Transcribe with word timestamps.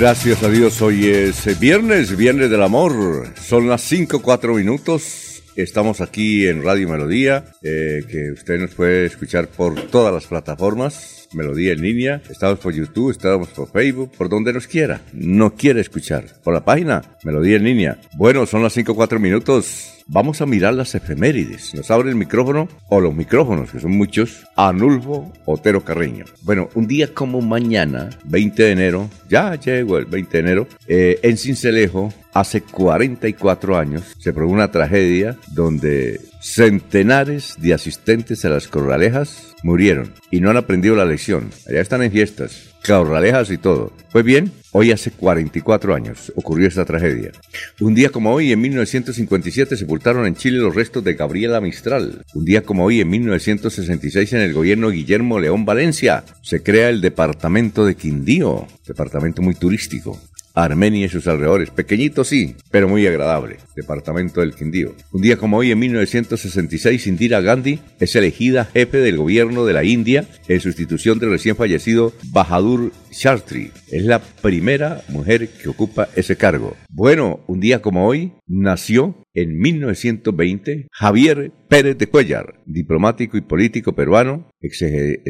Gracias 0.00 0.42
a 0.42 0.48
Dios, 0.48 0.80
hoy 0.80 1.08
es 1.08 1.60
viernes, 1.60 2.16
viernes 2.16 2.48
del 2.48 2.62
amor. 2.62 3.34
Son 3.38 3.68
las 3.68 3.82
5, 3.82 4.22
4 4.22 4.54
minutos. 4.54 5.42
Estamos 5.56 6.00
aquí 6.00 6.48
en 6.48 6.64
Radio 6.64 6.88
Melodía, 6.88 7.44
eh, 7.62 8.02
que 8.08 8.32
usted 8.32 8.58
nos 8.58 8.70
puede 8.70 9.04
escuchar 9.04 9.48
por 9.48 9.78
todas 9.88 10.14
las 10.14 10.24
plataformas. 10.24 11.28
Melodía 11.34 11.74
en 11.74 11.82
línea, 11.82 12.22
estamos 12.30 12.60
por 12.60 12.72
YouTube, 12.72 13.10
estamos 13.10 13.48
por 13.48 13.70
Facebook, 13.70 14.12
por 14.16 14.30
donde 14.30 14.54
nos 14.54 14.66
quiera. 14.66 15.02
No 15.12 15.54
quiere 15.54 15.82
escuchar. 15.82 16.24
Por 16.42 16.54
la 16.54 16.64
página, 16.64 17.02
Melodía 17.22 17.56
en 17.56 17.64
línea. 17.64 17.98
Bueno, 18.16 18.46
son 18.46 18.62
las 18.62 18.72
5, 18.72 18.94
4 18.94 19.20
minutos. 19.20 19.99
Vamos 20.12 20.40
a 20.40 20.46
mirar 20.46 20.74
las 20.74 20.96
efemérides. 20.96 21.72
Nos 21.72 21.88
abre 21.92 22.10
el 22.10 22.16
micrófono, 22.16 22.66
o 22.88 23.00
los 23.00 23.14
micrófonos, 23.14 23.70
que 23.70 23.78
son 23.78 23.92
muchos, 23.92 24.44
Anulfo 24.56 25.32
Otero 25.44 25.84
Carreño. 25.84 26.24
Bueno, 26.42 26.68
un 26.74 26.88
día 26.88 27.14
como 27.14 27.40
mañana, 27.40 28.10
20 28.24 28.60
de 28.60 28.72
enero, 28.72 29.08
ya 29.28 29.54
llegó 29.54 29.98
el 29.98 30.06
20 30.06 30.36
de 30.36 30.40
enero, 30.40 30.68
eh, 30.88 31.20
en 31.22 31.36
Cincelejo, 31.36 32.12
hace 32.32 32.60
44 32.60 33.76
años, 33.76 34.16
se 34.18 34.32
produjo 34.32 34.52
una 34.52 34.72
tragedia 34.72 35.36
donde 35.52 36.20
centenares 36.40 37.54
de 37.58 37.72
asistentes 37.72 38.44
a 38.44 38.48
las 38.48 38.66
corralejas 38.66 39.54
murieron 39.62 40.12
y 40.32 40.40
no 40.40 40.50
han 40.50 40.56
aprendido 40.56 40.96
la 40.96 41.04
lección. 41.04 41.50
Allá 41.68 41.80
están 41.80 42.02
en 42.02 42.10
fiestas, 42.10 42.69
Cabralejas 42.82 43.50
y 43.50 43.58
todo. 43.58 43.92
Pues 44.10 44.24
bien, 44.24 44.50
hoy 44.72 44.90
hace 44.90 45.10
44 45.10 45.94
años 45.94 46.32
ocurrió 46.34 46.66
esta 46.66 46.84
tragedia. 46.84 47.32
Un 47.80 47.94
día 47.94 48.08
como 48.08 48.32
hoy, 48.32 48.52
en 48.52 48.60
1957, 48.60 49.76
sepultaron 49.76 50.26
en 50.26 50.34
Chile 50.34 50.58
los 50.58 50.74
restos 50.74 51.04
de 51.04 51.14
Gabriela 51.14 51.60
Mistral. 51.60 52.24
Un 52.34 52.44
día 52.44 52.62
como 52.62 52.84
hoy, 52.84 53.00
en 53.00 53.10
1966, 53.10 54.32
en 54.32 54.40
el 54.40 54.52
gobierno 54.52 54.90
Guillermo 54.90 55.38
León 55.38 55.64
Valencia, 55.64 56.24
se 56.42 56.62
crea 56.62 56.88
el 56.88 57.00
departamento 57.00 57.84
de 57.84 57.94
Quindío, 57.94 58.66
departamento 58.86 59.42
muy 59.42 59.54
turístico. 59.54 60.18
Armenia 60.54 61.06
y 61.06 61.08
sus 61.08 61.26
alrededores. 61.26 61.70
Pequeñito 61.70 62.24
sí, 62.24 62.56
pero 62.70 62.88
muy 62.88 63.06
agradable. 63.06 63.58
Departamento 63.76 64.40
del 64.40 64.54
Quindío. 64.54 64.94
Un 65.12 65.22
día 65.22 65.36
como 65.36 65.58
hoy, 65.58 65.70
en 65.70 65.78
1966, 65.78 67.06
Indira 67.06 67.40
Gandhi 67.40 67.80
es 67.98 68.14
elegida 68.16 68.64
jefe 68.64 68.98
del 68.98 69.16
gobierno 69.16 69.64
de 69.64 69.72
la 69.72 69.84
India 69.84 70.24
en 70.48 70.60
sustitución 70.60 71.18
del 71.18 71.30
recién 71.30 71.56
fallecido 71.56 72.12
Bahadur 72.32 72.92
Shastri. 73.10 73.72
Es 73.90 74.04
la 74.04 74.20
primera 74.20 75.02
mujer 75.08 75.48
que 75.48 75.68
ocupa 75.68 76.08
ese 76.16 76.36
cargo. 76.36 76.76
Bueno, 76.88 77.40
un 77.46 77.60
día 77.60 77.82
como 77.82 78.06
hoy, 78.06 78.32
nació 78.46 79.14
en 79.34 79.58
1920 79.58 80.88
Javier 80.90 81.52
Pérez 81.68 81.96
de 81.98 82.08
Cuellar, 82.08 82.60
diplomático 82.66 83.36
y 83.36 83.42
político 83.42 83.94
peruano, 83.94 84.50
ex 84.60 84.84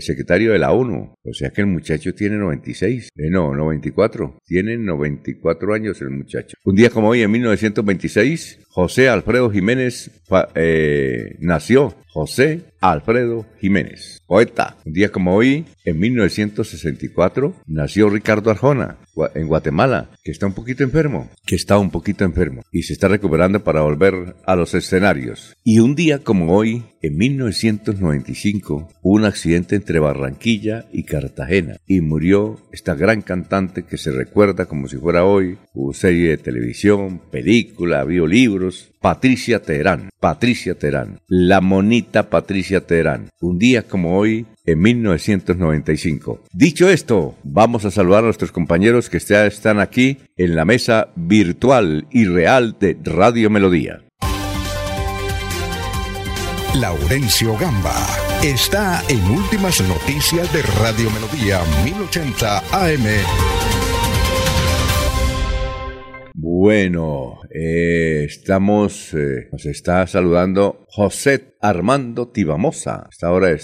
secretario 0.04 0.52
de 0.52 0.58
la 0.58 0.72
ONU. 0.72 1.14
O 1.22 1.34
sea 1.34 1.50
que 1.50 1.60
el 1.60 1.66
muchacho 1.66 2.14
tiene 2.14 2.36
96, 2.36 3.10
eh, 3.14 3.30
no, 3.30 3.54
94. 3.54 4.38
Tiene 4.44 4.78
94 4.78 5.74
años 5.74 6.00
el 6.00 6.10
muchacho. 6.10 6.56
Un 6.64 6.74
día 6.74 6.90
como 6.90 7.08
hoy, 7.08 7.22
en 7.22 7.30
1926, 7.30 8.60
José 8.68 9.08
Alfredo 9.08 9.50
Jiménez 9.50 10.10
eh, 10.54 11.36
nació. 11.40 11.94
José 12.08 12.69
Alfredo 12.80 13.46
Jiménez, 13.60 14.22
poeta. 14.26 14.76
Un 14.86 14.94
día 14.94 15.10
como 15.10 15.34
hoy, 15.34 15.66
en 15.84 15.98
1964, 15.98 17.54
nació 17.66 18.08
Ricardo 18.08 18.50
Arjona, 18.50 18.96
en 19.34 19.46
Guatemala, 19.48 20.10
que 20.24 20.30
está 20.30 20.46
un 20.46 20.54
poquito 20.54 20.82
enfermo, 20.82 21.28
que 21.46 21.56
está 21.56 21.78
un 21.78 21.90
poquito 21.90 22.24
enfermo 22.24 22.62
y 22.72 22.84
se 22.84 22.94
está 22.94 23.08
recuperando 23.08 23.62
para 23.62 23.82
volver 23.82 24.36
a 24.46 24.56
los 24.56 24.74
escenarios. 24.74 25.54
Y 25.62 25.80
un 25.80 25.94
día 25.94 26.20
como 26.20 26.54
hoy, 26.54 26.84
en 27.02 27.16
1995, 27.16 28.88
hubo 29.02 29.14
un 29.14 29.24
accidente 29.24 29.74
entre 29.74 29.98
Barranquilla 30.00 30.84
y 30.92 31.04
Cartagena 31.04 31.76
y 31.86 32.02
murió 32.02 32.60
esta 32.72 32.94
gran 32.94 33.22
cantante 33.22 33.84
que 33.84 33.96
se 33.96 34.12
recuerda 34.12 34.66
como 34.66 34.86
si 34.86 34.96
fuera 34.96 35.24
hoy, 35.24 35.56
hubo 35.72 35.94
serie 35.94 36.30
de 36.30 36.36
televisión, 36.36 37.20
película, 37.30 38.04
vio 38.04 38.26
libros, 38.26 38.90
Patricia 39.00 39.62
Teherán, 39.62 40.10
Patricia 40.20 40.74
Teherán, 40.74 41.20
la 41.26 41.62
monita 41.62 42.28
Patricia 42.28 42.86
Teherán. 42.86 43.30
Un 43.40 43.58
día 43.58 43.84
como 43.84 44.18
hoy, 44.18 44.44
en 44.66 44.80
1995. 44.80 46.42
Dicho 46.52 46.88
esto, 46.90 47.34
vamos 47.42 47.86
a 47.86 47.90
saludar 47.90 48.20
a 48.20 48.26
nuestros 48.26 48.52
compañeros 48.52 49.08
que 49.08 49.16
están 49.16 49.80
aquí 49.80 50.18
en 50.36 50.54
la 50.54 50.66
mesa 50.66 51.08
virtual 51.16 52.06
y 52.10 52.26
real 52.26 52.76
de 52.78 52.96
Radio 53.02 53.48
Melodía. 53.48 54.02
Laurencio 56.74 57.56
Gamba 57.58 57.96
está 58.44 59.02
en 59.08 59.20
Últimas 59.28 59.80
Noticias 59.80 60.52
de 60.52 60.62
Radio 60.62 61.10
Melodía 61.10 61.60
1080 61.84 62.58
AM. 62.58 63.04
Bueno, 66.34 67.40
eh, 67.52 68.24
estamos, 68.24 69.12
eh, 69.14 69.48
nos 69.50 69.66
está 69.66 70.06
saludando 70.06 70.86
José 70.88 71.49
Armando 71.60 72.28
Tibamosa. 72.28 73.06
Hasta 73.08 73.26
ahora 73.26 73.50
eh, 73.50 73.58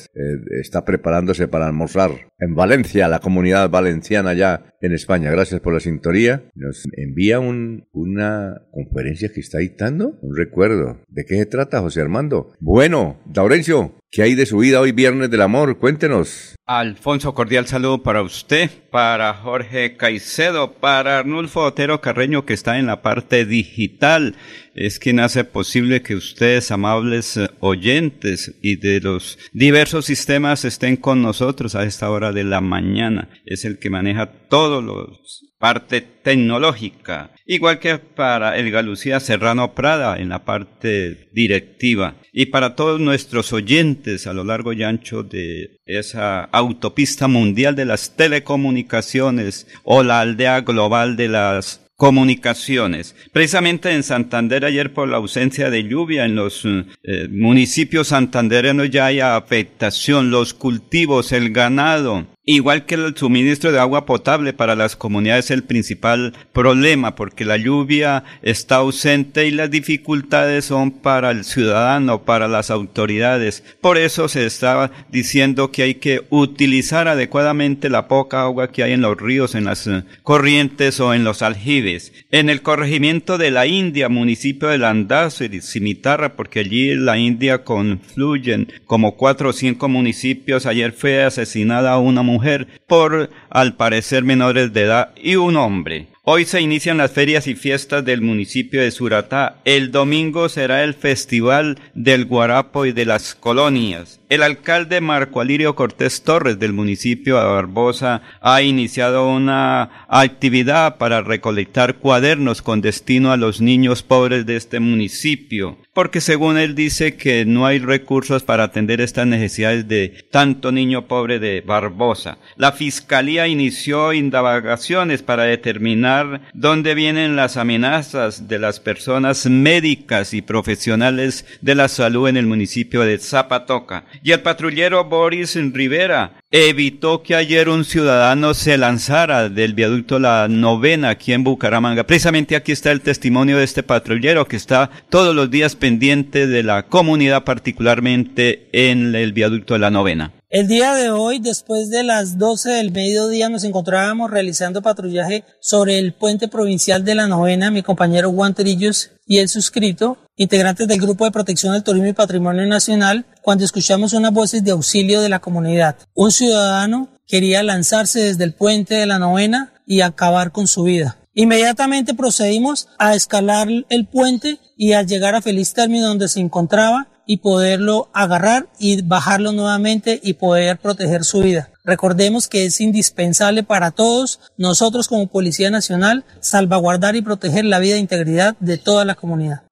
está 0.60 0.84
preparándose 0.84 1.48
para 1.48 1.66
almorzar 1.66 2.10
en 2.38 2.54
Valencia, 2.54 3.08
la 3.08 3.20
comunidad 3.20 3.70
valenciana 3.70 4.34
ya 4.34 4.74
en 4.80 4.92
España. 4.92 5.30
Gracias 5.30 5.60
por 5.60 5.72
la 5.72 5.80
sintonía. 5.80 6.50
Nos 6.54 6.84
envía 6.92 7.40
un, 7.40 7.88
una 7.92 8.62
conferencia 8.70 9.30
que 9.32 9.40
está 9.40 9.58
dictando, 9.58 10.18
un 10.20 10.36
recuerdo. 10.36 11.00
¿De 11.08 11.24
qué 11.24 11.36
se 11.36 11.46
trata, 11.46 11.80
José 11.80 12.00
Armando? 12.00 12.52
Bueno, 12.60 13.20
Daurencio, 13.24 13.98
¿qué 14.10 14.22
hay 14.22 14.34
de 14.34 14.46
su 14.46 14.58
vida 14.58 14.80
hoy, 14.80 14.92
Viernes 14.92 15.30
del 15.30 15.42
Amor? 15.42 15.78
Cuéntenos. 15.78 16.54
Alfonso, 16.68 17.32
cordial 17.32 17.66
saludo 17.66 18.02
para 18.02 18.22
usted, 18.22 18.70
para 18.90 19.32
Jorge 19.34 19.96
Caicedo, 19.96 20.72
para 20.72 21.20
Arnulfo 21.20 21.60
Otero 21.60 22.00
Carreño, 22.00 22.44
que 22.44 22.54
está 22.54 22.78
en 22.78 22.86
la 22.86 23.02
parte 23.02 23.44
digital 23.44 24.34
es 24.76 24.98
quien 24.98 25.20
hace 25.20 25.42
posible 25.44 26.02
que 26.02 26.14
ustedes, 26.14 26.70
amables 26.70 27.36
eh, 27.36 27.48
oyentes 27.60 28.54
y 28.62 28.76
de 28.76 29.00
los 29.00 29.38
diversos 29.52 30.04
sistemas, 30.04 30.64
estén 30.64 30.96
con 30.96 31.22
nosotros 31.22 31.74
a 31.74 31.84
esta 31.84 32.10
hora 32.10 32.32
de 32.32 32.44
la 32.44 32.60
mañana. 32.60 33.30
Es 33.46 33.64
el 33.64 33.78
que 33.78 33.90
maneja 33.90 34.30
todo 34.48 34.82
los 34.82 35.46
parte 35.58 36.02
tecnológica, 36.02 37.32
igual 37.46 37.78
que 37.78 37.96
para 37.98 38.58
el 38.58 38.70
Galucía 38.70 39.20
Serrano 39.20 39.74
Prada 39.74 40.18
en 40.18 40.28
la 40.28 40.44
parte 40.44 41.28
directiva. 41.32 42.16
Y 42.32 42.46
para 42.46 42.74
todos 42.74 43.00
nuestros 43.00 43.52
oyentes 43.54 44.26
a 44.26 44.34
lo 44.34 44.44
largo 44.44 44.74
y 44.74 44.82
ancho 44.82 45.22
de 45.22 45.80
esa 45.86 46.44
autopista 46.44 47.26
mundial 47.28 47.74
de 47.74 47.86
las 47.86 48.16
telecomunicaciones 48.16 49.66
o 49.84 50.02
la 50.02 50.20
aldea 50.20 50.60
global 50.60 51.16
de 51.16 51.28
las 51.28 51.85
Comunicaciones. 51.96 53.16
Precisamente 53.32 53.90
en 53.90 54.02
Santander 54.02 54.66
ayer 54.66 54.92
por 54.92 55.08
la 55.08 55.16
ausencia 55.16 55.70
de 55.70 55.84
lluvia 55.84 56.26
en 56.26 56.34
los 56.34 56.64
eh, 56.66 57.28
municipios 57.30 58.08
santandereanos 58.08 58.90
ya 58.90 59.06
hay 59.06 59.20
afectación, 59.20 60.30
los 60.30 60.52
cultivos, 60.52 61.32
el 61.32 61.52
ganado, 61.52 62.26
Igual 62.48 62.86
que 62.86 62.94
el 62.94 63.16
suministro 63.16 63.72
de 63.72 63.80
agua 63.80 64.06
potable 64.06 64.52
para 64.52 64.76
las 64.76 64.94
comunidades 64.94 65.46
es 65.46 65.50
el 65.50 65.64
principal 65.64 66.32
problema 66.52 67.16
porque 67.16 67.44
la 67.44 67.56
lluvia 67.56 68.22
está 68.40 68.76
ausente 68.76 69.48
y 69.48 69.50
las 69.50 69.68
dificultades 69.68 70.66
son 70.66 70.92
para 70.92 71.32
el 71.32 71.44
ciudadano, 71.44 72.22
para 72.22 72.46
las 72.46 72.70
autoridades. 72.70 73.64
Por 73.80 73.98
eso 73.98 74.28
se 74.28 74.46
estaba 74.46 74.92
diciendo 75.10 75.72
que 75.72 75.82
hay 75.82 75.94
que 75.96 76.24
utilizar 76.30 77.08
adecuadamente 77.08 77.90
la 77.90 78.06
poca 78.06 78.42
agua 78.42 78.70
que 78.70 78.84
hay 78.84 78.92
en 78.92 79.00
los 79.00 79.20
ríos, 79.20 79.56
en 79.56 79.64
las 79.64 79.84
eh, 79.88 80.04
corrientes 80.22 81.00
o 81.00 81.14
en 81.14 81.24
los 81.24 81.42
aljibes. 81.42 82.12
En 82.30 82.48
el 82.48 82.62
corregimiento 82.62 83.38
de 83.38 83.50
la 83.50 83.66
India, 83.66 84.08
municipio 84.08 84.68
de 84.68 84.78
Landazo 84.78 85.42
y 85.42 85.60
Cimitarra, 85.62 86.36
porque 86.36 86.60
allí 86.60 86.94
la 86.94 87.18
India 87.18 87.64
confluyen 87.64 88.72
como 88.84 89.16
cuatro 89.16 89.48
o 89.48 89.52
cinco 89.52 89.88
municipios, 89.88 90.64
ayer 90.64 90.92
fue 90.92 91.24
asesinada 91.24 91.98
una 91.98 92.22
mujer 92.22 92.35
mujer 92.36 92.68
por, 92.86 93.30
al 93.48 93.76
parecer, 93.76 94.22
menores 94.22 94.72
de 94.74 94.82
edad 94.82 95.14
y 95.16 95.36
un 95.36 95.56
hombre. 95.56 96.08
Hoy 96.28 96.44
se 96.44 96.60
inician 96.60 96.96
las 96.98 97.12
ferias 97.12 97.46
y 97.46 97.54
fiestas 97.54 98.04
del 98.04 98.20
municipio 98.20 98.82
de 98.82 98.90
Suratá. 98.90 99.60
El 99.64 99.92
domingo 99.92 100.48
será 100.48 100.82
el 100.82 100.92
Festival 100.94 101.78
del 101.94 102.24
Guarapo 102.24 102.84
y 102.84 102.90
de 102.90 103.04
las 103.04 103.36
Colonias. 103.36 104.18
El 104.28 104.42
alcalde 104.42 105.00
Marco 105.00 105.40
Alirio 105.40 105.76
Cortés 105.76 106.24
Torres 106.24 106.58
del 106.58 106.72
municipio 106.72 107.38
de 107.38 107.44
Barbosa 107.44 108.22
ha 108.40 108.60
iniciado 108.60 109.28
una 109.28 110.06
actividad 110.08 110.98
para 110.98 111.22
recolectar 111.22 111.94
cuadernos 111.94 112.60
con 112.60 112.80
destino 112.80 113.30
a 113.30 113.36
los 113.36 113.60
niños 113.60 114.02
pobres 114.02 114.46
de 114.46 114.56
este 114.56 114.80
municipio, 114.80 115.78
porque 115.96 116.20
según 116.20 116.58
él 116.58 116.74
dice 116.74 117.16
que 117.16 117.46
no 117.46 117.64
hay 117.64 117.78
recursos 117.78 118.42
para 118.42 118.64
atender 118.64 119.00
estas 119.00 119.26
necesidades 119.26 119.88
de 119.88 120.26
tanto 120.30 120.70
niño 120.70 121.06
pobre 121.06 121.38
de 121.38 121.62
Barbosa. 121.62 122.36
La 122.58 122.72
fiscalía 122.72 123.48
inició 123.48 124.12
indagaciones 124.12 125.22
para 125.22 125.44
determinar 125.44 126.42
dónde 126.52 126.94
vienen 126.94 127.34
las 127.34 127.56
amenazas 127.56 128.46
de 128.46 128.58
las 128.58 128.78
personas 128.78 129.46
médicas 129.46 130.34
y 130.34 130.42
profesionales 130.42 131.46
de 131.62 131.74
la 131.74 131.88
salud 131.88 132.28
en 132.28 132.36
el 132.36 132.44
municipio 132.44 133.00
de 133.00 133.16
Zapatoca 133.16 134.04
y 134.22 134.32
el 134.32 134.42
patrullero 134.42 135.06
Boris 135.06 135.56
Rivera 135.72 136.42
evitó 136.50 137.22
que 137.22 137.34
ayer 137.34 137.68
un 137.68 137.84
ciudadano 137.84 138.54
se 138.54 138.78
lanzara 138.78 139.48
del 139.48 139.74
viaducto 139.74 140.18
La 140.18 140.46
Novena 140.48 141.10
aquí 141.10 141.32
en 141.32 141.44
Bucaramanga. 141.44 142.04
Precisamente 142.04 142.56
aquí 142.56 142.72
está 142.72 142.92
el 142.92 143.00
testimonio 143.00 143.58
de 143.58 143.64
este 143.64 143.82
patrullero 143.82 144.46
que 144.46 144.56
está 144.56 144.90
todos 145.10 145.34
los 145.34 145.50
días 145.50 145.74
pendiente 145.74 146.46
de 146.46 146.62
la 146.62 146.84
comunidad, 146.84 147.44
particularmente 147.44 148.68
en 148.72 149.14
el 149.14 149.32
viaducto 149.32 149.76
La 149.78 149.90
Novena. 149.90 150.32
El 150.48 150.68
día 150.68 150.94
de 150.94 151.10
hoy, 151.10 151.40
después 151.40 151.90
de 151.90 152.04
las 152.04 152.38
12 152.38 152.70
del 152.70 152.92
mediodía, 152.92 153.48
nos 153.48 153.64
encontrábamos 153.64 154.30
realizando 154.30 154.80
patrullaje 154.80 155.42
sobre 155.60 155.98
el 155.98 156.12
puente 156.12 156.46
provincial 156.46 157.04
de 157.04 157.16
la 157.16 157.26
novena, 157.26 157.72
mi 157.72 157.82
compañero 157.82 158.30
Juan 158.30 158.54
Trillos 158.54 159.10
y 159.26 159.38
el 159.38 159.48
suscrito, 159.48 160.18
integrantes 160.36 160.86
del 160.86 161.00
Grupo 161.00 161.24
de 161.24 161.32
Protección 161.32 161.72
del 161.72 161.82
Turismo 161.82 162.06
y 162.06 162.12
Patrimonio 162.12 162.64
Nacional, 162.64 163.26
cuando 163.42 163.64
escuchamos 163.64 164.12
unas 164.12 164.32
voces 164.32 164.62
de 164.62 164.70
auxilio 164.70 165.20
de 165.20 165.30
la 165.30 165.40
comunidad. 165.40 165.96
Un 166.14 166.30
ciudadano 166.30 167.08
quería 167.26 167.64
lanzarse 167.64 168.20
desde 168.20 168.44
el 168.44 168.54
puente 168.54 168.94
de 168.94 169.06
la 169.06 169.18
novena 169.18 169.72
y 169.84 170.02
acabar 170.02 170.52
con 170.52 170.68
su 170.68 170.84
vida. 170.84 171.18
Inmediatamente 171.34 172.14
procedimos 172.14 172.86
a 173.00 173.16
escalar 173.16 173.66
el 173.88 174.06
puente 174.06 174.60
y 174.76 174.92
al 174.92 175.08
llegar 175.08 175.34
a 175.34 175.42
feliz 175.42 175.74
término 175.74 176.06
donde 176.06 176.28
se 176.28 176.38
encontraba, 176.38 177.08
y 177.26 177.38
poderlo 177.38 178.08
agarrar 178.14 178.68
y 178.78 179.02
bajarlo 179.02 179.52
nuevamente 179.52 180.20
y 180.22 180.34
poder 180.34 180.78
proteger 180.78 181.24
su 181.24 181.40
vida. 181.40 181.70
Recordemos 181.84 182.48
que 182.48 182.66
es 182.66 182.80
indispensable 182.80 183.62
para 183.62 183.90
todos 183.90 184.40
nosotros 184.56 185.08
como 185.08 185.26
Policía 185.26 185.70
Nacional 185.70 186.24
salvaguardar 186.40 187.16
y 187.16 187.22
proteger 187.22 187.64
la 187.64 187.78
vida 187.78 187.96
e 187.96 187.98
integridad 187.98 188.56
de 188.60 188.78
toda 188.78 189.04
la 189.04 189.14
comunidad. 189.16 189.62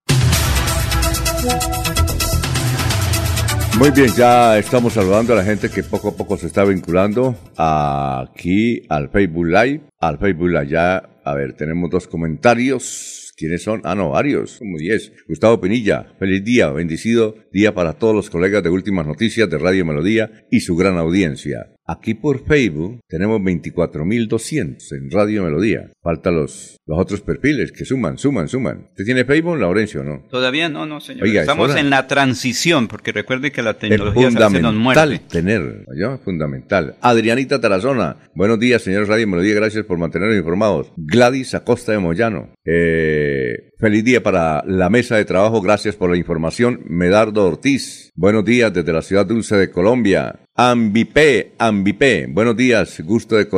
Muy 3.79 3.91
bien, 3.91 4.09
ya 4.17 4.57
estamos 4.57 4.93
saludando 4.93 5.33
a 5.33 5.37
la 5.37 5.43
gente 5.43 5.69
que 5.69 5.83
poco 5.83 6.09
a 6.09 6.13
poco 6.13 6.37
se 6.37 6.47
está 6.47 6.63
vinculando 6.65 7.35
aquí 7.57 8.83
al 8.89 9.11
Facebook 9.11 9.47
Live. 9.47 9.81
Al 9.99 10.19
Facebook 10.19 10.49
Live 10.49 10.69
ya, 10.69 11.03
a 11.25 11.35
ver, 11.35 11.55
tenemos 11.55 11.91
dos 11.91 12.07
comentarios. 12.07 13.24
¿Quiénes 13.37 13.63
son? 13.63 13.81
Ah, 13.85 13.95
no, 13.95 14.11
varios, 14.11 14.59
como 14.59 14.79
diez. 14.79 15.13
Gustavo 15.27 15.61
Pinilla, 15.61 16.15
feliz 16.19 16.45
día, 16.45 16.71
bendecido 16.71 17.37
día 17.53 17.75
para 17.75 17.95
todos 17.95 18.15
los 18.15 18.31
colegas 18.31 18.63
de 18.63 18.71
Últimas 18.71 19.07
Noticias 19.07 19.51
de 19.51 19.59
Radio 19.59 19.85
Melodía 19.85 20.47
y 20.51 20.61
su 20.61 20.77
gran 20.77 20.97
audiencia. 20.99 21.74
Aquí 21.87 22.15
por 22.15 22.45
Facebook 22.45 23.01
tenemos 23.09 23.41
24.200 23.43 24.93
en 24.93 25.11
Radio 25.11 25.45
Melodía. 25.45 25.91
Falta 26.03 26.31
los, 26.31 26.79
los 26.87 26.99
otros 26.99 27.21
perfiles 27.21 27.73
que 27.73 27.85
suman, 27.85 28.17
suman, 28.17 28.49
suman. 28.49 28.87
¿Usted 28.91 29.05
tiene 29.05 29.25
Facebook, 29.27 29.59
Laurencio, 29.59 30.01
o 30.01 30.05
no? 30.05 30.23
Todavía 30.31 30.71
no, 30.71 30.87
no, 30.87 31.01
señor. 31.01 31.27
Estamos 31.27 31.77
en 31.77 31.91
la 31.91 32.07
transición, 32.07 32.89
porque 32.89 33.13
recuerde 33.13 33.53
que 33.53 33.63
la 33.63 33.75
tecnología 33.75 34.29
es 34.29 34.35
se 34.35 34.63
nos 34.63 34.75
muerde. 34.75 35.21
tener. 35.29 35.85
Fundamental. 36.25 36.97
Adrianita 37.01 37.61
Tarazona, 37.61 38.17
buenos 38.35 38.59
días, 38.59 38.83
señor 38.83 39.09
Radio 39.09 39.27
Melodía, 39.27 39.55
gracias 39.55 39.85
por 39.85 39.99
mantenernos 39.99 40.39
informados. 40.39 40.93
Gladys 40.97 41.55
Acosta 41.55 41.93
de 41.93 41.99
Moyano, 41.99 42.51
eh, 42.65 43.71
feliz 43.79 44.05
día 44.05 44.23
para 44.23 44.65
la 44.67 44.91
mesa 44.91 45.17
de 45.17 45.25
trabajo, 45.25 45.61
gracias 45.61 45.97
por 45.97 46.11
la 46.11 46.17
información. 46.17 46.81
Medardo 46.87 47.47
Ortiz, 47.47 48.11
buenos 48.15 48.45
días 48.45 48.73
desde 48.73 48.93
la 48.93 49.03
ciudad 49.03 49.27
dulce 49.27 49.57
de 49.57 49.71
Colombia. 49.71 50.44
Ambipé, 50.57 51.51
Ambipé, 51.59 52.29
buenos 52.29 52.57
días, 52.57 53.01
gusto 53.01 53.35
de, 53.35 53.49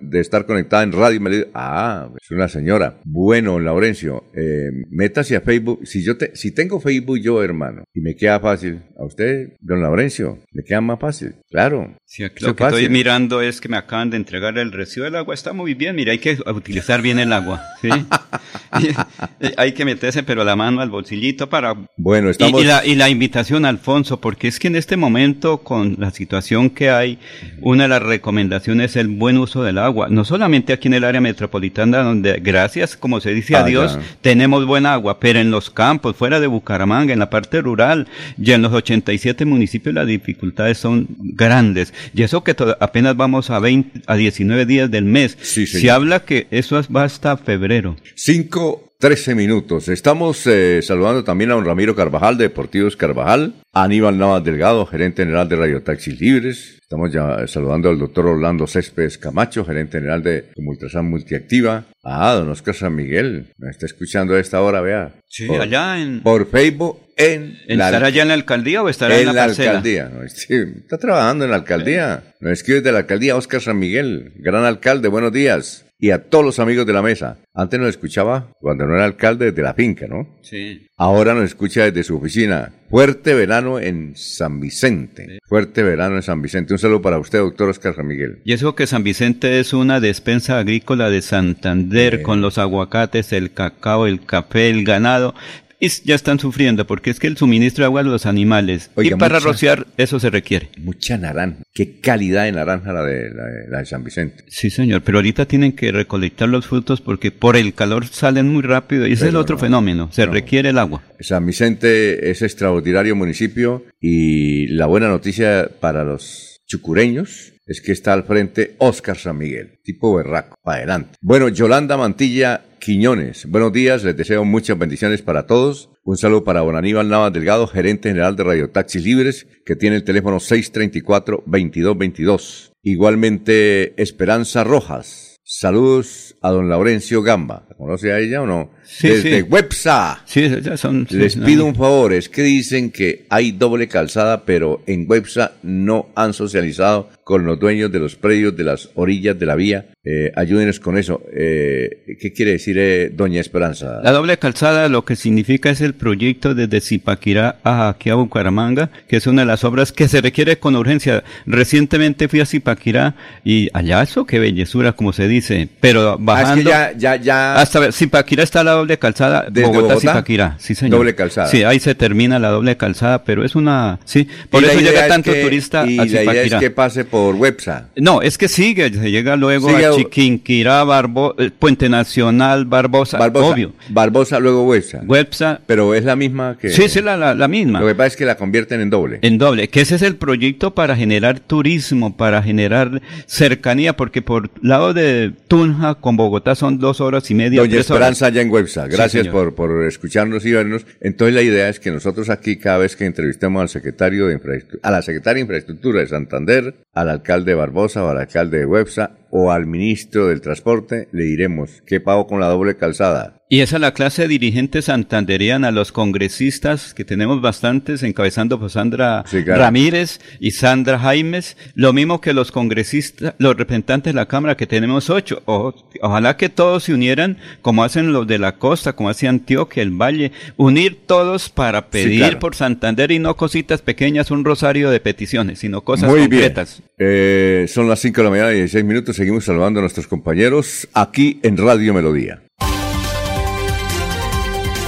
de 0.00 0.18
estar 0.18 0.46
conectada 0.46 0.82
en 0.82 0.90
Radio 0.90 1.20
Melodía. 1.20 1.46
Ah, 1.54 2.10
es 2.20 2.28
una 2.32 2.48
señora. 2.48 2.98
Bueno, 3.04 3.60
Laurencio, 3.60 4.24
eh, 4.34 4.68
métase 4.90 5.36
a 5.36 5.42
Facebook. 5.42 5.86
Si 5.86 6.02
yo 6.02 6.16
te, 6.16 6.34
si 6.34 6.50
tengo 6.50 6.80
Facebook 6.80 7.20
yo, 7.20 7.40
hermano, 7.44 7.84
y 7.94 8.00
me 8.00 8.16
queda 8.16 8.40
fácil, 8.40 8.82
a 8.98 9.04
usted, 9.04 9.52
don 9.60 9.80
Laurencio, 9.80 10.40
le 10.50 10.64
queda 10.64 10.80
más 10.80 10.98
fácil, 10.98 11.36
claro. 11.48 11.94
Sí, 12.12 12.24
lo 12.40 12.56
que 12.56 12.64
estoy 12.64 12.88
mirando 12.88 13.40
es 13.40 13.60
que 13.60 13.68
me 13.68 13.76
acaban 13.76 14.10
de 14.10 14.16
entregar 14.16 14.58
el 14.58 14.72
recibo 14.72 15.04
del 15.04 15.14
agua, 15.14 15.32
está 15.32 15.52
muy 15.52 15.74
bien, 15.74 15.94
mira, 15.94 16.10
hay 16.10 16.18
que 16.18 16.38
utilizar 16.44 17.02
bien 17.02 17.20
el 17.20 17.32
agua, 17.32 17.62
¿sí? 17.80 17.88
hay 19.56 19.72
que 19.72 19.84
meterse 19.84 20.24
pero 20.24 20.42
la 20.42 20.56
mano 20.56 20.80
al 20.80 20.90
bolsillito 20.90 21.48
para... 21.48 21.76
Bueno, 21.96 22.30
estamos... 22.30 22.60
Y, 22.60 22.64
la, 22.64 22.84
y 22.84 22.96
la 22.96 23.08
invitación, 23.08 23.64
Alfonso, 23.64 24.20
porque 24.20 24.48
es 24.48 24.58
que 24.58 24.66
en 24.66 24.74
este 24.74 24.96
momento, 24.96 25.58
con 25.58 25.96
la 26.00 26.10
situación 26.10 26.70
que 26.70 26.90
hay, 26.90 27.18
una 27.60 27.84
de 27.84 27.90
las 27.90 28.02
recomendaciones 28.02 28.90
es 28.90 28.96
el 28.96 29.06
buen 29.06 29.38
uso 29.38 29.62
del 29.62 29.78
agua. 29.78 30.08
No 30.10 30.24
solamente 30.24 30.72
aquí 30.72 30.88
en 30.88 30.94
el 30.94 31.04
área 31.04 31.20
metropolitana, 31.20 32.02
donde 32.02 32.40
gracias, 32.40 32.96
como 32.96 33.20
se 33.20 33.32
dice 33.34 33.54
a 33.54 33.60
ah, 33.60 33.66
Dios, 33.66 33.98
tenemos 34.20 34.66
buen 34.66 34.84
agua, 34.84 35.20
pero 35.20 35.38
en 35.38 35.52
los 35.52 35.70
campos, 35.70 36.16
fuera 36.16 36.40
de 36.40 36.48
Bucaramanga, 36.48 37.12
en 37.12 37.20
la 37.20 37.30
parte 37.30 37.60
rural, 37.60 38.08
y 38.36 38.50
en 38.50 38.62
los 38.62 38.72
87 38.72 39.44
municipios 39.44 39.94
las 39.94 40.08
dificultades 40.08 40.78
son 40.78 41.06
grandes. 41.18 41.94
Y 42.14 42.22
eso 42.22 42.44
que 42.44 42.56
apenas 42.80 43.16
vamos 43.16 43.50
a 43.50 43.58
20, 43.58 44.02
a 44.06 44.16
19 44.16 44.66
días 44.66 44.90
del 44.90 45.04
mes. 45.04 45.36
se 45.40 45.90
habla 45.90 46.24
que 46.24 46.46
eso 46.50 46.80
va 46.94 47.04
hasta 47.04 47.36
febrero. 47.36 47.96
Cinco 48.14 48.89
13 49.00 49.34
minutos. 49.34 49.88
Estamos 49.88 50.46
eh, 50.46 50.82
saludando 50.82 51.24
también 51.24 51.50
a 51.50 51.54
don 51.54 51.64
Ramiro 51.64 51.96
Carvajal 51.96 52.36
de 52.36 52.44
Deportivos 52.44 52.96
Carvajal, 52.98 53.54
a 53.72 53.84
Aníbal 53.84 54.18
Navas 54.18 54.44
Delgado, 54.44 54.84
gerente 54.84 55.22
general 55.22 55.48
de 55.48 55.56
Radio 55.56 55.82
Taxis 55.82 56.20
Libres. 56.20 56.76
Estamos 56.82 57.10
ya 57.10 57.46
saludando 57.46 57.88
al 57.88 57.98
doctor 57.98 58.26
Orlando 58.26 58.66
Céspedes 58.66 59.16
Camacho, 59.16 59.64
gerente 59.64 59.98
general 59.98 60.22
de 60.22 60.50
Multrasan 60.58 61.08
Multiactiva. 61.08 61.86
Ah, 62.04 62.34
don 62.34 62.50
Oscar 62.50 62.74
San 62.74 62.94
Miguel, 62.94 63.46
me 63.56 63.70
está 63.70 63.86
escuchando 63.86 64.34
a 64.34 64.40
esta 64.40 64.60
hora, 64.60 64.82
vea. 64.82 65.14
Sí, 65.28 65.48
allá 65.48 65.98
en... 65.98 66.20
Por 66.20 66.50
Facebook 66.50 66.98
en 67.16 67.56
¿Estará 67.68 68.06
allá 68.06 68.20
en 68.20 68.28
la 68.28 68.34
alcaldía 68.34 68.82
o 68.82 68.90
estará 68.90 69.18
en, 69.18 69.28
en 69.28 69.34
la, 69.34 69.44
alcaldía? 69.44 70.10
sí, 70.26 70.54
está 70.76 70.98
trabajando 70.98 71.46
en 71.46 71.52
la 71.52 71.56
alcaldía. 71.56 72.22
Nos 72.40 72.52
escribe 72.52 72.82
de 72.82 72.92
la 72.92 72.98
alcaldía 72.98 73.36
Oscar 73.36 73.62
San 73.62 73.78
Miguel, 73.78 74.32
gran 74.36 74.64
alcalde, 74.66 75.08
buenos 75.08 75.32
días 75.32 75.86
y 76.00 76.10
a 76.10 76.24
todos 76.28 76.44
los 76.44 76.58
amigos 76.58 76.86
de 76.86 76.92
la 76.92 77.02
mesa. 77.02 77.38
Antes 77.54 77.78
nos 77.78 77.90
escuchaba 77.90 78.48
cuando 78.58 78.86
no 78.86 78.94
era 78.94 79.04
alcalde 79.04 79.46
desde 79.46 79.62
la 79.62 79.74
finca, 79.74 80.06
¿no? 80.08 80.38
Sí. 80.42 80.86
Ahora 80.96 81.34
nos 81.34 81.44
escucha 81.44 81.84
desde 81.84 82.04
su 82.04 82.16
oficina. 82.16 82.72
Fuerte 82.88 83.34
verano 83.34 83.78
en 83.78 84.16
San 84.16 84.60
Vicente. 84.60 85.38
Fuerte 85.44 85.82
verano 85.82 86.16
en 86.16 86.22
San 86.22 86.42
Vicente. 86.42 86.72
Un 86.72 86.78
saludo 86.78 87.02
para 87.02 87.18
usted, 87.18 87.38
doctor 87.38 87.68
Oscar 87.68 87.94
San 87.94 88.06
Miguel. 88.06 88.40
Y 88.44 88.52
eso 88.52 88.74
que 88.74 88.86
San 88.86 89.04
Vicente 89.04 89.60
es 89.60 89.72
una 89.72 90.00
despensa 90.00 90.58
agrícola 90.58 91.10
de 91.10 91.22
Santander 91.22 92.22
con 92.22 92.40
los 92.40 92.58
aguacates, 92.58 93.32
el 93.32 93.52
cacao, 93.52 94.06
el 94.06 94.24
café, 94.24 94.70
el 94.70 94.84
ganado 94.84 95.34
y 95.80 95.88
ya 96.04 96.14
están 96.14 96.38
sufriendo 96.38 96.86
porque 96.86 97.10
es 97.10 97.18
que 97.18 97.26
el 97.26 97.36
suministro 97.36 97.82
de 97.82 97.86
agua 97.86 98.02
a 98.02 98.04
los 98.04 98.26
animales 98.26 98.90
y 98.96 99.10
para 99.14 99.40
rociar 99.40 99.86
eso 99.96 100.20
se 100.20 100.30
requiere. 100.30 100.68
Mucha 100.78 101.16
naranja. 101.16 101.62
Qué 101.72 102.00
calidad 102.00 102.44
de 102.44 102.52
naranja 102.52 102.92
la 102.92 103.02
de, 103.02 103.30
la, 103.68 103.78
de 103.78 103.86
San 103.86 104.04
Vicente. 104.04 104.44
Sí, 104.48 104.70
señor, 104.70 105.02
pero 105.02 105.18
ahorita 105.18 105.46
tienen 105.46 105.72
que 105.72 105.90
recolectar 105.90 106.48
los 106.48 106.66
frutos 106.66 107.00
porque 107.00 107.30
por 107.30 107.56
el 107.56 107.74
calor 107.74 108.06
salen 108.06 108.48
muy 108.48 108.62
rápido 108.62 109.06
y 109.06 109.12
ese 109.12 109.24
es 109.24 109.30
el 109.30 109.36
otro 109.36 109.58
fenómeno, 109.58 110.10
se 110.12 110.26
requiere 110.26 110.70
el 110.70 110.78
agua. 110.78 111.02
San 111.20 111.46
Vicente 111.46 112.30
es 112.30 112.42
extraordinario 112.42 113.16
municipio 113.16 113.84
y 114.00 114.66
la 114.68 114.86
buena 114.86 115.08
noticia 115.08 115.70
para 115.80 116.04
los 116.04 116.60
chucureños 116.66 117.54
es 117.70 117.80
que 117.80 117.92
está 117.92 118.12
al 118.12 118.24
frente 118.24 118.74
Oscar 118.78 119.16
San 119.16 119.38
Miguel, 119.38 119.78
tipo 119.84 120.16
berraco, 120.16 120.56
para 120.60 120.78
adelante. 120.78 121.16
Bueno, 121.20 121.48
Yolanda 121.48 121.96
Mantilla 121.96 122.62
Quiñones, 122.80 123.46
buenos 123.46 123.72
días, 123.72 124.02
les 124.02 124.16
deseo 124.16 124.44
muchas 124.44 124.76
bendiciones 124.76 125.22
para 125.22 125.46
todos. 125.46 125.88
Un 126.02 126.16
saludo 126.16 126.42
para 126.42 126.62
don 126.62 126.74
Aníbal 126.74 127.08
Navas 127.08 127.32
Delgado, 127.32 127.68
gerente 127.68 128.08
general 128.08 128.34
de 128.34 128.42
Radio 128.42 128.70
Taxis 128.70 129.04
Libres, 129.04 129.46
que 129.64 129.76
tiene 129.76 129.94
el 129.94 130.02
teléfono 130.02 130.38
634-2222. 130.38 132.72
Igualmente, 132.82 134.02
Esperanza 134.02 134.64
Rojas. 134.64 135.30
Saludos 135.52 136.36
a 136.42 136.50
don 136.50 136.68
Laurencio 136.68 137.22
Gamba. 137.22 137.66
conoce 137.76 138.12
a 138.12 138.20
ella 138.20 138.42
o 138.42 138.46
no? 138.46 138.70
Sí, 138.84 139.08
Desde 139.08 139.42
Websa. 139.42 140.22
Sí, 140.24 140.48
ya 140.62 140.76
son. 140.76 141.08
Les 141.10 141.34
pido 141.34 141.64
un 141.64 141.74
favor, 141.74 142.12
es 142.12 142.28
que 142.28 142.42
dicen 142.42 142.92
que 142.92 143.26
hay 143.30 143.50
doble 143.50 143.88
calzada, 143.88 144.44
pero 144.44 144.80
en 144.86 145.06
Websa 145.08 145.54
no 145.64 146.10
han 146.14 146.34
socializado 146.34 147.10
con 147.30 147.46
los 147.46 147.60
dueños 147.60 147.92
de 147.92 148.00
los 148.00 148.16
predios 148.16 148.56
de 148.56 148.64
las 148.64 148.90
orillas 148.96 149.38
de 149.38 149.46
la 149.46 149.54
vía. 149.54 149.86
Eh, 150.02 150.32
ayúdenos 150.34 150.80
con 150.80 150.98
eso. 150.98 151.22
Eh, 151.32 152.16
¿Qué 152.20 152.32
quiere 152.32 152.52
decir 152.52 152.76
eh, 152.76 153.08
Doña 153.14 153.40
Esperanza? 153.40 154.00
La 154.02 154.10
doble 154.10 154.36
calzada 154.36 154.88
lo 154.88 155.04
que 155.04 155.14
significa 155.14 155.70
es 155.70 155.80
el 155.80 155.94
proyecto 155.94 156.54
desde 156.56 156.80
Zipaquirá 156.80 157.60
a 157.62 157.88
aquí 157.90 158.10
a 158.10 158.16
Bucaramanga, 158.16 158.90
que 159.06 159.16
es 159.18 159.28
una 159.28 159.42
de 159.42 159.46
las 159.46 159.62
obras 159.62 159.92
que 159.92 160.08
se 160.08 160.20
requiere 160.20 160.58
con 160.58 160.74
urgencia. 160.74 161.22
Recientemente 161.46 162.26
fui 162.26 162.40
a 162.40 162.46
Zipaquirá 162.46 163.14
y 163.44 163.68
allá 163.74 164.02
eso, 164.02 164.26
qué 164.26 164.40
bellezura, 164.40 164.94
como 164.94 165.12
se 165.12 165.28
dice. 165.28 165.68
Pero 165.80 166.16
bajando. 166.18 166.72
Ah, 166.74 166.88
es 166.88 166.94
que 166.94 166.98
ya, 167.00 167.16
ya, 167.16 167.22
ya. 167.22 167.54
Hasta 167.60 167.92
Zipaquirá 167.92 168.42
está 168.42 168.64
la 168.64 168.72
doble 168.72 168.98
calzada. 168.98 169.46
Desde 169.48 169.68
Bogotá, 169.68 169.94
Bogotá, 169.94 170.00
Zipaquirá. 170.00 170.56
Sí, 170.58 170.74
señor. 170.74 170.98
Doble 170.98 171.14
calzada. 171.14 171.46
Sí, 171.46 171.62
ahí 171.62 171.78
se 171.78 171.94
termina 171.94 172.40
la 172.40 172.48
doble 172.48 172.76
calzada, 172.76 173.22
pero 173.22 173.44
es 173.44 173.54
una. 173.54 174.00
Sí, 174.04 174.26
por 174.50 174.64
eso 174.64 174.80
llega 174.80 175.02
es 175.02 175.08
tanto 175.08 175.32
que- 175.32 175.42
turista 175.42 175.86
y 175.86 175.96
a 175.98 176.04
la 176.04 176.06
idea 176.06 176.20
es 176.22 176.28
Zipaquirá. 176.28 176.58
que 176.58 176.70
pase 176.70 177.04
por 177.04 177.19
Websa. 177.28 177.88
No, 177.96 178.22
es 178.22 178.38
que 178.38 178.48
sigue, 178.48 178.90
se 178.92 179.10
llega 179.10 179.36
luego 179.36 179.68
Sigue 179.68 179.86
a 179.86 179.90
a- 179.90 179.92
Chiquinquirá, 179.96 180.82
Barbo, 180.84 181.34
eh, 181.38 181.50
Puente 181.56 181.88
Nacional, 181.88 182.64
Barbosa, 182.64 183.18
Barbosa. 183.18 183.46
obvio. 183.46 183.72
Barbosa, 183.90 184.40
luego 184.40 184.64
Websa. 184.66 185.02
Websa, 185.06 185.60
Pero 185.66 185.94
es 185.94 186.04
la 186.04 186.16
misma 186.16 186.56
que. 186.58 186.70
sí, 186.70 186.88
sí, 186.88 187.00
la, 187.02 187.16
la, 187.16 187.34
la 187.34 187.48
misma. 187.48 187.80
Lo 187.80 187.86
que 187.86 187.94
pasa 187.94 188.06
es 188.08 188.16
que 188.16 188.24
la 188.24 188.36
convierten 188.36 188.80
en 188.80 188.90
doble. 188.90 189.18
En 189.22 189.38
doble, 189.38 189.68
que 189.68 189.80
ese 189.82 189.96
es 189.96 190.02
el 190.02 190.16
proyecto 190.16 190.74
para 190.74 190.96
generar 190.96 191.40
turismo, 191.40 192.16
para 192.16 192.42
generar 192.42 193.00
cercanía, 193.26 193.96
porque 193.96 194.22
por 194.22 194.50
lado 194.62 194.92
de 194.94 195.32
Tunja 195.48 195.94
con 195.96 196.16
Bogotá 196.16 196.54
son 196.54 196.78
dos 196.78 197.00
horas 197.00 197.30
y 197.30 197.34
media, 197.34 197.60
Doña 197.60 197.72
tres 197.72 197.90
horas. 197.90 198.00
Esperanza 198.08 198.26
allá 198.26 198.42
en 198.42 198.50
Websa. 198.50 198.86
Gracias 198.88 199.28
por, 199.28 199.54
por 199.54 199.84
escucharnos 199.84 200.44
y 200.46 200.52
vernos. 200.52 200.86
Entonces 201.00 201.34
la 201.34 201.42
idea 201.42 201.68
es 201.68 201.80
que 201.80 201.90
nosotros 201.90 202.30
aquí 202.30 202.56
cada 202.56 202.78
vez 202.78 202.96
que 202.96 203.04
entrevistemos 203.06 203.60
al 203.62 203.68
secretario 203.68 204.26
de 204.28 204.34
infraestructura, 204.34 204.80
a 204.82 204.90
la 204.90 205.02
secretaria 205.02 205.34
de 205.36 205.40
infraestructura 205.42 206.00
de 206.00 206.06
Santander, 206.06 206.74
al 207.10 207.16
alcalde 207.16 207.54
Barbosa 207.54 208.04
o 208.04 208.08
al 208.08 208.18
alcalde 208.18 208.58
de 208.58 208.66
Websa 208.66 209.10
o 209.30 209.52
al 209.52 209.66
ministro 209.66 210.26
del 210.28 210.40
transporte, 210.40 211.08
le 211.12 211.24
diremos 211.24 211.82
qué 211.86 212.00
pago 212.00 212.26
con 212.26 212.40
la 212.40 212.46
doble 212.48 212.76
calzada. 212.76 213.36
Y 213.52 213.62
esa 213.62 213.76
es 213.76 213.80
la 213.80 213.94
clase 213.94 214.22
de 214.22 214.28
dirigentes 214.28 214.84
santanderiana, 214.84 215.72
los 215.72 215.90
congresistas, 215.90 216.94
que 216.94 217.04
tenemos 217.04 217.40
bastantes, 217.42 218.04
encabezando 218.04 218.60
por 218.60 218.70
Sandra 218.70 219.24
Sí, 219.26 219.42
claro. 219.42 219.62
Ramírez 219.62 220.20
y 220.38 220.52
Sandra 220.52 221.00
Jaimes, 221.00 221.56
lo 221.74 221.92
mismo 221.92 222.20
que 222.20 222.32
los 222.32 222.52
congresistas, 222.52 223.34
los 223.38 223.56
representantes 223.56 224.12
de 224.12 224.16
la 224.16 224.26
Cámara, 224.28 224.56
que 224.56 224.68
tenemos 224.68 225.10
ocho. 225.10 225.42
O- 225.46 225.74
ojalá 226.00 226.36
que 226.36 226.48
todos 226.48 226.84
se 226.84 226.94
unieran, 226.94 227.38
como 227.60 227.82
hacen 227.82 228.12
los 228.12 228.28
de 228.28 228.38
la 228.38 228.56
costa, 228.56 228.92
como 228.92 229.08
hace 229.08 229.26
Antioquia, 229.26 229.82
el 229.82 229.90
Valle, 229.90 230.30
unir 230.56 230.98
todos 231.06 231.48
para 231.48 231.90
pedir 231.90 232.18
claro. 232.20 232.38
por 232.38 232.54
Santander 232.54 233.10
y 233.10 233.18
no 233.18 233.36
cositas 233.36 233.82
pequeñas, 233.82 234.30
un 234.30 234.44
rosario 234.44 234.90
de 234.90 235.00
peticiones, 235.00 235.58
sino 235.58 235.80
cosas 235.80 236.08
Muy 236.08 236.20
concretas. 236.20 236.78
bien. 236.78 236.90
Eh, 237.10 237.66
son 237.68 237.88
las 237.88 237.98
5 237.98 238.20
de 238.20 238.24
la 238.24 238.30
mañana 238.30 238.52
y 238.52 238.56
16 238.58 238.84
minutos. 238.84 239.16
Seguimos 239.20 239.44
saludando 239.44 239.80
a 239.80 239.82
nuestros 239.82 240.06
compañeros 240.06 240.88
aquí 240.94 241.40
en 241.42 241.58
Radio 241.58 241.92
Melodía. 241.92 242.42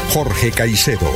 Jorge 0.09 0.51
Caicedo 0.51 1.13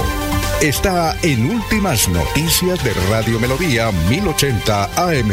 está 0.61 1.16
en 1.23 1.49
Últimas 1.49 2.11
Noticias 2.11 2.85
de 2.85 2.92
Radio 3.08 3.40
Melodía 3.40 3.90
1080 4.11 5.08
AM. 5.08 5.30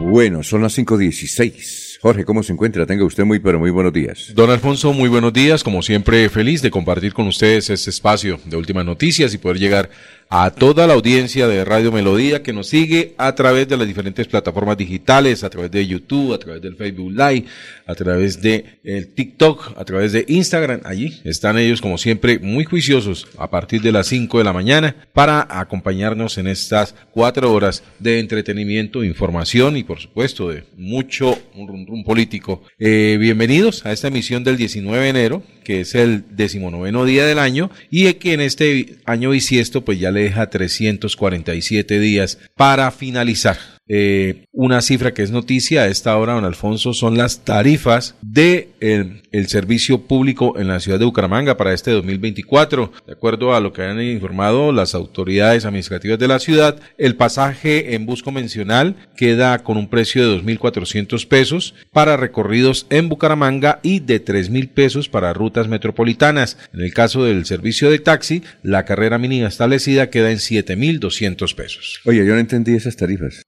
Bueno, 0.00 0.42
son 0.42 0.62
las 0.62 0.76
5.16. 0.76 2.00
Jorge, 2.02 2.24
¿cómo 2.24 2.42
se 2.42 2.52
encuentra? 2.52 2.84
Tenga 2.84 3.04
usted 3.04 3.24
muy, 3.24 3.38
pero 3.38 3.60
muy 3.60 3.70
buenos 3.70 3.92
días. 3.92 4.32
Don 4.34 4.50
Alfonso, 4.50 4.92
muy 4.92 5.08
buenos 5.08 5.32
días. 5.32 5.62
Como 5.62 5.82
siempre, 5.82 6.28
feliz 6.28 6.60
de 6.60 6.72
compartir 6.72 7.14
con 7.14 7.28
ustedes 7.28 7.70
este 7.70 7.90
espacio 7.90 8.40
de 8.44 8.56
últimas 8.56 8.84
noticias 8.84 9.32
y 9.32 9.38
poder 9.38 9.60
llegar 9.60 9.90
a 10.34 10.50
toda 10.50 10.86
la 10.86 10.94
audiencia 10.94 11.46
de 11.46 11.62
Radio 11.62 11.92
Melodía 11.92 12.42
que 12.42 12.54
nos 12.54 12.68
sigue 12.68 13.12
a 13.18 13.34
través 13.34 13.68
de 13.68 13.76
las 13.76 13.86
diferentes 13.86 14.26
plataformas 14.26 14.78
digitales, 14.78 15.44
a 15.44 15.50
través 15.50 15.70
de 15.70 15.86
YouTube, 15.86 16.32
a 16.32 16.38
través 16.38 16.62
del 16.62 16.74
Facebook 16.74 17.10
Live, 17.10 17.44
a 17.86 17.94
través 17.94 18.40
de 18.40 18.78
el 18.82 19.08
TikTok, 19.08 19.76
a 19.76 19.84
través 19.84 20.12
de 20.12 20.24
Instagram. 20.26 20.80
Allí 20.84 21.20
están 21.24 21.58
ellos, 21.58 21.82
como 21.82 21.98
siempre, 21.98 22.38
muy 22.38 22.64
juiciosos 22.64 23.28
a 23.36 23.50
partir 23.50 23.82
de 23.82 23.92
las 23.92 24.06
5 24.06 24.38
de 24.38 24.44
la 24.44 24.54
mañana 24.54 24.96
para 25.12 25.46
acompañarnos 25.50 26.38
en 26.38 26.46
estas 26.46 26.94
cuatro 27.10 27.52
horas 27.52 27.82
de 27.98 28.18
entretenimiento, 28.18 29.04
información 29.04 29.76
y, 29.76 29.82
por 29.82 30.00
supuesto, 30.00 30.48
de 30.48 30.64
mucho 30.78 31.38
rum 31.54 32.04
político. 32.04 32.62
Eh, 32.78 33.18
bienvenidos 33.20 33.84
a 33.84 33.92
esta 33.92 34.08
emisión 34.08 34.44
del 34.44 34.56
19 34.56 35.02
de 35.02 35.10
enero, 35.10 35.42
que 35.62 35.80
es 35.80 35.94
el 35.94 36.24
decimonoveno 36.30 37.04
día 37.04 37.26
del 37.26 37.38
año 37.38 37.70
y 37.90 38.12
que 38.14 38.32
en 38.32 38.40
este 38.40 38.96
año 39.04 39.30
bisiesto 39.30 39.84
pues 39.84 40.00
ya 40.00 40.10
le 40.10 40.21
deja 40.22 40.48
347 40.48 41.98
días 41.98 42.38
para 42.56 42.90
finalizar. 42.90 43.71
Eh, 43.88 44.46
una 44.52 44.80
cifra 44.80 45.12
que 45.12 45.22
es 45.22 45.30
noticia 45.30 45.82
a 45.82 45.88
esta 45.88 46.16
hora, 46.16 46.34
don 46.34 46.44
Alfonso, 46.44 46.94
son 46.94 47.16
las 47.16 47.44
tarifas 47.44 48.14
de 48.22 48.68
el, 48.80 49.22
servicio 49.48 50.02
público 50.02 50.58
en 50.58 50.68
la 50.68 50.80
ciudad 50.80 50.98
de 50.98 51.04
Bucaramanga 51.04 51.56
para 51.56 51.72
este 51.72 51.90
2024. 51.90 52.92
De 53.06 53.12
acuerdo 53.12 53.54
a 53.54 53.60
lo 53.60 53.72
que 53.72 53.82
han 53.82 54.00
informado 54.00 54.72
las 54.72 54.94
autoridades 54.94 55.64
administrativas 55.64 56.18
de 56.18 56.28
la 56.28 56.38
ciudad, 56.38 56.80
el 56.96 57.16
pasaje 57.16 57.94
en 57.94 58.06
bus 58.06 58.22
convencional 58.22 58.96
queda 59.16 59.62
con 59.62 59.76
un 59.76 59.88
precio 59.88 60.28
de 60.28 60.42
2.400 60.42 61.26
pesos 61.26 61.74
para 61.92 62.16
recorridos 62.16 62.86
en 62.90 63.08
Bucaramanga 63.08 63.80
y 63.82 64.00
de 64.00 64.24
3.000 64.24 64.68
pesos 64.70 65.08
para 65.08 65.32
rutas 65.32 65.68
metropolitanas. 65.68 66.56
En 66.72 66.80
el 66.80 66.94
caso 66.94 67.24
del 67.24 67.44
servicio 67.46 67.90
de 67.90 67.98
taxi, 67.98 68.42
la 68.62 68.84
carrera 68.84 69.18
mínima 69.18 69.48
establecida 69.48 70.10
queda 70.10 70.30
en 70.30 70.38
7.200 70.38 71.54
pesos. 71.54 72.00
Oye, 72.04 72.24
yo 72.24 72.34
no 72.34 72.40
entendí 72.40 72.74
esas 72.74 72.96
tarifas, 72.96 73.44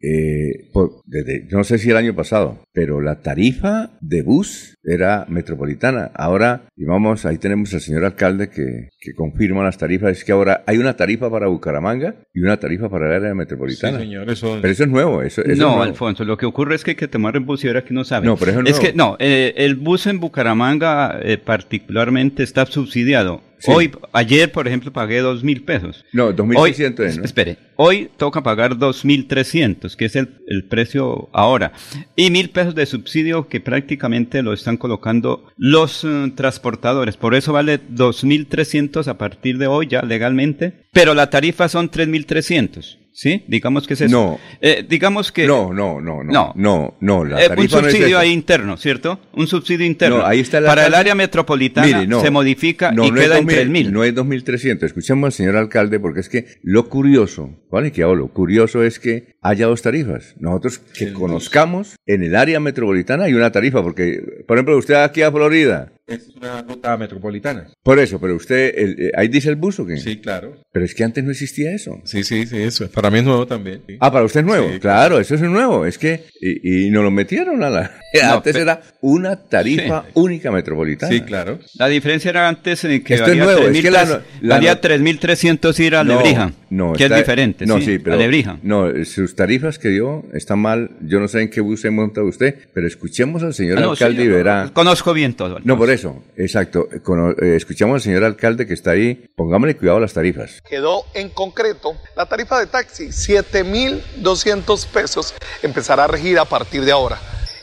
eh, 0.00 0.68
por- 0.72 1.00
desde, 1.06 1.46
no 1.50 1.64
sé 1.64 1.78
si 1.78 1.90
el 1.90 1.96
año 1.96 2.14
pasado, 2.14 2.58
pero 2.72 3.00
la 3.00 3.20
tarifa 3.20 3.90
de 4.00 4.22
bus 4.22 4.74
era 4.84 5.26
metropolitana. 5.28 6.10
Ahora, 6.14 6.62
y 6.76 6.84
vamos, 6.84 7.26
ahí 7.26 7.38
tenemos 7.38 7.74
al 7.74 7.80
señor 7.80 8.04
alcalde 8.04 8.48
que, 8.48 8.90
que 9.00 9.12
confirma 9.14 9.64
las 9.64 9.76
tarifas. 9.78 10.12
Es 10.12 10.24
que 10.24 10.32
ahora 10.32 10.62
hay 10.66 10.78
una 10.78 10.96
tarifa 10.96 11.30
para 11.30 11.48
Bucaramanga 11.48 12.14
y 12.32 12.40
una 12.40 12.58
tarifa 12.58 12.88
para 12.88 13.06
el 13.08 13.12
área 13.14 13.30
Sí, 13.32 13.36
metropolitana. 13.36 13.98
señor, 13.98 14.30
eso. 14.30 14.58
Pero 14.60 14.72
eso 14.72 14.84
es 14.84 14.88
nuevo. 14.90 15.22
Eso, 15.22 15.42
eso 15.42 15.50
es 15.52 15.58
no, 15.58 15.66
nuevo. 15.68 15.82
Alfonso, 15.82 16.24
lo 16.24 16.36
que 16.36 16.46
ocurre 16.46 16.74
es 16.76 16.84
que 16.84 16.92
hay 16.92 16.96
que 16.96 17.08
tomar 17.08 17.34
el 17.36 17.42
bus 17.42 17.64
y 17.64 17.68
ahora 17.68 17.84
que 17.84 17.92
no 17.94 18.04
sabe. 18.04 18.26
No, 18.26 18.36
pero 18.36 18.52
eso 18.52 18.60
es 18.60 18.66
es 18.70 18.76
nuevo. 18.78 18.86
que 18.92 18.96
no, 18.96 19.16
eh, 19.18 19.54
el 19.56 19.74
bus 19.76 20.06
en 20.06 20.20
Bucaramanga 20.20 21.18
eh, 21.22 21.38
particularmente 21.38 22.42
está 22.42 22.64
subsidiado. 22.66 23.42
Sí. 23.58 23.70
Hoy, 23.72 23.90
ayer, 24.12 24.52
por 24.52 24.68
ejemplo, 24.68 24.92
pagué 24.92 25.18
dos 25.18 25.42
mil 25.42 25.62
pesos. 25.64 26.04
No, 26.12 26.32
2.600 26.34 26.56
Hoy- 26.58 27.06
es, 27.08 27.18
¿no? 27.18 27.24
Espere, 27.24 27.56
hoy 27.76 28.08
toca 28.16 28.42
pagar 28.42 28.76
2.300, 28.76 29.96
que 29.96 30.04
es 30.04 30.16
el, 30.16 30.28
el 30.46 30.64
precio 30.64 31.28
ahora. 31.32 31.72
Y 32.16 32.30
mil 32.30 32.50
pesos 32.50 32.74
de 32.74 32.86
subsidio 32.86 33.48
que 33.48 33.60
prácticamente 33.60 34.42
lo 34.42 34.52
están 34.52 34.76
colocando 34.76 35.44
los 35.56 36.04
eh, 36.04 36.32
transportadores. 36.34 37.16
Por 37.16 37.34
eso 37.34 37.52
vale 37.52 37.80
2.300 37.80 39.06
a 39.08 39.18
partir 39.18 39.58
de 39.58 39.66
hoy 39.66 39.88
ya 39.88 40.02
legalmente. 40.02 40.86
Pero 40.92 41.14
la 41.14 41.30
tarifa 41.30 41.68
son 41.68 41.90
3.300. 41.90 42.98
¿Sí? 43.18 43.42
Digamos 43.48 43.88
que 43.88 43.94
es 43.94 44.02
eso. 44.02 44.12
No. 44.16 44.38
Eh, 44.60 44.86
digamos 44.88 45.32
que... 45.32 45.44
No, 45.44 45.74
no, 45.74 46.00
no, 46.00 46.22
no. 46.22 46.32
No. 46.32 46.52
No, 46.54 46.96
no, 47.00 47.24
la 47.24 47.42
Eh, 47.42 47.48
un 47.48 47.56
tarifa 47.56 47.80
no 47.80 47.88
es 47.88 47.92
subsidio 47.92 48.16
ahí 48.16 48.30
interno, 48.30 48.76
¿cierto? 48.76 49.18
Un 49.32 49.48
subsidio 49.48 49.84
interno. 49.84 50.18
No, 50.18 50.24
ahí 50.24 50.38
está 50.38 50.58
el 50.58 50.66
Para 50.66 50.86
el 50.86 50.94
área 50.94 51.16
metropolitana 51.16 52.04
Mire, 52.04 52.20
se 52.20 52.30
modifica 52.30 52.92
y 52.92 52.96
no 52.96 53.06
es 53.06 53.10
queda 53.10 53.38
en 53.38 53.46
2000, 53.46 53.86
3.000. 53.88 53.90
No 53.90 54.04
es 54.04 54.14
2.300. 54.14 54.84
Escuchemos 54.84 55.26
al 55.26 55.32
señor 55.32 55.56
alcalde 55.56 55.98
porque 55.98 56.20
es 56.20 56.28
que 56.28 56.46
lo 56.62 56.88
curioso, 56.88 57.58
¿vale? 57.72 57.90
Que 57.90 58.04
hablo, 58.04 58.28
curioso 58.28 58.84
es 58.84 59.00
que 59.00 59.34
haya 59.48 59.66
dos 59.66 59.82
tarifas. 59.82 60.34
Nosotros 60.38 60.78
que 60.78 61.12
conozcamos 61.12 61.96
en 62.06 62.22
el 62.22 62.34
área 62.36 62.60
metropolitana 62.60 63.24
hay 63.24 63.34
una 63.34 63.50
tarifa 63.52 63.82
porque, 63.82 64.42
por 64.46 64.56
ejemplo, 64.56 64.76
usted 64.76 64.94
aquí 64.94 65.22
a 65.22 65.30
Florida, 65.30 65.92
Es 66.06 66.28
una 66.40 66.62
ruta 66.62 66.96
metropolitana. 66.96 67.68
por 67.82 67.98
eso, 67.98 68.18
pero 68.20 68.34
usted, 68.36 68.72
el- 68.76 69.00
eh, 69.00 69.10
ahí 69.16 69.28
dice 69.28 69.48
el 69.50 69.56
bus 69.56 69.78
o 69.80 69.86
qué? 69.86 69.96
Sí, 69.98 70.18
claro. 70.18 70.56
Pero 70.72 70.84
es 70.84 70.94
que 70.94 71.04
antes 71.04 71.22
no 71.24 71.30
existía 71.30 71.74
eso. 71.74 72.00
Sí, 72.04 72.24
sí, 72.24 72.46
sí, 72.46 72.56
eso. 72.62 72.90
Para 72.90 73.10
mí 73.10 73.18
es 73.18 73.24
nuevo 73.24 73.46
también. 73.46 73.82
sí. 73.86 73.96
Ah, 74.00 74.10
para 74.12 74.24
usted 74.24 74.40
es 74.40 74.46
nuevo. 74.46 74.70
Sí, 74.72 74.78
claro, 74.80 75.18
eso 75.18 75.34
es 75.34 75.40
nuevo. 75.42 75.84
Es 75.86 75.98
que, 75.98 76.24
y, 76.40 76.86
y 76.86 76.90
nos 76.90 77.02
lo 77.04 77.10
metieron 77.10 77.62
a 77.62 77.70
la. 77.70 77.90
No, 78.22 78.32
antes 78.34 78.56
era 78.56 78.80
una 79.02 79.36
tarifa 79.36 80.04
única 80.14 80.50
metropolitana. 80.50 81.12
Sí, 81.12 81.20
claro. 81.20 81.58
La 81.74 81.88
diferencia 81.88 82.30
era 82.30 82.48
antes 82.48 82.82
en 82.84 83.04
que 83.04 83.14
Esto 83.14 83.26
es 83.26 83.30
valía 83.38 83.44
nuevo, 83.44 83.60
es 83.68 83.76
3.300 83.76 83.82
que 83.82 83.90
la- 83.90 84.22
la 84.40 84.54
valía 84.56 84.74
no- 84.74 84.80
3.300 84.80 85.80
ir 85.80 85.94
a 85.94 86.04
Lebrija, 86.04 86.52
no, 86.70 86.92
que 86.94 87.04
está- 87.04 87.16
es 87.16 87.22
diferente, 87.22 87.66
No, 87.66 87.78
¿sí? 87.78 87.84
sí, 87.84 87.98
pero. 87.98 88.16
a 88.16 88.18
Lebrija. 88.18 88.58
No, 88.62 88.86
sus 89.04 89.36
tarifas 89.36 89.78
que 89.78 89.88
dio 89.90 90.24
están 90.32 90.58
mal. 90.58 90.90
Yo 91.02 91.20
no 91.20 91.28
sé 91.28 91.42
en 91.42 91.50
qué 91.50 91.60
bus 91.60 91.82
se 91.82 91.90
monta 91.90 92.22
usted, 92.22 92.54
pero 92.72 92.86
escuchemos 92.86 93.42
al 93.42 93.52
señor 93.52 93.78
Ah, 93.78 93.82
no, 93.82 93.90
alcalde 93.90 94.22
sí, 94.22 94.28
verá. 94.28 94.70
Conozco 94.72 95.12
bien 95.12 95.34
todo. 95.34 95.58
No, 95.64 95.76
por 95.76 95.90
eso, 95.90 96.22
exacto. 96.36 96.88
Cono- 97.02 97.32
eh, 97.42 97.56
escuchamos 97.56 97.96
al 97.96 98.00
señor 98.00 98.24
alcalde 98.24 98.66
que 98.66 98.72
está 98.74 98.92
ahí. 98.92 99.26
Pongámosle 99.36 99.76
cuidado 99.76 99.98
a 99.98 100.00
las 100.00 100.14
tarifas. 100.14 100.62
quedó 100.68 101.04
en 101.14 101.28
concreto 101.28 101.92
la 102.16 102.24
tarifa 102.26 102.58
de 102.58 102.66
taxi, 102.68 103.12
7.200 103.12 104.86
pesos, 104.86 105.34
empezará 105.62 106.04
a 106.04 106.06
regir 106.06 106.38
a 106.38 106.44
partir 106.44 106.82
de 106.84 106.92
ahora. 106.92 107.18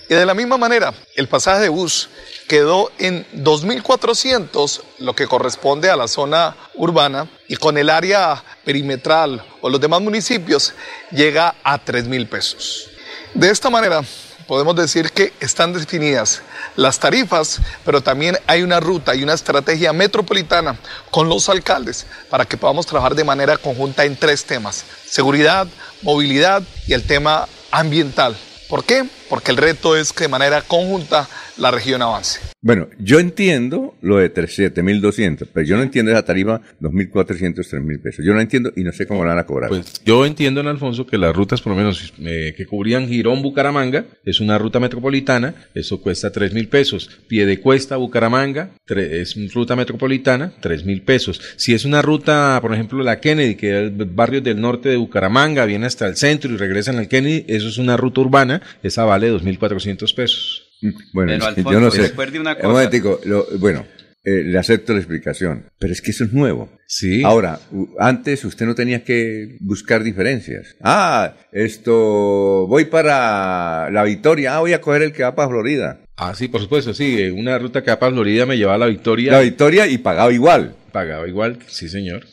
Y 0.10 0.14
de 0.14 0.26
la 0.26 0.34
misma 0.34 0.58
manera, 0.58 0.94
el 1.16 1.28
pasaje 1.28 1.62
de 1.62 1.70
bus 1.70 2.10
quedó 2.48 2.92
en 3.00 3.26
2.400, 3.34 4.82
lo 5.00 5.16
que 5.16 5.28
corresponde 5.28 5.90
a 5.90 5.96
la 5.96 6.08
zona 6.08 6.56
urbana, 6.76 7.28
y 7.48 7.56
con 7.56 7.78
el 7.78 7.90
área 7.90 8.44
perimetral 8.64 9.44
o 9.62 9.70
los 9.70 9.82
demás 9.82 10.02
municipios 10.02 10.74
llega 11.12 11.56
a 11.64 11.84
3.000 11.84 12.28
pesos. 12.30 12.90
De 13.34 13.50
esta 13.50 13.70
manera, 13.70 14.04
podemos 14.48 14.76
decir 14.76 15.12
que 15.12 15.34
están 15.40 15.74
definidas 15.74 16.42
las 16.76 17.00
tarifas, 17.00 17.60
pero 17.84 18.02
también 18.02 18.38
hay 18.48 18.62
una 18.62 18.80
ruta 18.80 19.16
y 19.16 19.24
una 19.24 19.34
estrategia 19.34 19.92
metropolitana 19.94 20.78
con 21.10 21.30
los 21.30 21.50
alcaldes 21.50 22.06
para 22.30 22.46
que 22.46 22.58
podamos 22.58 22.86
trabajar 22.86 23.16
de 23.16 23.24
manera 23.24 23.58
conjunta 23.58 24.06
en 24.06 24.16
tres 24.16 24.46
temas, 24.46 24.86
seguridad, 25.08 25.68
movilidad 26.02 26.64
y 26.88 26.94
el 26.94 27.04
tema 27.08 27.48
ambiental. 27.72 28.38
¿Por 28.70 28.84
qué? 28.84 29.06
Porque 29.30 29.52
el 29.52 29.58
reto 29.58 29.96
es 29.96 30.14
que 30.14 30.26
de 30.26 30.28
manera 30.30 30.62
conjunta 30.62 31.28
la 31.58 31.72
región 31.72 32.02
avance. 32.02 32.40
Bueno, 32.62 32.88
yo 33.00 33.20
entiendo 33.20 33.96
lo 34.02 34.18
de 34.18 34.32
7.200, 34.34 35.48
pero 35.54 35.66
yo 35.66 35.78
no 35.78 35.84
entiendo 35.84 36.12
esa 36.12 36.26
tarifa 36.26 36.62
2.400, 36.82 37.56
3.000 37.56 38.02
pesos. 38.02 38.26
Yo 38.26 38.34
no 38.34 38.42
entiendo 38.42 38.72
y 38.76 38.84
no 38.84 38.92
sé 38.92 39.06
cómo 39.08 39.24
la 39.24 39.30
van 39.32 39.40
a 39.40 39.46
cobrar. 39.46 39.70
Pues 39.70 40.02
yo 40.04 40.26
entiendo, 40.26 40.62
en 40.62 40.68
Alfonso, 40.68 41.06
que 41.06 41.18
las 41.18 41.36
rutas, 41.36 41.62
por 41.62 41.72
lo 41.74 41.78
menos 41.78 42.14
eh, 42.20 42.54
que 42.58 42.66
cubrían 42.66 43.08
Girón, 43.08 43.42
Bucaramanga, 43.42 44.06
es 44.26 44.40
una 44.40 44.58
ruta 44.58 44.80
metropolitana, 44.80 45.54
eso 45.76 46.02
cuesta 46.02 46.32
tres 46.32 46.54
mil 46.54 46.68
pesos. 46.68 47.10
Piedecuesta, 47.28 47.98
Bucaramanga, 47.98 48.72
tre- 48.88 49.12
es 49.22 49.36
una 49.36 49.50
ruta 49.54 49.76
metropolitana, 49.76 50.52
tres 50.60 50.84
mil 50.86 51.02
pesos. 51.04 51.40
Si 51.58 51.74
es 51.74 51.86
una 51.86 52.02
ruta, 52.02 52.58
por 52.62 52.74
ejemplo, 52.74 53.04
la 53.04 53.20
Kennedy, 53.20 53.56
que 53.56 53.86
es 53.88 53.92
barrios 54.16 54.44
del 54.44 54.60
norte 54.60 54.90
de 54.90 54.98
Bucaramanga, 54.98 55.66
viene 55.66 55.86
hasta 55.86 56.08
el 56.08 56.16
centro 56.18 56.52
y 56.52 56.58
regresan 56.58 56.98
al 56.98 57.08
Kennedy, 57.08 57.46
eso 57.48 57.68
es 57.68 57.78
una 57.78 57.96
ruta 57.98 58.22
urbana, 58.22 58.62
esa 58.84 59.04
vale 59.16 59.30
dos 59.30 59.44
mil 59.44 59.58
cuatrocientos 59.58 60.14
pesos. 60.14 60.64
Bueno, 61.14 61.32
Pero, 61.34 61.50
es 61.50 61.56
que 61.56 61.64
yo 61.64 61.80
no 61.80 61.90
sé. 61.92 62.14
una 62.40 62.52
Un 62.52 62.56
cosa. 62.58 62.68
momentico, 62.68 63.20
lo- 63.26 63.48
bueno, 63.60 63.86
eh, 64.24 64.44
le 64.44 64.58
acepto 64.58 64.94
la 64.94 65.00
explicación, 65.00 65.66
pero 65.80 65.94
es 65.94 66.02
que 66.02 66.12
eso 66.12 66.24
es 66.26 66.34
nuevo. 66.34 66.70
Sí. 66.88 67.24
Ahora, 67.24 67.60
antes 68.00 68.44
usted 68.46 68.66
no 68.66 68.76
tenía 68.76 69.04
que 69.04 69.58
buscar 69.62 70.04
diferencias. 70.04 70.76
Ah, 70.82 71.34
esto, 71.52 72.68
voy 72.68 72.86
para 72.86 73.90
la 73.92 74.04
Victoria, 74.04 74.56
ah, 74.56 74.60
voy 74.60 74.74
a 74.74 74.82
coger 74.82 75.02
el 75.04 75.12
que 75.14 75.24
va 75.24 75.36
para 75.36 75.50
Florida. 75.50 76.00
Ah, 76.18 76.34
sí, 76.36 76.48
por 76.48 76.62
supuesto, 76.62 76.94
sí. 76.94 77.22
eh, 77.22 77.32
Una 77.32 77.58
ruta 77.58 77.84
que 77.84 77.92
va 77.92 78.00
para 78.00 78.12
Florida 78.14 78.46
me 78.46 78.58
llevaba 78.58 78.76
a 78.76 78.80
la 78.80 78.86
Victoria. 78.88 79.32
La 79.32 79.42
Victoria 79.42 79.88
y 79.88 79.98
pagaba 79.98 80.32
igual. 80.32 80.76
Pagaba 80.96 81.28
igual, 81.28 81.60
sí, 81.68 81.90
señor. 81.90 82.26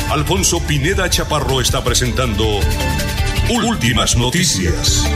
Alfonso 0.10 0.60
Pineda 0.68 1.10
Chaparro 1.10 1.62
está 1.62 1.82
presentando 1.82 2.44
Últimas 3.50 4.18
Noticias. 4.18 5.10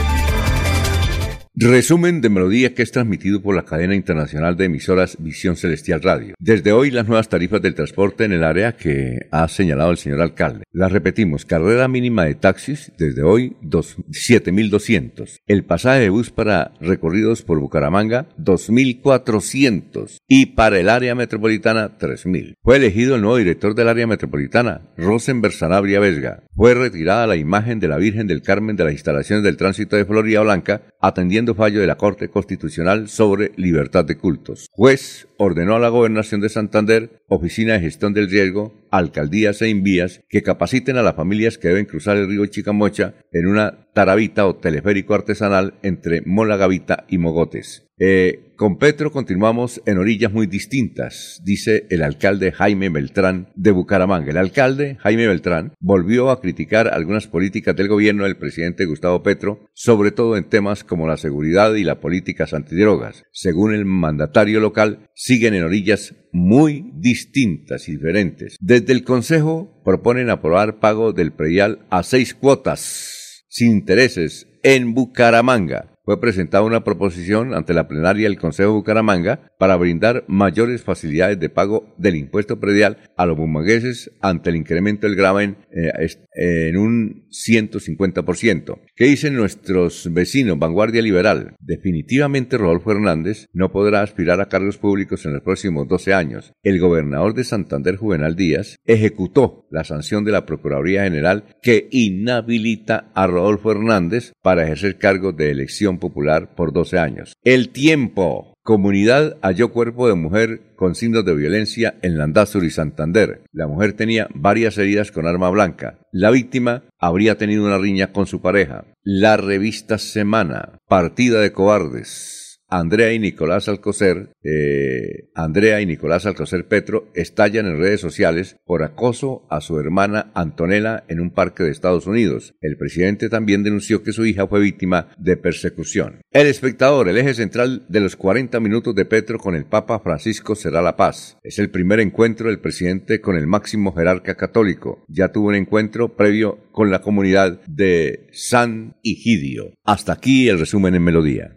Resumen 1.58 2.20
de 2.20 2.28
melodía 2.28 2.74
que 2.74 2.82
es 2.82 2.92
transmitido 2.92 3.40
por 3.40 3.56
la 3.56 3.64
cadena 3.64 3.94
internacional 3.94 4.58
de 4.58 4.66
emisoras 4.66 5.16
Visión 5.18 5.56
Celestial 5.56 6.02
Radio. 6.02 6.34
Desde 6.38 6.72
hoy 6.72 6.90
las 6.90 7.08
nuevas 7.08 7.30
tarifas 7.30 7.62
del 7.62 7.74
transporte 7.74 8.24
en 8.24 8.32
el 8.32 8.44
área 8.44 8.76
que 8.76 9.20
ha 9.30 9.48
señalado 9.48 9.90
el 9.90 9.96
señor 9.96 10.20
alcalde. 10.20 10.64
Las 10.70 10.92
repetimos, 10.92 11.46
carrera 11.46 11.88
mínima 11.88 12.26
de 12.26 12.34
taxis 12.34 12.92
desde 12.98 13.22
hoy 13.22 13.56
dos- 13.62 13.96
7.200. 14.10 15.38
El 15.46 15.64
pasaje 15.64 16.00
de 16.00 16.10
bus 16.10 16.28
para 16.30 16.72
recorridos 16.78 17.40
por 17.40 17.58
Bucaramanga 17.58 18.28
2.400 18.36 20.18
y 20.28 20.44
para 20.56 20.78
el 20.78 20.90
área 20.90 21.14
metropolitana 21.14 21.96
3.000. 21.96 22.52
Fue 22.62 22.76
elegido 22.76 23.14
el 23.14 23.22
nuevo 23.22 23.38
director 23.38 23.74
del 23.74 23.88
área 23.88 24.06
metropolitana, 24.06 24.82
Rosenberg 24.98 25.54
Sanabria 25.54 26.00
Vesga. 26.00 26.42
Fue 26.54 26.74
retirada 26.74 27.26
la 27.26 27.36
imagen 27.36 27.80
de 27.80 27.88
la 27.88 27.96
Virgen 27.96 28.26
del 28.26 28.42
Carmen 28.42 28.76
de 28.76 28.84
las 28.84 28.92
instalaciones 28.92 29.42
del 29.42 29.56
tránsito 29.56 29.96
de 29.96 30.04
Florida 30.04 30.42
Blanca, 30.42 30.82
atendiendo 31.00 31.45
fallo 31.54 31.80
de 31.80 31.86
la 31.86 31.96
Corte 31.96 32.28
Constitucional 32.28 33.08
sobre 33.08 33.52
libertad 33.56 34.04
de 34.04 34.16
cultos. 34.16 34.68
Juez 34.72 35.28
ordenó 35.38 35.76
a 35.76 35.78
la 35.78 35.88
Gobernación 35.88 36.40
de 36.40 36.48
Santander, 36.48 37.22
Oficina 37.28 37.74
de 37.74 37.80
Gestión 37.80 38.12
del 38.12 38.30
Riesgo, 38.30 38.74
alcaldías 38.90 39.62
e 39.62 39.68
invías 39.68 40.20
que 40.28 40.42
capaciten 40.42 40.96
a 40.96 41.02
las 41.02 41.16
familias 41.16 41.58
que 41.58 41.68
deben 41.68 41.86
cruzar 41.86 42.16
el 42.16 42.28
río 42.28 42.46
Chicamocha 42.46 43.14
en 43.32 43.46
una 43.46 43.86
tarabita 43.92 44.46
o 44.46 44.56
teleférico 44.56 45.14
artesanal 45.14 45.74
entre 45.82 46.22
Molagavita 46.22 47.04
y 47.08 47.18
Mogotes. 47.18 47.85
Eh, 47.98 48.52
con 48.56 48.76
Petro 48.76 49.10
continuamos 49.10 49.80
en 49.86 49.96
orillas 49.96 50.30
muy 50.30 50.46
distintas, 50.46 51.40
dice 51.44 51.86
el 51.88 52.02
alcalde 52.02 52.52
Jaime 52.52 52.90
Beltrán 52.90 53.48
de 53.54 53.70
Bucaramanga. 53.70 54.30
El 54.30 54.36
alcalde 54.36 54.96
Jaime 55.00 55.26
Beltrán 55.26 55.72
volvió 55.80 56.30
a 56.30 56.42
criticar 56.42 56.88
algunas 56.88 57.26
políticas 57.26 57.74
del 57.74 57.88
gobierno 57.88 58.24
del 58.24 58.36
presidente 58.36 58.84
Gustavo 58.84 59.22
Petro, 59.22 59.66
sobre 59.72 60.10
todo 60.10 60.36
en 60.36 60.44
temas 60.44 60.84
como 60.84 61.06
la 61.06 61.16
seguridad 61.16 61.74
y 61.74 61.84
las 61.84 61.96
políticas 61.96 62.52
antidrogas. 62.52 63.24
Según 63.32 63.74
el 63.74 63.86
mandatario 63.86 64.60
local, 64.60 65.08
siguen 65.14 65.54
en 65.54 65.64
orillas 65.64 66.14
muy 66.32 66.90
distintas 66.96 67.88
y 67.88 67.92
diferentes. 67.92 68.56
Desde 68.60 68.92
el 68.92 69.04
Consejo 69.04 69.80
proponen 69.84 70.28
aprobar 70.28 70.80
pago 70.80 71.14
del 71.14 71.32
predial 71.32 71.86
a 71.88 72.02
seis 72.02 72.34
cuotas 72.34 73.44
sin 73.48 73.72
intereses 73.72 74.48
en 74.62 74.92
Bucaramanga. 74.92 75.95
Fue 76.06 76.20
presentada 76.20 76.62
una 76.62 76.84
proposición 76.84 77.52
ante 77.52 77.74
la 77.74 77.88
plenaria 77.88 78.28
del 78.28 78.38
Consejo 78.38 78.70
de 78.70 78.76
Bucaramanga 78.76 79.50
para 79.58 79.74
brindar 79.74 80.24
mayores 80.28 80.84
facilidades 80.84 81.40
de 81.40 81.50
pago 81.50 81.96
del 81.98 82.14
impuesto 82.14 82.60
predial 82.60 82.98
a 83.16 83.26
los 83.26 83.36
bumangueses 83.36 84.12
ante 84.20 84.50
el 84.50 84.56
incremento 84.56 85.08
del 85.08 85.16
gravamen 85.16 85.56
eh, 85.72 86.68
en 86.68 86.76
un 86.76 87.26
150%. 87.30 88.78
¿Qué 88.94 89.06
dicen 89.06 89.34
nuestros 89.34 90.08
vecinos? 90.12 90.60
Vanguardia 90.60 91.02
Liberal. 91.02 91.56
Definitivamente 91.58 92.56
Rodolfo 92.56 92.92
Hernández 92.92 93.46
no 93.52 93.72
podrá 93.72 94.02
aspirar 94.02 94.40
a 94.40 94.48
cargos 94.48 94.78
públicos 94.78 95.26
en 95.26 95.32
los 95.32 95.42
próximos 95.42 95.88
12 95.88 96.14
años. 96.14 96.52
El 96.62 96.78
gobernador 96.78 97.34
de 97.34 97.42
Santander, 97.42 97.96
Juvenal 97.96 98.36
Díaz, 98.36 98.76
ejecutó 98.84 99.66
la 99.72 99.82
sanción 99.82 100.24
de 100.24 100.30
la 100.30 100.46
Procuraduría 100.46 101.02
General 101.02 101.46
que 101.62 101.88
inhabilita 101.90 103.10
a 103.12 103.26
Rodolfo 103.26 103.72
Hernández 103.72 104.32
para 104.40 104.62
ejercer 104.62 104.98
cargos 104.98 105.36
de 105.36 105.50
elección 105.50 105.95
popular 105.98 106.54
por 106.54 106.72
12 106.72 106.98
años. 106.98 107.32
El 107.44 107.70
tiempo. 107.70 108.52
Comunidad 108.62 109.36
halló 109.42 109.70
cuerpo 109.70 110.08
de 110.08 110.14
mujer 110.14 110.74
con 110.74 110.96
signos 110.96 111.24
de 111.24 111.36
violencia 111.36 111.94
en 112.02 112.18
Landazur 112.18 112.64
y 112.64 112.70
Santander. 112.70 113.42
La 113.52 113.68
mujer 113.68 113.92
tenía 113.92 114.26
varias 114.34 114.76
heridas 114.76 115.12
con 115.12 115.26
arma 115.26 115.50
blanca. 115.50 116.00
La 116.10 116.32
víctima 116.32 116.82
habría 116.98 117.38
tenido 117.38 117.64
una 117.64 117.78
riña 117.78 118.12
con 118.12 118.26
su 118.26 118.40
pareja. 118.40 118.84
La 119.04 119.36
revista 119.36 119.98
Semana, 119.98 120.80
partida 120.88 121.40
de 121.40 121.52
cobardes. 121.52 122.45
Andrea 122.68 123.12
y 123.12 123.18
Nicolás 123.18 123.68
Alcocer, 123.68 124.30
eh, 124.42 125.30
Andrea 125.34 125.80
y 125.80 125.86
Nicolás 125.86 126.26
Alcocer 126.26 126.66
Petro 126.66 127.08
estallan 127.14 127.66
en 127.66 127.78
redes 127.78 128.00
sociales 128.00 128.56
por 128.64 128.82
acoso 128.82 129.46
a 129.50 129.60
su 129.60 129.78
hermana 129.78 130.32
Antonella 130.34 131.04
en 131.08 131.20
un 131.20 131.30
parque 131.30 131.62
de 131.62 131.70
Estados 131.70 132.06
Unidos. 132.06 132.54
El 132.60 132.76
presidente 132.76 133.28
también 133.28 133.62
denunció 133.62 134.02
que 134.02 134.12
su 134.12 134.26
hija 134.26 134.48
fue 134.48 134.60
víctima 134.60 135.08
de 135.16 135.36
persecución. 135.36 136.20
El 136.32 136.48
espectador, 136.48 137.08
el 137.08 137.18
eje 137.18 137.34
central 137.34 137.84
de 137.88 138.00
los 138.00 138.16
40 138.16 138.58
minutos 138.58 138.94
de 138.94 139.04
Petro 139.04 139.38
con 139.38 139.54
el 139.54 139.64
Papa 139.64 140.00
Francisco 140.00 140.56
será 140.56 140.82
la 140.82 140.96
paz. 140.96 141.38
Es 141.42 141.58
el 141.58 141.70
primer 141.70 142.00
encuentro 142.00 142.48
del 142.48 142.58
presidente 142.58 143.20
con 143.20 143.36
el 143.36 143.46
máximo 143.46 143.92
jerarca 143.94 144.34
católico. 144.34 145.04
Ya 145.08 145.28
tuvo 145.28 145.48
un 145.48 145.54
encuentro 145.54 146.16
previo 146.16 146.66
con 146.72 146.90
la 146.90 147.00
comunidad 147.00 147.60
de 147.66 148.26
San 148.32 148.96
Igidio. 149.02 149.72
Hasta 149.84 150.12
aquí 150.12 150.48
el 150.48 150.58
resumen 150.58 150.94
en 150.94 151.04
melodía. 151.04 151.56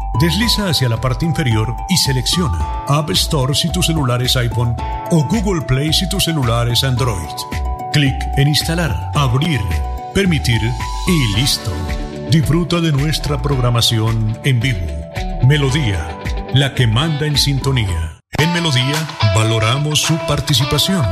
Desliza 0.21 0.69
hacia 0.69 0.87
la 0.87 1.01
parte 1.01 1.25
inferior 1.25 1.75
y 1.89 1.97
selecciona 1.97 2.83
App 2.87 3.09
Store 3.09 3.55
si 3.55 3.71
tu 3.71 3.81
celular 3.81 4.21
es 4.21 4.35
iPhone 4.35 4.75
o 5.09 5.23
Google 5.23 5.61
Play 5.61 5.91
si 5.91 6.07
tu 6.09 6.19
celular 6.19 6.69
es 6.69 6.83
Android. 6.83 7.27
Clic 7.91 8.13
en 8.37 8.49
Instalar, 8.49 9.09
Abrir, 9.15 9.59
Permitir 10.13 10.61
y 11.07 11.39
listo. 11.39 11.71
Disfruta 12.29 12.79
de 12.81 12.91
nuestra 12.91 13.41
programación 13.41 14.37
en 14.43 14.59
vivo. 14.59 14.85
Melodía, 15.47 16.15
la 16.53 16.75
que 16.75 16.85
manda 16.85 17.25
en 17.25 17.35
sintonía. 17.35 18.19
En 18.37 18.53
Melodía 18.53 19.07
valoramos 19.33 20.03
su 20.03 20.15
participación. 20.27 21.03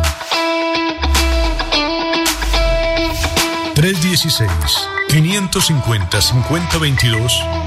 316 3.74 4.52
550 5.10 6.22
5022 6.22 7.44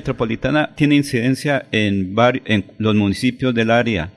tiene 0.75 0.95
incidencia 0.95 1.65
en, 1.71 2.15
en 2.45 2.65
los 2.77 2.95
municipios 2.95 3.53
del 3.53 3.71
área 3.71 4.11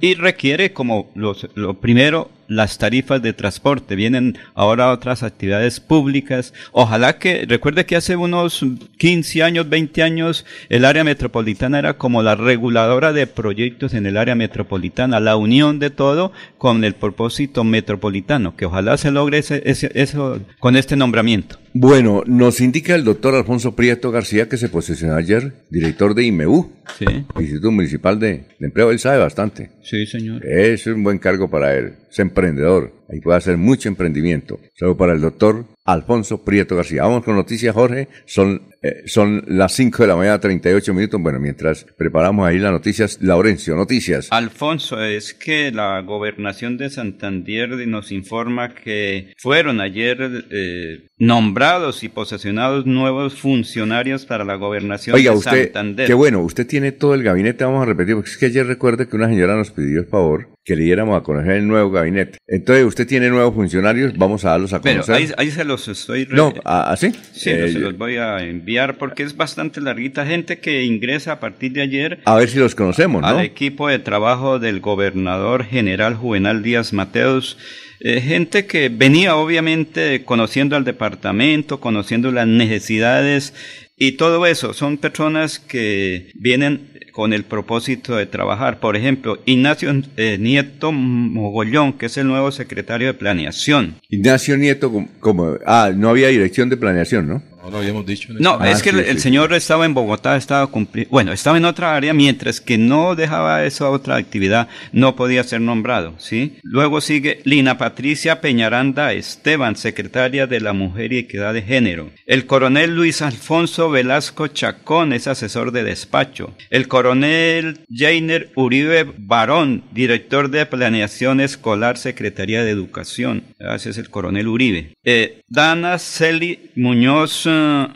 y 0.00 0.14
requiere 0.14 0.72
como 0.72 1.10
los, 1.14 1.48
lo 1.54 1.80
primero 1.80 2.30
las 2.48 2.78
tarifas 2.78 3.22
de 3.22 3.32
transporte, 3.32 3.96
vienen 3.96 4.38
ahora 4.54 4.90
otras 4.90 5.22
actividades 5.22 5.80
públicas. 5.80 6.52
Ojalá 6.72 7.18
que, 7.18 7.46
recuerde 7.46 7.86
que 7.86 7.96
hace 7.96 8.16
unos 8.16 8.64
15 8.98 9.42
años, 9.42 9.68
20 9.68 10.02
años, 10.02 10.44
el 10.68 10.84
área 10.84 11.04
metropolitana 11.04 11.78
era 11.78 11.96
como 11.96 12.22
la 12.22 12.34
reguladora 12.34 13.12
de 13.12 13.26
proyectos 13.26 13.94
en 13.94 14.06
el 14.06 14.16
área 14.16 14.34
metropolitana, 14.34 15.20
la 15.20 15.36
unión 15.36 15.78
de 15.78 15.90
todo 15.90 16.32
con 16.58 16.84
el 16.84 16.94
propósito 16.94 17.64
metropolitano, 17.64 18.56
que 18.56 18.66
ojalá 18.66 18.96
se 18.96 19.10
logre 19.10 19.38
ese, 19.38 19.62
eso 19.64 20.40
con 20.58 20.76
este 20.76 20.96
nombramiento. 20.96 21.58
Bueno, 21.76 22.22
nos 22.26 22.60
indica 22.60 22.94
el 22.94 23.04
doctor 23.04 23.34
Alfonso 23.34 23.74
Prieto 23.74 24.12
García 24.12 24.48
que 24.48 24.56
se 24.56 24.68
posicionó 24.68 25.16
ayer, 25.16 25.54
director 25.70 26.14
de 26.14 26.24
IMEU, 26.24 26.70
sí. 26.96 27.04
Instituto 27.36 27.72
Municipal 27.72 28.20
de, 28.20 28.44
de 28.60 28.66
Empleo. 28.66 28.92
Él 28.92 29.00
sabe 29.00 29.18
bastante. 29.18 29.53
Sí, 29.82 30.06
señor. 30.06 30.44
Es 30.46 30.86
un 30.86 31.02
buen 31.02 31.18
cargo 31.18 31.48
para 31.48 31.76
él. 31.76 31.94
Es 32.10 32.18
emprendedor. 32.18 32.92
Ahí 33.08 33.20
puede 33.20 33.38
hacer 33.38 33.56
mucho 33.56 33.88
emprendimiento. 33.88 34.58
Solo 34.74 34.96
para 34.96 35.12
el 35.12 35.20
doctor 35.20 35.66
Alfonso 35.84 36.42
Prieto 36.42 36.76
García. 36.76 37.02
Vamos 37.02 37.24
con 37.24 37.36
noticias, 37.36 37.74
Jorge. 37.74 38.08
Son, 38.24 38.62
eh, 38.82 39.02
son 39.06 39.44
las 39.46 39.74
5 39.74 40.02
de 40.02 40.08
la 40.08 40.16
mañana, 40.16 40.40
38 40.40 40.94
minutos. 40.94 41.20
Bueno, 41.20 41.38
mientras 41.38 41.84
preparamos 41.98 42.46
ahí 42.46 42.58
las 42.58 42.72
noticias, 42.72 43.18
Laurencio, 43.20 43.76
noticias. 43.76 44.28
Alfonso, 44.30 45.02
es 45.04 45.34
que 45.34 45.70
la 45.72 46.00
gobernación 46.00 46.78
de 46.78 46.88
Santander 46.88 47.86
nos 47.86 48.12
informa 48.12 48.74
que 48.74 49.32
fueron 49.36 49.82
ayer 49.82 50.46
eh, 50.50 51.08
nombrados 51.18 52.02
y 52.02 52.08
posesionados 52.08 52.86
nuevos 52.86 53.34
funcionarios 53.34 54.24
para 54.24 54.44
la 54.44 54.54
gobernación 54.54 55.22
de 55.22 55.30
usted, 55.30 55.64
Santander. 55.64 56.06
Qué 56.06 56.14
bueno, 56.14 56.40
usted 56.40 56.66
tiene 56.66 56.92
todo 56.92 57.14
el 57.14 57.22
gabinete, 57.22 57.64
vamos 57.64 57.82
a 57.82 57.86
repetir, 57.86 58.14
porque 58.14 58.30
es 58.30 58.38
que 58.38 58.46
ayer 58.46 58.66
recuerde 58.66 59.06
que 59.06 59.16
una 59.16 59.28
señora 59.28 59.54
nos 59.54 59.70
pidió 59.70 60.00
el 60.00 60.06
favor 60.06 60.53
que 60.64 60.76
le 60.76 60.84
diéramos 60.84 61.20
a 61.20 61.22
conocer 61.22 61.52
el 61.52 61.68
nuevo 61.68 61.90
gabinete. 61.90 62.38
Entonces, 62.46 62.84
usted 62.84 63.06
tiene 63.06 63.28
nuevos 63.28 63.54
funcionarios, 63.54 64.16
vamos 64.16 64.44
a 64.44 64.50
darlos 64.50 64.72
a 64.72 64.80
conocer. 64.80 65.16
Pero 65.16 65.34
ahí, 65.36 65.50
se 65.50 65.64
los 65.64 65.86
estoy... 65.88 66.26
No, 66.30 66.54
¿así? 66.64 67.12
¿ah, 67.14 67.22
sí, 67.32 67.50
eh, 67.50 67.70
se 67.72 67.78
los 67.78 67.98
voy 67.98 68.16
a 68.16 68.38
enviar 68.38 68.96
porque 68.96 69.22
es 69.24 69.36
bastante 69.36 69.82
larguita 69.82 70.24
gente 70.24 70.58
que 70.58 70.84
ingresa 70.84 71.32
a 71.32 71.40
partir 71.40 71.72
de 71.72 71.82
ayer. 71.82 72.20
A 72.24 72.36
ver 72.36 72.48
si 72.48 72.58
los 72.58 72.74
conocemos, 72.74 73.20
¿no? 73.20 73.28
Al 73.28 73.44
equipo 73.44 73.88
de 73.88 73.98
trabajo 73.98 74.58
del 74.58 74.80
gobernador 74.80 75.64
general 75.64 76.14
Juvenal 76.14 76.62
Díaz 76.62 76.94
Mateos. 76.94 77.58
Eh, 78.00 78.20
gente 78.20 78.66
que 78.66 78.88
venía 78.88 79.36
obviamente 79.36 80.24
conociendo 80.24 80.76
al 80.76 80.84
departamento, 80.84 81.80
conociendo 81.80 82.32
las 82.32 82.46
necesidades 82.46 83.54
y 83.96 84.12
todo 84.12 84.46
eso. 84.46 84.72
Son 84.72 84.98
personas 84.98 85.58
que 85.58 86.30
vienen 86.34 86.93
con 87.14 87.32
el 87.32 87.44
propósito 87.44 88.16
de 88.16 88.26
trabajar. 88.26 88.80
Por 88.80 88.96
ejemplo, 88.96 89.38
Ignacio 89.46 89.92
eh, 90.16 90.36
Nieto 90.40 90.90
Mogollón, 90.90 91.92
que 91.92 92.06
es 92.06 92.16
el 92.16 92.26
nuevo 92.26 92.50
secretario 92.50 93.06
de 93.06 93.14
Planeación. 93.14 93.94
Ignacio 94.08 94.56
Nieto, 94.56 94.92
como, 95.20 95.54
ah, 95.64 95.92
no 95.94 96.10
había 96.10 96.26
dirección 96.26 96.70
de 96.70 96.76
planeación, 96.76 97.28
¿no? 97.28 97.42
No 97.64 97.70
lo 97.70 97.78
habíamos 97.78 98.04
dicho. 98.04 98.28
No, 98.38 98.62
es 98.62 98.82
que 98.82 98.90
el, 98.90 99.18
señor 99.20 99.54
estaba 99.54 99.86
en 99.86 99.94
Bogotá, 99.94 100.36
estaba 100.36 100.66
cumpliendo, 100.66 101.10
bueno, 101.10 101.32
estaba 101.32 101.56
en 101.56 101.64
otra 101.64 101.96
área, 101.96 102.12
mientras 102.12 102.60
que 102.60 102.76
no 102.76 103.14
dejaba 103.14 103.64
esa 103.64 103.88
otra 103.88 104.16
actividad, 104.16 104.68
no 104.92 105.16
podía 105.16 105.42
ser 105.44 105.62
nombrado, 105.62 106.12
¿sí? 106.18 106.58
Luego 106.62 107.00
sigue 107.00 107.40
Lina 107.44 107.78
Patricia 107.78 108.42
Peñaranda 108.42 109.14
Esteban, 109.14 109.76
secretaria 109.76 110.46
de 110.46 110.60
la 110.60 110.74
Mujer 110.74 111.14
y 111.14 111.18
Equidad 111.18 111.54
de 111.54 111.62
Género. 111.62 112.10
El 112.26 112.44
coronel 112.44 112.94
Luis 112.94 113.22
Alfonso 113.22 113.88
Velasco 113.88 114.48
Chacón 114.48 115.14
es 115.14 115.26
asesor 115.26 115.72
de 115.72 115.84
despacho. 115.84 116.54
El 116.68 116.86
coronel 116.86 117.80
Jainer 117.90 118.50
Uribe 118.56 119.06
Barón, 119.16 119.84
director 119.92 120.50
de 120.50 120.66
Planeación 120.66 121.40
Escolar, 121.40 121.96
Secretaría 121.96 122.62
de 122.62 122.72
Educación. 122.72 123.42
Ese 123.58 123.88
es 123.88 123.96
el 123.96 124.10
coronel 124.10 124.48
Uribe. 124.48 124.92
Eh, 125.02 125.40
Dana 125.48 125.98
Celi 125.98 126.70
Muñoz 126.76 127.46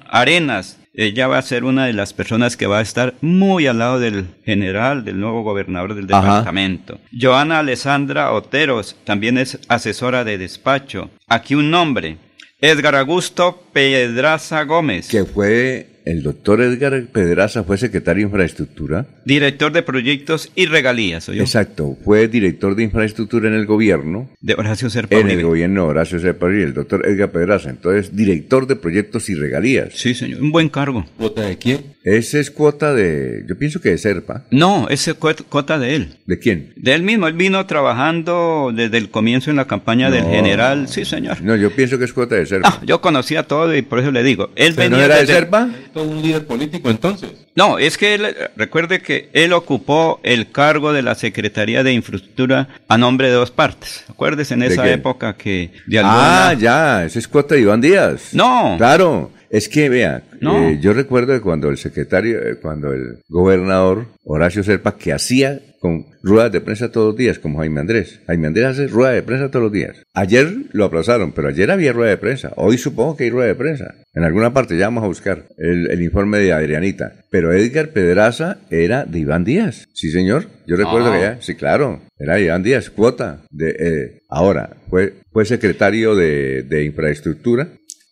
Arenas. 0.08 0.78
Ella 0.94 1.28
va 1.28 1.38
a 1.38 1.42
ser 1.42 1.62
una 1.62 1.86
de 1.86 1.92
las 1.92 2.12
personas 2.12 2.56
que 2.56 2.66
va 2.66 2.78
a 2.78 2.82
estar 2.82 3.14
muy 3.20 3.66
al 3.68 3.78
lado 3.78 4.00
del 4.00 4.26
general, 4.44 5.04
del 5.04 5.20
nuevo 5.20 5.42
gobernador 5.42 5.94
del 5.94 6.08
departamento. 6.08 6.98
Joana 7.12 7.60
Alessandra 7.60 8.32
Oteros 8.32 8.96
también 9.04 9.38
es 9.38 9.60
asesora 9.68 10.24
de 10.24 10.38
despacho. 10.38 11.10
Aquí 11.28 11.54
un 11.54 11.70
nombre. 11.70 12.16
Edgar 12.60 12.96
Augusto 12.96 13.62
Pedraza 13.72 14.64
Gómez. 14.64 15.06
Que 15.08 15.24
fue 15.24 16.00
el 16.04 16.22
doctor 16.22 16.62
Edgar 16.62 17.00
Pedraza 17.12 17.62
fue 17.64 17.78
secretario 17.78 18.22
de 18.22 18.28
infraestructura. 18.30 19.06
Director 19.28 19.72
de 19.72 19.82
proyectos 19.82 20.50
y 20.54 20.64
regalías, 20.64 21.28
Exacto, 21.28 21.98
fue 22.02 22.28
director 22.28 22.74
de 22.74 22.84
infraestructura 22.84 23.48
en 23.48 23.54
el 23.56 23.66
gobierno. 23.66 24.30
De 24.40 24.54
Horacio 24.54 24.88
Serpa 24.88 25.16
En 25.16 25.28
el 25.28 25.42
gobierno 25.42 25.82
de 25.82 25.88
Horacio 25.90 26.18
Serpa 26.18 26.46
y 26.50 26.62
el 26.62 26.72
doctor 26.72 27.06
Edgar 27.06 27.30
Pedraza. 27.30 27.68
Entonces, 27.68 28.16
director 28.16 28.66
de 28.66 28.76
proyectos 28.76 29.28
y 29.28 29.34
regalías. 29.34 29.92
Sí, 29.92 30.14
señor, 30.14 30.40
un 30.40 30.50
buen 30.50 30.70
cargo. 30.70 31.04
¿Cuota 31.18 31.42
de 31.42 31.58
quién? 31.58 31.98
Ese 32.04 32.40
es 32.40 32.50
cuota 32.50 32.94
de, 32.94 33.44
yo 33.46 33.58
pienso 33.58 33.82
que 33.82 33.90
de 33.90 33.98
Serpa. 33.98 34.46
No, 34.50 34.88
ese 34.88 35.10
es 35.10 35.16
cuota 35.18 35.78
de 35.78 35.94
él. 35.94 36.16
¿De 36.24 36.38
quién? 36.38 36.72
De 36.76 36.94
él 36.94 37.02
mismo, 37.02 37.26
él 37.28 37.34
vino 37.34 37.66
trabajando 37.66 38.72
desde 38.74 38.96
el 38.96 39.10
comienzo 39.10 39.50
en 39.50 39.56
la 39.56 39.66
campaña 39.66 40.10
del 40.10 40.24
general, 40.24 40.88
sí 40.88 41.04
señor. 41.04 41.42
No, 41.42 41.54
yo 41.54 41.70
pienso 41.70 41.98
que 41.98 42.06
es 42.06 42.14
cuota 42.14 42.36
de 42.36 42.46
Serpa. 42.46 42.68
Ah, 42.70 42.80
yo 42.86 43.02
conocía 43.02 43.42
todo 43.42 43.76
y 43.76 43.82
por 43.82 43.98
eso 43.98 44.10
le 44.10 44.22
digo. 44.22 44.48
Él 44.56 44.72
venía 44.72 44.98
no 45.00 45.04
era 45.04 45.16
de 45.16 45.26
Serpa? 45.26 45.68
un 45.96 46.22
líder 46.22 46.46
político 46.46 46.88
entonces. 46.88 47.30
No, 47.54 47.78
es 47.78 47.98
que 47.98 48.14
él, 48.14 48.36
recuerde 48.56 49.00
que 49.00 49.17
él 49.32 49.52
ocupó 49.52 50.20
el 50.22 50.50
cargo 50.50 50.92
de 50.92 51.02
la 51.02 51.14
Secretaría 51.14 51.82
de 51.82 51.92
Infraestructura 51.92 52.68
a 52.88 52.98
nombre 52.98 53.28
de 53.28 53.34
dos 53.34 53.50
partes. 53.50 54.04
Acuérdese 54.08 54.54
en 54.54 54.62
esa 54.62 54.88
época 54.90 55.36
que 55.36 55.70
de 55.86 56.00
Ah, 56.02 56.54
ya, 56.58 57.04
esa 57.04 57.18
es 57.18 57.28
cuota 57.28 57.54
de 57.54 57.62
Iván 57.62 57.80
Díaz. 57.80 58.34
No. 58.34 58.74
Claro. 58.78 59.30
Es 59.50 59.68
que, 59.68 59.88
vea, 59.88 60.22
eh, 60.42 60.78
yo 60.80 60.92
recuerdo 60.92 61.32
que 61.32 61.40
cuando 61.40 61.70
el 61.70 61.78
secretario, 61.78 62.38
eh, 62.38 62.58
cuando 62.60 62.92
el 62.92 63.20
gobernador 63.28 64.08
Horacio 64.24 64.62
Serpa, 64.62 64.96
que 64.98 65.12
hacía 65.12 65.58
con 65.80 66.06
ruedas 66.22 66.52
de 66.52 66.60
prensa 66.60 66.90
todos 66.90 67.08
los 67.08 67.16
días, 67.16 67.38
como 67.38 67.58
Jaime 67.58 67.80
Andrés. 67.80 68.20
Jaime 68.26 68.48
Andrés 68.48 68.66
hace 68.66 68.86
rueda 68.88 69.12
de 69.12 69.22
prensa 69.22 69.50
todos 69.50 69.64
los 69.64 69.72
días. 69.72 69.96
Ayer 70.14 70.48
lo 70.72 70.84
aplazaron, 70.84 71.32
pero 71.32 71.48
ayer 71.48 71.70
había 71.70 71.92
rueda 71.92 72.10
de 72.10 72.16
prensa. 72.16 72.52
Hoy 72.56 72.78
supongo 72.78 73.16
que 73.16 73.24
hay 73.24 73.30
rueda 73.30 73.48
de 73.48 73.54
prensa. 73.54 73.94
En 74.14 74.24
alguna 74.24 74.52
parte 74.52 74.76
ya 74.76 74.86
vamos 74.86 75.04
a 75.04 75.08
buscar 75.08 75.44
el, 75.56 76.02
informe 76.02 76.38
de 76.38 76.52
Adrianita. 76.52 77.12
Pero 77.30 77.52
Edgar 77.52 77.90
Pedraza 77.90 78.58
era 78.70 79.04
de 79.04 79.18
Iván 79.20 79.44
Díaz. 79.44 79.86
Sí, 79.92 80.10
señor. 80.10 80.46
Yo 80.66 80.76
recuerdo 80.76 81.12
que 81.12 81.20
ya, 81.20 81.38
sí, 81.40 81.54
claro, 81.54 82.02
era 82.18 82.40
Iván 82.40 82.62
Díaz, 82.62 82.90
cuota. 82.90 83.42
De, 83.50 83.70
eh, 83.78 84.20
ahora, 84.28 84.76
fue, 84.90 85.14
fue 85.32 85.44
secretario 85.44 86.14
de, 86.14 86.62
de 86.62 86.84
infraestructura 86.84 87.68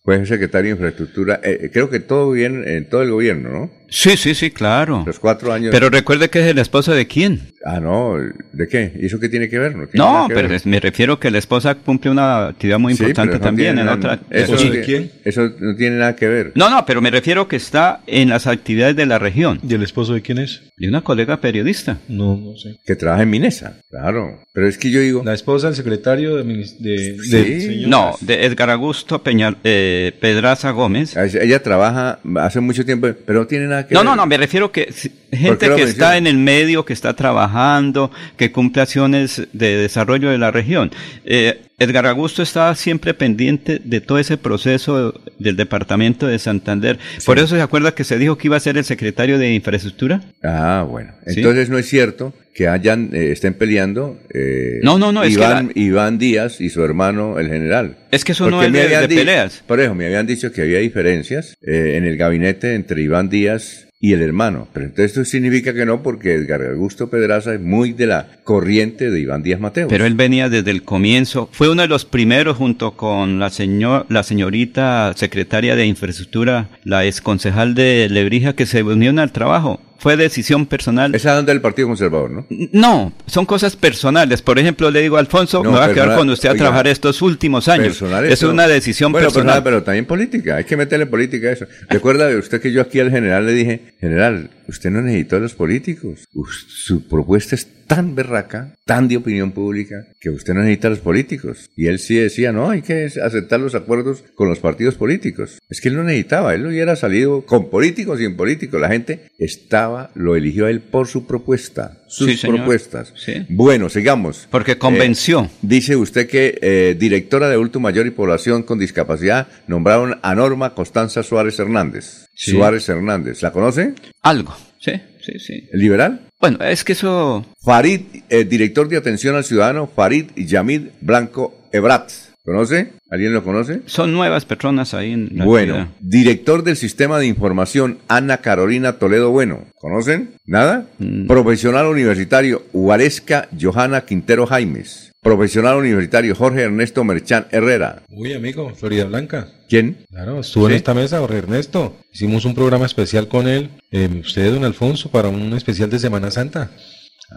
fue 0.07 0.25
secretario 0.25 0.69
de 0.69 0.77
Infraestructura. 0.77 1.41
Eh, 1.43 1.69
creo 1.73 1.91
que 1.91 1.99
todo 1.99 2.31
bien 2.31 2.63
en 2.65 2.89
todo 2.89 3.03
el 3.03 3.11
gobierno, 3.11 3.51
¿no? 3.51 3.71
Sí, 3.89 4.17
sí, 4.17 4.35
sí, 4.35 4.51
claro. 4.51 5.05
Los 5.07 5.19
cuatro 5.19 5.53
años. 5.53 5.71
Pero 5.71 5.91
recuerde 5.91 6.29
que 6.29 6.41
es 6.41 6.47
el 6.47 6.59
esposo 6.59 6.93
de 6.93 7.07
quién. 7.07 7.53
Ah, 7.65 7.81
no, 7.81 8.17
¿de 8.53 8.69
qué? 8.69 8.93
¿Y 9.01 9.07
eso 9.07 9.19
qué 9.19 9.29
tiene 9.29 9.49
que 9.49 9.59
ver? 9.59 9.75
No, 9.95 10.27
pero 10.29 10.49
me 10.65 10.81
refiero 10.81 11.19
que 11.19 11.31
la 11.31 11.39
esposa 11.39 11.75
cumple 11.75 12.11
una 12.11 12.49
actividad 12.49 12.79
muy 12.79 12.93
importante 12.93 13.39
también 13.39 13.79
en 13.79 13.89
otra. 13.89 14.21
Eso, 14.31 14.53
no, 14.53 14.71
quién? 14.85 15.11
eso 15.25 15.51
no 15.59 15.75
tiene 15.77 15.97
nada 15.97 16.15
que 16.15 16.29
ver. 16.29 16.53
No, 16.55 16.71
no, 16.71 16.85
pero 16.87 17.01
me 17.01 17.11
refiero 17.11 17.49
que 17.49 17.57
está 17.57 18.03
en 18.07 18.29
las 18.29 18.47
actividades 18.47 18.95
de 18.97 19.07
la 19.07 19.19
región. 19.19 19.61
¿Y 19.69 19.75
el 19.75 19.83
esposo 19.83 20.15
de 20.15 20.23
quién 20.23 20.39
es? 20.39 20.63
De 20.77 20.89
una 20.89 21.03
colega 21.03 21.41
periodista. 21.41 21.99
No, 22.09 22.37
no 22.37 22.57
sé. 22.57 22.77
Que 22.85 22.95
trabaja 22.95 23.23
en 23.23 23.31
Minesa, 23.31 23.81
claro. 23.91 24.43
Pero 24.53 24.69
es 24.69 24.79
que 24.79 24.91
yo 24.91 25.01
digo. 25.01 25.23
La 25.25 25.35
esposa 25.35 25.67
del 25.67 25.77
secretario 25.77 26.37
de. 26.37 26.45
de, 26.79 27.85
no, 27.89 28.17
de 28.21 28.47
Edgar 28.47 28.71
Augusto 28.71 29.23
Peña, 29.23 29.57
eh, 29.65 30.13
Pedraza 30.21 30.71
Gómez. 30.71 31.17
Ella 31.17 31.63
trabaja 31.63 32.21
hace 32.37 32.61
mucho 32.61 32.85
tiempo, 32.85 33.09
pero 33.27 33.41
no 33.41 33.47
tiene 33.47 33.67
nada 33.67 33.76
que 33.85 33.95
no, 33.95 34.01
ver. 34.01 34.05
No, 34.05 34.11
no, 34.13 34.23
no, 34.23 34.27
me 34.27 34.37
refiero 34.37 34.71
que 34.71 34.93
gente 35.33 35.69
que 35.75 35.83
está 35.83 36.17
en 36.17 36.27
el 36.27 36.37
medio, 36.37 36.85
que 36.85 36.93
está 36.93 37.15
trabajando, 37.15 38.11
que 38.37 38.53
cumple 38.53 38.83
acciones 38.83 39.49
de 39.53 39.77
desarrollo 39.77 40.31
de 40.31 40.39
la 40.39 40.51
región. 40.51 40.91
Eh, 41.25 41.63
Edgar 41.79 42.07
Augusto 42.07 42.43
estaba 42.43 42.75
siempre 42.75 43.13
pendiente 43.13 43.81
de 43.85 44.01
todo 44.01 44.19
ese 44.19 44.39
proceso 44.39 45.21
del 45.39 45.57
departamento 45.57 46.27
de 46.27 46.39
Santander. 46.39 46.99
Por 47.27 47.39
eso 47.39 47.55
se 47.55 47.61
acuerda 47.61 47.95
que 47.95 48.05
se 48.05 48.19
dijo 48.19 48.39
que 48.39 48.49
iba 48.49 48.57
a 48.57 48.61
ser 48.61 48.79
el 48.79 48.85
secretario 48.85 49.39
de 49.39 49.53
infraestructura. 49.53 50.23
Ah, 50.43 50.87
bueno. 50.89 51.13
Entonces 51.27 51.69
no 51.69 51.77
es 51.77 51.87
cierto 51.87 52.33
que 52.57 52.69
hayan 52.69 53.11
eh, 53.13 53.33
estén 53.33 53.53
peleando. 53.53 54.19
Eh, 54.33 54.81
no, 54.83 54.99
no, 54.99 55.13
no. 55.13 55.27
Iván, 55.27 55.73
Iván 55.75 56.17
Díaz 56.17 56.63
y 56.63 56.71
su 56.71 56.83
hermano 56.83 57.39
el 57.39 57.49
general. 57.49 57.99
Es 58.11 58.25
que 58.25 58.33
eso 58.33 58.51
no 58.51 58.63
es 58.63 58.73
de, 58.73 58.89
de 58.89 59.09
peleas. 59.09 59.63
Por 59.67 59.79
eso 59.79 59.95
me 59.95 60.07
habían 60.07 60.27
dicho 60.27 60.51
que 60.51 60.63
había 60.63 60.79
diferencias 60.79 61.55
eh, 61.61 61.97
en 61.97 62.07
el 62.07 62.17
gabinete 62.17 62.75
entre 62.75 63.03
Iván 63.03 63.29
Díaz 63.29 63.89
y 64.01 64.15
el 64.15 64.23
hermano. 64.23 64.69
Pero 64.73 64.87
entonces 64.87 65.11
esto 65.11 65.25
significa 65.27 65.75
que 65.75 65.85
no, 65.85 66.03
porque 66.03 66.33
Edgar 66.33 66.63
Augusto 66.63 67.11
Pedraza 67.11 67.53
es 67.53 67.61
muy 67.61 67.93
de 67.93 68.07
la 68.07 68.27
corriente 68.43 69.11
de 69.11 69.21
Iván 69.21 69.43
Díaz 69.43 69.61
Mateo. 69.61 69.89
Pero 69.89 70.07
él 70.07 70.15
venía 70.15 70.49
desde 70.49 70.71
el 70.71 70.83
comienzo, 70.83 71.51
fue 71.53 71.69
uno 71.69 71.83
de 71.83 71.89
los 71.89 72.07
primeros 72.07 72.57
junto 72.57 72.97
con 72.97 73.39
la, 73.39 73.51
señor, 73.51 74.07
la 74.09 74.23
señorita 74.23 75.13
secretaria 75.15 75.77
de 75.77 75.85
infraestructura, 75.85 76.71
la 76.85 77.05
exconcejal 77.05 77.75
de 77.75 78.09
Lebrija, 78.11 78.55
que 78.55 78.65
se 78.65 78.83
unieron 78.83 79.19
al 79.19 79.33
trabajo 79.33 79.83
fue 80.07 80.17
decisión 80.17 80.67
personal. 80.67 81.13
Esa 81.17 81.35
donde 81.35 81.51
del 81.51 81.61
Partido 81.61 81.89
Conservador, 81.89 82.31
¿no? 82.31 82.47
No, 82.71 83.13
son 83.27 83.45
cosas 83.45 83.75
personales. 83.75 84.41
Por 84.41 84.57
ejemplo, 84.57 84.89
le 84.89 85.03
digo 85.03 85.17
a 85.17 85.19
Alfonso, 85.19 85.65
me 85.65 85.71
va 85.71 85.87
a 85.87 85.93
quedar 85.93 86.17
con 86.17 86.31
usted 86.31 86.49
a 86.49 86.55
trabajar 86.55 86.87
estos 86.87 87.23
últimos 87.23 87.67
años. 87.67 88.01
Es 88.29 88.45
una 88.45 88.69
decisión 88.69 89.13
personal. 89.13 89.65
pero 89.65 89.83
también 89.83 90.05
política. 90.05 90.59
Hay 90.59 90.65
que 90.65 90.77
meterle 90.77 91.07
política 91.07 91.49
a 91.49 91.53
eso. 91.55 91.67
Recuerda 91.89 92.29
usted 92.39 92.61
que 92.61 92.71
yo 92.71 92.83
aquí 92.83 93.01
al 93.01 93.11
general 93.11 93.47
le 93.47 93.53
dije, 93.53 93.95
general, 93.99 94.51
usted 94.69 94.91
no 94.91 95.03
necesitó 95.03 95.39
a 95.39 95.41
los 95.41 95.55
políticos. 95.55 96.29
Su 96.69 97.09
propuesta 97.09 97.57
es 97.57 97.65
tan 97.87 98.15
berraca, 98.15 98.75
tan 98.85 99.09
de 99.09 99.17
opinión 99.17 99.53
pública, 99.53 100.07
que 100.21 100.31
usted 100.31 100.55
no 100.55 100.61
necesita 100.61 100.89
a 100.89 100.91
los 100.91 101.01
políticos. 101.01 101.71
Y 101.77 101.87
él 101.87 101.99
sí 101.99 102.17
decía, 102.17 102.53
no, 102.53 102.71
hay 102.71 102.83
que 102.83 103.05
aceptar 103.05 103.61
los 103.61 103.75
acuerdos 103.75 104.25
con 104.35 104.49
los 104.49 104.59
partidos 104.59 104.95
políticos. 104.95 105.59
Es 105.69 105.81
que 105.81 105.89
él 105.89 105.97
no 105.97 106.05
necesitaba, 106.05 106.55
él 106.55 106.63
no 106.63 106.69
hubiera 106.69 106.97
salido 106.97 107.43
con 107.47 107.71
políticos 107.71 108.21
y 108.21 108.25
sin 108.25 108.37
políticos. 108.37 108.81
La 108.81 108.89
gente 108.89 109.31
estaba, 109.39 110.11
lo 110.15 110.37
eligió 110.37 110.67
a 110.67 110.71
él 110.71 110.81
por 110.81 111.07
su 111.09 111.27
propuesta, 111.27 112.03
sus 112.09 112.41
propuestas. 112.43 113.13
Bueno, 113.49 113.89
sigamos. 113.89 114.49
Porque 114.51 114.79
convenció. 114.79 115.45
Eh, 115.45 115.51
dice 115.63 115.97
usted 115.97 116.29
que 116.29 116.59
eh, 116.61 116.97
directora 116.99 117.49
de 117.49 117.55
adulto 117.55 117.81
mayor 117.81 118.07
y 118.07 118.11
población 118.11 118.63
con 118.63 118.79
discapacidad 118.79 119.49
nombraron 119.67 120.19
a 120.23 120.35
Norma 120.35 120.75
Constanza 120.75 121.23
Suárez 121.23 121.59
Hernández. 121.59 122.27
Suárez 122.35 122.89
Hernández, 122.89 123.43
¿la 123.43 123.53
conoce? 123.53 123.95
Algo, 124.23 124.55
sí, 124.79 124.93
sí, 125.21 125.39
sí. 125.39 125.69
¿Liberal? 125.73 126.26
Bueno, 126.41 126.59
es 126.65 126.85
que 126.85 126.93
eso... 126.93 127.45
Farid, 127.63 128.01
eh, 128.29 128.45
director 128.45 128.89
de 128.89 128.97
atención 128.97 129.35
al 129.37 129.45
ciudadano, 129.45 129.87
Farid 129.87 130.27
Yamid 130.37 130.83
Blanco 131.01 131.55
Ebrat. 131.73 132.11
¿Conoce? 132.45 132.93
¿Alguien 133.11 133.33
lo 133.33 133.43
conoce? 133.43 133.81
Son 133.87 134.13
nuevas 134.13 134.45
personas 134.45 134.95
ahí 134.95 135.13
en 135.13 135.31
la 135.33 135.45
Bueno, 135.45 135.89
director 135.99 136.63
del 136.63 136.77
sistema 136.77 137.19
de 137.19 137.27
información, 137.27 137.99
Ana 138.07 138.37
Carolina 138.37 138.99
Toledo 139.01 139.33
Bueno. 139.33 139.65
¿Conocen? 139.81 140.31
¿Nada? 140.47 140.87
Mm. 141.01 141.27
Profesional 141.27 141.87
universitario, 141.87 142.63
Huaresca 142.73 143.49
Johanna 143.61 144.03
Quintero 144.03 144.47
Jaimes. 144.47 145.06
Profesional 145.27 145.77
universitario, 145.77 146.37
Jorge 146.37 146.63
Ernesto 146.63 147.03
Merchán 147.03 147.49
Herrera. 147.51 148.03
Uy, 148.11 148.33
amigo, 148.33 148.73
Florida 148.77 149.07
Blanca. 149.07 149.49
¿Quién? 149.69 150.05
Claro, 150.09 150.39
estuvo 150.39 150.69
en 150.69 150.77
esta 150.77 150.95
mesa, 150.95 151.19
Jorge 151.19 151.39
Ernesto. 151.39 151.97
Hicimos 152.13 152.45
un 152.45 152.55
programa 152.55 152.87
especial 152.87 153.27
con 153.27 153.49
él, 153.49 153.71
eh, 153.91 154.09
usted, 154.21 154.53
don 154.53 154.65
Alfonso, 154.65 155.11
para 155.11 155.29
un 155.29 155.53
especial 155.55 155.91
de 155.91 155.99
Semana 155.99 156.31
Santa. 156.31 156.71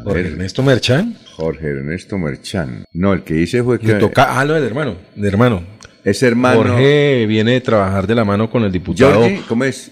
Jorge 0.04 0.28
Ernesto 0.28 0.62
Merchán. 0.62 1.18
Jorge 1.36 1.66
Ernesto 1.66 2.20
Merchán. 2.20 2.86
No, 2.94 3.12
el 3.12 3.24
que 3.24 3.42
hice 3.42 3.64
fue 3.64 3.80
que. 3.80 3.96
Toca, 3.96 4.40
ah, 4.40 4.46
no, 4.46 4.56
el 4.56 4.64
hermano. 4.64 4.96
El 5.18 5.26
hermano. 5.26 5.66
Es 6.04 6.24
hermano. 6.24 6.58
Jorge 6.64 7.26
viene 7.28 7.52
de 7.54 7.62
trabajar 7.62 8.08
de 8.08 8.16
la 8.16 8.24
mano 8.26 8.50
con 8.50 8.64
el 8.64 8.72
diputado. 8.72 9.14
Jorge, 9.22 9.42
¿cómo 9.48 9.64
es? 9.66 9.92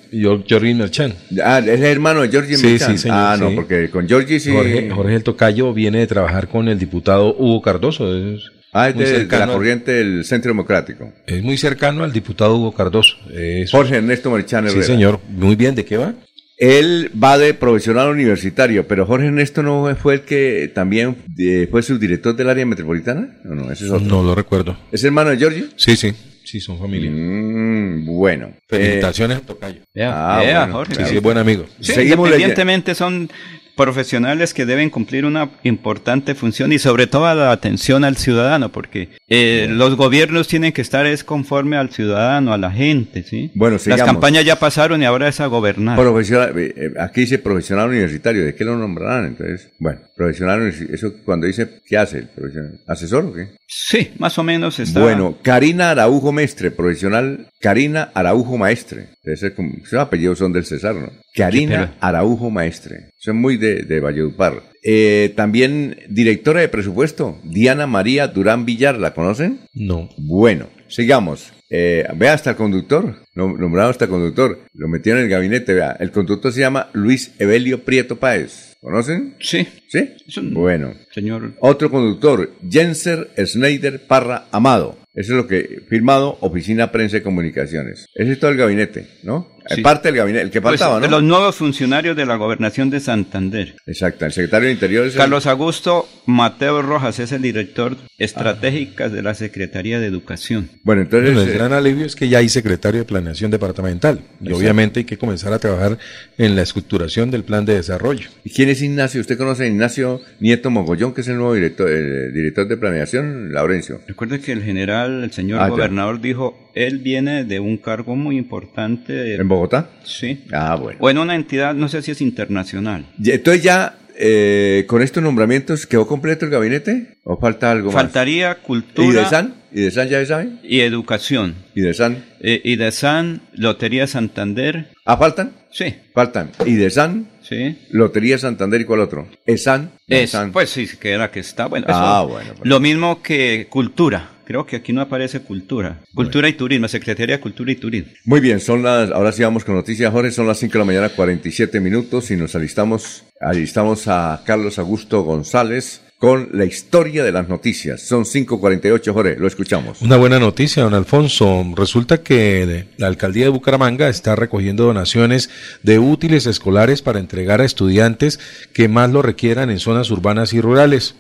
Jorge 0.49 0.73
Merchan. 0.73 1.13
Ah, 1.43 1.59
es 1.59 1.81
hermano 1.81 2.21
de 2.21 2.29
Jorge 2.29 2.55
Sí, 2.57 2.65
Merchan. 2.67 2.91
sí, 2.93 3.03
señor, 3.03 3.17
Ah, 3.19 3.37
no, 3.39 3.49
sí. 3.49 3.55
porque 3.55 3.89
con 3.89 4.07
Jorge 4.07 4.39
sí. 4.39 4.51
Jorge, 4.51 4.89
Jorge 4.89 5.15
el 5.15 5.23
Tocayo 5.23 5.73
viene 5.73 5.99
de 5.99 6.07
trabajar 6.07 6.47
con 6.47 6.67
el 6.69 6.79
diputado 6.79 7.35
Hugo 7.37 7.61
Cardoso. 7.61 8.15
Es 8.15 8.41
Ah, 8.73 8.89
es 8.89 8.95
muy 8.95 9.05
de, 9.05 9.25
la 9.25 9.47
corriente 9.47 9.91
del 9.91 10.23
Centro 10.23 10.49
Democrático. 10.51 11.11
Es 11.25 11.41
muy 11.41 11.57
cercano 11.57 12.03
al 12.03 12.11
diputado 12.13 12.55
Hugo 12.57 12.73
Cardoso. 12.73 13.15
Es- 13.33 13.71
Jorge 13.71 13.95
Ernesto 13.95 14.29
Merchan 14.29 14.69
sí, 14.69 14.83
señor. 14.83 15.19
Muy 15.29 15.55
bien, 15.55 15.73
¿de 15.73 15.83
qué 15.83 15.97
va? 15.97 16.13
Él 16.57 17.11
va 17.21 17.37
de 17.37 17.53
profesional 17.53 18.09
universitario, 18.09 18.87
pero 18.87 19.05
Jorge 19.05 19.27
Ernesto 19.27 19.61
no 19.61 19.95
fue 19.95 20.15
el 20.15 20.21
que 20.21 20.71
también 20.73 21.15
eh, 21.37 21.67
fue 21.69 21.83
subdirector 21.83 22.35
del 22.35 22.49
área 22.49 22.65
metropolitana. 22.65 23.37
No, 23.43 23.53
no, 23.55 23.71
ese 23.71 23.85
es 23.85 23.91
otro. 23.91 24.07
No 24.07 24.23
lo 24.23 24.33
recuerdo. 24.33 24.75
¿Es 24.91 25.03
hermano 25.03 25.29
de 25.29 25.37
Giorgio? 25.37 25.65
Sí, 25.75 25.95
sí. 25.95 26.13
Sí, 26.43 26.61
son 26.61 26.79
familia. 26.79 27.11
Mm, 27.11 28.05
bueno. 28.05 28.53
Felicitaciones, 28.69 29.41
Tocayo. 29.41 29.81
Vea, 29.93 30.11
Ah, 30.13 30.41
bueno, 30.41 30.73
Jorge. 30.77 30.95
Sí, 30.95 31.03
sí, 31.09 31.15
es 31.17 31.21
buen 31.21 31.37
amigo. 31.37 31.65
Sí, 31.81 31.91
Seguimos 31.91 32.27
independientemente 32.27 32.95
son 32.95 33.29
profesionales 33.77 34.53
que 34.53 34.65
deben 34.65 34.89
cumplir 34.89 35.23
una 35.25 35.51
importante 35.63 36.35
función 36.35 36.73
y 36.73 36.79
sobre 36.79 37.07
todo 37.07 37.33
la 37.33 37.51
atención 37.53 38.03
al 38.03 38.17
ciudadano, 38.17 38.73
porque 38.73 39.09
eh, 39.29 39.67
los 39.69 39.95
gobiernos 39.95 40.49
tienen 40.49 40.73
que 40.73 40.81
estar 40.81 41.05
es 41.05 41.23
conforme 41.23 41.77
al 41.77 41.91
ciudadano, 41.91 42.51
a 42.51 42.57
la 42.57 42.71
gente, 42.71 43.23
¿sí? 43.23 43.51
Bueno, 43.55 43.75
Las 43.75 43.83
sigamos. 43.83 44.05
campañas 44.05 44.43
ya 44.43 44.59
pasaron 44.59 45.01
y 45.01 45.05
ahora 45.05 45.29
es 45.29 45.39
a 45.39 45.45
gobernar. 45.45 45.97
Profesional, 45.97 46.57
eh, 46.57 46.73
eh, 46.75 46.89
aquí 46.99 47.21
dice 47.21 47.39
profesional 47.39 47.87
universitario, 47.87 48.43
¿de 48.43 48.53
qué 48.53 48.65
lo 48.65 48.77
nombrarán? 48.77 49.25
Entonces, 49.27 49.69
bueno, 49.79 50.01
profesional 50.17 50.67
eso 50.67 51.13
cuando 51.23 51.47
dice, 51.47 51.69
¿qué 51.85 51.97
hace 51.97 52.17
el 52.17 52.27
profesional? 52.27 52.81
¿Asesor 52.87 53.25
o 53.25 53.33
qué? 53.33 53.49
Sí, 53.67 54.11
más 54.17 54.37
o 54.37 54.43
menos 54.43 54.79
está. 54.79 54.99
Bueno, 54.99 55.37
Karina 55.43 55.91
Araujo 55.91 56.31
Mestre, 56.31 56.71
profesional 56.71 57.47
Karina 57.61 58.11
Araujo 58.13 58.57
Maestre. 58.57 59.09
Debe 59.23 59.37
ser 59.37 59.53
como, 59.53 59.71
esos 59.75 59.99
apellidos 59.99 60.39
son 60.39 60.51
del 60.51 60.65
César, 60.65 60.95
¿no? 60.95 61.11
Karina. 61.35 61.93
Araujo 62.01 62.49
Maestre. 62.49 63.11
Son 63.19 63.37
muy 63.37 63.57
de, 63.57 63.83
de 63.83 63.99
Valledupar. 63.99 64.63
Eh, 64.83 65.33
también 65.35 65.97
directora 66.09 66.61
de 66.61 66.69
presupuesto, 66.69 67.39
Diana 67.43 67.87
María 67.87 68.27
Durán 68.27 68.65
Villar, 68.65 68.97
¿la 68.97 69.13
conocen? 69.13 69.59
No. 69.73 70.09
Bueno, 70.17 70.69
sigamos. 70.87 71.51
Eh, 71.69 72.05
vea 72.15 72.31
hasta 72.33 72.51
el 72.51 72.55
conductor, 72.55 73.17
nom- 73.35 73.57
nombrado 73.57 73.89
hasta 73.89 74.07
conductor, 74.07 74.57
lo 74.73 74.87
metieron 74.87 75.19
en 75.19 75.25
el 75.25 75.31
gabinete, 75.31 75.73
vea. 75.73 75.97
El 75.99 76.11
conductor 76.11 76.53
se 76.53 76.61
llama 76.61 76.89
Luis 76.93 77.33
Evelio 77.39 77.83
Prieto 77.83 78.15
Páez. 78.15 78.76
¿Conocen? 78.81 79.35
Sí, 79.39 79.67
¿Sí? 79.87 80.13
Bueno. 80.53 80.93
señor. 81.11 81.53
Otro 81.59 81.89
conductor, 81.89 82.51
Jenser 82.69 83.29
Schneider 83.37 84.05
Parra 84.05 84.45
Amado. 84.51 84.97
Eso 85.13 85.33
es 85.33 85.37
lo 85.37 85.47
que 85.47 85.81
firmado 85.89 86.37
Oficina 86.41 86.91
Prensa 86.91 87.17
y 87.17 87.21
Comunicaciones. 87.21 88.05
Ese 88.13 88.33
es 88.33 88.39
todo 88.39 88.51
el 88.51 88.57
gabinete, 88.57 89.07
¿no? 89.23 89.47
Sí. 89.69 89.81
Parte 89.81 90.07
del 90.09 90.17
gabinete, 90.17 90.43
el 90.45 90.51
que 90.51 90.61
Pues, 90.61 90.79
faltaba, 90.79 90.99
de 90.99 91.07
¿no? 91.07 91.17
los 91.17 91.23
nuevos 91.23 91.55
funcionarios 91.55 92.15
de 92.15 92.25
la 92.25 92.35
gobernación 92.35 92.89
de 92.89 92.99
Santander. 92.99 93.75
Exacto, 93.85 94.25
el 94.25 94.31
secretario 94.31 94.67
de 94.67 94.73
Interior 94.73 95.05
es 95.07 95.13
el- 95.13 95.19
Carlos 95.19 95.45
Augusto 95.45 96.07
Mateo 96.25 96.81
Rojas 96.81 97.19
es 97.19 97.31
el 97.31 97.41
director 97.41 97.95
estratégico 98.17 99.09
de 99.09 99.21
la 99.21 99.33
Secretaría 99.33 99.99
de 99.99 100.07
Educación. 100.07 100.69
Bueno, 100.83 101.01
entonces... 101.03 101.33
Bueno, 101.33 101.41
el 101.47 101.53
eh, 101.53 101.57
gran 101.57 101.73
alivio 101.73 102.05
es 102.05 102.15
que 102.15 102.29
ya 102.29 102.39
hay 102.39 102.49
secretario 102.49 102.99
de 103.01 103.05
planeación 103.05 103.51
departamental 103.51 104.19
y 104.19 104.21
Exacto. 104.45 104.57
obviamente 104.57 104.99
hay 105.01 105.05
que 105.05 105.17
comenzar 105.17 105.53
a 105.53 105.59
trabajar 105.59 105.97
en 106.37 106.55
la 106.55 106.61
estructuración 106.63 107.31
del 107.31 107.43
plan 107.43 107.65
de 107.65 107.75
desarrollo. 107.75 108.29
¿Y 108.43 108.49
quién 108.51 108.69
es 108.69 108.81
Ignacio? 108.81 109.21
¿Usted 109.21 109.37
conoce 109.37 109.63
a 109.63 109.67
Ignacio 109.67 110.21
Nieto 110.39 110.69
Mogollón, 110.69 111.13
que 111.13 111.21
es 111.21 111.27
el 111.27 111.37
nuevo 111.37 111.53
director, 111.53 111.89
eh, 111.89 112.31
director 112.33 112.67
de 112.67 112.77
planeación, 112.77 113.53
Laurencio? 113.53 114.01
Recuerde 114.07 114.39
que 114.39 114.51
el 114.51 114.63
general, 114.63 115.23
el 115.23 115.31
señor 115.31 115.59
Ah, 115.61 115.65
ya. 115.65 115.69
gobernador 115.69 116.21
dijo, 116.21 116.66
él 116.85 116.99
viene 116.99 117.43
de 117.43 117.59
un 117.59 117.77
cargo 117.77 118.15
muy 118.15 118.37
importante. 118.37 119.35
¿En 119.35 119.47
Bogotá? 119.47 119.89
Sí. 120.03 120.43
Ah, 120.51 120.75
bueno. 120.75 120.99
O 121.01 121.09
en 121.09 121.17
una 121.17 121.35
entidad, 121.35 121.73
no 121.73 121.87
sé 121.89 122.01
si 122.01 122.11
es 122.11 122.21
internacional. 122.21 123.05
Y 123.21 123.31
Entonces 123.31 123.63
ya, 123.63 123.97
eh, 124.19 124.85
con 124.87 125.01
estos 125.01 125.21
nombramientos, 125.23 125.85
¿quedó 125.85 126.07
completo 126.07 126.45
el 126.45 126.51
gabinete? 126.51 127.17
¿O 127.23 127.37
falta 127.37 127.71
algo 127.71 127.91
Faltaría 127.91 128.49
más? 128.49 128.57
¿Y 128.57 128.59
de 128.59 128.63
cultura 128.65 129.29
San? 129.29 129.53
¿Y 129.71 129.81
de 129.81 129.91
San 129.91 130.07
ya 130.07 130.19
se 130.19 130.25
sabe? 130.27 130.49
y 130.63 130.79
educación. 130.79 131.55
¿Y 131.75 131.81
de 131.81 131.93
San? 131.93 132.23
Eh, 132.39 132.61
y 132.63 132.77
de 132.77 132.91
San, 132.91 133.41
Lotería 133.53 134.07
Santander. 134.07 134.87
¿Ah, 135.05 135.17
faltan? 135.17 135.51
Sí, 135.71 135.93
Faltan. 136.13 136.51
¿Y 136.65 136.75
de 136.75 136.89
San? 136.89 137.27
sí. 137.41 137.77
Lotería 137.91 138.37
Santander 138.37 138.81
y 138.81 138.85
cuál 138.85 139.01
otro? 139.01 139.27
¿Esan? 139.45 139.91
Es, 140.07 140.31
San. 140.31 140.51
pues 140.51 140.69
sí, 140.69 140.87
que 140.99 141.11
era 141.11 141.29
que 141.31 141.39
está. 141.41 141.67
Bueno, 141.67 141.85
Ah, 141.89 142.21
eso- 142.23 142.33
bueno, 142.33 142.49
pues. 142.57 142.67
Lo 142.67 142.79
mismo 142.79 143.21
que 143.21 143.67
cultura. 143.69 144.29
Creo 144.47 144.65
que 144.65 144.77
aquí 144.77 144.93
no 144.93 145.01
aparece 145.01 145.41
cultura. 145.41 145.99
Cultura 146.15 146.47
y 146.47 146.53
turismo, 146.53 146.87
Secretaría 146.87 147.35
de 147.35 147.41
Cultura 147.41 147.69
y 147.69 147.75
Turismo. 147.75 148.13
Muy 148.23 148.39
bien, 148.39 148.61
son 148.61 148.81
las, 148.81 149.11
ahora 149.11 149.33
sí 149.33 149.43
vamos 149.43 149.65
con 149.65 149.75
noticias, 149.75 150.09
Jorge, 150.09 150.31
son 150.31 150.47
las 150.47 150.57
5 150.57 150.71
de 150.71 150.79
la 150.79 150.85
mañana, 150.85 151.09
47 151.09 151.81
minutos 151.81 152.31
y 152.31 152.37
nos 152.37 152.55
alistamos, 152.55 153.25
alistamos 153.41 154.07
a 154.07 154.41
Carlos 154.45 154.79
Augusto 154.79 155.21
González 155.23 156.01
con 156.17 156.49
la 156.53 156.63
historia 156.63 157.25
de 157.25 157.33
las 157.33 157.49
noticias. 157.49 158.01
Son 158.01 158.23
5.48, 158.23 159.13
Jorge, 159.13 159.35
lo 159.37 159.47
escuchamos. 159.47 160.01
Una 160.01 160.15
buena 160.15 160.39
noticia, 160.39 160.83
don 160.83 160.93
Alfonso. 160.93 161.65
Resulta 161.75 162.23
que 162.23 162.87
la 162.95 163.07
alcaldía 163.07 163.43
de 163.43 163.49
Bucaramanga 163.49 164.07
está 164.07 164.37
recogiendo 164.37 164.85
donaciones 164.85 165.49
de 165.83 165.99
útiles 165.99 166.45
escolares 166.45 167.01
para 167.01 167.19
entregar 167.19 167.59
a 167.59 167.65
estudiantes 167.65 168.39
que 168.73 168.87
más 168.87 169.11
lo 169.11 169.21
requieran 169.21 169.69
en 169.69 169.79
zonas 169.79 170.09
urbanas 170.09 170.53
y 170.53 170.61
rurales. 170.61 171.15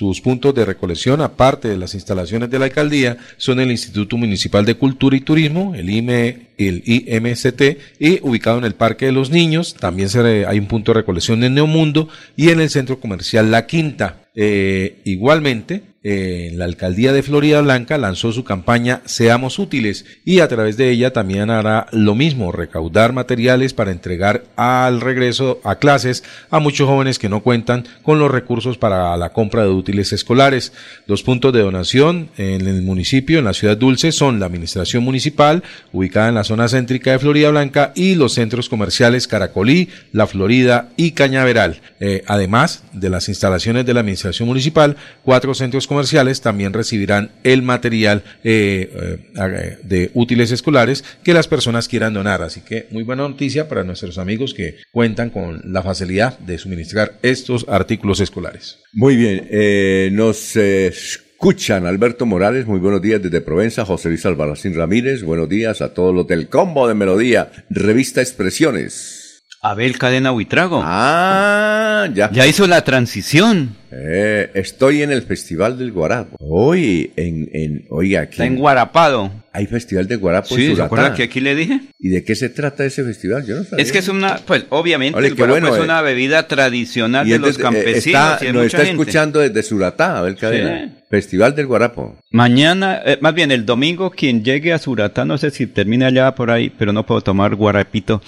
Sus 0.00 0.22
puntos 0.22 0.54
de 0.54 0.64
recolección, 0.64 1.20
aparte 1.20 1.68
de 1.68 1.76
las 1.76 1.92
instalaciones 1.92 2.48
de 2.48 2.58
la 2.58 2.64
alcaldía, 2.64 3.18
son 3.36 3.60
el 3.60 3.70
Instituto 3.70 4.16
Municipal 4.16 4.64
de 4.64 4.74
Cultura 4.74 5.14
y 5.14 5.20
Turismo, 5.20 5.74
el 5.74 5.90
IME, 5.90 6.46
el 6.56 6.82
IMCT, 6.86 7.76
y 7.98 8.18
ubicado 8.26 8.56
en 8.56 8.64
el 8.64 8.72
Parque 8.74 9.04
de 9.04 9.12
los 9.12 9.28
Niños. 9.28 9.74
También 9.78 10.08
se- 10.08 10.46
hay 10.46 10.58
un 10.58 10.68
punto 10.68 10.94
de 10.94 11.00
recolección 11.00 11.44
en 11.44 11.52
Neomundo 11.52 12.08
y 12.34 12.48
en 12.48 12.60
el 12.60 12.70
Centro 12.70 12.98
Comercial 12.98 13.50
La 13.50 13.66
Quinta. 13.66 14.19
Eh, 14.42 15.02
igualmente, 15.04 15.82
eh, 16.02 16.52
la 16.54 16.64
alcaldía 16.64 17.12
de 17.12 17.22
Florida 17.22 17.60
Blanca 17.60 17.98
lanzó 17.98 18.32
su 18.32 18.42
campaña 18.42 19.02
Seamos 19.04 19.58
útiles 19.58 20.06
y 20.24 20.40
a 20.40 20.48
través 20.48 20.78
de 20.78 20.88
ella 20.88 21.12
también 21.12 21.50
hará 21.50 21.88
lo 21.92 22.14
mismo, 22.14 22.52
recaudar 22.52 23.12
materiales 23.12 23.74
para 23.74 23.90
entregar 23.90 24.44
al 24.56 25.02
regreso 25.02 25.60
a 25.62 25.74
clases 25.74 26.24
a 26.48 26.58
muchos 26.58 26.88
jóvenes 26.88 27.18
que 27.18 27.28
no 27.28 27.42
cuentan 27.42 27.84
con 28.02 28.18
los 28.18 28.30
recursos 28.30 28.78
para 28.78 29.14
la 29.18 29.34
compra 29.34 29.64
de 29.64 29.68
útiles 29.68 30.14
escolares. 30.14 30.72
Los 31.06 31.22
puntos 31.22 31.52
de 31.52 31.60
donación 31.60 32.30
en 32.38 32.66
el 32.66 32.80
municipio, 32.80 33.38
en 33.38 33.44
la 33.44 33.52
ciudad 33.52 33.76
dulce, 33.76 34.10
son 34.10 34.40
la 34.40 34.46
administración 34.46 35.04
municipal, 35.04 35.62
ubicada 35.92 36.30
en 36.30 36.36
la 36.36 36.44
zona 36.44 36.68
céntrica 36.68 37.12
de 37.12 37.18
Florida 37.18 37.50
Blanca, 37.50 37.92
y 37.94 38.14
los 38.14 38.32
centros 38.32 38.70
comerciales 38.70 39.28
Caracolí, 39.28 39.90
La 40.12 40.26
Florida 40.26 40.88
y 40.96 41.10
Cañaveral. 41.10 41.82
Eh, 42.00 42.22
además 42.26 42.84
de 42.94 43.10
las 43.10 43.28
instalaciones 43.28 43.84
de 43.84 43.92
la 43.92 44.00
administración 44.00 44.29
municipal, 44.40 44.96
cuatro 45.24 45.54
centros 45.54 45.86
comerciales 45.86 46.40
también 46.40 46.72
recibirán 46.72 47.30
el 47.44 47.62
material 47.62 48.22
eh, 48.44 48.90
eh, 49.36 49.78
de 49.82 50.10
útiles 50.14 50.50
escolares 50.50 51.04
que 51.22 51.34
las 51.34 51.48
personas 51.48 51.88
quieran 51.88 52.14
donar. 52.14 52.42
Así 52.42 52.60
que 52.60 52.86
muy 52.90 53.02
buena 53.02 53.28
noticia 53.28 53.68
para 53.68 53.84
nuestros 53.84 54.18
amigos 54.18 54.54
que 54.54 54.76
cuentan 54.92 55.30
con 55.30 55.60
la 55.64 55.82
facilidad 55.82 56.38
de 56.38 56.58
suministrar 56.58 57.18
estos 57.22 57.66
artículos 57.68 58.20
escolares. 58.20 58.78
Muy 58.92 59.16
bien, 59.16 59.46
eh, 59.50 60.10
nos 60.12 60.56
escuchan 60.56 61.86
Alberto 61.86 62.26
Morales, 62.26 62.66
muy 62.66 62.78
buenos 62.78 63.02
días 63.02 63.22
desde 63.22 63.40
Provenza, 63.40 63.84
José 63.84 64.08
Luis 64.08 64.26
Albarracín 64.26 64.74
Ramírez, 64.74 65.22
buenos 65.22 65.48
días 65.48 65.80
a 65.80 65.94
todos 65.94 66.14
los 66.14 66.26
del 66.26 66.48
combo 66.48 66.86
de 66.86 66.94
Melodía, 66.94 67.50
revista 67.70 68.20
Expresiones. 68.20 69.20
Abel 69.62 69.98
Cadena 69.98 70.32
Huitrago. 70.32 70.80
Ah, 70.82 72.08
ya. 72.14 72.30
Ya 72.32 72.46
hizo 72.46 72.66
la 72.66 72.82
transición. 72.82 73.76
Eh, 73.92 74.50
estoy 74.54 75.02
en 75.02 75.10
el 75.10 75.22
Festival 75.22 75.78
del 75.78 75.92
Guarapo. 75.92 76.36
Hoy, 76.38 77.12
en, 77.16 77.48
en, 77.52 77.86
oiga, 77.90 78.22
aquí 78.22 78.32
Está 78.34 78.46
enguarapado. 78.46 79.30
hay 79.52 79.66
Festival 79.66 80.06
de 80.06 80.16
Guarapo 80.16 80.54
en 80.54 80.56
Sí, 80.60 80.62
¿se 80.66 80.70
Suratá. 80.72 80.84
acuerda 80.86 81.14
que 81.14 81.22
aquí 81.24 81.40
le 81.40 81.54
dije? 81.54 81.80
¿Y 81.98 82.08
de 82.10 82.22
qué 82.24 82.34
se 82.34 82.48
trata 82.50 82.84
ese 82.84 83.02
festival? 83.04 83.44
Yo 83.46 83.56
no 83.56 83.64
sabía. 83.64 83.82
Es 83.82 83.90
que 83.92 83.98
es 83.98 84.08
una, 84.08 84.36
pues 84.46 84.64
obviamente 84.70 85.18
Ole, 85.18 85.28
el 85.28 85.34
guarapo 85.34 85.60
bueno, 85.60 85.74
es 85.74 85.80
eh. 85.80 85.84
una 85.84 86.02
bebida 86.02 86.46
tradicional 86.46 87.26
Y 87.26 87.30
de 87.32 87.38
los 87.40 87.58
eh, 87.58 87.62
campesinos 87.62 88.32
está, 88.34 88.38
y 88.48 88.52
nos 88.52 88.66
está 88.66 88.78
gente. 88.84 88.90
escuchando 88.92 89.40
desde 89.40 89.62
Suratá, 89.62 90.18
Abel 90.18 90.36
Cadena. 90.36 90.84
Sí. 90.86 90.96
Festival 91.10 91.56
del 91.56 91.66
Guarapo. 91.66 92.16
Mañana, 92.30 93.02
eh, 93.04 93.18
más 93.20 93.34
bien 93.34 93.50
el 93.50 93.66
domingo, 93.66 94.12
quien 94.12 94.44
llegue 94.44 94.72
a 94.72 94.78
Suratá, 94.78 95.24
no 95.24 95.36
sé 95.38 95.50
si 95.50 95.66
termina 95.66 96.06
allá 96.06 96.32
por 96.36 96.52
ahí, 96.52 96.70
pero 96.70 96.92
no 96.92 97.04
puedo 97.04 97.20
tomar 97.20 97.56
guarapito. 97.56 98.22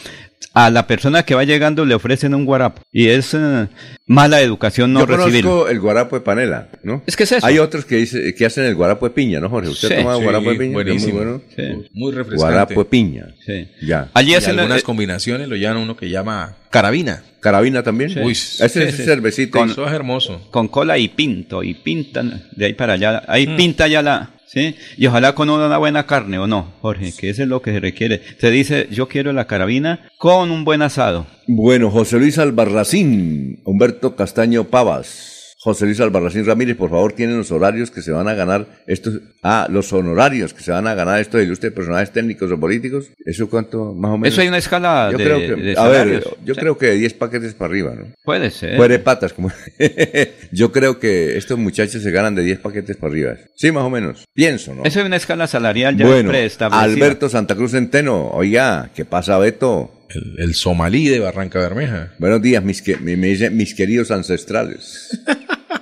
A 0.54 0.68
la 0.68 0.86
persona 0.88 1.22
que 1.22 1.34
va 1.36 1.44
llegando 1.44 1.84
le 1.86 1.94
ofrecen 1.94 2.34
un 2.34 2.44
guarapo. 2.44 2.82
Y 2.90 3.06
es 3.06 3.32
eh, 3.34 3.68
mala 4.06 4.40
educación 4.42 4.92
no 4.92 5.06
recibirlo. 5.06 5.51
El 5.68 5.80
guarapo 5.80 6.16
de 6.16 6.22
panela, 6.22 6.68
¿no? 6.82 7.02
Es 7.06 7.16
que 7.16 7.24
es 7.24 7.32
eso. 7.32 7.46
Hay 7.46 7.58
otros 7.58 7.84
que, 7.84 7.96
dice, 7.96 8.34
que 8.34 8.46
hacen 8.46 8.64
el 8.64 8.74
guarapo 8.74 9.06
de 9.08 9.14
piña, 9.14 9.40
¿no, 9.40 9.48
Jorge? 9.48 9.70
¿Usted 9.70 9.88
Sí. 9.88 9.94
ha 9.94 9.98
tomado 9.98 10.18
Sí, 10.18 10.24
guarapo 10.24 10.50
de 10.50 10.56
piña? 10.56 10.72
buenísimo. 10.72 11.14
Muy 11.14 11.24
bueno. 11.24 11.42
Sí. 11.56 11.88
Muy 11.92 12.12
refrescante. 12.12 12.52
Guarapo 12.54 12.84
de 12.84 12.90
piña. 12.90 13.26
Sí. 13.46 13.68
Ya. 13.82 14.10
Allí 14.14 14.34
hacen 14.34 14.58
algunas 14.58 14.80
eh, 14.80 14.84
combinaciones 14.84 15.48
lo 15.48 15.56
llaman 15.56 15.82
uno 15.82 15.96
que 15.96 16.08
llama 16.10 16.56
carabina. 16.70 17.22
¿Carabina 17.40 17.82
también? 17.82 18.16
Uy, 18.22 18.32
Ese 18.32 18.68
sí, 18.68 18.80
es 18.80 18.94
sí. 18.96 19.02
cervecito. 19.04 19.58
Con- 19.58 19.70
Eso 19.70 19.86
es 19.86 19.92
hermoso. 19.92 20.48
con 20.50 20.68
cola 20.68 20.96
y 20.98 21.08
pinto, 21.08 21.62
y 21.62 21.74
pintan 21.74 22.44
de 22.54 22.66
ahí 22.66 22.72
para 22.74 22.92
allá. 22.94 23.22
Ahí 23.26 23.46
Mm. 23.46 23.56
pinta 23.56 23.88
ya 23.88 24.00
la... 24.02 24.30
¿sí? 24.46 24.76
Y 24.98 25.06
ojalá 25.06 25.34
con 25.34 25.48
una 25.50 25.78
buena 25.78 26.06
carne, 26.06 26.38
¿o 26.38 26.46
no, 26.46 26.74
Jorge? 26.82 27.12
Que 27.18 27.30
eso 27.30 27.42
es 27.42 27.48
lo 27.48 27.62
que 27.62 27.72
se 27.72 27.80
requiere. 27.80 28.20
Se 28.38 28.50
dice, 28.50 28.86
yo 28.90 29.08
quiero 29.08 29.32
la 29.32 29.46
carabina 29.46 30.08
con 30.18 30.50
un 30.50 30.64
buen 30.64 30.82
asado. 30.82 31.26
Bueno, 31.48 31.90
José 31.90 32.18
Luis 32.18 32.38
Albarracín, 32.38 33.60
Humberto 33.64 34.14
Castaño 34.14 34.64
Pavas. 34.64 35.41
José 35.64 35.84
Luis 35.84 36.00
Albarracín 36.00 36.44
Ramírez, 36.44 36.76
por 36.76 36.90
favor, 36.90 37.12
tienen 37.12 37.38
los 37.38 37.52
horarios 37.52 37.92
que 37.92 38.02
se 38.02 38.10
van 38.10 38.26
a 38.26 38.34
ganar 38.34 38.66
estos, 38.88 39.20
ah, 39.44 39.68
los 39.70 39.92
honorarios 39.92 40.52
que 40.52 40.60
se 40.60 40.72
van 40.72 40.88
a 40.88 40.94
ganar 40.94 41.20
esto 41.20 41.38
de 41.38 41.44
ilustre 41.44 41.70
personajes 41.70 42.10
técnicos 42.10 42.50
o 42.50 42.58
políticos. 42.58 43.12
¿Eso 43.24 43.48
cuánto, 43.48 43.94
más 43.94 44.10
o 44.10 44.18
menos? 44.18 44.32
Eso 44.34 44.40
hay 44.42 44.48
una 44.48 44.58
escala 44.58 45.10
yo 45.12 45.18
de, 45.18 45.24
creo 45.24 45.38
que, 45.38 45.62
de 45.62 45.74
A 45.78 45.86
ver, 45.86 46.24
yo 46.44 46.54
Sí. 46.54 46.60
creo 46.60 46.76
que 46.76 46.86
de 46.86 46.94
10 46.96 47.14
paquetes 47.14 47.54
para 47.54 47.70
arriba, 47.70 47.94
¿no? 47.94 48.06
Puede 48.24 48.50
ser. 48.50 48.76
Fuere 48.76 48.98
patas, 48.98 49.32
como. 49.32 49.52
yo 50.50 50.72
creo 50.72 50.98
que 50.98 51.36
estos 51.36 51.56
muchachos 51.58 52.02
se 52.02 52.10
ganan 52.10 52.34
de 52.34 52.42
10 52.42 52.58
paquetes 52.58 52.96
para 52.96 53.12
arriba. 53.12 53.34
Sí, 53.54 53.70
más 53.70 53.84
o 53.84 53.90
menos. 53.90 54.24
Pienso, 54.34 54.74
¿no? 54.74 54.82
Eso 54.84 54.98
es 54.98 55.06
una 55.06 55.14
escala 55.16 55.46
salarial 55.46 55.96
ya 55.96 56.06
bueno, 56.06 56.28
preestablecida. 56.28 56.82
Alberto 56.82 57.28
Santa 57.28 57.54
Cruz 57.54 57.70
Centeno, 57.70 58.30
oiga, 58.30 58.90
¿qué 58.96 59.04
pasa, 59.04 59.38
Beto? 59.38 59.92
El, 60.14 60.34
el 60.38 60.54
somalí 60.54 61.08
de 61.08 61.20
Barranca 61.20 61.58
Bermeja. 61.58 62.12
Buenos 62.18 62.42
días, 62.42 62.62
mis, 62.64 62.82
que, 62.82 62.96
me, 62.96 63.16
me 63.16 63.28
dicen 63.28 63.56
mis 63.56 63.74
queridos 63.74 64.10
ancestrales. 64.10 65.20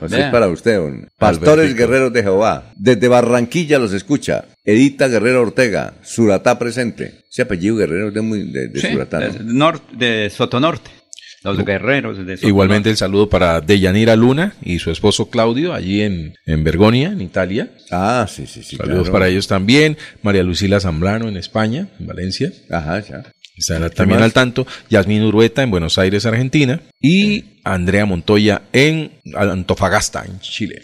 Sea, 0.00 0.08
Vea. 0.08 0.26
es 0.28 0.32
para 0.32 0.48
usted, 0.48 0.76
don. 0.76 1.08
Pastores 1.18 1.66
Albertico. 1.66 1.78
Guerreros 1.78 2.12
de 2.14 2.22
Jehová. 2.22 2.72
Desde 2.76 3.06
Barranquilla 3.08 3.78
los 3.78 3.92
escucha. 3.92 4.46
Edita 4.64 5.08
Guerrero 5.08 5.42
Ortega. 5.42 5.92
Suratá 6.02 6.58
presente. 6.58 7.20
Ese 7.30 7.42
apellido 7.42 7.76
Guerrero 7.76 8.08
es 8.08 8.14
de, 8.14 8.20
muy, 8.22 8.50
de, 8.50 8.68
de 8.68 8.80
Sí, 8.80 8.86
Suratá, 8.92 9.20
¿no? 9.20 9.28
de, 9.28 9.40
nor- 9.44 9.82
de 9.92 10.30
Sotonorte. 10.30 10.90
Los 11.42 11.58
guerreros 11.66 12.16
de 12.16 12.22
Sotonorte. 12.22 12.46
Igualmente 12.46 12.88
el 12.90 12.96
saludo 12.96 13.28
para 13.28 13.60
Deyanira 13.60 14.16
Luna 14.16 14.54
y 14.62 14.78
su 14.78 14.90
esposo 14.90 15.28
Claudio, 15.28 15.74
allí 15.74 16.00
en, 16.00 16.34
en 16.46 16.64
Bergonia, 16.64 17.08
en 17.08 17.20
Italia. 17.20 17.70
Ah, 17.90 18.26
sí, 18.26 18.46
sí, 18.46 18.62
sí. 18.62 18.76
Saludos 18.76 19.00
claro. 19.02 19.12
para 19.12 19.28
ellos 19.28 19.48
también. 19.48 19.98
María 20.22 20.42
Lucila 20.42 20.80
Zambrano 20.80 21.28
en 21.28 21.36
España, 21.36 21.88
en 21.98 22.06
Valencia. 22.06 22.50
Ajá, 22.70 23.00
ya. 23.00 23.22
Estará 23.60 23.90
también 23.90 24.20
más? 24.20 24.24
al 24.24 24.32
tanto. 24.32 24.66
Yasmín 24.88 25.22
Urueta 25.22 25.62
en 25.62 25.70
Buenos 25.70 25.98
Aires, 25.98 26.24
Argentina. 26.24 26.80
Y 27.00 27.60
Andrea 27.62 28.06
Montoya 28.06 28.62
en 28.72 29.12
Antofagasta, 29.36 30.24
en 30.24 30.40
Chile. 30.40 30.82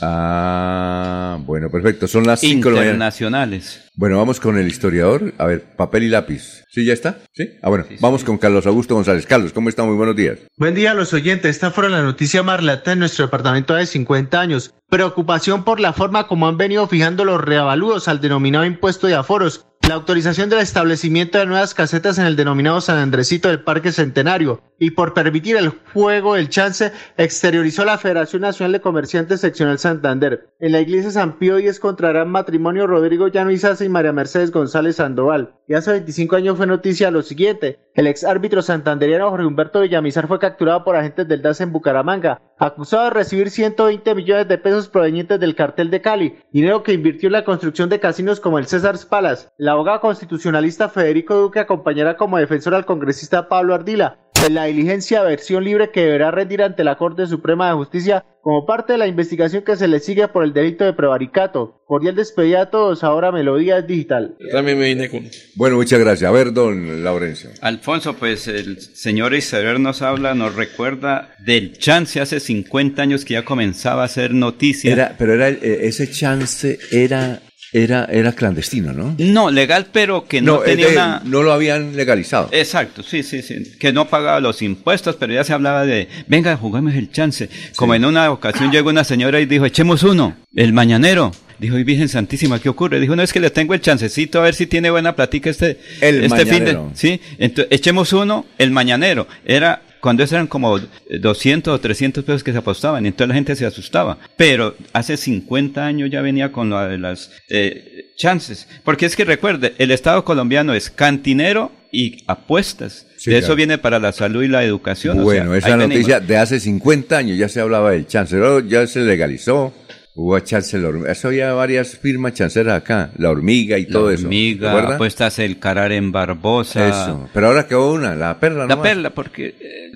Ah, 0.00 1.38
bueno, 1.44 1.70
perfecto. 1.70 2.06
Son 2.08 2.26
las 2.26 2.40
5 2.40 2.68
de 2.68 2.74
la 2.74 2.80
mañana. 2.80 2.94
Internacionales. 2.94 3.82
Bueno, 3.94 4.18
vamos 4.18 4.40
con 4.40 4.58
el 4.58 4.66
historiador. 4.66 5.32
A 5.38 5.46
ver, 5.46 5.62
papel 5.76 6.02
y 6.04 6.08
lápiz. 6.08 6.64
¿Sí, 6.70 6.84
ya 6.84 6.92
está? 6.92 7.18
¿Sí? 7.32 7.50
Ah, 7.62 7.70
bueno, 7.70 7.86
vamos 8.00 8.22
con 8.24 8.36
Carlos 8.36 8.66
Augusto 8.66 8.94
González. 8.94 9.24
Carlos, 9.26 9.52
¿cómo 9.52 9.70
está? 9.70 9.84
Muy 9.84 9.96
buenos 9.96 10.16
días. 10.16 10.38
Buen 10.58 10.74
día 10.74 10.90
a 10.90 10.94
los 10.94 11.14
oyentes. 11.14 11.50
Esta 11.56 11.70
fue 11.70 11.88
la 11.88 12.02
noticia 12.02 12.42
más 12.42 12.60
relata 12.60 12.92
en 12.92 12.98
nuestro 12.98 13.24
departamento 13.26 13.74
de 13.74 13.86
50 13.86 14.38
años. 14.38 14.74
Preocupación 14.90 15.64
por 15.64 15.80
la 15.80 15.94
forma 15.94 16.26
como 16.28 16.46
han 16.46 16.58
venido 16.58 16.86
fijando 16.86 17.24
los 17.24 17.40
reavaludos 17.40 18.08
al 18.08 18.20
denominado 18.20 18.66
impuesto 18.66 19.06
de 19.06 19.14
aforos. 19.14 19.66
La 19.86 19.94
autorización 19.94 20.50
del 20.50 20.58
establecimiento 20.58 21.38
de 21.38 21.46
nuevas 21.46 21.72
casetas 21.72 22.18
en 22.18 22.26
el 22.26 22.34
denominado 22.34 22.80
San 22.80 22.98
Andresito 22.98 23.46
del 23.46 23.62
Parque 23.62 23.92
Centenario 23.92 24.60
y 24.80 24.90
por 24.90 25.14
permitir 25.14 25.56
el 25.56 25.68
juego 25.92 26.34
del 26.34 26.48
chance 26.48 26.90
exteriorizó 27.16 27.84
la 27.84 27.96
Federación 27.96 28.42
Nacional 28.42 28.72
de 28.72 28.80
Comerciantes 28.80 29.42
Seccional 29.42 29.78
Santander. 29.78 30.50
En 30.58 30.72
la 30.72 30.80
iglesia 30.80 31.12
San 31.12 31.38
Pío 31.38 31.58
X 31.58 31.78
contrarán 31.78 32.28
matrimonio 32.28 32.88
Rodrigo 32.88 33.28
Llano 33.28 33.52
y 33.52 33.88
María 33.88 34.12
Mercedes 34.12 34.50
González 34.50 34.96
Sandoval. 34.96 35.54
Y 35.68 35.74
hace 35.74 35.92
25 35.92 36.34
años 36.34 36.56
fue 36.56 36.66
noticia 36.66 37.12
lo 37.12 37.22
siguiente. 37.22 37.78
El 37.94 38.08
ex 38.08 38.24
árbitro 38.24 38.62
santanderiano 38.62 39.30
Jorge 39.30 39.46
Humberto 39.46 39.82
Villamizar 39.82 40.26
fue 40.26 40.40
capturado 40.40 40.82
por 40.82 40.96
agentes 40.96 41.28
del 41.28 41.42
DAS 41.42 41.60
en 41.60 41.70
Bucaramanga, 41.70 42.42
acusado 42.58 43.04
de 43.04 43.10
recibir 43.10 43.50
120 43.50 44.14
millones 44.14 44.48
de 44.48 44.58
pesos 44.58 44.88
provenientes 44.88 45.38
del 45.38 45.54
cartel 45.54 45.90
de 45.90 46.00
Cali, 46.00 46.38
dinero 46.52 46.82
que 46.82 46.92
invirtió 46.92 47.28
en 47.28 47.34
la 47.34 47.44
construcción 47.44 47.88
de 47.88 48.00
casinos 48.00 48.40
como 48.40 48.58
el 48.58 48.66
César 48.66 48.96
Palace. 49.08 49.48
La 49.58 49.72
abogada 49.72 50.00
constitucionalista 50.00 50.88
Federico 50.88 51.34
Duque 51.34 51.60
acompañará 51.60 52.16
como 52.16 52.38
defensor 52.38 52.74
al 52.74 52.86
congresista 52.86 53.48
Pablo 53.48 53.74
Ardila 53.74 54.18
en 54.46 54.54
la 54.54 54.64
diligencia 54.66 55.22
de 55.22 55.30
versión 55.30 55.64
libre 55.64 55.90
que 55.90 56.02
deberá 56.02 56.30
rendir 56.30 56.62
ante 56.62 56.84
la 56.84 56.96
Corte 56.96 57.26
Suprema 57.26 57.68
de 57.68 57.74
Justicia 57.74 58.24
como 58.42 58.64
parte 58.64 58.92
de 58.92 58.98
la 58.98 59.08
investigación 59.08 59.62
que 59.64 59.74
se 59.76 59.88
le 59.88 59.98
sigue 59.98 60.28
por 60.28 60.44
el 60.44 60.52
delito 60.52 60.84
de 60.84 60.92
prevaricato. 60.92 61.82
Cordial 61.86 62.14
despedida 62.14 62.62
a 62.62 62.70
todos, 62.70 63.02
ahora 63.02 63.32
Melodía 63.32 63.78
es 63.78 63.86
Digital. 63.88 64.36
También 64.52 64.78
me 64.78 64.86
vine 64.86 65.08
con... 65.08 65.24
Bueno, 65.56 65.76
muchas 65.76 65.98
gracias. 65.98 66.28
A 66.28 66.32
ver, 66.32 66.52
don 66.52 67.02
Laurencio. 67.02 67.50
Alfonso, 67.60 68.14
pues 68.14 68.46
el 68.46 68.80
señor 68.80 69.34
Isabel 69.34 69.82
nos 69.82 70.00
habla, 70.02 70.34
nos 70.34 70.54
recuerda 70.54 71.34
del 71.44 71.76
chance 71.78 72.20
hace 72.20 72.38
50 72.38 73.02
años 73.02 73.24
que 73.24 73.34
ya 73.34 73.44
comenzaba 73.44 74.04
a 74.04 74.08
ser 74.08 74.32
noticia. 74.32 74.92
Era, 74.92 75.14
pero 75.18 75.34
era 75.34 75.48
el- 75.48 75.58
eh, 75.62 75.78
ese 75.88 76.08
chance 76.10 76.78
era, 76.92 77.40
era, 77.82 78.06
era 78.06 78.32
clandestino, 78.32 78.92
¿no? 78.92 79.14
No, 79.18 79.50
legal, 79.50 79.88
pero 79.92 80.26
que 80.26 80.40
no, 80.40 80.58
tenía 80.60 80.86
de- 80.86 80.92
una... 80.94 81.22
no 81.24 81.42
lo 81.42 81.52
habían 81.52 81.94
legalizado. 81.94 82.48
Exacto, 82.52 83.02
sí, 83.02 83.22
sí, 83.22 83.42
sí. 83.42 83.72
Que 83.78 83.92
no 83.92 84.08
pagaba 84.08 84.40
los 84.40 84.62
impuestos, 84.62 85.16
pero 85.16 85.32
ya 85.34 85.44
se 85.44 85.52
hablaba 85.52 85.84
de, 85.84 86.08
venga, 86.26 86.56
juguemos 86.56 86.94
el 86.94 87.10
chance. 87.10 87.48
Como 87.76 87.94
en 87.94 88.04
una 88.04 88.30
ocasión 88.30 88.70
llegó 88.72 88.88
una 88.90 89.04
señora 89.04 89.40
y 89.40 89.46
dijo, 89.46 89.66
echemos 89.66 90.02
uno, 90.02 90.36
el 90.54 90.72
mañanero. 90.72 91.32
Dijo, 91.58 91.78
y 91.78 91.84
Virgen 91.84 92.10
Santísima, 92.10 92.60
¿qué 92.60 92.68
ocurre? 92.68 93.00
Dijo, 93.00 93.16
no, 93.16 93.22
es 93.22 93.32
que 93.32 93.40
le 93.40 93.48
tengo 93.50 93.72
el 93.72 93.80
chancecito 93.80 94.38
a 94.40 94.42
ver 94.42 94.54
si 94.54 94.66
tiene 94.66 94.90
buena 94.90 95.16
platica 95.16 95.48
este, 95.48 95.78
El 96.02 96.24
este 96.24 96.44
fin 96.44 96.46
de... 96.46 96.74
mañanero. 96.74 96.90
Sí, 96.94 97.18
entonces, 97.38 97.68
echemos 97.70 98.12
uno, 98.12 98.44
el 98.58 98.70
mañanero. 98.72 99.26
Era 99.44 99.82
cuando 100.06 100.22
eso 100.22 100.36
eran 100.36 100.46
como 100.46 100.78
200 101.10 101.74
o 101.74 101.80
300 101.80 102.22
pesos 102.22 102.44
que 102.44 102.52
se 102.52 102.58
apostaban, 102.58 103.04
y 103.04 103.08
entonces 103.08 103.26
la 103.26 103.34
gente 103.34 103.56
se 103.56 103.66
asustaba. 103.66 104.18
Pero 104.36 104.76
hace 104.92 105.16
50 105.16 105.84
años 105.84 106.10
ya 106.12 106.20
venía 106.20 106.52
con 106.52 106.70
lo 106.70 106.80
de 106.80 106.96
las 106.96 107.32
eh, 107.48 108.12
chances. 108.16 108.68
Porque 108.84 109.06
es 109.06 109.16
que 109.16 109.24
recuerde, 109.24 109.74
el 109.78 109.90
Estado 109.90 110.24
colombiano 110.24 110.74
es 110.74 110.90
cantinero 110.90 111.72
y 111.90 112.22
apuestas. 112.28 113.08
Sí, 113.16 113.30
de 113.30 113.38
claro. 113.38 113.46
eso 113.46 113.56
viene 113.56 113.78
para 113.78 113.98
la 113.98 114.12
salud 114.12 114.44
y 114.44 114.48
la 114.48 114.62
educación. 114.62 115.18
o 115.18 115.22
Bueno, 115.24 115.50
sea, 115.50 115.58
esa 115.58 115.68
venimos. 115.70 115.88
noticia 115.88 116.20
de 116.20 116.36
hace 116.36 116.60
50 116.60 117.16
años 117.18 117.36
ya 117.36 117.48
se 117.48 117.60
hablaba 117.60 117.90
del 117.90 118.06
chance, 118.06 118.36
ya 118.68 118.86
se 118.86 119.00
legalizó. 119.00 119.74
Hubo 120.18 120.38
chance, 120.40 120.78
la 120.78 120.88
hormiga. 120.88 121.12
Eso 121.12 121.28
había 121.28 121.52
varias 121.52 121.98
firmas 121.98 122.32
chanceras 122.32 122.78
acá, 122.78 123.10
la 123.18 123.28
hormiga 123.30 123.76
y 123.78 123.84
La 123.84 123.92
todo 123.92 124.10
eso. 124.10 124.24
hormiga, 124.24 124.94
apuestas 124.94 125.38
el 125.38 125.58
carar 125.58 125.92
en 125.92 126.10
Barbosa. 126.10 126.88
Eso. 126.88 127.28
Pero 127.34 127.48
ahora 127.48 127.66
quedó 127.66 127.92
una, 127.92 128.14
la 128.14 128.40
perla. 128.40 128.60
La 128.60 128.68
nomás. 128.68 128.88
perla, 128.88 129.10
porque 129.10 129.54
eh, 129.60 129.92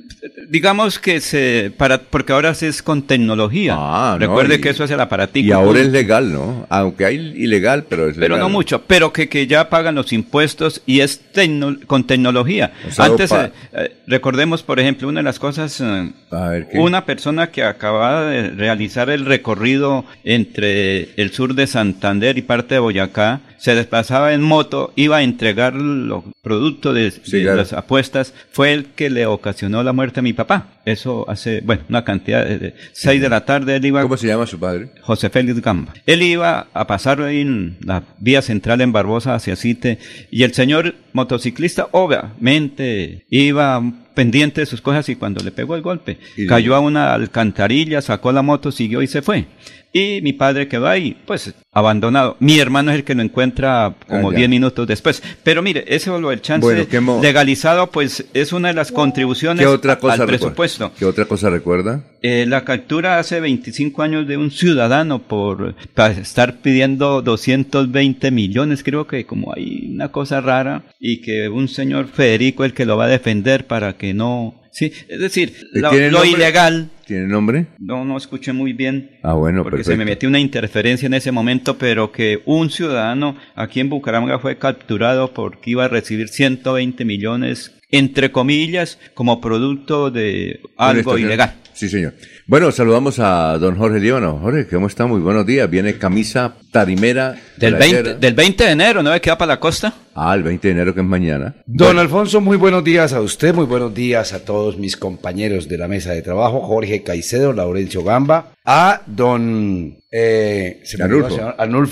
digamos 0.49 0.99
que 0.99 1.23
se 1.23 1.73
para 1.75 2.03
porque 2.03 2.35
ahora 2.35 2.53
se 2.53 2.69
es 2.69 2.83
con 2.83 3.07
tecnología. 3.07 3.75
Ah, 3.79 4.19
no, 4.21 4.27
Recuerde 4.27 4.57
y- 4.57 4.61
que 4.61 4.69
eso 4.69 4.85
es 4.85 4.91
el 4.91 5.01
aparatico. 5.01 5.49
Y 5.49 5.53
ahora 5.53 5.81
es 5.81 5.89
legal, 5.89 6.31
¿no? 6.31 6.67
Aunque 6.69 7.07
hay 7.07 7.17
ilegal, 7.17 7.85
pero 7.89 8.07
es 8.11 8.15
Pero 8.17 8.35
legal. 8.35 8.41
no 8.41 8.49
mucho, 8.51 8.83
pero 8.83 9.15
que, 9.15 9.27
que 9.31 9.47
ya 9.47 9.71
pagan 9.71 9.95
los 9.95 10.13
impuestos 10.13 10.83
y 10.85 11.01
es 11.01 11.23
tecno- 11.33 11.83
con 11.87 12.07
tecnología. 12.07 12.73
O 12.87 12.91
sea, 12.91 13.07
Antes, 13.07 13.33
eh, 13.33 13.51
eh, 13.73 13.97
recordemos, 14.07 14.63
por 14.63 14.81
ejemplo, 14.81 15.09
una 15.09 15.21
de 15.21 15.25
las 15.25 15.39
cosas, 15.39 15.81
A 15.81 16.49
ver, 16.51 16.69
¿qué? 16.71 16.79
una 16.79 17.07
persona 17.07 17.51
que 17.51 17.65
acababa 17.65 18.27
de 18.27 18.51
realizar 18.51 19.09
el 19.09 19.25
recorrido 19.25 20.05
entre 20.25 21.11
el 21.17 21.31
sur 21.33 21.55
de 21.55 21.67
Santander 21.67 22.39
y 22.39 22.43
parte 22.43 22.75
de 22.75 22.81
Boyacá, 22.81 23.41
se 23.59 23.75
desplazaba 23.75 24.33
en 24.33 24.41
moto, 24.41 24.93
iba 24.97 25.19
a 25.19 25.23
entregar 25.23 25.75
los 25.75 26.25
productos 26.43 26.95
de, 26.95 27.11
Sí, 27.11 27.39
de 27.39 27.43
claro. 27.43 27.59
las 27.59 27.73
apuestas, 27.75 28.33
fue 28.53 28.73
el 28.73 28.87
que 28.87 29.11
le 29.11 29.27
ocasionó 29.27 29.83
la 29.83 29.93
muerte 29.93 30.21
a 30.21 30.23
mi 30.23 30.33
papá. 30.33 30.69
Eso 30.87 31.29
hace, 31.29 31.61
bueno, 31.61 31.83
una 31.91 32.05
cantidad 32.05 32.45
de, 32.47 32.59
de 32.59 32.75
seis 32.93 33.21
de 33.21 33.29
la 33.29 33.45
tarde, 33.45 33.77
él 33.77 33.85
iba 33.85 34.03
¿Cómo 34.03 34.17
se 34.17 34.27
llama 34.27 34.47
su 34.47 34.59
padre? 34.59 34.89
José 35.03 35.29
Félix 35.29 35.61
Gamba. 35.61 35.93
Él 36.07 36.23
iba 36.23 36.69
a 36.73 36.87
pasar 36.87 37.21
en 37.21 37.77
la 37.85 38.03
vía 38.19 38.41
central 38.41 38.81
en 38.81 38.93
Barbosa 38.93 39.35
hacia 39.35 39.57
Cite 39.57 39.99
y 40.31 40.43
el 40.43 40.55
señor 40.55 40.95
motociclista 41.13 41.89
obviamente 41.93 43.25
iba 43.29 43.83
pendiente 44.15 44.61
de 44.61 44.67
sus 44.67 44.81
cosas 44.81 45.09
y 45.09 45.17
cuando 45.17 45.43
le 45.43 45.51
pegó 45.51 45.77
el 45.77 45.83
golpe 45.83 46.19
cayó 46.49 46.75
a 46.75 46.81
una 46.81 47.15
alcantarilla, 47.15 48.03
sacó 48.03 48.33
la 48.33 48.43
moto, 48.43 48.73
siguió 48.73 49.03
y 49.03 49.07
se 49.07 49.23
fue. 49.23 49.47
Y 49.93 50.21
mi 50.23 50.33
padre 50.33 50.69
quedó 50.69 50.87
ahí, 50.87 51.17
pues, 51.27 51.53
abandonado. 51.73 52.37
Mi 52.39 52.61
hermano 52.61 52.93
es 52.93 52.99
el 52.99 53.05
que 53.05 53.15
lo 53.17 53.23
encuentra 53.23 53.95
como 54.09 54.29
Ah, 54.31 54.33
ya. 54.33 54.39
10 54.39 54.49
minutos 54.51 54.87
después. 54.87 55.21
Pero 55.43 55.63
mire, 55.63 55.85
ese 55.89 56.11
lo 56.11 56.31
del 56.31 56.41
chance 56.43 56.65
Bueno, 56.65 56.87
¿qué 56.89 57.01
mo- 57.01 57.21
legalizado, 57.21 57.89
pues, 57.91 58.25
es 58.33 58.53
una 58.53 58.69
de 58.69 58.75
las 58.75 58.93
contribuciones 58.93 59.61
¿Qué 59.61 59.67
otra 59.67 59.99
cosa 59.99 60.15
al 60.15 60.19
recuerda? 60.21 60.39
presupuesto. 60.55 60.93
¿Qué 60.97 61.05
otra 61.05 61.25
cosa 61.25 61.51
recuerda? 61.51 62.05
Eh, 62.23 62.45
la 62.47 62.65
captura 62.65 63.19
hace 63.19 63.41
25 63.41 64.03
años 64.03 64.29
de 64.29 64.37
un 64.37 64.51
ciudadano 64.53 65.19
por 65.21 65.75
para 65.95 66.15
estar 66.15 66.59
pidiendo 66.61 67.21
220 67.23 68.31
millones, 68.31 68.83
creo 68.85 69.07
que 69.07 69.25
como 69.27 69.53
hay 69.55 69.91
una 69.93 70.13
cosa 70.13 70.41
rara, 70.41 70.85
y 71.01 71.21
que 71.21 71.49
un 71.49 71.67
señor 71.69 72.07
Federico 72.09 72.65
el 72.65 72.75
que 72.75 72.85
lo 72.87 72.97
va 72.97 73.07
a 73.07 73.09
defender 73.09 73.67
para 73.67 73.95
que 73.97 74.15
no... 74.15 74.55
Sí, 74.73 74.93
es 75.09 75.21
decir, 75.21 75.53
lo, 75.73 76.25
ilegal, 76.25 76.91
¿Tiene 77.05 77.27
nombre? 77.27 77.67
no, 77.79 78.05
no 78.05 78.17
escuché 78.17 78.53
muy 78.53 78.73
bien. 78.73 79.11
Ah, 79.23 79.33
bueno, 79.33 79.65
Porque 79.65 79.79
perfecto. 79.79 79.93
se 79.93 79.97
me 79.99 80.05
metió 80.05 80.29
una 80.29 80.39
interferencia 80.39 81.07
en 81.07 81.15
ese 81.15 81.33
momento, 81.33 81.77
pero 81.77 82.13
que 82.13 82.41
un 82.47 82.71
ciudadano 82.71 83.37
aquí 83.57 83.81
en 83.81 83.89
Bucaramanga 83.91 84.39
fue 84.39 84.59
capturado 84.59 85.35
porque 85.35 85.71
iba 85.71 85.85
a 85.87 85.89
recibir 85.89 86.29
120 86.29 87.05
millones, 87.05 87.77
entre 87.91 88.33
comillas, 88.33 88.99
como 89.15 89.41
producto 89.41 90.11
de 90.11 90.61
algo 90.77 91.19
ilegal. 91.19 91.55
Sí, 91.81 91.89
señor. 91.89 92.13
Bueno, 92.47 92.71
saludamos 92.73 93.19
a 93.21 93.57
don 93.57 93.75
Jorge 93.77 94.01
Líbano. 94.01 94.39
Jorge, 94.39 94.67
¿cómo 94.67 94.87
está? 94.87 95.07
Muy 95.07 95.21
buenos 95.21 95.47
días. 95.47 95.71
Viene 95.71 95.97
camisa 95.97 96.57
tarimera. 96.71 97.37
Del 97.57 97.75
20, 97.75 98.15
del 98.17 98.35
20 98.35 98.65
de 98.65 98.71
enero, 98.71 99.03
¿no 99.03 99.11
ve 99.11 99.21
que 99.21 99.31
va 99.31 99.39
para 99.39 99.55
la 99.55 99.61
costa? 99.61 99.95
Ah, 100.15 100.35
el 100.35 100.43
20 100.43 100.69
de 100.69 100.73
enero 100.73 100.93
que 100.93 101.01
es 101.01 101.07
mañana. 101.07 101.55
Don 101.65 101.99
Alfonso, 101.99 102.43
muy 102.43 102.59
buenos 102.59 102.85
días 102.85 103.15
a 103.15 103.23
usted, 103.23 103.55
muy 103.55 103.65
buenos 103.65 103.95
días 103.95 104.35
a 104.35 104.45
todos 104.45 104.77
mis 104.77 104.99
compañeros 104.99 105.69
de 105.69 105.79
la 105.79 105.89
mesa 105.89 106.13
de 106.13 106.21
trabajo, 106.21 106.61
Jorge 106.61 107.03
Caicedo, 107.03 107.55
Laurencio 107.55 108.05
Gamba, 108.05 108.53
a 108.65 109.01
don 109.07 109.97
eh, 110.11 110.83
se 110.85 110.99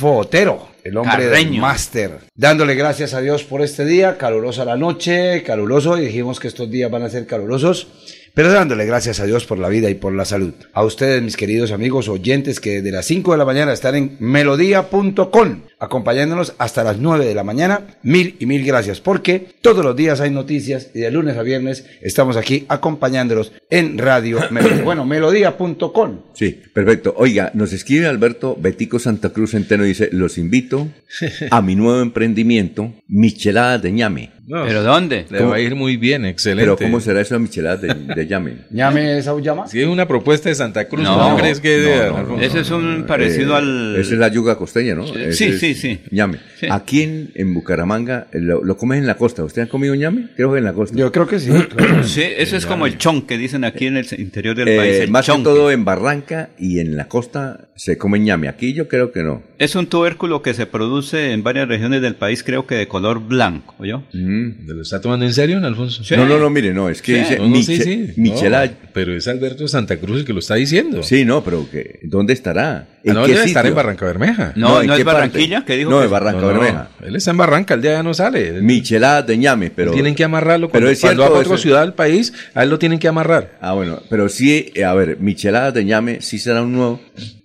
Otero, 0.02 0.68
el 0.88 0.96
hombre 0.96 1.24
del 1.24 1.32
Carreño. 1.32 1.62
máster, 1.62 2.18
dándole 2.34 2.74
gracias 2.74 3.14
a 3.14 3.20
Dios 3.20 3.44
por 3.44 3.62
este 3.62 3.84
día, 3.84 4.18
calurosa 4.18 4.64
la 4.64 4.76
noche, 4.76 5.42
caluroso, 5.42 5.98
y 5.98 6.06
dijimos 6.06 6.40
que 6.40 6.48
estos 6.48 6.70
días 6.70 6.90
van 6.90 7.02
a 7.02 7.10
ser 7.10 7.26
calurosos, 7.26 7.88
pero 8.34 8.52
dándole 8.52 8.86
gracias 8.86 9.20
a 9.20 9.26
Dios 9.26 9.44
por 9.44 9.58
la 9.58 9.68
vida 9.68 9.90
y 9.90 9.94
por 9.94 10.12
la 10.12 10.24
salud. 10.24 10.52
A 10.72 10.84
ustedes, 10.84 11.22
mis 11.22 11.36
queridos 11.36 11.72
amigos 11.72 12.08
oyentes, 12.08 12.60
que 12.60 12.76
desde 12.76 12.92
las 12.92 13.06
5 13.06 13.32
de 13.32 13.38
la 13.38 13.44
mañana 13.44 13.72
están 13.72 13.94
en 13.94 14.16
melodía.com, 14.20 15.62
acompañándonos 15.78 16.54
hasta 16.58 16.84
las 16.84 16.98
9 16.98 17.24
de 17.24 17.34
la 17.34 17.44
mañana, 17.44 17.98
mil 18.02 18.36
y 18.38 18.46
mil 18.46 18.64
gracias, 18.64 19.00
porque 19.00 19.46
todos 19.60 19.84
los 19.84 19.96
días 19.96 20.20
hay 20.20 20.30
noticias 20.30 20.90
y 20.94 21.00
de 21.00 21.10
lunes 21.10 21.36
a 21.36 21.42
viernes 21.42 21.84
estamos 22.00 22.36
aquí 22.36 22.64
acompañándolos 22.68 23.52
en 23.70 23.98
Radio 23.98 24.38
Melodía. 24.50 24.82
Bueno, 24.82 25.04
melodía.com. 25.04 26.20
Sí, 26.34 26.60
perfecto. 26.72 27.14
Oiga, 27.16 27.50
nos 27.54 27.72
escribe 27.72 28.06
Alberto 28.06 28.56
Betico 28.60 28.98
Santa 28.98 29.30
Cruz 29.30 29.52
Centeno 29.52 29.84
y 29.84 29.88
dice, 29.88 30.08
los 30.12 30.38
invito 30.38 30.88
a 31.50 31.62
mi 31.62 31.74
nuevo 31.74 32.00
emprendimiento, 32.00 32.92
Micheladas 33.08 33.82
de 33.82 33.92
ñame. 33.92 34.37
¿Pero 34.48 34.82
dónde? 34.82 35.26
Le 35.30 35.42
va 35.42 35.56
a 35.56 35.60
ir 35.60 35.74
muy 35.74 35.96
bien, 35.96 36.24
excelente. 36.24 36.62
Pero 36.64 36.76
¿cómo 36.76 37.00
será 37.00 37.20
eso 37.20 37.34
de 37.34 37.40
Micheladas 37.40 37.82
de, 37.82 37.94
de 37.94 38.26
ñame? 38.26 38.54
¿Ñame 38.70 39.18
esa 39.18 39.38
llama? 39.40 39.66
Si 39.68 39.80
es 39.80 39.86
una 39.86 40.08
propuesta 40.08 40.48
de 40.48 40.54
Santa 40.54 40.86
Cruz, 40.88 41.02
No, 41.04 41.30
¿no, 41.30 41.36
crees 41.36 41.60
que 41.60 41.76
no, 41.76 42.16
de- 42.16 42.22
no? 42.36 42.40
Ese 42.40 42.60
es 42.60 42.70
un 42.70 43.04
parecido 43.06 43.54
Eh, 43.54 43.58
al... 43.58 43.96
Esa 43.98 44.14
es 44.14 44.18
la 44.20 44.28
yuga 44.28 44.56
costeña, 44.56 44.94
¿no? 44.94 45.06
Sí, 45.06 45.12
Ese 45.16 45.32
sí, 45.32 45.44
es 45.44 45.60
sí, 45.60 45.74
sí. 45.74 46.00
Ñame. 46.10 46.38
Sí. 46.58 46.66
Aquí 46.70 47.02
en, 47.02 47.30
en 47.34 47.52
Bucaramanga 47.54 48.26
eh, 48.32 48.38
lo, 48.40 48.64
lo 48.64 48.76
comes 48.76 48.98
en 48.98 49.06
la 49.06 49.16
costa. 49.16 49.44
¿Usted 49.44 49.62
ha 49.62 49.66
comido 49.68 49.94
ñame? 49.94 50.28
Creo 50.36 50.52
que 50.52 50.58
en 50.58 50.64
la 50.64 50.72
costa. 50.72 50.96
Yo 50.96 51.12
creo 51.12 51.26
que 51.26 51.38
sí. 51.38 51.50
Sí, 52.04 52.22
eso 52.36 52.56
es 52.56 52.64
como 52.66 52.86
el 52.86 52.96
chon 52.98 53.22
que 53.22 53.36
dicen 53.38 53.64
aquí 53.64 53.86
en 53.86 53.96
el 53.96 54.06
interior 54.18 54.56
del 54.56 54.68
Eh, 54.68 54.76
país. 54.76 54.96
El 55.00 55.10
más 55.10 55.26
que 55.26 55.32
chonque. 55.32 55.44
todo 55.44 55.70
en 55.70 55.84
Barranca 55.84 56.50
y 56.58 56.80
en 56.80 56.96
la 56.96 57.06
costa 57.08 57.68
se 57.76 57.98
come 57.98 58.18
ñame. 58.18 58.48
Aquí 58.48 58.72
yo 58.72 58.88
creo 58.88 59.12
que 59.12 59.22
no. 59.22 59.42
Es 59.58 59.74
un 59.74 59.88
tubérculo 59.88 60.40
que 60.40 60.54
se 60.54 60.66
produce 60.66 61.32
en 61.32 61.42
varias 61.42 61.66
regiones 61.66 62.00
del 62.00 62.14
país, 62.14 62.44
creo 62.44 62.64
que 62.64 62.76
de 62.76 62.86
color 62.86 63.18
blanco, 63.26 63.74
¿oyó? 63.78 64.04
Mm. 64.12 64.66
¿Te 64.68 64.72
lo 64.72 64.82
está 64.82 65.00
tomando 65.00 65.26
en 65.26 65.34
serio, 65.34 65.58
Alfonso? 65.58 66.04
Sí. 66.04 66.14
No, 66.16 66.26
no, 66.26 66.38
no, 66.38 66.48
mire, 66.48 66.72
no, 66.72 66.88
es 66.88 67.02
que 67.02 67.14
Sí. 67.14 67.18
dice 67.18 67.38
No, 67.38 67.48
no, 67.48 67.56
sí, 67.56 67.72
Miche- 67.76 67.82
sí. 67.82 68.20
Michelada. 68.20 68.66
No, 68.66 68.72
pero 68.94 69.16
es 69.16 69.26
Alberto 69.26 69.66
Santa 69.66 69.96
Cruz 69.96 70.20
el 70.20 70.24
que 70.24 70.32
lo 70.32 70.38
está 70.38 70.54
diciendo. 70.54 71.02
Sí, 71.02 71.24
no, 71.24 71.42
pero 71.42 71.68
que, 71.68 71.98
¿dónde 72.04 72.34
estará? 72.34 72.86
¿En 73.04 73.14
no, 73.14 73.24
qué 73.24 73.32
debe 73.32 73.44
estar 73.44 73.66
en 73.66 73.74
Barranca 73.74 74.04
Bermeja. 74.06 74.52
No, 74.56 74.80
¿en 74.80 74.88
no 74.88 74.94
qué 74.94 75.00
es 75.00 75.04
parte? 75.04 75.20
Barranquilla, 75.20 75.64
que 75.64 75.76
dijo 75.76 75.90
No, 75.90 75.98
que- 76.00 76.04
es 76.06 76.10
Barranca 76.10 76.40
No, 76.40 76.52
no, 76.52 76.60
Bermeja. 76.60 76.88
Él 77.04 77.16
está 77.16 77.30
en 77.30 77.36
Barranca, 77.36 77.74
el 77.74 77.82
día 77.82 77.92
ya 77.92 78.02
no 78.02 78.12
sale. 78.14 78.60
Micheladas 78.60 79.26
de 79.26 79.38
ñame, 79.38 79.70
pero... 79.70 79.92
tienen 79.92 80.14
que 80.14 80.24
amarrarlo. 80.24 80.68
Pero 80.68 80.86
Cuando, 80.86 80.90
es 80.90 81.00
cuando 81.00 81.22
cierto 81.22 81.32
va 81.32 81.38
a 81.38 81.40
otra 81.42 81.54
eso. 81.54 81.62
ciudad 81.62 81.80
del 81.82 81.92
país, 81.94 82.32
a 82.54 82.62
él 82.64 82.70
lo 82.70 82.78
tienen 82.78 82.98
que 82.98 83.08
amarrar. 83.08 83.56
Ah, 83.60 83.72
bueno, 83.74 84.00
pero 84.10 84.28
sí, 84.28 84.70
eh, 84.74 84.84
a 84.84 84.94
ver, 84.94 85.18
Micheladas 85.20 85.74
de 85.74 85.84
ñame 85.84 86.20
sí 86.20 86.38
será 86.38 86.62
un 86.62 86.72
nuevo... 86.72 87.00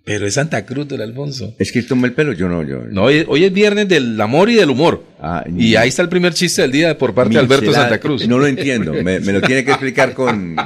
Pero 0.05 0.27
es 0.27 0.33
Santa 0.33 0.65
Cruz 0.65 0.85
del 0.89 1.01
Alfonso. 1.01 1.55
Es 1.59 1.71
que 1.71 1.81
tome 1.83 2.07
el 2.09 2.13
pelo, 2.13 2.33
yo 2.33 2.49
no, 2.49 2.61
yo... 2.63 2.79
No, 2.89 3.03
hoy, 3.03 3.23
hoy 3.25 3.45
es 3.45 3.53
viernes 3.53 3.87
del 3.87 4.19
amor 4.19 4.49
y 4.49 4.55
del 4.55 4.69
humor. 4.69 5.03
Ah, 5.21 5.45
y 5.55 5.75
ahí 5.77 5.87
está 5.87 6.01
el 6.01 6.09
primer 6.09 6.33
chiste 6.33 6.61
del 6.61 6.73
día 6.73 6.97
por 6.97 7.13
parte 7.13 7.33
de 7.35 7.39
Alberto 7.39 7.67
Michelada- 7.67 7.83
Santa 7.89 7.99
Cruz. 7.99 8.27
No 8.27 8.37
lo 8.37 8.47
entiendo, 8.47 8.91
me, 8.93 9.21
me 9.21 9.31
lo 9.31 9.39
tiene 9.41 9.63
que 9.63 9.71
explicar 9.71 10.13
con... 10.13 10.57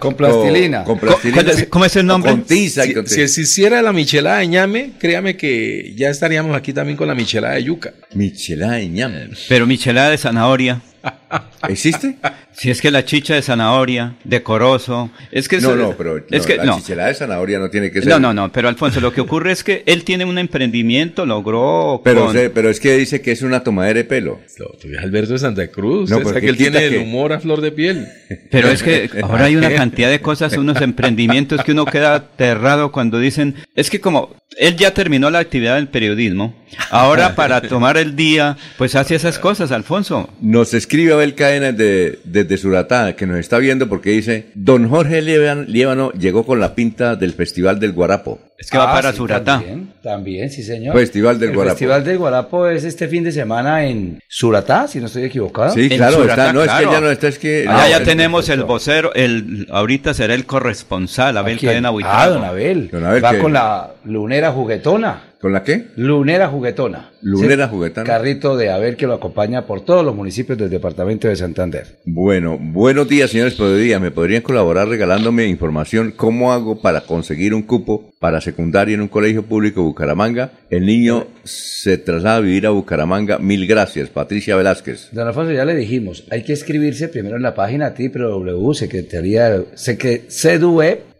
Con 0.00 0.14
plastilina. 0.14 0.84
Con, 0.84 0.98
con 0.98 1.08
plastilina. 1.08 1.42
¿Cómo 1.42 1.52
es- 1.58 1.66
cómo 1.68 1.84
es 1.84 1.96
el 1.96 2.06
nombre? 2.06 2.30
Con 2.32 2.42
tiza 2.44 2.84
Si, 2.84 2.94
con 2.94 3.06
si 3.06 3.28
se 3.28 3.40
hiciera 3.42 3.82
la 3.82 3.92
michelada 3.92 4.38
de 4.38 4.46
ñame, 4.48 4.92
créame 4.98 5.36
que 5.36 5.92
ya 5.96 6.08
estaríamos 6.10 6.56
aquí 6.56 6.72
también 6.72 6.96
con 6.96 7.08
la 7.08 7.14
michelada 7.14 7.54
de 7.54 7.64
yuca. 7.64 7.92
Michelada 8.14 8.74
de 8.74 8.88
ñame. 8.88 9.28
Pero 9.48 9.66
michelada 9.66 10.10
de 10.10 10.18
zanahoria. 10.18 10.80
¿Existe? 11.68 12.16
Si 12.54 12.70
es 12.70 12.82
que 12.82 12.90
la 12.90 13.02
chicha 13.06 13.34
de 13.34 13.40
zanahoria, 13.40 14.14
de 14.24 14.42
corozo, 14.42 15.10
es 15.30 15.48
que 15.48 15.56
No, 15.58 15.68
eso- 15.70 15.76
no, 15.76 15.96
pero 15.96 16.18
es 16.18 16.24
no, 16.42 16.44
que 16.46 16.56
la 16.58 16.64
no. 16.66 16.76
chichelada 16.76 17.08
de 17.08 17.14
zanahoria 17.14 17.58
no 17.58 17.70
tiene 17.70 17.90
que 17.90 18.00
ser... 18.02 18.10
No, 18.10 18.20
no, 18.20 18.34
no, 18.34 18.52
pero 18.52 18.68
Alfonso, 18.68 19.00
lo 19.00 19.10
que 19.10 19.22
ocurre 19.22 19.52
es 19.52 19.64
que 19.64 19.82
él 19.86 20.04
tiene 20.04 20.26
un 20.26 20.36
emprendimiento, 20.36 21.24
logró 21.24 22.02
Pero, 22.04 22.26
con- 22.26 22.34
se- 22.34 22.50
pero 22.50 22.68
es 22.68 22.78
que 22.78 22.94
dice 22.98 23.22
que 23.22 23.32
es 23.32 23.40
una 23.40 23.64
tomadera 23.64 24.00
de 24.00 24.04
pelo. 24.04 24.38
Tú 24.54 24.86
ves 24.86 24.98
Alberto 24.98 25.32
de 25.32 25.38
Santa 25.38 25.66
Cruz. 25.68 26.10
No, 26.10 26.18
No, 26.18 26.24
pero 26.24 26.34
que 26.34 26.40
¿qué 26.42 26.48
él 26.50 26.56
tiene 26.58 26.84
el 26.84 26.98
humor 26.98 27.32
a 27.32 27.40
flor 27.40 27.62
de 27.62 27.72
piel. 27.72 28.06
Pero 28.50 28.68
es 28.68 28.82
que 28.82 29.08
ahora 29.22 29.46
hay 29.46 29.56
una 29.56 29.72
cantidad 29.74 30.10
de 30.10 30.20
cosas, 30.20 30.54
unos 30.58 30.78
emprendimientos 30.82 31.64
que 31.64 31.72
uno 31.72 31.86
queda 31.86 32.14
aterrado 32.16 32.92
cuando 32.92 33.18
dicen, 33.18 33.54
es 33.74 33.88
que 33.88 33.98
como 33.98 34.36
él 34.58 34.76
ya 34.76 34.92
terminó 34.92 35.30
la 35.30 35.38
actividad 35.38 35.76
del 35.76 35.88
periodismo, 35.88 36.54
ahora 36.90 37.34
para 37.34 37.62
tomar 37.62 37.96
el 37.96 38.14
día, 38.14 38.58
pues 38.76 38.94
hace 38.94 39.14
esas 39.14 39.38
cosas, 39.38 39.72
Alfonso. 39.72 40.28
Nos 40.42 40.74
escribe 40.74 41.14
Abel 41.14 41.34
De- 41.60 42.18
desde 42.24 42.56
Suratá, 42.56 43.14
que 43.14 43.26
nos 43.26 43.38
está 43.38 43.58
viendo 43.58 43.88
porque 43.88 44.10
dice, 44.10 44.46
don 44.54 44.88
Jorge 44.88 45.20
Líbano, 45.22 46.10
llegó 46.12 46.44
con 46.44 46.60
la 46.60 46.74
pinta 46.74 47.16
del 47.16 47.32
Festival 47.32 47.78
del 47.78 47.92
Guarapo. 47.92 48.38
Es 48.58 48.70
que 48.70 48.78
va 48.78 48.90
Ah, 48.92 48.94
para 48.94 49.10
sí, 49.10 49.16
Suratá. 49.18 49.56
También, 49.58 49.92
también, 50.02 50.50
sí, 50.50 50.62
señor. 50.62 50.94
Festival 50.96 51.38
del 51.40 51.50
el 51.50 51.54
Guarapo. 51.56 51.74
Festival 51.76 52.04
del 52.04 52.18
Guarapo 52.18 52.68
es 52.68 52.84
este 52.84 53.08
fin 53.08 53.24
de 53.24 53.32
semana 53.32 53.84
en 53.84 54.20
Suratá, 54.28 54.86
si 54.86 55.00
no 55.00 55.06
estoy 55.06 55.24
equivocado. 55.24 55.72
Sí, 55.74 55.88
En 55.90 55.96
claro, 55.96 56.18
Suratá, 56.18 56.42
está, 56.48 56.52
no, 56.52 56.62
es 56.62 56.70
que 56.70 56.84
ya 56.84 57.00
no 57.00 57.10
está, 57.10 57.28
es 57.28 57.38
que... 57.38 57.60
Allá 57.68 57.82
no, 57.82 57.88
ya 57.88 57.96
es- 57.98 58.04
tenemos 58.04 58.48
el 58.48 58.62
vocero, 58.62 59.12
el 59.14 59.66
ahorita 59.70 60.14
será 60.14 60.34
el 60.34 60.46
corresponsal, 60.46 61.36
Abel. 61.36 61.58
Cadena 61.60 61.88
Ah, 61.88 61.90
Buitrago. 61.90 62.34
don 62.34 62.44
Abel. 62.44 62.88
Don 62.92 63.04
Abel, 63.04 63.24
Va 63.24 63.32
que- 63.32 63.38
con 63.38 63.52
la 63.52 63.90
lunera 64.04 64.52
juguetona. 64.52 65.22
¿Con 65.42 65.52
la 65.52 65.64
qué? 65.64 65.86
Lunera 65.96 66.46
juguetona. 66.46 67.10
Lunera 67.20 67.66
Sí, 67.66 67.70
juguetona. 67.72 68.06
Carrito 68.06 68.56
de 68.56 68.70
Abel 68.70 68.94
que 68.96 69.08
lo 69.08 69.14
acompaña 69.14 69.66
por 69.66 69.84
todos 69.84 70.04
los 70.04 70.14
municipios 70.14 70.56
del 70.56 70.70
departamento 70.70 71.26
de 71.26 71.34
Santander. 71.34 71.98
Bueno, 72.04 72.56
buenos 72.60 73.08
días, 73.08 73.30
señores 73.30 73.54
Podría. 73.54 73.98
¿Me 73.98 74.12
podrían 74.12 74.42
colaborar 74.42 74.86
regalándome 74.86 75.46
información 75.46 76.14
cómo 76.16 76.52
hago 76.52 76.80
para 76.80 77.00
conseguir 77.00 77.54
un 77.54 77.62
cupo 77.62 78.12
para 78.20 78.40
secundaria 78.40 78.94
en 78.94 79.00
un 79.00 79.08
colegio 79.08 79.42
público 79.42 79.80
de 79.80 79.86
Bucaramanga? 79.88 80.52
El 80.70 80.86
niño 80.86 81.26
se 81.42 81.98
traslada 81.98 82.36
a 82.36 82.40
vivir 82.40 82.64
a 82.68 82.70
Bucaramanga. 82.70 83.38
Mil 83.40 83.66
gracias, 83.66 84.10
Patricia 84.10 84.54
Velázquez. 84.54 85.08
Don 85.10 85.26
Alfonso, 85.26 85.50
ya 85.52 85.64
le 85.64 85.74
dijimos, 85.74 86.24
hay 86.30 86.44
que 86.44 86.52
escribirse 86.52 87.08
primero 87.08 87.34
en 87.34 87.42
la 87.42 87.56
página 87.56 87.92
www.secretaría 87.98 89.56
secre- 89.74 90.22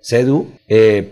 sedu, 0.03 0.48
eh. 0.68 1.09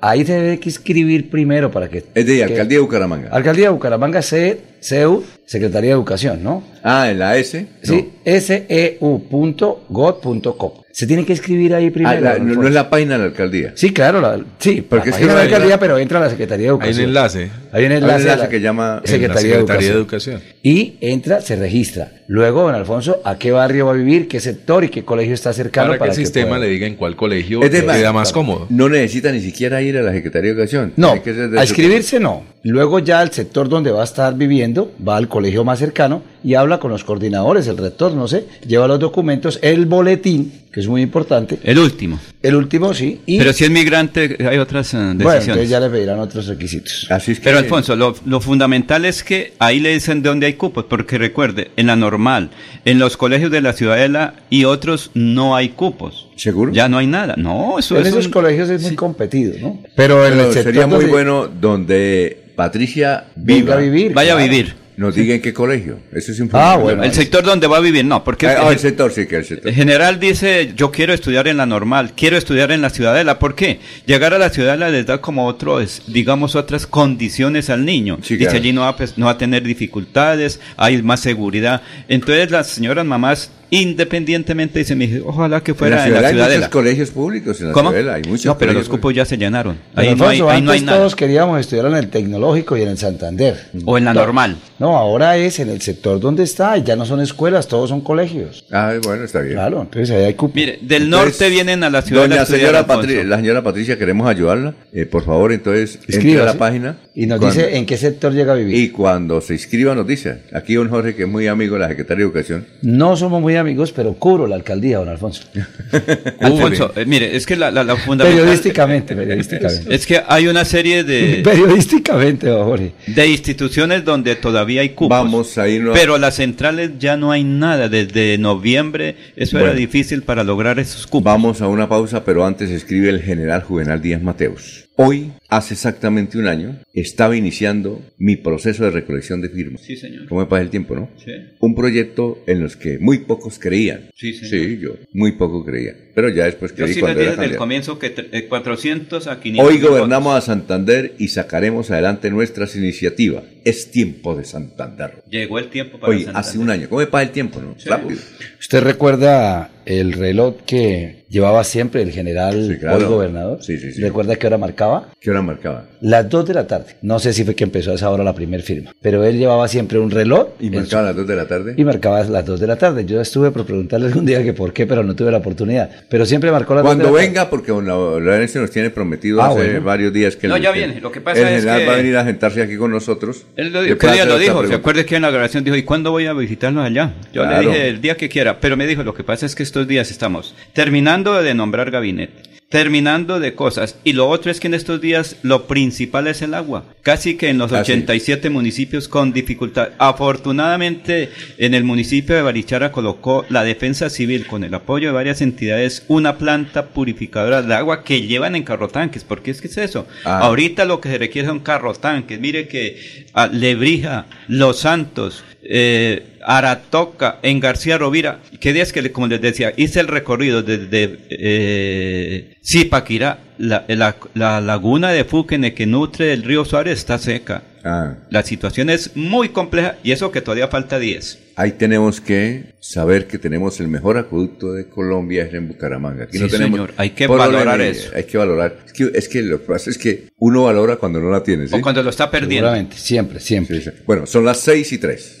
Ahí 0.00 0.24
debe 0.24 0.58
que 0.58 0.70
escribir 0.70 1.28
primero 1.28 1.70
para 1.70 1.90
que... 1.90 1.98
Es 2.14 2.26
de 2.26 2.36
que- 2.36 2.44
Alcaldía 2.44 2.78
de 2.78 2.82
Bucaramanga. 2.82 3.28
Alcaldía 3.30 3.66
de 3.66 3.72
Bucaramanga, 3.72 4.22
C, 4.22 4.58
CEU, 4.80 5.22
Secretaría 5.44 5.90
de 5.90 5.96
Educación, 5.96 6.42
¿no? 6.42 6.62
Ah, 6.82 7.10
en 7.10 7.18
la 7.18 7.36
S. 7.36 7.66
Sí, 7.82 8.08
seu.gov.com. 8.24 10.72
Se 10.98 11.06
tiene 11.06 11.26
que 11.26 11.34
escribir 11.34 11.74
ahí 11.74 11.88
Ah, 11.88 11.92
primero. 11.92 12.20
la- 12.22 12.38
don 12.38 12.54
no, 12.54 12.66
es 12.66 12.72
la 12.72 12.88
página 12.88 13.12
de 13.12 13.18
la 13.18 13.24
alcaldía. 13.26 13.72
Sí, 13.74 13.90
claro, 13.92 14.18
la, 14.18 14.38
sí, 14.58 14.80
Porque 14.80 14.84
porque 14.88 15.10
es 15.10 15.16
es 15.16 15.20
que 15.20 15.26
la 15.26 15.32
no 15.34 15.38
hay- 15.40 15.44
alcaldía, 15.44 15.78
pero 15.78 15.98
entra 15.98 16.16
a 16.16 16.22
la 16.22 16.30
Secretaría 16.30 16.62
de 16.68 16.70
Hay 16.70 16.74
Educación. 16.74 16.96
un 17.00 17.08
enlace. 17.08 17.40
Hay 17.42 17.48
un 17.48 17.74
Hay 17.74 17.84
un 17.84 17.92
enlace, 17.92 18.34
la 18.34 18.48
que 18.48 18.60
llama- 18.62 19.02
en 19.04 19.10
Secretaría, 19.10 19.50
la 19.50 19.56
de, 19.56 19.58
Secretaría 19.58 19.88
de 19.90 19.94
Educación. 19.98 20.36
Educación. 20.36 20.56
Y 20.62 20.94
entra, 21.02 21.42
se 21.42 21.56
registra. 21.56 22.12
Luego, 22.28 22.62
don 22.62 22.74
Alfonso, 22.74 23.20
¿a 23.24 23.36
qué 23.38 23.52
barrio 23.52 23.84
va 23.84 23.92
a 23.92 23.94
vivir? 23.94 24.26
¿Qué 24.26 24.40
sector 24.40 24.84
y 24.84 24.88
qué 24.88 25.04
colegio 25.04 25.34
está 25.34 25.52
cercano? 25.52 25.88
Para, 25.98 25.98
que 26.04 26.08
el 26.08 26.14
sistema 26.16 26.48
pueda- 26.48 26.60
le 26.60 26.68
diga 26.68 26.86
en 26.86 26.94
cuál 26.96 27.14
colegio 27.14 27.62
Es 27.62 27.68
queda 27.68 28.12
más 28.14 28.32
cómodo. 28.32 28.66
No 28.70 28.88
necesita 28.88 29.30
ni 29.32 29.40
siquiera 29.40 29.82
ir 29.82 29.98
a 29.98 30.02
la 30.02 30.12
Secretaría 30.12 30.48
de 30.54 30.56
Educación. 30.56 30.94
No, 30.96 31.12
a 31.12 31.20
su- 31.22 31.60
inscribirse 31.62 32.18
no. 32.20 32.42
Luego 32.62 33.00
ya 33.00 33.20
al 33.20 33.30
sector 33.32 33.68
donde 33.68 33.90
va 33.92 34.00
a 34.00 34.04
estar 34.04 34.34
viviendo, 34.34 34.90
va 35.06 35.18
al 35.18 35.28
colegio 35.28 35.62
más 35.62 35.78
cercano 35.78 36.22
y 36.46 36.54
habla 36.54 36.78
con 36.78 36.92
los 36.92 37.02
coordinadores, 37.02 37.66
el 37.66 37.76
rector, 37.76 38.14
no 38.14 38.28
sé, 38.28 38.46
lleva 38.64 38.86
los 38.86 39.00
documentos, 39.00 39.58
el 39.62 39.84
boletín, 39.86 40.52
que 40.72 40.78
es 40.78 40.86
muy 40.86 41.02
importante, 41.02 41.58
El 41.64 41.78
último. 41.80 42.20
el 42.40 42.54
último 42.54 42.94
sí, 42.94 43.20
y 43.26 43.36
Pero 43.38 43.52
si 43.52 43.64
es 43.64 43.70
migrante, 43.70 44.36
hay 44.48 44.58
otras 44.58 44.94
eh, 44.94 44.96
bueno, 44.96 45.14
decisiones. 45.16 45.48
entonces 45.48 45.70
ya 45.70 45.80
le 45.80 45.90
pedirán 45.90 46.20
otros 46.20 46.46
requisitos. 46.46 47.08
Así 47.10 47.32
es 47.32 47.38
que- 47.40 47.44
Pero 47.46 47.58
Alfonso, 47.58 47.96
lo, 47.96 48.14
lo 48.24 48.40
fundamental 48.40 49.04
es 49.06 49.24
que 49.24 49.54
ahí 49.58 49.80
le 49.80 49.92
dicen 49.92 50.22
de 50.22 50.28
dónde 50.28 50.46
hay 50.46 50.52
cupos, 50.52 50.84
porque 50.84 51.18
recuerde, 51.18 51.72
en 51.76 51.88
la 51.88 51.96
normal, 51.96 52.50
en 52.84 53.00
los 53.00 53.16
colegios 53.16 53.50
de 53.50 53.60
la 53.62 53.72
Ciudadela 53.72 54.34
y 54.48 54.66
otros 54.66 55.10
no 55.14 55.56
hay 55.56 55.70
cupos. 55.70 56.28
¿Seguro? 56.36 56.72
Ya 56.72 56.88
no 56.88 56.98
hay 56.98 57.08
nada. 57.08 57.34
No, 57.36 57.78
eso 57.80 57.96
en 57.96 58.02
es 58.02 58.08
esos 58.08 58.26
un- 58.26 58.30
colegios 58.32 58.70
es 58.70 58.82
muy 58.82 58.94
competido, 58.94 59.54
¿no? 59.60 59.82
Pero, 59.96 60.24
en 60.24 60.32
Pero 60.34 60.44
el 60.46 60.52
sector 60.52 60.72
sería 60.72 60.86
muy 60.86 60.96
donde 60.98 61.10
bueno 61.10 61.48
donde 61.60 62.44
Patricia 62.54 63.24
venga 63.34 63.62
viva, 63.62 63.74
a 63.74 63.78
vivir. 63.78 64.12
Vaya 64.14 64.34
a 64.34 64.42
vivir. 64.42 64.85
Nos 64.96 65.14
diga 65.14 65.34
en 65.34 65.42
qué 65.42 65.52
colegio. 65.52 65.98
Eso 66.12 66.32
es 66.32 66.40
Ah, 66.40 66.42
importante. 66.44 66.82
bueno. 66.82 67.02
El 67.04 67.12
sector 67.12 67.42
donde 67.44 67.66
va 67.66 67.76
a 67.76 67.80
vivir, 67.80 68.04
no, 68.04 68.24
porque 68.24 68.46
Ah, 68.46 68.62
ah, 68.66 68.72
el 68.72 68.78
sector, 68.78 69.12
sí, 69.12 69.26
que 69.26 69.36
el 69.36 69.44
sector. 69.44 69.68
En 69.68 69.74
general 69.74 70.18
dice, 70.18 70.72
yo 70.74 70.90
quiero 70.90 71.12
estudiar 71.12 71.48
en 71.48 71.58
la 71.58 71.66
normal, 71.66 72.12
quiero 72.16 72.36
estudiar 72.36 72.72
en 72.72 72.80
la 72.80 72.90
ciudadela. 72.90 73.38
¿Por 73.38 73.54
qué? 73.54 73.78
Llegar 74.06 74.32
a 74.32 74.38
la 74.38 74.48
ciudadela 74.50 74.88
les 74.90 75.04
da 75.06 75.20
como 75.20 75.46
otros, 75.46 76.02
digamos, 76.06 76.54
otras 76.56 76.86
condiciones 76.86 77.68
al 77.70 77.84
niño. 77.84 78.18
Sí, 78.22 78.34
Dice, 78.36 78.46
claro. 78.50 78.58
allí 78.58 78.72
no 78.72 78.80
va, 78.82 78.96
pues, 78.96 79.18
no 79.18 79.26
va 79.26 79.32
a 79.32 79.38
tener 79.38 79.62
dificultades, 79.64 80.60
hay 80.76 81.02
más 81.02 81.20
seguridad. 81.20 81.82
Entonces 82.08 82.50
las 82.50 82.68
señoras 82.68 83.04
mamás 83.04 83.50
independientemente, 83.70 84.78
dice 84.78 84.94
mi 84.94 85.04
hijo, 85.06 85.24
ojalá 85.28 85.60
que 85.62 85.74
fuera 85.74 86.02
en 86.06 86.14
en 86.14 86.20
la 86.22 86.28
hay 86.28 86.34
ciudadela. 86.34 86.56
muchos 86.58 86.68
colegios 86.70 87.10
públicos 87.10 87.60
en 87.60 87.68
la 87.68 87.72
¿Cómo? 87.72 87.90
ciudadela, 87.90 88.14
hay 88.14 88.22
muchos 88.24 88.46
no, 88.46 88.58
pero 88.58 88.72
los 88.72 88.88
cupos 88.88 89.14
ya 89.14 89.24
se 89.24 89.36
llenaron. 89.36 89.76
Ahí 89.94 90.14
no 90.14 90.26
hay, 90.28 90.40
ahí 90.48 90.62
no 90.62 90.72
hay 90.72 90.80
nada. 90.80 90.98
todos 90.98 91.16
queríamos 91.16 91.58
estudiar 91.60 91.86
en 91.86 91.94
el 91.96 92.08
tecnológico 92.08 92.76
y 92.76 92.82
en 92.82 92.88
el 92.88 92.98
Santander. 92.98 93.56
O 93.84 93.98
en 93.98 94.04
la 94.04 94.14
No, 94.14 94.20
normal. 94.20 94.56
No, 94.78 94.96
ahora 94.96 95.36
es 95.36 95.58
en 95.58 95.70
el 95.70 95.80
sector 95.80 96.20
donde 96.20 96.42
está, 96.44 96.76
y 96.76 96.82
ya 96.82 96.96
no 96.96 97.04
son 97.06 97.20
escuelas, 97.20 97.66
todos 97.68 97.88
son 97.88 98.00
colegios. 98.02 98.64
Ah, 98.70 98.92
bueno, 99.02 99.24
está 99.24 99.40
bien. 99.40 99.54
Claro, 99.54 99.82
entonces 99.82 100.10
ahí 100.14 100.24
hay 100.24 100.34
cupo. 100.34 100.52
Mire, 100.54 100.78
del 100.82 101.04
Entonces, 101.04 101.40
norte 101.40 101.48
vienen 101.50 101.82
a 101.84 101.90
la 101.90 102.02
ciudad 102.02 102.28
Doña 102.28 102.44
señora 102.44 102.80
Alfonso. 102.80 103.02
Patri- 103.08 103.24
la 103.24 103.36
señora 103.36 103.62
Patricia, 103.62 103.98
queremos 103.98 104.28
ayudarla. 104.28 104.74
Eh, 104.92 105.06
por 105.06 105.24
favor, 105.24 105.52
entonces, 105.52 105.96
entre 105.96 106.14
a 106.14 106.18
Escríbase. 106.18 106.46
la 106.46 106.54
página. 106.58 106.96
Y 107.14 107.26
nos 107.26 107.38
Cuando- 107.40 107.60
dice 107.60 107.76
en 107.76 107.86
qué 107.86 107.96
sector 107.96 108.32
llega 108.32 108.52
a 108.52 108.56
vivir. 108.56 108.74
Y 108.76 108.90
cuando 108.90 109.40
se 109.40 109.54
inscriba 109.54 109.94
nos 109.94 110.06
dice, 110.06 110.42
aquí 110.52 110.74
don 110.74 110.88
Jorge, 110.90 111.14
que 111.14 111.22
es 111.22 111.28
muy 111.28 111.46
amigo 111.46 111.74
de 111.74 111.80
la 111.80 111.88
Secretaría 111.88 112.24
de 112.24 112.30
Educación. 112.30 112.66
No 112.82 113.16
somos 113.16 113.40
muy 113.40 113.55
amigos, 113.58 113.92
pero 113.92 114.14
cubro 114.14 114.46
la 114.46 114.56
alcaldía, 114.56 114.98
don 114.98 115.08
Alfonso. 115.08 115.42
Alfonso, 116.40 116.92
eh, 116.96 117.04
mire, 117.06 117.36
es 117.36 117.46
que 117.46 117.56
la, 117.56 117.70
la, 117.70 117.84
la 117.84 117.96
fundamental... 117.96 118.40
periodísticamente, 118.40 119.14
periodísticamente. 119.16 119.94
Es 119.94 120.06
que 120.06 120.20
hay 120.26 120.46
una 120.48 120.64
serie 120.64 121.04
de, 121.04 121.40
periodísticamente, 121.44 122.46
don 122.48 122.64
Jorge. 122.64 122.92
de 123.06 123.26
instituciones 123.26 124.04
donde 124.04 124.36
todavía 124.36 124.80
hay 124.82 124.90
cupos. 124.90 125.10
Vamos 125.10 125.58
a 125.58 125.68
irnos 125.68 125.96
a- 125.96 125.98
Pero 126.00 126.18
las 126.18 126.36
centrales 126.36 126.92
ya 126.98 127.16
no 127.16 127.30
hay 127.32 127.44
nada. 127.44 127.88
Desde 127.88 128.38
noviembre 128.38 129.16
eso 129.36 129.58
era 129.58 129.72
difícil 129.72 130.22
para 130.22 130.44
lograr 130.44 130.78
esos 130.78 131.06
cupos. 131.06 131.24
Vamos 131.24 131.60
a 131.62 131.68
una 131.68 131.88
pausa, 131.88 132.24
pero 132.24 132.44
antes 132.46 132.70
escribe 132.70 133.08
el 133.10 133.22
general 133.22 133.62
Juvenal 133.62 134.00
Díaz 134.00 134.22
Mateus. 134.22 134.85
Hoy, 134.98 135.32
hace 135.50 135.74
exactamente 135.74 136.38
un 136.38 136.46
año, 136.48 136.78
estaba 136.94 137.36
iniciando 137.36 138.00
mi 138.16 138.36
proceso 138.36 138.84
de 138.84 138.90
recolección 138.90 139.42
de 139.42 139.50
firmas. 139.50 139.82
Sí, 139.82 139.94
señor. 139.94 140.26
¿Cómo 140.26 140.40
me 140.40 140.46
pasa 140.46 140.62
el 140.62 140.70
tiempo, 140.70 140.94
no? 140.96 141.10
Sí. 141.22 141.32
Un 141.60 141.74
proyecto 141.74 142.42
en 142.46 142.62
los 142.62 142.76
que 142.76 142.98
muy 142.98 143.18
pocos 143.18 143.58
creían. 143.58 144.08
Sí, 144.16 144.32
señor. 144.32 144.66
Sí, 144.66 144.78
yo 144.80 144.96
muy 145.12 145.32
poco 145.32 145.64
creía. 145.66 145.94
Pero 146.14 146.30
ya 146.30 146.44
después 146.46 146.70
Yo 146.70 146.76
creí 146.84 146.88
sí 146.88 146.94
les 146.94 147.02
cuando 147.02 147.20
era 147.20 147.32
desde 147.32 147.44
el 147.44 147.56
comienzo 147.56 147.98
que 147.98 148.14
tre- 148.14 148.28
eh, 148.32 148.46
400 148.48 149.26
a 149.26 149.38
500 149.38 149.70
Hoy 149.70 149.80
gobernamos 149.82 150.32
votos. 150.32 150.44
a 150.44 150.46
Santander 150.46 151.14
y 151.18 151.28
sacaremos 151.28 151.90
adelante 151.90 152.30
nuestras 152.30 152.74
iniciativas. 152.74 153.44
Es 153.64 153.90
tiempo 153.90 154.34
de 154.34 154.44
Santander. 154.44 155.22
Llegó 155.28 155.58
el 155.58 155.68
tiempo 155.68 155.98
para 156.00 156.10
Hoy, 156.10 156.24
Santander. 156.24 156.40
hace 156.40 156.58
un 156.58 156.70
año. 156.70 156.88
¿Cómo 156.88 157.00
me 157.00 157.06
pasa 157.06 157.24
el 157.24 157.30
tiempo, 157.32 157.60
no? 157.60 157.74
Sí. 157.78 157.86
Rápido. 157.90 158.18
¿Usted 158.58 158.80
recuerda 158.82 159.70
el 159.84 160.14
reloj 160.14 160.56
que 160.66 161.25
llevaba 161.36 161.64
siempre 161.64 162.00
el 162.02 162.10
general 162.12 162.66
Sí, 162.72 162.78
claro. 162.78 162.96
hoy 162.98 163.04
gobernador? 163.04 163.62
Sí, 163.62 163.78
sí, 163.78 163.92
sí. 163.92 164.00
¿Recuerda 164.00 164.36
qué 164.36 164.46
hora 164.46 164.56
marcaba? 164.58 165.08
¿Qué 165.20 165.30
hora 165.30 165.42
marcaba? 165.42 165.84
Las 166.00 166.28
2 166.30 166.46
de 166.46 166.54
la 166.54 166.66
tarde. 166.66 166.96
No 167.02 167.18
sé 167.18 167.32
si 167.32 167.44
fue 167.44 167.54
que 167.54 167.64
empezó 167.64 167.92
a 167.92 167.94
esa 167.94 168.10
hora 168.10 168.24
la 168.24 168.34
primera 168.34 168.62
firma, 168.62 168.92
pero 169.02 169.22
él 169.24 169.38
llevaba 169.38 169.68
siempre 169.68 169.98
un 169.98 170.10
reloj 170.10 170.48
¿Y 170.60 170.70
marcaba 170.70 171.02
su- 171.02 171.06
las 171.08 171.16
2 171.16 171.26
de 171.26 171.36
la 171.36 171.46
tarde? 171.46 171.74
y 171.76 171.84
marcaba 171.84 172.22
las 172.24 172.44
2 172.46 172.58
de 172.60 172.66
la 172.66 172.76
tarde. 172.76 173.04
Yo 173.04 173.20
estuve 173.20 173.50
por 173.50 173.66
preguntarle 173.66 174.06
algún 174.06 174.24
día 174.24 174.42
que 174.42 174.52
por 174.54 174.72
qué, 174.72 174.86
pero 174.86 175.02
no 175.02 175.14
tuve 175.14 175.30
la 175.30 175.38
oportunidad. 175.38 175.90
Pero 176.08 176.24
siempre 176.24 176.50
marcó 176.50 176.74
las 176.74 176.84
2 176.84 176.90
de 176.92 176.96
Cuando 177.02 177.04
la 177.04 177.18
tarde. 177.20 177.26
venga, 177.28 177.50
porque 177.50 177.72
Lau- 177.72 178.20
Laurencio 178.20 178.60
nos 178.62 178.70
tiene 178.70 178.90
prometido 178.90 179.42
Ah, 179.42 179.48
hace 179.48 179.56
bueno. 179.56 179.82
varios 179.82 180.12
días 180.12 180.36
que 180.36 180.48
No, 180.48 180.56
el, 180.56 180.62
ya 180.62 180.70
viene. 180.72 181.00
Lo 181.00 181.12
que 181.12 181.20
pasa 181.20 181.40
el 181.40 181.48
es 181.48 181.54
general 181.60 181.80
que- 181.80 181.86
va 181.86 181.92
a 181.92 181.96
venir 181.96 182.16
a 182.16 182.24
sentarse 182.24 182.62
aquí 182.62 182.76
con 182.76 182.90
nosotros. 182.90 183.44
Él 183.56 183.72
lo, 183.72 183.82
¿Qué 183.98 184.06
día 184.12 184.24
lo 184.24 184.38
dijo? 184.38 184.66
¿Se 184.66 184.74
acuerda 184.74 185.04
que 185.04 185.16
en 185.16 185.22
la 185.22 185.30
grabación 185.30 185.64
dijo, 185.64 185.76
¿y 185.76 185.82
cuándo 185.82 186.10
voy 186.12 186.26
a 186.26 186.32
visitarlos 186.32 186.84
allá? 186.84 187.12
Yo 187.32 187.42
Claro. 187.42 187.62
le 187.62 187.68
dije 187.68 187.88
el 187.88 188.00
día 188.00 188.16
que 188.16 188.28
quiera, 188.28 188.60
pero 188.60 188.76
me 188.76 188.86
dijo, 188.86 189.02
lo 189.02 189.12
que 189.14 189.24
pasa 189.24 189.44
es 189.46 189.54
que 189.54 189.62
estos 189.62 189.86
días 189.88 190.10
estamos 190.10 190.54
terminando 190.72 191.25
de 191.34 191.54
nombrar 191.54 191.90
gabinete, 191.90 192.42
terminando 192.68 193.38
de 193.38 193.54
cosas, 193.54 193.96
y 194.02 194.12
lo 194.12 194.28
otro 194.28 194.50
es 194.50 194.58
que 194.60 194.66
en 194.66 194.74
estos 194.74 195.00
días 195.00 195.36
lo 195.42 195.66
principal 195.68 196.26
es 196.26 196.42
el 196.42 196.52
agua, 196.54 196.84
casi 197.02 197.36
que 197.36 197.48
en 197.48 197.58
los 197.58 197.72
Ah, 197.72 197.84
sí. 197.84 197.92
87 197.92 198.50
municipios 198.50 199.06
con 199.08 199.32
dificultad. 199.32 199.90
Afortunadamente, 199.98 201.30
en 201.58 201.74
el 201.74 201.84
municipio 201.84 202.34
de 202.36 202.42
Barichara 202.42 202.92
colocó 202.92 203.44
la 203.48 203.64
defensa 203.64 204.10
civil 204.10 204.46
con 204.46 204.64
el 204.64 204.74
apoyo 204.74 205.08
de 205.08 205.14
varias 205.14 205.40
entidades 205.42 206.04
una 206.08 206.38
planta 206.38 206.86
purificadora 206.88 207.62
de 207.62 207.74
agua 207.74 208.04
que 208.04 208.22
llevan 208.22 208.54
en 208.56 208.62
carrotanques, 208.64 209.24
porque 209.24 209.50
es 209.50 209.60
que 209.60 209.68
es 209.68 209.76
eso. 209.78 210.06
Ah. 210.24 210.40
Ahorita 210.40 210.84
lo 210.84 211.00
que 211.00 211.08
se 211.08 211.18
requiere 211.18 211.48
son 211.48 211.60
carrotanques. 211.60 212.40
Mire 212.40 212.68
que 212.68 213.26
a 213.32 213.46
Lebrija, 213.46 214.26
Los 214.48 214.80
Santos, 214.80 215.44
eh, 215.62 216.35
Aratoca, 216.46 217.38
en 217.42 217.58
García 217.60 217.98
Rovira, 217.98 218.40
que 218.60 218.72
días 218.72 218.92
que, 218.92 219.10
como 219.12 219.26
les 219.26 219.40
decía, 219.40 219.72
hice 219.76 219.98
el 220.00 220.06
recorrido 220.08 220.62
desde 220.62 221.18
eh, 221.28 222.54
Zipaquirá, 222.64 223.38
la, 223.58 223.84
la- 223.88 224.16
la 224.34 224.60
laguna 224.60 225.10
de 225.10 225.24
Fúquene 225.24 225.74
que 225.74 225.86
nutre 225.86 226.32
el 226.32 226.42
río 226.44 226.64
Suárez 226.64 226.98
está 226.98 227.18
seca. 227.18 227.62
Ah, 227.84 228.14
La 228.30 228.42
situación 228.42 228.90
es 228.90 229.16
muy 229.16 229.50
compleja 229.50 229.96
y 230.02 230.10
eso 230.12 230.32
que 230.32 230.40
todavía 230.40 230.66
falta 230.68 230.98
10. 230.98 231.38
ahí 231.56 231.72
tenemos 231.72 232.20
que 232.20 232.74
saber 232.80 233.26
que 233.28 233.38
tenemos 233.38 233.78
el 233.80 233.86
mejor 233.88 234.16
acueducto 234.18 234.72
de 234.72 234.88
Colombia 234.88 235.44
es 235.44 235.54
en 235.54 235.68
Bucaramanga. 235.68 236.24
Aquí 236.24 236.36
Sí, 236.38 236.42
no 236.42 236.48
tenemos 236.48 236.78
señor, 236.78 236.94
hay 236.96 237.10
que 237.10 237.26
valorar 237.28 237.80
eh, 237.80 237.90
eso. 237.90 238.10
Hay 238.14 238.24
que 238.24 238.38
valorar. 238.38 238.78
Es 238.86 238.92
que, 238.92 239.10
es 239.14 239.28
que 239.28 239.42
lo 239.42 239.60
que 239.60 239.66
pasa 239.66 239.90
es 239.90 239.98
que 239.98 240.28
uno 240.38 240.64
valora 240.64 240.96
cuando 240.96 241.20
no 241.20 241.30
la 241.30 241.42
tiene, 241.44 241.68
¿sí? 241.68 241.74
O 241.76 241.80
cuando 241.80 242.02
lo 242.02 242.10
está 242.10 242.30
perdiendo. 242.30 242.66
Seguramente, 242.68 242.96
siempre, 242.98 243.38
siempre. 243.40 243.78
Sí, 243.80 243.84
sí. 243.90 243.90
Bueno, 244.06 244.26
son 244.26 244.44
las 244.44 244.58
6 244.60 244.92
y 244.92 244.98
3. 244.98 245.40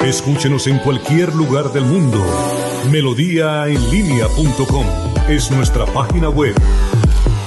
Escúchenos 0.00 0.68
en 0.68 0.78
cualquier 0.78 1.34
lugar 1.34 1.72
del 1.72 1.84
mundo. 1.84 2.24
Melodíaenlínea.com 2.90 4.86
es 5.28 5.50
nuestra 5.50 5.84
página 5.86 6.28
web. 6.30 6.54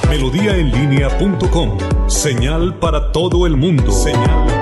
Melodíaenlínea.com, 0.09 1.77
señal 2.07 2.77
para 2.77 3.13
todo 3.13 3.47
el 3.47 3.55
mundo. 3.55 3.89
Señal 3.91 4.60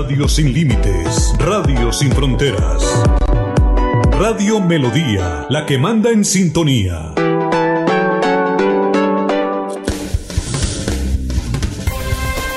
Radio 0.00 0.28
sin 0.28 0.52
límites, 0.52 1.34
Radio 1.40 1.92
sin 1.92 2.12
fronteras. 2.12 2.84
Radio 4.12 4.60
Melodía, 4.60 5.44
la 5.50 5.66
que 5.66 5.76
manda 5.76 6.10
en 6.10 6.24
sintonía. 6.24 7.12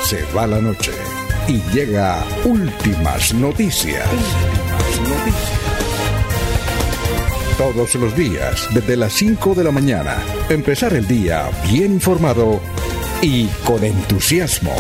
Se 0.04 0.24
va 0.38 0.46
la 0.46 0.62
noche 0.62 0.92
y 1.48 1.60
llega 1.74 2.24
últimas 2.46 3.34
noticias. 3.34 4.08
Todos 7.58 7.96
los 7.96 8.16
días, 8.16 8.68
desde 8.72 8.96
las 8.96 9.14
5 9.14 9.56
de 9.56 9.64
la 9.64 9.72
mañana, 9.72 10.18
empezar 10.48 10.94
el 10.94 11.08
día 11.08 11.50
bien 11.72 11.94
informado 11.94 12.62
y 13.24 13.48
con 13.66 13.84
entusiasmo. 13.84 14.76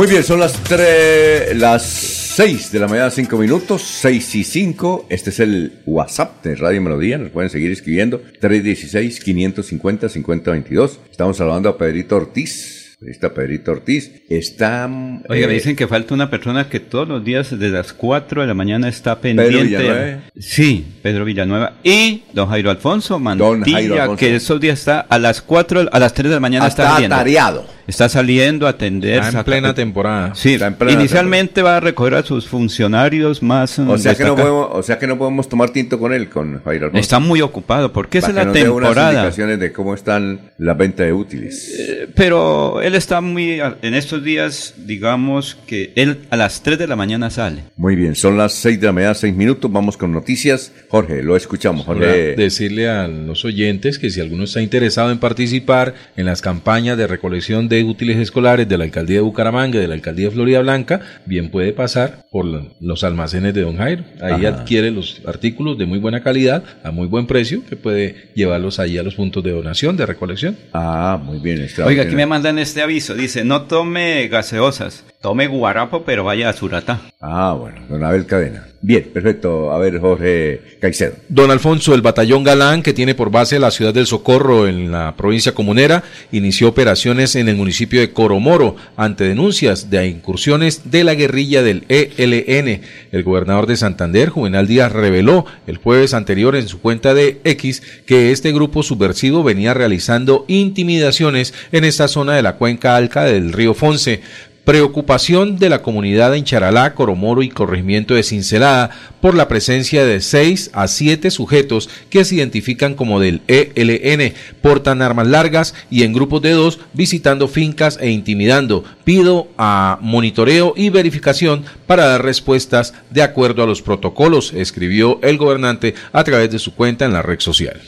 Muy 0.00 0.08
bien, 0.08 0.24
son 0.24 0.40
las 0.40 0.54
3, 0.54 1.54
las 1.58 1.82
6 1.82 2.72
de 2.72 2.78
la 2.78 2.88
mañana, 2.88 3.10
5 3.10 3.36
minutos, 3.36 3.82
6 3.82 4.34
y 4.34 4.44
5. 4.44 5.08
Este 5.10 5.28
es 5.28 5.40
el 5.40 5.74
WhatsApp 5.84 6.42
de 6.42 6.54
Radio 6.54 6.80
Melodía. 6.80 7.18
Nos 7.18 7.32
pueden 7.32 7.50
seguir 7.50 7.70
escribiendo. 7.70 8.22
316-550-5022. 8.40 10.92
Estamos 11.10 11.36
saludando 11.36 11.68
a 11.68 11.76
Pedrito 11.76 12.16
Ortiz. 12.16 12.96
periodista 12.98 13.34
Pedrito 13.34 13.72
Ortiz, 13.72 14.10
está... 14.30 14.88
Oiga, 15.28 15.46
me 15.46 15.52
eh, 15.52 15.56
dicen 15.56 15.76
que 15.76 15.86
falta 15.86 16.14
una 16.14 16.30
persona 16.30 16.70
que 16.70 16.80
todos 16.80 17.06
los 17.06 17.22
días 17.22 17.50
desde 17.50 17.68
las 17.68 17.92
4 17.92 18.40
de 18.40 18.46
la 18.46 18.54
mañana 18.54 18.88
está 18.88 19.20
pendiente. 19.20 19.64
Villanueva. 19.64 20.22
Sí, 20.38 20.86
Pedro 21.02 21.26
Villanueva. 21.26 21.74
Y 21.84 22.22
don 22.32 22.48
Jairo 22.48 22.70
Alfonso 22.70 23.18
Mantilla, 23.18 23.70
Jairo 23.70 24.00
Alfonso. 24.00 24.18
que 24.18 24.34
esos 24.34 24.58
días 24.62 24.78
está 24.78 25.00
a 25.00 25.18
las 25.18 25.42
4, 25.42 25.90
a 25.92 25.98
las 25.98 26.14
3 26.14 26.30
de 26.30 26.34
la 26.36 26.40
mañana 26.40 26.68
está, 26.68 26.84
está 26.84 26.94
saliendo. 26.94 27.16
atareado. 27.16 27.79
Está 27.90 28.08
saliendo 28.08 28.66
a 28.66 28.70
atender. 28.70 29.14
Está 29.16 29.26
en 29.26 29.32
saca- 29.32 29.44
plena 29.44 29.74
temporada. 29.74 30.34
Sí, 30.34 30.54
Está 30.54 30.68
en 30.68 30.74
plena 30.74 30.92
inicialmente 30.98 31.62
va 31.62 31.76
a 31.76 31.80
recoger 31.80 32.14
a 32.14 32.22
sus 32.22 32.46
funcionarios 32.48 33.42
más 33.42 33.78
O 33.78 33.98
sea, 33.98 34.14
que 34.14 34.24
no 34.24 34.36
podemos, 34.36 34.68
o 34.72 34.82
sea 34.82 34.98
que 34.98 35.06
no 35.06 35.18
podemos 35.18 35.48
tomar 35.48 35.70
tinto 35.70 35.98
con 35.98 36.12
él, 36.12 36.28
con 36.28 36.62
Jairo 36.64 36.86
Alfonso. 36.86 37.00
Está 37.00 37.18
muy 37.18 37.40
ocupado 37.42 37.92
porque 37.92 38.18
esa 38.18 38.28
es 38.28 38.34
la 38.34 38.44
dé 38.46 38.68
unas 38.68 38.88
temporada. 38.88 39.12
indicaciones 39.12 39.60
de 39.60 39.72
cómo 39.72 39.94
están 39.94 40.40
las 40.58 40.76
ventas 40.78 41.06
de 41.06 41.12
útiles. 41.12 41.74
Eh, 41.78 42.08
Pero 42.14 42.80
él 42.80 42.94
está 42.94 43.20
muy 43.20 43.60
en 43.82 43.94
estos 43.94 44.22
días, 44.24 44.74
digamos 44.78 45.56
que 45.66 45.92
él 45.96 46.18
a 46.30 46.36
las 46.36 46.62
3 46.62 46.78
de 46.78 46.86
la 46.86 46.96
mañana 46.96 47.30
sale. 47.30 47.64
Muy 47.76 47.96
bien, 47.96 48.14
son 48.14 48.36
las 48.38 48.52
seis 48.54 48.80
de 48.80 48.86
la 48.86 48.92
mañana, 48.92 49.14
seis 49.14 49.34
minutos, 49.34 49.70
vamos 49.70 49.96
con 49.96 50.12
noticias. 50.12 50.72
Jorge, 50.88 51.22
lo 51.22 51.36
escuchamos, 51.36 51.84
Jorge. 51.86 52.34
decirle 52.36 52.88
a 52.88 53.08
los 53.08 53.44
oyentes 53.44 53.98
que 53.98 54.10
si 54.10 54.20
alguno 54.20 54.44
está 54.44 54.60
interesado 54.62 55.10
en 55.10 55.18
participar 55.18 55.94
en 56.16 56.26
las 56.26 56.40
campañas 56.42 56.96
de 56.96 57.06
recolección 57.06 57.68
de 57.68 57.79
útiles 57.84 58.16
escolares 58.18 58.68
de 58.68 58.78
la 58.78 58.84
alcaldía 58.84 59.16
de 59.16 59.22
Bucaramanga 59.22 59.78
y 59.78 59.80
de 59.82 59.88
la 59.88 59.94
alcaldía 59.94 60.26
de 60.26 60.32
Florida 60.32 60.60
Blanca, 60.60 61.00
bien 61.26 61.50
puede 61.50 61.72
pasar 61.72 62.26
por 62.30 62.46
los 62.80 63.04
almacenes 63.04 63.54
de 63.54 63.62
Don 63.62 63.76
Jairo. 63.76 64.04
Ahí 64.20 64.46
Ajá. 64.46 64.60
adquiere 64.60 64.90
los 64.90 65.20
artículos 65.26 65.78
de 65.78 65.86
muy 65.86 65.98
buena 65.98 66.22
calidad, 66.22 66.62
a 66.82 66.90
muy 66.90 67.06
buen 67.06 67.26
precio, 67.26 67.62
que 67.68 67.76
puede 67.76 68.30
llevarlos 68.34 68.78
ahí 68.78 68.98
a 68.98 69.02
los 69.02 69.14
puntos 69.14 69.42
de 69.42 69.52
donación, 69.52 69.96
de 69.96 70.06
recolección. 70.06 70.56
Ah, 70.72 71.20
muy 71.22 71.38
bien. 71.38 71.66
Oiga, 71.84 72.04
aquí 72.04 72.14
me 72.14 72.26
mandan 72.26 72.58
este 72.58 72.82
aviso. 72.82 73.14
Dice, 73.14 73.44
no 73.44 73.62
tome 73.62 74.28
gaseosas, 74.28 75.04
tome 75.20 75.46
guarapo, 75.46 76.02
pero 76.04 76.24
vaya 76.24 76.48
a 76.48 76.52
Suratá. 76.52 77.00
Ah, 77.20 77.54
bueno, 77.58 77.80
don 77.88 78.02
Abel 78.02 78.26
Cadena. 78.26 78.66
Bien, 78.82 79.10
perfecto. 79.12 79.72
A 79.72 79.78
ver, 79.78 80.00
Jorge 80.00 80.62
Caicedo. 80.80 81.12
Don 81.28 81.50
Alfonso, 81.50 81.94
el 81.94 82.00
batallón 82.00 82.44
Galán, 82.44 82.82
que 82.82 82.94
tiene 82.94 83.14
por 83.14 83.30
base 83.30 83.58
la 83.58 83.70
ciudad 83.70 83.92
del 83.92 84.06
Socorro 84.06 84.66
en 84.66 84.90
la 84.90 85.14
provincia 85.16 85.52
comunera, 85.52 86.02
inició 86.32 86.68
operaciones 86.68 87.36
en 87.36 87.50
el 87.50 87.56
municipio 87.56 88.00
de 88.00 88.12
Coromoro 88.12 88.76
ante 88.96 89.24
denuncias 89.24 89.90
de 89.90 90.06
incursiones 90.06 90.90
de 90.90 91.04
la 91.04 91.14
guerrilla 91.14 91.62
del 91.62 91.84
ELN. 91.88 92.80
El 93.12 93.22
gobernador 93.22 93.66
de 93.66 93.76
Santander, 93.76 94.30
Juvenal 94.30 94.66
Díaz, 94.66 94.92
reveló 94.92 95.44
el 95.66 95.76
jueves 95.76 96.14
anterior 96.14 96.56
en 96.56 96.66
su 96.66 96.80
cuenta 96.80 97.12
de 97.12 97.38
X 97.44 97.82
que 98.06 98.32
este 98.32 98.50
grupo 98.50 98.82
subversivo 98.82 99.42
venía 99.42 99.74
realizando 99.74 100.46
intimidaciones 100.48 101.52
en 101.72 101.84
esta 101.84 102.08
zona 102.08 102.32
de 102.32 102.42
la 102.42 102.56
cuenca 102.56 102.96
alca 102.96 103.24
del 103.24 103.52
río 103.52 103.74
Fonce. 103.74 104.22
Preocupación 104.70 105.58
de 105.58 105.68
la 105.68 105.82
comunidad 105.82 106.36
en 106.36 106.44
Charalá, 106.44 106.94
Coromoro 106.94 107.42
y 107.42 107.48
corregimiento 107.48 108.14
de 108.14 108.22
Cincelada 108.22 108.90
por 109.20 109.34
la 109.34 109.48
presencia 109.48 110.04
de 110.04 110.20
seis 110.20 110.70
a 110.72 110.86
siete 110.86 111.32
sujetos 111.32 111.90
que 112.08 112.24
se 112.24 112.36
identifican 112.36 112.94
como 112.94 113.18
del 113.18 113.42
ELN, 113.48 114.32
portan 114.62 115.02
armas 115.02 115.26
largas 115.26 115.74
y 115.90 116.04
en 116.04 116.12
grupos 116.12 116.42
de 116.42 116.52
dos 116.52 116.78
visitando 116.92 117.48
fincas 117.48 117.98
e 118.00 118.10
intimidando. 118.10 118.84
Pido 119.02 119.48
a 119.58 119.98
monitoreo 120.02 120.72
y 120.76 120.90
verificación 120.90 121.64
para 121.88 122.06
dar 122.06 122.24
respuestas 122.24 122.94
de 123.10 123.22
acuerdo 123.22 123.64
a 123.64 123.66
los 123.66 123.82
protocolos, 123.82 124.52
escribió 124.52 125.18
el 125.24 125.36
gobernante 125.36 125.96
a 126.12 126.22
través 126.22 126.48
de 126.52 126.60
su 126.60 126.76
cuenta 126.76 127.04
en 127.04 127.12
la 127.12 127.22
red 127.22 127.40
social. 127.40 127.80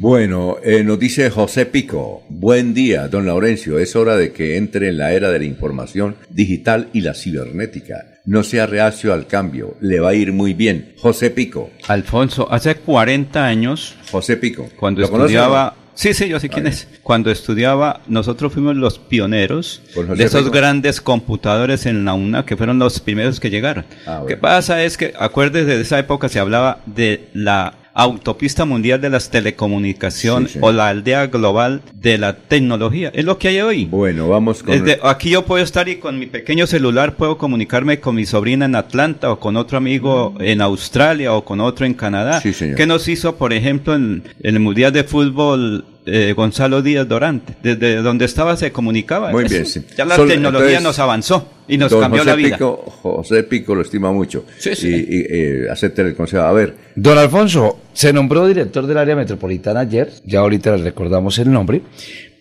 Bueno, 0.00 0.56
eh, 0.64 0.82
nos 0.82 0.98
dice 0.98 1.28
José 1.28 1.66
Pico. 1.66 2.22
Buen 2.30 2.72
día, 2.72 3.06
don 3.08 3.26
Laurencio. 3.26 3.78
Es 3.78 3.94
hora 3.96 4.16
de 4.16 4.32
que 4.32 4.56
entre 4.56 4.88
en 4.88 4.96
la 4.96 5.12
era 5.12 5.30
de 5.30 5.40
la 5.40 5.44
información 5.44 6.16
digital 6.30 6.88
y 6.94 7.02
la 7.02 7.12
cibernética. 7.12 8.06
No 8.24 8.42
sea 8.42 8.64
reacio 8.64 9.12
al 9.12 9.26
cambio. 9.26 9.76
Le 9.82 10.00
va 10.00 10.08
a 10.08 10.14
ir 10.14 10.32
muy 10.32 10.54
bien. 10.54 10.94
José 10.96 11.28
Pico. 11.28 11.68
Alfonso, 11.86 12.50
hace 12.50 12.76
40 12.76 13.44
años, 13.44 13.94
José 14.10 14.38
Pico. 14.38 14.70
cuando 14.78 15.02
¿Lo 15.02 15.10
conoce 15.10 15.34
estudiaba... 15.34 15.76
Sí, 15.92 16.14
sí, 16.14 16.30
yo 16.30 16.40
sé 16.40 16.48
quién 16.48 16.66
es. 16.66 16.88
Cuando 17.02 17.30
estudiaba, 17.30 18.00
nosotros 18.06 18.54
fuimos 18.54 18.76
los 18.76 18.98
pioneros 18.98 19.82
de 20.16 20.24
esos 20.24 20.44
Pico. 20.44 20.54
grandes 20.54 21.02
computadores 21.02 21.84
en 21.84 22.06
la 22.06 22.14
UNA, 22.14 22.46
que 22.46 22.56
fueron 22.56 22.78
los 22.78 23.00
primeros 23.00 23.38
que 23.38 23.50
llegaron. 23.50 23.84
Ah, 24.06 24.20
bueno. 24.20 24.26
¿Qué 24.28 24.38
pasa? 24.38 24.82
Es 24.82 24.96
que, 24.96 25.12
acuérdese, 25.18 25.76
de 25.76 25.82
esa 25.82 25.98
época 25.98 26.30
se 26.30 26.38
hablaba 26.38 26.80
de 26.86 27.28
la 27.34 27.79
autopista 27.94 28.64
mundial 28.64 29.00
de 29.00 29.10
las 29.10 29.30
telecomunicaciones 29.30 30.52
Sí, 30.52 30.58
o 30.60 30.72
la 30.72 30.88
aldea 30.88 31.26
global 31.26 31.82
de 31.94 32.18
la 32.18 32.36
tecnología. 32.36 33.10
Es 33.14 33.24
lo 33.24 33.38
que 33.38 33.48
hay 33.48 33.60
hoy. 33.60 33.84
Bueno, 33.86 34.28
vamos 34.28 34.62
con... 34.62 34.72
Desde 34.72 35.00
aquí 35.02 35.30
yo 35.30 35.44
puedo 35.44 35.62
estar 35.62 35.88
y 35.88 35.96
con 35.96 36.18
mi 36.18 36.26
pequeño 36.26 36.66
celular 36.66 37.16
puedo 37.16 37.38
comunicarme 37.38 38.00
con 38.00 38.14
mi 38.14 38.26
sobrina 38.26 38.64
en 38.66 38.74
Atlanta 38.74 39.30
o 39.30 39.40
con 39.40 39.56
otro 39.56 39.78
amigo 39.78 40.34
en 40.40 40.60
Australia 40.60 41.32
o 41.34 41.44
con 41.44 41.60
otro 41.60 41.86
en 41.86 41.94
Canadá. 41.94 42.40
Sí, 42.40 42.52
señor. 42.52 42.76
¿Qué 42.76 42.86
nos 42.86 43.08
hizo, 43.08 43.36
por 43.36 43.52
ejemplo, 43.52 43.94
en, 43.94 44.22
en 44.40 44.54
el 44.54 44.60
Mundial 44.60 44.92
de 44.92 45.04
Fútbol 45.04 45.84
eh, 46.12 46.32
Gonzalo 46.34 46.82
Díaz 46.82 47.06
Dorante? 47.08 47.54
Desde 47.62 47.96
donde 47.96 48.24
estaba 48.24 48.56
se 48.56 48.72
comunicaba. 48.72 49.30
Muy 49.30 49.44
bien, 49.44 49.66
sí. 49.66 49.82
Ya 49.96 50.04
la 50.04 50.16
Sol- 50.16 50.28
tecnología 50.28 50.66
entonces, 50.78 50.82
nos 50.84 50.98
avanzó 50.98 51.48
y 51.68 51.78
nos 51.78 51.90
don 51.90 52.00
cambió 52.00 52.20
José 52.20 52.30
la 52.30 52.36
vida. 52.36 52.56
Pico, 52.56 52.76
José 53.02 53.42
Pico 53.44 53.74
lo 53.74 53.82
estima 53.82 54.12
mucho. 54.12 54.44
Sí, 54.58 54.74
sí. 54.74 54.88
Y, 54.88 55.16
y, 55.16 55.26
eh, 55.30 55.70
acepte 55.70 56.02
el 56.02 56.14
consejo. 56.14 56.42
A 56.42 56.52
ver, 56.52 56.74
Don 56.96 57.16
Alfonso 57.18 57.78
se 57.92 58.12
nombró 58.12 58.46
director 58.46 58.86
del 58.86 58.98
área 58.98 59.16
metropolitana 59.16 59.80
ayer, 59.80 60.10
ya 60.24 60.40
ahorita 60.40 60.76
le 60.76 60.82
recordamos 60.84 61.38
el 61.38 61.50
nombre, 61.52 61.82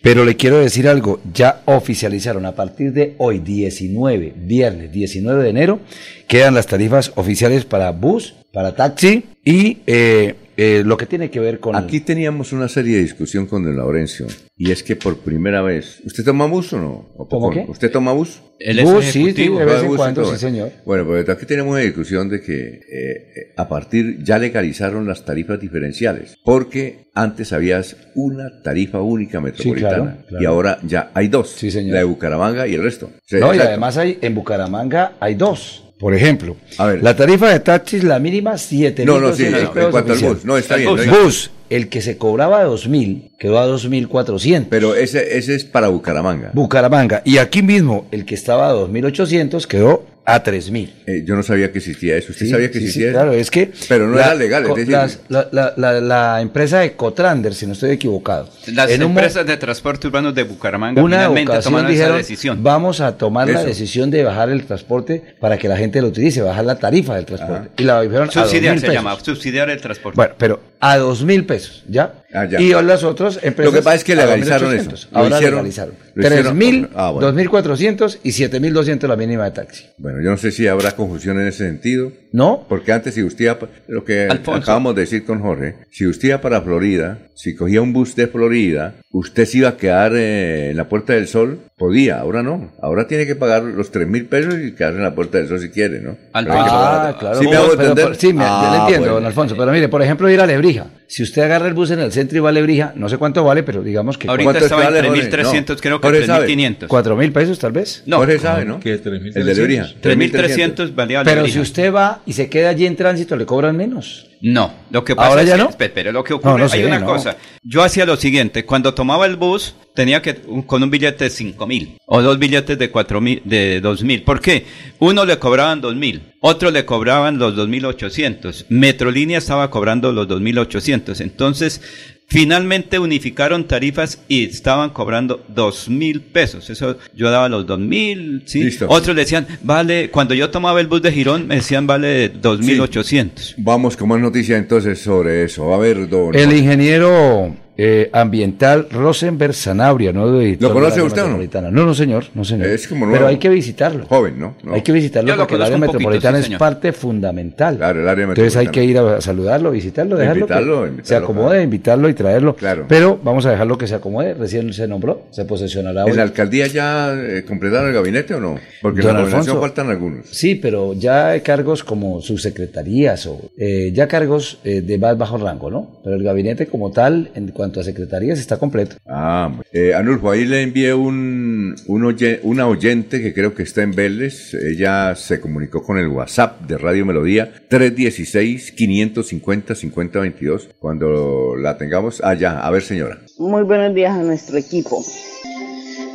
pero 0.01 0.23
le 0.23 0.35
quiero 0.37 0.59
decir 0.59 0.87
algo, 0.87 1.19
ya 1.33 1.61
oficializaron 1.65 2.45
a 2.45 2.55
partir 2.55 2.93
de 2.93 3.15
hoy, 3.17 3.39
19, 3.39 4.33
viernes 4.37 4.91
19 4.91 5.43
de 5.43 5.49
enero, 5.49 5.79
quedan 6.27 6.53
las 6.53 6.67
tarifas 6.67 7.11
oficiales 7.15 7.65
para 7.65 7.91
bus, 7.91 8.33
para 8.53 8.75
taxi 8.75 9.25
y 9.43 9.79
eh, 9.87 10.35
eh, 10.61 10.83
lo 10.83 10.97
que 10.97 11.05
tiene 11.05 11.29
que 11.29 11.39
ver 11.39 11.59
con... 11.59 11.75
aquí 11.75 12.01
teníamos 12.01 12.51
una 12.51 12.67
serie 12.67 12.97
de 12.97 13.03
discusión 13.03 13.45
con 13.45 13.63
don 13.63 13.77
Laurencio. 13.77 14.27
Y 14.57 14.71
es 14.71 14.83
que 14.83 14.97
por 14.97 15.19
primera 15.19 15.61
vez... 15.61 16.01
¿Usted 16.03 16.25
toma 16.25 16.47
bus 16.47 16.73
o 16.73 16.79
no? 16.79 17.09
¿O 17.15 17.29
¿Cómo 17.29 17.49
qué? 17.49 17.65
¿Usted 17.67 17.89
toma 17.89 18.11
bus? 18.11 18.41
Es 18.59 18.83
Bus, 18.83 19.05
sí, 19.05 19.31
sí, 19.31 19.47
de 19.47 19.65
vez 19.65 19.83
en 19.83 19.95
cuando, 19.95 20.25
sí, 20.25 20.37
señor. 20.37 20.71
Bueno, 20.85 21.05
pues 21.05 21.29
aquí 21.29 21.45
tenemos 21.45 21.71
una 21.71 21.79
discusión 21.79 22.27
de 22.27 22.41
que 22.41 22.57
eh, 22.57 22.81
eh, 22.91 23.53
a 23.55 23.69
partir 23.69 24.21
ya 24.21 24.37
legalizaron 24.37 25.07
las 25.07 25.23
tarifas 25.23 25.61
diferenciales, 25.61 26.35
porque 26.43 27.07
antes 27.15 27.53
habías 27.53 27.95
una 28.15 28.61
tarifa 28.61 28.99
única 29.01 29.39
metropolitana 29.39 29.95
claro, 29.95 30.25
claro. 30.27 30.43
y 30.43 30.45
ahora 30.45 30.79
ya 30.83 31.09
hay 31.13 31.29
dos, 31.29 31.51
Sí, 31.51 31.71
señor. 31.71 31.93
la 31.93 31.99
de 31.99 32.05
Bucaramanga 32.05 32.67
y 32.67 32.75
el 32.75 32.83
resto. 32.83 33.09
No, 33.31 33.37
y 33.37 33.39
exacto. 33.39 33.63
además 33.63 33.97
hay, 33.97 34.17
en 34.21 34.35
Bucaramanga 34.35 35.13
hay 35.21 35.35
dos. 35.35 35.85
Por 35.99 36.15
ejemplo, 36.15 36.55
A 36.77 36.85
ver. 36.87 37.03
la 37.03 37.15
tarifa 37.15 37.49
de 37.49 37.59
taxis, 37.59 38.03
la 38.05 38.19
mínima, 38.19 38.57
7 38.57 39.03
No, 39.05 39.19
no, 39.19 39.33
sí, 39.33 39.45
en, 39.45 39.55
en 39.55 39.67
cuanto 39.91 40.13
al 40.13 40.19
bus, 40.19 40.45
no, 40.45 40.57
está 40.57 40.77
bien. 40.77 40.95
no 40.95 41.01
hay- 41.01 41.09
Bus, 41.09 41.51
el 41.69 41.89
que 41.89 42.01
se 42.01 42.17
cobraba 42.17 42.65
2.000, 42.65 43.31
quedó 43.37 43.59
a 43.59 43.67
2.400. 43.67 44.67
Pero 44.69 44.95
ese, 44.95 45.37
ese 45.37 45.55
es 45.55 45.65
para 45.65 45.89
Bucaramanga. 45.89 46.51
Bucaramanga. 46.53 47.21
Y 47.25 47.37
aquí 47.37 47.61
mismo, 47.61 48.07
el 48.11 48.25
que 48.25 48.33
estaba 48.33 48.69
a 48.69 48.73
2.800 48.73 49.67
quedó 49.67 50.05
a 50.25 50.43
3.000. 50.43 50.89
Eh, 51.07 51.23
yo 51.25 51.35
no 51.35 51.41
sabía 51.41 51.71
que 51.71 51.79
existía 51.79 52.15
eso. 52.15 52.31
¿Usted 52.31 52.45
Sí, 52.45 52.51
sabía 52.51 52.67
que 52.67 52.73
sí, 52.73 52.79
sí, 52.81 52.85
existía 52.85 53.07
eso? 53.09 53.13
claro, 53.17 53.33
es 53.33 53.49
que... 53.49 53.71
Pero 53.87 54.07
no 54.07 54.19
era 54.19 54.35
legal, 54.35 54.63
es 54.67 54.75
decir- 54.75 54.89
las- 54.91 55.19
la, 55.27 55.47
la- 55.51 55.73
la- 55.75 56.01
la 56.01 56.41
empresa 56.41 56.79
de 56.81 56.93
Cotrander, 56.93 57.55
si 57.55 57.65
no 57.65 57.73
estoy 57.73 57.91
equivocado. 57.91 58.47
Las 58.67 58.91
en 58.91 59.03
un 59.03 59.09
empresas 59.11 59.45
de 59.47 59.57
transporte 59.57 60.05
urbano 60.07 60.31
de 60.31 60.43
Bucaramanga 60.43 61.01
una 61.01 61.17
finalmente 61.17 61.59
tomaron 61.61 61.89
dijeron, 61.89 62.09
esa 62.11 62.17
decisión. 62.17 62.61
vamos 62.63 63.01
a 63.01 63.17
tomar 63.17 63.49
la 63.49 63.63
decisión 63.63 64.11
de 64.11 64.23
bajar 64.23 64.49
el 64.49 64.65
transporte 64.65 65.23
para 65.39 65.57
que 65.57 65.67
la 65.67 65.77
gente 65.77 65.99
lo 66.01 66.09
utilice, 66.09 66.41
bajar 66.43 66.65
la 66.65 66.75
tarifa 66.77 67.15
del 67.15 67.25
transporte. 67.25 67.69
Y 67.81 67.85
la 67.85 68.01
dijeron 68.01 68.29
a 68.29 68.31
Subsidiar 68.31 68.75
2.000 68.75 68.79
se 68.79 68.81
pesos. 68.87 68.93
llama, 69.03 69.19
subsidiar 69.19 69.69
el 69.71 69.81
transporte. 69.81 70.15
Bueno, 70.15 70.35
pero 70.37 70.61
a 70.79 70.97
dos 70.97 71.23
mil 71.23 71.45
pesos, 71.45 71.83
¿ya? 71.89 72.13
Ah. 72.31 72.45
Y 72.59 72.69
las 72.83 73.03
otras 73.03 73.39
empresas. 73.41 73.73
Lo 73.73 73.79
que 73.79 73.83
pasa 73.83 73.95
es 73.95 74.03
que 74.03 74.15
legalizaron 74.15 74.69
2.800. 74.71 74.93
eso. 74.93 75.07
Lo 75.11 75.17
Ahora 75.17 75.35
hicieron- 75.37 75.55
legalizaron. 75.55 75.93
lo 76.13 76.23
hicieron- 76.27 76.57
3.000, 76.57 76.89
Ah, 76.95 77.09
bueno. 77.11 77.27
2.400 77.27 78.19
y 78.23 78.31
7.200 78.33 79.07
la 79.09 79.15
mínima 79.15 79.45
de 79.45 79.51
taxi. 79.51 79.85
Bueno, 79.97 80.21
yo 80.21 80.29
no 80.29 80.37
sé 80.37 80.51
si 80.51 80.67
habrá 80.67 80.91
confusión 80.91 81.39
en 81.39 81.47
ese 81.47 81.65
sentido. 81.65 82.11
¿No? 82.31 82.65
Porque 82.69 82.91
antes, 82.91 83.15
si 83.15 83.23
usted 83.23 83.57
lo 83.87 84.03
que 84.05 84.27
Alfonso. 84.27 84.61
acabamos 84.61 84.93
de 84.93 85.01
decir 85.01 85.25
con 85.25 85.39
Jorge, 85.41 85.77
si 85.89 86.05
usted 86.05 86.27
iba 86.27 86.41
para 86.41 86.61
Florida, 86.61 87.17
si 87.33 87.55
cogía 87.55 87.81
un 87.81 87.91
bus 87.93 88.15
de 88.15 88.27
Florida, 88.27 88.93
usted 89.11 89.45
se 89.45 89.57
iba 89.57 89.69
a 89.69 89.77
quedar 89.77 90.11
eh, 90.15 90.69
en 90.69 90.77
la 90.77 90.87
Puerta 90.87 91.13
del 91.13 91.27
Sol, 91.27 91.59
podía, 91.77 92.19
ahora 92.19 92.43
no. 92.43 92.71
Ahora 92.83 93.07
tiene 93.07 93.25
que 93.25 93.35
pagar 93.35 93.63
los 93.63 93.89
tres 93.89 94.07
mil 94.07 94.25
pesos 94.27 94.53
y 94.63 94.73
quedarse 94.73 94.97
en 94.97 95.03
la 95.03 95.15
Puerta 95.15 95.39
del 95.39 95.47
Sol 95.47 95.59
si 95.59 95.69
quiere, 95.69 95.99
¿no? 96.01 96.15
Alfonso. 96.33 96.63
Ah, 96.71 97.17
claro. 97.19 97.39
¿Sí 97.39 97.47
me 97.47 97.55
hago 97.55 97.71
entender? 97.71 97.95
pero- 98.05 98.13
sí, 98.13 98.27
me- 98.33 98.43
yo 98.43 98.47
Ah, 98.47 98.69
le 98.73 98.77
entiendo, 98.81 98.99
bueno. 99.05 99.13
don 99.15 99.25
Alfonso. 99.25 99.55
Pero 99.57 99.71
mire, 99.71 99.89
por 99.89 100.03
ejemplo, 100.03 100.29
ir 100.29 100.39
a 100.39 100.45
Lebrija. 100.45 100.85
Si 101.11 101.23
usted 101.23 101.41
agarra 101.41 101.67
el 101.67 101.73
bus 101.73 101.89
en 101.89 102.01
el 102.01 102.11
centro 102.11 102.37
y 102.37 102.39
va 102.39 102.49
a 102.49 102.51
Lebrija, 102.51 102.93
no 102.95 103.09
sé 103.09 103.17
cuánto 103.17 103.43
vale, 103.43 103.63
pero 103.63 103.81
digamos 103.81 104.15
que 104.19 104.27
Ahorita 104.27 104.43
¿Cuánto 104.45 104.63
estaba 104.65 104.85
en 104.85 104.93
vale, 104.93 105.07
Jorge? 105.07 105.31
3.300, 105.31 105.69
No. 105.69 105.75
creo 105.77 105.99
que 106.01 106.07
Jorge 106.07 106.25
sabe. 106.27 106.47
3.500. 106.47 106.87
cuatro 106.87 107.15
mil 107.15 107.31
pesos 107.31 107.57
tal 107.57 107.71
vez. 107.71 108.03
No, 108.05 108.17
Jorge 108.17 108.37
sabe, 108.37 108.63
¿no? 108.65 108.79
¿Qué? 108.79 109.01
3.300. 109.01 109.31
El 109.35 109.45
de 109.47 109.55
Lebrija. 109.55 109.87
3.300 110.03 110.93
valía 110.93 111.23
Pero 111.23 111.47
si 111.47 111.59
usted 111.59 111.91
va 111.91 112.21
y 112.27 112.33
se 112.33 112.47
queda 112.47 112.69
allí 112.69 112.85
en 112.85 112.95
tránsito, 112.95 113.35
le 113.35 113.47
cobran 113.47 113.75
menos. 113.75 114.28
No, 114.41 114.73
lo 114.89 115.03
que 115.03 115.15
pasa 115.15 115.27
¿Ahora 115.27 115.41
es 115.41 115.49
ya 115.49 115.57
que, 115.57 115.63
no? 115.63 115.69
espere, 115.69 116.11
lo 116.13 116.23
que 116.23 116.33
ocurre, 116.33 116.57
no 116.59 116.63
hay 116.63 116.69
sé, 116.69 116.85
una 116.85 116.99
no. 116.99 117.05
cosa. 117.05 117.35
Yo 117.61 117.83
hacía 117.83 118.05
lo 118.05 118.15
siguiente, 118.15 118.63
cuando 118.65 118.93
tomaba 118.93 119.25
el 119.25 119.35
bus, 119.35 119.75
tenía 119.93 120.21
que, 120.21 120.35
con 120.65 120.81
un 120.81 120.89
billete 120.89 121.25
de 121.25 121.29
cinco 121.29 121.67
mil, 121.67 121.97
o 122.05 122.21
dos 122.21 122.39
billetes 122.39 122.79
de 122.79 122.89
cuatro 122.89 123.19
mil, 123.19 123.41
de 123.43 123.81
dos 123.81 124.01
mil. 124.01 124.23
¿Por 124.23 124.39
qué? 124.39 124.65
Uno 124.99 125.25
le 125.25 125.37
cobraban 125.39 125.81
dos 125.81 125.95
mil, 125.95 126.21
otro 126.39 126.71
le 126.71 126.85
cobraban 126.85 127.37
los 127.37 127.55
dos 127.55 127.67
mil 127.67 127.83
ochocientos. 127.85 128.65
Metrolínea 128.69 129.39
estaba 129.39 129.69
cobrando 129.69 130.13
los 130.13 130.27
dos 130.27 130.39
mil 130.39 130.57
ochocientos. 130.57 131.19
Entonces, 131.19 131.81
finalmente 132.29 132.99
unificaron 132.99 133.65
tarifas 133.65 134.21
y 134.27 134.45
estaban 134.45 134.91
cobrando 134.91 135.43
dos 135.47 135.89
mil 135.89 136.21
pesos. 136.21 136.69
Eso, 136.69 136.97
yo 137.15 137.29
daba 137.29 137.49
los 137.49 137.65
dos 137.65 137.79
mil, 137.79 138.43
sí. 138.45 138.63
Listo. 138.63 138.85
Otros 138.87 139.15
decían, 139.15 139.47
vale, 139.63 140.09
cuando 140.11 140.33
yo 140.33 140.49
tomaba 140.49 140.79
el 140.79 140.87
bus 140.87 141.01
de 141.01 141.11
Girón, 141.11 141.47
me 141.47 141.55
decían, 141.55 141.87
vale 141.87 142.29
dos 142.29 142.59
mil 142.59 142.79
ochocientos. 142.79 143.55
Vamos 143.57 143.97
con 143.97 144.07
más 144.07 144.21
noticias 144.21 144.59
entonces 144.59 144.99
sobre 144.99 145.43
eso. 145.43 145.73
A 145.73 145.77
ver, 145.77 146.07
don. 146.07 146.35
El 146.35 146.55
ingeniero 146.55 147.55
eh, 147.81 148.09
ambiental 148.11 148.87
Rosenberg 148.91 149.53
Sanabria, 149.53 150.11
¿no? 150.11 150.29
De- 150.29 150.57
¿Lo 150.59 150.73
conoce 150.73 150.95
de 150.95 151.01
la 151.01 151.03
usted 151.05 151.23
o 151.23 151.61
no? 151.61 151.71
No, 151.71 151.85
no, 151.85 151.93
señor, 151.93 152.25
no, 152.33 152.43
señor. 152.43 152.67
Es 152.67 152.89
como 152.89 153.05
Pero 153.05 153.11
nuevo. 153.11 153.27
hay 153.27 153.37
que 153.37 153.47
visitarlo. 153.47 154.05
Joven, 154.05 154.37
¿no? 154.37 154.55
No. 154.63 154.73
Hay 154.73 154.81
que 154.81 154.91
visitarlo 154.91 155.33
porque 155.37 155.55
el 155.55 155.61
área 155.61 155.77
poquito, 155.77 155.93
metropolitana 155.93 156.41
sí, 156.43 156.51
es 156.53 156.59
parte 156.59 156.91
fundamental. 156.91 157.77
Claro, 157.77 158.01
el 158.01 158.09
área 158.09 158.25
Entonces 158.25 158.57
hay 158.57 158.67
que 158.67 158.83
ir 158.83 158.97
a 158.97 159.21
saludarlo, 159.21 159.71
visitarlo, 159.71 160.17
dejarlo 160.17 160.41
Invitarlo, 160.41 160.81
que 160.83 160.89
invitarlo, 160.89 161.07
se 161.07 161.15
acomode, 161.15 161.63
invitarlo 161.63 162.09
y 162.09 162.13
traerlo. 162.13 162.55
Claro. 162.57 162.85
Pero 162.89 163.17
vamos 163.23 163.45
a 163.45 163.51
dejarlo 163.51 163.77
que 163.77 163.87
se 163.87 163.95
acomode. 163.95 164.33
Recién 164.33 164.73
se 164.73 164.85
nombró, 164.85 165.21
se 165.31 165.45
posesionará 165.45 166.03
hoy. 166.03 166.11
¿En 166.11 166.17
la 166.17 166.23
alcaldía 166.23 166.67
ya 166.67 167.13
eh, 167.13 167.45
completaron 167.47 167.87
el 167.87 167.93
gabinete 167.93 168.33
o 168.33 168.41
no? 168.41 168.59
Porque 168.81 168.99
en 168.99 169.07
Don 169.07 169.15
la 169.15 169.23
Alfonso. 169.23 169.61
faltan 169.61 169.89
algunos. 169.89 170.25
Sí, 170.31 170.55
pero 170.55 170.93
ya 170.95 171.29
hay 171.29 171.41
cargos 171.41 171.83
como 171.85 172.19
subsecretarías 172.21 173.25
o 173.27 173.39
eh, 173.57 173.91
ya 173.93 174.07
cargos 174.07 174.59
eh, 174.63 174.81
de 174.81 174.97
más 174.97 175.17
bajo 175.17 175.37
rango, 175.37 175.69
¿no? 175.71 175.99
Pero 176.03 176.15
el 176.15 176.23
gabinete 176.23 176.65
como 176.67 176.91
tal, 176.91 177.29
en 177.35 177.47
cuanto 177.51 177.68
a 177.77 177.83
secretarías, 177.83 178.39
está 178.39 178.57
completo. 178.57 178.95
Ah, 179.07 179.51
eh, 179.73 179.93
Anulfo, 179.93 180.31
ahí 180.31 180.45
le 180.45 180.61
envié 180.63 180.93
un, 180.93 181.75
un 181.87 182.05
oye- 182.05 182.39
una 182.43 182.67
oyente 182.67 183.21
que 183.21 183.33
creo 183.33 183.53
que 183.53 183.63
está 183.63 183.83
en 183.83 183.91
Vélez. 183.91 184.53
Ella 184.53 185.13
se 185.15 185.39
comunicó 185.41 185.83
con 185.83 185.97
el 185.97 186.07
WhatsApp 186.07 186.61
de 186.61 186.77
Radio 186.77 187.05
Melodía 187.05 187.51
316-550-5022. 187.69 190.69
Cuando 190.79 191.55
la 191.57 191.77
tengamos. 191.77 192.21
Ah, 192.23 192.33
ya. 192.33 192.59
A 192.59 192.71
ver, 192.71 192.81
señora. 192.81 193.19
Muy 193.37 193.63
buenos 193.63 193.93
días 193.93 194.17
a 194.17 194.23
nuestro 194.23 194.57
equipo. 194.57 195.03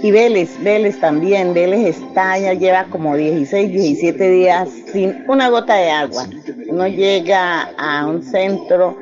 Y 0.02 0.10
Vélez, 0.10 0.50
Vélez 0.62 1.00
también, 1.00 1.54
Vélez 1.54 1.96
está, 1.96 2.38
ya 2.38 2.52
lleva 2.52 2.84
como 2.90 3.16
16, 3.16 3.72
17 3.72 4.30
días 4.30 4.68
sin 4.92 5.24
una 5.28 5.48
gota 5.48 5.76
de 5.76 5.90
agua. 5.90 6.28
Uno 6.68 6.86
llega 6.88 7.70
a 7.78 8.06
un 8.06 8.22
centro 8.22 8.98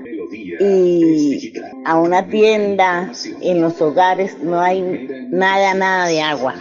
y 0.61 1.53
a 1.85 1.99
una 1.99 2.27
tienda, 2.29 3.13
en 3.41 3.61
los 3.61 3.81
hogares 3.81 4.37
no 4.43 4.61
hay 4.61 4.83
nada, 5.31 5.75
nada 5.75 6.07
de 6.07 6.21
agua. 6.21 6.55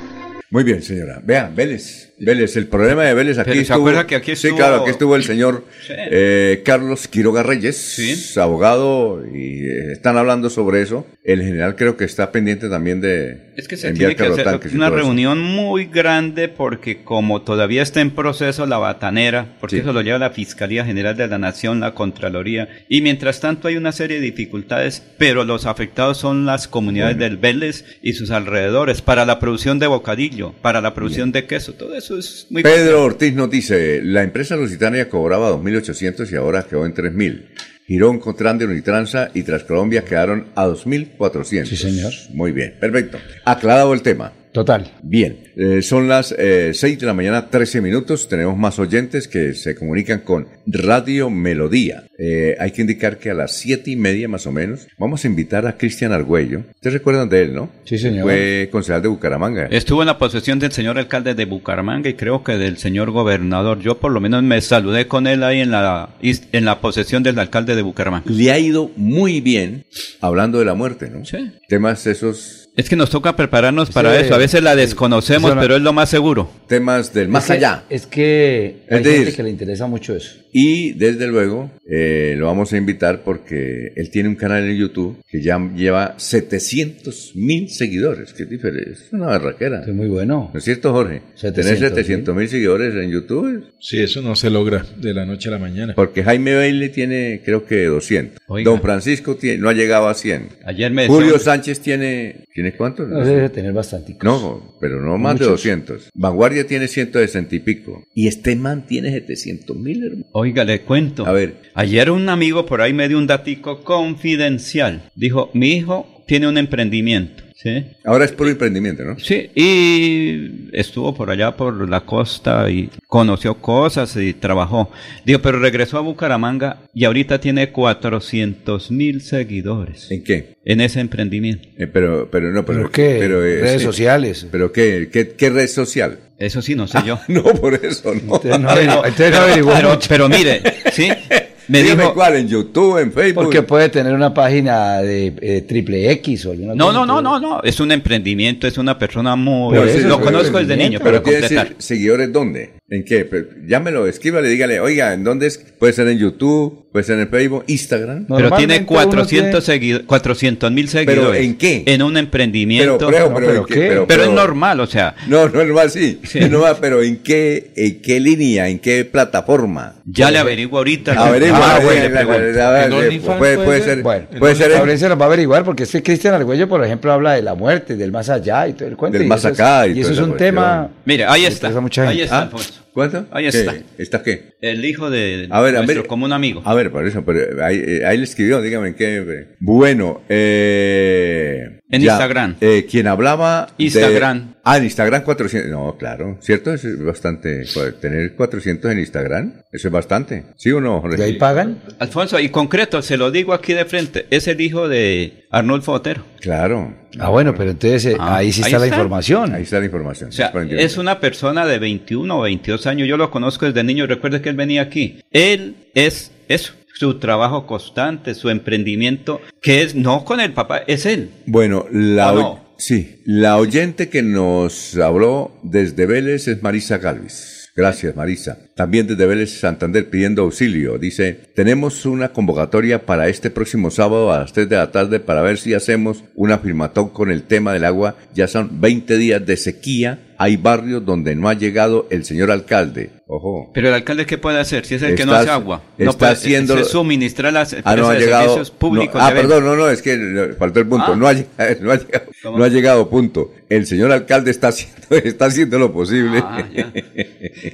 Muy 0.49 0.63
bien, 0.63 0.81
señora. 0.81 1.21
Vean, 1.23 1.55
Vélez. 1.55 2.10
Vélez, 2.25 2.55
el 2.55 2.67
problema 2.67 3.03
de 3.03 3.13
Vélez 3.13 3.37
aquí 3.37 3.51
Pero 3.51 3.65
¿se 3.65 3.73
estuvo. 3.73 4.07
que 4.07 4.15
aquí 4.15 4.35
Sí, 4.35 4.51
claro, 4.51 4.75
aquí 4.81 4.89
estuvo 4.91 5.15
el 5.15 5.23
señor 5.23 5.65
Sí. 5.85 5.93
eh, 5.97 6.61
Carlos 6.63 7.07
Quiroga 7.07 7.43
Reyes, 7.43 8.37
abogado, 8.37 9.23
y 9.33 9.65
eh, 9.65 9.91
están 9.91 10.17
hablando 10.17 10.49
sobre 10.49 10.81
eso. 10.81 11.05
El 11.23 11.41
general 11.41 11.75
creo 11.75 11.97
que 11.97 12.05
está 12.05 12.31
pendiente 12.31 12.67
también 12.69 13.01
de 13.01 13.51
Es 13.55 13.67
que 13.67 13.77
se 13.77 13.89
enviar 13.89 14.15
tiene 14.15 14.33
que 14.33 14.41
hacer 14.41 14.75
una 14.75 14.87
eso. 14.87 14.95
reunión 14.95 15.39
muy 15.41 15.85
grande 15.85 16.47
porque 16.47 17.03
como 17.03 17.41
todavía 17.43 17.81
está 17.83 18.01
en 18.01 18.11
proceso 18.11 18.65
la 18.65 18.77
batanera, 18.77 19.55
porque 19.59 19.77
Sí. 19.77 19.81
eso 19.81 19.93
lo 19.93 20.01
lleva 20.01 20.17
la 20.19 20.31
Fiscalía 20.31 20.83
General 20.85 21.15
de 21.15 21.27
la 21.27 21.37
Nación, 21.37 21.79
la 21.79 21.93
Contraloría, 21.93 22.69
y 22.89 23.01
mientras 23.01 23.39
tanto 23.39 23.67
hay 23.67 23.77
una 23.77 23.91
serie 23.91 24.19
de 24.19 24.25
dificultades, 24.25 25.03
pero 25.17 25.43
los 25.43 25.65
afectados 25.65 26.17
son 26.17 26.45
las 26.45 26.67
comunidades 26.67 27.17
del 27.17 27.37
Vélez 27.37 27.85
y 28.01 28.13
sus 28.13 28.31
alrededores, 28.31 29.01
para 29.01 29.25
la 29.25 29.39
producción 29.39 29.79
de 29.79 29.87
bocadillo, 29.87 30.53
para 30.61 30.81
la 30.81 30.93
producción 30.93 31.31
de 31.31 31.45
queso, 31.45 31.73
todo 31.73 31.95
eso 31.95 32.10
es 32.17 32.47
muy 32.49 32.63
Pedro 32.63 33.03
Ortiz 33.03 33.33
nos 33.33 33.49
dice, 33.49 34.01
la 34.03 34.23
empresa 34.23 34.55
Lusitania 34.55 35.09
cobraba 35.09 35.51
2.800 35.51 36.31
y 36.31 36.35
ahora 36.35 36.63
quedó 36.63 36.85
en 36.85 36.93
3.000. 36.93 37.45
Girón, 37.87 38.19
Contran 38.19 38.57
de 38.57 38.65
Unitransa 38.65 39.31
y 39.33 39.43
Transcolombia 39.43 40.05
quedaron 40.05 40.47
a 40.55 40.67
2.400. 40.67 41.65
Sí, 41.65 41.75
señor. 41.75 42.13
Muy 42.33 42.51
bien, 42.51 42.75
perfecto. 42.79 43.17
Aclarado 43.43 43.93
el 43.93 44.01
tema. 44.01 44.33
Total. 44.51 44.91
Bien, 45.01 45.39
eh, 45.55 45.81
son 45.81 46.07
las 46.07 46.35
eh, 46.37 46.71
6 46.73 46.99
de 46.99 47.05
la 47.05 47.13
mañana, 47.13 47.49
13 47.49 47.81
minutos. 47.81 48.27
Tenemos 48.27 48.57
más 48.57 48.79
oyentes 48.79 49.27
que 49.27 49.53
se 49.53 49.75
comunican 49.75 50.19
con 50.19 50.47
Radio 50.65 51.29
Melodía. 51.29 52.03
Eh, 52.17 52.55
hay 52.59 52.71
que 52.71 52.81
indicar 52.81 53.17
que 53.17 53.31
a 53.31 53.33
las 53.33 53.53
siete 53.57 53.91
y 53.91 53.95
media 53.95 54.27
más 54.27 54.45
o 54.45 54.51
menos 54.51 54.87
vamos 54.99 55.23
a 55.23 55.27
invitar 55.27 55.65
a 55.65 55.77
Cristian 55.77 56.11
Argüello. 56.11 56.63
¿Ustedes 56.75 56.93
recuerdan 56.93 57.29
de 57.29 57.43
él, 57.43 57.53
no? 57.53 57.71
Sí, 57.85 57.97
señor. 57.97 58.23
Fue 58.23 58.69
concejal 58.71 59.01
de 59.01 59.07
Bucaramanga. 59.07 59.65
Estuvo 59.67 60.03
en 60.03 60.07
la 60.07 60.17
posesión 60.17 60.59
del 60.59 60.71
señor 60.71 60.99
alcalde 60.99 61.33
de 61.33 61.45
Bucaramanga 61.45 62.09
y 62.09 62.13
creo 62.13 62.43
que 62.43 62.57
del 62.57 62.77
señor 62.77 63.11
gobernador. 63.11 63.79
Yo 63.79 63.99
por 63.99 64.11
lo 64.11 64.19
menos 64.19 64.43
me 64.43 64.61
saludé 64.61 65.07
con 65.07 65.27
él 65.27 65.43
ahí 65.43 65.61
en 65.61 65.71
la, 65.71 66.15
en 66.21 66.65
la 66.65 66.79
posesión 66.81 67.23
del 67.23 67.39
alcalde 67.39 67.75
de 67.75 67.81
Bucaramanga. 67.81 68.29
Le 68.29 68.51
ha 68.51 68.59
ido 68.59 68.91
muy 68.97 69.41
bien 69.41 69.85
hablando 70.19 70.59
de 70.59 70.65
la 70.65 70.73
muerte, 70.73 71.09
¿no? 71.09 71.25
Sí. 71.25 71.51
Temas 71.67 72.05
esos, 72.05 72.69
Es 72.75 72.87
que 72.87 72.95
nos 72.95 73.09
toca 73.09 73.35
prepararnos 73.35 73.91
para 73.91 74.17
Sí. 74.17 74.25
eso. 74.25 74.35
A 74.35 74.37
veces 74.37 74.63
la 74.63 74.75
desconocemos, 74.75 75.53
pero 75.59 75.75
es 75.75 75.81
lo 75.81 75.91
más 75.93 76.09
seguro. 76.09 76.49
temas 76.67 77.13
del 77.13 77.27
más 77.27 77.43
Es 77.43 77.47
que- 77.47 77.53
allá. 77.53 77.83
Es 77.89 78.05
que 78.07 78.75
hay 78.89 78.97
Es 78.99 79.03
decir, 79.03 79.19
gente 79.25 79.35
que 79.35 79.43
le 79.43 79.49
interesa 79.49 79.87
mucho 79.87 80.15
eso. 80.15 80.35
Y 80.53 80.93
desde 80.93 81.27
luego 81.27 81.69
eh, 81.89 82.35
lo 82.37 82.45
vamos 82.45 82.71
a 82.71 82.77
invitar 82.77 83.23
porque 83.23 83.91
él 83.95 84.09
tiene 84.09 84.29
un 84.29 84.35
canal 84.35 84.63
en 84.69 84.77
YouTube 84.77 85.17
que 85.29 85.41
ya 85.41 85.57
lleva 85.75 86.15
700 86.17 87.31
mil 87.35 87.69
seguidores. 87.69 88.33
Qué 88.33 88.45
diferente. 88.45 88.91
Es 88.91 89.11
una 89.11 89.25
barraquera. 89.27 89.81
Es 89.81 89.93
muy 89.93 90.07
bueno. 90.07 90.49
¿No 90.53 90.57
es 90.57 90.63
cierto, 90.63 90.91
Jorge? 90.93 91.21
700, 91.35 91.65
Tener 91.65 91.79
700 91.89 92.35
mil 92.35 92.47
seguidores 92.47 92.95
en 92.95 93.11
YouTube. 93.11 93.65
Sí, 93.79 93.99
eso 94.01 94.21
no 94.21 94.35
se 94.35 94.49
logra 94.49 94.85
de 94.97 95.13
la 95.13 95.25
noche 95.25 95.49
a 95.49 95.53
la 95.53 95.59
mañana. 95.59 95.93
Porque 95.95 96.23
Jaime 96.23 96.55
Bailey 96.55 96.89
tiene, 96.89 97.41
creo 97.43 97.65
que 97.65 97.85
200. 97.85 98.39
Oiga. 98.47 98.69
Don 98.71 98.81
Francisco 98.81 99.35
tiene, 99.35 99.57
no 99.57 99.69
ha 99.69 99.73
llegado 99.73 100.07
a 100.07 100.13
100. 100.13 100.49
Ayer 100.65 100.91
me 100.91 101.07
Julio 101.07 101.33
decía- 101.33 101.45
Sánchez 101.51 101.79
tiene, 101.81 102.45
¿tiene 102.53 102.73
cuántos? 102.73 103.07
No 103.07 103.23
debe 103.23 103.49
tener 103.49 103.73
bastante. 103.73 104.15
No, 104.23 104.75
pero 104.79 105.01
no 105.01 105.17
más 105.17 105.39
de 105.39 105.45
Muchos. 105.45 105.63
200. 105.63 106.09
Vanguardia 106.13 106.65
tiene 106.67 106.87
160 106.87 107.55
y 107.55 107.59
pico. 107.59 108.03
Y 108.13 108.27
este 108.27 108.55
man 108.55 108.85
tiene 108.85 109.11
700 109.11 109.77
mil, 109.77 110.03
hermano. 110.03 110.25
Oiga, 110.33 110.63
le 110.63 110.81
cuento. 110.81 111.25
A 111.25 111.31
ver. 111.31 111.55
Ayer 111.73 112.11
un 112.11 112.29
amigo 112.29 112.65
por 112.65 112.81
ahí 112.81 112.93
me 112.93 113.07
dio 113.07 113.17
un 113.17 113.27
datico 113.27 113.83
confidencial. 113.83 115.09
Dijo, 115.15 115.49
mi 115.53 115.73
hijo 115.73 116.23
tiene 116.27 116.47
un 116.47 116.57
emprendimiento. 116.57 117.43
¿Sí? 117.61 117.85
Ahora 118.05 118.25
es 118.25 118.31
puro 118.31 118.49
emprendimiento, 118.49 119.03
¿no? 119.03 119.19
Sí, 119.19 119.51
y 119.53 120.69
estuvo 120.75 121.13
por 121.13 121.29
allá 121.29 121.55
por 121.55 121.87
la 121.87 122.01
costa 122.01 122.67
y 122.71 122.89
conoció 123.07 123.55
cosas 123.61 124.15
y 124.17 124.33
trabajó. 124.33 124.89
Digo, 125.25 125.39
pero 125.43 125.59
regresó 125.59 125.99
a 125.99 126.01
Bucaramanga 126.01 126.79
y 126.93 127.05
ahorita 127.05 127.39
tiene 127.39 127.71
400 127.71 128.89
mil 128.89 129.21
seguidores 129.21 130.09
¿En 130.09 130.23
qué? 130.23 130.55
en 130.65 130.81
ese 130.81 131.01
emprendimiento. 131.01 131.67
Eh, 131.77 131.85
pero, 131.85 132.29
pero 132.31 132.51
no, 132.51 132.65
pero, 132.65 132.79
¿Pero 132.79 132.91
qué? 132.91 133.17
pero, 133.19 133.45
eh, 133.45 133.61
Redes 133.61 133.81
sí. 133.81 133.85
sociales. 133.85 134.47
¿Pero 134.51 134.71
qué? 134.71 135.09
¿Qué, 135.11 135.29
qué 135.29 135.49
red 135.51 135.67
social? 135.67 136.19
Eso 136.39 136.63
sí, 136.63 136.73
no 136.73 136.87
sé 136.87 136.97
yo. 137.05 137.19
No, 137.27 137.43
por 137.43 137.75
eso 137.75 138.13
no. 138.15 138.35
Entonces 138.37 138.59
no 138.59 138.69
averiguó- 138.71 139.73
pero, 139.75 139.89
mucho. 139.91 140.07
pero 140.09 140.29
mire, 140.29 140.61
¿sí? 140.91 141.09
Me 141.71 141.83
Dígame 141.83 142.01
dijo, 142.03 142.13
cuál, 142.15 142.35
en 142.35 142.47
YouTube, 142.49 142.97
en 142.97 143.13
Facebook. 143.13 143.43
Porque 143.45 143.61
puede 143.61 143.87
tener 143.87 144.13
una 144.13 144.33
página 144.33 144.97
de 145.01 145.33
eh, 145.41 145.61
triple 145.61 146.11
X 146.11 146.45
o 146.47 146.51
alguna 146.51 146.75
No, 146.75 146.91
no, 146.91 147.05
no, 147.05 147.21
no, 147.21 147.39
no, 147.39 147.63
es 147.63 147.79
un 147.79 147.93
emprendimiento, 147.93 148.67
es 148.67 148.77
una 148.77 148.99
persona 148.99 149.37
muy... 149.37 149.77
Lo 150.03 150.19
conozco 150.19 150.57
desde 150.57 150.75
niño, 150.75 150.99
Pero 151.01 151.11
pero 151.11 151.21
tiene 151.21 151.39
completar. 151.39 151.67
se- 151.79 151.81
seguidores 151.81 152.33
dónde? 152.33 152.71
¿En 152.93 153.05
qué? 153.05 153.23
Pero 153.23 153.45
llámelo, 153.65 154.05
escríbale, 154.05 154.49
dígale, 154.49 154.81
oiga, 154.81 155.13
¿en 155.13 155.23
dónde 155.23 155.47
es? 155.47 155.57
Puede 155.79 155.93
ser 155.93 156.09
en 156.09 156.17
YouTube, 156.17 156.87
puede 156.91 157.05
ser 157.05 157.17
en 157.19 157.29
Facebook, 157.29 157.63
Instagram. 157.67 158.25
Pero 158.27 158.51
tiene 158.57 158.79
Normalmente 158.81 158.81
uno 158.81 158.85
400 158.87 159.63
seguido- 159.63 160.05
400 160.05 160.71
mil 160.73 160.89
seguidores. 160.89 161.41
en 161.41 161.55
qué? 161.55 161.83
En 161.85 162.01
un 162.03 162.17
emprendimiento. 162.17 162.97
Pero, 162.97 163.09
pero, 163.11 163.29
No, 163.29 163.35
pero, 163.35 163.47
pero 163.47 163.59
¿en 163.61 163.65
qué? 163.65 163.73
¿qué? 163.75 163.87
Pero, 163.87 164.07
Pero 164.07 164.23
es 164.23 164.27
pero- 164.27 164.41
normal, 164.41 164.81
o 164.81 164.87
sea, 164.87 165.15
No, 165.27 165.47
no 165.47 165.61
es 165.61 165.67
normal, 165.67 165.89
sí. 165.89 166.19
Es 166.33 166.51
normal, 166.51 166.77
pero 166.81 167.01
¿en 167.01 167.19
qué, 167.23 167.71
¿en 167.77 168.01
qué 168.01 168.19
línea? 168.19 168.67
¿En 168.67 168.79
qué 168.79 169.05
plataforma? 169.05 169.95
ya 170.05 170.29
le 170.29 170.39
averiguo 170.39 170.77
ahorita. 170.79 171.13
Averigua, 171.13 171.59
Ah, 171.77 171.79
bueno, 171.81 171.97
la- 172.01 172.03
le 172.09 172.13
la- 172.13 172.19
pregunto. 172.25 172.57
la- 172.57 172.71
la- 172.71 172.85
¿En 173.05 173.21
puede, 173.21 173.57
puede, 173.57 173.81
ser? 173.83 174.01
Bueno, 174.03 174.25
puede 174.37 174.55
ser 174.55 174.71
en- 174.71 174.77
Fabrencia 174.79 175.07
nos 175.07 175.17
va 175.17 175.23
a 175.23 175.27
averiguar 175.27 175.63
porque 175.63 175.83
es 175.83 175.91
que 175.93 176.03
Cristian 176.03 176.33
Argüello, 176.33 176.67
por 176.67 176.83
ejemplo, 176.83 177.09
habla 177.13 177.35
de 177.35 177.41
la 177.41 177.55
muerte, 177.55 177.95
del 177.95 178.11
más 178.11 178.29
allá 178.29 178.67
y 178.67 178.73
todo 178.73 178.89
el 178.89 178.97
cuento. 178.97 179.17
Del 179.17 179.27
más 179.29 179.45
acá 179.45 179.87
y 179.87 180.01
eso 180.01 180.11
es 180.11 180.19
un 180.19 180.35
tema. 180.35 180.89
Mire, 181.05 181.23
ahí 181.23 181.45
está. 181.45 181.69
Ahí 181.69 182.21
está, 182.21 182.39
Ah. 182.39 182.41
Alfonso. 182.41 182.80
¿Cuánto? 182.93 183.25
Ahí 183.31 183.43
¿Qué? 183.49 183.57
está. 183.59 183.75
¿Está 183.97 184.23
qué? 184.23 184.53
El 184.61 184.83
hijo 184.85 185.09
de 185.09 185.47
A 185.49 185.61
ver, 185.61 185.75
a 185.75 185.79
nuestro 185.79 186.01
ver. 186.01 186.07
común 186.07 186.33
amigo. 186.33 186.61
A 186.65 186.73
ver, 186.73 186.91
por 186.91 187.05
eso, 187.07 187.23
pero 187.25 187.63
ahí, 187.63 187.77
eh, 187.85 188.05
ahí 188.05 188.17
le 188.17 188.23
escribió, 188.25 188.61
dígame 188.61 188.89
en 188.89 188.93
qué. 188.95 189.17
eh. 189.17 189.47
Bueno, 189.59 190.21
eh, 190.29 191.79
En 191.89 192.01
Instagram. 192.01 192.55
eh, 192.61 192.85
quien 192.89 193.07
hablaba. 193.07 193.67
de- 193.77 193.83
Instagram. 193.85 194.55
ah, 194.63 194.77
en 194.77 194.83
Instagram 194.85 195.23
400. 195.23 195.71
No, 195.71 195.97
claro, 195.97 196.37
¿cierto? 196.41 196.73
Eso 196.73 196.87
es 196.87 197.03
bastante. 197.03 197.63
pues, 197.73 197.99
Tener 197.99 198.35
400 198.35 198.91
en 198.91 198.99
Instagram, 198.99 199.53
eso 199.71 199.87
es 199.87 199.91
bastante. 199.91 200.43
¿Sí 200.57 200.71
o 200.71 200.81
no, 200.81 201.01
Jorge? 201.01 201.19
¿Y 201.19 201.23
ahí 201.23 201.33
pagan? 201.33 201.79
Alfonso, 201.99 202.39
y 202.39 202.49
concreto, 202.49 203.01
se 203.01 203.17
lo 203.17 203.31
digo 203.31 203.53
aquí 203.53 203.73
de 203.73 203.85
frente, 203.85 204.25
es 204.29 204.47
el 204.47 204.59
hijo 204.61 204.87
de 204.87 205.45
Arnulfo 205.51 205.93
Otero. 205.93 206.23
Claro. 206.39 206.95
Ah, 207.19 207.29
bueno, 207.29 207.53
pero 207.53 207.71
entonces 207.71 208.05
eh, 208.05 208.17
Ah, 208.19 208.37
ahí 208.37 208.51
sí 208.53 208.61
ahí 208.63 208.67
está 208.69 208.79
la 208.79 208.85
está. 208.85 208.95
información. 208.97 209.53
Ahí 209.53 209.63
está 209.63 209.79
la 209.79 209.85
información. 209.85 210.29
O 210.29 210.31
sea, 210.31 210.51
es 210.69 210.97
una 210.97 211.19
persona 211.19 211.65
de 211.65 211.77
21 211.77 212.39
o 212.39 212.41
22 212.43 212.80
años, 212.87 213.07
yo 213.07 213.17
lo 213.17 213.31
conozco 213.31 213.65
desde 213.65 213.83
niño, 213.83 214.07
recuerde 214.07 214.41
que 214.41 214.49
él 214.49 214.55
venía 214.55 214.81
aquí. 214.81 215.19
Él 215.31 215.75
es 215.93 216.31
eso, 216.47 216.73
su 216.93 217.19
trabajo 217.19 217.65
constante, 217.65 218.35
su 218.35 218.49
emprendimiento, 218.49 219.41
que 219.61 219.81
es 219.81 219.95
no 219.95 220.23
con 220.25 220.39
el 220.39 220.53
papá, 220.53 220.79
es 220.87 221.05
él. 221.05 221.29
Bueno, 221.45 221.85
la, 221.91 222.63
sí, 222.77 223.21
la 223.25 223.57
oyente 223.57 224.09
que 224.09 224.21
nos 224.21 224.95
habló 224.97 225.51
desde 225.63 226.05
Vélez 226.05 226.47
es 226.47 226.61
Marisa 226.61 226.97
Galvis. 226.97 227.71
Gracias, 227.75 228.15
Marisa. 228.15 228.57
También 228.81 229.05
desde 229.05 229.27
Vélez, 229.27 229.59
Santander, 229.59 230.09
pidiendo 230.09 230.41
auxilio. 230.41 230.97
Dice, 230.97 231.37
tenemos 231.53 232.03
una 232.07 232.29
convocatoria 232.29 233.05
para 233.05 233.27
este 233.27 233.51
próximo 233.51 233.91
sábado 233.91 234.33
a 234.33 234.39
las 234.39 234.53
3 234.53 234.67
de 234.69 234.75
la 234.75 234.91
tarde 234.91 235.19
para 235.19 235.43
ver 235.43 235.59
si 235.59 235.75
hacemos 235.75 236.23
un 236.33 236.51
afirmatón 236.51 237.09
con 237.09 237.29
el 237.29 237.43
tema 237.43 237.73
del 237.73 237.85
agua. 237.85 238.15
Ya 238.33 238.47
son 238.47 238.81
20 238.81 239.17
días 239.19 239.45
de 239.45 239.55
sequía. 239.57 240.17
Hay 240.39 240.57
barrios 240.57 241.05
donde 241.05 241.35
no 241.35 241.47
ha 241.49 241.53
llegado 241.53 242.07
el 242.09 242.25
señor 242.25 242.49
alcalde. 242.49 243.11
Ojo. 243.27 243.69
Pero 243.75 243.89
el 243.89 243.93
alcalde, 243.93 244.25
¿qué 244.25 244.39
puede 244.39 244.59
hacer 244.59 244.83
si 244.87 244.95
es 244.95 245.03
el 245.03 245.13
que 245.13 245.23
no 245.23 245.35
hace 245.35 245.51
agua? 245.51 245.83
No 245.99 246.09
está 246.09 246.17
puede 246.17 246.31
haciendo- 246.31 246.75
se 246.79 246.85
suministrar 246.85 247.53
las 247.53 247.75
Ah, 247.83 247.95
no 247.95 248.09
ha 248.09 248.15
llegado. 248.17 248.41
servicios 248.45 248.71
públicos. 248.71 249.13
no- 249.21 249.27
ah, 249.27 249.31
perdón, 249.31 249.63
no, 249.63 249.75
no, 249.75 249.87
es 249.87 250.01
que 250.01 250.55
faltó 250.57 250.79
el 250.79 250.87
punto. 250.87 251.11
Ah. 251.13 251.15
No, 251.15 251.27
ha, 251.27 251.33
llegado- 251.33 251.75
no, 251.83 251.91
ha 251.91 251.95
llegado, 251.97 252.25
¿Cómo? 252.41 252.57
no 252.57 252.63
ha 252.63 252.67
llegado, 252.69 253.07
punto. 253.07 253.53
El 253.69 253.85
señor 253.85 254.11
alcalde 254.11 254.49
está 254.49 254.69
haciendo, 254.69 254.97
está 255.11 255.45
haciendo 255.45 255.77
lo 255.77 255.93
posible. 255.93 256.39
Ah, 256.43 256.67
ya. 256.75 256.91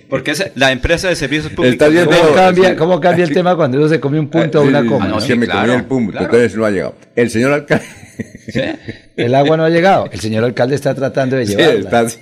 Porque 0.10 0.32
es 0.32 0.52
la 0.56 0.74
empresa 0.74 0.97
de 1.04 1.16
servicios 1.16 1.52
públicos. 1.54 1.74
Está 1.74 1.88
bien, 1.88 2.08
de 2.10 2.16
¿Cómo 2.18 2.30
No, 2.30 2.36
cambia, 2.36 2.70
sí. 2.70 2.76
cómo 2.76 3.00
cambia 3.00 3.24
el 3.26 3.34
tema 3.34 3.56
cuando 3.56 3.78
uno 3.78 3.88
se 3.88 4.00
come 4.00 4.20
un 4.20 4.28
punto 4.30 4.60
o 4.60 4.64
Sí, 4.64 4.68
una 4.70 4.86
coma? 4.86 5.06
Ah, 5.06 5.08
no, 5.10 5.22
sí, 5.22 5.28
que 5.28 5.36
me 5.36 5.46
claro, 5.46 5.68
comí 5.68 5.76
el 5.76 5.86
punto, 5.86 6.12
claro. 6.12 6.26
entonces 6.26 6.56
no 6.58 6.66
ha 6.66 6.72
llegado. 6.72 6.96
El 7.16 7.30
señor 7.30 7.52
alcalde. 7.54 7.86
Sí. 8.48 8.62
El 9.18 9.36
agua 9.36 9.58
no 9.58 9.64
ha 9.66 9.70
llegado. 9.70 10.08
El 10.12 10.20
señor 10.20 10.44
alcalde 10.44 10.76
está 10.76 10.94
tratando 10.96 11.36
de 11.36 11.46
Sí, 11.48 11.56
llevarla. 11.56 11.80
está 11.80 12.00
así. 12.02 12.20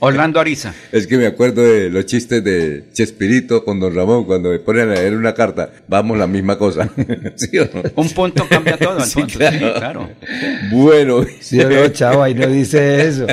Orlando 0.00 0.40
Ariza. 0.40 0.74
Es 0.90 1.06
que 1.06 1.16
me 1.18 1.26
acuerdo 1.26 1.62
de 1.62 1.90
los 1.90 2.06
chistes 2.06 2.42
de 2.42 2.84
Chespirito 2.92 3.64
con 3.64 3.78
Don 3.78 3.94
Ramón 3.94 4.24
cuando 4.24 4.48
me 4.50 4.58
ponen 4.58 4.90
a 4.90 4.94
leer 4.94 5.14
una 5.14 5.34
carta. 5.34 5.70
Vamos 5.86 6.16
la 6.18 6.26
misma 6.26 6.56
cosa. 6.58 6.88
¿Sí 7.36 7.58
o 7.58 7.68
no? 7.72 7.82
Un 7.94 8.08
punto 8.10 8.46
cambia 8.48 8.76
todo, 8.76 9.00
Sí, 9.04 9.20
Alfonso. 9.20 9.38
claro. 9.38 9.58
Sí, 9.58 9.72
claro. 9.78 10.10
Bueno. 10.70 11.26
Sí 11.40 11.60
o 11.60 11.68
no, 11.70 11.88
chavo, 11.88 12.22
ahí 12.22 12.34
no 12.34 12.46
dice 12.46 13.06
eso. 13.06 13.26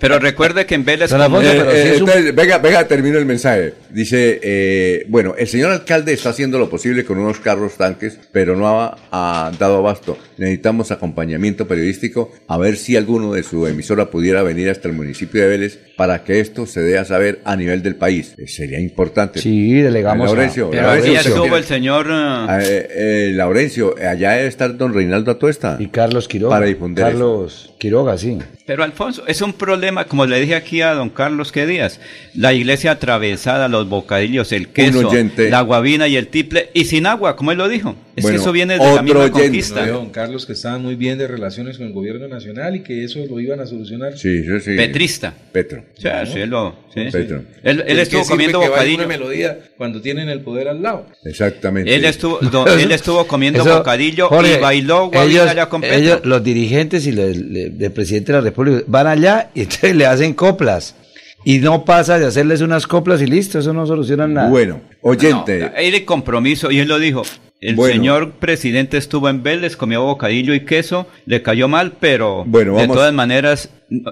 Pero 0.00 0.18
recuerde 0.18 0.64
que 0.66 0.74
en 0.74 0.84
Vélez... 0.84 1.10
Como- 1.12 1.40
Eh, 1.42 1.54
pero 1.58 1.70
eh, 1.70 1.82
sí 1.82 1.88
es 1.88 2.00
un- 2.00 2.08
entonces, 2.08 2.34
venga, 2.34 2.58
venga, 2.58 2.88
termino 2.88 3.18
el 3.18 3.26
mensaje. 3.26 3.74
Dice, 3.90 4.40
eh, 4.42 5.04
bueno, 5.08 5.34
el 5.38 5.46
señor 5.48 5.70
alcalde 5.72 6.12
está 6.12 6.30
haciendo 6.30 6.58
lo 6.58 6.70
posible 6.70 7.04
con 7.04 7.18
unos 7.18 7.38
carros 7.40 7.74
tanques, 7.76 8.18
pero 8.32 8.56
no 8.56 8.68
ha, 8.80 8.96
ha 9.10 9.52
dado 9.58 9.78
abasto. 9.78 10.16
Necesitamos 10.38 10.90
acompañamiento 10.90 11.66
periodístico 11.68 12.29
a 12.46 12.58
ver 12.58 12.76
si 12.76 12.96
alguno 12.96 13.32
de 13.34 13.42
su 13.42 13.66
emisora 13.66 14.10
pudiera 14.10 14.42
venir 14.42 14.70
hasta 14.70 14.88
el 14.88 14.94
municipio 14.94 15.40
de 15.42 15.48
Vélez 15.48 15.78
para 15.96 16.24
que 16.24 16.40
esto 16.40 16.66
se 16.66 16.80
dé 16.80 16.98
a 16.98 17.04
saber 17.04 17.40
a 17.44 17.56
nivel 17.56 17.82
del 17.82 17.96
país. 17.96 18.34
Eh, 18.38 18.46
sería 18.48 18.80
importante. 18.80 19.40
Sí, 19.40 19.74
delegamos 19.80 20.24
a- 20.30 20.34
Laurencio, 20.34 20.70
Pero 20.70 20.82
Laurencio, 20.82 21.10
ahí 21.10 21.14
ya 21.14 21.20
¿usted 21.20 21.32
estuvo 21.36 21.56
el 21.56 21.64
señor... 21.64 22.06
eh, 22.08 22.10
Ah, 22.12 22.58
eh, 22.62 22.88
eh, 22.90 23.32
Laurencio, 23.34 23.94
allá 23.98 24.32
debe 24.32 24.48
estar 24.48 24.76
don 24.76 24.94
Reinaldo 24.94 25.30
Atuesta. 25.30 25.76
Y 25.78 25.88
Carlos 25.88 26.26
Quiroga. 26.28 26.56
Para 26.56 26.66
difundir 26.66 27.04
Carlos 27.04 27.74
Quiroga, 27.78 28.16
sí. 28.18 28.38
Pero 28.66 28.84
Alfonso, 28.84 29.24
es 29.26 29.42
un 29.42 29.52
problema, 29.52 30.04
como 30.04 30.26
le 30.26 30.40
dije 30.40 30.54
aquí 30.54 30.80
a 30.80 30.92
don 30.94 31.10
Carlos 31.10 31.50
que 31.52 31.66
días, 31.66 32.00
la 32.34 32.52
iglesia 32.52 32.92
atravesada, 32.92 33.68
los 33.68 33.88
bocadillos, 33.88 34.52
el 34.52 34.68
queso, 34.68 35.10
la 35.50 35.60
guabina 35.62 36.06
y 36.08 36.16
el 36.16 36.28
tiple, 36.28 36.70
y 36.74 36.84
sin 36.84 37.06
agua, 37.06 37.36
como 37.36 37.52
él 37.52 37.58
lo 37.58 37.68
dijo. 37.68 37.96
Es 38.16 38.22
Bueno, 38.22 38.36
que 38.36 38.42
eso 38.42 38.52
viene 38.52 38.74
de 38.74 38.80
otro 38.80 38.96
la 38.96 39.02
misma 39.02 39.20
oyente- 39.20 39.40
conquista. 39.42 39.86
No, 39.86 39.92
don 39.94 40.10
Carlos, 40.10 40.46
que 40.46 40.52
estaban 40.52 40.82
muy 40.82 40.94
bien 40.94 41.18
de 41.18 41.26
relaciones 41.26 41.78
con 41.78 41.86
el 41.88 41.92
gobierno 41.92 42.19
nacional 42.28 42.76
y 42.76 42.80
que 42.82 43.04
eso 43.04 43.18
lo 43.28 43.38
iban 43.40 43.60
a 43.60 43.66
solucionar. 43.66 44.16
Sí, 44.16 44.42
sí, 44.44 44.60
sí. 44.60 44.76
Petrista. 44.76 45.34
Petro. 45.52 45.84
Sí, 45.96 46.08
sí, 46.32 46.38
él 46.40 46.50
lo- 46.50 46.76
sí. 46.92 47.02
Petro. 47.12 47.42
Él, 47.62 47.80
él 47.80 47.86
¿De 47.86 47.94
qué 47.94 48.00
estuvo 48.02 48.24
comiendo 48.26 48.60
bocadillo. 48.60 48.98
una 48.98 49.06
melodía 49.06 49.58
cuando 49.76 50.00
tienen 50.00 50.28
el 50.28 50.40
poder 50.40 50.68
al 50.68 50.82
lado. 50.82 51.06
Exactamente. 51.24 51.94
Él 51.94 52.04
estuvo, 52.04 52.38
do- 52.38 52.66
él 52.78 52.90
estuvo 52.92 53.26
comiendo 53.26 53.60
Eso, 53.62 53.78
bocadillo 53.78 54.28
Jorge, 54.28 54.56
y 54.58 54.60
bailó 54.60 55.10
ellos, 55.12 55.48
allá 55.48 55.66
con 55.68 55.80
Petro. 55.80 55.96
ellos, 55.96 56.20
los 56.24 56.42
dirigentes 56.44 57.06
y 57.06 57.12
del 57.12 57.92
presidente 57.92 58.32
de 58.32 58.38
la 58.38 58.44
República 58.44 58.84
van 58.86 59.06
allá 59.06 59.50
y 59.54 59.60
entonces 59.62 59.94
le 59.96 60.06
hacen 60.06 60.34
coplas. 60.34 60.96
Y 61.42 61.58
no 61.58 61.86
pasa 61.86 62.18
de 62.18 62.26
hacerles 62.26 62.60
unas 62.60 62.86
coplas 62.86 63.22
y 63.22 63.26
listo, 63.26 63.58
eso 63.60 63.72
no 63.72 63.86
soluciona 63.86 64.26
nada. 64.28 64.50
Bueno, 64.50 64.82
oyente. 65.00 65.58
No, 65.60 65.70
el 65.74 66.04
compromiso, 66.04 66.70
y 66.70 66.80
él 66.80 66.88
lo 66.88 66.98
dijo. 66.98 67.22
El 67.60 67.74
Bueno. 67.76 67.92
señor 67.94 68.32
presidente 68.32 68.96
estuvo 68.96 69.28
en 69.28 69.42
Vélez, 69.42 69.76
comió 69.76 70.02
bocadillo 70.02 70.54
y 70.54 70.64
queso, 70.64 71.06
le 71.26 71.42
cayó 71.42 71.68
mal, 71.68 71.92
pero 72.00 72.44
Bueno, 72.46 72.76
de 72.78 72.86
todas 72.88 73.12
maneras 73.12 73.68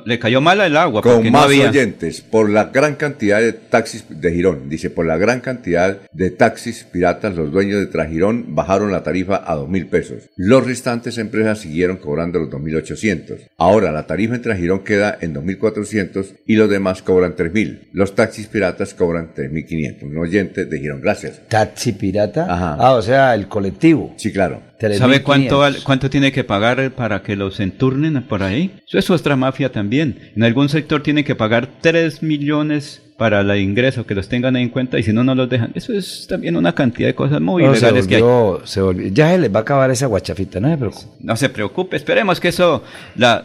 le 0.06 0.18
cayó 0.18 0.40
mal 0.40 0.60
el 0.60 0.76
agua 0.76 1.02
con 1.02 1.12
porque 1.14 1.30
no 1.30 1.38
más 1.38 1.44
había. 1.46 1.70
oyentes, 1.70 2.20
por 2.20 2.50
la 2.50 2.64
gran 2.64 2.96
cantidad 2.96 3.40
de 3.40 3.52
taxis 3.52 4.04
de 4.08 4.32
Girón, 4.32 4.68
dice, 4.68 4.90
por 4.90 5.06
la 5.06 5.16
gran 5.16 5.40
cantidad 5.40 5.98
de 6.12 6.30
taxis 6.32 6.82
piratas, 6.82 7.36
los 7.36 7.52
dueños 7.52 7.78
de 7.78 7.86
Tragirón 7.86 8.56
bajaron 8.56 8.90
la 8.90 9.04
tarifa 9.04 9.40
a 9.46 9.54
dos 9.54 9.68
mil 9.68 9.86
pesos. 9.86 10.24
Los 10.36 10.66
restantes 10.66 11.16
empresas 11.16 11.60
siguieron 11.60 11.98
cobrando 11.98 12.40
los 12.40 12.50
2.800. 12.50 13.50
Ahora 13.56 13.92
la 13.92 14.06
tarifa 14.08 14.34
en 14.34 14.42
Tragirón 14.42 14.80
queda 14.80 15.16
en 15.20 15.32
2.400 15.34 16.34
y 16.44 16.56
los 16.56 16.68
demás 16.68 17.02
cobran 17.02 17.36
3.000. 17.36 17.88
Los 17.92 18.16
taxis 18.16 18.48
piratas 18.48 18.94
cobran 18.94 19.32
3.500. 19.32 20.02
Un 20.02 20.18
oyente 20.18 20.64
de 20.64 20.78
Girón, 20.80 21.00
gracias. 21.00 21.40
Taxi 21.48 21.92
pirata. 21.92 22.52
Ajá. 22.52 22.76
Ah, 22.80 22.94
o 22.94 23.02
sea, 23.02 23.32
el 23.38 23.48
colectivo. 23.48 24.12
Sí, 24.16 24.32
claro. 24.32 24.62
¿Sabe 24.80 25.18
3.500. 25.18 25.22
cuánto, 25.22 25.58
val- 25.58 25.76
cuánto 25.84 26.10
tiene 26.10 26.30
que 26.32 26.44
pagar 26.44 26.90
para 26.92 27.22
que 27.22 27.34
los 27.36 27.58
enturnen 27.60 28.22
por 28.22 28.42
ahí? 28.42 28.72
Eso 28.86 28.98
es 28.98 29.10
otra 29.10 29.36
mafia 29.36 29.72
también. 29.72 30.30
En 30.36 30.42
algún 30.44 30.68
sector 30.68 31.02
tienen 31.02 31.24
que 31.24 31.34
pagar 31.34 31.68
3 31.80 32.22
millones 32.22 33.02
para 33.16 33.40
el 33.40 33.60
ingreso, 33.60 34.06
que 34.06 34.14
los 34.14 34.28
tengan 34.28 34.54
ahí 34.54 34.62
en 34.62 34.68
cuenta 34.68 34.96
y 34.96 35.02
si 35.02 35.12
no, 35.12 35.24
no 35.24 35.34
los 35.34 35.48
dejan. 35.48 35.72
Eso 35.74 35.92
es 35.92 36.26
también 36.28 36.56
una 36.56 36.72
cantidad 36.72 37.08
de 37.08 37.16
cosas 37.16 37.40
muy 37.40 37.64
No, 37.64 37.72
se 37.72 37.78
ilegales 37.80 38.06
que 38.06 38.16
hay. 38.16 38.22
volvió- 38.22 38.64
se 38.64 38.80
volvió- 38.80 39.08
Ya 39.12 39.30
se 39.32 39.38
les 39.38 39.52
va 39.52 39.58
a 39.58 39.62
acabar 39.62 39.90
esa 39.90 40.06
guachafita, 40.06 40.60
no 40.60 40.68
se 40.70 40.76
preocupe. 40.78 41.06
No 41.18 41.36
se 41.36 41.48
preocupe, 41.48 41.96
esperemos 41.96 42.38
que 42.38 42.48
eso, 42.48 42.84
la, 43.16 43.42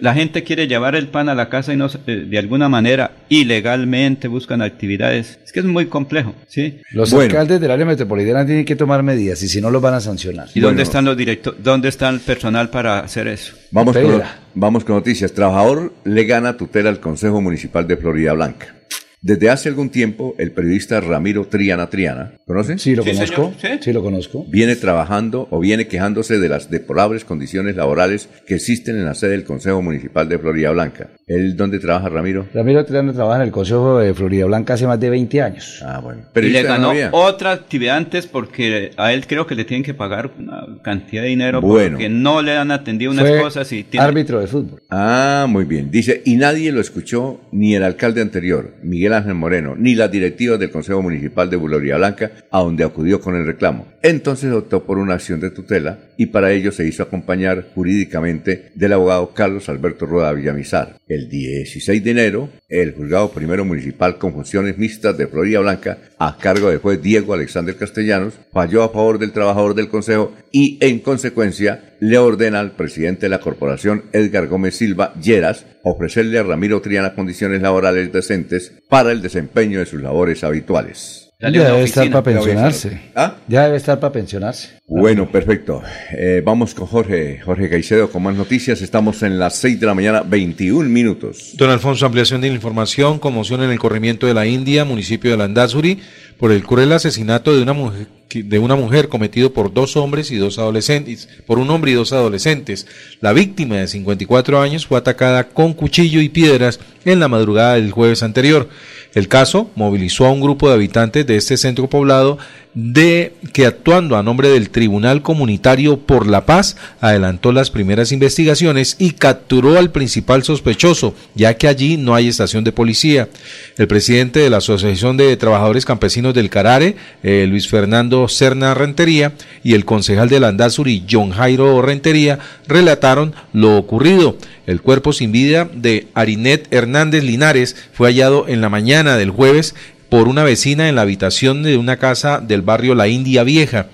la 0.00 0.14
gente 0.14 0.44
quiere 0.44 0.66
llevar 0.68 0.94
el 0.94 1.08
pan 1.08 1.28
a 1.28 1.34
la 1.34 1.48
casa 1.48 1.72
y 1.72 1.76
no, 1.76 1.88
se- 1.88 1.98
eh, 2.06 2.24
de 2.28 2.38
alguna 2.38 2.68
manera 2.68 3.12
ilegalmente 3.28 4.28
buscan 4.28 4.62
actividades. 4.62 5.38
Es 5.44 5.52
que 5.52 5.60
es 5.60 5.66
muy 5.66 5.86
complejo, 5.86 6.34
¿sí? 6.46 6.80
Los 6.92 7.10
Bueno. 7.10 7.30
alcaldes 7.30 7.60
del 7.60 7.70
área 7.70 7.84
metropolitana 7.86 8.46
tienen 8.46 8.64
que 8.64 8.76
tomar 8.76 9.02
medidas 9.02 9.42
y 9.42 9.48
si 9.48 9.60
no 9.60 9.70
los 9.70 9.82
van 9.82 9.94
a 9.94 10.00
sancionar. 10.00 10.48
¿Y 10.48 10.60
Bueno. 10.60 10.68
dónde 10.68 10.82
están 10.84 11.04
los 11.04 11.16
directores? 11.16 11.62
¿Dónde 11.62 11.88
está 11.88 12.08
el 12.08 12.20
personal 12.20 12.70
para 12.70 13.00
hacer 13.00 13.26
eso? 13.28 13.54
Vamos 13.70 13.96
con, 13.96 14.22
vamos 14.54 14.84
con 14.84 14.96
noticias. 14.96 15.32
Trabajador 15.32 15.92
le 16.04 16.24
gana 16.24 16.56
tutela 16.56 16.88
al 16.90 17.00
Consejo 17.00 17.40
Municipal 17.40 17.86
de 17.86 17.96
Florida 17.96 18.32
Blanca. 18.32 18.74
Desde 19.22 19.50
hace 19.50 19.68
algún 19.68 19.90
tiempo, 19.90 20.34
el 20.38 20.50
periodista 20.52 20.98
Ramiro 21.00 21.46
Triana 21.46 21.90
Triana, 21.90 22.32
¿conocen? 22.46 22.78
Sí, 22.78 22.94
lo 22.96 23.02
Sí, 23.02 23.10
conozco. 23.12 23.52
señor, 23.60 23.78
sí. 23.78 23.84
Sí, 23.84 23.92
lo 23.92 24.02
conozco. 24.02 24.46
Viene 24.48 24.76
trabajando 24.76 25.46
o 25.50 25.60
viene 25.60 25.86
quejándose 25.88 26.38
de 26.38 26.48
las 26.48 26.70
deplorables 26.70 27.24
condiciones 27.26 27.76
laborales 27.76 28.28
que 28.46 28.54
existen 28.54 28.96
en 28.96 29.04
la 29.04 29.14
sede 29.14 29.32
del 29.32 29.44
Consejo 29.44 29.82
Municipal 29.82 30.26
de 30.28 30.38
Florida 30.38 30.70
Blanca. 30.70 31.08
¿Él 31.26 31.54
dónde 31.54 31.78
trabaja, 31.78 32.08
Ramiro? 32.08 32.46
Ramiro 32.54 32.84
Triano 32.86 33.12
trabaja 33.12 33.42
en 33.42 33.48
el 33.48 33.52
Consejo 33.52 33.98
de 33.98 34.14
Florida 34.14 34.46
Blanca 34.46 34.74
hace 34.74 34.86
más 34.86 34.98
de 34.98 35.10
20 35.10 35.42
años. 35.42 35.82
Ah, 35.84 36.00
bueno. 36.02 36.22
Y 36.34 36.40
le 36.40 36.62
ganó 36.62 36.92
otra 37.12 37.52
actividad 37.52 37.98
antes 37.98 38.26
porque 38.26 38.92
a 38.96 39.12
él 39.12 39.26
creo 39.26 39.46
que 39.46 39.54
le 39.54 39.64
tienen 39.66 39.84
que 39.84 39.92
pagar 39.92 40.30
una 40.38 40.66
cantidad 40.82 41.22
de 41.22 41.28
dinero 41.28 41.60
Bueno. 41.60 41.90
porque 41.98 42.08
no 42.08 42.40
le 42.40 42.56
han 42.56 42.70
atendido 42.70 43.12
unas 43.12 43.28
Fue 43.28 43.38
cosas 43.40 43.70
y 43.72 43.84
tiene... 43.84 44.06
árbitro 44.06 44.40
de 44.40 44.46
fútbol. 44.46 44.82
Ah, 44.90 45.46
muy 45.48 45.66
bien. 45.66 45.90
Dice, 45.90 46.22
y 46.24 46.36
nadie 46.36 46.72
lo 46.72 46.80
escuchó, 46.80 47.40
ni 47.52 47.74
el 47.74 47.82
alcalde 47.84 48.22
anterior, 48.22 48.74
Miguel 48.82 49.09
Ángel 49.12 49.34
Moreno, 49.34 49.74
ni 49.76 49.94
las 49.94 50.10
directivas 50.10 50.58
del 50.58 50.70
Consejo 50.70 51.02
Municipal 51.02 51.48
de 51.50 51.58
Florida 51.58 51.96
Blanca, 51.96 52.30
a 52.50 52.60
donde 52.60 52.84
acudió 52.84 53.20
con 53.20 53.36
el 53.36 53.46
reclamo. 53.46 53.86
Entonces 54.02 54.52
optó 54.52 54.84
por 54.84 54.98
una 54.98 55.14
acción 55.14 55.40
de 55.40 55.50
tutela 55.50 55.98
y 56.16 56.26
para 56.26 56.52
ello 56.52 56.72
se 56.72 56.86
hizo 56.86 57.02
acompañar 57.02 57.66
jurídicamente 57.74 58.70
del 58.74 58.92
abogado 58.92 59.32
Carlos 59.34 59.68
Alberto 59.68 60.06
Roda 60.06 60.32
Villamizar. 60.32 60.96
El 61.08 61.28
16 61.28 62.02
de 62.04 62.10
enero, 62.10 62.48
el 62.68 62.92
juzgado 62.92 63.30
primero 63.30 63.64
municipal 63.64 64.18
con 64.18 64.32
funciones 64.32 64.78
mixtas 64.78 65.16
de 65.16 65.26
Florida 65.26 65.60
Blanca, 65.60 65.98
a 66.18 66.36
cargo 66.38 66.68
del 66.68 66.78
juez 66.78 67.02
Diego 67.02 67.34
Alexander 67.34 67.76
Castellanos, 67.76 68.34
falló 68.52 68.82
a 68.82 68.90
favor 68.90 69.18
del 69.18 69.32
trabajador 69.32 69.74
del 69.74 69.88
Consejo 69.88 70.34
y, 70.52 70.78
en 70.80 70.98
consecuencia, 70.98 71.94
le 72.00 72.18
ordena 72.18 72.60
al 72.60 72.72
presidente 72.72 73.26
de 73.26 73.30
la 73.30 73.40
corporación, 73.40 74.04
Edgar 74.12 74.46
Gómez 74.46 74.76
Silva 74.76 75.14
Lleras, 75.20 75.64
ofrecerle 75.82 76.38
a 76.38 76.42
Ramiro 76.42 76.80
Triana 76.80 77.14
condiciones 77.14 77.62
laborales 77.62 78.12
decentes 78.12 78.72
para 78.88 78.99
para 79.00 79.12
el 79.12 79.22
desempeño 79.22 79.78
de 79.78 79.86
sus 79.86 80.02
labores 80.02 80.44
habituales. 80.44 81.29
Ya 81.40 81.50
debe 81.50 81.84
estar 81.84 82.10
para 82.10 82.22
pensionarse. 82.22 83.00
¿Ah? 83.14 83.36
Ya 83.48 83.64
debe 83.64 83.78
estar 83.78 83.98
para 83.98 84.12
pensionarse. 84.12 84.68
Bueno, 84.86 85.30
perfecto. 85.30 85.82
Eh, 86.12 86.42
vamos 86.44 86.74
con 86.74 86.86
Jorge, 86.86 87.40
Jorge 87.40 87.70
Caicedo 87.70 88.10
con 88.10 88.22
más 88.22 88.36
noticias. 88.36 88.82
Estamos 88.82 89.22
en 89.22 89.38
las 89.38 89.56
6 89.56 89.80
de 89.80 89.86
la 89.86 89.94
mañana, 89.94 90.22
21 90.22 90.88
minutos. 90.90 91.52
Don 91.56 91.70
Alfonso, 91.70 92.04
ampliación 92.04 92.42
de 92.42 92.48
la 92.48 92.54
información, 92.54 93.18
conmoción 93.18 93.62
en 93.62 93.70
el 93.70 93.78
corrimiento 93.78 94.26
de 94.26 94.34
la 94.34 94.46
India, 94.46 94.84
municipio 94.84 95.30
de 95.30 95.38
Landazuri, 95.38 96.00
por 96.38 96.52
el 96.52 96.62
cruel 96.62 96.92
asesinato 96.92 97.56
de 97.56 97.62
una 97.62 97.72
mujer 97.72 98.06
de 98.32 98.58
una 98.58 98.76
mujer 98.76 99.08
cometido 99.08 99.52
por 99.52 99.72
dos 99.72 99.96
hombres 99.96 100.30
y 100.30 100.36
dos 100.36 100.58
adolescentes, 100.58 101.28
por 101.46 101.58
un 101.58 101.70
hombre 101.70 101.90
y 101.90 101.94
dos 101.94 102.12
adolescentes. 102.12 102.86
La 103.20 103.32
víctima 103.32 103.76
de 103.76 103.88
54 103.88 104.60
años 104.60 104.86
fue 104.86 104.98
atacada 104.98 105.48
con 105.48 105.74
cuchillo 105.74 106.20
y 106.20 106.28
piedras 106.28 106.78
en 107.04 107.18
la 107.18 107.28
madrugada 107.28 107.74
del 107.74 107.90
jueves 107.90 108.22
anterior. 108.22 108.68
El 109.14 109.28
caso 109.28 109.70
movilizó 109.74 110.26
a 110.26 110.30
un 110.30 110.40
grupo 110.40 110.68
de 110.68 110.74
habitantes 110.74 111.26
de 111.26 111.36
este 111.36 111.56
centro 111.56 111.88
poblado 111.88 112.38
de 112.74 113.34
que 113.52 113.66
actuando 113.66 114.16
a 114.16 114.22
nombre 114.22 114.48
del 114.48 114.70
Tribunal 114.70 115.22
Comunitario 115.22 115.98
por 115.98 116.26
la 116.26 116.46
Paz 116.46 116.76
adelantó 117.00 117.52
las 117.52 117.70
primeras 117.70 118.12
investigaciones 118.12 118.96
y 118.98 119.12
capturó 119.12 119.76
al 119.76 119.90
principal 119.90 120.44
sospechoso, 120.44 121.14
ya 121.34 121.54
que 121.54 121.66
allí 121.68 121.96
no 121.96 122.14
hay 122.14 122.28
estación 122.28 122.62
de 122.62 122.72
policía. 122.72 123.28
El 123.76 123.88
presidente 123.88 124.40
de 124.40 124.50
la 124.50 124.58
Asociación 124.58 125.16
de 125.16 125.36
Trabajadores 125.36 125.84
Campesinos 125.84 126.34
del 126.34 126.50
Carare, 126.50 126.96
eh, 127.22 127.46
Luis 127.48 127.68
Fernando 127.68 128.28
Cerna 128.28 128.74
Rentería, 128.74 129.32
y 129.64 129.74
el 129.74 129.84
concejal 129.84 130.28
de 130.28 130.40
Landazuri, 130.40 131.04
John 131.10 131.30
Jairo 131.30 131.82
Rentería, 131.82 132.38
relataron 132.68 133.34
lo 133.52 133.76
ocurrido. 133.76 134.36
El 134.66 134.80
cuerpo 134.80 135.12
sin 135.12 135.32
vida 135.32 135.68
de 135.72 136.06
Arinet 136.14 136.72
Hernández 136.72 137.24
Linares 137.24 137.74
fue 137.92 138.08
hallado 138.08 138.46
en 138.46 138.60
la 138.60 138.68
mañana 138.68 139.16
del 139.16 139.30
jueves 139.30 139.74
por 140.10 140.28
una 140.28 140.44
vecina 140.44 140.88
en 140.88 140.96
la 140.96 141.02
habitación 141.02 141.62
de 141.62 141.78
una 141.78 141.96
casa 141.96 142.40
del 142.40 142.62
barrio 142.62 142.94
La 142.94 143.08
India 143.08 143.44
Vieja. 143.44 143.86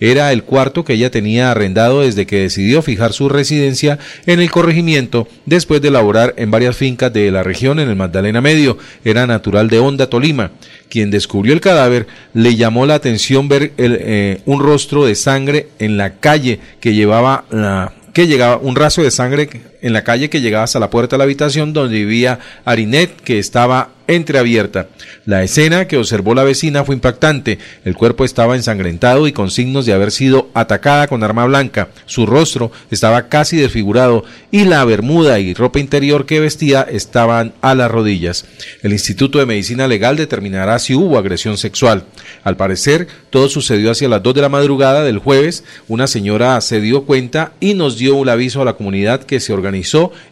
Era 0.00 0.32
el 0.32 0.42
cuarto 0.42 0.84
que 0.84 0.94
ella 0.94 1.10
tenía 1.10 1.50
arrendado 1.50 2.02
desde 2.02 2.26
que 2.26 2.40
decidió 2.40 2.82
fijar 2.82 3.12
su 3.12 3.28
residencia 3.28 3.98
en 4.26 4.40
el 4.40 4.50
corregimiento 4.50 5.28
después 5.46 5.80
de 5.80 5.90
laborar 5.90 6.34
en 6.36 6.50
varias 6.50 6.76
fincas 6.76 7.12
de 7.12 7.30
la 7.30 7.42
región 7.42 7.78
en 7.78 7.88
el 7.88 7.96
Magdalena 7.96 8.40
Medio. 8.40 8.76
Era 9.04 9.26
natural 9.26 9.68
de 9.68 9.78
Honda, 9.78 10.08
Tolima. 10.08 10.52
Quien 10.88 11.10
descubrió 11.10 11.54
el 11.54 11.60
cadáver 11.60 12.06
le 12.32 12.56
llamó 12.56 12.86
la 12.86 12.94
atención 12.94 13.48
ver 13.48 13.72
eh, 13.78 14.40
un 14.46 14.60
rostro 14.60 15.04
de 15.04 15.14
sangre 15.14 15.68
en 15.78 15.96
la 15.96 16.14
calle 16.14 16.60
que 16.80 16.94
llevaba 16.94 17.44
la 17.50 17.92
que 18.14 18.28
llegaba 18.28 18.58
un 18.58 18.76
rastro 18.76 19.02
de 19.02 19.10
sangre 19.10 19.48
en 19.84 19.92
la 19.92 20.02
calle 20.02 20.30
que 20.30 20.40
llegaba 20.40 20.64
hasta 20.64 20.80
la 20.80 20.88
puerta 20.88 21.14
de 21.14 21.18
la 21.18 21.24
habitación 21.24 21.74
donde 21.74 21.94
vivía 21.94 22.38
Arinet, 22.64 23.20
que 23.20 23.38
estaba 23.38 23.90
entreabierta. 24.06 24.88
La 25.24 25.42
escena 25.42 25.86
que 25.86 25.96
observó 25.96 26.34
la 26.34 26.44
vecina 26.44 26.84
fue 26.84 26.94
impactante. 26.94 27.58
El 27.84 27.94
cuerpo 27.94 28.24
estaba 28.24 28.54
ensangrentado 28.54 29.26
y 29.26 29.32
con 29.32 29.50
signos 29.50 29.86
de 29.86 29.94
haber 29.94 30.10
sido 30.10 30.48
atacada 30.52 31.06
con 31.06 31.22
arma 31.22 31.46
blanca. 31.46 31.88
Su 32.06 32.26
rostro 32.26 32.70
estaba 32.90 33.28
casi 33.28 33.56
desfigurado 33.56 34.24
y 34.50 34.64
la 34.64 34.84
bermuda 34.84 35.38
y 35.38 35.54
ropa 35.54 35.78
interior 35.78 36.26
que 36.26 36.40
vestía 36.40 36.82
estaban 36.82 37.54
a 37.62 37.74
las 37.74 37.90
rodillas. 37.90 38.44
El 38.82 38.92
Instituto 38.92 39.38
de 39.38 39.46
Medicina 39.46 39.88
Legal 39.88 40.16
determinará 40.16 40.78
si 40.78 40.94
hubo 40.94 41.18
agresión 41.18 41.56
sexual. 41.56 42.04
Al 42.42 42.56
parecer, 42.56 43.08
todo 43.30 43.48
sucedió 43.48 43.90
hacia 43.90 44.08
las 44.08 44.22
2 44.22 44.34
de 44.34 44.42
la 44.42 44.48
madrugada 44.50 45.02
del 45.02 45.18
jueves. 45.18 45.64
Una 45.88 46.06
señora 46.06 46.60
se 46.60 46.80
dio 46.80 47.04
cuenta 47.04 47.52
y 47.58 47.72
nos 47.72 47.96
dio 47.96 48.16
un 48.16 48.28
aviso 48.28 48.60
a 48.60 48.66
la 48.66 48.74
comunidad 48.74 49.22
que 49.22 49.40
se 49.40 49.52
organizó 49.54 49.73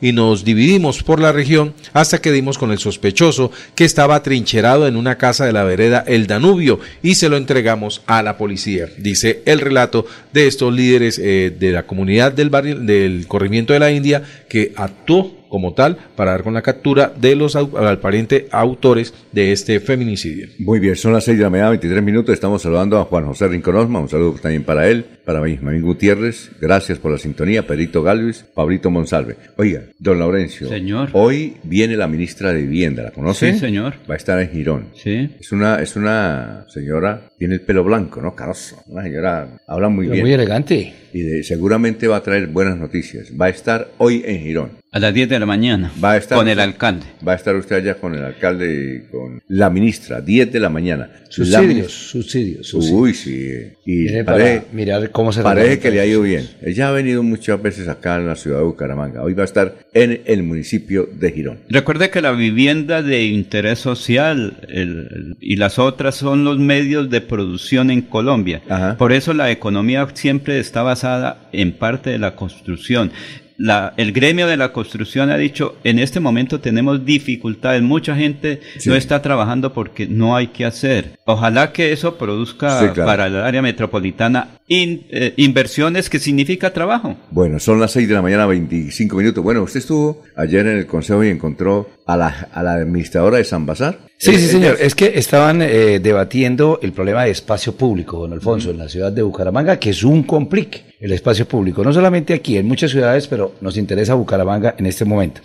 y 0.01 0.12
nos 0.12 0.44
dividimos 0.44 1.02
por 1.02 1.20
la 1.20 1.32
región 1.32 1.74
hasta 1.93 2.20
que 2.20 2.32
dimos 2.32 2.59
con 2.59 2.70
el 2.70 2.78
sospechoso 2.78 3.51
que 3.74 3.85
estaba 3.85 4.23
trincherado 4.23 4.86
en 4.86 4.97
una 4.97 5.19
casa 5.19 5.44
de 5.44 5.52
la 5.52 5.64
vereda 5.64 6.05
El 6.06 6.27
Danubio 6.27 6.81
y 7.02 7.14
se 7.14 7.28
lo 7.28 7.36
entregamos 7.36 8.02
a 8.06 8.23
la 8.23 8.36
policía. 8.36 8.86
Dice 8.98 9.43
el 9.47 9.60
relato 9.60 10.06
de 10.32 10.47
estos 10.47 10.73
líderes 10.73 11.19
eh, 11.19 11.55
de 11.59 11.73
la 11.73 11.85
comunidad 11.85 12.32
del 12.32 12.51
barrio 12.51 12.78
del 12.78 13.27
corrimiento 13.27 13.73
de 13.73 13.81
la 13.81 13.90
India 13.90 14.23
que 14.48 14.73
actuó 14.77 15.43
como 15.52 15.74
tal 15.74 15.98
para 16.16 16.31
dar 16.31 16.43
con 16.43 16.55
la 16.55 16.62
captura 16.62 17.12
de 17.14 17.36
los 17.36 17.56
aparentes 17.56 18.44
autores 18.52 19.12
de 19.32 19.52
este 19.52 19.81
feminicidio. 19.81 20.48
Muy 20.59 20.81
bien, 20.81 20.97
son 20.97 21.12
las 21.12 21.24
6 21.24 21.36
de 21.36 21.44
la 21.44 21.51
mañana, 21.51 21.69
23 21.69 22.02
minutos. 22.02 22.32
Estamos 22.32 22.62
saludando 22.62 22.98
a 22.98 23.05
Juan 23.05 23.27
José 23.27 23.48
Rinconosma. 23.48 24.01
Un 24.01 24.09
saludo 24.09 24.39
también 24.40 24.64
para 24.64 24.89
él, 24.89 25.05
para 25.24 25.40
Benjamín 25.40 25.82
Gutiérrez. 25.82 26.51
Gracias 26.61 26.99
por 26.99 27.12
la 27.12 27.19
sintonía. 27.19 27.66
Perito 27.66 28.03
Galvis, 28.03 28.44
Pablito 28.55 28.90
Monsalve. 28.90 29.36
Oiga, 29.57 29.82
don 29.99 30.19
Laurencio. 30.19 30.69
Señor. 30.69 31.11
Hoy 31.12 31.57
viene 31.62 31.97
la 31.97 32.09
ministra 32.09 32.53
de 32.53 32.62
Vivienda. 32.62 33.03
¿La 33.03 33.11
conoce? 33.11 33.53
Sí, 33.53 33.59
señor. 33.59 33.94
Va 34.11 34.15
a 34.15 34.16
estar 34.16 34.40
en 34.40 34.51
Girón. 34.51 34.86
Sí. 34.94 35.31
Es 35.40 35.53
una, 35.53 35.81
es 35.81 35.97
una 35.97 36.66
señora, 36.69 37.28
tiene 37.39 37.55
el 37.55 37.61
pelo 37.61 37.85
blanco, 37.85 38.20
¿no? 38.20 38.35
Caroso. 38.35 38.82
Una 38.86 39.03
señora, 39.03 39.59
habla 39.66 39.89
muy 39.89 40.09
bien. 40.09 40.23
Muy 40.23 40.32
elegante. 40.32 40.94
Y 41.12 41.43
seguramente 41.43 42.09
va 42.09 42.16
a 42.16 42.23
traer 42.23 42.47
buenas 42.47 42.78
noticias. 42.78 43.31
Va 43.39 43.47
a 43.47 43.51
estar 43.51 43.89
hoy 43.99 44.23
en 44.24 44.40
Girón. 44.40 44.82
A 44.93 44.99
las 44.99 45.15
10 45.15 45.28
de 45.28 45.39
la 45.39 45.47
mañana. 45.47 45.90
Va 46.03 46.12
a 46.12 46.16
estar 46.19 46.36
con 46.36 46.49
el 46.49 46.61
alcalde. 46.61 47.07
Va 47.27 47.32
a 47.32 47.36
estar 47.36 47.57
usted 47.57 47.77
allá 47.77 47.94
con 47.94 48.15
el 48.15 48.23
alcalde 48.24 48.97
y 49.07 49.11
con 49.11 49.43
la 49.49 49.70
ministra, 49.70 50.20
10 50.20 50.53
de 50.53 50.61
la 50.61 50.69
mañana. 50.69 51.11
Subsidios, 51.31 51.93
subsidios, 51.93 52.66
subsidios. 52.66 53.01
Uy, 53.01 53.15
sí. 53.15 53.73
Y 53.86 54.23
para 54.23 54.65
mirar 54.73 55.11
cómo 55.12 55.32
se 55.32 55.43
parece 55.43 55.78
que 55.78 55.90
le 55.90 56.01
ha 56.01 56.06
ido 56.06 56.22
bien. 56.22 56.48
Ella 56.62 56.89
ha 56.89 56.93
venido 56.93 57.22
muchas 57.22 57.60
veces 57.62 57.89
acá 57.89 58.16
en 58.16 58.26
la 58.26 58.36
ciudad 58.36 58.59
de 58.59 58.64
Bucaramanga. 58.64 59.22
Hoy 59.22 59.34
va 59.34 59.43
a 59.43 59.44
estar 59.44 59.74
en 59.94 60.22
el 60.24 60.43
municipio 60.43 61.09
de 61.12 61.30
Girón. 61.32 61.59
Recuerde 61.68 62.10
que 62.10 62.20
la 62.20 62.32
vivienda 62.32 63.02
de 63.02 63.24
interés 63.24 63.78
social 63.78 64.55
el- 64.68 65.09
el- 65.10 65.36
y 65.40 65.56
las 65.56 65.78
otras 65.78 66.14
son 66.16 66.44
los 66.44 66.59
medios 66.59 67.10
de 67.10 67.20
producción 67.20 67.90
en 67.90 68.02
Colombia. 68.02 68.62
Ajá. 68.68 68.97
Por 68.97 69.12
eso 69.12 69.34
la 69.34 69.51
economía 69.51 70.09
siempre 70.14 70.59
está 70.59 70.82
basada 70.82 71.48
en 71.52 71.72
parte 71.72 72.10
de 72.10 72.18
la 72.18 72.34
construcción. 72.34 73.10
La- 73.59 73.93
el 73.97 74.12
gremio 74.12 74.48
de 74.48 74.56
la 74.56 74.72
construcción 74.72 75.30
ha 75.30 75.36
dicho, 75.36 75.76
en 75.84 75.98
este 76.01 76.18
momento 76.18 76.59
tenemos 76.59 77.05
dificultades, 77.05 77.80
mucha 77.82 78.16
gente 78.16 78.60
Sí. 78.78 78.89
no 78.89 78.97
está 78.97 79.22
trabajando 79.22 79.72
porque 79.72 80.06
no 80.09 80.34
hay 80.34 80.48
que 80.48 80.64
hacer. 80.64 81.10
Ojalá 81.26 81.70
que 81.70 81.93
eso 81.93 82.16
produzca 82.18 82.80
Sí, 82.80 82.86
claro. 82.89 83.06
para 83.06 83.26
el 83.28 83.36
área 83.36 83.62
metropolitana 83.62 84.48
in- 84.81 85.07
eh, 85.11 85.35
inversiones 85.36 86.09
que 86.11 86.19
significa 86.19 86.73
trabajo. 86.73 87.16
Bueno, 87.31 87.59
son 87.59 87.81
las 87.81 87.93
6 87.93 88.09
de 88.09 88.15
la 88.15 88.23
mañana, 88.23 88.47
25 88.47 89.16
minutos. 89.16 89.43
Bueno, 89.44 89.62
usted 89.62 89.81
estuvo 89.81 90.23
ayer 90.36 90.66
en 90.66 90.78
el 90.78 90.86
consejo 90.86 91.23
y 91.24 91.28
encontró 91.28 91.89
a 92.07 92.16
la, 92.16 92.49
a 92.53 92.62
la 92.62 92.74
administradora 92.74 93.39
de 93.39 93.44
San 93.44 93.66
Bazar. 93.66 93.99
Sí, 94.19 94.36
sí, 94.36 94.44
Eh, 94.44 94.49
señor. 94.49 94.77
Es 94.81 94.94
que 94.94 95.12
estaban 95.16 95.62
eh, 95.62 95.99
debatiendo 96.01 96.78
el 96.82 96.93
problema 96.93 97.24
de 97.24 97.31
espacio 97.32 97.74
público, 97.74 98.19
don 98.19 98.32
Alfonso, 98.32 98.70
en 98.70 98.78
la 98.78 98.89
ciudad 98.89 99.11
de 99.12 99.23
Bucaramanga, 99.23 99.78
que 99.78 99.90
es 99.90 100.05
un 100.05 100.23
complique 100.23 100.82
el 101.01 101.12
espacio 101.12 101.47
público. 101.47 101.82
No 101.82 101.93
solamente 101.93 102.32
aquí, 102.32 102.57
en 102.57 102.66
muchas 102.66 102.93
ciudades, 102.93 103.27
pero 103.27 103.55
nos 103.61 103.77
interesa 103.77 104.15
Bucaramanga 104.15 104.77
en 104.78 104.86
este 104.86 105.05
momento. 105.05 105.40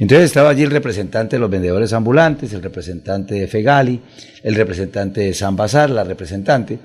Entonces 0.00 0.24
estaba 0.24 0.48
allí 0.50 0.62
el 0.62 0.70
representante 0.70 1.36
de 1.36 1.40
los 1.40 1.50
vendedores 1.50 1.92
ambulantes, 1.92 2.52
el 2.54 2.62
representante 2.62 3.34
de 3.34 3.46
Fegali, 3.46 4.00
el 4.42 4.54
representante 4.54 5.20
de 5.20 5.34
San 5.34 5.54
Bazar, 5.54 5.90
la 5.90 6.02
representante, 6.04 6.78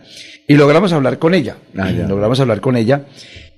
y 0.47 0.53
logramos 0.55 0.91
hablar 0.91 1.17
con 1.17 1.33
ella. 1.33 1.55
Ah, 1.77 1.89
logramos 1.91 2.39
hablar 2.41 2.59
con 2.59 2.75
ella. 2.75 3.05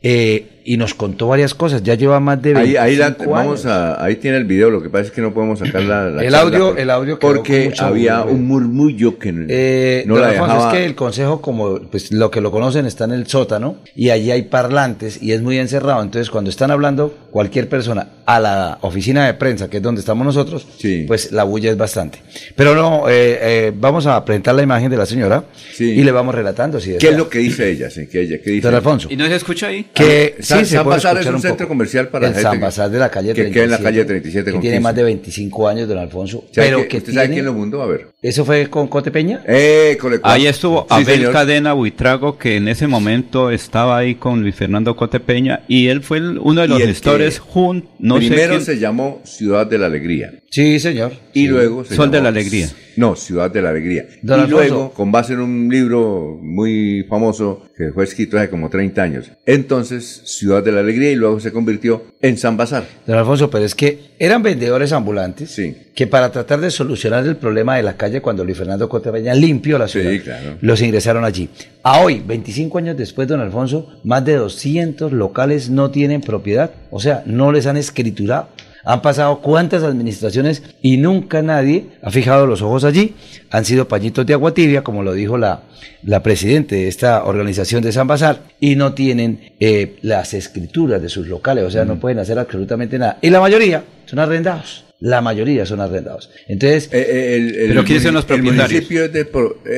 eh, 0.02 0.57
y 0.70 0.76
nos 0.78 0.94
contó 0.94 1.28
varias 1.30 1.54
cosas. 1.54 1.82
Ya 1.82 1.94
lleva 1.96 2.20
más 2.20 2.42
de 2.42 2.54
25 2.54 2.82
Ahí, 2.84 2.92
ahí, 2.92 2.96
la- 2.98 3.06
años. 3.08 3.26
vamos 3.28 3.66
a, 3.66 4.04
ahí 4.04 4.18
tiene 4.18 4.36
el 4.38 4.44
video, 4.44 4.70
lo 4.70 4.82
que 4.84 4.90
pasa 4.90 5.06
es 5.06 5.12
que 5.12 5.22
no 5.22 5.34
podemos 5.34 5.60
sacar 5.60 5.82
la, 5.84 6.10
la 6.10 6.24
El 6.24 6.36
audio- 6.36 6.72
por- 6.72 6.80
el 6.80 6.90
audio 6.90 7.18
quedó 7.20 7.34
porque 7.36 7.66
mucho 7.70 7.86
había 7.86 8.22
un 8.24 8.46
murmullo 8.46 9.18
que 9.18 9.34
Eh, 9.50 10.04
no 10.06 10.16
don 10.16 10.24
la 10.24 10.30
Alfonso, 10.30 10.54
dejaba. 10.56 10.74
es 10.74 10.78
que 10.80 10.86
el 10.86 10.96
consejo, 10.96 11.42
como 11.42 11.80
pues 11.90 12.12
lo 12.12 12.30
que 12.30 12.42
lo 12.42 12.52
conocen, 12.52 12.86
está 12.86 13.06
en 13.06 13.12
el 13.14 13.28
sótano 13.28 13.78
y 13.96 14.10
allí 14.10 14.30
hay 14.32 14.42
parlantes 14.44 15.22
y 15.24 15.32
es 15.32 15.42
muy 15.42 15.58
encerrado. 15.58 16.02
Entonces, 16.04 16.30
cuando 16.30 16.50
están 16.50 16.70
hablando 16.70 17.16
cualquier 17.32 17.70
persona 17.70 18.10
a 18.26 18.40
la 18.42 18.78
oficina 18.82 19.26
de 19.26 19.34
prensa, 19.36 19.70
que 19.70 19.78
es 19.78 19.84
donde 19.84 20.00
estamos 20.02 20.26
nosotros, 20.26 20.68
pues 21.08 21.32
la 21.32 21.44
bulla 21.46 21.72
es 21.72 21.78
bastante. 21.78 22.20
Pero 22.58 22.76
no, 22.76 23.08
eh, 23.08 23.40
eh, 23.42 23.74
vamos 23.74 24.06
a 24.06 24.24
presentar 24.26 24.54
la 24.56 24.64
imagen 24.64 24.90
de 24.92 24.98
la 24.98 25.06
señora 25.06 25.46
y 25.80 26.04
le 26.04 26.12
vamos 26.12 26.36
relatando. 26.36 26.80
Si 26.82 26.98
¿Qué 26.98 27.10
es 27.10 27.18
lo 27.18 27.30
que 27.30 27.40
dice 27.40 27.70
ella? 27.70 27.90
Sí, 27.90 28.08
¿qué, 28.12 28.22
ella, 28.24 28.38
qué 28.44 28.52
dice 28.52 28.68
Don 28.68 28.76
Alfonso. 28.76 29.08
¿Y 29.10 29.16
no 29.16 29.26
se 29.28 29.36
escucha 29.36 29.68
ahí? 29.68 29.86
Que 29.94 30.36
Ah, 30.40 30.44
Sí, 30.60 30.66
se 30.70 30.76
San 30.76 30.84
puede 30.84 30.98
Bazar 30.98 31.14
es 31.14 31.20
escuchar 31.22 31.36
un 31.36 31.42
centro 31.42 31.68
comercial 31.68 32.08
para 32.10 32.28
el 32.28 32.34
gente 32.34 32.44
San 32.44 32.54
que- 32.54 32.64
Bazar 32.64 32.90
de 32.90 33.00
la 33.00 33.10
calle 33.10 33.28
que 33.30 33.42
37. 33.42 33.54
queda 33.54 33.64
en 33.66 33.72
la 33.72 33.90
calle 33.90 34.06
37 34.06 34.52
Que 34.52 34.60
tiene 34.60 34.76
15. 34.78 34.80
más 34.84 34.96
de 34.96 35.04
25 35.04 35.68
años, 35.68 35.88
don 35.88 35.98
Alfonso. 35.98 36.44
¿Sabe 36.52 36.68
Pero 36.68 36.78
qué- 36.84 36.88
que 36.88 36.98
¿Usted 36.98 37.14
sabe 37.14 37.26
tiene- 37.28 37.36
quién 37.36 37.46
lo 37.46 37.54
fundó? 37.54 37.82
A 37.82 37.88
ver. 37.88 38.08
¿Eso 38.28 38.44
fue 38.44 38.70
con 38.70 38.88
Cote 38.90 39.10
Peña? 39.10 39.42
Eh, 39.48 39.98
cole- 40.02 40.20
Ahí 40.24 40.48
estuvo 40.48 40.82
Sí, 40.82 40.88
Abel 40.90 41.06
señor. 41.06 41.32
Cadena 41.32 41.72
Buitrago, 41.72 42.38
que 42.38 42.58
en 42.58 42.68
ese 42.68 42.86
momento 42.86 43.52
estaba 43.52 43.98
ahí 43.98 44.16
con 44.16 44.42
Luis 44.42 44.54
Fernando 44.56 44.98
Cotepeña, 44.98 45.62
y 45.70 45.88
él 45.88 46.04
fue 46.04 46.18
el- 46.18 46.38
uno 46.40 46.60
de 46.62 46.68
los 46.68 46.82
el 46.82 46.88
gestores 46.88 47.40
junto, 47.40 47.88
no 48.00 48.16
sé 48.20 48.28
Primero 48.28 48.50
quién- 48.56 48.62
se 48.66 48.80
llamó 48.80 49.22
Ciudad 49.24 49.66
de 49.66 49.78
la 49.78 49.86
Alegría. 49.86 50.34
Sí, 50.50 50.78
señor. 50.80 51.14
Y 51.34 51.42
Sí. 51.42 51.48
luego 51.48 51.86
se 51.86 51.96
Sol 51.96 52.10
de 52.12 52.18
llamó- 52.18 52.24
la 52.24 52.30
Alegría. 52.30 52.70
No, 52.98 53.16
Ciudad 53.16 53.52
de 53.52 53.62
la 53.62 53.70
Alegría. 53.70 54.08
Don 54.24 54.40
y 54.40 54.44
Alfonso. 54.44 54.58
luego, 54.70 54.92
con 54.94 55.12
base 55.12 55.34
en 55.34 55.40
un 55.42 55.70
libro 55.70 56.38
muy 56.42 57.06
famoso 57.08 57.64
que 57.78 57.92
fue 57.94 58.06
escrito 58.06 58.38
hace 58.38 58.50
como 58.50 58.70
30 58.70 59.04
años, 59.04 59.30
entonces 59.46 60.22
Ciudad 60.26 60.64
de 60.64 60.72
la 60.72 60.80
Alegría 60.80 61.12
y 61.12 61.16
luego 61.16 61.40
se 61.40 61.52
convirtió 61.52 62.04
en 62.22 62.38
San 62.38 62.58
Bazar. 62.58 62.86
Don 63.06 63.18
Alfonso, 63.18 63.50
pero 63.52 63.66
es 63.66 63.76
que 63.76 64.00
eran 64.20 64.42
vendedores 64.42 64.94
ambulantes 64.94 65.52
Sí. 65.52 65.76
que 65.94 66.08
para 66.08 66.32
tratar 66.32 66.60
de 66.60 66.72
solucionar 66.72 67.26
el 67.28 67.36
problema 67.36 67.76
de 67.78 67.84
la 67.84 67.98
calle 67.98 68.17
cuando 68.22 68.44
Luis 68.44 68.58
Fernando 68.58 68.88
Cotepeña 68.90 69.34
limpió 69.34 69.78
la 69.78 69.88
ciudad, 69.88 70.12
Sí, 70.12 70.20
claro. 70.20 70.58
los 70.62 70.82
ingresaron 70.82 71.24
allí. 71.26 71.50
A 71.84 72.02
hoy, 72.02 72.22
25 72.26 72.78
años 72.78 72.98
después, 72.98 73.28
don 73.28 73.40
Alfonso, 73.40 73.88
más 74.04 74.24
de 74.26 74.36
200 74.36 75.12
locales 75.14 75.70
no 75.70 75.92
tienen 75.92 76.22
propiedad, 76.22 76.72
o 76.92 77.00
sea, 77.00 77.24
no 77.26 77.52
les 77.52 77.66
han 77.68 77.78
escriturado. 77.78 78.50
Han 78.90 79.02
pasado 79.02 79.42
cuántas 79.42 79.84
administraciones 79.84 80.64
y 80.82 80.96
nunca 80.96 81.42
nadie 81.42 81.88
ha 82.02 82.10
fijado 82.10 82.48
los 82.48 82.62
ojos 82.62 82.86
allí. 82.86 83.16
Han 83.52 83.66
sido 83.66 83.90
pañitos 83.90 84.26
de 84.26 84.34
agua 84.34 84.54
tibia, 84.54 84.82
como 84.82 85.04
lo 85.04 85.12
dijo 85.12 85.38
la, 85.38 85.64
la 86.04 86.24
presidenta 86.24 86.74
de 86.76 86.88
esta 86.88 87.26
organización 87.26 87.84
de 87.84 87.92
San 87.92 88.08
Bazar, 88.08 88.44
y 88.62 88.78
no 88.78 88.94
tienen 88.94 89.52
eh, 89.60 89.98
las 90.04 90.34
escrituras 90.34 91.02
de 91.02 91.10
sus 91.10 91.28
locales, 91.28 91.66
o 91.66 91.72
sea, 91.72 91.84
no 91.84 92.00
pueden 92.00 92.20
hacer 92.20 92.40
absolutamente 92.40 92.98
nada. 92.98 93.18
Y 93.22 93.30
la 93.30 93.42
mayoría 93.42 93.84
son 94.06 94.20
arrendados. 94.20 94.86
La 95.00 95.22
mayoría 95.22 95.64
son 95.66 95.80
arrendados. 95.80 96.32
Entonces, 96.48 96.88
Pero 96.92 97.84
¿quiénes 97.84 98.02
son 98.04 98.16
los 98.16 98.24
el 98.24 98.28
propietarios? 98.28 98.70
municipio 98.72 99.04
es 99.06 99.14
de 99.14 99.28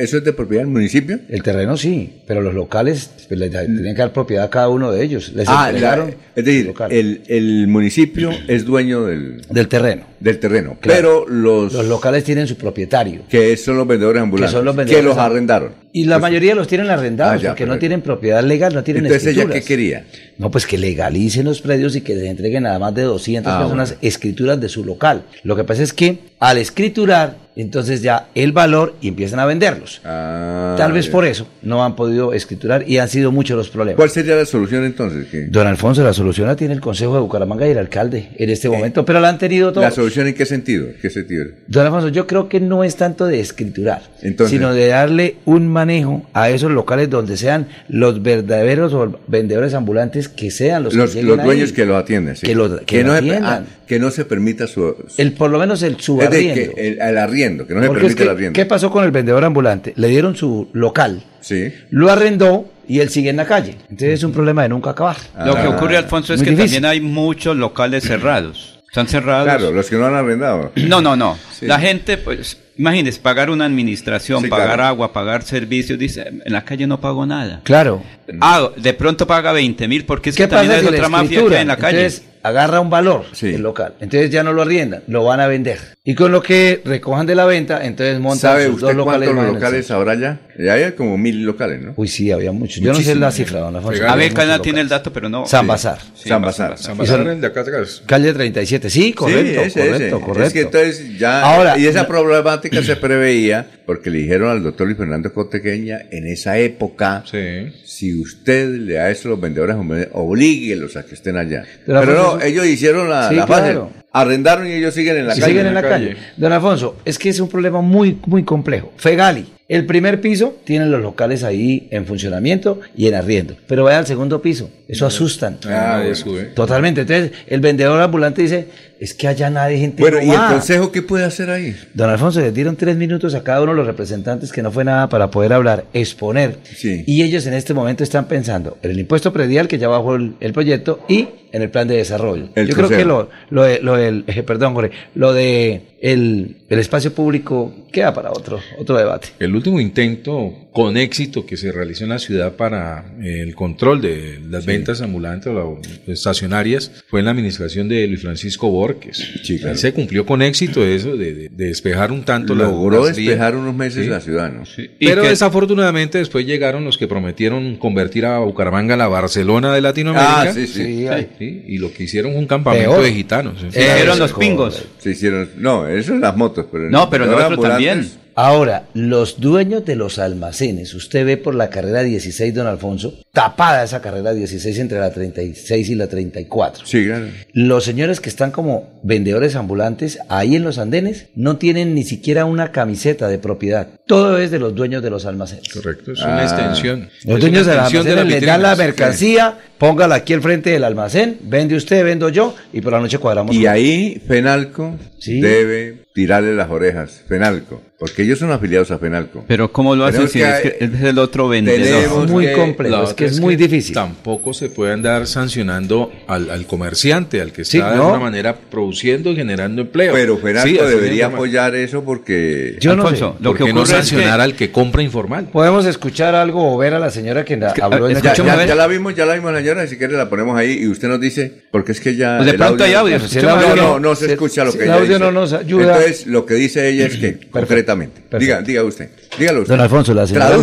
¿Eso 0.02 0.16
es 0.18 0.24
de 0.24 0.32
propiedad 0.32 0.62
del 0.62 0.72
municipio? 0.72 1.18
el 1.28 1.42
terreno 1.42 1.76
sí, 1.76 2.20
pero 2.26 2.40
los 2.40 2.54
locales 2.54 3.10
pues, 3.28 3.38
le 3.38 3.50
tienen 3.50 3.94
que 3.94 4.00
dar 4.00 4.12
propiedad 4.14 4.44
a 4.46 4.50
cada 4.50 4.68
uno 4.70 4.90
de 4.92 5.04
ellos. 5.04 5.32
Les 5.34 5.46
Ah, 5.48 5.66
entregaron 5.68 6.08
la- 6.10 6.14
es 6.36 6.44
decir, 6.44 6.72
el, 6.90 7.20
el 7.28 7.66
municipio 7.68 8.30
es 8.48 8.64
dueño 8.64 9.04
del, 9.04 9.42
del 9.50 9.68
terreno. 9.68 10.04
Del 10.20 10.38
terreno, 10.38 10.76
Claro. 10.80 11.24
pero 11.24 11.26
los, 11.28 11.72
Los 11.72 11.86
locales 11.86 12.22
tienen 12.24 12.46
su 12.46 12.56
propietario. 12.56 13.22
que 13.28 13.56
son 13.56 13.76
los 13.78 13.86
vendedores 13.86 14.22
ambulantes, 14.22 14.50
Que 14.52 14.56
son 14.58 14.64
los 14.66 14.74
que 14.74 14.78
vendedores 14.78 15.04
los 15.06 15.16
am- 15.18 15.30
arrendaron. 15.32 15.72
Y 15.92 16.04
la 16.04 16.18
mayoría 16.20 16.54
los 16.54 16.68
tienen 16.68 16.88
arrendados 16.90 17.34
Ah, 17.34 17.42
ya, 17.42 17.48
porque 17.50 17.66
no 17.66 17.78
tienen 17.78 18.00
propiedad 18.02 18.44
legal, 18.44 18.72
no 18.74 18.84
tienen 18.84 19.06
Entonces, 19.06 19.26
¿ella 19.28 19.40
escrituras. 19.42 19.62
qué 19.64 19.66
quería? 19.68 20.04
No, 20.38 20.50
pues 20.50 20.66
que 20.66 20.78
legalicen 20.78 21.44
los 21.46 21.60
predios 21.60 21.96
y 21.96 22.02
que 22.02 22.14
les 22.14 22.24
entreguen 22.26 22.66
a 22.66 22.78
más 22.78 22.94
de 22.94 23.02
200 23.02 23.52
Ah, 23.52 23.58
personas 23.58 23.88
bueno. 23.90 24.00
escrituras 24.02 24.60
de 24.60 24.68
su 24.68 24.84
local. 24.84 25.24
Lo 25.42 25.56
que 25.56 25.64
pasa 25.64 25.82
es 25.82 25.92
que 25.92 26.18
al 26.38 26.58
escriturar, 26.58 27.36
entonces 27.56 28.00
ya 28.02 28.28
el 28.34 28.52
valor 28.52 28.94
y 29.00 29.08
empiezan 29.08 29.40
a 29.40 29.44
venderlos. 29.46 30.00
Ah, 30.04 30.74
Tal 30.78 30.92
vez 30.92 31.08
por 31.08 31.24
eso 31.26 31.46
no 31.62 31.84
han 31.84 31.96
podido 31.96 32.32
escriturar 32.32 32.88
y 32.88 32.98
han 32.98 33.08
sido 33.08 33.32
muchos 33.32 33.56
los 33.56 33.68
problemas. 33.68 33.96
¿Cuál 33.96 34.10
sería 34.10 34.36
la 34.36 34.46
solución 34.46 34.84
entonces? 34.84 35.26
¿Qué? 35.30 35.46
Don 35.46 35.66
Alfonso, 35.66 36.02
la 36.04 36.12
solución 36.12 36.46
la 36.46 36.56
tiene 36.56 36.74
el 36.74 36.80
Consejo 36.80 37.14
de 37.14 37.20
Bucaramanga 37.20 37.66
y 37.66 37.72
el 37.72 37.78
alcalde 37.78 38.28
en 38.36 38.50
este 38.50 38.68
momento, 38.68 39.04
pero 39.04 39.20
la 39.20 39.28
han 39.28 39.38
tenido 39.38 39.72
todos. 39.72 39.84
¿La 39.84 39.90
solución 39.90 40.26
en 40.28 40.34
qué 40.34 40.46
sentido? 40.46 40.86
¿Qué 41.02 41.10
sentido? 41.10 41.46
Don 41.66 41.84
Alfonso, 41.84 42.08
yo 42.08 42.26
creo 42.26 42.48
que 42.48 42.60
no 42.60 42.84
es 42.84 42.96
tanto 42.96 43.26
de 43.26 43.40
escriturar, 43.40 44.02
Entonces- 44.22 44.56
sino 44.56 44.72
de 44.72 44.88
darle 44.88 45.36
un 45.44 45.66
manejo 45.68 46.26
a 46.32 46.50
esos 46.50 46.70
locales 46.70 47.10
donde 47.10 47.36
sean 47.36 47.66
los 47.88 48.22
verdaderos 48.22 48.94
vendedores 49.26 49.74
ambulantes 49.74 50.28
que 50.28 50.50
sean 50.50 50.84
los, 50.84 50.94
Los, 50.94 51.14
que 51.14 51.22
los 51.22 51.42
dueños 51.42 51.70
ahí. 51.70 51.74
que 51.74 51.84
los 51.86 51.96
atienden. 52.00 52.36
sí. 52.36 52.46
Que 52.46 52.54
lo- 52.54 52.80
que 52.84 53.04
no 53.04 53.12
atiendan. 53.12 53.66
Que 53.90 53.98
no 53.98 54.12
se 54.12 54.24
permita 54.24 54.68
su... 54.68 54.94
su- 55.08 55.20
El, 55.20 55.32
por 55.32 55.50
lo 55.50 55.58
menos 55.58 55.82
el 55.82 55.96
es 55.96 56.04
subarriendo. 56.04 56.54
de 56.54 56.72
que 56.74 56.88
el, 56.88 57.00
el 57.00 57.18
arriendo, 57.18 57.66
que 57.66 57.74
no 57.74 57.80
se 57.82 57.88
Porque 57.88 58.06
es 58.06 58.14
permite 58.14 58.16
que, 58.18 58.22
el 58.22 58.28
arriendo. 58.36 58.52
¿Qué 58.54 58.64
pasó 58.64 58.88
con 58.88 59.02
el 59.04 59.10
vendedor 59.10 59.44
ambulante? 59.44 59.92
Le 59.96 60.06
dieron 60.06 60.36
su 60.36 60.68
local, 60.74 61.24
Sí. 61.40 61.72
lo 61.90 62.08
arrendó 62.08 62.70
y 62.86 63.00
él 63.00 63.08
sigue 63.10 63.30
en 63.30 63.36
la 63.38 63.46
calle. 63.46 63.72
Entonces 63.90 64.10
es 64.10 64.22
un 64.22 64.30
problema 64.30 64.62
de 64.62 64.68
nunca 64.68 64.90
acabar. 64.90 65.16
Lo 65.44 65.54
que 65.56 65.62
Ah, 65.62 65.68
ocurre, 65.70 65.96
Alfonso, 65.96 66.32
es 66.34 66.40
que 66.40 66.50
difícil. 66.50 66.80
también 66.80 66.84
hay 66.84 67.00
muchos 67.00 67.56
locales 67.56 68.04
cerrados. 68.04 68.76
Están 68.88 69.08
cerrados. 69.08 69.44
Claro, 69.44 69.72
los 69.72 69.88
que 69.90 69.96
no 69.96 70.06
han 70.06 70.14
arrendado. 70.14 70.70
No, 70.76 71.00
no, 71.00 71.16
no. 71.16 71.36
Sí. 71.52 71.66
La 71.66 71.78
gente, 71.80 72.16
pues, 72.16 72.58
imagínese, 72.78 73.20
pagar 73.20 73.50
una 73.50 73.64
administración, 73.64 74.42
Sí, 74.44 74.48
pagar 74.48 74.66
claro. 74.74 74.84
agua, 74.84 75.12
pagar 75.12 75.42
servicios, 75.42 75.98
dice, 75.98 76.22
en 76.44 76.52
la 76.52 76.64
calle 76.64 76.86
no 76.86 77.00
pago 77.00 77.26
nada. 77.26 77.60
Claro. 77.64 78.02
Ah, 78.40 78.68
de 78.76 78.94
pronto 78.94 79.26
paga 79.26 79.50
20 79.52 79.86
mil, 79.88 80.04
porque 80.04 80.30
es 80.30 80.36
¿Qué 80.36 80.44
que 80.44 80.48
también 80.48 80.72
es 80.74 80.78
si 80.80 80.84
la 80.86 80.90
otra 80.92 81.08
mafia 81.08 81.44
que 81.44 81.54
hay 81.56 81.62
en 81.62 81.68
la 81.68 81.76
calle. 81.76 81.98
Entonces 82.06 82.24
agarra 82.42 82.80
un 82.80 82.90
valor 82.90 83.24
Sí. 83.32 83.54
el 83.54 83.62
local. 83.62 83.94
Entonces 84.00 84.30
ya 84.30 84.42
no 84.42 84.52
lo 84.52 84.62
arriendan, 84.62 85.02
lo 85.06 85.24
van 85.24 85.40
a 85.40 85.46
vender. 85.46 85.78
Y 86.04 86.14
con 86.14 86.32
lo 86.32 86.42
que 86.42 86.80
recojan 86.84 87.26
de 87.26 87.34
la 87.34 87.44
venta, 87.44 87.84
entonces 87.84 88.18
montan 88.18 88.38
¿Sabe 88.52 88.64
sus 88.66 88.74
usted 88.76 88.86
dos 88.88 88.96
locales. 88.96 89.28
cuántos 89.30 89.54
locales 89.54 89.90
habrá 89.90 90.14
ya? 90.14 90.40
Ya 90.58 90.72
hay 90.74 90.92
como 90.92 91.16
mil 91.18 91.42
locales, 91.44 91.80
¿no? 91.82 91.92
Uy, 91.96 92.08
sí, 92.08 92.30
había 92.32 92.52
muchos. 92.52 92.82
Yo 92.82 92.92
no 92.92 93.00
sé 93.00 93.14
la 93.14 93.30
cifra, 93.30 93.60
don 93.60 93.76
Alfonso. 93.76 94.02
a 94.04 94.12
Había 94.12 94.26
ver, 94.26 94.34
Cana 94.34 94.60
tiene 94.60 94.80
el 94.80 94.88
dato, 94.88 95.12
pero 95.12 95.28
no. 95.28 95.46
San 95.46 95.62
Sí. 95.62 95.68
Bazar. 95.68 95.98
Sí, 96.14 96.28
San 96.28 96.42
Bazar, 96.42 96.70
Bazar. 96.70 96.96
Bazar. 96.96 97.36
De 97.36 97.46
acá. 97.46 97.64
Calle 98.06 98.32
37, 98.32 98.90
sí, 98.90 99.12
correcto, 99.12 99.60
sí, 99.62 99.66
ese, 99.68 99.80
correcto, 99.80 100.16
ese. 100.16 100.24
correcto. 100.24 100.42
Es 100.46 100.52
que 100.52 100.60
entonces 100.62 101.18
ya. 101.18 101.42
Ahora, 101.42 101.78
y 101.78 101.86
esa 101.86 102.06
problemática 102.06 102.82
se 102.82 102.96
preveía 102.96 103.66
porque 103.86 104.10
le 104.10 104.18
dijeron 104.18 104.50
al 104.50 104.62
doctor 104.62 104.86
Luis 104.86 104.98
Fernando 104.98 105.32
Cotequeña 105.32 106.00
en 106.10 106.26
esa 106.26 106.58
época. 106.58 107.24
Sí. 107.30 107.72
Si 107.84 108.18
usted 108.20 108.68
le 108.70 108.94
da 108.94 109.10
eso 109.10 109.28
a 109.28 109.30
los 109.32 109.40
vendedores, 109.40 109.76
oblíguelos 110.12 110.96
a 110.96 111.04
que 111.04 111.14
estén 111.14 111.36
allá. 111.36 111.64
Pero, 111.86 112.00
Pero, 112.00 112.14
no, 112.14 112.29
Ellos 112.38 112.66
hicieron 112.66 113.08
la, 113.08 113.28
Sí, 113.28 113.34
la 113.36 113.46
fase. 113.46 113.62
claro. 113.62 113.90
Arrendaron 114.12 114.66
y 114.66 114.72
ellos 114.72 114.92
siguen 114.94 115.18
en 115.18 115.26
la 115.28 115.36
y 115.36 115.40
calle. 115.40 115.52
siguen 115.52 115.66
en 115.66 115.74
la 115.74 115.82
calle. 115.82 116.16
Don 116.36 116.52
Alfonso, 116.52 116.96
es 117.04 117.18
que 117.18 117.28
es 117.28 117.38
un 117.40 117.48
problema 117.48 117.80
muy, 117.80 118.18
muy 118.26 118.42
complejo. 118.42 118.92
Fegali, 118.96 119.46
el 119.68 119.86
primer 119.86 120.20
piso 120.20 120.56
tiene 120.64 120.86
los 120.86 121.00
locales 121.00 121.44
ahí 121.44 121.86
en 121.92 122.06
funcionamiento 122.06 122.80
y 122.96 123.06
en 123.06 123.14
arriendo, 123.14 123.54
pero 123.68 123.84
vaya 123.84 123.98
al 123.98 124.06
segundo 124.06 124.42
piso, 124.42 124.68
eso 124.88 125.06
asustan. 125.06 125.58
Ah, 125.64 125.68
nadie 125.68 126.00
bueno. 126.08 126.14
sube. 126.16 126.42
Totalmente. 126.46 127.02
Entonces, 127.02 127.30
el 127.46 127.60
vendedor 127.60 128.00
ambulante 128.02 128.42
dice, 128.42 128.66
es 128.98 129.14
que 129.14 129.28
allá 129.28 129.48
nadie 129.48 129.78
gente 129.78 130.02
Bueno, 130.02 130.16
no 130.18 130.24
¿y 130.24 130.30
el 130.30 130.36
va". 130.36 130.48
consejo 130.50 130.90
qué 130.90 131.02
puede 131.02 131.24
hacer 131.24 131.48
ahí? 131.50 131.76
Don 131.94 132.10
Alfonso, 132.10 132.40
les 132.40 132.52
dieron 132.52 132.74
tres 132.74 132.96
minutos 132.96 133.34
a 133.36 133.44
cada 133.44 133.62
uno 133.62 133.70
de 133.70 133.76
los 133.76 133.86
representantes 133.86 134.50
que 134.50 134.60
no 134.60 134.72
fue 134.72 134.84
nada 134.84 135.08
para 135.08 135.30
poder 135.30 135.52
hablar, 135.52 135.84
exponer. 135.92 136.56
Sí. 136.64 137.04
Y 137.06 137.22
ellos 137.22 137.46
en 137.46 137.54
este 137.54 137.72
momento 137.72 138.02
están 138.02 138.26
pensando 138.26 138.76
en 138.82 138.90
el 138.90 138.98
impuesto 138.98 139.32
predial 139.32 139.68
que 139.68 139.78
ya 139.78 139.86
bajó 139.86 140.16
el, 140.16 140.34
el 140.40 140.52
proyecto 140.52 140.98
y 141.08 141.28
en 141.52 141.62
el 141.62 141.70
plan 141.70 141.86
de 141.88 141.96
desarrollo. 141.96 142.48
El 142.54 142.66
Yo 142.68 142.74
creo 142.74 142.88
que 142.88 143.04
lo, 143.04 143.28
lo, 143.50 143.66
lo 143.82 143.96
del, 144.00 144.24
eh, 144.26 144.42
perdón, 144.42 144.74
lo 145.14 145.32
de 145.32 145.82
el, 146.00 146.56
el 146.68 146.78
espacio 146.78 147.12
público 147.12 147.74
queda 147.92 148.14
para 148.14 148.30
otro, 148.30 148.58
otro 148.78 148.96
debate. 148.96 149.28
El 149.38 149.54
último 149.54 149.80
intento 149.80 150.54
con 150.72 150.96
éxito 150.96 151.44
que 151.44 151.56
se 151.56 151.72
realizó 151.72 152.04
en 152.04 152.10
la 152.10 152.18
ciudad 152.20 152.52
para 152.54 153.04
eh, 153.22 153.40
el 153.42 153.54
control 153.56 154.00
de 154.00 154.38
las 154.48 154.64
ventas 154.64 155.02
ambulantes 155.02 155.52
o 155.52 155.80
estacionarias 156.06 156.90
fue 157.08 157.20
en 157.20 157.24
la 157.26 157.32
administración 157.32 157.88
de 157.88 158.06
Luis 158.06 158.22
Francisco 158.22 158.70
Borges. 158.70 159.16
Sí, 159.42 159.58
claro. 159.58 159.76
Se 159.76 159.92
cumplió 159.92 160.24
con 160.26 160.42
éxito 160.42 160.84
eso 160.84 161.16
de, 161.16 161.34
de- 161.34 161.48
de 161.50 161.66
despejar 161.66 162.12
un 162.12 162.22
tanto 162.24 162.54
la- 162.54 162.64
Logró 162.64 163.04
las 163.06 163.16
despejar 163.16 163.56
unos 163.56 163.74
meses 163.74 164.04
Sí. 164.04 164.10
la 164.10 164.20
ciudad, 164.20 164.52
¿no? 164.52 164.62
Pero 164.98 165.22
que- 165.22 165.28
desafortunadamente 165.28 166.18
después 166.18 166.46
llegaron 166.46 166.84
los 166.84 166.96
que 166.98 167.08
prometieron 167.08 167.76
convertir 167.76 168.24
a 168.26 168.38
Bucaramanga 168.38 168.94
en 168.94 168.98
la 169.00 169.08
Barcelona 169.08 169.74
de 169.74 169.80
Latinoamérica. 169.80 170.42
Ah, 170.42 170.52
sí, 170.52 170.66
sí. 170.66 170.84
Sí, 170.84 171.06
ay. 171.08 171.28
Sí, 171.38 171.64
y 171.66 171.78
lo 171.78 171.92
que 171.92 172.04
hicieron 172.04 172.32
fue 172.32 172.40
un 172.40 172.46
campamento 172.46 172.90
Peor. 172.92 173.02
de 173.04 173.12
gitanos. 173.12 173.60
Se 173.60 173.66
hicieron 173.68 174.08
Eso 174.14 174.16
los 174.18 174.32
pingos. 174.34 174.84
Se 174.98 175.10
hicieron. 175.10 175.50
No, 175.58 175.88
eso 175.98 176.12
son 176.12 176.20
las 176.20 176.36
motos. 176.36 176.66
Pero 176.70 176.90
No, 176.90 177.08
pero 177.10 177.24
ahora 177.24 177.48
nosotros 177.48 177.68
también. 177.68 178.10
Ahora, 178.42 178.84
los 178.94 179.38
dueños 179.38 179.84
de 179.84 179.96
los 179.96 180.18
almacenes, 180.18 180.94
usted 180.94 181.26
ve 181.26 181.36
por 181.36 181.54
la 181.54 181.68
carrera 181.68 182.02
16, 182.02 182.54
don 182.54 182.66
Alfonso, 182.66 183.12
tapada 183.34 183.84
esa 183.84 184.00
carrera 184.00 184.32
16 184.32 184.78
entre 184.78 184.98
la 184.98 185.10
36 185.12 185.90
y 185.90 185.94
la 185.94 186.06
34. 186.06 186.86
Sí, 186.86 187.04
claro. 187.04 187.26
Los 187.52 187.84
señores 187.84 188.18
que 188.20 188.30
están 188.30 188.50
como 188.50 188.98
vendedores 189.02 189.56
ambulantes 189.56 190.18
ahí 190.30 190.56
en 190.56 190.62
los 190.64 190.78
andenes 190.78 191.26
no 191.34 191.58
tienen 191.58 191.94
ni 191.94 192.02
siquiera 192.02 192.46
una 192.46 192.72
camiseta 192.72 193.28
de 193.28 193.38
propiedad. 193.38 193.88
Todo 194.06 194.38
es 194.38 194.50
de 194.50 194.58
los 194.58 194.74
dueños 194.74 195.02
de 195.02 195.10
los 195.10 195.26
almacenes. 195.26 195.68
Correcto, 195.68 196.12
es 196.12 196.20
Ah. 196.22 196.28
una 196.32 196.42
extensión. 196.44 197.10
Los 197.24 197.34
Es 197.36 197.40
dueños 197.42 197.66
de 197.66 197.74
los 197.74 197.84
almacenes 197.92 198.14
las 198.16 198.26
le 198.26 198.40
dan 198.40 198.62
la 198.62 198.74
mercancía, 198.74 199.58
póngala 199.76 200.14
aquí 200.14 200.32
al 200.32 200.40
frente 200.40 200.70
del 200.70 200.84
almacén, 200.84 201.36
vende 201.42 201.74
usted, 201.76 202.02
vendo 202.04 202.30
yo 202.30 202.54
y 202.72 202.80
por 202.80 202.94
la 202.94 203.00
noche 203.00 203.18
cuadramos. 203.18 203.54
Y 203.54 203.64
con- 203.64 203.68
ahí 203.68 204.22
Fenalco 204.26 204.96
Sí. 205.18 205.42
debe 205.42 206.04
tirarle 206.14 206.54
las 206.54 206.70
orejas. 206.70 207.20
Fenalco. 207.28 207.82
Porque 208.00 208.22
ellos 208.22 208.38
son 208.38 208.50
afiliados 208.50 208.90
a 208.92 208.98
Fenalco. 208.98 209.44
Pero 209.46 209.70
¿cómo 209.72 209.94
lo 209.94 210.06
hacen 210.06 210.26
si 210.26 210.40
es, 210.40 210.60
que 210.62 210.76
es 210.80 211.02
el 211.02 211.18
otro 211.18 211.48
vendedor? 211.50 211.82
tenemos 211.86 212.30
muy 212.30 212.46
que- 212.46 212.52
complejo, 212.54 213.02
es 213.04 213.12
que 213.12 213.26
es 213.26 213.38
muy 213.40 213.56
difícil. 213.56 213.92
Tampoco 213.94 214.54
se 214.54 214.70
puede 214.70 214.94
andar 214.94 215.26
sancionando 215.26 216.10
al, 216.26 216.48
al 216.50 216.66
comerciante, 216.66 217.42
al 217.42 217.52
que 217.52 217.60
está 217.60 217.72
Sí, 217.72 217.76
de 217.78 217.84
no. 217.96 218.04
alguna 218.04 218.18
manera 218.20 218.56
produciendo 218.56 219.30
y 219.30 219.36
generando 219.36 219.82
empleo. 219.82 220.14
Pero 220.14 220.38
Fenalco 220.38 220.66
Sí, 220.68 220.78
debería 220.78 221.26
apoyar 221.26 221.74
eso 221.74 222.02
porque... 222.02 222.78
Yo 222.80 222.96
no 222.96 223.02
Alfonso, 223.02 223.34
sé. 223.36 223.44
lo 223.44 223.50
¿Por 223.50 223.58
que 223.58 223.64
qué 223.66 223.72
no 223.74 223.82
es 223.82 223.90
sancionar 223.90 224.40
al 224.40 224.54
que 224.54 224.72
compra 224.72 225.02
informal? 225.02 225.50
Podemos 225.52 225.84
escuchar 225.84 226.34
algo 226.34 226.72
o 226.74 226.78
ver 226.78 226.94
a 226.94 226.98
la 226.98 227.10
señora 227.10 227.44
que 227.44 227.52
habló 227.82 228.08
en 228.08 228.14
la 228.14 228.20
Ya, 228.20 228.30
escuchemos 228.32 228.46
ya- 228.48 228.54
a 228.54 228.56
ver. 228.56 228.68
ya 228.68 228.74
la 228.76 228.86
vimos, 228.86 229.14
ya 229.14 229.26
la 229.26 229.34
vimos 229.34 229.52
la 229.52 229.58
señora, 229.58 229.86
si 229.86 229.98
quiere 229.98 230.14
la 230.16 230.30
ponemos 230.30 230.56
ahí 230.56 230.72
y 230.84 230.86
usted 230.88 231.06
nos 231.08 231.20
dice, 231.20 231.52
porque 231.70 231.92
es 231.92 232.00
que 232.00 232.16
ya... 232.16 232.38
Pues 232.38 232.46
de 232.46 232.52
el 232.52 232.56
pronto 232.56 232.82
hay 232.82 232.94
audio, 232.94 233.16
escuchemos 233.16 233.52
audio 233.62 233.76
No, 233.76 233.82
no, 233.92 234.00
no 234.00 234.14
se 234.14 234.24
si- 234.24 234.32
escucha 234.32 234.64
lo 234.64 234.72
si 234.72 234.78
que 234.78 234.84
el 234.84 234.90
ella 234.90 234.98
audio 235.00 235.08
dice. 235.18 235.20
no 235.20 235.32
nos 235.32 235.52
ayuda. 235.52 235.96
Entonces, 235.98 236.26
lo 236.26 236.46
que 236.46 236.54
dice 236.54 236.88
ella 236.88 237.04
es 237.06 237.16
que, 237.18 237.38
concretamente, 237.50 237.89
diga, 238.38 238.62
diga 238.62 238.84
usted, 238.84 239.10
dígalo 239.38 239.60
usted. 239.62 239.72
Don 239.74 239.80
Alfonso, 239.80 240.14
la 240.14 240.26
señora 240.26 240.56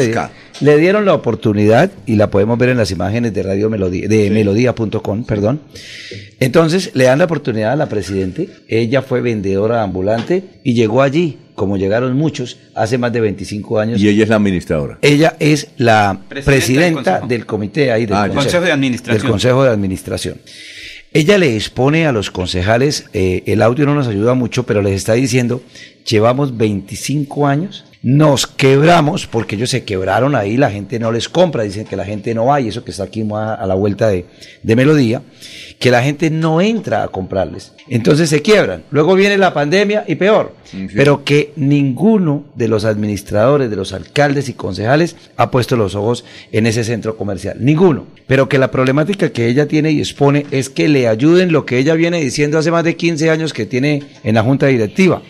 le, 0.60 0.78
dieron 0.78 1.06
la 1.06 1.14
oportunidad 1.14 1.92
y 2.06 2.16
la 2.16 2.30
podemos 2.32 2.58
ver 2.58 2.70
en 2.70 2.78
las 2.78 2.90
imágenes 2.92 3.34
de 3.34 3.44
Radio 3.44 3.70
Melodía, 3.70 4.08
de 4.08 4.30
melodía.com, 4.30 5.24
perdón. 5.26 5.62
Entonces, 6.40 6.92
le 6.94 7.06
dan 7.06 7.20
la 7.20 7.26
oportunidad 7.26 7.72
a 7.74 7.76
la 7.76 7.88
presidente. 7.90 8.50
Ella 8.68 9.02
fue 9.02 9.22
vendedora 9.22 9.84
ambulante 9.84 10.44
y 10.64 10.74
llegó 10.74 11.02
allí, 11.02 11.38
como 11.56 11.78
llegaron 11.78 12.16
muchos, 12.16 12.58
hace 12.76 12.98
más 12.98 13.12
de 13.14 13.22
25 13.22 13.80
años. 13.80 14.02
Y 14.02 14.10
ella 14.10 14.24
es 14.24 14.30
la 14.30 14.36
administradora. 14.36 14.98
Ella 15.02 15.36
es 15.40 15.70
la 15.78 16.20
Presidenta 16.28 16.52
presidenta, 16.52 17.20
del 17.28 17.46
comité 17.46 17.92
ahí 17.92 18.06
del 18.06 18.16
Ah. 18.16 18.30
Consejo 18.34 18.64
de 18.64 18.72
Administración. 18.72 19.22
Del 19.22 19.32
Consejo 19.32 19.64
de 19.64 19.70
Administración. 19.70 20.38
Ella 21.14 21.38
le 21.38 21.56
expone 21.56 22.06
a 22.06 22.12
los 22.12 22.30
concejales, 22.32 23.06
eh, 23.14 23.44
el 23.48 23.62
audio 23.62 23.86
no 23.86 23.96
nos 23.96 24.08
ayuda 24.08 24.34
mucho, 24.34 24.64
pero 24.64 24.82
les 24.82 24.94
está 24.94 25.14
diciendo, 25.14 25.62
llevamos 26.06 26.58
25 26.58 27.48
años, 27.48 27.86
nos 28.08 28.48
quebramos, 28.48 29.28
porque 29.28 29.58
ellos 29.58 29.70
se 29.70 29.84
quebraron 29.84 30.34
ahí, 30.34 30.56
la 30.56 30.72
gente 30.72 30.98
no 30.98 31.12
les 31.12 31.28
compra, 31.28 31.64
dicen 31.64 31.84
que 31.84 31.98
la 31.98 32.06
gente 32.06 32.34
no 32.34 32.46
va, 32.46 32.62
y 32.62 32.70
eso 32.70 32.86
que 32.86 32.92
está 32.92 33.04
aquí 33.04 33.28
a 33.34 33.66
la 33.68 33.76
vuelta 33.76 34.08
de, 34.08 34.26
de 34.64 34.76
Melodía, 34.78 35.24
que 35.78 35.92
la 35.92 36.02
gente 36.02 36.30
no 36.30 36.62
entra 36.62 37.04
a 37.04 37.10
comprarles. 37.10 37.74
Entonces 37.90 38.30
se 38.30 38.42
quiebran. 38.42 38.84
Luego 38.92 39.14
viene 39.14 39.38
la 39.38 39.54
pandemia 39.54 40.06
y 40.08 40.16
peor. 40.16 40.56
Pero 40.96 41.26
que 41.26 41.52
ninguno 41.58 42.46
de 42.56 42.70
los 42.70 42.86
administradores, 42.86 43.70
de 43.70 43.76
los 43.76 43.92
alcaldes 43.92 44.48
y 44.48 44.54
concejales 44.54 45.18
ha 45.36 45.52
puesto 45.52 45.76
los 45.76 45.94
ojos 45.94 46.24
en 46.54 46.66
ese 46.66 46.86
centro 46.86 47.18
comercial. 47.18 47.58
Ninguno. 47.60 48.08
Pero 48.26 48.48
que 48.48 48.58
la 48.58 48.72
problemática 48.72 49.30
que 49.30 49.48
ella 49.48 49.68
tiene 49.68 49.92
y 49.92 50.00
expone 50.00 50.46
es 50.52 50.70
que 50.70 50.88
le 50.88 51.10
ayuden 51.10 51.52
lo 51.52 51.66
que 51.66 51.78
ella 51.78 51.94
viene 51.94 52.22
diciendo 52.22 52.58
hace 52.58 52.72
más 52.72 52.86
de 52.86 52.96
15 52.96 53.30
años 53.30 53.52
que 53.52 53.66
tiene 53.66 54.04
en 54.24 54.36
la 54.36 54.44
junta 54.44 54.68
directiva 54.68 55.22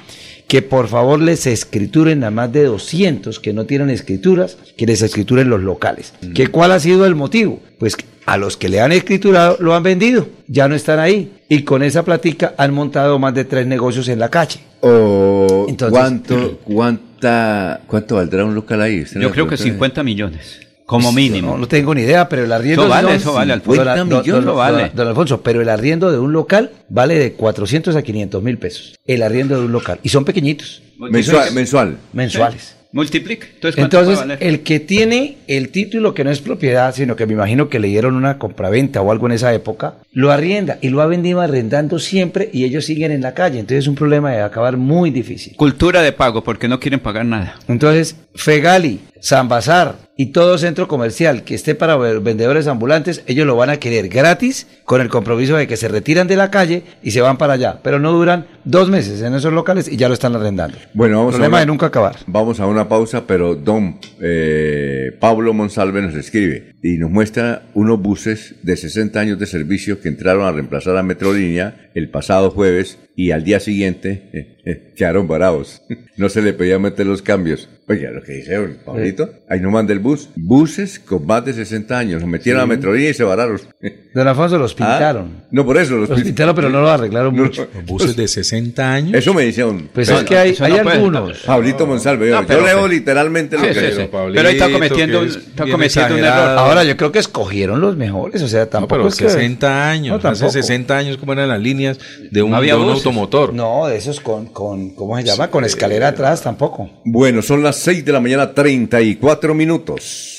que 0.48 0.62
por 0.62 0.88
favor 0.88 1.22
les 1.22 1.46
escrituren 1.46 2.24
a 2.24 2.32
más 2.32 2.52
de 2.52 2.64
200 2.64 3.40
que 3.40 3.54
no 3.54 3.66
tienen 3.66 3.90
escrituras, 3.90 4.58
que 4.78 4.86
les 4.86 5.02
escrituren 5.02 5.50
los 5.50 5.62
locales. 5.62 6.14
¿Que 6.34 6.48
¿Cuál 6.48 6.72
ha 6.72 6.80
sido 6.80 7.06
el 7.06 7.16
motivo? 7.16 7.60
Pues 7.78 7.98
a 8.26 8.38
los 8.38 8.58
que 8.58 8.70
le 8.70 8.82
han 8.82 8.92
escriturado 8.92 9.58
lo 9.60 9.74
han 9.76 9.84
vendido, 9.84 10.28
ya 10.48 10.68
no 10.68 10.76
están 10.76 11.00
ahí. 11.00 11.34
Y 11.50 11.64
con 11.64 11.84
esa 11.84 12.04
platica 12.04 12.54
han 12.58 12.74
montado 12.74 13.20
más 13.20 13.34
de 13.34 13.46
tres 13.46 13.68
negocios 13.68 14.08
en 14.10 14.20
la 14.20 14.30
calle. 14.30 14.60
O 14.82 15.68
¿cuánto, 15.90 16.60
cuánta, 16.64 17.82
¿Cuánto 17.88 18.16
valdrá 18.16 18.46
un 18.46 18.56
local 18.56 18.82
ahí? 18.82 19.02
¿Usted 19.02 19.20
Yo 19.20 19.32
creo 19.32 19.48
que 19.48 19.58
50 19.58 20.04
millones, 20.04 20.60
como 20.88 21.12
mínimo. 21.12 21.52
No, 21.52 21.58
no 21.60 21.68
tengo 21.68 21.94
ni 21.94 22.02
idea, 22.02 22.28
pero 22.28 22.46
el 22.46 22.52
arriendo... 22.52 22.82
Eso 22.84 22.90
vale, 22.90 23.14
eso 23.16 23.34
vale, 23.34 23.54
Alfonso. 23.54 23.84
Don- 23.84 23.94
50 23.94 24.10
don- 24.16 24.22
millones, 24.24 24.46
don- 24.46 24.56
vale. 24.58 24.92
don- 24.96 25.08
Alfonso, 25.10 25.42
pero 25.44 25.62
el 25.62 25.70
arriendo 25.70 26.12
de 26.12 26.18
un 26.18 26.34
local 26.34 26.72
vale 26.90 27.20
de 27.20 27.34
400 27.34 27.96
a 27.96 28.02
500 28.02 28.42
mil 28.42 28.58
pesos. 28.58 28.96
El 29.06 29.22
arriendo 29.22 29.60
de 29.60 29.66
un 29.66 29.72
local. 29.72 30.00
Y 30.02 30.10
son 30.10 30.26
pequeñitos. 30.26 30.82
Mensual, 30.98 31.52
mensual. 31.54 31.98
Mensuales. 32.14 32.74
Multiplica. 32.94 33.46
Entonces, 33.54 33.76
¿cuánto 33.76 34.00
Entonces, 34.00 34.38
el 34.40 34.62
que 34.62 34.80
tiene 34.80 35.38
el 35.48 35.70
título 35.70 36.14
que 36.14 36.24
no 36.24 36.32
es 36.32 36.40
propiedad, 36.40 36.96
sino 36.96 37.18
que 37.18 37.28
me 37.28 37.34
imagino 37.34 37.68
que 37.68 37.80
le 37.80 37.90
dieron 37.90 38.16
una 38.16 38.40
compraventa 38.40 39.02
o 39.02 39.12
algo 39.12 39.26
en 39.28 39.34
esa 39.34 39.54
época, 39.54 39.96
lo 40.14 40.32
arrienda 40.32 40.80
y 40.82 40.88
lo 40.90 41.02
ha 41.02 41.06
venido 41.06 41.42
arrendando 41.42 42.00
siempre 42.00 42.50
y 42.54 42.64
ellos 42.64 42.86
siguen 42.86 43.12
en 43.12 43.22
la 43.22 43.34
calle. 43.34 43.60
Entonces 43.60 43.80
es 43.84 43.88
un 43.90 43.96
problema 43.96 44.32
de 44.32 44.42
acabar 44.42 44.78
muy 44.78 45.12
difícil. 45.12 45.54
Cultura 45.58 46.02
de 46.02 46.14
pago, 46.14 46.44
porque 46.46 46.70
no 46.70 46.80
quieren 46.80 47.02
pagar 47.02 47.26
nada. 47.26 47.60
Entonces, 47.68 48.16
Fegali, 48.36 49.02
San 49.22 49.50
Bazar 49.50 50.08
y 50.18 50.28
todo 50.28 50.58
centro 50.58 50.88
comercial 50.88 51.44
que 51.44 51.54
esté 51.54 51.76
para 51.76 51.96
vendedores 51.96 52.68
ambulantes, 52.68 53.24
ellos 53.28 53.46
lo 53.46 53.56
van 53.56 53.70
a 53.70 53.78
querer 53.78 54.10
gratis 54.10 54.68
con 54.84 55.00
el 55.00 55.10
compromiso 55.10 55.56
de 55.56 55.68
que 55.68 55.78
se 55.78 55.88
retiran 55.88 56.28
de 56.28 56.36
la 56.36 56.50
calle 56.50 56.84
y 57.04 57.12
se 57.12 57.22
van 57.22 57.38
para 57.38 57.54
allá. 57.54 57.80
Pero 57.84 58.00
no 58.00 58.12
duran 58.12 58.48
dos 58.64 58.90
meses 58.90 59.22
en 59.22 59.36
esos 59.36 59.54
locales 59.54 59.88
y 59.88 59.96
ya 59.96 60.08
lo 60.08 60.16
están 60.16 60.36
arrendando. 60.36 60.78
Bueno, 60.94 61.20
vamos 61.20 61.36
Problema 61.36 61.58
a 61.58 61.60
una, 61.60 61.66
de 61.66 61.66
nunca 61.68 61.86
acabar. 61.86 62.16
Vamos 62.26 62.60
a 62.60 62.66
una 62.66 62.90
pausa, 62.90 63.28
pero 63.28 63.56
don 63.56 64.00
eh, 64.22 65.12
Pablo 65.20 65.54
Monsalve 65.54 66.02
nos 66.02 66.16
escribe 66.16 66.76
y 66.82 66.98
nos 66.98 67.12
muestra 67.12 67.64
unos 67.76 68.02
buses 68.02 68.56
de 68.64 68.76
60 68.76 69.20
años 69.20 69.40
de 69.40 69.46
servicio 69.46 70.02
que 70.02 70.08
entraron 70.10 70.46
a 70.46 70.52
reemplazar 70.52 70.98
a 70.98 71.04
Metrolínea 71.04 71.90
el 71.94 72.10
pasado 72.10 72.50
jueves 72.50 72.98
y 73.16 73.32
al 73.32 73.44
día 73.44 73.60
siguiente 73.60 74.30
eh, 74.34 74.57
quedaron 74.96 75.28
varados. 75.28 75.82
No 76.18 76.30
se 76.30 76.42
le 76.42 76.52
podía 76.52 76.80
meter 76.80 77.06
los 77.06 77.22
cambios. 77.22 77.70
Oiga, 77.88 78.10
lo 78.10 78.24
que 78.24 78.32
dice 78.34 78.56
don 78.56 78.78
Pablito, 78.84 79.30
ahí 79.48 79.60
no 79.60 79.70
manda 79.70 79.94
el 79.94 80.00
bus. 80.00 80.30
Buses 80.36 80.98
con 81.00 81.28
más 81.28 81.46
de 81.46 81.54
60 81.54 81.96
años, 81.96 82.22
los 82.22 82.28
metieron 82.30 82.62
Sí. 82.62 82.64
a 82.64 82.66
Metrolínea 82.68 83.12
y 83.12 83.14
se 83.14 83.24
vararon. 83.24 83.62
Don 84.16 84.28
Alfonso 84.28 84.58
los 84.58 84.72
Ah, 84.72 84.76
pintaron. 84.78 85.44
No, 85.52 85.64
por 85.64 85.78
eso 85.78 85.96
los, 85.96 86.10
Los 86.10 86.20
pintaron, 86.24 86.56
pero 86.56 86.70
no 86.72 86.82
los 86.82 86.90
arreglaron 86.90 87.36
No, 87.36 87.44
mucho. 87.44 87.68
Buses 87.86 88.16
de 88.16 88.28
60 88.28 88.92
años. 88.92 89.14
Eso 89.14 89.32
me 89.32 89.44
dice 89.44 89.64
un. 89.64 89.90
Pues 89.94 90.10
es 90.10 90.24
que 90.24 90.36
hay, 90.36 90.56
hay 90.60 90.72
algunos. 90.74 91.38
Pablito 91.46 91.86
Monsalve, 91.86 92.32
No, 92.32 92.42
yo 92.42 92.48
pero- 92.48 92.66
leo 92.66 92.88
literalmente 92.88 93.58
lo 93.58 93.62
que 93.62 93.74
sí, 93.76 93.80
sí. 93.96 94.10
Pero 94.12 94.48
ahí 94.50 94.56
está 94.56 94.72
cometiendo, 94.72 95.20
un- 95.22 95.28
está 95.28 95.68
cometiendo 95.70 96.16
un 96.16 96.24
error. 96.24 96.58
Ahora 96.58 96.84
yo 96.84 96.98
creo 96.98 97.12
que 97.12 97.20
escogieron 97.20 97.80
los 97.80 97.96
mejores, 97.96 98.42
o 98.42 98.48
sea, 98.48 98.62
No, 98.62 98.68
tampoco 98.70 98.96
pero 98.96 99.08
es 99.10 99.16
que- 99.18 99.30
60 99.30 99.88
años. 99.92 100.24
No, 100.24 100.30
hace 100.32 100.40
tampoco. 100.42 100.52
60 100.64 100.98
años, 100.98 101.18
¿cómo 101.18 101.34
eran 101.34 101.50
las 101.50 101.62
líneas 101.62 102.00
de 102.32 102.42
un, 102.42 102.50
No 102.50 102.58
había 102.58 102.74
de 102.76 102.80
un 102.82 102.90
automotor? 102.90 103.54
No, 103.54 103.86
de 103.86 103.98
esos 103.98 104.20
con, 104.20 104.48
con 104.58 104.90
¿cómo 104.90 105.16
se 105.18 105.24
llama? 105.24 105.52
Con 105.52 105.66
escalera 105.66 106.08
atrás 106.08 106.42
tampoco. 106.42 106.90
Bueno, 107.06 107.44
son 107.44 107.62
las 107.62 107.76
6 107.76 108.04
de 108.04 108.12
la 108.12 108.20
mañana, 108.20 108.56
34 108.56 109.54
minutos. 109.54 110.34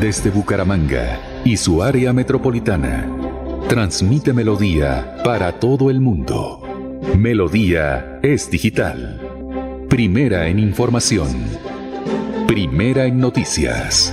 Desde 0.00 0.30
Bucaramanga 0.30 1.20
y 1.44 1.56
su 1.56 1.80
área 1.80 2.12
metropolitana, 2.12 3.08
transmite 3.68 4.32
Melodía 4.32 5.18
para 5.22 5.60
todo 5.60 5.90
el 5.90 6.00
mundo. 6.00 6.60
Melodía 7.16 8.18
es 8.24 8.50
digital. 8.50 9.20
Primera 9.88 10.48
en 10.48 10.58
información. 10.58 11.28
Primera 12.48 13.04
en 13.04 13.20
noticias. 13.20 14.12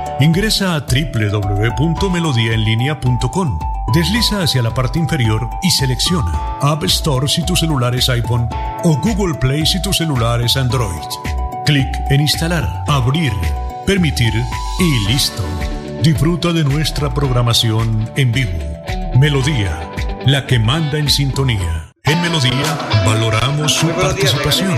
Ingresa 0.21 0.75
a 0.75 0.81
www.melodiaenlinea.com. 0.81 3.59
Desliza 3.93 4.43
hacia 4.43 4.61
la 4.61 4.71
parte 4.71 4.99
inferior 4.99 5.49
y 5.63 5.71
selecciona 5.71 6.31
App 6.61 6.83
Store 6.83 7.27
si 7.27 7.43
tu 7.43 7.55
celular 7.55 7.95
es 7.95 8.07
iPhone 8.07 8.47
o 8.83 8.97
Google 8.97 9.33
Play 9.39 9.65
si 9.65 9.81
tu 9.81 9.91
celular 9.91 10.39
es 10.41 10.55
Android. 10.55 11.01
Clic 11.65 11.87
en 12.09 12.21
Instalar, 12.21 12.83
Abrir, 12.87 13.33
Permitir 13.87 14.31
y 14.79 15.07
listo. 15.11 15.43
Disfruta 16.03 16.53
de 16.53 16.63
nuestra 16.63 17.11
programación 17.13 18.09
en 18.15 18.31
vivo. 18.31 18.59
Melodía, 19.19 19.89
la 20.25 20.45
que 20.45 20.59
manda 20.59 20.99
en 20.99 21.09
sintonía. 21.09 21.89
En 22.03 22.21
Melodía 22.21 22.77
valoramos 23.05 23.73
su 23.73 23.87
participación. 23.89 24.77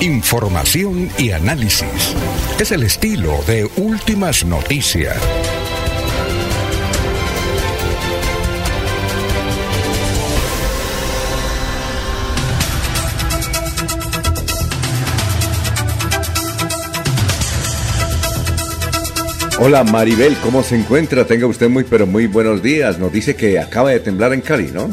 Información 0.00 1.10
y 1.18 1.32
análisis. 1.32 2.14
Es 2.60 2.70
el 2.70 2.84
estilo 2.84 3.36
de 3.48 3.68
Últimas 3.78 4.44
Noticias. 4.44 5.16
Hola 19.58 19.82
Maribel, 19.82 20.36
¿cómo 20.44 20.62
se 20.62 20.76
encuentra? 20.76 21.26
Tenga 21.26 21.46
usted 21.46 21.68
muy 21.68 21.82
pero 21.82 22.06
muy 22.06 22.28
buenos 22.28 22.62
días. 22.62 23.00
Nos 23.00 23.12
dice 23.12 23.34
que 23.34 23.58
acaba 23.58 23.90
de 23.90 23.98
temblar 23.98 24.32
en 24.32 24.42
Cali, 24.42 24.70
¿no? 24.70 24.90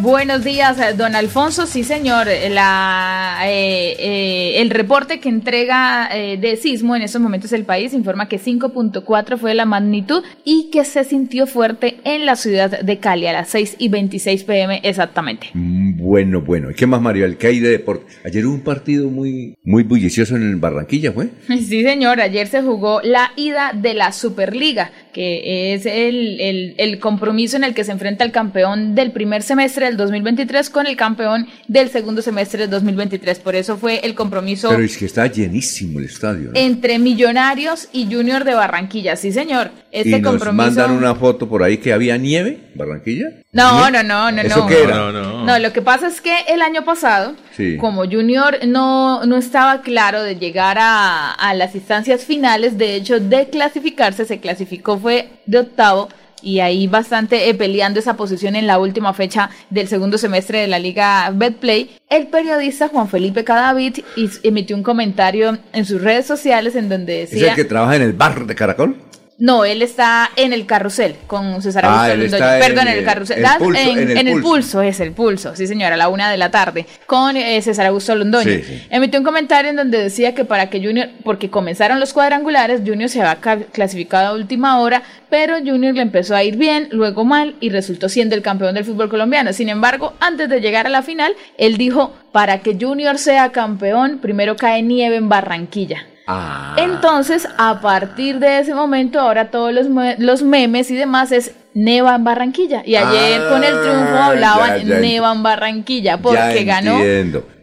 Buenos 0.00 0.42
días, 0.42 0.78
eh, 0.80 0.94
don 0.96 1.14
Alfonso. 1.14 1.66
Sí, 1.66 1.84
señor. 1.84 2.26
La, 2.50 3.38
eh, 3.44 3.94
eh, 3.98 4.60
el 4.60 4.70
reporte 4.70 5.20
que 5.20 5.28
entrega 5.28 6.08
de 6.14 6.56
sismo 6.56 6.96
en 6.96 7.02
estos 7.02 7.20
momentos 7.20 7.52
el 7.52 7.64
país 7.64 7.92
informa 7.94 8.28
que 8.28 8.40
5.4 8.40 9.38
fue 9.38 9.54
la 9.54 9.64
magnitud 9.64 10.22
y 10.44 10.70
que 10.70 10.84
se 10.84 11.04
sintió 11.04 11.46
fuerte 11.46 11.98
en 12.04 12.26
la 12.26 12.36
ciudad 12.36 12.80
de 12.80 12.98
Cali 12.98 13.26
a 13.26 13.32
las 13.32 13.48
6 13.50 13.76
y 13.78 13.88
26 13.88 14.44
pm 14.44 14.80
exactamente. 14.82 15.48
Mm, 15.54 15.96
bueno, 15.96 16.40
bueno. 16.40 16.70
¿Y 16.70 16.74
qué 16.74 16.86
más, 16.86 17.00
Maribel? 17.00 17.36
¿Qué 17.36 17.48
hay 17.48 17.60
de 17.60 17.70
deporte? 17.70 18.06
Ayer 18.24 18.46
hubo 18.46 18.54
un 18.54 18.62
partido 18.62 19.08
muy, 19.08 19.56
muy 19.64 19.84
bullicioso 19.84 20.36
en 20.36 20.60
Barranquilla, 20.60 21.12
¿fue? 21.12 21.28
Sí, 21.48 21.82
señor. 21.82 22.20
Ayer 22.20 22.48
se 22.48 22.62
jugó 22.62 23.00
la 23.02 23.32
ida 23.36 23.72
de 23.72 23.94
la 23.94 24.12
Superliga, 24.12 24.90
que 25.14 25.72
es 25.72 25.86
el, 25.86 26.40
el, 26.40 26.74
el 26.76 26.98
compromiso 26.98 27.56
en 27.56 27.64
el 27.64 27.72
que 27.72 27.84
se 27.84 27.92
enfrenta 27.92 28.24
el 28.24 28.32
campeón 28.32 28.94
del 28.94 29.12
primer 29.12 29.42
semestre 29.42 29.86
del 29.86 29.96
2023 29.96 30.68
con 30.68 30.86
el 30.86 30.96
campeón 30.96 31.46
del 31.68 31.88
segundo 31.88 32.20
semestre 32.20 32.62
del 32.62 32.70
2023. 32.70 33.38
Por 33.38 33.54
eso 33.54 33.78
fue 33.78 34.00
el 34.04 34.14
compromiso. 34.14 34.68
Pero 34.68 34.82
es 34.82 34.98
que 34.98 35.06
está 35.06 35.26
llenísimo 35.28 36.00
el 36.00 36.06
estadio. 36.06 36.50
Entre 36.54 36.98
Millonarios 36.98 37.88
y 37.92 38.12
Junior 38.12 38.44
de 38.44 38.54
Barranquilla. 38.54 39.16
Sí, 39.16 39.32
señor. 39.32 39.70
Este 39.92 40.18
¿Y 40.18 40.20
nos 40.20 40.52
mandan 40.52 40.90
una 40.90 41.14
foto 41.14 41.48
por 41.48 41.62
ahí 41.62 41.78
que 41.78 41.92
había 41.92 42.16
nieve, 42.18 42.58
Barranquilla. 42.74 43.28
No, 43.52 43.88
no, 43.90 44.02
no, 44.02 44.32
no, 44.32 44.42
¿Eso 44.42 44.58
no. 44.58 44.66
qué 44.66 44.82
era? 44.82 44.96
No, 44.96 45.12
no, 45.12 45.44
no. 45.44 45.58
lo 45.60 45.72
que 45.72 45.80
pasa 45.80 46.08
es 46.08 46.20
que 46.20 46.34
el 46.48 46.60
año 46.60 46.84
pasado, 46.84 47.36
como 47.78 48.04
Junior 48.04 48.58
no, 48.66 49.24
no 49.26 49.36
estaba 49.36 49.82
claro 49.82 50.22
de 50.22 50.36
llegar 50.36 50.78
a, 50.80 51.32
a 51.32 51.54
las 51.54 51.74
instancias 51.74 52.24
finales, 52.24 52.78
de 52.78 52.96
hecho, 52.96 53.20
de 53.20 53.48
clasificarse, 53.48 54.24
se 54.24 54.40
clasificó, 54.40 54.98
fue 54.98 55.28
de 55.46 55.58
octavo 55.58 56.08
y 56.44 56.60
ahí 56.60 56.86
bastante 56.86 57.48
eh, 57.48 57.54
peleando 57.54 57.98
esa 57.98 58.16
posición 58.16 58.54
en 58.54 58.66
la 58.66 58.78
última 58.78 59.14
fecha 59.14 59.50
del 59.70 59.88
segundo 59.88 60.18
semestre 60.18 60.60
de 60.60 60.68
la 60.68 60.78
Liga 60.78 61.30
Betplay, 61.34 61.90
el 62.10 62.26
periodista 62.26 62.88
Juan 62.88 63.08
Felipe 63.08 63.44
Cadavid 63.44 64.00
emitió 64.42 64.76
un 64.76 64.82
comentario 64.82 65.58
en 65.72 65.84
sus 65.84 66.02
redes 66.02 66.26
sociales 66.26 66.76
en 66.76 66.88
donde 66.88 67.20
decía... 67.20 67.46
¿Es 67.46 67.50
el 67.50 67.56
que 67.56 67.64
trabaja 67.64 67.96
en 67.96 68.02
el 68.02 68.12
bar 68.12 68.46
de 68.46 68.54
Caracol? 68.54 68.96
No, 69.38 69.64
él 69.64 69.82
está 69.82 70.30
en 70.36 70.52
el 70.52 70.64
carrusel 70.64 71.16
con 71.26 71.60
César 71.60 71.84
ah, 71.86 72.06
Augusto 72.06 72.38
Perdón, 72.38 72.86
en 72.86 72.98
el 72.98 73.04
carrusel. 73.04 73.44
en, 73.74 74.28
el, 74.28 74.40
pulso. 74.40 74.80
es 74.80 75.00
el 75.00 75.10
pulso, 75.10 75.56
sí 75.56 75.66
señora, 75.66 75.94
a 75.94 75.98
la 75.98 76.08
una 76.08 76.30
de 76.30 76.36
la 76.36 76.52
tarde, 76.52 76.86
con 77.06 77.36
eh, 77.36 77.60
César 77.60 77.86
Augusto 77.86 78.14
Londoño. 78.14 78.60
Emitió 78.90 79.18
un 79.18 79.24
comentario 79.24 79.70
en 79.70 79.76
donde 79.76 80.00
decía 80.00 80.36
que 80.36 80.44
para 80.44 80.70
que 80.70 80.80
Junior, 80.80 81.08
porque 81.24 81.50
comenzaron 81.50 81.98
los 81.98 82.12
cuadrangulares, 82.12 82.82
Junior 82.86 83.10
se 83.10 83.22
va 83.22 83.36
clasificado 83.72 84.28
a 84.28 84.32
última 84.34 84.78
hora, 84.78 85.02
pero 85.30 85.58
Junior 85.58 85.94
le 85.94 86.02
empezó 86.02 86.36
a 86.36 86.44
ir 86.44 86.56
bien, 86.56 86.88
luego 86.92 87.24
mal 87.24 87.56
y 87.60 87.70
resultó 87.70 88.08
siendo 88.08 88.36
el 88.36 88.42
campeón 88.42 88.76
del 88.76 88.84
fútbol 88.84 89.08
colombiano. 89.08 89.52
Sin 89.52 89.68
embargo, 89.68 90.14
antes 90.20 90.48
de 90.48 90.60
llegar 90.60 90.86
a 90.86 90.90
la 90.90 91.02
final, 91.02 91.34
él 91.58 91.76
dijo, 91.76 92.14
para 92.30 92.60
que 92.60 92.76
Junior 92.80 93.18
sea 93.18 93.50
campeón, 93.50 94.20
primero 94.22 94.54
cae 94.54 94.82
nieve 94.82 95.16
en 95.16 95.28
Barranquilla. 95.28 96.06
Ah. 96.26 96.76
Entonces, 96.78 97.46
a 97.58 97.80
partir 97.80 98.38
de 98.38 98.60
ese 98.60 98.74
momento, 98.74 99.20
ahora 99.20 99.50
todos 99.50 99.72
los, 99.72 99.86
los 100.18 100.42
memes 100.42 100.90
y 100.90 100.94
demás 100.94 101.32
es 101.32 101.52
Neva 101.74 102.14
en 102.14 102.24
Barranquilla. 102.24 102.82
Y 102.84 102.96
ayer 102.96 103.48
con 103.48 103.62
el 103.62 103.80
triunfo 103.80 104.14
ah, 104.14 104.26
hablaban 104.26 104.86
Neva 104.86 105.32
en 105.32 105.42
Barranquilla 105.42 106.18
porque 106.18 106.64
ganó. 106.64 106.98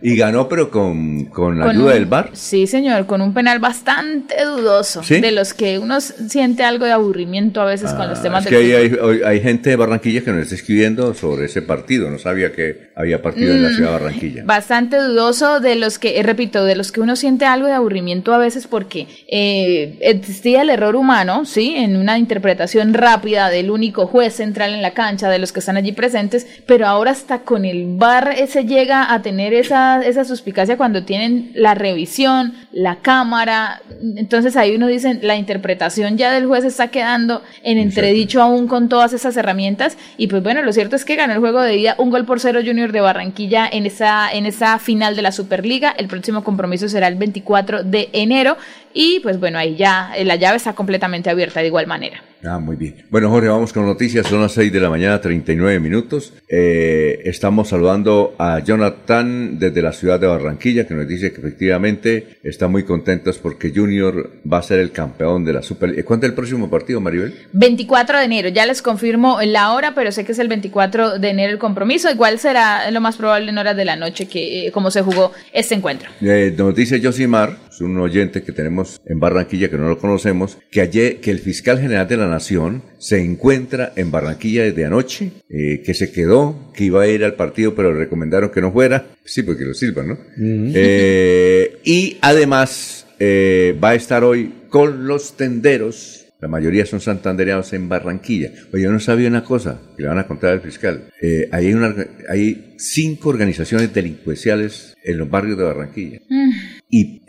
Y 0.01 0.15
ganó, 0.15 0.49
pero 0.49 0.71
con, 0.71 1.25
con 1.25 1.59
la 1.59 1.69
ayuda 1.69 1.93
del 1.93 2.05
bar. 2.05 2.31
Sí, 2.33 2.65
señor, 2.67 3.05
con 3.05 3.21
un 3.21 3.33
penal 3.33 3.59
bastante 3.59 4.43
dudoso. 4.43 5.01
De 5.07 5.31
los 5.31 5.53
que 5.53 5.79
uno 5.79 6.01
siente 6.01 6.63
algo 6.63 6.85
de 6.85 6.91
aburrimiento 6.91 7.61
a 7.61 7.65
veces 7.65 7.91
con 7.93 8.09
los 8.09 8.19
ah, 8.19 8.21
temas 8.21 8.45
es 8.45 8.49
que 8.49 8.57
hay, 8.57 9.21
hay, 9.23 9.39
gente 9.41 9.69
de 9.69 9.75
Barranquilla 9.75 10.23
que 10.23 10.31
nos 10.31 10.43
está 10.43 10.55
escribiendo 10.55 11.13
sobre 11.13 11.45
ese 11.45 11.61
partido. 11.61 12.09
No 12.09 12.17
sabía 12.17 12.51
que 12.51 12.91
había 12.95 13.21
partido 13.21 13.53
en 13.53 13.63
la 13.63 13.69
mm, 13.69 13.73
ciudad 13.73 13.89
de 13.89 13.99
Barranquilla. 13.99 14.43
Bastante 14.45 14.97
dudoso 14.97 15.59
de 15.59 15.75
los 15.75 15.99
que, 15.99 16.19
eh, 16.19 16.23
repito, 16.23 16.65
de 16.65 16.75
los 16.75 16.91
que 16.91 17.01
uno 17.01 17.15
siente 17.15 17.45
algo 17.45 17.67
de 17.67 17.73
aburrimiento 17.73 18.33
a 18.33 18.37
veces 18.37 18.67
porque 18.67 19.07
eh, 19.27 19.97
existía 20.01 20.61
el 20.61 20.69
error 20.69 20.95
humano, 20.95 21.45
¿sí? 21.45 21.73
En 21.75 21.97
una 21.97 22.17
interpretación 22.17 22.93
rápida 22.93 23.49
del 23.49 23.69
único 23.69 24.07
juez 24.07 24.33
central 24.33 24.73
en 24.73 24.81
la 24.81 24.93
cancha, 24.93 25.29
de 25.29 25.39
los 25.39 25.51
que 25.51 25.59
están 25.59 25.77
allí 25.77 25.91
presentes, 25.91 26.47
pero 26.65 26.87
ahora 26.87 27.11
hasta 27.11 27.39
con 27.39 27.65
el 27.65 27.85
bar 27.97 28.35
se 28.47 28.65
llega 28.65 29.13
a 29.13 29.21
tener 29.21 29.53
esa, 29.53 29.90
esa 29.99 30.25
suspicacia 30.25 30.77
cuando 30.77 31.03
tienen 31.03 31.51
la 31.53 31.73
revisión, 31.73 32.53
la 32.71 32.97
cámara, 32.97 33.81
entonces 34.15 34.55
ahí 34.55 34.75
uno 34.75 34.87
dice, 34.87 35.19
la 35.21 35.35
interpretación 35.35 36.17
ya 36.17 36.31
del 36.31 36.47
juez 36.47 36.63
está 36.63 36.87
quedando 36.87 37.41
en 37.63 37.77
entredicho 37.77 38.41
aún 38.41 38.67
con 38.67 38.89
todas 38.89 39.13
esas 39.13 39.35
herramientas, 39.37 39.97
y 40.17 40.27
pues 40.27 40.41
bueno, 40.41 40.61
lo 40.61 40.73
cierto 40.73 40.95
es 40.95 41.05
que 41.05 41.15
ganó 41.15 41.33
el 41.33 41.39
juego 41.39 41.61
de 41.61 41.73
día 41.73 41.95
un 41.97 42.09
gol 42.09 42.25
por 42.25 42.39
cero 42.39 42.61
Junior 42.65 42.91
de 42.91 43.01
Barranquilla 43.01 43.67
en 43.71 43.85
esa, 43.85 44.31
en 44.31 44.45
esa 44.45 44.79
final 44.79 45.15
de 45.15 45.21
la 45.21 45.31
Superliga, 45.31 45.93
el 45.97 46.07
próximo 46.07 46.43
compromiso 46.43 46.87
será 46.87 47.07
el 47.07 47.15
24 47.15 47.83
de 47.83 48.09
enero, 48.13 48.57
y 48.93 49.19
pues 49.21 49.39
bueno, 49.39 49.57
ahí 49.57 49.75
ya 49.75 50.11
la 50.23 50.35
llave 50.35 50.57
está 50.57 50.73
completamente 50.73 51.29
abierta 51.29 51.61
de 51.61 51.67
igual 51.67 51.87
manera. 51.87 52.23
Ah, 52.43 52.59
muy 52.59 52.75
bien. 52.75 52.95
Bueno, 53.09 53.29
Jorge, 53.29 53.49
vamos 53.49 53.71
con 53.71 53.85
noticias. 53.85 54.25
Son 54.25 54.41
las 54.41 54.53
6 54.53 54.71
de 54.71 54.79
la 54.79 54.89
mañana, 54.89 55.21
39 55.21 55.79
minutos. 55.79 56.33
Eh, 56.49 57.21
estamos 57.25 57.69
saludando 57.69 58.33
a 58.39 58.59
Jonathan 58.59 59.59
desde 59.59 59.81
la 59.81 59.93
ciudad 59.93 60.19
de 60.19 60.27
Barranquilla, 60.27 60.87
que 60.87 60.95
nos 60.95 61.07
dice 61.07 61.31
que 61.31 61.39
efectivamente 61.39 62.39
está 62.43 62.67
muy 62.67 62.83
contentos 62.83 63.37
porque 63.37 63.71
Junior 63.73 64.31
va 64.51 64.57
a 64.57 64.63
ser 64.63 64.79
el 64.79 64.91
campeón 64.91 65.45
de 65.45 65.53
la 65.53 65.61
Super. 65.61 66.03
¿Cuándo 66.03 66.25
es 66.25 66.31
el 66.31 66.35
próximo 66.35 66.69
partido, 66.69 66.99
Maribel? 66.99 67.35
24 67.53 68.17
de 68.17 68.25
enero. 68.25 68.49
Ya 68.49 68.65
les 68.65 68.81
confirmo 68.81 69.39
la 69.43 69.73
hora, 69.73 69.93
pero 69.93 70.11
sé 70.11 70.25
que 70.25 70.31
es 70.31 70.39
el 70.39 70.47
24 70.47 71.19
de 71.19 71.29
enero 71.29 71.53
el 71.53 71.59
compromiso. 71.59 72.09
Igual 72.09 72.39
será 72.39 72.89
lo 72.89 73.01
más 73.01 73.17
probable 73.17 73.49
en 73.51 73.57
horas 73.59 73.75
de 73.77 73.85
la 73.85 73.95
noche 73.95 74.27
que 74.27 74.67
eh, 74.67 74.71
como 74.71 74.89
se 74.89 75.01
jugó 75.01 75.31
este 75.53 75.75
encuentro. 75.75 76.09
Eh, 76.21 76.53
nos 76.57 76.73
dice 76.73 76.99
Josimar, 77.01 77.55
un 77.81 77.97
oyente 77.99 78.43
que 78.43 78.51
tenemos 78.51 79.01
en 79.05 79.19
Barranquilla 79.19 79.69
que 79.69 79.77
no 79.77 79.89
lo 79.89 79.97
conocemos, 79.97 80.57
que 80.69 80.81
ayer 80.81 81.19
que 81.19 81.31
el 81.31 81.39
fiscal 81.39 81.79
general 81.79 82.07
de 82.07 82.17
la 82.17 82.27
Nación 82.27 82.83
se 82.97 83.21
encuentra 83.21 83.93
en 83.95 84.11
Barranquilla 84.11 84.63
desde 84.63 84.85
anoche, 84.85 85.31
eh, 85.49 85.81
que 85.83 85.93
se 85.93 86.11
quedó, 86.11 86.71
que 86.75 86.85
iba 86.85 87.03
a 87.03 87.07
ir 87.07 87.23
al 87.23 87.35
partido, 87.35 87.75
pero 87.75 87.93
le 87.93 87.99
recomendaron 87.99 88.51
que 88.51 88.61
no 88.61 88.71
fuera. 88.71 89.07
Sí, 89.25 89.43
porque 89.43 89.65
lo 89.65 89.73
sirvan, 89.73 90.07
¿no? 90.09 90.17
Eh, 90.37 91.79
y 91.83 92.17
además 92.21 93.07
eh, 93.19 93.77
va 93.83 93.89
a 93.89 93.95
estar 93.95 94.23
hoy 94.23 94.53
con 94.69 95.07
los 95.07 95.35
tenderos. 95.35 96.27
La 96.39 96.47
mayoría 96.47 96.87
son 96.87 97.01
santandereanos 97.01 97.71
en 97.73 97.87
Barranquilla. 97.87 98.51
Oye, 98.73 98.83
yo 98.83 98.91
no 98.91 98.99
sabía 98.99 99.27
una 99.27 99.43
cosa 99.43 99.79
que 99.95 100.01
le 100.01 100.09
van 100.09 100.17
a 100.17 100.25
contar 100.25 100.51
al 100.51 100.61
fiscal. 100.61 101.09
hay, 101.51 101.73
una, 101.73 101.95
hay 102.29 102.73
cinco 102.77 103.29
organizaciones 103.29 103.93
delincuenciales 103.93 104.90
en 105.03 105.17
los 105.17 105.29
barrios 105.29 105.57
de 105.57 105.63
Barranquilla. 105.63 106.21
Mm. 106.29 106.51
Y 106.89 107.21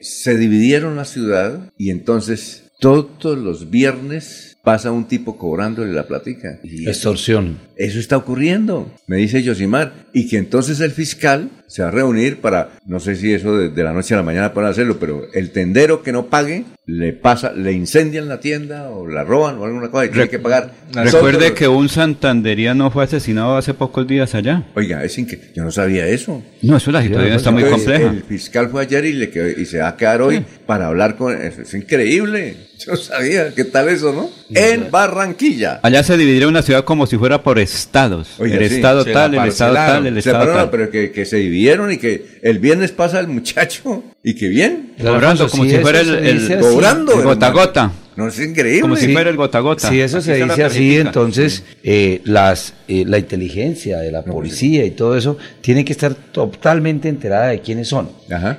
se 0.00 0.36
dividieron 0.36 0.96
la 0.96 1.04
ciudad 1.04 1.72
y 1.78 1.90
entonces 1.90 2.72
todos 2.80 3.38
los 3.38 3.70
viernes 3.70 4.53
pasa 4.64 4.90
un 4.90 5.04
tipo 5.04 5.36
cobrándole 5.36 5.92
la 5.92 6.06
platica. 6.06 6.58
Extorsión. 6.64 7.58
Eso 7.76 8.00
está 8.00 8.16
ocurriendo, 8.16 8.90
me 9.06 9.18
dice 9.18 9.42
Yosimar. 9.42 9.92
Y 10.14 10.28
que 10.28 10.38
entonces 10.38 10.80
el 10.80 10.92
fiscal 10.92 11.50
se 11.66 11.82
va 11.82 11.88
a 11.88 11.90
reunir 11.90 12.40
para, 12.40 12.70
no 12.86 13.00
sé 13.00 13.16
si 13.16 13.32
eso 13.32 13.56
de, 13.58 13.82
la 13.82 13.92
noche 13.92 14.14
a 14.14 14.18
la 14.18 14.22
mañana 14.22 14.54
pueden 14.54 14.70
hacerlo, 14.70 14.98
pero 14.98 15.24
el 15.34 15.50
tendero 15.50 16.02
que 16.02 16.12
no 16.12 16.26
pague, 16.26 16.64
le 16.86 17.12
pasa, 17.12 17.52
le 17.52 17.72
incendian 17.72 18.28
la 18.28 18.38
tienda 18.38 18.90
o 18.90 19.06
la 19.06 19.24
roban 19.24 19.58
o 19.58 19.64
alguna 19.64 19.90
cosa 19.90 20.06
y 20.06 20.10
tiene 20.10 20.28
que 20.28 20.38
pagar. 20.38 20.72
Recuerde 20.92 21.52
que 21.52 21.66
un 21.66 21.88
santanderiano 21.88 22.90
fue 22.90 23.04
asesinado 23.04 23.56
hace 23.56 23.74
pocos 23.74 24.06
días 24.06 24.34
allá. 24.34 24.68
Oiga, 24.76 25.04
es 25.04 25.16
que 25.16 25.50
yo 25.54 25.64
no 25.64 25.72
sabía 25.72 26.06
eso. 26.06 26.42
No, 26.62 26.76
eso 26.76 26.90
la 26.92 27.02
situación 27.02 27.32
está 27.32 27.50
muy 27.50 27.64
compleja. 27.64 28.10
El 28.10 28.22
fiscal 28.22 28.68
fue 28.70 28.82
ayer 28.82 29.04
y, 29.04 29.12
le 29.14 29.56
y 29.58 29.66
se 29.66 29.78
va 29.78 29.88
a 29.88 29.96
quedar 29.96 30.22
hoy 30.22 30.44
para 30.66 30.86
hablar 30.86 31.16
con... 31.16 31.34
Eso 31.34 31.62
es 31.62 31.74
increíble. 31.74 32.56
Yo 32.86 32.96
sabía, 32.96 33.54
¿qué 33.54 33.64
tal 33.64 33.88
eso, 33.88 34.12
no? 34.12 34.30
En 34.54 34.90
Barranquilla. 34.90 35.80
Allá 35.82 36.02
se 36.02 36.16
dividió 36.16 36.48
una 36.48 36.62
ciudad 36.62 36.84
como 36.84 37.06
si 37.06 37.16
fuera 37.16 37.42
por 37.42 37.58
estados. 37.58 38.28
el 38.38 38.62
estado 38.62 39.04
tal, 39.04 39.34
el 39.34 39.48
estado 39.48 39.74
tal, 39.74 40.06
el 40.06 40.18
estado 40.18 40.52
tal. 40.52 40.70
Pero 40.70 40.90
que, 40.90 41.10
que 41.10 41.24
se 41.24 41.36
dividieron 41.36 41.92
y 41.92 41.98
que 41.98 42.38
el 42.42 42.58
viernes 42.58 42.92
pasa 42.92 43.20
el 43.20 43.28
muchacho 43.28 44.04
y 44.22 44.34
que 44.34 44.48
bien. 44.48 44.94
Cobrando, 45.00 45.48
como 45.48 45.64
si 45.64 45.78
fuera 45.78 46.00
el, 46.00 46.58
cobrando. 46.60 47.22
gota 47.22 47.50
gota. 47.50 47.92
No 48.16 48.28
es 48.28 48.38
increíble. 48.38 48.80
Como 48.82 48.96
si 48.96 49.12
fuera 49.12 49.30
el 49.30 49.36
gota 49.36 49.60
gota. 49.60 49.88
Si 49.88 50.00
eso 50.00 50.20
se 50.20 50.36
dice 50.42 50.64
así, 50.64 50.96
entonces 50.96 51.64
eh, 51.82 52.20
las, 52.24 52.74
eh, 52.88 53.04
la 53.06 53.18
inteligencia 53.18 53.98
de 53.98 54.12
la 54.12 54.22
policía 54.22 54.84
y 54.84 54.90
todo 54.90 55.16
eso 55.16 55.36
tiene 55.60 55.84
que 55.84 55.92
estar 55.92 56.14
totalmente 56.14 57.08
enterada 57.08 57.48
de 57.48 57.60
quiénes 57.60 57.88
son 57.88 58.08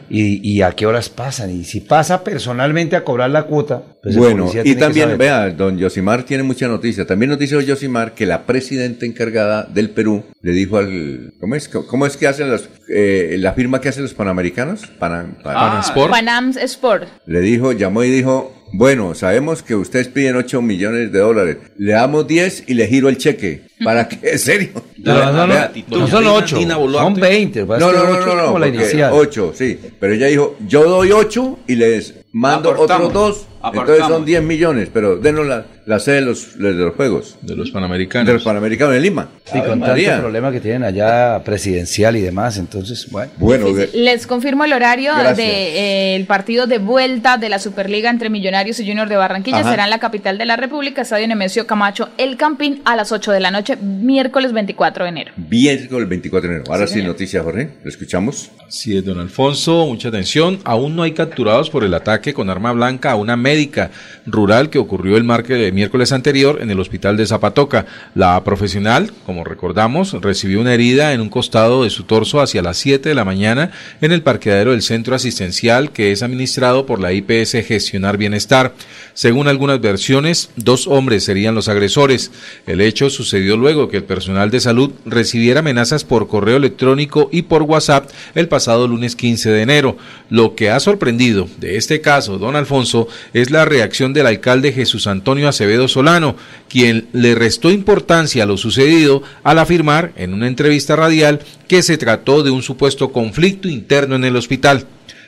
Y, 0.09 0.47
y, 0.47 0.61
a 0.61 0.71
qué 0.71 0.85
horas 0.85 1.09
pasan. 1.09 1.51
Y 1.51 1.63
si 1.63 1.81
pasa 1.81 2.23
personalmente 2.23 2.95
a 2.95 3.03
cobrar 3.03 3.29
la 3.29 3.43
cuota, 3.43 3.83
pues 4.05 4.17
bueno, 4.17 4.51
y 4.63 4.75
también, 4.75 5.17
vea, 5.17 5.49
don 5.49 5.79
Yosimar 5.79 6.23
tiene 6.23 6.43
mucha 6.43 6.67
noticia. 6.67 7.07
También 7.07 7.31
nos 7.31 7.39
dice 7.39 7.63
Yosimar 7.65 8.13
que 8.13 8.27
la 8.27 8.45
presidenta 8.45 9.05
encargada 9.05 9.63
del 9.63 9.89
Perú 9.89 10.23
le 10.41 10.51
dijo 10.51 10.77
al. 10.77 11.33
¿Cómo 11.39 11.55
es, 11.55 11.67
cómo 11.69 12.05
es 12.05 12.15
que 12.15 12.27
hacen 12.27 12.51
los, 12.51 12.69
eh, 12.87 13.35
la 13.39 13.53
firma 13.53 13.81
que 13.81 13.89
hacen 13.89 14.03
los 14.03 14.13
panamericanos? 14.13 14.85
Panam, 14.99 15.35
Panam, 15.41 15.79
Sport. 15.79 16.11
Panam 16.11 16.53
Sport. 16.55 17.07
Le 17.25 17.39
dijo, 17.39 17.71
llamó 17.71 18.03
y 18.03 18.11
dijo 18.11 18.53
bueno, 18.77 19.15
sabemos 19.15 19.63
que 19.63 19.73
ustedes 19.73 20.09
piden 20.09 20.35
8 20.35 20.61
millones 20.61 21.11
de 21.11 21.19
dólares, 21.19 21.57
le 21.77 21.93
damos 21.93 22.27
10 22.27 22.65
y 22.67 22.73
le 22.73 22.87
giro 22.87 23.07
el 23.07 23.17
cheque. 23.17 23.61
¿Para 23.83 24.07
qué? 24.07 24.31
¿En 24.31 24.39
serio? 24.39 24.69
No, 24.97 25.31
no, 25.31 25.47
no, 25.47 25.55
no 25.87 26.07
son 26.07 26.27
8, 26.27 26.57
son 26.91 27.13
20. 27.13 27.65
No, 27.65 27.77
no, 27.77 27.91
no, 27.91 28.25
no, 28.25 28.35
no, 28.35 28.59
la 28.59 28.67
inicial. 28.67 29.11
8, 29.13 29.51
sí. 29.55 29.79
Pero 29.99 30.13
ella 30.13 30.27
dijo, 30.27 30.57
yo 30.67 30.83
doy 30.89 31.11
8 31.11 31.59
y 31.67 31.75
les 31.75 32.15
mando 32.31 32.71
Aportamos. 32.71 33.09
otros 33.09 33.47
2. 33.63 33.73
Entonces 33.73 34.05
son 34.07 34.25
10 34.25 34.43
millones, 34.43 34.89
pero 34.93 35.17
denos 35.17 35.47
la, 35.47 35.65
la 35.85 35.99
sede 35.99 36.15
de 36.15 36.21
los, 36.21 36.57
de 36.57 36.73
los 36.73 36.95
Juegos. 36.95 37.37
De 37.41 37.55
los 37.55 37.69
Panamericanos. 37.71 38.27
De 38.27 38.33
los 38.33 38.43
Panamericanos 38.43 38.93
de 38.93 38.99
Lima. 39.01 39.29
Sí, 39.45 39.59
con 39.59 39.69
tanto 39.79 39.87
María. 39.87 40.19
problema 40.19 40.51
que 40.51 40.59
tienen 40.59 40.83
allá 40.83 41.43
presidencial 41.43 42.15
y 42.15 42.21
demás, 42.21 42.57
entonces, 42.57 43.07
bueno. 43.11 43.31
Bueno, 43.37 43.67
Les 43.93 44.25
confirmo 44.25 44.65
el 44.65 44.73
horario 44.73 45.13
del 45.35 46.25
partido 46.25 46.65
de 46.67 46.79
vuelta 46.79 47.37
de 47.37 47.49
la 47.49 47.59
Superliga 47.59 48.09
entre 48.09 48.29
Millonarios 48.29 48.79
y 48.79 48.87
Junior 48.87 49.07
de 49.07 49.15
Barranquilla. 49.15 49.59
Ajá. 49.59 49.69
Será 49.71 49.83
en 49.83 49.89
la 49.91 49.99
capital 49.99 50.37
de 50.37 50.45
la 50.45 50.55
República, 50.55 51.03
Estadio 51.03 51.27
Nemesio 51.27 51.67
Camacho, 51.67 52.09
El 52.17 52.37
Campín, 52.37 52.81
a 52.85 52.95
las 52.95 53.11
8 53.11 53.31
de 53.31 53.39
la 53.39 53.51
noche, 53.51 53.75
miércoles 53.77 54.51
24 54.53 55.03
de 55.03 55.09
enero. 55.09 55.31
bien 55.37 55.87
con 55.87 55.99
el 56.01 56.05
24 56.07 56.49
de 56.49 56.55
enero. 56.55 56.71
Ahora 56.71 56.87
Sí, 56.87 56.95
sí, 57.01 57.03
noticias, 57.03 57.43
Jorge. 57.43 57.69
Lo 57.83 57.89
escuchamos. 57.89 58.49
Así 58.67 58.97
es, 58.97 59.05
don 59.05 59.19
Alfonso, 59.19 59.85
mucha 59.85 60.09
atención. 60.09 60.59
Aún 60.63 60.95
no 60.95 61.03
hay 61.03 61.11
capturados 61.11 61.69
por 61.69 61.83
el 61.83 61.93
ataque 61.93 62.33
con 62.33 62.49
arma 62.49 62.71
blanca 62.71 63.11
a 63.11 63.15
una 63.15 63.35
médica 63.37 63.91
rural 64.25 64.69
que 64.69 64.79
ocurrió 64.79 65.17
el 65.17 65.23
marque- 65.23 65.71
miércoles 65.75 66.13
anterior 66.13 66.59
en 66.61 66.71
el 66.71 66.79
hospital 66.79 67.17
de 67.17 67.27
Zapatoca. 67.27 67.85
La 68.15 68.43
profesional, 68.43 69.11
como 69.25 69.43
recordamos, 69.43 70.13
recibió 70.13 70.61
una 70.61 70.73
herida 70.73 71.13
en 71.13 71.21
un 71.21 71.29
costado 71.29 71.83
de 71.83 71.89
su 71.89 72.03
torso 72.03 72.41
hacia 72.41 72.61
las 72.61 72.77
7 72.77 73.09
de 73.09 73.15
la 73.15 73.25
mañana 73.25 73.71
en 74.01 74.11
el 74.11 74.23
parqueadero 74.23 74.71
del 74.71 74.81
centro 74.81 75.15
asistencial 75.15 75.91
que 75.91 76.11
es 76.11 76.23
administrado 76.23 76.85
por 76.85 76.99
la 76.99 77.11
IPS 77.11 77.51
Gestionar 77.67 78.17
Bienestar. 78.17 78.73
Según 79.13 79.47
algunas 79.47 79.81
versiones, 79.81 80.49
dos 80.55 80.87
hombres 80.87 81.23
serían 81.25 81.55
los 81.55 81.67
agresores. 81.67 82.31
El 82.65 82.81
hecho 82.81 83.09
sucedió 83.09 83.57
luego 83.57 83.89
que 83.89 83.97
el 83.97 84.03
personal 84.03 84.49
de 84.51 84.61
salud 84.61 84.91
recibiera 85.05 85.59
amenazas 85.59 86.05
por 86.05 86.27
correo 86.27 86.57
electrónico 86.57 87.29
y 87.31 87.43
por 87.43 87.63
WhatsApp 87.63 88.09
el 88.33 88.47
pasado 88.47 88.87
lunes 88.87 89.15
15 89.15 89.49
de 89.51 89.61
enero. 89.61 89.97
Lo 90.29 90.55
que 90.55 90.69
ha 90.69 90.79
sorprendido 90.79 91.47
de 91.57 91.75
este 91.75 91.99
caso, 92.01 92.37
don 92.37 92.55
Alfonso, 92.55 93.07
es 93.33 93.51
la 93.51 93.65
reacción 93.65 94.13
del 94.13 94.27
alcalde 94.27 94.71
Jesús 94.71 95.07
Antonio 95.07 95.49
Acevedo 95.49 95.64
Solano, 95.87 96.35
quien 96.69 97.07
le 97.13 97.35
restó 97.35 97.71
importancia 97.71 98.43
a 98.43 98.45
lo 98.45 98.57
sucedido 98.57 99.23
al 99.43 99.59
afirmar 99.59 100.11
en 100.15 100.33
una 100.33 100.47
entrevista 100.47 100.95
radial 100.95 101.39
que 101.67 101.81
se 101.83 101.97
trató 101.97 102.43
de 102.43 102.51
un 102.51 102.61
supuesto 102.63 103.11
conflicto 103.11 103.67
interno 103.67 104.15
en 104.15 104.25
el 104.25 104.35
hospital. 104.35 104.85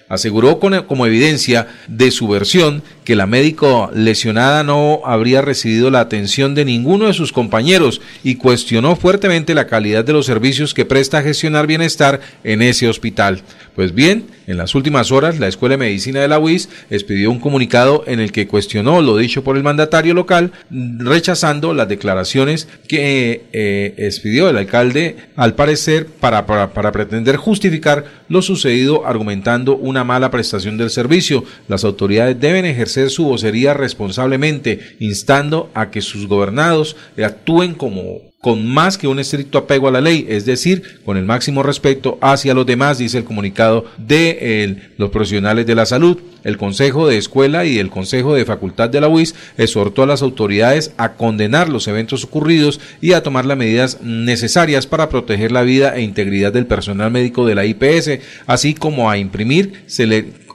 Aseguró 0.09 0.59
con- 0.59 0.83
como 0.83 1.05
evidencia 1.05 1.67
de 1.87 2.11
su 2.11 2.27
versión 2.29 2.81
que 3.07 3.15
la 3.15 3.25
médico 3.25 3.89
lesionada 3.93 4.65
no 4.65 4.99
habría 5.05 5.41
recibido 5.41 5.89
la 5.89 6.01
atención 6.01 6.55
de 6.55 6.65
ninguno 6.65 7.07
de 7.07 7.13
sus 7.13 7.31
compañeros 7.31 8.01
y 8.21 8.35
cuestionó 8.35 8.97
fuertemente 8.97 9.55
la 9.55 9.65
calidad 9.65 10.03
de 10.03 10.11
los 10.11 10.25
servicios 10.25 10.73
que 10.73 10.83
presta 10.83 11.23
gestionar 11.23 11.67
bienestar 11.67 12.19
en 12.43 12.61
ese 12.61 12.89
hospital. 12.89 13.43
Pues 13.77 13.93
bien, 13.93 14.25
en 14.47 14.57
las 14.57 14.75
últimas 14.75 15.11
horas 15.11 15.39
la 15.39 15.47
Escuela 15.47 15.73
de 15.73 15.85
Medicina 15.85 16.19
de 16.19 16.27
la 16.27 16.39
UIS 16.39 16.67
expidió 16.89 17.31
un 17.31 17.39
comunicado 17.39 18.03
en 18.07 18.19
el 18.19 18.31
que 18.31 18.47
cuestionó 18.47 19.01
lo 19.01 19.15
dicho 19.15 19.43
por 19.43 19.55
el 19.55 19.63
mandatario 19.63 20.13
local, 20.13 20.51
rechazando 20.69 21.73
las 21.73 21.87
declaraciones 21.87 22.67
que 22.89 23.43
eh, 23.53 23.93
expidió 23.97 24.49
el 24.49 24.57
alcalde, 24.57 25.15
al 25.35 25.53
parecer, 25.53 26.07
para, 26.07 26.45
para, 26.45 26.73
para 26.73 26.91
pretender 26.91 27.37
justificar 27.37 28.03
lo 28.29 28.41
sucedido, 28.41 29.05
argumentando 29.05 29.77
una 29.77 30.03
mala 30.03 30.31
prestación 30.31 30.77
del 30.77 30.89
servicio. 30.89 31.43
Las 31.67 31.83
autoridades 31.83 32.39
deben 32.39 32.65
ejercer 32.65 32.96
su 33.09 33.25
vocería 33.25 33.73
responsablemente, 33.73 34.97
instando 34.99 35.69
a 35.73 35.89
que 35.91 36.01
sus 36.01 36.27
gobernados 36.27 36.95
actúen 37.17 37.73
como 37.73 38.27
con 38.39 38.65
más 38.65 38.97
que 38.97 39.07
un 39.07 39.19
estricto 39.19 39.57
apego 39.57 39.87
a 39.87 39.91
la 39.91 39.99
ley, 39.99 40.25
es 40.29 40.45
decir, 40.45 41.01
con 41.03 41.17
el 41.17 41.25
máximo 41.25 41.63
respeto 41.63 42.19
hacia 42.21 42.53
los 42.53 42.65
demás, 42.65 42.97
dice 42.97 43.17
el 43.17 43.23
comunicado 43.23 43.85
de 43.97 44.77
los 44.97 45.09
profesionales 45.09 45.65
de 45.65 45.75
la 45.75 45.85
salud. 45.85 46.19
El 46.43 46.57
Consejo 46.57 47.07
de 47.07 47.17
Escuela 47.17 47.65
y 47.65 47.79
el 47.79 47.89
Consejo 47.89 48.35
de 48.35 48.45
Facultad 48.45 48.89
de 48.89 49.01
la 49.01 49.09
UIS 49.09 49.35
exhortó 49.57 50.03
a 50.03 50.05
las 50.05 50.21
autoridades 50.21 50.93
a 50.97 51.13
condenar 51.13 51.67
los 51.67 51.87
eventos 51.87 52.23
ocurridos 52.23 52.79
y 53.01 53.13
a 53.13 53.23
tomar 53.23 53.45
las 53.45 53.57
medidas 53.57 54.01
necesarias 54.01 54.87
para 54.87 55.09
proteger 55.09 55.51
la 55.51 55.63
vida 55.63 55.95
e 55.95 56.01
integridad 56.01 56.53
del 56.53 56.67
personal 56.67 57.11
médico 57.11 57.45
de 57.45 57.55
la 57.55 57.65
IPS, 57.65 58.19
así 58.45 58.75
como 58.75 59.09
a 59.09 59.17
imprimir 59.17 59.83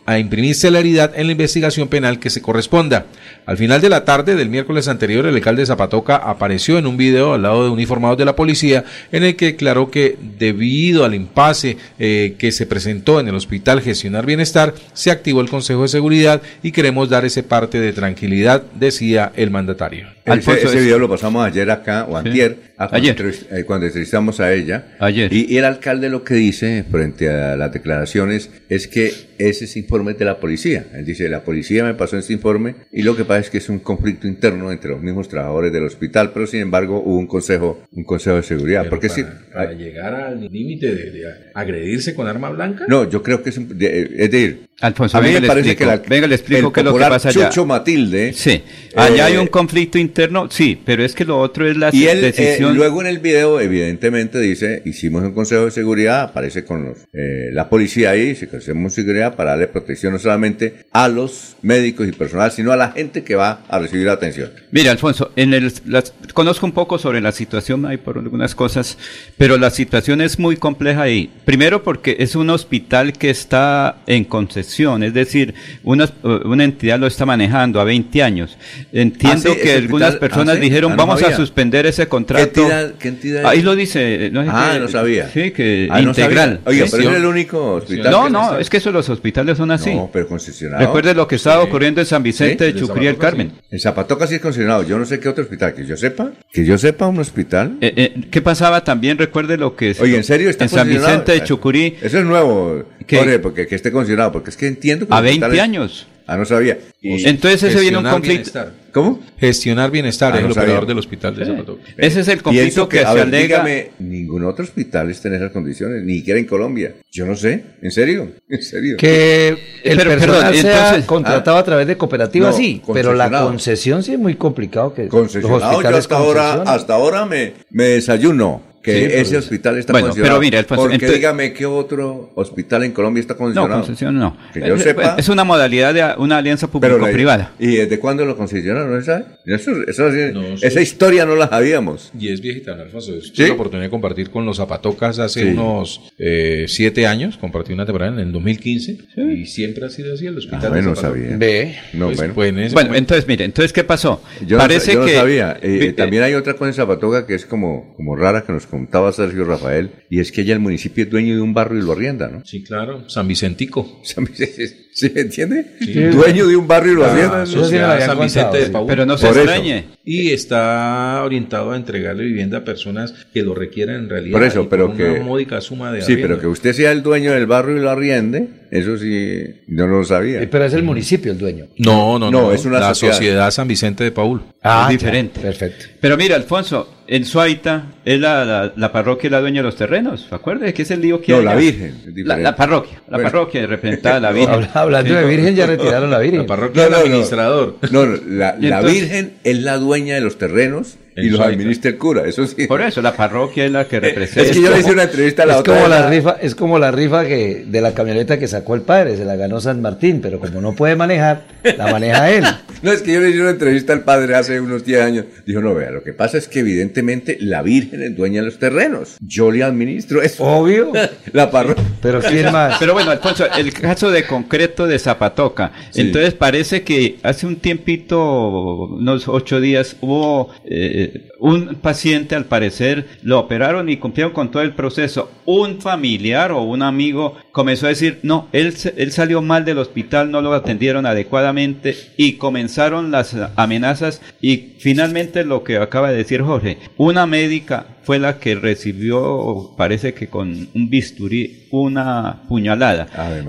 a 0.05 0.19
imprimir 0.19 0.55
celeridad 0.55 1.13
en 1.17 1.27
la 1.27 1.33
investigación 1.33 1.89
penal 1.89 2.19
que 2.19 2.31
se 2.31 2.43
corresponda. 2.43 3.07
Al 3.47 3.57
final 3.57 3.81
de 3.81 3.89
la 3.89 4.05
tarde 4.05 4.35
del 4.35 4.49
miércoles 4.49 4.89
anterior, 4.89 5.27
el 5.27 5.35
alcalde 5.35 5.67
Zapatoca 5.67 6.17
apareció 6.17 6.79
en 6.79 6.87
un 6.87 6.97
video 6.97 7.35
al 7.35 7.43
lado 7.43 7.65
de 7.65 7.71
uniformados 7.71 8.19
de 8.19 8.25
la 8.25 8.37
policía 8.37 8.85
en 9.11 9.25
el 9.25 9.37
que 9.37 9.47
declaró 9.47 9.91
que 9.91 10.17
debido 10.39 11.05
al 11.05 11.15
impasse 11.15 11.77
eh, 11.99 12.35
que 12.39 12.53
se 12.53 12.67
presentó 12.67 13.21
en 13.21 13.29
el 13.29 13.35
hospital 13.35 13.81
Gestionar 13.81 14.27
Bienestar, 14.27 14.75
se 14.93 15.11
activó 15.11 15.41
el 15.41 15.49
Consejo 15.49 15.83
de 15.83 15.89
Seguridad 15.89 16.43
y 16.63 16.73
queremos 16.73 17.09
dar 17.09 17.25
ese 17.25 17.43
parte 17.43 17.81
de 17.81 17.93
tranquilidad, 17.93 18.63
decía 18.75 19.33
el 19.37 19.51
mandatario. 19.51 20.07
Ese, 20.25 20.53
ese 20.53 20.81
video 20.81 20.99
lo 21.01 21.09
pasamos 21.09 21.45
ayer 21.45 21.69
acá, 21.71 22.07
o 22.09 22.17
antier, 22.17 22.72
a 22.85 22.89
cuando, 22.89 22.97
Ayer. 23.09 23.17
entrevist- 23.17 23.47
eh, 23.53 23.65
cuando 23.65 23.87
entrevistamos 23.87 24.41
a 24.41 24.53
ella. 24.53 24.97
Ayer. 24.99 25.33
Y, 25.33 25.53
y 25.53 25.59
el 25.59 25.65
alcalde 25.65 26.09
lo 26.11 26.25
que 26.25 26.35
dice 26.35 26.85
frente 26.91 27.29
a 27.31 27.57
las 27.57 27.73
declaraciones 27.73 28.51
es 28.69 28.89
que 28.89 29.13
ese 29.39 29.65
es 29.65 29.77
informe 29.77 30.15
de 30.15 30.25
la 30.25 30.39
policía. 30.41 30.87
Él 30.95 31.05
dice, 31.05 31.29
la 31.29 31.43
policía 31.45 31.85
me 31.85 31.95
pasó 31.95 32.17
este 32.19 32.33
informe 32.33 32.75
y 32.93 33.03
lo 33.03 33.17
que 33.17 33.25
pasa 33.25 33.41
es 33.41 33.51
que 33.51 33.59
es 33.59 33.69
un 33.69 33.79
conflicto 33.81 34.27
interno 34.29 34.71
entre 34.73 34.91
los 34.91 35.03
mismos 35.03 35.29
trabajadores 35.29 35.73
del 35.73 35.85
hospital, 35.85 36.31
pero 36.33 36.47
sin 36.47 36.61
embargo 36.61 37.01
hubo 37.05 37.19
un 37.19 37.27
consejo, 37.27 37.83
un 37.93 38.05
consejo 38.05 38.37
de 38.37 38.43
seguridad. 38.43 38.89
porque 38.89 39.09
para 39.53 39.73
llegar 39.73 40.15
al 40.15 40.41
límite 40.51 40.95
de, 40.95 41.11
de 41.11 41.25
agredirse 41.55 42.15
con 42.15 42.27
arma 42.29 42.51
blanca. 42.51 42.85
no, 42.89 43.09
yo 43.09 43.23
creo 43.23 43.43
que 43.43 43.51
es, 43.51 43.59
un- 43.59 43.77
de- 43.79 44.03
es 44.19 44.31
decir, 44.31 44.69
Alfonso, 44.83 45.17
a 45.17 45.21
mí 45.21 45.31
me 45.31 45.41
parece 45.43 45.71
explico, 45.71 45.79
que 45.91 45.97
la- 45.97 46.09
venga, 46.09 46.27
le 46.27 46.35
explico 46.35 46.73
qué 46.73 46.81
es 46.81 46.85
lo 46.85 46.95
que 46.95 47.01
pasa 47.01 47.29
allá. 47.31 47.49
Chucho 47.49 47.65
Matilde. 47.65 48.33
Sí, 48.35 48.63
allá 48.97 49.27
hay 49.27 49.35
eh, 49.35 49.39
un 49.39 49.47
conflicto 49.47 49.97
interno, 49.97 50.49
sí, 50.51 50.79
pero 50.85 51.05
es 51.05 51.15
que 51.15 51.25
lo 51.25 51.39
otro 51.39 51.67
es 51.69 51.77
la 51.77 51.91
Y 51.93 52.07
él 52.09 52.19
eh, 52.19 52.33
decisión. 52.33 52.75
luego 52.77 53.01
en 53.01 53.07
el 53.07 53.19
video 53.21 53.61
evidentemente 53.61 54.39
dice, 54.41 54.83
hicimos 54.85 55.23
un 55.23 55.33
consejo 55.33 55.65
de 55.67 55.71
seguridad, 55.71 56.23
aparece 56.23 56.65
con 56.65 56.85
los, 56.85 56.99
eh, 57.13 57.51
la 57.53 57.69
policía 57.69 58.11
ahí, 58.11 58.35
se 58.35 58.49
hacemos 58.55 58.93
seguridad 58.95 59.35
para 59.37 59.51
darle 59.51 59.69
protección 59.69 60.13
no 60.13 60.19
solamente 60.19 60.85
a 60.93 61.09
los 61.09 61.57
médicos 61.63 62.09
y 62.09 62.13
personal, 62.13 62.51
sino 62.51 62.73
a 62.73 62.77
la 62.77 62.91
gente 62.91 63.23
que 63.23 63.35
va 63.37 63.61
a 63.69 63.79
recibir 63.79 64.09
atención. 64.09 64.51
Mira, 64.73 64.91
Alfonso, 64.91 65.31
en 65.37 65.55
el, 65.55 65.73
las- 65.87 66.13
conozco 66.35 66.67
un 66.67 66.73
poco 66.73 66.99
sobre 66.99 67.21
la 67.21 67.31
situación, 67.33 67.87
hay 67.87 67.99
por 67.99 68.19
algunas 68.19 68.55
cosas, 68.55 68.99
pero 69.39 69.59
la 69.59 69.71
situación 69.71 70.21
es 70.21 70.39
muy 70.39 70.57
compleja 70.57 71.03
ahí. 71.03 71.31
Primero 71.45 71.83
porque 71.85 72.17
es 72.19 72.35
un 72.35 72.51
hospital 72.51 73.13
que 73.13 73.31
está 73.31 73.99
en 74.07 74.25
concesión, 74.25 74.72
es 75.03 75.15
decir, 75.15 75.55
una, 75.85 76.09
una 76.45 76.65
entidad 76.65 76.99
lo 76.99 77.07
está 77.07 77.27
manejando 77.27 77.81
a 77.81 77.85
20 77.85 78.23
años. 78.23 78.57
Entiendo 78.93 79.51
Ah, 79.51 79.55
sí, 79.55 79.61
que 79.63 79.73
algunas 79.73 80.09
hospital- 80.11 80.19
personas 80.29 80.55
ah, 80.57 80.59
sí, 80.59 80.61
dijeron, 80.65 80.93
ah, 80.93 80.97
no 80.97 81.07
vamos 81.07 81.23
a 81.23 81.35
suspender 81.37 81.87
ese 81.87 82.07
contrato. 82.09 82.53
¿Qué 82.53 82.61
entidad- 82.61 82.93
qué 82.99 83.09
entidad 83.09 83.47
Ahí 83.47 83.63
lo 83.63 83.75
dice. 83.77 84.31
No 84.33 84.43
sé 84.45 84.49
Ah, 84.53 84.71
qué- 84.75 84.81
no 84.81 84.89
sabía. 84.89 85.29
Sí, 85.29 85.51
que 85.51 85.89
Ah, 85.91 86.01
no 86.01 86.09
integral. 86.11 86.61
sabía. 86.65 86.83
Oiga, 86.85 86.87
pero 86.91 87.11
es 87.11 87.17
el 87.17 87.27
único 87.27 87.73
hospital. 87.75 88.11
No, 88.11 88.29
no, 88.29 88.59
es 88.59 88.71
que 88.71 88.77
eso 88.79 88.91
los 88.93 89.09
hospitales 89.09 89.57
son 89.59 89.71
así. 89.71 89.95
No, 89.95 90.11
pero 90.13 90.27
concesionado. 90.29 90.85
Recuerde 90.85 91.15
lo 91.15 91.27
que 91.29 91.37
estaba 91.37 91.63
ocurriendo 91.63 92.01
en 92.01 92.07
San 92.07 92.23
Vicente 92.23 92.65
de 92.65 92.75
Chucurí 92.75 93.07
el 93.07 93.19
Carmen. 93.19 93.53
En 93.71 93.79
Zapatoca 93.81 94.27
sí 94.27 94.37
es 94.37 94.41
concesionado. 94.41 94.83
Yo 94.83 94.99
no 94.99 95.05
sé 95.05 95.21
qué 95.21 95.29
otro 95.29 95.45
hospital. 95.45 95.75
Que 95.75 95.87
yo 95.87 95.97
sepa. 95.97 96.31
Que 96.53 96.65
yo 96.65 96.77
sepa 96.79 97.07
un 97.07 97.19
hospital. 97.19 97.77
Eh, 97.81 97.93
eh, 97.97 98.13
¿Qué 98.31 98.41
pasaba 98.43 98.85
también? 98.85 99.19
Recuerde 99.19 99.57
lo 99.57 99.75
que... 99.77 99.95
Oye, 100.01 100.17
¿en 100.17 100.25
serio 100.25 100.51
está 100.51 100.65
En 100.65 100.71
San? 100.71 100.89
Vicente 100.89 101.33
de 101.33 101.45
Chucurí. 101.45 101.97
Eso 102.03 102.19
es 102.19 102.25
nuevo, 102.25 102.85
¿Qué? 103.07 103.17
Jorge, 103.19 103.39
porque 103.39 103.67
que 103.67 103.75
esté 103.75 103.91
concesionado. 103.91 104.33
Porque 104.33 104.51
es 104.51 104.57
que 104.57 104.62
entiendo 104.67 105.07
que 105.07 105.13
A 105.13 105.17
los 105.17 105.25
20 105.25 105.45
hospitales- 105.47 105.63
años. 105.63 106.07
Ah, 106.25 106.37
no 106.37 106.45
sabía. 106.45 106.79
Entonces 107.03 107.65
ese 107.65 107.81
viene 107.81 107.99
un 107.99 108.05
Gestionar 108.05 108.13
conflicto. 108.13 108.53
bienestar. 108.53 108.73
¿Cómo? 108.95 109.21
Gestionar 109.39 109.91
bienestar 109.91 110.33
Ah, 110.33 110.37
es 110.37 110.43
no 110.43 110.49
el 110.49 110.55
sabía. 110.55 110.69
operador 110.69 110.87
del 110.89 110.99
hospital 110.99 111.35
de 111.35 111.45
Zapatoca. 111.47 111.83
Ese 111.97 112.21
es 112.21 112.29
el 112.29 112.43
conflicto 112.43 112.89
que, 112.89 113.01
a 113.01 113.09
se 113.09 113.15
ver, 113.15 113.23
alega. 113.25 113.43
dígame, 113.43 113.91
ningún 113.99 114.45
otro 114.45 114.65
hospital 114.65 115.11
está 115.11 115.29
en 115.29 115.35
esas 115.35 115.51
condiciones, 115.51 116.05
ni 116.05 116.19
siquiera 116.19 116.39
en 116.39 116.47
Colombia. 116.47 116.95
Yo 117.11 117.27
no 117.27 117.35
sé, 117.35 117.65
en 117.83 117.91
serio, 117.91 118.31
en 118.49 118.63
serio. 118.63 118.97
Que 118.99 119.49
el 119.49 119.57
Pero, 119.97 120.11
personal 120.11 120.19
perdón, 120.53 120.55
sea 120.63 120.85
entonces- 120.85 121.05
contratado 121.07 121.57
a 121.57 121.65
través 121.65 121.87
de 121.89 121.97
cooperativas, 121.97 122.53
No, 122.53 122.57
sí, 122.57 122.81
pero 122.95 123.15
la 123.15 123.29
concesión 123.29 124.05
sí 124.05 124.13
es 124.13 124.19
muy 124.19 124.37
complicado 124.37 124.95
que 124.95 125.03
los 125.03 125.11
Concesionado, 125.11 125.59
yo 125.61 125.67
hospitales 125.71 125.99
hasta 125.99 126.17
ahora, 126.17 126.53
hasta 126.63 126.95
ahora 126.95 127.27
me, 127.27 127.55
me 127.71 127.85
desayuno 127.85 128.63
que 128.83 128.93
Sí, 128.93 129.05
ese 129.05 129.15
pues. 129.15 129.45
hospital 129.45 129.79
está 129.79 129.93
Bueno, 129.93 130.09
condicionado. 130.09 130.39
pero 130.39 130.41
mire, 130.45 130.59
Alfonso, 130.59 130.83
Porque 130.83 130.95
entonces- 130.97 131.17
dígame 131.19 131.53
qué 131.53 131.67
otro 131.67 132.33
hospital 132.35 132.83
en 132.85 132.93
Colombia 132.93 133.21
está 133.21 133.35
No, 133.35 133.39
condicionado. 133.39 133.81
concesión 133.83 134.19
no. 134.19 134.37
Que 134.53 134.61
yo 134.61 134.75
Eh, 134.75 134.79
sepa. 134.81 135.15
Es 135.19 135.29
una 135.29 135.45
modalidad 135.45 135.95
de 135.95 136.05
una 136.21 136.39
alianza 136.39 136.67
público-privada. 136.69 137.53
¿Y 137.59 137.77
desde 137.77 137.99
cuándo 138.01 138.25
lo 138.25 138.37
concesionaron? 138.37 138.93
¿No 138.93 139.03
sabe? 139.03 139.25
Eso, 139.47 139.71
eso 139.87 140.11
No, 140.33 140.55
esa 140.55 140.71
sí. 140.71 140.81
historia 140.81 141.25
no 141.27 141.37
la 141.37 141.49
sabíamos. 141.49 142.11
Y 142.19 142.29
es 142.29 142.41
viejita, 142.41 142.75
¿no, 142.75 142.83
Alfonso. 142.83 143.13
Tuve 143.13 143.23
¿Sí? 143.35 143.47
la 143.47 143.53
oportunidad 143.55 143.87
de 143.87 143.91
compartir 143.91 144.31
con 144.31 144.45
los 144.47 144.57
Zapatocas 144.57 145.19
hace 145.21 145.43
Sí. 145.43 145.49
unos 145.49 146.01
eh, 146.19 146.65
siete 146.69 147.07
años. 147.07 147.37
Compartí 147.39 147.73
una 147.73 147.87
temporada 147.87 148.13
en 148.13 148.19
el 148.19 148.33
2015. 148.33 148.99
Y 149.17 149.47
siempre 149.47 149.87
ha 149.87 149.91
sido 149.91 150.15
así 150.15 150.27
el 150.27 150.37
hospital. 150.39 150.61
Ah, 150.63 150.65
de 150.65 150.71
bueno, 150.71 150.97
sabía. 150.97 151.37
Ve. 151.37 151.77
No, 151.93 152.07
Pues, 152.07 152.19
bueno. 152.19 152.35
pues 152.35 152.49
en 152.49 152.55
Bueno, 152.57 152.71
momento- 152.73 152.97
entonces, 152.99 153.29
mire, 153.29 153.45
entonces, 153.45 153.73
¿qué 153.73 153.85
pasó? 153.85 154.23
Yo, 154.47 154.57
no, 154.57 154.63
Parece 154.63 154.93
yo 154.95 155.01
no 155.01 155.07
que... 155.07 155.15
sabía. 155.15 155.57
Eh, 155.63 155.79
Eh, 155.83 155.93
también 155.93 156.23
hay 156.23 156.35
otra 156.35 156.55
cosa 156.55 156.69
en 156.69 156.75
Zapatoca 156.75 157.27
que 157.27 157.35
es 157.35 157.47
como, 157.47 157.95
como 157.97 158.17
rara 158.17 158.43
que 158.45 158.53
nos 158.53 158.67
contaba 158.73 159.13
Sergio 159.13 159.45
Rafael, 159.45 159.91
y 160.09 160.19
es 160.21 160.33
que 160.33 160.47
ya 160.47 160.55
el 160.55 160.61
municipio 160.61 161.05
es 161.05 161.11
dueño 161.11 161.35
de 161.35 161.43
un 161.43 161.53
barrio 161.53 161.79
y 161.79 161.83
lo 161.83 161.93
arrienda, 161.93 162.29
¿no? 162.29 162.43
Sí, 162.47 162.65
claro. 162.65 163.07
San 163.07 163.29
Vicentico. 163.29 164.01
¿Sí 164.03 165.11
me 165.15 165.21
entiende? 165.21 165.77
Sí. 165.79 165.93
Dueño 165.93 166.47
de 166.47 166.57
un 166.57 166.67
barrio 166.67 166.93
y 166.93 166.95
lo 166.97 167.03
La 167.03 167.13
arrienda. 167.13 167.45
sociedad 167.47 168.01
San 168.05 168.19
Vicente 168.19 168.59
de 168.59 168.71
Paúl. 168.71 168.87
Pero 168.89 169.05
no 169.05 169.19
se 169.19 169.27
extrañe. 169.29 169.85
Y 170.07 170.31
está 170.31 171.23
orientado 171.23 171.73
a 171.73 171.77
entregarle 171.77 172.25
vivienda 172.25 172.59
a 172.59 172.65
personas 172.65 173.13
que 173.35 173.43
lo 173.43 173.55
requieran 173.55 173.97
en 174.05 174.09
realidad. 174.09 174.33
Por 174.33 174.43
eso, 174.47 174.69
pero 174.71 174.87
una 174.87 174.97
que- 174.97 175.21
módica 175.21 175.61
suma 175.61 175.93
de 175.93 176.01
Sí, 176.01 176.13
arriendo. 176.13 176.29
pero 176.29 176.41
que 176.41 176.47
usted 176.47 176.73
sea 176.73 176.93
el 176.93 177.03
dueño 177.03 177.33
del 177.33 177.45
barrio 177.47 177.77
y 177.77 177.81
lo 177.81 177.91
arriende, 177.91 178.49
eso 178.73 178.97
sí, 178.97 179.45
yo 179.69 179.87
no 179.87 179.99
lo 179.99 180.05
sabía. 180.05 180.41
Eh, 180.43 180.47
Pero 180.47 180.65
es 180.65 180.73
el 180.73 180.83
municipio 180.83 181.31
el 181.33 181.39
dueño. 181.39 181.67
No, 181.77 182.19
no, 182.19 182.31
No, 182.31 182.43
no. 182.43 182.53
es 182.53 182.65
una 182.65 182.81
la 182.81 182.89
sociedad. 182.95 183.13
sociedad. 183.15 183.51
San 183.51 183.69
Vicente 183.69 184.03
de 184.03 184.11
Paúl. 184.13 184.41
Ah, 184.63 184.87
es 184.91 184.99
diferente. 184.99 185.41
ya, 185.41 185.47
perfecto. 185.49 185.85
Pero 186.01 186.17
mira, 186.17 186.37
Alfonso, 186.37 186.89
en 187.07 187.27
Suaita 187.27 187.89
es 188.05 188.19
la, 188.19 188.45
la, 188.47 188.73
la 188.75 188.91
parroquia 188.93 189.29
la 189.29 189.41
dueña 189.41 189.61
de 189.61 189.65
los 189.65 189.77
terrenos. 189.77 190.27
¿Se 190.29 190.35
acuerda 190.35 190.73
que 190.73 190.83
es 190.83 190.91
el 190.91 191.03
lío 191.03 191.21
que 191.21 191.33
No, 191.33 191.39
hay 191.41 191.45
la 191.45 191.51
allá? 191.51 191.61
Virgen, 191.61 191.95
es 192.17 192.25
La, 192.27 192.57
parroquia, 192.57 193.03
la 193.09 193.19
Bueno. 193.19 193.31
parroquia 193.31 193.67
representada 193.67 194.21
la 194.21 194.33
Virgen. 194.33 194.51
Habla- 194.55 194.71
Hablando 194.73 195.15
de 195.17 195.25
Virgen, 195.27 195.55
ya 195.55 195.67
retiraron 195.67 196.11
la 196.11 196.19
Virgen. 196.19 196.41
La 196.41 196.47
parroquia 196.47 196.83
No, 196.85 196.89
del 196.89 196.93
no, 196.93 196.99
no. 196.99 197.05
administrador. 197.13 197.77
No, 197.91 198.07
no, 198.07 198.17
la, 198.27 198.57
Y 198.59 198.67
la 198.69 198.79
entonces- 198.79 199.01
Virgen 199.03 199.33
es 199.45 199.59
la 199.63 199.77
dueña 199.77 200.15
de 200.15 200.23
los 200.23 200.39
terrenos 200.39 200.97
y 201.17 201.29
los 201.31 201.41
administra 201.41 201.91
el 201.91 201.99
cura, 201.99 202.27
eso 202.27 202.47
sí. 202.47 202.67
Por 202.67 202.81
eso, 202.81 203.03
la 203.03 203.15
parroquia 203.15 203.67
es 203.67 203.73
la 203.73 203.87
que 203.87 204.01
representa. 204.01 204.43
Es 204.53 204.57
que 204.57 204.63
yo 204.63 204.71
le 204.71 204.81
hice 204.81 204.93
una 204.93 205.05
entrevista 205.05 205.43
a 205.43 205.47
la 205.47 205.55
es 205.55 205.61
otra. 205.61 205.75
como 205.75 205.89
la 205.89 206.09
rifa, 206.09 206.37
es 206.41 206.55
como 206.55 206.79
la 206.79 206.91
rifa 206.91 207.27
que 207.27 207.65
de 207.67 207.81
la 207.81 207.93
camioneta 207.93 208.39
que 208.39 208.49
sacó 208.49 208.75
el 208.75 208.83
padre, 208.83 209.17
se 209.17 209.25
la 209.25 209.37
ganó 209.37 209.61
San 209.61 209.81
Martín, 209.81 210.21
pero 210.21 210.41
como 210.41 210.61
no 210.61 210.75
puede 210.75 210.97
manejar, 210.97 211.43
la 211.77 211.91
maneja 211.91 212.31
él. 212.31 212.45
No, 212.83 212.91
es 212.91 213.01
que 213.03 213.13
yo 213.13 213.21
le 213.21 213.31
hice 213.31 213.41
una 213.41 213.51
entrevista 213.51 213.93
al 213.93 214.03
padre 214.03 214.35
hace 214.35 214.61
unos 214.61 214.85
10 214.85 215.01
años. 215.01 215.25
Dijo, 215.47 215.61
no, 215.61 215.73
vea, 215.73 215.93
lo 215.93 216.03
que 216.03 216.13
pasa 216.13 216.37
es 216.37 216.49
que 216.49 216.59
evidentemente 216.61 217.39
la 217.41 217.63
Virgen 217.63 218.03
es 218.03 218.17
dueña 218.17 218.41
de 218.41 218.47
los 218.47 218.59
terrenos. 218.59 219.19
Yo 219.21 219.53
le 219.53 219.63
administro 219.63 220.21
eso. 220.21 220.43
Obvio. 220.43 220.93
La 221.33 221.49
parroquia. 221.49 221.85
Pero 222.01 222.21
quién 222.21 222.51
más. 222.51 222.79
Pero 222.81 222.95
bueno, 222.95 223.13
Alfonso, 223.13 223.47
el 223.57 223.73
caso 223.73 224.11
de 224.11 224.27
concreto 224.27 224.89
de 224.89 224.99
Zapatoca. 224.99 225.71
Sí. 225.91 226.01
Entonces 226.01 226.35
parece 226.35 226.83
que 226.83 227.19
hace 227.23 227.47
un 227.47 227.57
tiempito, 227.57 228.89
unos 228.89 229.29
ocho 229.29 229.61
días, 229.61 229.97
hubo 230.01 230.51
eh, 230.65 231.02
un 231.39 231.77
paciente, 231.77 232.35
al 232.35 232.45
parecer, 232.45 233.07
lo 233.23 233.39
operaron 233.39 233.89
y 233.89 233.97
cumplieron 233.97 234.33
con 234.33 234.51
todo 234.51 234.63
el 234.63 234.75
proceso. 234.75 235.31
Un 235.45 235.81
familiar 235.81 236.53
o 236.53 236.63
un 236.63 236.83
amigo 236.83 237.37
comenzó 237.53 237.87
a 237.87 237.91
decir, 237.91 238.21
no, 238.23 238.49
él, 238.53 238.75
él 238.97 239.13
salió 239.13 239.43
mal 239.43 239.65
del 239.65 239.79
hospital, 239.79 240.31
no 240.31 240.41
lo 240.41 240.53
atendieron 240.53 241.07
adecuadamente 241.07 241.97
y 242.17 242.35
comenzaron 242.35 243.11
las 243.11 243.37
amenazas 243.57 244.23
y 244.41 244.75
finalmente 244.79 245.45
lo 245.45 245.65
que 245.65 245.79
acaba 245.79 246.11
de 246.11 246.17
decir 246.17 246.43
Jorge, 246.43 246.79
una 246.97 247.27
médica 247.27 247.87
fue 248.05 248.19
la 248.19 248.39
que 248.39 248.55
recibió, 248.55 249.71
parece 249.77 250.15
que 250.15 250.29
con 250.29 250.69
un 250.75 250.91
bisturí, 250.91 251.65
una 251.71 252.43
puñalada. 252.49 253.07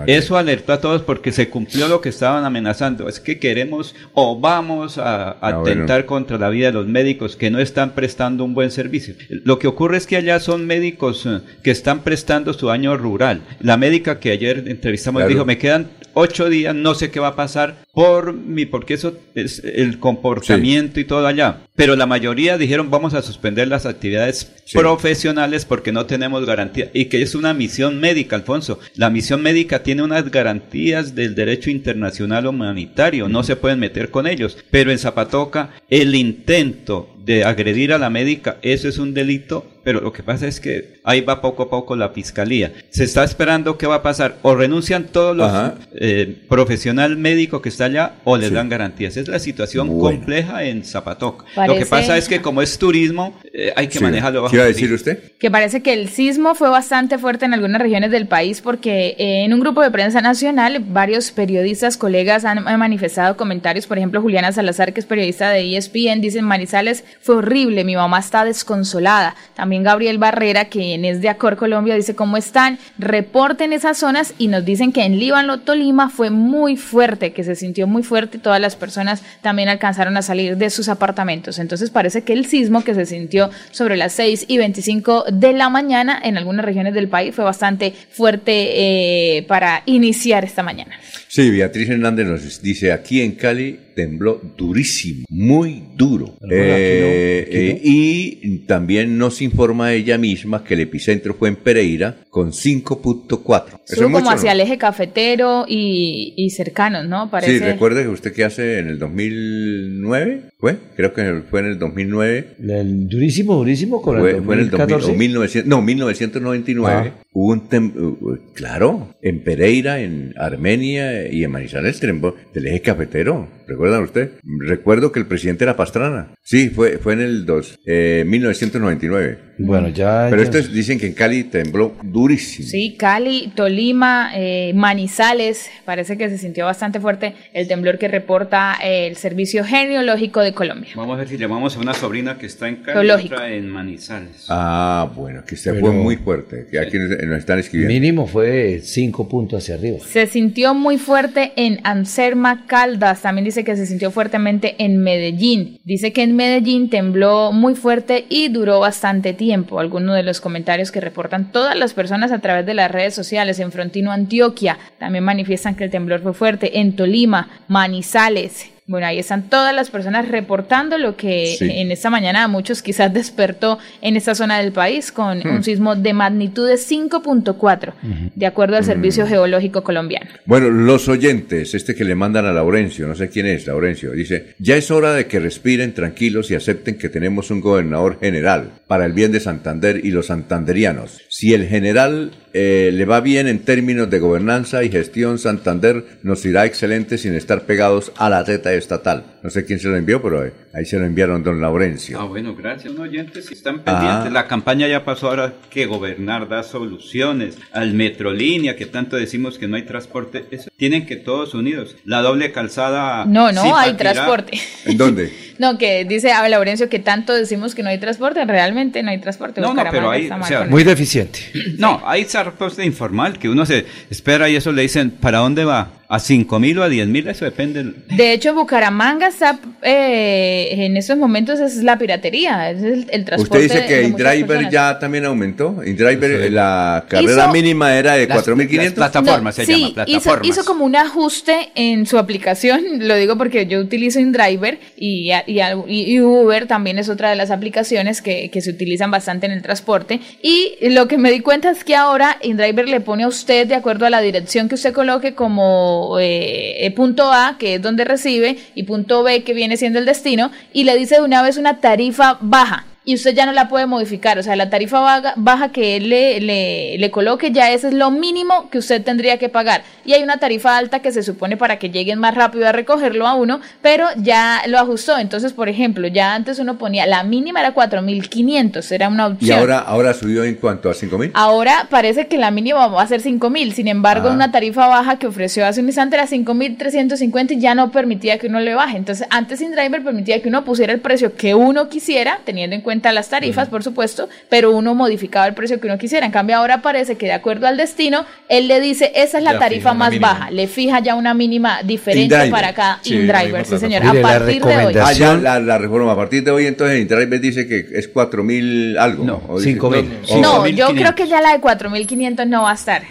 Eso 0.08 0.38
alertó 0.38 0.74
a 0.74 0.82
todos 0.82 1.02
porque 1.02 1.32
se 1.32 1.50
cumplió 1.50 1.88
lo 1.88 2.02
que 2.02 2.10
estaban 2.10 2.46
amenazando. 2.46 3.08
Es 3.10 3.20
que 3.20 3.40
queremos 3.40 3.96
o 4.14 4.40
vamos 4.40 4.98
a 4.98 5.14
Ah, 5.42 5.60
atentar 5.62 6.06
contra 6.06 6.38
la 6.38 6.50
vida 6.50 6.68
de 6.68 6.74
los 6.74 6.88
médicos 6.88 7.36
que 7.36 7.50
no 7.52 7.60
están 7.60 7.92
prestando 7.96 8.44
un 8.44 8.54
buen 8.54 8.72
servicio. 8.72 9.16
Lo 9.30 9.60
que 9.60 9.68
ocurre 9.68 9.98
es 9.98 10.08
que 10.08 10.16
allá 10.18 10.40
son 10.40 10.66
médicos 10.66 11.26
eh, 11.26 11.40
que 11.64 11.72
están 11.72 12.02
prestando 12.04 12.54
su 12.54 12.70
año 12.70 12.96
rural. 12.98 13.42
La 13.60 13.78
médica 13.78 14.20
que 14.20 14.32
ayer 14.32 14.64
entrevistamos 14.68 15.20
Claro. 15.22 15.30
dijo, 15.34 15.46
me 15.46 15.58
quedan 15.58 15.90
ocho 16.14 16.48
días, 16.50 16.76
no 16.76 16.94
sé 16.94 17.10
qué 17.12 17.20
va 17.20 17.30
a 17.30 17.36
pasar 17.36 17.76
por 17.94 18.34
mi, 18.34 18.66
porque 18.66 18.94
eso 18.94 19.18
es 19.36 19.64
el 19.64 20.00
comportamiento 20.00 21.00
y 21.00 21.06
todo 21.06 21.26
allá. 21.28 21.62
Pero 21.76 21.96
la 21.96 22.06
mayoría 22.06 22.60
dijeron, 22.60 22.92
vamos 22.92 23.16
a 23.16 23.24
suspender 23.24 23.68
las 23.68 23.88
actividades 23.88 24.52
Sí. 24.66 24.78
profesionales 24.78 25.66
porque 25.66 25.92
no 25.92 26.06
tenemos 26.06 26.46
garantía. 26.46 26.92
Y 26.94 27.06
que 27.06 27.22
es 27.24 27.34
una 27.34 27.54
misión 27.56 28.00
médica, 28.00 28.36
Alfonso. 28.36 28.80
La 28.96 29.10
misión 29.10 29.42
médica 29.42 29.82
tiene 29.82 30.04
unas 30.04 30.30
garantías 30.30 31.16
del 31.16 31.34
derecho 31.34 31.72
internacional 31.72 32.46
humanitario, 32.46 33.28
no 33.28 33.42
se 33.44 33.56
pueden 33.56 33.80
meter 33.80 34.12
con 34.12 34.28
ellos. 34.28 34.58
Pero 34.70 34.92
en 34.92 35.00
Zapatoca, 35.00 35.72
el 35.90 36.14
intento 36.14 37.10
de 37.26 37.44
agredir 37.44 37.92
a 37.92 37.98
la 37.98 38.10
médica, 38.12 38.58
eso 38.62 38.88
es 38.88 39.00
un 39.00 39.14
delito, 39.14 39.66
pero 39.84 40.02
lo 40.02 40.12
que 40.14 40.24
pasa 40.24 40.48
es 40.48 40.60
que 40.60 41.00
ahí 41.04 41.22
va 41.22 41.42
poco 41.42 41.64
a 41.64 41.70
poco 41.70 41.96
la 41.96 42.10
fiscalía. 42.10 42.72
Se 42.90 43.04
está 43.04 43.24
esperando 43.24 43.78
qué 43.78 43.88
va 43.88 43.96
a 43.96 44.02
pasar. 44.04 44.38
O 44.42 44.56
renuncian 44.56 45.06
todos 45.06 45.36
los 45.36 45.52
eh, 45.96 46.38
profesional 46.50 47.18
médico 47.18 47.62
que 47.62 47.70
está 47.70 47.86
allá 47.86 48.14
o 48.24 48.38
les 48.38 48.50
Sí. 48.50 48.56
dan 48.56 48.70
garantías. 48.70 49.18
Es 49.18 49.28
la 49.28 49.40
situación 49.40 49.88
Bueno. 49.88 50.18
compleja 50.20 50.64
en 50.64 50.84
Zapatoca. 50.84 51.46
Lo 51.68 51.76
que 51.76 51.86
pasa 51.86 52.18
es 52.18 52.28
que 52.28 52.42
como 52.42 52.62
es 52.62 52.78
turismo, 52.78 53.38
eh, 53.54 53.74
hay 53.76 53.88
que 53.88 53.98
Sí. 53.98 54.04
manejarlo 54.04 54.42
bajo 54.44 54.52
¿Qué 54.52 54.58
iba 54.58 54.66
a 54.66 54.68
decir 54.68 54.92
usted? 54.94 55.20
que 55.40 55.50
parece 55.52 55.82
que 55.82 55.94
el 55.94 56.10
sismo 56.10 56.56
fue 56.56 56.70
bastante 56.70 57.18
fuerte 57.18 57.46
en 57.46 57.54
algunas 57.54 57.82
regiones 57.82 58.12
del 58.12 58.28
país 58.28 58.62
porque 58.62 59.16
eh, 59.18 59.44
en 59.46 59.54
un 59.54 59.60
grupo 59.60 59.82
de 59.82 59.92
prensa 59.92 60.22
nacional 60.22 60.80
varios 60.80 61.32
periodistas, 61.32 61.98
colegas 61.98 62.46
han, 62.46 62.68
han 62.68 62.80
manifestado 62.80 63.36
comentarios, 63.38 63.88
por 63.88 63.98
ejemplo 63.98 64.22
Juliana 64.22 64.52
Salazar, 64.52 64.94
que 64.94 65.00
es 65.00 65.06
periodista 65.06 65.50
de 65.50 65.76
ESPN, 65.76 66.22
dice 66.22 66.40
en 66.40 66.46
Manizales 66.46 67.04
fue 67.22 67.36
horrible, 67.38 67.84
mi 67.84 67.96
mamá 67.96 68.20
está 68.20 68.46
desconsolada. 68.46 69.36
También 69.56 69.73
Gabriel 69.82 70.20
Barrera, 70.20 70.66
quien 70.66 71.06
es 71.06 71.22
de 71.22 71.30
Acor 71.30 71.56
Colombia, 71.56 71.96
dice 71.96 72.14
cómo 72.14 72.38
están, 72.38 72.78
reporten 73.00 73.74
esas 73.74 73.98
zonas 73.98 74.36
y 74.38 74.50
nos 74.50 74.64
dicen 74.64 74.92
que 74.92 75.04
en 75.04 75.18
Líbano, 75.18 75.62
Tolima 75.62 76.10
fue 76.10 76.30
muy 76.30 76.78
fuerte, 76.78 77.34
que 77.34 77.44
se 77.44 77.56
sintió 77.56 77.88
muy 77.88 78.04
fuerte 78.04 78.38
y 78.38 78.40
todas 78.42 78.62
las 78.62 78.76
personas 78.76 79.24
también 79.42 79.70
alcanzaron 79.70 80.16
a 80.18 80.22
salir 80.22 80.58
de 80.58 80.70
sus 80.70 80.90
apartamentos. 80.90 81.58
Entonces 81.58 81.90
parece 81.90 82.22
que 82.22 82.34
el 82.34 82.46
sismo 82.46 82.84
que 82.84 82.94
se 82.94 83.08
sintió 83.08 83.50
sobre 83.72 83.98
las 83.98 84.14
6 84.14 84.46
y 84.48 84.60
25 84.60 85.26
de 85.32 85.54
la 85.54 85.70
mañana 85.70 86.20
en 86.24 86.38
algunas 86.38 86.66
regiones 86.66 86.94
del 86.94 87.08
país 87.08 87.34
fue 87.34 87.46
bastante 87.46 87.94
fuerte 88.12 89.38
eh, 89.38 89.44
para 89.44 89.82
iniciar 89.86 90.44
esta 90.44 90.62
mañana. 90.62 91.00
Sí, 91.28 91.50
Beatriz 91.50 91.90
Hernández 91.90 92.28
nos 92.28 92.62
dice, 92.62 92.92
aquí 92.92 93.22
en 93.22 93.32
Cali 93.32 93.80
tembló 93.96 94.42
durísimo, 94.58 95.26
muy 95.30 95.84
duro. 95.96 96.36
Eh, 96.50 97.48
eh, 97.50 97.82
y 97.84 98.58
también 98.66 99.18
nos 99.18 99.42
informa 99.42 99.94
ella 99.94 100.18
misma 100.18 100.64
que 100.64 100.74
el 100.74 100.82
epicentro 100.82 101.34
fue 101.34 101.50
en 101.50 101.56
Pereira 101.58 102.18
con 102.30 102.52
5.4. 102.52 103.82
Eso 103.88 104.10
mucho, 104.10 104.24
como 104.24 104.32
hacia 104.32 104.54
¿no? 104.54 104.62
el 104.62 104.68
eje 104.68 104.78
cafetero 104.78 105.66
y, 105.68 106.34
y 106.38 106.50
cercanos, 106.50 107.06
¿no? 107.08 107.30
Parece. 107.30 107.60
Sí, 107.60 107.64
recuerde 107.64 108.04
que 108.04 108.10
usted 108.10 108.34
que 108.34 108.44
hace 108.44 108.80
en 108.80 108.88
el 108.88 109.00
2009, 109.00 110.42
¿fue? 110.58 110.78
Creo 110.96 111.14
que 111.14 111.42
fue 111.50 111.60
en 111.62 111.66
el 111.68 111.80
2009. 111.80 112.48
El 112.68 113.08
durísimo, 113.08 113.56
durísimo 113.56 114.02
con 114.02 114.20
Fue, 114.20 114.32
el 114.32 114.44
fue 114.44 114.56
en 114.56 114.62
el 114.62 114.70
2000, 114.70 114.88
2014. 114.90 115.12
o 115.12 115.16
1900, 115.16 115.70
no, 115.70 115.82
1999. 115.82 117.12
Ah. 117.16 117.20
Hubo 117.36 117.52
un 117.54 117.68
tem- 117.70 117.96
uh, 117.96 118.38
claro, 118.54 119.16
en 119.22 119.44
Pereira, 119.44 120.02
en 120.02 120.34
Armenia 120.38 121.28
y 121.32 121.44
en 121.44 121.52
Manizales 121.52 122.00
tembló 122.00 122.36
del 122.54 122.68
eje 122.68 122.82
cafetero. 122.82 123.48
¿Recuerdan 123.74 124.04
usted? 124.04 124.34
Recuerdo 124.44 125.12
que 125.12 125.20
el 125.20 125.26
presidente 125.26 125.64
era 125.64 125.76
Pastrana. 125.76 126.36
Sí, 126.44 126.70
fue, 126.70 127.00
fue 127.00 127.14
en 127.14 127.22
el 127.22 127.46
dos, 127.48 127.80
eh, 127.88 128.24
1999. 128.28 129.53
Bueno, 129.58 129.90
ya. 129.90 130.28
Pero 130.30 130.42
ya- 130.42 130.50
estos 130.50 130.74
dicen 130.74 131.00
que 131.00 131.08
en 131.08 131.14
Cali 131.14 131.44
tembló 131.44 131.96
durísimo. 132.04 132.68
Sí, 132.68 132.96
Cali, 132.98 133.52
Tolima, 133.56 134.32
eh, 134.36 134.72
Manizales, 134.76 135.70
parece 135.86 136.18
que 136.18 136.30
se 136.30 136.38
sintió 136.38 136.66
bastante 136.66 137.00
fuerte 137.00 137.36
el 137.54 137.68
temblor 137.68 137.98
que 138.00 138.08
reporta 138.08 138.78
eh, 138.84 139.08
el 139.08 139.16
Servicio 139.16 139.64
Genealógico 139.64 140.40
de 140.42 140.54
Colombia. 140.54 140.92
Vamos 140.96 141.16
a 141.16 141.20
ver 141.20 141.28
si 141.28 141.38
llamamos 141.38 141.78
a 141.78 141.80
una 141.80 141.94
sobrina 141.94 142.38
que 142.38 142.46
está 142.48 142.68
en 142.68 142.78
Cali 142.78 142.94
Geológico. 143.00 143.36
otra 143.36 143.52
en 143.54 143.70
Manizales. 143.70 144.46
Ah, 144.50 145.12
bueno, 145.16 145.44
que 145.46 145.56
se 145.56 145.70
Pero- 145.72 145.82
fue 145.86 145.92
muy 145.92 146.18
fuerte. 146.18 146.68
Que 146.72 146.80
aquí 146.80 146.98
nos, 146.98 147.10
nos 147.10 147.38
están 147.40 147.60
escribiendo. 147.60 147.94
Mínimo 147.94 148.28
fue 148.28 148.80
cinco 148.84 149.30
puntos 149.30 149.62
hacia 149.64 149.76
arriba. 149.76 150.00
Se 150.08 150.26
sintió 150.28 150.74
muy 150.74 150.98
fuerte 150.98 151.52
en 151.56 151.80
Anserma 151.84 152.66
Caldas, 152.66 153.22
también 153.22 153.46
dice 153.46 153.64
que 153.64 153.76
se 153.76 153.86
sintió 153.86 154.10
fuertemente 154.12 154.76
en 154.80 154.98
Medellín. 155.04 155.80
Dice 155.84 156.12
que 156.12 156.24
en 156.24 156.36
Medellín 156.36 156.90
tembló 156.90 157.52
muy 157.52 157.76
fuerte 157.76 158.26
y 158.30 158.50
duró 158.50 158.80
bastante 158.80 159.34
tiempo. 159.34 159.43
Algunos 159.52 160.16
de 160.16 160.24
los 160.24 160.42
comentarios 160.42 160.92
que 160.92 161.02
reportan 161.02 161.52
todas 161.52 161.76
las 161.76 161.94
personas 161.94 162.32
a 162.32 162.40
través 162.40 162.66
de 162.66 162.74
las 162.74 162.92
redes 162.92 163.14
sociales 163.14 163.60
en 163.60 163.72
Frontino, 163.72 164.12
Antioquia, 164.12 164.78
también 165.00 165.24
manifiestan 165.24 165.76
que 165.76 165.86
el 165.86 165.92
temblor 165.92 166.22
fue 166.22 166.34
fuerte 166.34 166.80
en 166.80 166.96
Tolima, 166.96 167.50
Manizales. 167.68 168.73
Bueno, 168.86 169.08
ahí 169.08 169.18
están 169.18 169.50
todas 169.50 169.74
las 169.74 169.90
personas 169.90 170.28
reportando 170.28 170.98
lo 170.98 171.16
que 171.16 171.56
Sí. 171.58 171.70
en 171.72 171.92
esta 171.92 172.10
mañana 172.10 172.44
a 172.44 172.48
muchos 172.50 172.82
quizás 172.82 173.14
despertó 173.14 173.80
en 174.02 174.18
esta 174.18 174.36
zona 174.36 174.60
del 174.60 174.74
país 174.74 175.12
con 175.14 175.40
Hmm. 175.40 175.56
un 175.56 175.64
sismo 175.64 175.96
de 175.96 176.12
magnitud 176.14 176.68
de 176.68 176.76
5.4, 176.78 177.94
de 178.36 178.46
acuerdo 178.46 178.76
al 178.76 178.84
Hmm. 178.84 178.88
Servicio 178.88 179.26
Geológico 179.26 179.84
Colombiano. 179.84 180.30
Bueno, 180.46 180.70
los 180.70 181.08
oyentes, 181.08 181.74
este 181.74 181.96
que 181.96 182.04
le 182.04 182.16
mandan 182.16 182.46
a 182.46 182.52
Laurencio, 182.52 183.08
no 183.08 183.16
sé 183.16 183.30
quién 183.30 183.46
es 183.46 183.68
Laurencio, 183.68 184.12
dice, 184.12 184.56
ya 184.60 184.76
es 184.76 184.92
hora 184.92 185.14
de 185.14 185.28
que 185.28 185.40
respiren 185.40 185.94
tranquilos 185.94 186.52
y 186.52 186.56
acepten 186.56 186.98
que 186.98 187.08
tenemos 187.08 187.52
un 187.52 187.62
gobernador 187.62 188.20
general 188.20 188.72
para 188.88 189.06
el 189.06 189.14
bien 189.14 189.32
de 189.32 189.40
Santander 189.40 190.06
y 190.06 190.12
los 190.12 190.26
santanderianos. 190.28 191.22
Si 191.30 191.54
el 191.54 191.68
general 191.68 192.32
eh, 192.56 192.92
le 192.94 193.06
va 193.06 193.20
bien 193.22 193.48
en 193.48 193.60
términos 193.60 194.10
de 194.10 194.20
gobernanza 194.20 194.84
y 194.84 194.90
gestión, 194.90 195.40
Santander 195.40 196.04
nos 196.22 196.46
irá 196.46 196.66
excelente 196.66 197.18
sin 197.18 197.34
estar 197.34 197.62
pegados 197.64 198.12
a 198.18 198.30
la 198.30 198.44
teta 198.44 198.73
estatal. 198.78 199.33
No 199.44 199.50
sé 199.50 199.66
quién 199.66 199.78
se 199.78 199.90
lo 199.90 199.98
envió, 199.98 200.22
pero 200.22 200.50
ahí 200.74 200.86
se 200.86 200.98
lo 200.98 201.06
enviaron 201.06 201.44
don 201.44 201.60
Laurencio. 201.60 202.18
Ah, 202.20 202.24
bueno, 202.24 202.56
gracias, 202.56 202.94
¿no, 202.94 203.02
oyentes. 203.02 203.46
Si 203.48 203.54
están 203.54 203.82
Ah. 203.86 204.00
pendientes, 204.00 204.32
la 204.32 204.48
campaña 204.48 204.88
ya 204.88 205.04
pasó 205.04 205.28
ahora 205.28 205.54
que 205.70 205.86
gobernar 205.86 206.48
da 206.48 206.64
soluciones 206.64 207.58
al 207.74 207.94
Metrolínea, 207.94 208.76
que 208.78 208.86
tanto 208.86 209.18
decimos 209.18 209.58
que 209.60 209.68
no 209.68 209.76
hay 209.76 209.84
transporte. 209.84 210.46
Eso 210.52 210.70
tienen 210.78 211.06
que 211.06 211.18
todos 211.18 211.54
unidos. 211.54 211.96
La 212.06 212.22
doble 212.22 212.52
calzada. 212.54 213.26
No, 213.26 213.52
no 213.52 213.64
sí, 213.64 213.70
hay 213.76 213.94
transporte. 213.96 214.58
¿En 214.86 214.98
dónde? 214.98 215.34
No, 215.60 215.78
que 215.78 216.04
dice 216.04 216.32
a 216.32 216.50
Laurencio 216.50 216.90
que 216.90 216.98
tanto 216.98 217.32
decimos 217.32 217.76
que 217.76 217.84
no 217.84 217.90
hay 217.90 218.00
transporte, 218.00 218.44
realmente 218.44 219.04
no 219.04 219.12
hay 219.12 219.20
transporte. 219.20 219.62
No, 219.62 219.76
no, 219.76 219.84
pero 219.92 220.10
hay, 220.10 220.28
o 220.28 220.44
sea, 220.44 220.66
muy 220.66 220.84
deficiente. 220.84 221.40
No, 221.78 222.02
hay 222.06 222.26
transporte 222.26 222.84
informal 222.84 223.38
que 223.38 223.50
uno 223.50 223.64
se 223.66 223.86
espera 224.10 224.50
y 224.50 224.56
eso 224.56 224.72
le 224.72 224.82
dicen, 224.82 225.12
¿para 225.12 225.38
dónde 225.38 225.64
va? 225.64 225.92
¿A 226.10 226.20
cinco 226.20 226.60
mil 226.60 226.80
o 226.80 226.84
a 226.84 226.90
diez 226.90 227.08
mil? 227.08 227.28
Eso 227.28 227.46
depende. 227.46 227.94
De 228.10 228.34
hecho, 228.34 228.54
Bucaramanga 228.56 229.30
está 229.34 229.60
eh, 229.82 230.68
en 230.86 230.98
estos 230.98 231.18
momentos 231.18 231.60
es 231.60 231.78
la 231.78 231.98
piratería, 231.98 232.72
es 232.72 232.82
el, 232.82 233.08
el 233.10 233.26
transporte. 233.26 233.66
Usted 233.66 233.76
dice 233.76 233.88
que 233.88 233.96
de 233.96 234.04
InDriver 234.08 234.48
personas. 234.48 234.72
ya 234.72 235.00
también 235.00 235.26
aumentó. 235.26 235.82
InDriver, 235.86 236.52
la 236.52 237.06
carrera 237.08 237.46
Hizo- 237.46 237.52
mínima 237.52 237.96
era 237.98 238.14
de 238.16 238.28
Las- 238.28 238.46
4.500. 238.48 238.84
las 238.84 238.94
plataformas 238.94 239.56
se 239.56 239.66
sí, 239.66 239.72
llama, 239.74 239.84
hizo, 239.86 239.94
plataformas. 239.96 240.48
hizo 240.48 240.66
como 240.66 240.86
un 240.86 240.96
ajuste 240.96 241.70
en 241.76 242.06
su 242.06 242.18
aplicación, 242.18 242.82
lo 243.08 243.16
digo 243.16 243.38
porque 243.38 243.66
yo 243.68 243.80
utilizo 243.80 244.20
InDriver 244.20 244.80
y, 244.98 245.32
y, 245.48 245.60
y 245.88 246.22
Uber 246.22 246.68
también 246.68 247.00
es 247.00 247.10
otra 247.10 247.30
de 247.30 247.36
las 247.36 247.52
aplicaciones 247.52 248.22
que, 248.22 248.50
que 248.50 248.62
se 248.62 248.70
utilizan 248.70 249.12
bastante 249.12 249.46
en 249.46 249.52
el 249.52 249.62
transporte 249.62 250.20
y 250.42 250.76
lo 250.90 251.08
que 251.08 251.18
me 251.18 251.32
di 251.32 251.40
cuenta 251.40 251.70
es 251.72 251.84
que 251.84 251.96
ahora 251.96 252.38
InDriver 252.42 252.88
le 252.88 253.00
pone 253.02 253.24
a 253.24 253.28
usted 253.28 253.68
de 253.68 253.76
acuerdo 253.76 254.06
a 254.06 254.10
la 254.10 254.22
dirección 254.22 254.70
que 254.70 254.76
usted 254.76 254.94
coloque 254.94 255.34
como 255.34 256.18
eh, 256.20 256.86
eh, 256.86 256.92
punto 256.92 257.32
A, 257.32 257.58
que 257.58 257.76
es 257.76 257.82
donde 257.82 258.04
recibe, 258.06 258.58
y 258.76 258.84
punto 258.84 259.23
B, 259.24 259.44
que 259.44 259.54
viene 259.54 259.78
siendo 259.78 260.00
el 260.00 260.06
destino, 260.06 260.52
y 260.74 260.84
le 260.84 260.96
dice 260.96 261.16
de 261.16 261.22
una 261.22 261.42
vez 261.42 261.58
una 261.58 261.80
tarifa 261.80 262.38
baja. 262.42 262.86
Y 263.06 263.16
usted 263.16 263.34
ya 263.36 263.46
no 263.46 263.52
la 263.52 263.68
puede 263.68 263.86
modificar, 263.86 264.40
o 264.40 264.44
sea, 264.44 264.56
la 264.56 264.70
tarifa 264.70 265.02
baja, 265.02 265.34
baja 265.36 265.74
que 265.74 265.98
él 265.98 266.08
le, 266.10 266.40
le, 266.40 266.98
le 266.98 267.12
coloque 267.12 267.52
ya 267.52 267.70
ese 267.72 267.90
es 267.90 267.94
lo 267.94 268.12
mínimo 268.12 268.70
que 268.70 268.78
usted 268.78 269.04
tendría 269.04 269.38
que 269.38 269.50
pagar. 269.50 269.84
Y 270.06 270.14
hay 270.14 270.24
una 270.24 270.38
tarifa 270.38 270.78
alta 270.78 271.00
que 271.00 271.12
se 271.12 271.22
supone 271.22 271.58
para 271.58 271.80
que 271.80 271.90
lleguen 271.90 272.20
más 272.20 272.34
rápido 272.34 272.66
a 272.66 272.72
recogerlo 272.72 273.28
a 273.28 273.36
uno, 273.36 273.60
pero 273.82 274.06
ya 274.16 274.62
lo 274.68 274.80
ajustó. 274.80 275.18
Entonces, 275.18 275.52
por 275.52 275.68
ejemplo, 275.68 276.08
ya 276.08 276.34
antes 276.34 276.60
uno 276.60 276.78
ponía, 276.78 277.06
la 277.06 277.24
mínima 277.24 277.60
era 277.60 277.74
4.500, 277.76 278.90
era 278.94 279.10
una 279.10 279.28
Y 279.28 279.32
opción. 279.34 279.60
ahora, 279.60 279.80
ahora 279.80 280.14
subió 280.14 280.46
en 280.46 280.56
cuanto 280.56 280.90
a 280.90 280.94
5.000. 280.94 281.32
Ahora 281.34 281.88
parece 281.90 282.28
que 282.28 282.38
la 282.38 282.52
mínima 282.52 282.88
va 282.88 283.02
a 283.02 283.08
ser 283.08 283.20
5 283.20 283.50
mil, 283.50 283.74
sin 283.74 283.90
embargo, 283.90 284.30
Ah. 284.30 284.34
una 284.34 284.52
tarifa 284.52 284.88
baja 284.88 285.18
que 285.20 285.28
ofreció 285.28 285.66
hace 285.66 285.82
un 285.82 285.88
instante 285.88 286.16
era 286.16 286.26
5.350 286.28 287.52
y 287.54 287.60
ya 287.60 287.76
no 287.76 287.92
permitía 287.92 288.38
que 288.38 288.48
uno 288.48 288.62
le 288.62 288.74
baje. 288.76 288.96
Entonces, 288.98 289.28
antes 289.30 289.60
InDriver 289.62 290.04
permitía 290.04 290.42
que 290.42 290.48
uno 290.48 290.64
pusiera 290.64 290.94
el 290.94 291.02
precio 291.02 291.36
que 291.36 291.54
uno 291.54 291.90
quisiera, 291.90 292.40
teniendo 292.46 292.76
en 292.76 292.82
cuenta 292.82 292.93
las 293.02 293.30
tarifas, 293.30 293.70
por 293.70 293.84
supuesto, 293.84 294.30
pero 294.50 294.72
uno 294.72 294.94
modificaba 294.96 295.48
el 295.48 295.54
precio 295.54 295.80
que 295.80 295.88
uno 295.88 295.98
quisiera. 295.98 296.26
En 296.26 296.32
cambio, 296.32 296.58
ahora 296.58 296.82
parece 296.82 297.16
que 297.16 297.26
de 297.26 297.34
acuerdo 297.34 297.68
al 297.68 297.78
destino, 297.78 298.26
él 298.50 298.68
le 298.68 298.80
dice, 298.80 299.12
esa 299.16 299.38
es 299.38 299.44
la 299.44 299.54
Ya 299.54 299.60
tarifa 299.60 299.94
más 299.94 300.12
mínima. 300.12 300.28
baja, 300.34 300.52
le 300.52 300.68
fija 300.68 301.00
ya 301.00 301.16
una 301.16 301.34
mínima 301.34 301.82
diferente 301.84 302.36
InDriver. 302.36 302.52
para 302.52 302.74
cada 302.74 303.00
Sí, 303.02 303.16
InDriver, 303.16 303.66
sí 303.66 303.78
señor, 303.78 304.06
a 304.06 304.14
partir 304.22 304.64
de 304.64 304.78
hoy. 304.86 304.96
Ah, 305.02 305.12
ya 305.14 305.34
la, 305.36 305.60
la 305.60 305.78
reforma. 305.78 306.12
A 306.12 306.16
partir 306.16 306.44
de 306.44 306.52
hoy, 306.52 306.66
entonces, 306.68 307.00
InDriver 307.02 307.40
dice 307.40 307.68
que 307.68 307.86
es 307.94 308.08
4.000 308.14 308.98
algo. 308.98 309.24
No, 309.24 309.42
O 309.48 309.60
dice- 309.60 309.80
5.000. 309.80 310.06
o- 310.30 310.38
No, 310.42 310.68
yo 310.68 310.88
5.500. 310.90 310.94
creo 310.96 311.16
que 311.16 311.28
ya 311.28 311.42
la 311.42 311.54
de 311.54 311.60
4.500 311.62 312.46
no 312.48 312.64
va 312.64 312.72
a 312.72 312.76
estar. 312.76 313.04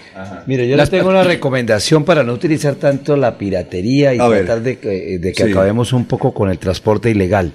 Mire, 0.46 0.68
yo 0.68 0.76
les 0.76 0.90
tengo 0.90 1.08
una 1.08 1.22
recomendación 1.24 2.04
para 2.04 2.22
no 2.22 2.32
utilizar 2.32 2.74
tanto 2.76 3.16
la 3.16 3.36
piratería 3.38 4.14
y 4.14 4.18
A 4.18 4.28
ver. 4.28 4.44
tratar 4.44 4.62
de 4.62 4.78
que, 4.78 5.18
de 5.18 5.32
que 5.32 5.44
Sí. 5.44 5.50
acabemos 5.50 5.92
un 5.92 6.04
poco 6.04 6.32
con 6.34 6.50
el 6.50 6.58
transporte 6.58 7.10
ilegal. 7.10 7.52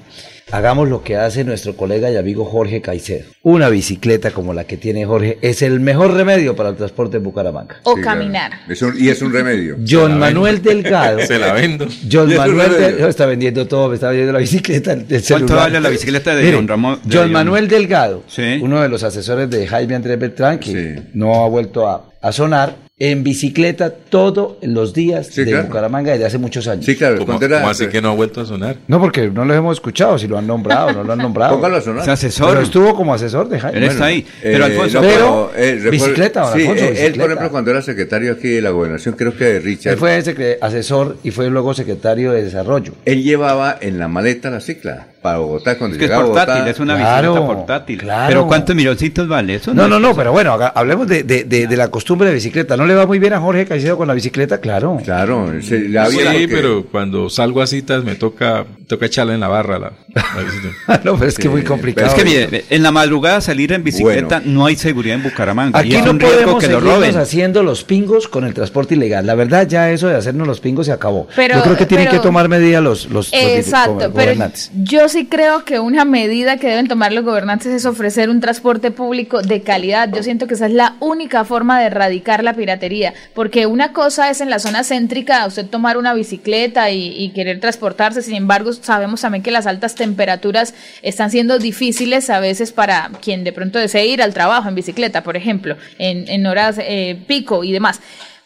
Hagamos 0.50 0.88
lo 0.88 1.04
que 1.04 1.18
hace 1.18 1.44
nuestro 1.44 1.76
colega 1.76 2.10
y 2.10 2.16
amigo 2.16 2.46
Jorge 2.46 2.82
Caicedo. 2.82 3.26
Una 3.44 3.68
bicicleta 3.68 4.32
como 4.32 4.54
la 4.54 4.64
que 4.64 4.78
tiene 4.78 5.06
Jorge 5.06 5.38
es 5.42 5.62
el 5.62 5.82
mejor 5.82 6.14
remedio 6.14 6.56
para 6.56 6.70
el 6.70 6.78
transporte 6.78 7.18
en 7.18 7.24
Bucaramanga. 7.24 7.82
O 7.84 7.96
Sí, 7.96 8.02
claro. 8.02 8.20
caminar. 8.20 8.52
Es 8.70 8.82
un- 8.82 8.94
y 8.98 9.10
es 9.10 9.22
un 9.22 9.34
remedio. 9.34 9.76
John 9.88 10.18
Manuel 10.18 10.62
Delgado. 10.62 11.20
Se 11.28 11.38
la 11.38 11.52
vendo. 11.52 11.86
John 12.10 12.34
Manuel. 12.34 12.72
Delgado 12.72 13.10
está 13.10 13.26
vendiendo 13.26 13.68
todo, 13.68 13.90
me 13.90 13.96
está 13.96 14.08
vendiendo 14.08 14.32
la 14.32 14.40
bicicleta. 14.40 14.94
el 14.94 15.06
¿Cuánto 15.06 15.20
celular. 15.26 15.58
vale 15.58 15.82
la 15.82 15.90
bicicleta 15.90 16.34
de 16.34 16.44
Mire, 16.44 16.56
John 16.56 16.68
Ramón? 16.70 17.00
de 17.04 17.18
John 17.18 17.24
John- 17.26 17.32
Manuel 17.34 17.68
Delgado, 17.68 18.24
Sí. 18.28 18.60
uno 18.62 18.82
de 18.82 18.88
los 18.88 19.04
asesores 19.04 19.50
de 19.50 19.68
Jaime 19.68 19.96
Andrés 19.96 20.18
Beltrán, 20.18 20.60
que 20.60 20.72
Sí. 20.96 21.04
no 21.14 21.44
ha 21.44 21.50
vuelto 21.50 21.90
a, 21.90 22.06
a 22.22 22.32
sonar, 22.32 22.74
en 23.00 23.24
bicicleta 23.24 23.92
todos 23.92 24.54
los 24.64 24.92
días 24.92 25.28
Sí, 25.28 25.44
de 25.44 25.52
claro. 25.52 25.68
Bucaramanga 25.68 26.14
desde 26.14 26.26
hace 26.26 26.40
muchos 26.40 26.68
años. 26.68 26.84
Sí, 26.84 26.96
claro. 26.96 27.24
¿Cómo, 27.24 27.40
era- 27.40 27.60
cómo 27.60 27.70
así 27.70 27.86
que 27.90 28.02
no 28.02 28.10
ha 28.10 28.16
vuelto 28.16 28.42
a 28.42 28.46
sonar? 28.46 28.78
No, 28.88 29.00
porque 29.00 29.30
no 29.30 29.46
lo 29.46 29.54
hemos 29.54 29.78
escuchado, 29.78 30.18
si 30.18 30.28
lo 30.28 30.36
han 30.36 30.48
nombrado, 30.48 30.94
no 30.94 31.04
lo 31.04 31.14
han 31.14 31.20
nombrado. 31.20 31.54
Póngalo 31.58 31.78
a 31.78 31.82
sonar. 31.82 32.02
Es 32.02 32.10
asesor. 32.10 32.50
Pero 32.50 32.62
estuvo 32.62 32.96
como 32.96 33.14
asesor 33.14 33.50
de 33.50 33.60
Jaime. 33.60 33.78
Él 33.78 33.84
está 33.84 34.06
ahí. 34.06 34.26
Pero 34.42 34.64
Eh, 34.66 34.72
Alfonso, 34.72 35.02
no, 35.02 35.08
pero- 35.08 35.52
eh, 35.56 35.88
bicicleta, 35.92 36.42
don 36.42 36.54
sí, 36.54 36.62
Alfonso, 36.62 36.84
eh, 36.86 37.06
Él, 37.06 37.14
por 37.14 37.26
ejemplo, 37.26 37.52
cuando 37.52 37.70
era 37.72 37.82
secretario 37.84 38.32
aquí 38.34 38.48
de 38.48 38.62
la 38.62 38.72
gobernación, 38.72 39.14
creo 39.16 39.38
que 39.38 39.46
de 39.46 39.60
Richard, 39.60 39.94
Él 39.94 40.00
fue 40.00 40.58
asesor 40.62 41.18
y 41.24 41.30
fue 41.30 41.52
luego 41.52 41.76
secretario 41.76 42.32
de 42.32 42.44
desarrollo. 42.44 42.94
él 43.06 43.22
llevaba 43.24 43.78
en 43.80 44.00
la 44.00 44.08
maleta 44.08 44.50
la 44.50 44.60
cicla 44.60 45.08
para 45.22 45.38
Bogotá 45.40 45.78
cuando 45.78 45.96
es 45.96 46.00
que 46.00 46.06
es 46.06 46.12
portátil, 46.12 46.54
Bogotá. 46.54 46.70
es 46.72 46.80
una 46.80 46.96
Claro, 46.96 47.34
bicicleta 47.34 47.56
portátil. 47.58 47.98
claro. 48.00 48.28
Pero 48.30 48.48
¿cuántos 48.48 48.76
milloncitos 48.76 49.28
vale 49.28 49.56
eso? 49.56 49.74
No, 49.74 49.88
no, 49.88 50.00
no, 50.00 50.16
pero 50.16 50.32
bueno, 50.32 50.54
haga- 50.54 50.70
hablemos 50.74 51.08
de, 51.08 51.24
de- 51.24 51.44
de- 51.44 51.68
de 51.68 51.78
la 51.78 51.90
costumbre 51.90 52.30
de 52.30 52.36
bicicleta. 52.36 52.76
¿No 52.78 52.87
le 52.88 52.96
va 52.96 53.06
muy 53.06 53.20
bien 53.20 53.34
a 53.34 53.40
Jorge 53.40 53.66
Caicedo 53.66 53.98
con 53.98 54.08
la 54.08 54.14
bicicleta? 54.14 54.60
Claro. 54.60 55.00
Claro, 55.04 55.52
se, 55.62 55.90
la 55.90 56.08
Sí, 56.08 56.18
porque- 56.24 56.48
pero 56.50 56.86
cuando 56.92 57.30
salgo 57.30 57.62
a 57.62 57.68
citas 57.68 58.04
me 58.04 58.16
toca, 58.16 58.66
toca 58.88 59.06
echarle 59.06 59.34
en 59.34 59.40
la 59.40 59.48
barra 59.48 59.78
la, 59.80 59.92
la 60.16 60.44
bicicleta. 60.44 61.02
no, 61.04 61.16
pero 61.18 61.30
es 61.30 61.36
que 61.36 61.44
Sí, 61.44 61.50
muy 61.50 61.62
pero 61.62 61.74
complicado. 61.74 62.08
Es 62.08 62.14
que 62.14 62.24
mire, 62.24 62.66
en 62.70 62.84
la 62.84 62.92
madrugada 62.92 63.42
salir 63.42 63.74
en 63.74 63.84
bicicleta 63.84 64.42
no 64.44 64.66
hay 64.66 64.76
seguridad 64.76 65.16
en 65.16 65.24
Bucaramanga. 65.24 65.78
Aquí 65.80 65.92
no 65.98 66.18
podemos 66.18 66.64
que 66.64 66.70
lo 66.70 66.98
haciendo 67.18 67.64
los 67.64 67.84
pingos 67.84 68.28
con 68.28 68.44
el 68.46 68.54
transporte 68.54 68.96
ilegal. 68.96 69.26
La 69.26 69.36
verdad, 69.36 69.68
ya 69.68 69.92
eso 69.92 70.08
de 70.08 70.16
hacernos 70.16 70.48
los 70.48 70.60
pingos 70.60 70.86
se 70.86 70.92
acabó. 70.92 71.28
Pero- 71.36 71.56
Yo 71.56 71.64
creo 71.64 71.78
que 71.78 71.86
tienen 71.86 72.08
pero- 72.08 72.22
que 72.22 72.24
tomar 72.26 72.48
medidas 72.50 72.82
los, 72.84 73.06
los, 73.06 73.32
los 73.32 73.34
Exacto, 73.34 73.98
pero 73.98 74.12
gobernantes. 74.12 74.72
yo 74.84 75.10
sí 75.10 75.26
creo 75.28 75.66
que 75.66 75.80
una 75.80 76.06
medida 76.06 76.58
que 76.58 76.68
deben 76.68 76.88
tomar 76.88 77.12
los 77.14 77.24
gobernantes 77.24 77.68
es 77.68 77.86
ofrecer 77.86 78.30
un 78.30 78.40
transporte 78.40 78.92
público 78.92 79.42
de 79.42 79.62
calidad. 79.62 80.10
Yo 80.14 80.24
siento 80.24 80.48
que 80.48 80.54
esa 80.54 80.68
es 80.68 80.74
la 80.74 80.96
única 81.00 81.44
forma 81.46 81.80
de 81.80 81.88
erradicar 81.88 82.44
la 82.44 82.54
piratería, 82.54 82.77
porque 83.34 83.66
una 83.66 83.94
cosa 83.94 84.30
es 84.30 84.42
en 84.42 84.50
la 84.50 84.60
zona 84.60 84.84
céntrica 84.84 85.46
usted 85.46 85.66
tomar 85.66 85.98
una 85.98 86.14
bicicleta 86.14 86.90
y, 86.92 87.10
y 87.18 87.30
querer 87.30 87.60
transportarse, 87.60 88.22
sin 88.22 88.36
embargo 88.36 88.74
sabemos 88.74 89.22
también 89.22 89.44
que 89.44 89.52
las 89.52 89.68
altas 89.68 89.96
temperaturas 89.96 90.74
están 91.02 91.32
siendo 91.32 91.60
difíciles 91.60 92.30
a 92.30 92.40
veces 92.40 92.72
para 92.72 93.12
quien 93.22 93.44
de 93.44 93.54
pronto 93.54 93.80
desee 93.80 94.08
ir 94.08 94.22
al 94.22 94.34
trabajo 94.34 94.70
en 94.70 94.76
bicicleta, 94.76 95.24
por 95.24 95.38
ejemplo, 95.38 95.78
en, 95.98 96.28
en 96.28 96.46
horas 96.46 96.78
eh, 96.80 97.18
pico 97.28 97.64
y 97.64 97.72
demás. 97.72 98.00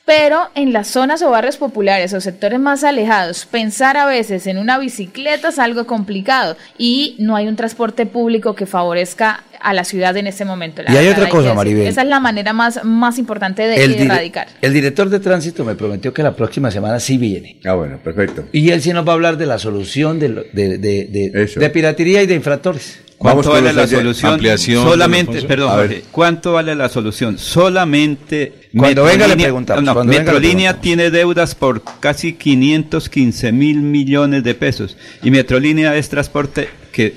Pero 0.06 0.50
en 0.56 0.74
las 0.74 0.88
zonas 0.88 1.22
o 1.22 1.30
barrios 1.30 1.58
populares 1.58 2.14
o 2.14 2.20
sectores 2.22 2.60
más 2.60 2.84
alejados, 2.84 3.46
pensar 3.46 3.98
a 3.98 4.06
veces 4.08 4.48
en 4.48 4.58
una 4.58 4.78
bicicleta 4.80 5.50
es 5.50 5.60
algo 5.60 5.86
complicado 5.86 6.58
y 6.78 7.16
no 7.20 7.36
hay 7.36 7.48
un 7.48 7.56
transporte 7.56 8.06
público 8.08 8.56
que 8.56 8.66
favorezca 8.66 9.44
a 9.62 9.74
la 9.74 9.84
ciudad 9.84 10.18
en 10.18 10.26
este 10.26 10.44
momento. 10.44 10.82
la 10.82 10.92
Y 10.92 10.98
hay 10.98 11.08
otra 11.08 11.30
cosa. 11.30 11.54
Maribel. 11.54 11.86
Esa 11.88 12.02
es 12.02 12.08
la 12.08 12.20
manera 12.20 12.52
más, 12.52 12.84
más 12.84 13.20
importante 13.20 13.62
de 13.68 13.84
El, 13.84 13.94
erradicar. 13.94 14.48
el 14.62 14.74
director 14.74 15.08
de 15.10 15.20
tránsito 15.20 15.64
me 15.64 15.76
prometió 15.76 16.12
que 16.14 16.24
la 16.24 16.36
próxima 16.36 16.72
semana 16.72 17.00
sí 17.00 17.18
viene. 17.20 17.60
Ah, 17.64 17.74
bueno, 17.76 18.00
perfecto. 18.04 18.46
Y 18.52 18.72
él 18.72 18.82
sí 18.82 18.92
nos 18.94 19.06
va 19.08 19.12
a 19.12 19.14
hablar 19.14 19.38
de 19.38 19.46
la 19.46 19.60
solución 19.60 20.20
de, 20.20 20.30
lo- 20.30 20.44
de, 20.52 20.80
de, 20.80 21.06
de- 21.56 21.70
piratería 21.70 22.24
y 22.24 22.26
de 22.26 22.34
infractores. 22.34 23.00
Vamos 23.20 23.46
¿Cuánto 23.46 23.52
con 23.52 23.64
vale 23.66 23.74
la 23.74 23.88
solución? 23.88 24.34
ampliación, 24.34 24.84
Solamente, 24.84 25.44
perdón, 25.44 25.70
A 25.72 25.76
ver. 25.76 26.02
¿cuánto 26.12 26.54
vale 26.54 26.74
la 26.74 26.90
solución? 26.90 27.38
Solamente. 27.38 28.54
Cuando 28.76 29.04
venga 29.04 29.28
le 29.28 29.36
preguntamos, 29.36 29.84
No, 29.84 29.96
Metrolínea 30.04 30.72
preguntamos. 30.74 30.82
tiene 30.82 31.12
deudas 31.12 31.56
por 31.56 31.84
casi 32.00 32.34
515 32.34 33.52
mil 33.52 33.82
millones 33.82 34.44
de 34.44 34.56
pesos. 34.56 34.98
Y 35.24 35.32
Metrolínea 35.32 35.96
es 35.96 36.10
transporte 36.10 36.70
que 36.92 37.14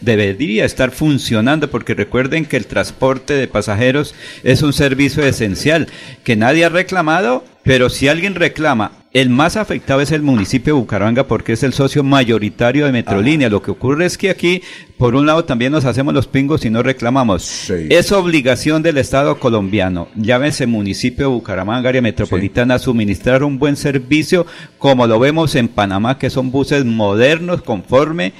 debería 0.00 0.64
estar 0.64 0.90
funcionando 0.90 1.70
porque 1.70 1.94
recuerden 1.94 2.44
que 2.44 2.56
el 2.56 2.66
transporte 2.66 3.34
de 3.34 3.48
pasajeros 3.48 4.14
es 4.42 4.62
un 4.62 4.72
servicio 4.72 5.24
esencial 5.24 5.88
que 6.24 6.36
nadie 6.36 6.64
ha 6.64 6.68
reclamado, 6.68 7.44
pero 7.62 7.88
si 7.88 8.08
alguien 8.08 8.34
reclama 8.34 8.92
El 9.14 9.30
más 9.30 9.56
afectado 9.56 10.00
es 10.00 10.10
el 10.10 10.22
municipio 10.22 10.74
de 10.74 10.80
Bucaramanga 10.80 11.28
porque 11.28 11.52
es 11.52 11.62
el 11.62 11.72
socio 11.72 12.02
mayoritario 12.02 12.84
de 12.84 12.92
Metrolínea. 12.92 13.48
Lo 13.48 13.62
que 13.62 13.70
ocurre 13.70 14.06
es 14.06 14.18
que 14.18 14.28
aquí, 14.28 14.60
por 15.04 15.16
un 15.16 15.26
lado, 15.26 15.44
también 15.44 15.70
nos 15.70 15.84
hacemos 15.84 16.14
los 16.14 16.26
pingos 16.26 16.64
y 16.64 16.70
no 16.70 16.82
reclamamos. 16.82 17.68
Es 17.68 18.10
obligación 18.10 18.82
del 18.82 18.96
Estado 18.96 19.38
colombiano, 19.38 20.08
llámese 20.16 20.66
municipio 20.66 21.26
de 21.26 21.34
Bucaramanga, 21.34 21.90
área 21.90 22.00
metropolitana, 22.00 22.78
suministrar 22.78 23.44
un 23.44 23.58
buen 23.58 23.76
servicio, 23.76 24.46
como 24.78 25.06
lo 25.06 25.18
vemos 25.18 25.56
en 25.56 25.68
Panamá, 25.68 26.18
que 26.18 26.30
son 26.30 26.50
buses 26.50 26.86
modernos 26.86 27.60
conforme 27.60 28.32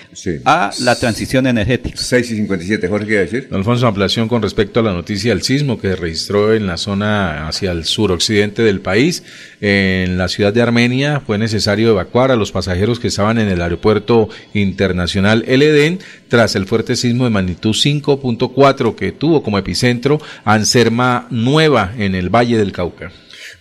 a 0.46 0.70
la 0.80 0.98
transición 0.98 1.46
energética. 1.46 1.98
6 1.98 2.30
y 2.30 2.36
57, 2.36 2.88
Jorge, 2.88 3.06
¿qué 3.08 3.18
decir? 3.18 3.48
Alfonso, 3.52 3.86
ampliación 3.86 4.26
con 4.26 4.40
respecto 4.40 4.80
a 4.80 4.84
la 4.84 4.94
noticia 4.94 5.34
del 5.34 5.42
sismo 5.42 5.78
que 5.78 5.94
registró 5.94 6.54
en 6.54 6.66
la 6.66 6.78
zona 6.78 7.46
hacia 7.46 7.72
el 7.72 7.84
suroccidente 7.84 8.62
del 8.62 8.80
país, 8.80 9.22
en 9.60 10.16
la 10.16 10.28
ciudad 10.28 10.54
de 10.54 10.62
Armenia, 10.62 11.20
fue 11.26 11.36
necesario 11.36 11.90
evacuar 11.90 12.30
a 12.30 12.36
los 12.36 12.52
pasajeros 12.52 13.00
que 13.00 13.08
estaban 13.08 13.36
en 13.36 13.48
el 13.48 13.60
aeropuerto 13.60 14.30
internacional 14.54 15.44
El 15.46 15.60
Edén 15.60 15.98
tras 16.28 16.53
el 16.54 16.66
fuerte 16.66 16.96
sismo 16.96 17.24
de 17.24 17.30
magnitud 17.30 17.72
5.4 17.72 18.94
que 18.94 19.12
tuvo 19.12 19.42
como 19.42 19.58
epicentro 19.58 20.20
Anserma 20.44 21.26
Nueva 21.30 21.92
en 21.98 22.14
el 22.14 22.28
Valle 22.28 22.58
del 22.58 22.72
Cauca. 22.72 23.10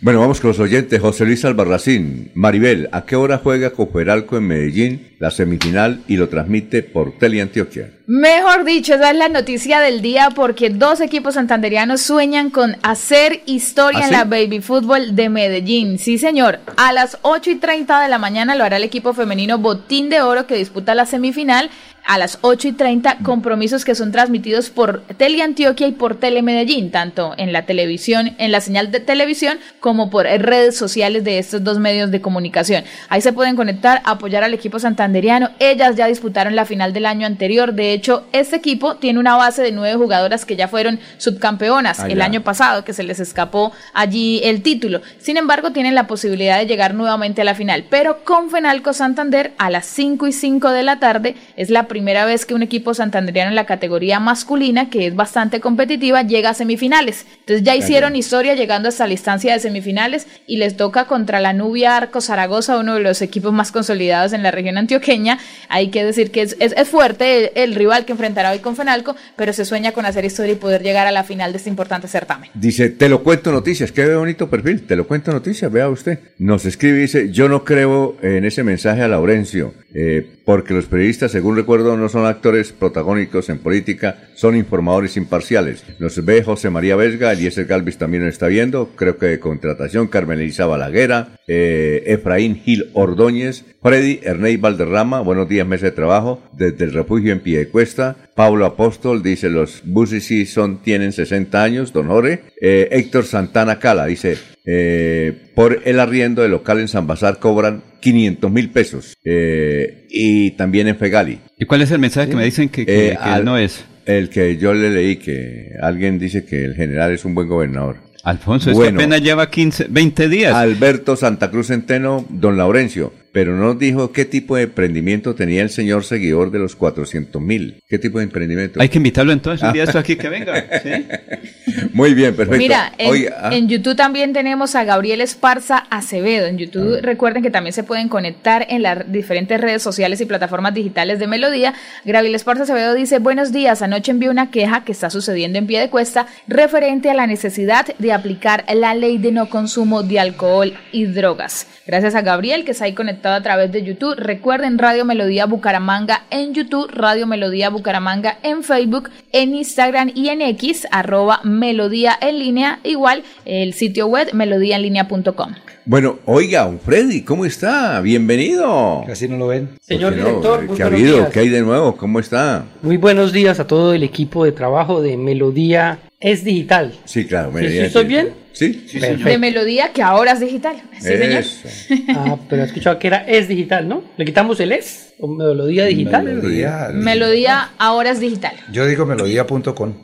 Bueno, 0.04 0.20
vamos 0.20 0.42
con 0.42 0.50
los 0.50 0.60
oyentes. 0.60 1.00
José 1.00 1.24
Luis 1.24 1.46
Albarracín. 1.46 2.30
Maribel, 2.34 2.90
¿a 2.92 3.06
qué 3.06 3.16
hora 3.16 3.40
juega 3.42 3.70
Coferalco 3.70 4.36
en 4.36 4.48
Medellín 4.48 5.08
la 5.18 5.32
semifinal 5.32 6.02
y 6.10 6.18
lo 6.18 6.28
transmite 6.28 6.84
por 6.84 7.18
Teleantioquia? 7.18 7.90
Mejor 8.06 8.66
dicho, 8.66 8.96
esa 8.96 9.12
es 9.12 9.18
la 9.18 9.30
noticia 9.30 9.80
del 9.80 10.02
día 10.02 10.28
porque 10.36 10.70
dos 10.70 11.00
equipos 11.00 11.36
santanderianos 11.36 12.02
sueñan 12.02 12.50
con 12.50 12.76
hacer 12.84 13.44
historia 13.46 14.00
¿Ah, 14.00 14.04
en 14.04 14.10
sí? 14.10 14.16
la 14.16 14.26
baby 14.26 14.60
fútbol 14.60 15.16
de 15.16 15.30
Medellín. 15.30 15.98
Sí, 15.98 16.18
señor. 16.18 16.60
A 16.76 16.92
las 16.92 17.18
8 17.22 17.52
y 17.52 17.56
30 17.56 18.02
de 18.02 18.10
la 18.10 18.18
mañana 18.18 18.56
lo 18.56 18.66
hará 18.66 18.76
el 18.76 18.84
equipo 18.84 19.14
femenino 19.14 19.58
Botín 19.58 20.10
de 20.10 20.22
Oro 20.22 20.48
que 20.48 20.58
disputa 20.58 20.96
la 20.96 21.06
semifinal. 21.06 21.70
A 22.06 22.18
las 22.18 22.40
8 22.42 22.68
y 22.68 22.72
30, 22.74 23.20
compromisos 23.24 23.86
que 23.86 23.96
son 23.96 24.12
transmitidos 24.12 24.70
por 24.70 25.02
Teleantioquia 25.18 25.88
y 25.88 25.92
por 25.94 26.20
Telemedellín, 26.20 26.92
tanto 26.92 27.34
en 27.38 27.54
la 27.54 27.66
televisión, 27.66 28.36
en 28.38 28.52
la 28.52 28.62
señal 28.62 28.92
de 28.92 29.00
televisión, 29.00 29.58
como 29.80 30.10
por 30.10 30.26
redes 30.26 30.76
sociales 30.78 31.24
de 31.24 31.40
estos 31.40 31.64
dos 31.64 31.80
medios 31.80 32.12
de 32.12 32.22
comunicación. 32.22 32.84
Ahí 33.10 33.22
se 33.22 33.34
pueden 33.34 33.56
conectar, 33.56 34.02
apoyar 34.06 34.44
al 34.44 34.54
equipo 34.54 34.80
santanderiano. 34.80 35.50
Ellas 35.60 35.96
ya 35.96 36.08
disputaron 36.08 36.56
la 36.56 36.66
final 36.66 36.94
del 36.94 37.06
año 37.06 37.26
anterior. 37.26 37.74
De 37.74 37.94
hecho, 37.94 38.26
este 38.32 38.58
equipo 38.58 38.96
tiene 38.96 39.20
una 39.20 39.36
base 39.36 39.62
de 39.62 39.72
nueve 39.72 39.96
jugadoras 39.96 40.46
que 40.46 40.56
ya 40.56 40.68
fueron 40.68 41.00
subcampeonas 41.18 41.94
Ah, 42.00 42.08
el 42.08 42.22
año 42.22 42.42
pasado, 42.42 42.84
que 42.84 42.94
se 42.94 43.04
les 43.04 43.20
escapó 43.20 43.72
allí 43.94 44.42
el 44.44 44.62
título. 44.62 45.02
Sin 45.20 45.38
embargo, 45.38 45.72
tienen 45.72 45.96
la 45.96 46.08
posibilidad 46.08 46.60
de 46.60 46.66
llegar 46.66 46.94
nuevamente 46.94 47.42
a 47.42 47.46
la 47.46 47.56
final. 47.56 47.86
Pero 47.90 48.24
con 48.24 48.50
Fenalco 48.50 48.94
Santander 48.94 49.54
a 49.58 49.70
las 49.70 49.86
5 49.86 50.28
y 50.28 50.32
5 50.34 50.70
de 50.72 50.84
la 50.84 51.00
tarde 51.00 51.36
es 51.56 51.70
la 51.70 51.88
primera 51.94 52.26
vez 52.26 52.48
que 52.48 52.56
un 52.56 52.64
equipo 52.64 52.96
santanderiano 52.96 53.50
en 53.50 53.56
la 53.56 53.68
categoría 53.68 54.20
masculina, 54.20 54.90
que 54.90 55.06
es 55.06 55.16
bastante 55.16 55.60
competitiva, 55.60 56.24
llega 56.24 56.50
a 56.50 56.54
semifinales. 56.56 57.28
Entonces 57.42 57.62
ya 57.64 57.76
hicieron 57.76 58.16
historia 58.16 58.56
llegando 58.56 58.90
hasta 58.90 59.06
la 59.06 59.14
instancia 59.14 59.54
de 59.54 59.60
semifinales 59.60 60.26
y 60.48 60.58
les 60.58 60.76
toca 60.76 61.06
contra 61.06 61.40
la 61.40 61.54
Nubia 61.54 61.96
Arco 61.96 62.20
Zaragoza, 62.20 62.80
uno 62.80 62.96
de 62.96 63.02
los 63.02 63.22
equipos 63.22 63.54
más 63.54 63.72
consolidados 63.72 64.34
en 64.34 64.42
la 64.42 64.50
región 64.50 64.80
antioqueña. 64.80 65.38
Hay 65.70 65.90
que 65.90 66.04
decir 66.04 66.32
que 66.32 66.42
es, 66.42 66.56
es- 66.60 66.74
es 66.76 66.90
fuerte 66.90 67.26
el, 67.38 67.52
el 67.70 67.76
rival 67.76 68.06
que 68.06 68.14
enfrentará 68.14 68.52
hoy 68.52 68.60
con 68.60 68.76
Fenalco, 68.76 69.16
pero 69.36 69.54
se 69.54 69.66
sueña 69.66 69.92
con 69.92 70.08
hacer 70.08 70.26
historia 70.26 70.54
y 70.54 70.56
poder 70.56 70.82
llegar 70.82 71.06
a 71.06 71.12
la 71.12 71.24
final 71.24 71.52
de 71.52 71.58
este 71.60 71.70
importante 71.70 72.08
certamen. 72.08 72.50
Dice, 72.56 72.90
te 72.90 73.08
lo 73.08 73.22
cuento 73.22 73.52
noticias, 73.52 73.92
qué 73.92 74.16
bonito 74.16 74.50
perfil, 74.50 74.82
te 74.82 74.96
lo 74.96 75.06
cuento 75.06 75.32
noticias, 75.32 75.72
vea 75.72 75.90
usted. 75.90 76.18
Nos 76.40 76.66
escribe 76.66 76.98
y 76.98 77.02
dice, 77.02 77.32
yo 77.32 77.48
no 77.50 77.64
creo 77.64 78.18
en 78.24 78.46
ese 78.46 78.64
mensaje 78.64 79.04
a 79.04 79.08
Laurencio, 79.08 79.74
eh, 79.94 80.26
porque 80.46 80.74
los 80.74 80.86
periodistas, 80.86 81.32
según 81.32 81.56
recuerdo, 81.56 81.83
no 81.84 82.10
son 82.10 82.26
actores 82.26 82.72
protagónicos 82.72 83.50
en 83.50 83.60
política, 83.60 84.30
son 84.36 84.56
informadores 84.56 85.18
imparciales. 85.18 85.84
Nos 86.00 86.24
ve 86.24 86.44
José 86.44 86.70
María 86.70 86.96
Vesga, 86.96 87.32
Eliezer 87.32 87.66
Galvis 87.66 87.98
también 87.98 88.24
nos 88.24 88.34
está 88.34 88.48
viendo, 88.48 88.90
creo 88.96 89.18
que 89.18 89.28
de 89.28 89.40
contratación, 89.40 90.08
Carmen 90.08 90.40
Elisa 90.40 90.66
Balaguera, 90.66 91.38
eh, 91.48 92.04
Efraín 92.08 92.56
Gil 92.56 92.90
Ordóñez, 92.94 93.66
Freddy 93.82 94.20
Ernei 94.24 94.58
Valderrama, 94.58 95.22
buenos 95.22 95.48
días, 95.50 95.68
mesa 95.68 95.88
de 95.88 95.92
trabajo, 95.92 96.42
desde 96.54 96.86
el 96.86 96.94
refugio 96.94 97.34
en 97.34 97.42
Piedecuesta, 97.42 98.16
Pablo 98.36 98.66
Apóstol 98.66 99.22
dice, 99.22 99.50
los 99.50 99.82
buses 99.84 100.24
sí 100.24 100.46
son, 100.46 100.82
tienen 100.82 101.12
60 101.12 101.62
años, 101.62 101.94
don 101.94 102.08
Jorge, 102.08 102.42
Eh, 102.66 102.88
Héctor 102.92 103.26
Santana 103.26 103.78
Cala 103.78 104.06
dice, 104.06 104.38
eh, 104.66 105.52
por 105.56 105.82
el 105.86 106.00
arriendo 106.00 106.42
del 106.42 106.52
local 106.52 106.80
en 106.80 106.88
San 106.88 107.06
Bazar 107.08 107.40
cobran 107.40 107.84
500 108.00 108.52
mil 108.52 108.70
pesos, 108.70 109.14
eh, 109.24 110.06
y 110.10 110.52
también 110.52 110.88
en 110.88 110.96
Fegali. 110.98 111.40
¿Y 111.58 111.66
cuál 111.66 111.82
es 111.82 111.92
el 111.92 112.00
mensaje 112.00 112.30
que 112.30 112.36
me 112.36 112.46
dicen 112.46 112.70
que, 112.70 112.86
que- 112.86 113.08
Eh, 113.10 113.18
que 113.24 113.30
él 113.34 113.46
no 113.46 113.58
es? 113.58 113.86
El 114.06 114.30
que 114.30 114.58
yo 114.58 114.74
le 114.74 114.90
leí, 114.90 115.16
que 115.18 115.70
alguien 115.82 116.20
dice 116.20 116.44
que 116.46 116.66
el 116.66 116.76
general 116.76 117.12
es 117.14 117.24
un 117.26 117.34
buen 117.36 117.48
gobernador. 117.48 117.98
Alfonso, 118.24 118.72
es 118.72 118.78
que 118.78 118.88
apenas 118.96 119.22
lleva 119.22 119.50
15, 119.50 119.88
20 119.90 120.28
días. 120.30 120.54
Alberto 120.54 121.16
Santa 121.16 121.50
Cruz 121.52 121.68
Centeno, 121.68 122.26
don 122.30 122.56
Laurencio, 122.58 123.14
pero 123.34 123.58
no 123.58 123.64
nos 123.64 123.80
dijo 123.80 124.12
qué 124.12 124.26
tipo 124.26 124.56
de 124.56 124.64
emprendimiento 124.64 125.34
tenía 125.34 125.64
el 125.64 125.72
señor 125.72 126.04
seguidor 126.06 126.52
de 126.52 126.60
los 126.60 126.76
400 126.76 127.42
mil. 127.42 127.82
¿Qué 127.90 127.98
tipo 127.98 128.20
de 128.20 128.26
emprendimiento? 128.26 128.80
Hay 128.80 128.90
que 128.90 129.00
invitarlo 129.00 129.34
entonces 129.34 129.68
un 129.68 129.74
día 129.74 129.86
esto 129.86 129.98
aquí 129.98 130.16
que 130.16 130.30
venga. 130.30 130.64
¿sí? 130.84 131.08
Muy 131.94 132.14
bien, 132.14 132.36
perfecto. 132.36 132.60
Mira, 132.60 132.94
en, 133.00 133.10
Oiga, 133.10 133.38
ah, 133.42 133.50
en 133.52 133.68
YouTube 133.68 133.96
también 133.96 134.34
tenemos 134.34 134.76
a 134.76 134.84
Gabriel 134.84 135.20
Esparza 135.20 135.80
Acevedo. 135.90 136.46
En 136.46 136.60
YouTube 136.60 137.00
recuerden 137.02 137.42
que 137.42 137.50
también 137.50 137.74
se 137.74 137.84
pueden 137.84 138.08
conectar 138.08 138.68
en 138.70 138.84
las 138.84 139.12
diferentes 139.12 139.60
redes 139.60 139.82
sociales 139.82 140.22
y 140.22 140.26
plataformas 140.26 140.76
digitales 140.76 141.18
de 141.18 141.26
Melodía. 141.26 141.74
Gabriel 142.06 142.36
Esparza 142.36 142.64
Acevedo 142.64 142.94
dice, 142.94 143.18
buenos 143.18 143.52
días, 143.52 143.82
anoche 143.82 144.12
envié 144.12 144.30
una 144.30 144.52
queja 144.52 144.84
que 144.84 144.92
está 144.92 145.10
sucediendo 145.10 145.58
en 145.58 145.66
pie 145.66 145.80
de 145.80 145.90
cuesta 145.90 146.28
referente 146.48 147.10
a 147.10 147.16
la 147.16 147.26
necesidad 147.26 147.88
de 147.98 148.14
aplicar 148.14 148.64
la 148.72 148.94
ley 148.94 149.18
de 149.18 149.32
no 149.32 149.50
consumo 149.50 150.04
de 150.04 150.20
alcohol 150.20 150.74
y 150.92 151.06
drogas. 151.06 151.66
Gracias 151.88 152.14
a 152.14 152.22
Gabriel 152.22 152.64
que 152.64 152.72
está 152.72 152.86
ahí 152.86 152.94
conectado 152.94 153.23
a 153.32 153.42
través 153.42 153.72
de 153.72 153.84
YouTube. 153.84 154.16
Recuerden 154.18 154.78
Radio 154.78 155.06
Melodía 155.06 155.46
Bucaramanga 155.46 156.24
en 156.30 156.54
YouTube, 156.54 156.90
Radio 156.92 157.28
Melodía 157.28 157.70
Bucaramanga 157.70 158.38
en 158.44 158.64
Facebook, 158.64 159.10
en 159.32 159.56
Instagram 159.56 160.12
y 160.14 160.30
en 160.30 160.42
X, 160.42 160.88
arroba 160.92 161.40
Melodía 161.44 162.18
en 162.20 162.40
línea, 162.40 162.80
igual 162.84 163.24
el 163.46 163.74
sitio 163.74 164.08
web 164.08 164.30
melodíaenlínea.com. 164.34 165.54
bueno, 165.86 166.20
oiga, 166.26 166.66
un 166.66 166.80
Freddy, 166.80 167.22
¿cómo 167.22 167.46
está? 167.46 168.02
Bienvenido. 168.02 169.04
Casi 169.08 169.28
no 169.28 169.38
lo 169.38 169.48
ven. 169.48 169.70
Señor 169.82 170.16
director, 170.16 170.66
muy 170.66 170.76
¿qué 170.76 170.84
ha 170.84 170.88
buenos 170.90 171.02
habido? 171.02 171.18
días. 171.18 171.30
¿Qué 171.30 171.40
hay 171.40 171.50
de 171.50 171.62
nuevo? 171.62 171.96
¿Cómo 171.96 172.20
está? 172.20 172.66
Muy 172.82 172.98
buenos 172.98 173.32
días 173.32 173.60
a 173.60 173.68
todo 173.68 173.94
el 173.94 174.04
equipo 174.04 174.44
de 174.46 174.52
trabajo 174.52 175.02
de 175.02 175.18
Melodía 175.18 176.00
Es 176.20 176.44
Digital. 176.44 176.94
Sí, 177.06 177.26
claro. 177.26 177.50
¿Sí, 177.52 177.58
mira, 177.58 177.70
sí 177.70 177.78
ya 177.78 177.86
estoy 177.86 178.06
bien? 178.06 178.43
Sí, 178.54 178.86
De 179.26 179.38
Melodía 179.38 179.92
que 179.94 180.02
ahora 180.02 180.34
es 180.34 180.40
digital. 180.40 180.82
Sí, 181.00 181.08
señor. 181.08 181.42
Eso. 181.42 181.68
Ah, 182.16 182.38
pero 182.48 182.62
he 182.62 182.66
escuchado 182.66 183.00
que 183.00 183.08
era 183.08 183.26
Es 183.28 183.48
Digital, 183.48 183.88
¿no? 183.88 184.04
¿Le 184.16 184.26
quitamos 184.26 184.60
el 184.60 184.72
Es? 184.72 185.13
¿O 185.24 185.28
Melodía 185.30 185.86
Digital? 185.86 186.26
Melodía. 186.26 186.90
Melodía 186.94 187.70
ahora 187.78 188.10
es 188.12 188.20
digital. 188.20 188.52
Yo 188.74 188.86
digo 188.86 189.06
melodía.com. 189.06 189.94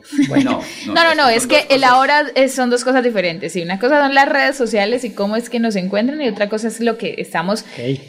No, 0.86 0.94
no, 0.94 1.14
no, 1.14 1.28
es 1.28 1.46
que 1.46 1.66
el 1.68 1.84
ahora 1.84 2.22
es- 2.34 2.54
son 2.54 2.70
dos 2.70 2.84
cosas 2.84 3.04
diferentes. 3.04 3.52
Sí, 3.52 3.60
una 3.60 3.78
cosa 3.78 4.00
son 4.00 4.14
las 4.14 4.26
redes 4.26 4.56
sociales 4.56 5.04
y 5.04 5.10
cómo 5.10 5.36
es 5.36 5.50
que 5.50 5.60
nos 5.60 5.76
encuentran 5.76 6.22
y 6.22 6.28
otra 6.28 6.48
cosa 6.48 6.68
es 6.68 6.80
lo 6.80 6.96
que 6.96 7.16
estamos 7.18 7.66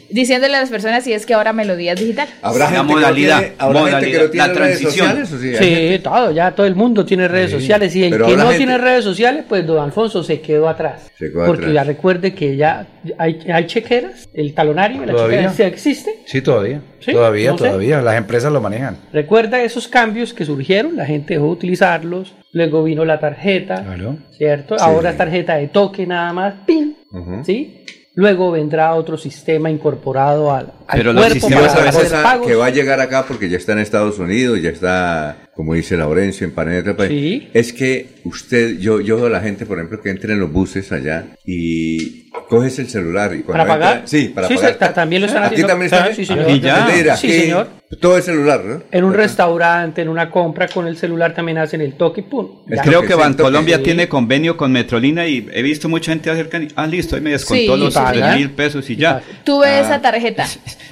diciéndole 0.08 0.56
a 0.56 0.60
las 0.60 0.70
personas 0.70 1.06
y 1.06 1.12
es 1.12 1.26
que 1.26 1.34
ahora 1.34 1.52
Melodía 1.52 1.92
es 1.92 2.00
digital. 2.00 2.28
¿Habrá 2.40 2.64
La 2.64 2.70
gente 2.70 2.86
que 2.86 2.94
no 2.94 3.00
modalidad, 3.00 3.38
tiene- 3.40 3.54
habrá 3.58 3.80
gente 3.80 4.10
que 4.10 4.18
modalidad, 4.18 4.22
no 4.24 4.30
tiene 4.30 4.46
la 4.48 4.54
redes 4.54 4.78
transición. 4.80 5.06
sociales? 5.26 5.32
¿O 5.32 5.38
sí? 5.38 5.98
Todo, 6.02 6.30
ya 6.32 6.50
todo 6.52 6.66
el 6.66 6.74
mundo 6.76 7.04
tiene 7.04 7.28
redes 7.28 7.50
Sí, 7.50 7.56
sociales 7.58 7.94
y 7.94 8.04
el 8.04 8.10
pero 8.10 8.26
que 8.26 8.36
no 8.36 8.42
gente- 8.44 8.56
tiene 8.56 8.78
redes 8.78 9.04
sociales, 9.04 9.44
pues 9.46 9.66
don 9.66 9.84
Alfonso 9.84 10.22
se 10.24 10.40
quedó 10.40 10.66
atrás. 10.66 11.10
Se 11.18 11.30
quedó 11.30 11.44
Porque 11.44 11.64
atrás. 11.66 11.74
ya 11.74 11.84
recuerde 11.84 12.34
que 12.34 12.56
ya 12.56 12.86
hay, 13.18 13.38
hay 13.52 13.66
chequeras, 13.66 14.30
el 14.32 14.54
talonario, 14.54 15.04
la 15.04 15.12
¿Todavía? 15.12 15.50
chequera 15.50 15.52
sí 15.52 15.62
existe. 15.64 16.20
Sí, 16.24 16.40
todavía. 16.40 16.80
Sí, 17.04 17.12
todavía, 17.12 17.50
no 17.52 17.58
sé. 17.58 17.64
todavía. 17.66 18.00
Las 18.00 18.16
empresas 18.16 18.52
lo 18.52 18.60
manejan. 18.60 18.96
Recuerda 19.12 19.62
esos 19.62 19.88
cambios 19.88 20.32
que 20.32 20.44
surgieron, 20.44 20.96
la 20.96 21.04
gente 21.06 21.34
dejó 21.34 21.46
de 21.46 21.52
utilizarlos, 21.52 22.34
luego 22.52 22.82
vino 22.84 23.04
la 23.04 23.18
tarjeta, 23.20 23.82
Claro. 23.84 24.16
¿cierto? 24.36 24.78
Sí. 24.78 24.84
Ahora 24.86 25.10
es 25.10 25.16
tarjeta 25.16 25.56
de 25.56 25.68
toque 25.68 26.06
nada 26.06 26.32
más, 26.32 26.54
¡pin! 26.66 26.96
¿Sí? 27.44 27.84
Luego 28.14 28.50
vendrá 28.50 28.94
otro 28.94 29.16
sistema 29.16 29.70
incorporado 29.70 30.52
al, 30.52 30.66
al 30.86 30.98
Pero 30.98 31.12
los 31.14 31.24
cuerpo 31.24 31.40
sistemas 31.48 31.72
para 31.74 31.82
a 31.88 31.92
veces 31.92 32.12
que 32.46 32.54
va 32.54 32.66
a 32.66 32.70
llegar 32.70 33.00
acá 33.00 33.24
porque 33.26 33.48
ya 33.48 33.56
está 33.56 33.72
en 33.72 33.78
Estados 33.78 34.18
Unidos, 34.18 34.60
ya 34.60 34.68
está 34.68 35.36
como 35.54 35.74
dice 35.74 35.96
Laurencio, 35.96 36.46
en 36.46 36.52
Paneta. 36.52 36.96
pues, 36.96 37.08
Sí. 37.10 37.48
Es 37.52 37.72
que 37.72 38.06
usted, 38.24 38.78
yo, 38.78 39.00
yo 39.00 39.16
veo 39.16 39.26
a 39.26 39.30
la 39.30 39.40
gente, 39.40 39.66
por 39.66 39.78
ejemplo, 39.78 40.00
que 40.00 40.10
entra 40.10 40.32
en 40.32 40.40
los 40.40 40.50
buses 40.52 40.90
allá 40.92 41.26
y 41.44 42.30
coges 42.48 42.78
el 42.78 42.88
celular. 42.88 43.34
Y 43.34 43.42
cuando 43.42 43.64
¿Para 43.64 43.78
pagar? 43.80 43.96
entra- 43.98 44.08
sí, 44.08 44.28
para 44.34 44.48
Sí, 44.48 44.54
pagar. 44.54 44.94
también 44.94 45.22
lo 45.22 45.26
están 45.28 45.42
Aquí 45.44 45.54
haciendo. 45.54 45.68
también 45.68 45.86
está. 45.92 46.04
Ah, 46.04 46.14
sí, 46.14 46.24
señor. 46.24 46.48
Es 46.50 46.62
decir, 46.62 47.02
Sí, 47.04 47.08
aquí 47.10 47.32
señor. 47.40 47.82
Todo 48.00 48.16
el 48.16 48.22
celular, 48.22 48.64
¿no? 48.64 48.82
En 48.90 49.04
un 49.04 49.12
restaurante, 49.12 50.00
en 50.00 50.08
una 50.08 50.30
compra 50.30 50.66
con 50.66 50.86
el 50.86 50.96
celular 50.96 51.34
también 51.34 51.58
hacen 51.58 51.82
el 51.82 51.92
toque 51.92 52.22
y 52.22 52.24
pum. 52.24 52.62
Ya. 52.66 52.80
Creo 52.80 53.02
que 53.02 53.14
Bancolombia 53.14 53.76
Sí. 53.76 53.82
tiene 53.82 54.08
convenio 54.08 54.56
con 54.56 54.72
Metrolina 54.72 55.26
y 55.26 55.46
he 55.52 55.60
visto 55.60 55.90
mucha 55.90 56.12
gente 56.12 56.30
acerca. 56.30 56.58
Ah, 56.74 56.86
listo, 56.86 57.16
ahí 57.16 57.20
me 57.22 57.32
descontó 57.32 57.74
Sí, 57.74 57.80
los 57.82 57.92
sí, 57.92 58.00
tres 58.14 58.36
mil 58.36 58.50
pesos 58.52 58.88
y 58.88 58.96
ya. 58.96 59.20
Tuve 59.44 59.66
Ah, 59.66 59.80
esa 59.80 60.00
tarjeta. 60.00 60.46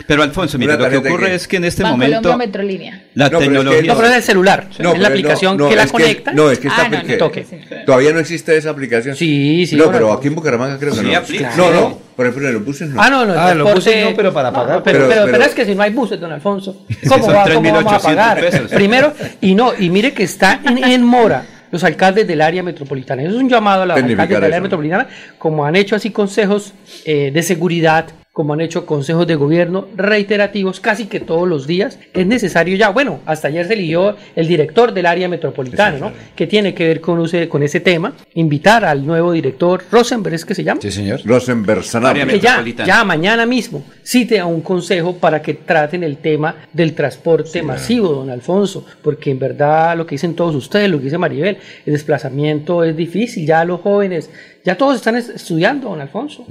Pero 0.06 0.22
Alfonso, 0.22 0.58
mira, 0.58 0.76
lo 0.76 0.90
que 0.90 0.98
ocurre 0.98 1.28
que- 1.28 1.34
es 1.36 1.48
que 1.48 1.56
en 1.56 1.64
este 1.64 1.82
Bancolombia 1.82 2.20
momento 2.20 2.36
Metrolínea. 2.36 3.02
la 3.14 3.24
No, 3.24 3.30
pero 3.30 3.38
es 3.40 3.48
que- 3.48 3.54
tecnología. 3.54 3.92
No, 3.94 3.96
pero 3.98 4.08
es 4.10 4.16
el 4.16 4.22
celular. 4.22 4.49
No, 4.78 4.92
es 4.94 4.98
la 5.00 5.08
aplicación 5.08 5.56
no, 5.56 5.68
que 5.68 5.76
la 5.76 5.86
conecta. 5.86 6.32
no, 6.32 6.50
es 6.50 6.58
que 6.58 6.68
está 6.68 6.82
Ah, 6.84 6.88
no, 6.88 7.02
no, 7.02 7.16
toque. 7.18 7.46
Todavía 7.86 8.12
no 8.12 8.18
existe 8.20 8.56
esa 8.56 8.70
aplicación. 8.70 9.16
Sí, 9.16 9.66
sí, 9.66 9.76
No, 9.76 9.84
bueno. 9.84 9.98
pero 9.98 10.12
aquí 10.12 10.28
en 10.28 10.34
Bucaramanga 10.34 10.78
creo 10.78 10.92
que 10.92 11.00
Sí, 11.00 11.06
no. 11.06 11.18
aplica. 11.18 11.52
No, 11.56 11.70
no. 11.72 11.98
Por 12.16 12.26
ejemplo, 12.26 12.48
en 12.48 12.54
los 12.54 12.64
buses 12.64 12.88
no. 12.90 13.00
Ah, 13.02 13.08
no, 13.08 13.24
no. 13.24 13.34
Ah, 13.38 13.52
en 13.52 13.58
los 13.58 13.74
buses 13.74 14.04
no, 14.10 14.14
pero 14.16 14.32
para 14.32 14.52
pagar, 14.52 14.76
No, 14.78 14.82
pero, 14.82 14.98
pero- 14.98 15.08
pero, 15.08 15.20
pero 15.26 15.32
pero- 15.38 15.44
es 15.48 15.54
que 15.54 15.64
si 15.64 15.74
no 15.74 15.82
hay 15.82 15.92
buses, 15.92 16.20
don 16.20 16.30
Alfonso, 16.32 16.84
¿cómo, 17.08 17.26
va, 17.32 17.44
cómo 17.52 17.72
vamos 17.72 17.92
a 17.92 17.98
3.800 17.98 18.02
pagar? 18.02 18.40
pesos. 18.40 18.70
Primero, 18.72 19.12
y 19.40 19.54
no, 19.54 19.72
y 19.78 19.88
mire 19.90 20.12
que 20.12 20.24
está 20.24 20.60
en, 20.64 20.84
en 20.84 21.02
mora 21.02 21.44
los 21.70 21.84
alcaldes 21.84 22.26
del 22.26 22.40
área 22.40 22.62
metropolitana. 22.62 23.22
Eso 23.22 23.30
es 23.36 23.36
un 23.42 23.48
llamado 23.48 23.82
a 23.82 23.86
los 23.86 23.96
alcaldes 23.96 24.28
del 24.28 24.44
área 24.44 24.60
metropolitana, 24.60 25.06
como 25.38 25.64
han 25.64 25.76
hecho 25.76 25.94
así 25.96 26.10
consejos 26.10 26.74
eh, 27.04 27.30
de 27.32 27.42
seguridad, 27.42 28.06
como 28.32 28.52
han 28.54 28.60
hecho 28.60 28.86
consejos 28.86 29.26
de 29.26 29.34
gobierno 29.34 29.88
reiterativos 29.96 30.78
casi 30.80 31.06
que 31.06 31.18
todos 31.20 31.48
los 31.48 31.66
días. 31.66 31.98
Es 32.14 32.26
necesario 32.26 32.76
ya, 32.76 32.90
bueno, 32.90 33.20
hasta 33.26 33.48
ayer 33.48 33.66
se 33.66 33.74
eligió 33.74 34.16
el 34.36 34.46
director 34.46 34.92
del 34.94 35.06
área 35.06 35.28
metropolitana, 35.28 35.98
¿no? 35.98 36.12
Que 36.36 36.46
tiene 36.46 36.72
que 36.72 36.86
ver 36.86 37.00
con, 37.00 37.24
ese- 37.24 37.48
con 37.48 37.62
ese 37.62 37.80
tema, 37.80 38.14
invitar 38.34 38.84
al 38.84 39.04
nuevo 39.04 39.32
director, 39.32 39.82
Rosenberg, 39.90 40.34
¿es 40.34 40.44
que 40.44 40.54
se 40.54 40.62
llama? 40.62 40.80
Sí, 40.80 40.90
señor. 40.92 41.20
Rosenberg 41.24 41.82
Sanabria. 41.82 42.22
Área 42.22 42.34
que 42.34 42.40
ya, 42.40 42.50
metropolitana. 42.52 42.86
ya 42.86 43.04
mañana 43.04 43.46
mismo 43.46 43.82
cite 44.04 44.38
a 44.40 44.46
un 44.46 44.60
consejo 44.60 45.16
para 45.16 45.42
que 45.42 45.54
traten 45.54 46.02
el 46.04 46.16
tema 46.18 46.54
del 46.72 46.94
transporte 46.94 47.62
masivo, 47.62 48.08
don 48.10 48.30
Alfonso, 48.30 48.84
porque 49.02 49.30
en 49.30 49.38
verdad 49.38 49.96
lo 49.96 50.06
que 50.06 50.14
dicen 50.14 50.34
todos 50.34 50.54
ustedes, 50.54 50.88
lo 50.90 50.98
que 50.98 51.04
dice 51.04 51.18
Maribel, 51.18 51.58
el 51.86 51.92
desplazamiento 51.92 52.84
es 52.84 52.96
difícil, 52.96 53.46
ya 53.46 53.64
los 53.64 53.80
jóvenes, 53.80 54.30
ya 54.64 54.76
todos 54.76 54.96
están 54.96 55.16
es- 55.16 55.28
estudiando, 55.28 55.88
don 55.90 56.00
Alfonso, 56.00 56.46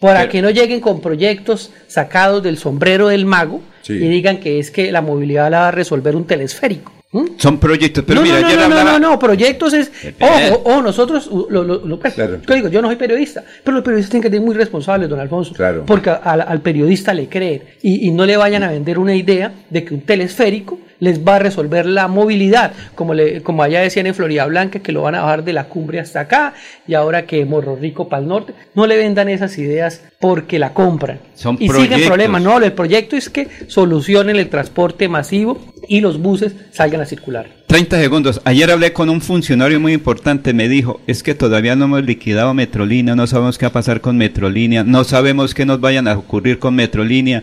para 0.00 0.20
Pero- 0.20 0.32
que 0.32 0.42
no 0.42 0.50
lleguen 0.50 0.80
con 0.80 1.00
proyectos 1.00 1.70
sacados 1.86 2.42
del 2.42 2.58
sombrero 2.58 3.08
del 3.08 3.26
mago 3.26 3.60
Sí. 3.82 3.92
y 3.94 4.08
digan 4.08 4.38
que 4.40 4.58
es 4.58 4.70
que 4.70 4.90
la 4.92 5.02
movilidad 5.02 5.50
la 5.50 5.60
va 5.60 5.68
a 5.68 5.70
resolver 5.72 6.16
un 6.16 6.24
telesférico. 6.26 6.92
¿Mm? 7.14 7.38
Son 7.38 7.58
proyectos, 7.58 8.02
pero 8.04 8.20
no, 8.20 8.26
mira, 8.26 8.40
no, 8.40 8.48
no, 8.48 8.54
no, 8.54 8.56
no, 8.56 8.64
hablaba- 8.64 8.98
no, 8.98 9.10
no, 9.12 9.18
proyectos 9.20 9.72
es, 9.72 9.92
ojo, 10.20 10.62
ojo, 10.64 10.82
nosotros, 10.82 11.28
uh, 11.30 11.46
lo, 11.48 11.62
lo- 11.62 11.86
lo- 11.86 11.98
pues, 12.00 12.14
Claro. 12.14 12.40
yo 12.46 12.54
digo, 12.54 12.68
yo 12.68 12.82
no 12.82 12.88
soy 12.88 12.96
periodista, 12.96 13.44
pero 13.62 13.76
los 13.76 13.84
periodistas 13.84 14.10
tienen 14.10 14.28
que 14.28 14.36
ser 14.36 14.44
muy 14.44 14.54
responsables, 14.56 15.08
don 15.08 15.20
Alfonso, 15.20 15.54
Claro. 15.54 15.84
porque 15.86 16.10
al, 16.10 16.40
al 16.40 16.60
periodista 16.60 17.14
le 17.14 17.28
creen 17.28 17.62
y, 17.82 18.08
y 18.08 18.10
no 18.10 18.26
le 18.26 18.36
vayan 18.36 18.64
a 18.64 18.70
vender 18.72 18.98
una 18.98 19.14
idea 19.14 19.52
de 19.70 19.84
que 19.84 19.94
un 19.94 20.00
telesférico 20.00 20.80
les 21.00 21.24
va 21.26 21.36
a 21.36 21.38
resolver 21.38 21.86
la 21.86 22.08
movilidad, 22.08 22.72
como, 22.94 23.14
le, 23.14 23.42
como 23.42 23.62
allá 23.62 23.80
decían 23.80 24.06
en 24.06 24.14
Florida 24.14 24.46
Blanca, 24.46 24.78
que 24.78 24.90
lo 24.92 25.02
van 25.02 25.14
a 25.16 25.20
bajar 25.22 25.44
de 25.44 25.52
la 25.52 25.64
cumbre 25.68 26.00
hasta 26.00 26.20
acá, 26.20 26.54
y 26.86 26.94
ahora 26.94 27.26
que 27.26 27.44
Morro 27.44 27.76
Rico 27.76 28.08
para 28.08 28.22
el 28.22 28.28
norte, 28.28 28.54
no 28.74 28.86
le 28.86 28.96
vendan 28.96 29.28
esas 29.28 29.56
ideas 29.58 30.02
porque 30.18 30.58
la 30.58 30.72
compran. 30.72 31.18
Son 31.34 31.56
y 31.56 31.68
siguen 31.68 31.72
proyectos. 31.88 32.06
problemas, 32.06 32.42
no, 32.42 32.58
el 32.58 32.72
proyecto 32.72 33.16
es 33.16 33.28
que 33.28 33.48
solucionen 33.66 34.36
el 34.36 34.48
transporte 34.48 35.08
masivo 35.08 35.58
y 35.88 36.00
los 36.00 36.20
buses 36.20 36.54
salgan 36.72 37.00
a 37.00 37.06
circular. 37.06 37.48
30 37.66 37.98
segundos. 37.98 38.40
Ayer 38.44 38.70
hablé 38.70 38.92
con 38.92 39.10
un 39.10 39.20
funcionario 39.20 39.80
muy 39.80 39.92
importante. 39.92 40.52
Me 40.52 40.68
dijo, 40.68 41.00
es 41.06 41.22
que 41.22 41.34
todavía 41.34 41.76
no 41.76 41.86
hemos 41.86 42.04
liquidado 42.04 42.54
Metrolínea, 42.54 43.16
no 43.16 43.26
sabemos 43.26 43.58
qué 43.58 43.66
va 43.66 43.70
a 43.70 43.72
pasar 43.72 44.00
con 44.00 44.16
Metrolínea, 44.16 44.84
no 44.84 45.04
sabemos 45.04 45.54
qué 45.54 45.66
nos 45.66 45.80
vayan 45.80 46.08
a 46.08 46.16
ocurrir 46.16 46.58
con 46.58 46.74
Metrolínea 46.74 47.42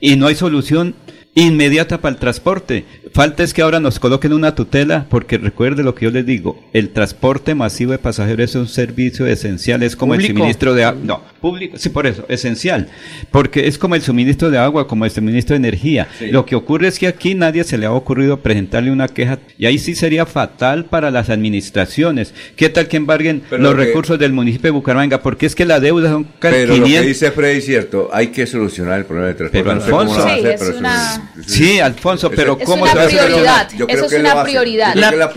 y 0.00 0.16
no 0.16 0.26
hay 0.26 0.34
solución 0.34 0.94
inmediata 1.42 2.00
para 2.00 2.14
el 2.14 2.20
transporte. 2.20 2.84
Falta 3.12 3.42
es 3.42 3.52
que 3.52 3.62
ahora 3.62 3.80
nos 3.80 3.98
coloquen 3.98 4.32
una 4.32 4.54
tutela, 4.54 5.06
porque 5.08 5.36
recuerde 5.38 5.82
lo 5.82 5.94
que 5.94 6.04
yo 6.04 6.10
les 6.12 6.24
digo, 6.24 6.62
el 6.72 6.90
transporte 6.90 7.54
masivo 7.54 7.92
de 7.92 7.98
pasajeros 7.98 8.50
es 8.50 8.56
un 8.56 8.68
servicio 8.68 9.26
esencial, 9.26 9.82
es 9.82 9.96
como 9.96 10.14
el 10.14 10.24
suministro 10.24 10.74
de 10.74 10.84
agua, 10.84 11.00
no, 11.04 11.22
público, 11.40 11.76
sí, 11.76 11.88
por 11.88 12.06
eso, 12.06 12.24
esencial, 12.28 12.88
porque 13.32 13.66
es 13.66 13.78
como 13.78 13.96
el 13.96 14.02
suministro 14.02 14.50
de 14.50 14.58
agua, 14.58 14.86
como 14.86 15.04
el 15.04 15.10
suministro 15.10 15.54
de 15.54 15.58
energía. 15.58 16.06
Lo 16.30 16.46
que 16.46 16.54
ocurre 16.54 16.86
es 16.88 16.98
que 17.00 17.08
aquí 17.08 17.34
nadie 17.34 17.64
se 17.64 17.78
le 17.78 17.86
ha 17.86 17.92
ocurrido 17.92 18.36
presentarle 18.40 18.92
una 18.92 19.08
queja, 19.08 19.38
y 19.58 19.66
ahí 19.66 19.78
sí 19.78 19.94
sería 19.96 20.26
fatal 20.26 20.84
para 20.84 21.10
las 21.10 21.30
administraciones. 21.30 22.32
¿Qué 22.54 22.68
tal 22.68 22.86
que 22.86 22.96
embarguen 22.96 23.42
Pero 23.50 23.62
los 23.62 23.72
lo 23.72 23.78
que- 23.78 23.86
recursos 23.86 24.18
del 24.18 24.32
municipio 24.32 24.68
de 24.68 24.72
Bucaramanga? 24.72 25.20
Porque 25.20 25.46
es 25.46 25.54
que 25.56 25.64
la 25.66 25.80
deuda 25.80 26.10
son 26.10 26.24
casi 26.38 26.54
Pero 26.54 26.68
lo 26.68 26.74
que 26.74 26.82
500. 26.84 27.06
dice 27.08 27.30
Freddy 27.32 27.58
es 27.58 27.64
cierto, 27.66 28.08
hay 28.12 28.28
que 28.28 28.46
solucionar 28.46 28.98
el 29.00 29.04
problema 29.04 29.28
de 29.28 29.34
transporte. 29.34 29.64
Pero, 29.64 29.74
No 29.74 29.80
sé 29.84 29.90
cómo 29.90 30.02
lo 30.04 30.10
Alfonso- 30.10 30.26
va 30.28 30.32
a 30.32 30.34
Sí, 30.34 30.40
hacer, 30.40 30.52
es 30.54 30.60
pero 30.60 30.78
una- 30.78 31.29
Sí, 31.46 31.80
Alfonso, 31.80 32.30
pero 32.30 32.56
Es 32.58 32.66
¿cómo 32.66 32.86
se 32.86 32.94
va 32.94 33.02
a 33.02 33.06
hacer? 33.06 33.24
prioridad. 33.24 33.68
Yo 33.76 33.86
creo 33.86 33.96
Eso 33.96 34.06
es 34.06 34.12
que 34.14 34.20
una 34.20 34.42
prioridad. 34.42 34.94
Yo 34.94 35.00
creo 35.00 35.10
que 35.10 35.16
la, 35.16 35.30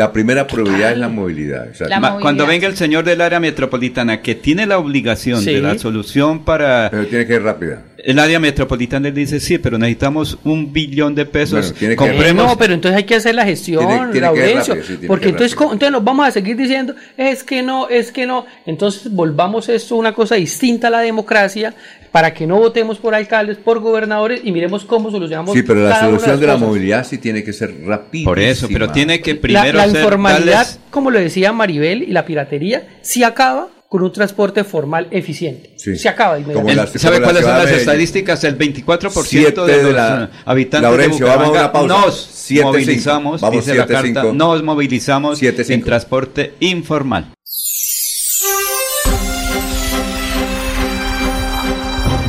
la 0.00 0.12
primera 0.12 0.46
prioridad 0.46 0.92
es 0.92 0.98
la 0.98 1.08
movilidad. 1.08 1.68
o 1.70 1.74
sea, 1.74 1.88
La 1.88 2.00
Ma- 2.00 2.18
Cuando 2.20 2.46
venga 2.46 2.66
el 2.66 2.74
señor 2.76 3.04
del 3.04 3.20
área 3.20 3.38
metropolitana 3.38 4.22
que 4.22 4.34
tiene 4.34 4.64
la 4.66 4.78
obligación 4.78 5.42
Sí. 5.42 5.52
de 5.52 5.60
la 5.60 5.78
solución 5.78 6.42
para 6.44 6.88
Pero 6.90 7.06
tiene 7.06 7.26
que 7.26 7.34
ir 7.34 7.42
rápida. 7.42 7.82
el 8.02 8.18
área 8.18 8.40
metropolitana, 8.40 9.08
él 9.08 9.14
dice 9.14 9.38
sí, 9.40 9.58
pero 9.58 9.76
necesitamos 9.76 10.38
un 10.44 10.72
billón 10.72 11.14
de 11.14 11.26
pesos. 11.26 11.74
Bueno, 11.78 11.96
Compremos. 11.96 12.44
Eh, 12.44 12.48
no, 12.48 12.56
pero 12.56 12.72
entonces 12.72 12.96
hay 12.96 13.04
que 13.04 13.14
hacer 13.16 13.34
la 13.34 13.44
gestión, 13.44 13.86
Tiene- 13.86 14.02
tiene 14.12 14.20
Laurencio, 14.22 14.74
rápido, 14.74 14.98
sí, 15.00 15.06
porque 15.06 15.28
entonces, 15.28 15.52
entonces 15.60 15.90
nos 15.92 16.02
vamos 16.02 16.26
a 16.26 16.30
seguir 16.30 16.56
diciendo, 16.56 16.94
es 17.18 17.44
que 17.44 17.62
no, 17.62 17.88
es 17.90 18.10
que 18.10 18.24
no. 18.26 18.46
Entonces 18.64 19.12
volvamos 19.12 19.68
esto 19.68 19.96
una 19.96 20.14
cosa 20.14 20.36
distinta 20.36 20.86
a 20.86 20.90
la 20.90 21.00
democracia 21.00 21.74
para 22.10 22.34
que 22.34 22.44
no 22.46 22.56
votemos 22.58 22.98
por 22.98 23.14
alcaldes, 23.14 23.56
por 23.58 23.78
gobernadores 23.78 24.40
y 24.42 24.50
miremos 24.50 24.84
cómo 24.84 25.10
solucionamos 25.12 25.54
Sí, 25.54 25.62
pero 25.62 25.86
la 25.88 26.00
solución 26.00 26.40
de 26.40 26.46
la 26.46 26.56
movilidad 26.56 27.06
sí 27.06 27.18
tiene 27.18 27.44
que 27.44 27.52
ser 27.52 27.72
rápida. 27.86 28.24
Por 28.24 28.38
eso, 28.40 28.66
pero 28.72 28.90
tiene 28.90 29.20
que 29.20 29.34
La, 29.34 29.40
primero 29.40 29.78
la 29.78 29.84
ser- 29.90 30.02
informalidad, 30.02 30.66
darles- 30.66 30.78
como 30.90 31.10
le 31.10 31.20
decía 31.20 31.52
Maribel, 31.52 32.02
y 32.02 32.06
la 32.12 32.24
piratería, 32.24 32.86
sí 33.02 33.22
acaba 33.24 33.68
con 33.88 34.02
un 34.04 34.12
transporte 34.12 34.62
formal 34.62 35.08
eficiente. 35.10 35.72
Sí. 35.76 35.96
Se 35.96 36.08
acaba 36.08 36.34
Como 36.36 36.42
inmediatamente. 36.44 36.76
la- 36.76 36.86
como 36.86 36.98
¿Sabe 37.00 37.18
la 37.18 37.24
cuáles 37.24 37.42
son 37.42 37.50
las 37.52 37.60
Medellín. 37.64 37.80
estadísticas? 37.80 38.44
El 38.44 38.54
24% 38.56 39.64
de 39.66 39.72
Siete 39.72 39.76
de 39.78 39.82
los 39.82 39.92
la- 39.94 40.30
habitantes 40.44 40.82
Laurencio, 40.90 41.26
de 41.26 41.30
vamos 41.32 41.44
a 41.44 41.48
Bucaramanga 41.48 41.60
una 41.60 41.72
pausa. 41.90 42.06
nos 42.06 42.28
Siete, 42.32 42.62
cinco. 42.62 42.72
movilizamos, 42.72 43.40
Vamos, 43.40 43.56
dice 43.66 43.76
la 43.76 43.86
siete, 43.86 43.92
carta, 44.02 44.22
cinco. 44.22 44.32
nos 44.34 44.62
movilizamos 44.62 45.38
Siete, 45.40 45.74
en 45.74 45.82
transporte 45.82 46.54
informal. 46.60 47.32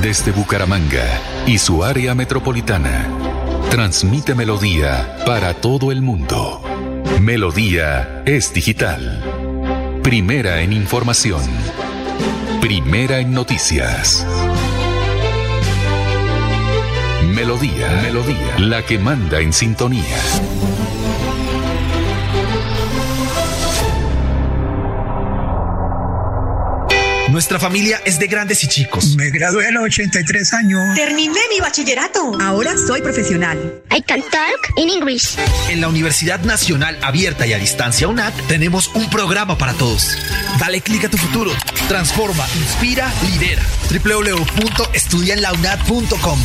Desde 0.02 0.32
Bucaramanga 0.32 1.06
y 1.46 1.58
su 1.60 1.84
área 1.84 2.16
metropolitana, 2.16 3.08
transmite 3.70 4.34
Melodía 4.34 5.16
para 5.26 5.54
todo 5.54 5.92
el 5.92 6.02
mundo. 6.02 6.62
Melodía 7.20 8.24
es 8.26 8.54
digital. 8.54 10.00
Primera 10.02 10.62
en 10.62 10.74
información. 10.74 11.44
Primera 12.62 13.20
en 13.20 13.34
noticias. 13.34 14.26
Melodía, 17.34 18.00
Melodía, 18.02 18.58
la 18.60 18.84
que 18.84 18.98
manda 18.98 19.40
en 19.40 19.54
sintonía. 19.54 20.18
Nuestra 27.32 27.58
familia 27.60 28.02
es 28.04 28.20
de 28.20 28.28
grandes 28.28 28.62
y 28.66 28.68
chicos. 28.68 29.16
Me 29.16 29.30
gradué 29.30 29.66
a 29.66 29.72
los 29.72 29.86
83 29.86 30.54
años. 30.54 30.94
Terminé 30.96 31.40
mi 31.50 31.62
bachillerato. 31.62 32.38
Ahora 32.42 32.76
soy 32.76 33.02
profesional. 33.02 33.82
I 33.90 34.02
can 34.02 34.22
talk 34.22 34.74
in 34.76 34.90
English. 34.90 35.38
En 35.70 35.80
la 35.80 35.88
Universidad 35.88 36.42
Nacional 36.42 36.98
Abierta 37.02 37.48
y 37.48 37.54
a 37.54 37.58
Distancia 37.58 38.10
UNAT 38.10 38.34
tenemos 38.50 38.92
un 38.96 39.10
programa 39.10 39.58
para 39.58 39.72
todos. 39.74 40.18
Dale 40.60 40.82
clic 40.82 41.06
a 41.06 41.10
tu 41.10 41.16
futuro. 41.16 41.54
Transforma, 41.88 42.46
inspira, 42.60 43.10
lidera. 43.26 43.64
www.estudiaenlaunat.com 43.90 46.40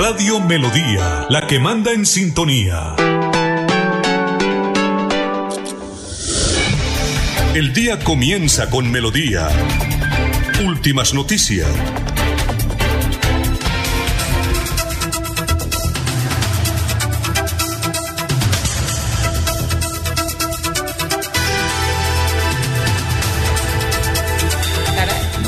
Radio 0.00 0.40
Melodía, 0.40 1.26
la 1.28 1.46
que 1.46 1.60
manda 1.60 1.92
en 1.92 2.04
sintonía. 2.04 2.96
El 7.54 7.74
día 7.74 7.98
comienza 7.98 8.70
con 8.70 8.90
melodía. 8.90 9.46
Últimas 10.64 11.12
noticias. 11.12 11.68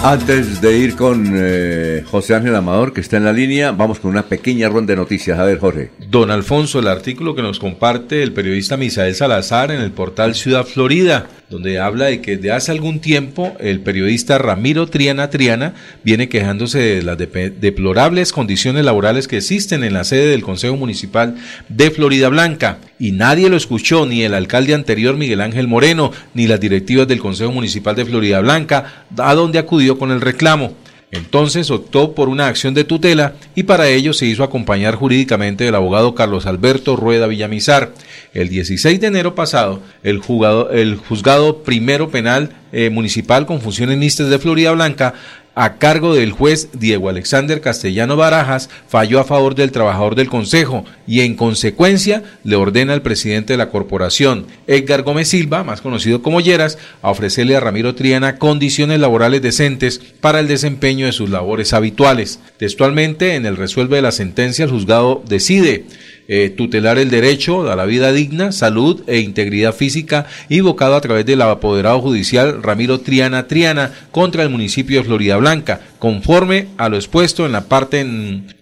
Antes 0.03 0.61
de 0.61 0.77
ir 0.77 0.97
con 0.97 1.33
eh, 1.35 2.05
José 2.11 2.35
Ángel 2.35 2.55
Amador, 2.55 2.93
que 2.93 3.01
está 3.01 3.17
en 3.17 3.25
la 3.25 3.33
línea, 3.33 3.73
vamos 3.73 4.01
con 4.01 4.11
una 4.11 4.25
pequeña 4.25 4.69
ronda 4.69 4.93
de 4.93 4.97
noticias. 4.97 5.39
A 5.39 5.45
ver, 5.45 5.59
Jorge. 5.59 5.93
Don 6.11 6.31
Alfonso, 6.31 6.81
el 6.81 6.89
artículo 6.89 7.35
que 7.35 7.41
nos 7.41 7.59
comparte 7.59 8.23
el 8.23 8.35
periodista 8.35 8.77
Misael 8.77 9.15
Salazar 9.15 9.71
en 9.71 9.81
el 9.81 9.93
portal 9.93 10.35
Ciudad 10.35 10.67
Florida, 10.67 11.29
donde 11.51 11.79
habla 11.79 12.07
de 12.07 12.21
que 12.21 12.37
de 12.37 12.53
hace 12.53 12.73
algún 12.73 13.01
tiempo 13.01 13.55
el 13.61 13.81
periodista 13.81 14.39
Ramiro 14.39 14.87
Triana 14.87 15.31
Triana 15.31 15.75
viene 16.03 16.29
quejándose 16.29 16.79
de 16.79 17.03
las 17.03 17.19
deplorables 17.19 18.33
condiciones 18.33 18.85
laborales 18.85 19.29
que 19.29 19.37
existen 19.37 19.85
en 19.85 19.93
la 19.93 20.05
sede 20.05 20.27
del 20.27 20.43
Consejo 20.43 20.77
Municipal 20.77 21.37
de 21.69 21.91
Florida 21.91 22.29
Blanca. 22.29 22.79
Y 22.99 23.13
nadie 23.13 23.51
lo 23.51 23.57
escuchó, 23.57 24.07
ni 24.07 24.23
el 24.23 24.35
alcalde 24.35 24.75
anterior 24.75 25.17
Miguel 25.17 25.41
Ángel 25.41 25.69
Moreno, 25.69 26.13
ni 26.33 26.47
las 26.47 26.61
directivas 26.61 27.07
del 27.07 27.21
Consejo 27.21 27.53
Municipal 27.53 27.95
de 27.95 28.05
Florida 28.05 28.41
Blanca, 28.41 29.05
a 29.17 29.35
donde 29.35 29.59
acudió 29.59 29.99
con 29.99 30.11
el 30.11 30.21
reclamo. 30.21 30.75
Entonces 31.15 31.71
optó 31.71 32.13
por 32.13 32.29
una 32.29 32.49
acción 32.49 32.75
de 32.75 32.83
tutela 32.83 33.35
y 33.55 33.63
para 33.63 33.89
ello 33.89 34.13
se 34.13 34.27
hizo 34.27 34.43
acompañar 34.43 34.97
jurídicamente 34.97 35.63
del 35.63 35.77
abogado 35.77 36.17
Carlos 36.17 36.45
Alberto 36.45 36.97
Rueda 36.97 37.29
Villamizar. 37.29 37.93
El 38.33 38.49
16 38.49 39.01
de 39.01 39.07
enero 39.07 39.37
pasado, 39.37 39.81
el, 40.03 40.19
juzgado 40.19 41.63
primero 41.63 42.11
penal 42.11 42.51
eh, 42.73 42.91
municipal 42.91 43.47
con 43.47 43.61
funciones 43.61 43.97
mixtas 43.97 44.29
de 44.29 44.41
Florida 44.41 44.73
Blanca 44.73 45.15
a 45.55 45.77
cargo 45.79 46.15
del 46.15 46.33
juez 46.33 46.69
Diego 46.73 47.09
Alexander 47.09 47.61
Castellano 47.61 48.17
Barajas, 48.17 48.71
falló 48.89 49.21
a 49.21 49.25
favor 49.25 49.55
del 49.55 49.73
trabajador 49.73 50.15
del 50.15 50.29
Consejo 50.29 50.85
y 51.07 51.21
en 51.21 51.35
consecuencia 51.35 52.23
le 52.45 52.57
ordena 52.57 52.93
al 52.93 53.03
presidente 53.03 53.53
de 53.53 53.59
la 53.59 53.71
corporación, 53.71 54.47
Edgar 54.67 55.03
Gómez 55.03 55.29
Silva, 55.29 55.65
más 55.65 55.81
conocido 55.81 56.23
como 56.23 56.41
Lleras, 56.41 56.79
a 57.03 57.11
ofrecerle 57.11 57.57
a 57.57 57.61
Ramiro 57.61 57.95
Triana 57.95 58.37
condiciones 58.37 59.01
laborales 59.01 59.43
decentes 59.43 60.01
para 60.21 60.41
el 60.41 60.49
desempeño 60.49 61.07
de 61.07 61.13
sus 61.13 61.31
labores 61.31 61.73
habituales. 61.73 62.41
Textualmente, 62.57 63.35
en 63.35 63.47
el 63.47 63.57
resuelve 63.57 63.97
de 63.97 64.03
la 64.03 64.13
sentencia, 64.13 64.65
el 64.65 64.71
juzgado 64.71 65.23
decide 65.27 65.85
eh, 66.27 66.51
tutelar 66.57 66.99
el 66.99 67.11
derecho 67.11 67.71
a 67.71 67.77
la 67.77 67.85
vida 67.85 68.13
digna, 68.13 68.51
salud 68.51 69.03
e 69.07 69.19
integridad 69.19 69.75
física, 69.75 70.27
invocado 70.49 70.97
a 70.97 71.01
través 71.01 71.27
del 71.27 71.43
apoderado 71.43 72.01
judicial 72.01 72.63
Ramiro 72.63 73.01
Triana 73.01 73.47
Triana 73.47 73.93
contra 74.11 74.43
el 74.43 74.49
municipio 74.49 74.99
de 74.99 75.05
Florida 75.05 75.37
Blanca, 75.37 75.81
conforme 75.99 76.69
a 76.77 76.89
lo 76.89 76.97
expuesto 76.97 77.45
en 77.47 77.53
la 77.53 77.65
parte 77.65 78.07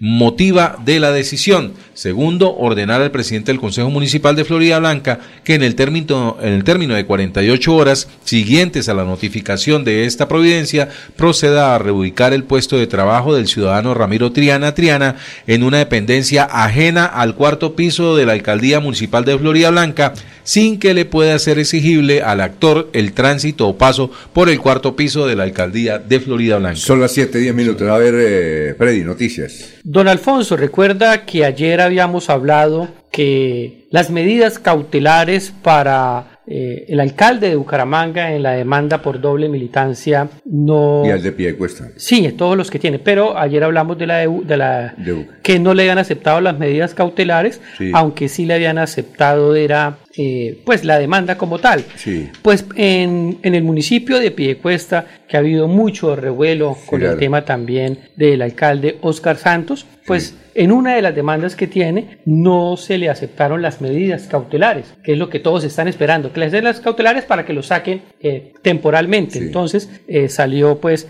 motiva 0.01 0.77
de 0.85 1.01
la 1.01 1.13
decisión. 1.13 1.73
Segundo, 1.95 2.57
ordenar 2.57 3.03
al 3.03 3.11
presidente 3.11 3.53
del 3.53 3.61
Consejo 3.61 3.91
Municipal 3.91 4.35
de 4.35 4.45
Florida 4.45 4.79
Blanca 4.79 5.21
que 5.45 5.55
en 5.55 5.63
el 5.63 5.75
término, 5.75 6.39
en 6.41 6.55
el 6.55 6.65
término 6.65 6.95
de 6.95 7.05
48 7.05 7.75
horas 7.75 8.09
siguientes 8.25 8.89
a 8.89 8.95
la 8.95 9.05
notificación 9.05 9.85
de 9.85 10.07
esta 10.07 10.27
providencia 10.27 10.89
proceda 11.17 11.75
a 11.75 11.79
reubicar 11.79 12.33
el 12.33 12.45
puesto 12.45 12.77
de 12.77 12.87
trabajo 12.87 13.35
del 13.35 13.47
ciudadano 13.47 13.95
Ramiro 13.95 14.33
Triana 14.33 14.75
Triana 14.75 15.17
en 15.47 15.63
una 15.63 15.79
dependencia 15.79 16.45
ajena 16.45 17.07
al 17.07 17.35
cuarto 17.35 17.52
piso 17.59 18.17
de 18.17 18.27
la 18.27 18.33
Alcaldía 18.33 18.81
Municipal 18.81 19.25
de 19.25 19.39
Florida 19.39 19.71
Blanca 19.71 20.15
sin 20.45 20.79
que 20.79 20.95
le 20.95 21.05
pueda 21.05 21.39
ser 21.39 21.59
exigible 21.59 22.23
al 22.23 22.41
actor 22.41 22.91
el 22.93 23.13
tránsito 23.13 23.69
o 23.69 23.79
paso 23.79 24.11
por 24.33 24.49
el 24.49 24.59
cuarto 24.61 24.97
piso 24.97 25.27
de 25.27 25.37
la 25.37 25.45
Alcaldía 25.45 25.99
de 25.99 26.21
Florida 26.21 26.59
Blanca. 26.59 26.77
Son 26.77 27.01
las 27.01 27.13
7, 27.13 27.39
10 27.39 27.55
minutos. 27.55 27.89
A 27.89 27.99
ver, 27.99 28.15
eh, 28.17 28.75
Freddy, 28.77 29.05
noticias. 29.05 29.75
Don 29.85 30.09
Alfonso, 30.09 30.57
recuerda 30.57 31.25
que 31.25 31.45
ayer 31.45 31.81
habíamos 31.81 32.31
hablado 32.31 32.89
que 33.11 33.87
las 33.91 34.11
medidas 34.11 34.59
cautelares 34.59 35.53
para 35.63 36.32
eh, 36.55 36.85
el 36.89 37.01
alcalde 37.01 37.49
de 37.49 37.57
Bucaramanga 37.57 38.35
en 38.35 38.43
la 38.43 38.51
demanda 38.51 39.01
por 39.01 39.19
doble 39.23 39.49
militancia 39.49 40.29
no... 40.45 41.03
Y 41.07 41.11
al 41.11 41.23
de 41.23 41.33
pie 41.33 41.57
cuesta. 41.57 41.89
Sí, 41.97 42.31
todos 42.33 42.59
los 42.59 42.71
que 42.71 42.79
tiene, 42.79 42.99
pero 42.99 43.39
ayer 43.39 43.65
hablamos 43.65 43.97
de 43.97 44.07
la, 44.07 44.19
de, 44.19 44.57
la 44.59 44.95
que 45.43 45.59
no 45.59 45.73
le 45.73 45.85
habían 45.85 45.97
aceptado 45.97 46.43
las 46.43 46.59
medidas 46.59 46.93
cautelares, 46.93 47.63
aunque 47.95 48.29
sí 48.29 48.45
le 48.45 48.53
habían 48.53 48.77
aceptado 48.77 49.55
era 49.55 49.97
eh, 50.17 50.61
pues 50.65 50.85
la 50.85 50.99
demanda 50.99 51.39
como 51.39 51.59
tal. 51.59 51.85
Sí. 51.97 52.31
Pues 52.43 52.67
en, 52.77 53.39
en, 53.43 53.55
el 53.55 53.63
municipio 53.65 54.19
de 54.19 54.31
Piedecuesta, 54.31 55.07
que 55.29 55.37
ha 55.37 55.41
habido 55.41 55.69
mucho 55.69 56.15
revuelo 56.17 56.77
con 56.87 57.03
el 57.03 57.17
tema 57.19 57.45
también 57.45 57.99
del 58.17 58.43
alcalde 58.43 58.99
Oscar 59.01 59.37
Santos, 59.37 59.87
pues 60.07 60.37
en 60.55 60.73
una 60.73 60.95
de 60.95 61.03
las 61.03 61.15
demandas 61.15 61.57
que 61.57 61.67
tiene 61.67 62.19
no 62.25 62.77
se 62.77 62.99
le 62.99 63.09
aceptaron 63.09 63.63
las 63.63 63.81
medidas 63.81 64.27
cautelares, 64.27 64.95
que 65.03 65.13
es 65.13 65.19
lo 65.19 65.31
que 65.31 65.41
todos 65.41 65.65
están 65.65 65.89
esperando, 65.89 66.33
que 66.33 66.41
les 66.41 66.53
den 66.53 66.65
las 66.65 66.81
cautelares 66.81 67.25
para 67.25 67.47
que 67.47 67.53
lo 67.53 67.63
saquen 67.63 68.03
eh, 68.23 68.53
temporalmente. 68.63 69.39
Entonces 69.39 69.91
eh, 70.07 70.29
salió 70.29 70.81
pues, 70.81 71.09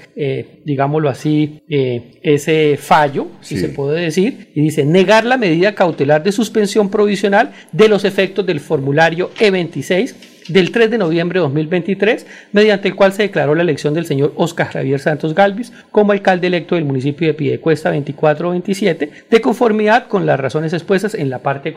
digámoslo 0.65 1.09
así, 1.09 1.63
ese 1.69 2.77
fallo, 2.79 3.29
si 3.41 3.59
se 3.59 3.69
puede 3.69 4.01
decir, 4.01 4.49
y 4.55 4.63
dice 4.63 4.85
negar 4.85 5.25
la 5.25 5.37
medida 5.37 5.75
cautelar 5.75 6.23
de 6.23 6.33
suspensión 6.33 6.91
provisional 6.91 7.53
de 7.73 7.89
los 7.89 8.05
efectos 8.05 8.47
del 8.47 8.61
formulario 8.61 9.31
E26 9.39 10.15
del 10.48 10.70
3 10.70 10.90
de 10.90 10.98
noviembre 10.98 11.39
de 11.39 11.43
2023, 11.44 12.27
mediante 12.52 12.89
el 12.89 12.94
cual 12.94 13.12
se 13.12 13.23
declaró 13.23 13.55
la 13.55 13.62
elección 13.62 13.94
del 13.94 14.06
señor 14.06 14.32
Oscar 14.36 14.69
Javier 14.69 15.01
Santos 15.01 15.35
Galvis 15.35 15.73
como 15.90 16.12
alcalde 16.12 16.47
electo 16.47 16.74
del 16.74 16.85
municipio 16.85 17.28
de 17.28 17.35
Piedecuesta 17.35 17.90
2427, 17.90 19.10
de 19.31 19.40
conformidad 19.40 20.09
con 20.09 20.27
las 20.27 20.39
razones 20.39 20.73
expuestas 20.73 21.14
en 21.14 21.31
la 21.31 21.40
parte 21.40 21.74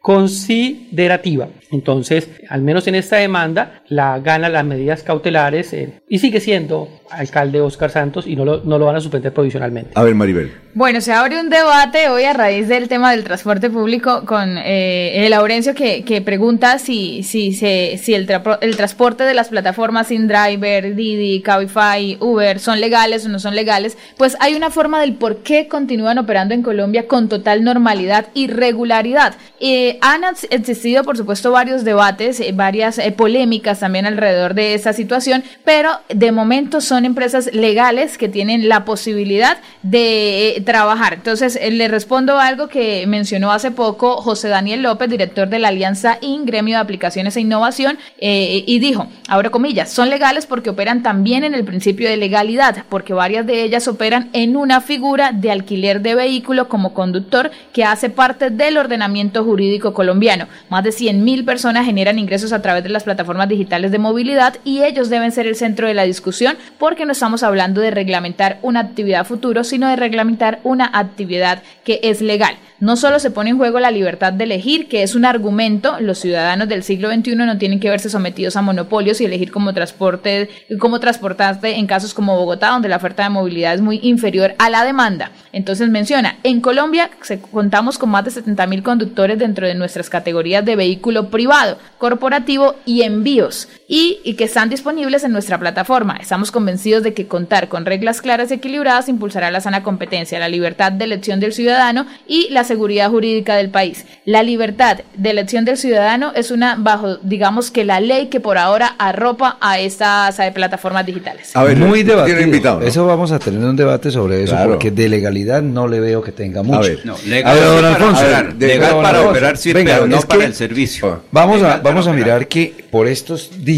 considerativa. 0.00 1.48
Entonces, 1.70 2.28
al 2.48 2.62
menos 2.62 2.86
en 2.86 2.94
esta 2.94 3.16
demanda, 3.16 3.82
la 3.88 4.18
gana 4.20 4.48
las 4.48 4.64
medidas 4.64 5.02
cautelares 5.02 5.72
eh, 5.72 6.00
y 6.08 6.18
sigue 6.18 6.40
siendo 6.40 6.88
alcalde 7.10 7.60
Oscar 7.60 7.90
Santos 7.90 8.26
y 8.26 8.36
no 8.36 8.44
lo, 8.44 8.62
no 8.64 8.78
lo 8.78 8.86
van 8.86 8.96
a 8.96 9.00
suspender 9.00 9.32
provisionalmente. 9.32 9.92
A 9.94 10.02
ver, 10.02 10.14
Maribel. 10.14 10.52
Bueno, 10.74 11.00
se 11.00 11.12
abre 11.12 11.40
un 11.40 11.48
debate 11.50 12.08
hoy 12.08 12.24
a 12.24 12.32
raíz 12.32 12.68
del 12.68 12.88
tema 12.88 13.10
del 13.10 13.24
transporte 13.24 13.70
público 13.70 14.24
con 14.24 14.58
eh, 14.58 15.24
el 15.24 15.30
Laurencio 15.30 15.74
que, 15.74 16.04
que, 16.04 16.20
pregunta 16.20 16.78
si, 16.78 17.22
si, 17.22 17.52
se, 17.52 17.87
si 17.96 18.14
el, 18.14 18.28
el 18.60 18.76
transporte 18.76 19.24
de 19.24 19.34
las 19.34 19.48
plataformas 19.48 20.10
InDriver, 20.10 20.94
Didi, 20.94 21.40
Cabify, 21.40 22.18
Uber 22.20 22.58
son 22.58 22.80
legales 22.80 23.24
o 23.24 23.28
no 23.28 23.38
son 23.38 23.54
legales. 23.54 23.96
Pues 24.16 24.36
hay 24.40 24.54
una 24.54 24.70
forma 24.70 25.00
del 25.00 25.14
por 25.14 25.38
qué 25.42 25.68
continúan 25.68 26.18
operando 26.18 26.54
en 26.54 26.62
Colombia 26.62 27.06
con 27.06 27.28
total 27.28 27.64
normalidad 27.64 28.26
y 28.34 28.48
regularidad. 28.48 29.34
Eh, 29.60 29.98
han 30.02 30.22
existido, 30.50 31.04
por 31.04 31.16
supuesto, 31.16 31.50
varios 31.52 31.84
debates, 31.84 32.40
eh, 32.40 32.52
varias 32.52 32.98
eh, 32.98 33.12
polémicas 33.12 33.80
también 33.80 34.06
alrededor 34.06 34.54
de 34.54 34.74
esa 34.74 34.92
situación, 34.92 35.44
pero 35.64 35.90
de 36.08 36.32
momento 36.32 36.80
son 36.80 37.04
empresas 37.04 37.52
legales 37.54 38.18
que 38.18 38.28
tienen 38.28 38.68
la 38.68 38.84
posibilidad 38.84 39.58
de 39.82 40.62
trabajar. 40.66 41.14
Entonces, 41.14 41.58
eh, 41.60 41.70
le 41.70 41.88
respondo 41.88 42.38
algo 42.38 42.68
que 42.68 43.06
mencionó 43.06 43.52
hace 43.52 43.70
poco 43.70 44.16
José 44.16 44.48
Daniel 44.48 44.82
López, 44.82 45.08
director 45.08 45.48
de 45.48 45.58
la 45.58 45.68
Alianza 45.68 46.18
IN, 46.20 46.44
Gremio 46.44 46.76
de 46.76 46.82
Aplicaciones 46.82 47.36
e 47.36 47.40
Innovación, 47.40 47.68
eh, 48.18 48.64
y 48.66 48.78
dijo, 48.78 49.06
abro 49.28 49.50
comillas, 49.50 49.90
son 49.90 50.10
legales 50.10 50.46
porque 50.46 50.70
operan 50.70 51.02
también 51.02 51.44
en 51.44 51.54
el 51.54 51.64
principio 51.64 52.08
de 52.08 52.16
legalidad, 52.16 52.84
porque 52.88 53.12
varias 53.12 53.46
de 53.46 53.62
ellas 53.62 53.86
operan 53.88 54.30
en 54.32 54.56
una 54.56 54.80
figura 54.80 55.32
de 55.32 55.50
alquiler 55.50 56.00
de 56.00 56.14
vehículo 56.14 56.68
como 56.68 56.94
conductor 56.94 57.50
que 57.72 57.84
hace 57.84 58.10
parte 58.10 58.50
del 58.50 58.76
ordenamiento 58.76 59.44
jurídico 59.44 59.92
colombiano. 59.94 60.46
Más 60.68 60.84
de 60.84 60.92
100 60.92 61.24
mil 61.24 61.44
personas 61.44 61.86
generan 61.86 62.18
ingresos 62.18 62.52
a 62.52 62.62
través 62.62 62.82
de 62.82 62.90
las 62.90 63.04
plataformas 63.04 63.48
digitales 63.48 63.92
de 63.92 63.98
movilidad 63.98 64.56
y 64.64 64.82
ellos 64.82 65.10
deben 65.10 65.32
ser 65.32 65.46
el 65.46 65.56
centro 65.56 65.86
de 65.86 65.94
la 65.94 66.04
discusión 66.04 66.56
porque 66.78 67.06
no 67.06 67.12
estamos 67.12 67.42
hablando 67.42 67.80
de 67.80 67.90
reglamentar 67.90 68.58
una 68.62 68.80
actividad 68.80 69.26
futuro, 69.26 69.64
sino 69.64 69.88
de 69.88 69.96
reglamentar 69.96 70.60
una 70.64 70.90
actividad 70.92 71.62
que 71.84 72.00
es 72.02 72.20
legal. 72.20 72.56
No 72.80 72.96
solo 72.96 73.18
se 73.18 73.32
pone 73.32 73.50
en 73.50 73.58
juego 73.58 73.80
la 73.80 73.90
libertad 73.90 74.32
de 74.32 74.44
elegir, 74.44 74.88
que 74.88 75.02
es 75.02 75.16
un 75.16 75.24
argumento, 75.24 75.98
los 75.98 76.18
ciudadanos 76.18 76.68
del 76.68 76.84
siglo 76.84 77.10
XXI 77.10 77.34
no 77.34 77.58
tienen 77.58 77.80
que 77.80 77.90
verse 77.90 78.08
sometidos 78.08 78.54
a 78.54 78.62
monopolios 78.62 79.20
y 79.20 79.24
elegir 79.24 79.50
cómo 79.50 79.74
transporte, 79.74 80.48
cómo 80.78 81.00
transportarse 81.00 81.74
en 81.74 81.88
casos 81.88 82.14
como 82.14 82.36
Bogotá, 82.36 82.68
donde 82.68 82.88
la 82.88 82.96
oferta 82.96 83.24
de 83.24 83.30
movilidad 83.30 83.74
es 83.74 83.80
muy 83.80 83.98
inferior 84.04 84.54
a 84.58 84.70
la 84.70 84.84
demanda. 84.84 85.32
Entonces 85.52 85.88
menciona, 85.88 86.36
en 86.44 86.60
Colombia 86.60 87.10
contamos 87.50 87.98
con 87.98 88.10
más 88.10 88.24
de 88.24 88.30
70 88.30 88.66
mil 88.68 88.84
conductores 88.84 89.40
dentro 89.40 89.66
de 89.66 89.74
nuestras 89.74 90.08
categorías 90.08 90.64
de 90.64 90.76
vehículo 90.76 91.30
privado, 91.30 91.78
corporativo 91.98 92.76
y 92.86 93.02
envíos, 93.02 93.68
y, 93.90 94.20
y 94.22 94.34
que 94.34 94.44
están 94.44 94.68
disponibles 94.68 95.24
en 95.24 95.32
nuestra 95.32 95.58
plataforma. 95.58 96.18
Estamos 96.20 96.50
convencidos 96.52 97.02
de 97.02 97.14
que 97.14 97.26
contar 97.26 97.68
con 97.68 97.86
reglas 97.86 98.20
claras 98.20 98.50
y 98.50 98.54
equilibradas 98.54 99.08
impulsará 99.08 99.50
la 99.50 99.62
sana 99.62 99.82
competencia, 99.82 100.38
la 100.38 100.50
libertad 100.50 100.92
de 100.92 101.06
elección 101.06 101.40
del 101.40 101.54
ciudadano 101.54 102.06
y 102.26 102.48
la 102.50 102.64
seguridad 102.64 103.08
jurídica 103.10 103.56
del 103.56 103.70
país. 103.70 104.04
La 104.26 104.42
libertad 104.42 104.98
de 105.16 105.30
elección 105.30 105.64
del 105.64 105.78
ciudadano 105.78 106.32
es 106.34 106.50
una 106.50 106.76
bajo, 106.78 107.16
digamos 107.22 107.70
que 107.70 107.84
la 107.84 108.00
ley 108.00 108.26
que 108.26 108.40
por 108.40 108.58
ahora 108.58 108.94
arropa 108.98 109.56
a 109.62 109.78
estas 109.78 110.38
plataformas 110.52 111.06
digitales. 111.06 111.56
A 111.56 111.64
ver, 111.64 111.78
muy 111.78 112.02
debatido. 112.02 112.82
Eso 112.82 113.06
vamos 113.06 113.32
a 113.32 113.38
tener 113.38 113.60
un 113.60 113.76
debate 113.76 114.10
sobre 114.10 114.42
eso, 114.42 114.56
porque 114.66 114.90
de 114.90 115.08
legalidad 115.08 115.62
no 115.62 115.88
le 115.88 116.00
veo 116.00 116.22
que 116.22 116.32
tenga 116.32 116.62
mucho. 116.62 116.78
A 116.78 116.82
ver, 116.82 117.06
no, 117.06 117.16
legal, 117.26 117.58
don 117.58 117.84
Alfonso, 117.86 118.22
legal 118.58 118.96
para 119.00 119.22
operar 119.22 119.56
sí, 119.56 119.72
pero 119.72 120.06
no 120.06 120.20
para 120.20 120.44
el 120.44 120.54
servicio. 120.54 121.22
Vamos 121.30 121.62
a, 121.62 121.78
vamos 121.78 122.06
a 122.06 122.12
mirar 122.12 122.48
que 122.48 122.74
por 122.90 123.08
estos 123.08 123.64
días 123.64 123.77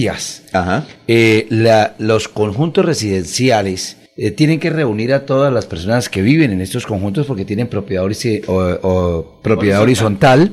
eh, 1.06 1.46
la, 1.50 1.94
los 1.98 2.28
conjuntos 2.28 2.84
residenciales 2.84 3.96
eh, 4.16 4.30
tienen 4.32 4.60
que 4.60 4.70
reunir 4.70 5.14
a 5.14 5.24
todas 5.24 5.52
las 5.52 5.66
personas 5.66 6.08
que 6.08 6.20
viven 6.20 6.52
en 6.52 6.60
estos 6.60 6.84
conjuntos 6.84 7.26
porque 7.26 7.44
tienen 7.44 7.68
propiedad, 7.68 8.04
o, 8.46 9.38
propiedad 9.42 9.80
horizontal. 9.80 10.52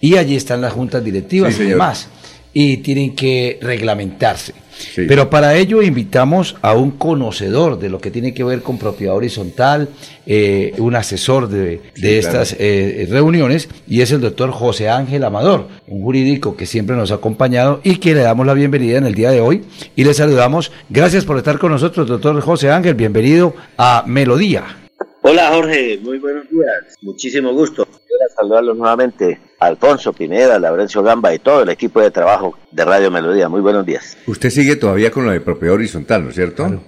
y 0.00 0.16
allí 0.16 0.36
están 0.36 0.60
las 0.60 0.72
juntas 0.72 1.04
directivas 1.04 1.58
y 1.58 1.64
demás. 1.64 2.08
Y 2.52 2.78
tienen 2.78 3.14
que 3.14 3.58
reglamentarse. 3.60 4.54
Pero 4.96 5.30
para 5.30 5.56
ello 5.56 5.82
invitamos 5.82 6.56
a 6.62 6.74
un 6.74 6.92
conocedor 6.92 7.78
de 7.78 7.88
lo 7.88 8.00
que 8.00 8.10
tiene 8.10 8.34
que 8.34 8.44
ver 8.44 8.62
con 8.62 8.78
propiedad 8.78 9.14
horizontal, 9.14 9.88
eh, 10.26 10.72
un 10.78 10.94
asesor 10.94 11.48
de, 11.48 11.80
estas 12.02 12.56
eh, 12.58 13.06
reuniones, 13.10 13.68
y 13.86 14.00
es 14.00 14.12
el 14.12 14.20
doctor 14.20 14.50
José 14.50 14.88
Ángel 14.88 15.24
Amador, 15.24 15.68
un 15.86 16.02
jurídico 16.02 16.56
que 16.56 16.66
siempre 16.66 16.96
nos 16.96 17.10
ha 17.10 17.16
acompañado 17.16 17.80
y 17.84 17.96
que 17.96 18.14
le 18.14 18.20
damos 18.20 18.46
la 18.46 18.54
bienvenida 18.54 18.98
en 18.98 19.06
el 19.06 19.14
día 19.14 19.30
de 19.30 19.40
hoy. 19.40 19.64
Y 19.96 20.04
le 20.04 20.14
saludamos. 20.14 20.72
Gracias 20.88 21.24
por 21.24 21.36
estar 21.36 21.58
con 21.58 21.72
nosotros, 21.72 22.06
doctor 22.08 22.40
José 22.40 22.70
Ángel. 22.70 22.94
Bienvenido 22.94 23.54
a 23.76 24.04
Melodía. 24.06 24.76
Hola 25.22 25.50
Jorge, 25.52 25.98
muy 26.02 26.18
buenos 26.18 26.48
días, 26.48 26.96
muchísimo 27.02 27.52
gusto. 27.52 27.84
Quiero 27.84 28.34
saludarlos 28.34 28.76
nuevamente, 28.76 29.38
Alfonso 29.60 30.14
Pineda, 30.14 30.58
Laurencio 30.58 31.02
Gamba 31.02 31.34
y 31.34 31.38
todo 31.38 31.62
el 31.62 31.68
equipo 31.68 32.00
de 32.00 32.10
trabajo 32.10 32.58
de 32.70 32.84
Radio 32.84 33.10
Melodía. 33.10 33.48
Muy 33.48 33.60
buenos 33.60 33.84
días. 33.84 34.16
Usted 34.26 34.50
sigue 34.50 34.76
todavía 34.76 35.10
con 35.10 35.26
lo 35.26 35.32
de 35.32 35.40
propiedad 35.40 35.74
horizontal, 35.74 36.24
¿no 36.24 36.30
es 36.30 36.34
cierto? 36.34 36.80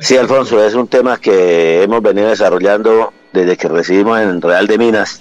Sí, 0.00 0.16
Alfonso, 0.16 0.64
es 0.64 0.74
un 0.74 0.88
tema 0.88 1.18
que 1.18 1.82
hemos 1.82 2.00
venido 2.02 2.28
desarrollando 2.28 3.12
desde 3.32 3.56
que 3.56 3.68
recibimos 3.68 4.18
en 4.20 4.40
Real 4.40 4.66
de 4.66 4.78
Minas 4.78 5.20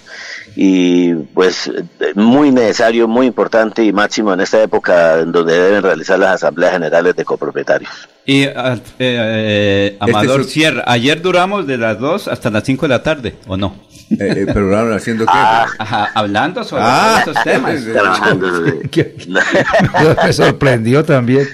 y 0.56 1.14
pues 1.14 1.72
muy 2.16 2.52
necesario, 2.52 3.08
muy 3.08 3.28
importante 3.28 3.84
y 3.84 3.92
máximo 3.92 4.34
en 4.34 4.42
esta 4.42 4.62
época 4.62 5.20
en 5.20 5.32
donde 5.32 5.60
deben 5.60 5.84
realizar 5.84 6.18
las 6.18 6.36
asambleas 6.36 6.74
generales 6.74 7.16
de 7.16 7.26
copropietarios. 7.26 7.92
Y 8.30 8.44
eh, 8.44 8.54
eh, 9.00 9.98
Amador 10.00 10.42
este 10.42 10.54
Sierra, 10.54 10.84
ayer 10.86 11.20
duramos 11.20 11.66
de 11.66 11.80
las 11.80 11.98
2 11.98 12.28
hasta 12.28 12.52
las 12.52 12.64
5 12.64 12.86
de 12.86 12.90
la 12.90 13.02
tarde, 13.02 13.34
¿o 13.48 13.58
no? 13.58 13.90
Eh, 14.12 14.46
pero 14.48 14.62
duraron 14.62 14.94
haciendo 14.94 15.26
qué? 15.26 15.32
Ah. 15.34 16.10
hablando 16.16 16.64
sobre 16.64 16.84
ah. 16.86 17.20
esos 17.22 17.44
temas. 17.44 17.76
Me 20.26 20.34
sorprendió 20.34 21.04
también. 21.04 21.48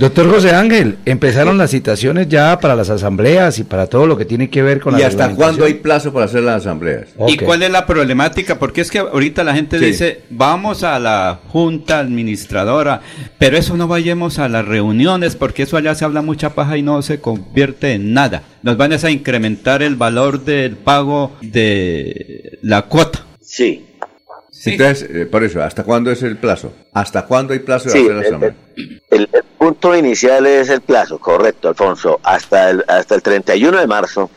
Doctor 0.00 0.30
José 0.30 0.54
Ángel, 0.54 0.96
empezaron 1.04 1.58
las 1.58 1.70
citaciones 1.70 2.28
ya 2.28 2.58
para 2.60 2.74
las 2.74 2.88
asambleas 2.88 3.58
y 3.58 3.64
para 3.64 3.86
todo 3.86 4.06
lo 4.06 4.16
que 4.16 4.24
tiene 4.24 4.48
que 4.48 4.62
ver 4.62 4.80
con 4.80 4.94
la 4.94 5.00
¿Y 5.00 5.02
hasta 5.02 5.34
cuándo 5.34 5.64
hay 5.64 5.74
plazo 5.74 6.12
para 6.12 6.26
hacer 6.26 6.42
las 6.42 6.62
asambleas? 6.62 7.08
¿Y 7.28 7.36
cuál 7.36 7.62
es 7.62 7.70
la 7.70 7.86
problemática? 7.86 8.58
Porque 8.58 8.80
es 8.80 8.90
que 8.90 8.98
ahorita 8.98 9.44
la 9.44 9.54
gente 9.54 9.78
dice, 9.78 10.22
vamos 10.30 10.82
a 10.82 10.98
la 10.98 11.40
junta 11.48 11.98
administradora, 11.98 13.02
pero 13.38 13.56
eso 13.56 13.76
no 13.76 13.86
vayamos 13.86 14.38
a 14.38 14.48
las 14.48 14.64
reuniones 14.64 15.36
porque 15.36 15.64
eso 15.64 15.76
allá 15.76 15.94
se 15.94 16.01
habla 16.04 16.22
mucha 16.22 16.54
paja 16.54 16.76
y 16.76 16.82
no 16.82 17.02
se 17.02 17.20
convierte 17.20 17.92
en 17.92 18.12
nada. 18.12 18.42
Nos 18.62 18.76
van 18.76 18.92
a 18.92 19.10
incrementar 19.10 19.82
el 19.82 19.96
valor 19.96 20.44
del 20.44 20.76
pago 20.76 21.32
de 21.40 22.58
la 22.62 22.82
cuota. 22.82 23.24
Sí. 23.40 23.88
Entonces, 24.64 25.08
eh, 25.10 25.26
por 25.26 25.42
eso, 25.42 25.62
¿hasta 25.62 25.82
cuándo 25.82 26.10
es 26.10 26.22
el 26.22 26.36
plazo? 26.36 26.72
¿Hasta 26.92 27.26
cuándo 27.26 27.52
hay 27.52 27.60
plazo 27.60 27.90
de 27.90 27.98
hacer 27.98 28.14
la 28.14 28.20
asamblea? 28.20 28.54
El, 29.10 29.28
punto 29.58 29.96
inicial 29.96 30.46
es 30.46 30.68
el 30.70 30.80
plazo, 30.80 31.18
correcto, 31.18 31.68
Alfonso. 31.68 32.20
Hasta 32.22 32.70
el, 32.70 32.84
hasta 32.88 33.14
el 33.14 33.22
31 33.22 33.78
de 33.78 33.86
marzo 33.86 34.30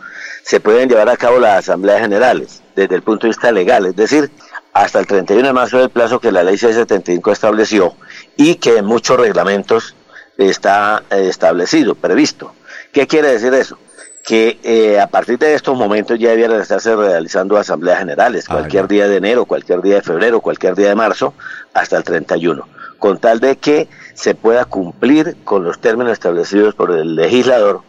se 0.44 0.60
pueden 0.60 0.88
llevar 0.88 1.10
a 1.10 1.18
cabo 1.18 1.40
las 1.40 1.60
asambleas 1.60 2.02
generales 2.02 2.62
desde 2.76 2.96
el 2.96 3.02
punto 3.02 3.26
de 3.26 3.30
vista 3.30 3.52
legal, 3.52 3.86
es 3.88 3.96
decir, 3.96 4.30
hasta 4.74 5.00
el 5.00 5.08
31 5.08 5.48
de 5.48 5.54
marzo 5.54 5.78
es 5.78 5.86
el 5.86 5.90
plazo 5.90 6.20
que 6.20 6.32
la 6.32 6.44
ley 6.44 6.58
675 6.58 7.32
estableció 7.32 7.96
y 8.36 8.56
que 8.56 8.78
en 8.78 8.86
muchos 8.86 9.18
reglamentos 9.18 9.96
está 10.38 11.04
eh, 11.10 11.28
establecido, 11.30 11.96
previsto. 11.96 12.54
¿Qué 12.92 13.08
quiere 13.08 13.30
decir 13.30 13.54
eso? 13.54 13.78
Que 14.24 14.60
eh, 14.64 15.00
a 15.00 15.08
partir 15.08 15.38
de 15.38 15.54
estos 15.54 15.78
momentos 15.78 16.18
ya 16.18 16.30
debieran 16.30 16.60
estarse 16.60 16.96
realizando 16.96 17.58
asambleas 17.58 18.00
generales, 18.00 18.46
ah, 18.48 18.54
cualquier 18.54 18.88
día 18.88 19.08
de 19.08 19.18
enero, 19.18 19.46
cualquier 19.46 19.82
día 19.82 19.96
de 19.96 20.02
febrero, 20.02 20.42
cualquier 20.42 20.76
día 20.76 20.90
de 20.90 20.96
marzo, 20.96 21.34
hasta 21.74 21.98
el 21.98 22.04
31, 22.04 22.68
con 22.98 23.20
tal 23.20 23.40
de 23.40 23.58
que 23.58 23.88
se 24.14 24.34
pueda 24.34 24.66
cumplir 24.66 25.38
con 25.44 25.64
los 25.64 25.80
términos 25.80 26.14
establecidos 26.14 26.74
por 26.74 26.92
el 26.92 27.16
legislador 27.16 27.82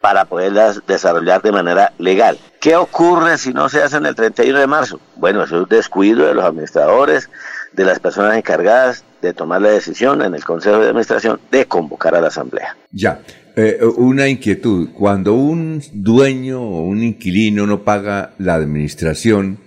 para 0.00 0.26
poderlas 0.26 0.82
desarrollar 0.86 1.42
de 1.42 1.52
manera 1.52 1.92
legal. 1.98 2.38
¿Qué 2.60 2.76
ocurre 2.76 3.38
si 3.38 3.52
no 3.52 3.68
se 3.68 3.82
hacen 3.82 4.06
el 4.06 4.14
31 4.14 4.58
de 4.58 4.66
marzo? 4.66 5.00
Bueno, 5.16 5.42
eso 5.42 5.56
es 5.56 5.62
un 5.62 5.68
descuido 5.68 6.26
de 6.26 6.34
los 6.34 6.44
administradores, 6.44 7.30
de 7.72 7.84
las 7.84 8.00
personas 8.00 8.36
encargadas 8.36 9.04
de 9.22 9.32
tomar 9.32 9.60
la 9.60 9.70
decisión 9.70 10.22
en 10.22 10.34
el 10.34 10.44
Consejo 10.44 10.78
de 10.78 10.88
Administración 10.88 11.40
de 11.50 11.66
convocar 11.66 12.14
a 12.14 12.20
la 12.20 12.28
Asamblea. 12.28 12.76
Ya, 12.92 13.20
eh, 13.56 13.80
una 13.96 14.28
inquietud. 14.28 14.90
Cuando 14.94 15.34
un 15.34 15.82
dueño 15.92 16.62
o 16.62 16.82
un 16.82 17.02
inquilino 17.02 17.66
no 17.66 17.82
paga 17.82 18.34
la 18.38 18.54
administración, 18.54 19.58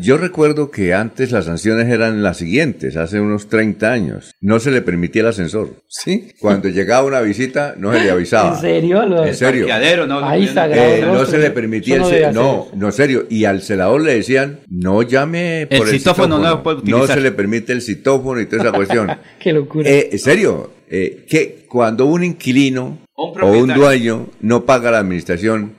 yo 0.00 0.16
recuerdo 0.18 0.70
que 0.70 0.94
antes 0.94 1.32
las 1.32 1.46
sanciones 1.46 1.88
eran 1.88 2.22
las 2.22 2.36
siguientes, 2.36 2.96
hace 2.96 3.20
unos 3.20 3.48
30 3.48 3.90
años. 3.90 4.34
No 4.40 4.60
se 4.60 4.70
le 4.70 4.82
permitía 4.82 5.22
el 5.22 5.28
ascensor. 5.28 5.74
Sí. 5.88 6.32
Cuando 6.40 6.68
llegaba 6.68 7.06
una 7.06 7.20
visita, 7.20 7.74
no 7.76 7.92
se 7.92 8.00
le 8.00 8.10
avisaba. 8.10 8.54
¿En 8.54 8.60
serio? 8.60 9.24
en 9.24 9.34
serio. 9.34 9.66
no, 10.06 10.24
Ahí 10.24 10.48
eh, 10.54 11.02
no 11.04 11.26
se 11.26 11.38
le 11.38 11.50
permitía 11.50 11.96
el 11.96 12.34
no, 12.34 12.68
no, 12.74 12.92
serio. 12.92 13.26
Y 13.28 13.44
al 13.44 13.62
celador 13.62 14.02
le 14.02 14.14
decían, 14.14 14.60
no 14.68 15.02
llame 15.02 15.66
por 15.70 15.88
el, 15.88 15.98
citófono. 15.98 16.38
No, 16.84 17.06
se 17.06 17.20
le 17.20 17.32
permite 17.32 17.72
el 17.72 17.82
citófono 17.82 18.40
y 18.40 18.46
toda 18.46 18.62
esa 18.62 18.72
cuestión. 18.72 19.10
Qué 19.40 19.52
locura. 19.52 19.88
Eh, 19.88 20.10
en 20.12 20.18
serio, 20.18 20.70
eh, 20.88 21.24
que 21.28 21.66
cuando 21.68 22.06
un 22.06 22.22
inquilino 22.22 22.98
o 23.14 23.32
un 23.50 23.74
dueño 23.74 24.28
no 24.40 24.64
paga 24.64 24.92
la 24.92 24.98
administración, 24.98 25.74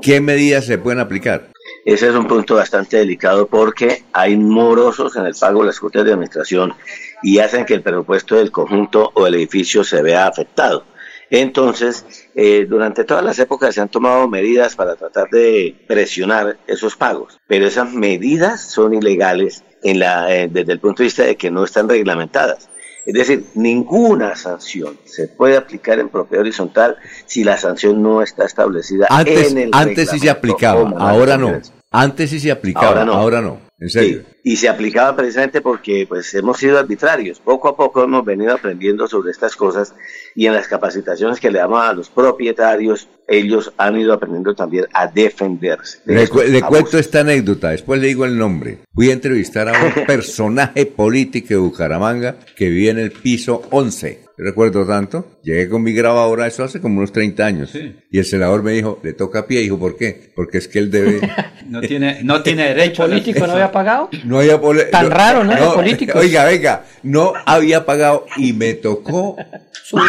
¿qué 0.00 0.20
medidas 0.20 0.64
se 0.64 0.78
pueden 0.78 0.98
aplicar? 1.00 1.50
Ese 1.90 2.06
es 2.06 2.14
un 2.14 2.28
punto 2.28 2.54
bastante 2.54 2.98
delicado 2.98 3.48
porque 3.48 4.04
hay 4.12 4.36
morosos 4.36 5.16
en 5.16 5.26
el 5.26 5.34
pago 5.34 5.62
de 5.62 5.66
las 5.66 5.80
cuotas 5.80 6.04
de 6.04 6.12
administración 6.12 6.72
y 7.20 7.40
hacen 7.40 7.66
que 7.66 7.74
el 7.74 7.82
presupuesto 7.82 8.36
del 8.36 8.52
conjunto 8.52 9.10
o 9.12 9.26
el 9.26 9.34
edificio 9.34 9.82
se 9.82 10.00
vea 10.00 10.28
afectado. 10.28 10.84
Entonces, 11.30 12.28
eh, 12.36 12.64
durante 12.68 13.02
todas 13.02 13.24
las 13.24 13.40
épocas 13.40 13.74
se 13.74 13.80
han 13.80 13.88
tomado 13.88 14.28
medidas 14.28 14.76
para 14.76 14.94
tratar 14.94 15.30
de 15.30 15.84
presionar 15.88 16.58
esos 16.68 16.94
pagos, 16.94 17.40
pero 17.48 17.66
esas 17.66 17.92
medidas 17.92 18.70
son 18.70 18.94
ilegales 18.94 19.64
en 19.82 19.98
la, 19.98 20.32
eh, 20.32 20.48
desde 20.48 20.74
el 20.74 20.78
punto 20.78 21.02
de 21.02 21.06
vista 21.08 21.24
de 21.24 21.34
que 21.34 21.50
no 21.50 21.64
están 21.64 21.88
reglamentadas. 21.88 22.68
Es 23.04 23.14
decir, 23.14 23.46
ninguna 23.56 24.36
sanción 24.36 24.96
se 25.06 25.26
puede 25.26 25.56
aplicar 25.56 25.98
en 25.98 26.08
propiedad 26.08 26.42
horizontal 26.42 26.98
si 27.26 27.42
la 27.42 27.56
sanción 27.56 28.00
no 28.00 28.22
está 28.22 28.44
establecida 28.44 29.08
Antes, 29.10 29.50
en 29.50 29.58
el 29.58 29.70
antes 29.72 30.10
sí 30.10 30.20
se 30.20 30.30
aplicaba, 30.30 30.88
ahora 30.96 31.36
no. 31.36 31.60
Antes 31.92 32.30
sí 32.30 32.38
se 32.38 32.52
aplicaba, 32.52 32.86
Ahora 32.88 33.04
no. 33.04 33.12
ahora 33.14 33.40
no. 33.40 33.60
En 33.80 33.88
serio. 33.88 34.22
Y 34.44 34.56
se 34.56 34.68
aplicaba 34.68 35.16
precisamente 35.16 35.60
porque 35.62 36.04
pues 36.06 36.32
hemos 36.34 36.58
sido 36.58 36.78
arbitrarios. 36.78 37.40
Poco 37.40 37.68
a 37.68 37.76
poco 37.76 38.04
hemos 38.04 38.24
venido 38.24 38.52
aprendiendo 38.52 39.08
sobre 39.08 39.30
estas 39.32 39.56
cosas 39.56 39.94
y 40.34 40.46
en 40.46 40.52
las 40.52 40.68
capacitaciones 40.68 41.40
que 41.40 41.50
le 41.50 41.58
damos 41.60 41.82
a 41.82 41.92
los 41.94 42.10
propietarios, 42.10 43.08
ellos 43.26 43.72
han 43.78 43.98
ido 43.98 44.12
aprendiendo 44.12 44.54
también 44.54 44.84
a 44.92 45.06
defenderse. 45.06 45.98
de 46.04 46.14
Le, 46.14 46.28
cu- 46.28 46.42
le 46.46 46.60
cuento 46.62 46.98
esta 46.98 47.20
anécdota, 47.20 47.70
después 47.70 48.00
le 48.00 48.08
digo 48.08 48.24
el 48.26 48.36
nombre. 48.36 48.80
Fui 48.94 49.08
a 49.10 49.14
entrevistar 49.14 49.68
a 49.68 49.72
un 49.72 50.04
personaje 50.06 50.84
político 50.86 51.48
de 51.48 51.56
Bucaramanga 51.56 52.36
que 52.54 52.68
vivía 52.68 52.90
en 52.90 52.98
el 52.98 53.12
piso 53.12 53.62
11. 53.70 54.26
Recuerdo 54.42 54.86
tanto, 54.86 55.38
llegué 55.42 55.68
con 55.68 55.82
mi 55.82 55.92
grabadora, 55.92 56.46
eso 56.46 56.64
hace 56.64 56.80
como 56.80 56.98
unos 56.98 57.12
30 57.12 57.44
años. 57.44 57.72
Y 58.10 58.18
el 58.18 58.24
senador 58.24 58.62
me 58.62 58.72
dijo, 58.72 58.98
le 59.02 59.12
toca 59.12 59.40
a 59.40 59.46
pie, 59.46 59.60
dijo, 59.60 59.78
¿por 59.78 59.96
qué? 59.96 60.30
Porque 60.34 60.58
es 60.58 60.68
que 60.68 60.78
él 60.78 60.90
debe... 60.90 61.20
No 61.70 61.80
tiene, 61.82 62.24
no 62.24 62.42
tiene 62.42 62.64
derecho. 62.74 63.04
a 63.04 63.06
político 63.06 63.46
no 63.46 63.52
había 63.52 63.70
pagado? 63.70 64.08
No 64.24 64.40
había 64.40 64.58
Tan 64.90 65.08
raro, 65.08 65.44
¿no? 65.44 65.52
De 65.54 65.66
políticos. 65.72 66.16
Oiga, 66.20 66.44
venga, 66.44 66.84
no 67.04 67.32
había 67.46 67.86
pagado 67.86 68.26
y 68.38 68.52
me 68.54 68.74
tocó. 68.74 69.36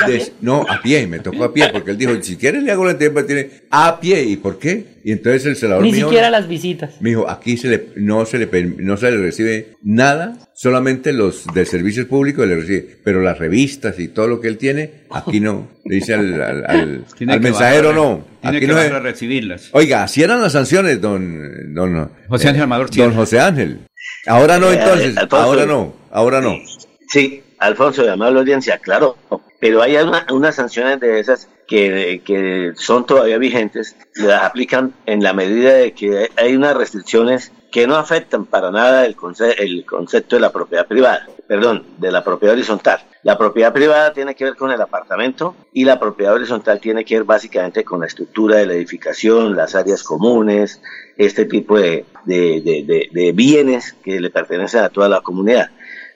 des- 0.07 0.31
no, 0.41 0.65
a 0.67 0.81
pie, 0.81 1.05
me 1.05 1.19
tocó 1.19 1.43
a 1.43 1.53
pie, 1.53 1.69
porque 1.71 1.91
él 1.91 1.97
dijo, 1.99 2.13
si 2.21 2.35
quieres 2.37 2.63
le 2.63 2.71
hago 2.71 2.85
la 2.85 2.91
entrevista, 2.91 3.27
tiene 3.27 3.49
a 3.69 3.99
pie. 3.99 4.23
¿Y 4.23 4.37
por 4.37 4.57
qué? 4.57 4.85
Y 5.03 5.11
entonces 5.11 5.45
el 5.45 5.55
senador 5.55 5.83
Ni 5.83 5.91
me 5.91 5.97
dijo, 5.97 6.09
siquiera 6.09 6.31
las 6.31 6.47
visitas. 6.47 6.99
me 6.99 7.09
dijo, 7.09 7.29
aquí 7.29 7.57
se 7.57 7.67
le, 7.67 7.87
no, 7.95 8.25
se 8.25 8.39
le, 8.39 8.47
no 8.77 8.97
se 8.97 9.11
le 9.11 9.17
recibe 9.17 9.75
nada, 9.83 10.37
solamente 10.61 11.11
los 11.11 11.47
de 11.55 11.65
servicios 11.65 12.05
públicos 12.05 12.45
le 12.47 12.55
recibe, 12.55 12.97
pero 13.03 13.19
las 13.23 13.39
revistas 13.39 13.97
y 13.97 14.09
todo 14.09 14.27
lo 14.27 14.39
que 14.39 14.47
él 14.47 14.59
tiene, 14.59 14.91
aquí 15.09 15.39
no. 15.39 15.67
Le 15.85 15.95
dice 15.95 16.13
al, 16.13 16.39
al, 16.39 17.05
mensajero 17.41 17.89
bajar 17.89 17.95
no. 18.03 18.25
Tiene 18.41 18.57
Aquí 18.57 18.59
que 18.59 18.67
no 18.67 18.75
bajar 18.75 18.91
es- 18.91 18.95
a 18.95 18.99
recibirlas. 18.99 19.69
Oiga, 19.71 20.03
así 20.03 20.21
eran 20.21 20.39
las 20.39 20.51
sanciones, 20.51 21.01
don, 21.01 21.73
don 21.73 22.11
José 22.27 22.49
Ángel 22.49 22.61
Amador 22.63 22.93
Sierra. 22.93 23.07
Don 23.09 23.17
José 23.17 23.39
Ángel. 23.39 23.79
Ahora 24.27 24.59
no, 24.59 24.71
Eh, 24.71 24.75
entonces. 24.77 25.17
Alfonso. 25.17 25.43
Ahora 25.45 25.65
no. 25.65 25.95
Ahora 26.11 26.41
no. 26.41 26.55
Sí, 27.09 27.41
Alfonso, 27.57 28.03
de 28.03 28.11
amable 28.11 28.39
audiencia, 28.41 28.77
claro. 28.77 29.17
Pero 29.59 29.81
hay 29.81 29.95
una- 29.95 30.27
unas 30.31 30.53
sanciones 30.55 30.99
de 30.99 31.19
esas 31.19 31.47
que, 31.67 32.21
que 32.23 32.73
son 32.75 33.07
todavía 33.07 33.39
vigentes, 33.39 33.95
las 34.15 34.43
aplican 34.43 34.93
en 35.07 35.23
la 35.23 35.33
medida 35.33 35.73
de 35.73 35.93
que 35.93 36.29
hay 36.37 36.55
unas 36.55 36.77
restricciones 36.77 37.51
que 37.71 37.87
no 37.87 37.95
afectan 37.95 38.45
para 38.45 38.69
nada 38.71 39.05
el, 39.05 39.15
conce- 39.15 39.55
el 39.57 39.85
concepto 39.85 40.35
de 40.35 40.41
la 40.41 40.51
propiedad 40.51 40.85
privada, 40.87 41.27
perdón, 41.47 41.85
de 41.97 42.11
la 42.11 42.23
propiedad 42.23 42.53
horizontal. 42.55 42.99
La 43.23 43.37
propiedad 43.37 43.71
privada 43.71 44.11
tiene 44.13 44.35
que 44.35 44.43
ver 44.43 44.55
con 44.55 44.71
el 44.71 44.81
apartamento 44.81 45.55
y 45.73 45.85
la 45.85 45.99
propiedad 45.99 46.33
horizontal 46.33 46.79
tiene 46.81 47.05
que 47.05 47.15
ver 47.15 47.23
básicamente 47.23 47.83
con 47.83 48.01
la 48.01 48.07
estructura 48.07 48.57
de 48.57 48.65
la 48.65 48.73
edificación, 48.73 49.55
las 49.55 49.75
áreas 49.75 50.03
comunes, 50.03 50.81
este 51.17 51.45
tipo 51.45 51.77
de, 51.79 52.05
de- 52.25 52.61
de- 53.11 53.31
bienes 53.31 53.93
que 54.03 54.19
le 54.19 54.29
pertenecen 54.29 54.83
a 54.83 54.89
toda 54.89 55.07
la 55.07 55.21
comunidad. 55.21 55.69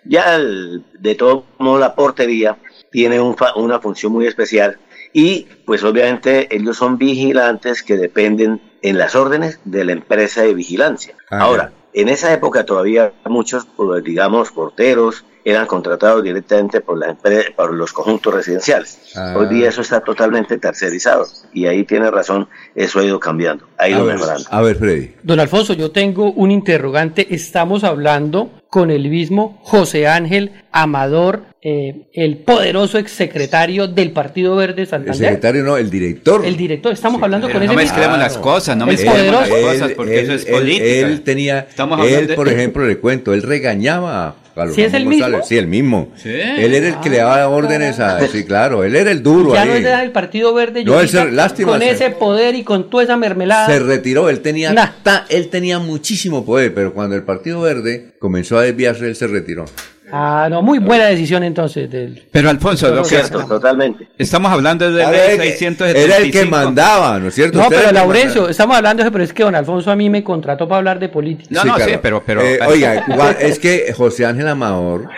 Ya 0.04 0.36
el- 0.36 0.84
de 1.00 1.16
todo 1.16 1.46
modo 1.60 1.80
la 1.80 1.96
portería 1.96 2.58
tiene 2.92 3.20
un 3.22 3.36
fa- 3.38 3.56
una 3.56 3.80
función 3.80 4.12
muy 4.12 4.26
especial 4.28 4.78
y 5.14 5.48
pues 5.66 5.84
obviamente 5.84 6.54
ellos 6.54 6.76
son 6.78 6.98
vigilantes 6.98 7.82
que 7.84 7.96
dependen 7.98 8.60
en 8.86 9.00
las 9.00 9.16
órdenes 9.16 9.60
de 9.66 9.84
la 9.84 9.94
empresa 9.94 10.44
de 10.44 10.54
vigilancia. 10.54 11.16
Ah, 11.32 11.40
Ahora, 11.42 11.72
en 11.94 12.08
esa 12.08 12.32
época 12.32 12.66
todavía 12.66 13.14
muchos, 13.26 13.68
digamos, 14.04 14.52
porteros 14.52 15.26
eran 15.44 15.66
contratados 15.66 16.24
directamente 16.24 16.82
por, 16.82 17.00
la 17.00 17.18
por 17.56 17.74
los 17.74 17.94
conjuntos 17.94 18.32
residenciales. 18.34 19.00
Ah. 19.16 19.34
Hoy 19.38 19.48
día 19.48 19.70
eso 19.70 19.82
está 19.82 20.02
totalmente 20.02 20.60
tercerizado 20.60 21.26
y 21.52 21.66
ahí 21.66 21.84
tiene 21.84 22.12
razón, 22.12 22.48
eso 22.76 23.00
ha 23.00 23.04
ido 23.04 23.20
cambiando, 23.20 23.68
ha 23.78 23.90
ido 23.90 24.02
A 24.02 24.04
ver, 24.04 24.16
mejorando. 24.16 24.46
a 24.52 24.62
ver, 24.62 24.76
Freddy. 24.76 25.16
Don 25.24 25.40
Alfonso, 25.40 25.74
yo 25.74 25.92
tengo 25.92 26.32
un 26.32 26.52
interrogante. 26.52 27.34
Estamos 27.34 27.84
hablando 27.84 28.52
con 28.76 28.92
el 28.92 29.10
mismo 29.10 29.58
José 29.64 30.06
Ángel 30.06 30.52
Amador, 30.70 31.44
eh, 31.62 32.08
el 32.14 32.40
poderoso 32.40 32.98
exsecretario 32.98 33.88
del 33.88 34.12
Partido 34.12 34.58
Verde 34.58 34.82
El 34.82 34.88
Santander. 34.90 35.16
secretario 35.16 35.64
no, 35.64 35.78
el 35.78 35.90
director. 35.90 36.46
El 36.46 36.58
director, 36.58 36.92
estamos 36.92 37.24
hablando 37.24 37.48
con 37.48 37.54
no 37.60 37.64
ese 37.64 37.74
mismo. 37.74 37.82
mezclemos 37.82 38.20
las 38.20 38.38
cosas, 38.38 38.76
no 38.76 38.84
El 38.84 38.90
mezclemos 38.92 39.18
las 39.32 39.48
poderoso. 39.48 39.72
cosas, 39.80 39.92
porque 39.96 40.20
eso 40.20 40.34
es 40.34 40.44
política. 40.44 40.84
Él, 40.86 41.22
tenía, 41.22 41.60
Estamos 41.70 42.06
él, 42.06 42.28
de- 42.28 42.34
por 42.36 42.50
ejemplo, 42.50 42.86
le 42.86 42.98
cuento, 42.98 43.34
él 43.34 43.44
regañaba 43.44 44.36
a 44.58 44.66
los 44.66 44.76
¿Sí 44.76 44.84
es 44.84 44.94
el 44.94 45.04
González. 45.06 45.32
mismo? 45.32 45.46
Sí, 45.46 45.58
el 45.58 45.68
mismo. 45.68 46.08
Sí. 46.16 46.30
Él 46.30 46.74
era 46.76 46.88
el 46.88 47.00
que 47.02 47.10
le 47.10 47.18
daba 47.18 47.48
órdenes 47.50 48.00
a. 48.00 48.26
Sí, 48.28 48.46
claro, 48.46 48.84
él 48.86 48.96
era 48.96 49.12
el 49.12 49.22
duro 49.22 49.54
Ya 49.54 49.64
ahí. 49.64 49.68
no 49.68 49.74
es 49.76 49.84
de 49.84 49.94
el 49.94 50.12
Partido 50.12 50.54
Verde. 50.54 50.84
No, 50.86 50.92
yo 50.94 51.02
ese- 51.02 51.20
ahorita, 51.20 51.36
lástima, 51.36 51.72
Con 51.74 51.82
se- 51.82 51.90
ese 51.92 52.10
poder 52.12 52.56
y 52.56 52.64
con 52.64 52.90
toda 52.90 53.04
esa 53.04 53.18
mermelada. 53.18 53.68
Se 53.68 53.80
retiró, 53.80 54.30
él 54.30 54.40
tenía, 54.42 54.72
Nah. 54.72 54.88
ta- 55.04 55.26
él 55.30 55.48
tenía 55.50 55.80
muchísimo 55.80 56.46
poder, 56.46 56.74
pero 56.74 56.94
cuando 56.94 57.16
el 57.18 57.24
Partido 57.24 57.60
Verde 57.62 58.14
comenzó 58.20 58.58
a 58.58 58.65
desviarse, 58.66 59.08
él 59.08 59.16
se 59.16 59.28
retiró. 59.28 59.66
Ah, 60.12 60.48
no, 60.52 60.62
muy 60.62 60.78
buena 60.78 61.06
decisión 61.06 61.44
entonces. 61.44 61.90
Del... 61.90 62.24
Pero 62.32 62.50
Alfonso, 62.52 62.94
lo 62.94 63.02
que 63.02 63.10
Cierto, 63.10 63.44
totalmente. 63.46 64.08
estamos 64.18 64.52
hablando 64.52 64.90
de 64.92 65.04
ver, 65.06 65.38
que 65.40 65.52
675. 65.54 66.00
Era 66.00 66.18
el 66.18 66.32
que 66.32 66.46
mandaba, 66.46 67.20
¿no 67.20 67.30
es 67.30 67.34
cierto? 67.34 67.58
No, 67.58 67.68
pero 67.70 67.92
Laurencio, 67.92 68.48
estamos 68.48 68.78
hablando 68.78 69.02
de 69.02 69.08
eso, 69.08 69.12
pero 69.12 69.24
es 69.24 69.34
que 69.34 69.44
don 69.44 69.56
Alfonso 69.56 69.90
a 69.90 69.96
mí 69.96 70.10
me 70.12 70.24
contrató 70.24 70.68
para 70.68 70.78
hablar 70.78 71.00
de 71.00 71.10
política. 71.10 71.50
No, 71.52 71.64
no, 71.66 71.80
sí, 71.84 71.92
pero- 72.02 72.24
pero- 72.26 72.42
Eh, 72.42 72.60
oiga, 72.68 73.04
es 73.40 73.58
que 73.58 73.92
José 73.98 74.26
Ángel 74.28 74.48
Amador, 74.48 75.10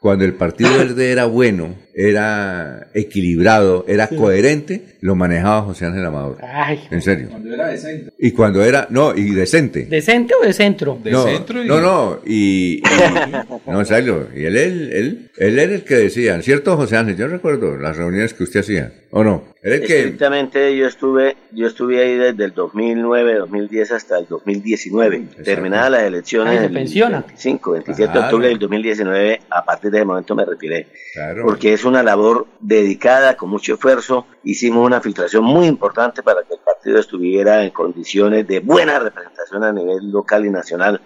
cuando 0.00 0.24
el 0.24 0.34
Partido 0.34 0.76
Verde 0.76 1.12
era 1.12 1.26
bueno, 1.26 1.74
era 1.98 2.88
equilibrado, 2.92 3.86
era 3.88 4.06
coherente, 4.08 4.82
lo 5.00 5.14
manejaba 5.16 5.62
José 5.62 5.86
Ángel 5.86 6.04
Amador. 6.04 6.36
Ay, 6.42 6.78
En 6.90 7.00
serio. 7.00 7.28
Y 8.18 8.32
cuando 8.32 8.62
era, 8.62 8.86
no, 8.90 9.16
y 9.16 9.30
decente. 9.30 9.86
¿de 9.86 10.02
centro 10.02 10.36
o 10.42 10.44
de 10.44 10.52
centro? 10.52 10.98
no, 11.02 11.26
no, 11.64 11.80
no, 11.80 12.20
y, 12.26 12.78
y- 12.78 12.82
no, 13.66 13.80
en 13.80 13.86
serio, 13.86 14.28
y 14.36 14.44
él, 14.44 14.56
él, 14.58 14.90
él, 14.92 15.30
él 15.38 15.58
era 15.58 15.74
el 15.74 15.84
que 15.84 15.94
decía, 15.94 16.40
¿cierto, 16.42 16.76
José 16.76 16.98
Ángel? 16.98 17.16
Yo 17.16 17.28
recuerdo 17.28 17.76
las 17.78 17.96
reuniones 17.96 18.34
que 18.34 18.44
usted 18.44 18.60
hacía, 18.60 18.92
¿o 19.10 19.24
no? 19.24 19.42
Que, 19.62 19.74
Estrictamente 19.76 20.76
yo 20.76 20.86
estuve, 20.86 21.36
yo 21.50 21.66
estuve 21.66 22.00
ahí 22.00 22.14
desde 22.16 22.44
el 22.44 22.54
2009, 22.54 23.34
2010 23.34 23.90
hasta 23.92 24.18
el 24.18 24.26
2019. 24.28 25.24
Terminadas 25.44 25.90
las 25.90 26.02
elecciones 26.04 26.60
se 26.60 26.66
el 26.66 26.72
pensiona. 26.72 27.20
25, 27.26 27.72
27 27.72 28.02
de 28.02 28.12
Claro. 28.12 28.26
octubre 28.26 28.48
del 28.48 28.58
2019, 28.60 29.40
a 29.50 29.64
partir 29.64 29.90
de 29.90 29.98
ese 29.98 30.04
momento 30.06 30.34
me 30.36 30.44
retiré. 30.44 30.86
claro. 31.12 31.44
Porque 31.44 31.72
es 31.72 31.84
una 31.84 32.02
labor 32.04 32.46
dedicada, 32.60 33.36
con 33.36 33.50
mucho 33.50 33.74
esfuerzo. 33.74 34.26
Hicimos 34.44 34.86
una 34.86 35.00
filtración 35.00 35.42
muy 35.42 35.66
importante 35.66 36.22
para 36.22 36.42
que 36.44 36.54
el 36.54 36.60
partido 36.60 37.00
estuviera 37.00 37.64
en 37.64 37.70
condiciones 37.70 38.46
de 38.46 38.60
buena 38.60 39.00
representación 39.00 39.64
a 39.64 39.72
nivel 39.72 40.10
local 40.12 40.46
y 40.46 40.50
nacional 40.50 41.00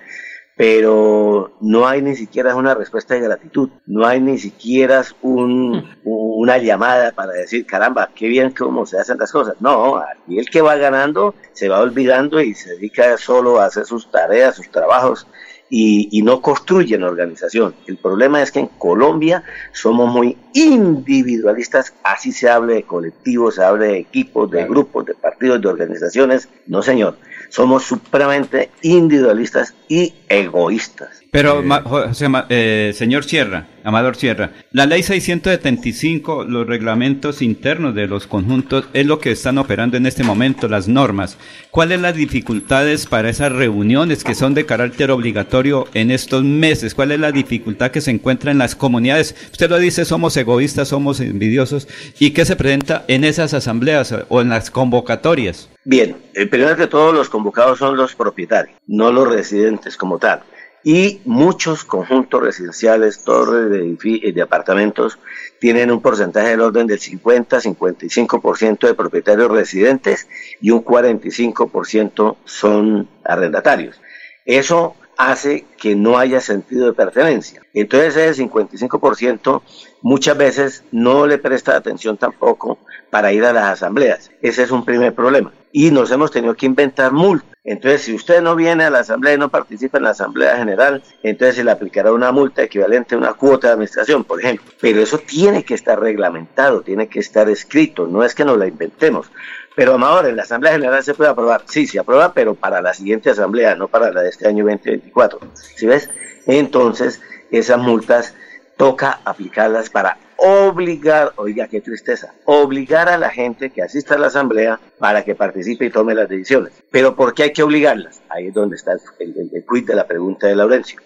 pero 0.61 1.53
no 1.62 1.89
hay 1.89 2.03
ni 2.03 2.15
siquiera 2.15 2.55
una 2.55 2.74
respuesta 2.74 3.15
de 3.15 3.20
gratitud, 3.20 3.70
no 3.87 4.07
hay 4.07 4.20
ni 4.20 4.37
siquiera 4.37 5.03
un, 5.23 5.89
una 6.05 6.59
llamada 6.59 7.12
para 7.12 7.32
decir, 7.32 7.65
caramba, 7.65 8.11
qué 8.15 8.28
bien 8.28 8.51
cómo 8.51 8.85
se 8.85 8.99
hacen 8.99 9.16
las 9.16 9.32
cosas. 9.32 9.55
No, 9.61 9.97
aquí 9.97 10.39
el 10.39 10.51
que 10.51 10.61
va 10.61 10.77
ganando 10.77 11.35
se 11.55 11.70
va 11.70 11.81
olvidando 11.81 12.43
y 12.43 12.53
se 12.53 12.73
dedica 12.73 13.16
solo 13.16 13.59
a 13.59 13.65
hacer 13.65 13.87
sus 13.87 14.11
tareas, 14.11 14.57
sus 14.57 14.70
trabajos 14.70 15.27
y, 15.70 16.11
y 16.12 16.20
no 16.20 16.43
construyen 16.43 17.05
organización. 17.05 17.74
El 17.87 17.97
problema 17.97 18.43
es 18.43 18.53
que 18.53 18.61
en 18.61 18.66
Colombia 18.66 19.43
somos 19.73 20.12
muy 20.12 20.37
individualistas, 20.53 21.95
así 22.05 22.32
se 22.32 22.51
hable 22.51 22.74
de 22.74 22.82
colectivos, 22.82 23.55
se 23.55 23.65
hable 23.65 23.87
de 23.87 23.99
equipos, 24.01 24.51
de 24.51 24.66
grupos, 24.66 25.07
de 25.07 25.15
partidos, 25.15 25.62
de 25.62 25.69
organizaciones. 25.69 26.51
No, 26.66 26.82
señor, 26.82 27.16
somos 27.51 27.85
supremamente 27.85 28.70
individualistas 28.82 29.74
y 29.89 30.14
egoístas. 30.28 31.19
Pero, 31.32 31.62
ma- 31.62 31.82
José 31.82 32.28
Ma- 32.28 32.47
eh, 32.48 32.93
señor 32.94 33.23
Sierra, 33.24 33.69
Amador 33.85 34.16
Sierra, 34.16 34.51
la 34.73 34.85
ley 34.86 35.02
675, 35.05 36.44
los 36.44 36.66
reglamentos 36.66 37.40
internos 37.40 37.94
de 37.94 38.07
los 38.09 38.27
conjuntos, 38.27 38.86
es 38.94 39.07
lo 39.07 39.20
que 39.20 39.31
están 39.31 39.59
operando 39.59 39.97
en 39.97 40.07
este 40.07 40.24
momento, 40.24 40.66
las 40.69 40.89
normas. 40.89 41.39
¿Cuáles 41.70 42.01
las 42.01 42.16
dificultades 42.16 43.07
para 43.07 43.31
esas 43.31 43.52
reuniones 43.52 44.24
que 44.24 44.35
son 44.35 44.55
de 44.55 44.66
carácter 44.66 45.11
obligatorio 45.12 45.86
en 45.94 46.11
estos 46.11 46.43
meses? 46.43 46.94
¿Cuál 46.94 47.12
es 47.12 47.20
la 47.20 47.31
dificultad 47.32 47.93
que 47.93 48.01
se 48.01 48.11
encuentra 48.11 48.51
en 48.51 48.59
las 48.59 48.74
comunidades? 48.74 49.36
Usted 49.52 49.70
lo 49.70 49.78
dice, 49.78 50.05
somos 50.05 50.36
egoístas, 50.36 50.89
somos 50.89 51.20
envidiosos. 51.20 51.86
¿Y 52.19 52.31
qué 52.32 52.44
se 52.44 52.57
presenta 52.57 53.05
en 53.07 53.23
esas 53.24 53.55
asambleas 53.55 54.12
o 54.28 54.40
en 54.40 54.48
las 54.48 54.70
convocatorias? 54.70 55.69
Bien, 55.85 56.16
eh, 56.35 56.47
primero 56.47 56.77
que 56.77 56.86
todo 56.89 57.12
los 57.12 57.28
convocados 57.28 57.78
son 57.78 57.97
los 57.97 58.15
propietarios, 58.15 58.77
no 58.86 59.12
los 59.12 59.28
residentes 59.28 59.97
como 59.97 60.19
tal. 60.19 60.40
Y 60.82 61.20
muchos 61.24 61.85
conjuntos 61.85 62.43
residenciales, 62.43 63.23
torres 63.23 63.70
de, 63.70 64.32
de 64.32 64.43
apartamentos, 64.43 65.19
tienen 65.59 65.90
un 65.90 66.01
porcentaje 66.01 66.48
del 66.48 66.62
orden 66.62 66.86
del 66.86 66.98
50-55% 66.98 68.86
de 68.86 68.94
propietarios 68.94 69.51
residentes 69.51 70.27
y 70.61 70.70
un 70.70 70.82
45% 70.82 72.36
son 72.44 73.09
arrendatarios. 73.24 74.01
Eso 74.47 74.97
hace 75.20 75.66
que 75.76 75.94
no 75.94 76.18
haya 76.18 76.40
sentido 76.40 76.86
de 76.86 76.92
pertenencia. 76.92 77.62
Entonces 77.74 78.16
ese 78.16 78.42
55% 78.42 79.62
muchas 80.02 80.36
veces 80.36 80.84
no 80.92 81.26
le 81.26 81.38
presta 81.38 81.76
atención 81.76 82.16
tampoco 82.16 82.78
para 83.10 83.32
ir 83.32 83.44
a 83.44 83.52
las 83.52 83.64
asambleas. 83.64 84.30
Ese 84.40 84.62
es 84.62 84.70
un 84.70 84.84
primer 84.84 85.14
problema. 85.14 85.52
Y 85.72 85.90
nos 85.90 86.10
hemos 86.10 86.30
tenido 86.30 86.55
que 86.55 86.66
inventar 86.66 87.12
multas. 87.12 87.51
Entonces, 87.62 88.02
si 88.02 88.14
usted 88.14 88.40
no 88.40 88.56
viene 88.56 88.84
a 88.84 88.90
la 88.90 89.01
asamblea 89.01 89.34
y 89.34 89.38
no 89.38 89.51
participa 89.51 89.98
en 89.98 90.05
la 90.05 90.10
asamblea 90.10 90.56
general, 90.56 91.02
entonces 91.22 91.56
se 91.56 91.64
le 91.64 91.70
aplicará 91.70 92.10
una 92.10 92.32
multa 92.32 92.62
equivalente 92.62 93.14
a 93.14 93.18
una 93.18 93.34
cuota 93.34 93.68
de 93.68 93.74
administración, 93.74 94.24
por 94.24 94.40
ejemplo. 94.40 94.64
Pero 94.80 95.02
eso 95.02 95.18
tiene 95.18 95.62
que 95.62 95.74
estar 95.74 96.01
reglamentado, 96.01 96.80
tiene 96.80 97.09
que 97.09 97.20
estar 97.20 97.51
escrito, 97.51 98.06
no 98.06 98.24
es 98.24 98.34
que 98.34 98.47
nos 98.47 98.56
la 98.56 98.66
inventemos. 98.66 99.30
Pero 99.76 99.94
Amador, 99.94 100.26
en 100.26 100.36
la 100.36 100.42
Asamblea 100.42 100.72
General 100.72 101.02
se 101.02 101.14
puede 101.14 101.30
aprobar. 101.30 101.62
Sí, 101.66 101.86
se 101.86 101.98
aprueba, 101.98 102.32
pero 102.32 102.55
para 102.55 102.82
la 102.82 102.92
siguiente 102.92 103.30
Asamblea, 103.30 103.74
no 103.74 103.88
para 103.88 104.10
la 104.10 104.22
de 104.22 104.28
este 104.28 104.48
año 104.48 104.64
2024. 104.64 105.40
¿Sí 105.55 105.86
ves? 105.86 106.10
Entonces, 106.47 107.20
esas 107.51 107.78
multas 107.78 108.34
toca 108.76 109.20
aplicarlas 109.24 109.90
para 109.90 110.16
obligar, 110.40 111.34
oiga, 111.36 111.68
qué 111.68 111.82
tristeza, 111.82 112.32
obligar 112.47 113.10
a 113.10 113.18
la 113.18 113.28
gente 113.28 113.70
que 113.70 113.82
asista 113.82 114.14
a 114.14 114.18
la 114.18 114.28
asamblea 114.28 114.80
para 114.98 115.22
que 115.22 115.34
participe 115.34 115.84
y 115.84 115.90
tome 115.90 116.14
las 116.14 116.28
decisiones. 116.28 116.72
Pero 116.90 117.14
¿por 117.14 117.34
qué 117.34 117.44
hay 117.44 117.52
que 117.52 117.62
obligarlas? 117.62 118.22
Ahí 118.30 118.48
es 118.48 118.55
donde 118.55 118.76
está 118.76 118.92
el, 119.18 119.34
el, 119.36 119.84
de 119.86 119.94
la 119.94 120.06
pregunta 120.06 120.47
de 120.47 120.56
Laurencio. 120.56 120.98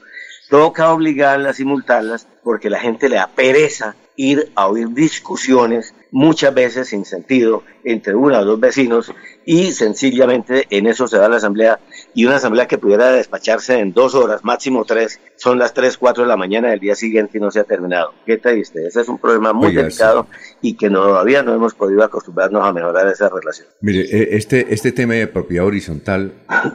Toca 0.48 0.92
obligarlas 0.92 1.58
y 1.58 1.64
multarlas 1.64 2.28
porque 2.44 2.70
la 2.70 2.78
gente 2.78 3.08
le 3.08 3.16
da 3.16 3.26
pereza 3.26 3.96
ir 4.14 4.52
a 4.54 4.68
oír 4.68 4.90
discusiones 4.90 5.94
muchas 6.14 6.54
veces 6.54 6.88
sin 6.88 7.04
sentido 7.04 7.64
entre 7.82 8.14
uno 8.14 8.38
o 8.38 8.44
dos 8.44 8.60
vecinos 8.60 9.12
y 9.44 9.72
sencillamente 9.72 10.64
en 10.70 10.86
eso 10.86 11.08
se 11.08 11.18
da 11.18 11.28
la 11.28 11.36
asamblea 11.36 11.80
y 12.14 12.24
una 12.26 12.36
asamblea 12.36 12.66
que 12.66 12.78
pudiera 12.78 13.10
despacharse 13.12 13.78
en 13.78 13.92
dos 13.92 14.14
horas, 14.14 14.44
máximo 14.44 14.84
tres, 14.84 15.20
son 15.36 15.58
las 15.58 15.74
tres, 15.74 15.98
cuatro 15.98 16.22
de 16.22 16.28
la 16.28 16.36
mañana 16.36 16.70
del 16.70 16.80
día 16.80 16.94
siguiente 16.94 17.38
y 17.38 17.40
no 17.40 17.50
se 17.50 17.60
ha 17.60 17.64
terminado. 17.64 18.12
¿Qué 18.24 18.38
triste? 18.38 18.86
Ese 18.86 19.00
es 19.00 19.08
un 19.08 19.18
problema 19.18 19.52
muy 19.52 19.68
Oiga, 19.68 19.82
delicado 19.82 20.26
y 20.62 20.76
que 20.76 20.88
no- 20.90 21.02
todavía 21.02 21.42
no 21.42 21.54
hemos 21.54 21.74
podido 21.74 22.02
acostumbrarnos 22.04 22.64
a 22.64 22.72
mejorar 22.72 23.08
esa 23.08 23.28
relación. 23.28 23.66
Mire, 23.80 24.00
eh, 24.02 24.28
este, 24.36 24.72
este 24.72 24.92
tema 24.92 25.14
de 25.14 25.26
propiedad 25.26 25.66
horizontal, 25.66 26.32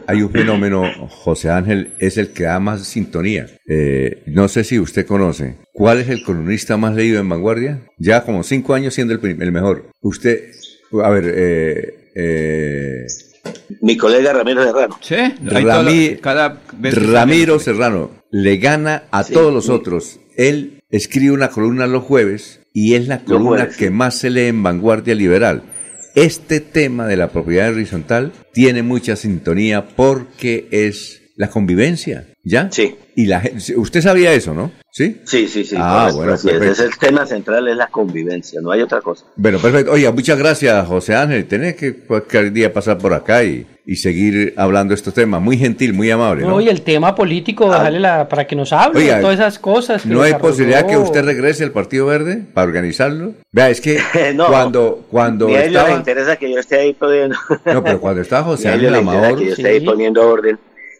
hay 0.08 0.22
un 0.22 0.30
fenómeno, 0.32 0.84
José 1.10 1.50
Ángel, 1.50 1.94
es 2.00 2.18
el 2.18 2.32
que 2.34 2.44
da 2.44 2.60
más 2.60 2.86
sintonía. 2.88 3.48
Eh, 3.68 4.24
no 4.28 4.48
sé 4.48 4.64
si 4.64 4.80
usted 4.80 5.06
conoce, 5.06 5.56
¿cuál 5.74 6.00
es 6.00 6.10
el 6.10 6.24
columnista 6.24 6.76
más 6.78 6.96
leído 6.96 7.20
en 7.20 7.30
Vanguardia? 7.30 7.80
Ya 7.98 8.24
como 8.26 8.44
cinco 8.44 8.74
años 8.74 8.94
siendo 8.94 9.14
el, 9.14 9.42
el 9.42 9.52
mejor. 9.52 9.86
Usted, 10.02 10.52
a 11.04 11.10
ver, 11.10 11.24
eh, 11.36 12.12
eh, 12.16 13.06
Mi 13.82 13.98
colega 13.98 14.34
Ramiro 14.34 14.64
Serrano. 14.64 14.98
Sí, 15.02 15.16
Rami- 15.44 16.18
cada 16.22 16.62
vez 16.74 16.94
que 16.96 17.00
Ramiro 17.00 17.60
Serrano 17.60 18.12
le 18.32 18.58
gana 18.58 19.04
a 19.12 19.24
Sí, 19.24 19.34
todos 19.34 19.54
los 19.54 19.66
sí. 19.66 19.72
otros. 19.72 20.20
Él 20.38 20.82
escribe 20.90 21.32
una 21.32 21.50
columna 21.50 21.86
los 21.88 22.04
jueves 22.04 22.62
y 22.74 22.96
es 22.96 23.08
la 23.08 23.20
columna 23.24 23.48
jueves, 23.62 23.78
que 23.78 23.90
más 23.92 24.16
se 24.16 24.30
lee 24.30 24.48
en 24.48 24.64
Vanguardia 24.64 25.16
Liberal. 25.16 25.64
Este 26.16 26.60
tema 26.60 27.06
de 27.08 27.18
la 27.18 27.30
propiedad 27.30 27.72
horizontal 27.72 28.32
tiene 28.54 28.82
mucha 28.84 29.16
sintonía 29.16 29.88
porque 29.96 30.68
es 30.72 31.22
la 31.36 31.50
convivencia, 31.50 32.26
¿ya? 32.50 32.68
Sí. 32.72 32.96
Y 33.16 33.26
la 33.26 33.42
usted 33.76 34.02
sabía 34.02 34.32
eso, 34.34 34.54
¿no? 34.54 34.72
¿Sí? 34.92 35.22
Sí, 35.26 35.48
sí, 35.48 35.64
sí. 35.66 35.76
Ah, 35.78 36.10
bueno, 36.14 36.34
así 36.34 36.48
es. 36.48 36.54
perfecto. 36.54 36.72
Ese 36.74 36.84
es 36.86 36.92
el 36.94 36.98
tema 36.98 37.26
central, 37.26 37.68
es 37.68 37.76
la 37.78 37.88
convivencia, 37.88 38.60
no 38.62 38.72
hay 38.72 38.82
otra 38.82 39.02
cosa. 39.02 39.26
Bueno, 39.36 39.60
perfecto. 39.60 39.92
Oiga, 39.92 40.12
muchas 40.12 40.38
gracias, 40.40 40.88
José 40.88 41.16
Ángel. 41.16 41.46
Tenés 41.46 41.76
que 41.76 41.94
cualquier 41.96 42.52
día 42.54 42.72
pasar 42.74 42.98
por 42.98 43.14
acá 43.14 43.44
y, 43.44 43.68
y 43.86 43.96
seguir 43.98 44.54
hablando 44.58 44.92
de 44.92 44.96
estos 44.96 45.14
temas. 45.14 45.42
Muy 45.42 45.58
gentil, 45.58 45.94
muy 45.94 46.10
amable, 46.10 46.44
¿no? 46.44 46.50
No, 46.52 46.62
y 46.62 46.70
el 46.70 46.82
tema 46.82 47.14
político, 47.14 47.70
dejarle 47.70 48.00
la, 48.00 48.28
para 48.30 48.48
que 48.48 48.56
nos 48.56 48.72
hable 48.74 49.00
Oiga, 49.02 49.16
de 49.18 49.22
todas 49.22 49.36
esas 49.40 49.60
cosas. 49.60 50.04
que 50.04 50.10
¿No 50.10 50.22
hay 50.22 50.34
posibilidad 50.36 50.88
que 50.88 50.98
usted 50.98 51.24
regrese 51.24 51.64
al 51.66 51.72
Partido 51.72 52.06
Verde 52.06 52.42
para 52.54 52.66
organizarlo? 52.68 53.34
Vea, 53.52 53.70
es 53.70 53.82
que 53.82 54.00
No. 54.34 54.48
cuando, 54.48 55.06
cuando 55.12 55.48
Ni 55.48 55.56
a 55.56 55.66
ellos 55.66 55.74
les 55.74 55.82
estaba... 55.82 55.98
interesa 56.00 56.36
que 56.38 56.52
yo 56.52 56.60
esté 56.60 56.80
ahí 56.80 56.94
poniendo. 56.94 57.36
No, 57.66 57.84
pero 57.84 58.00
cuando 58.00 58.22
estaba 58.22 58.44
José 58.46 58.70
Ángel 58.70 58.96
Amador... 58.96 59.38
que 59.38 59.46
yo 59.46 59.52
esté 59.52 59.68
ahí 59.68 59.82
poniendo 59.82 60.28
orden, 60.28 60.58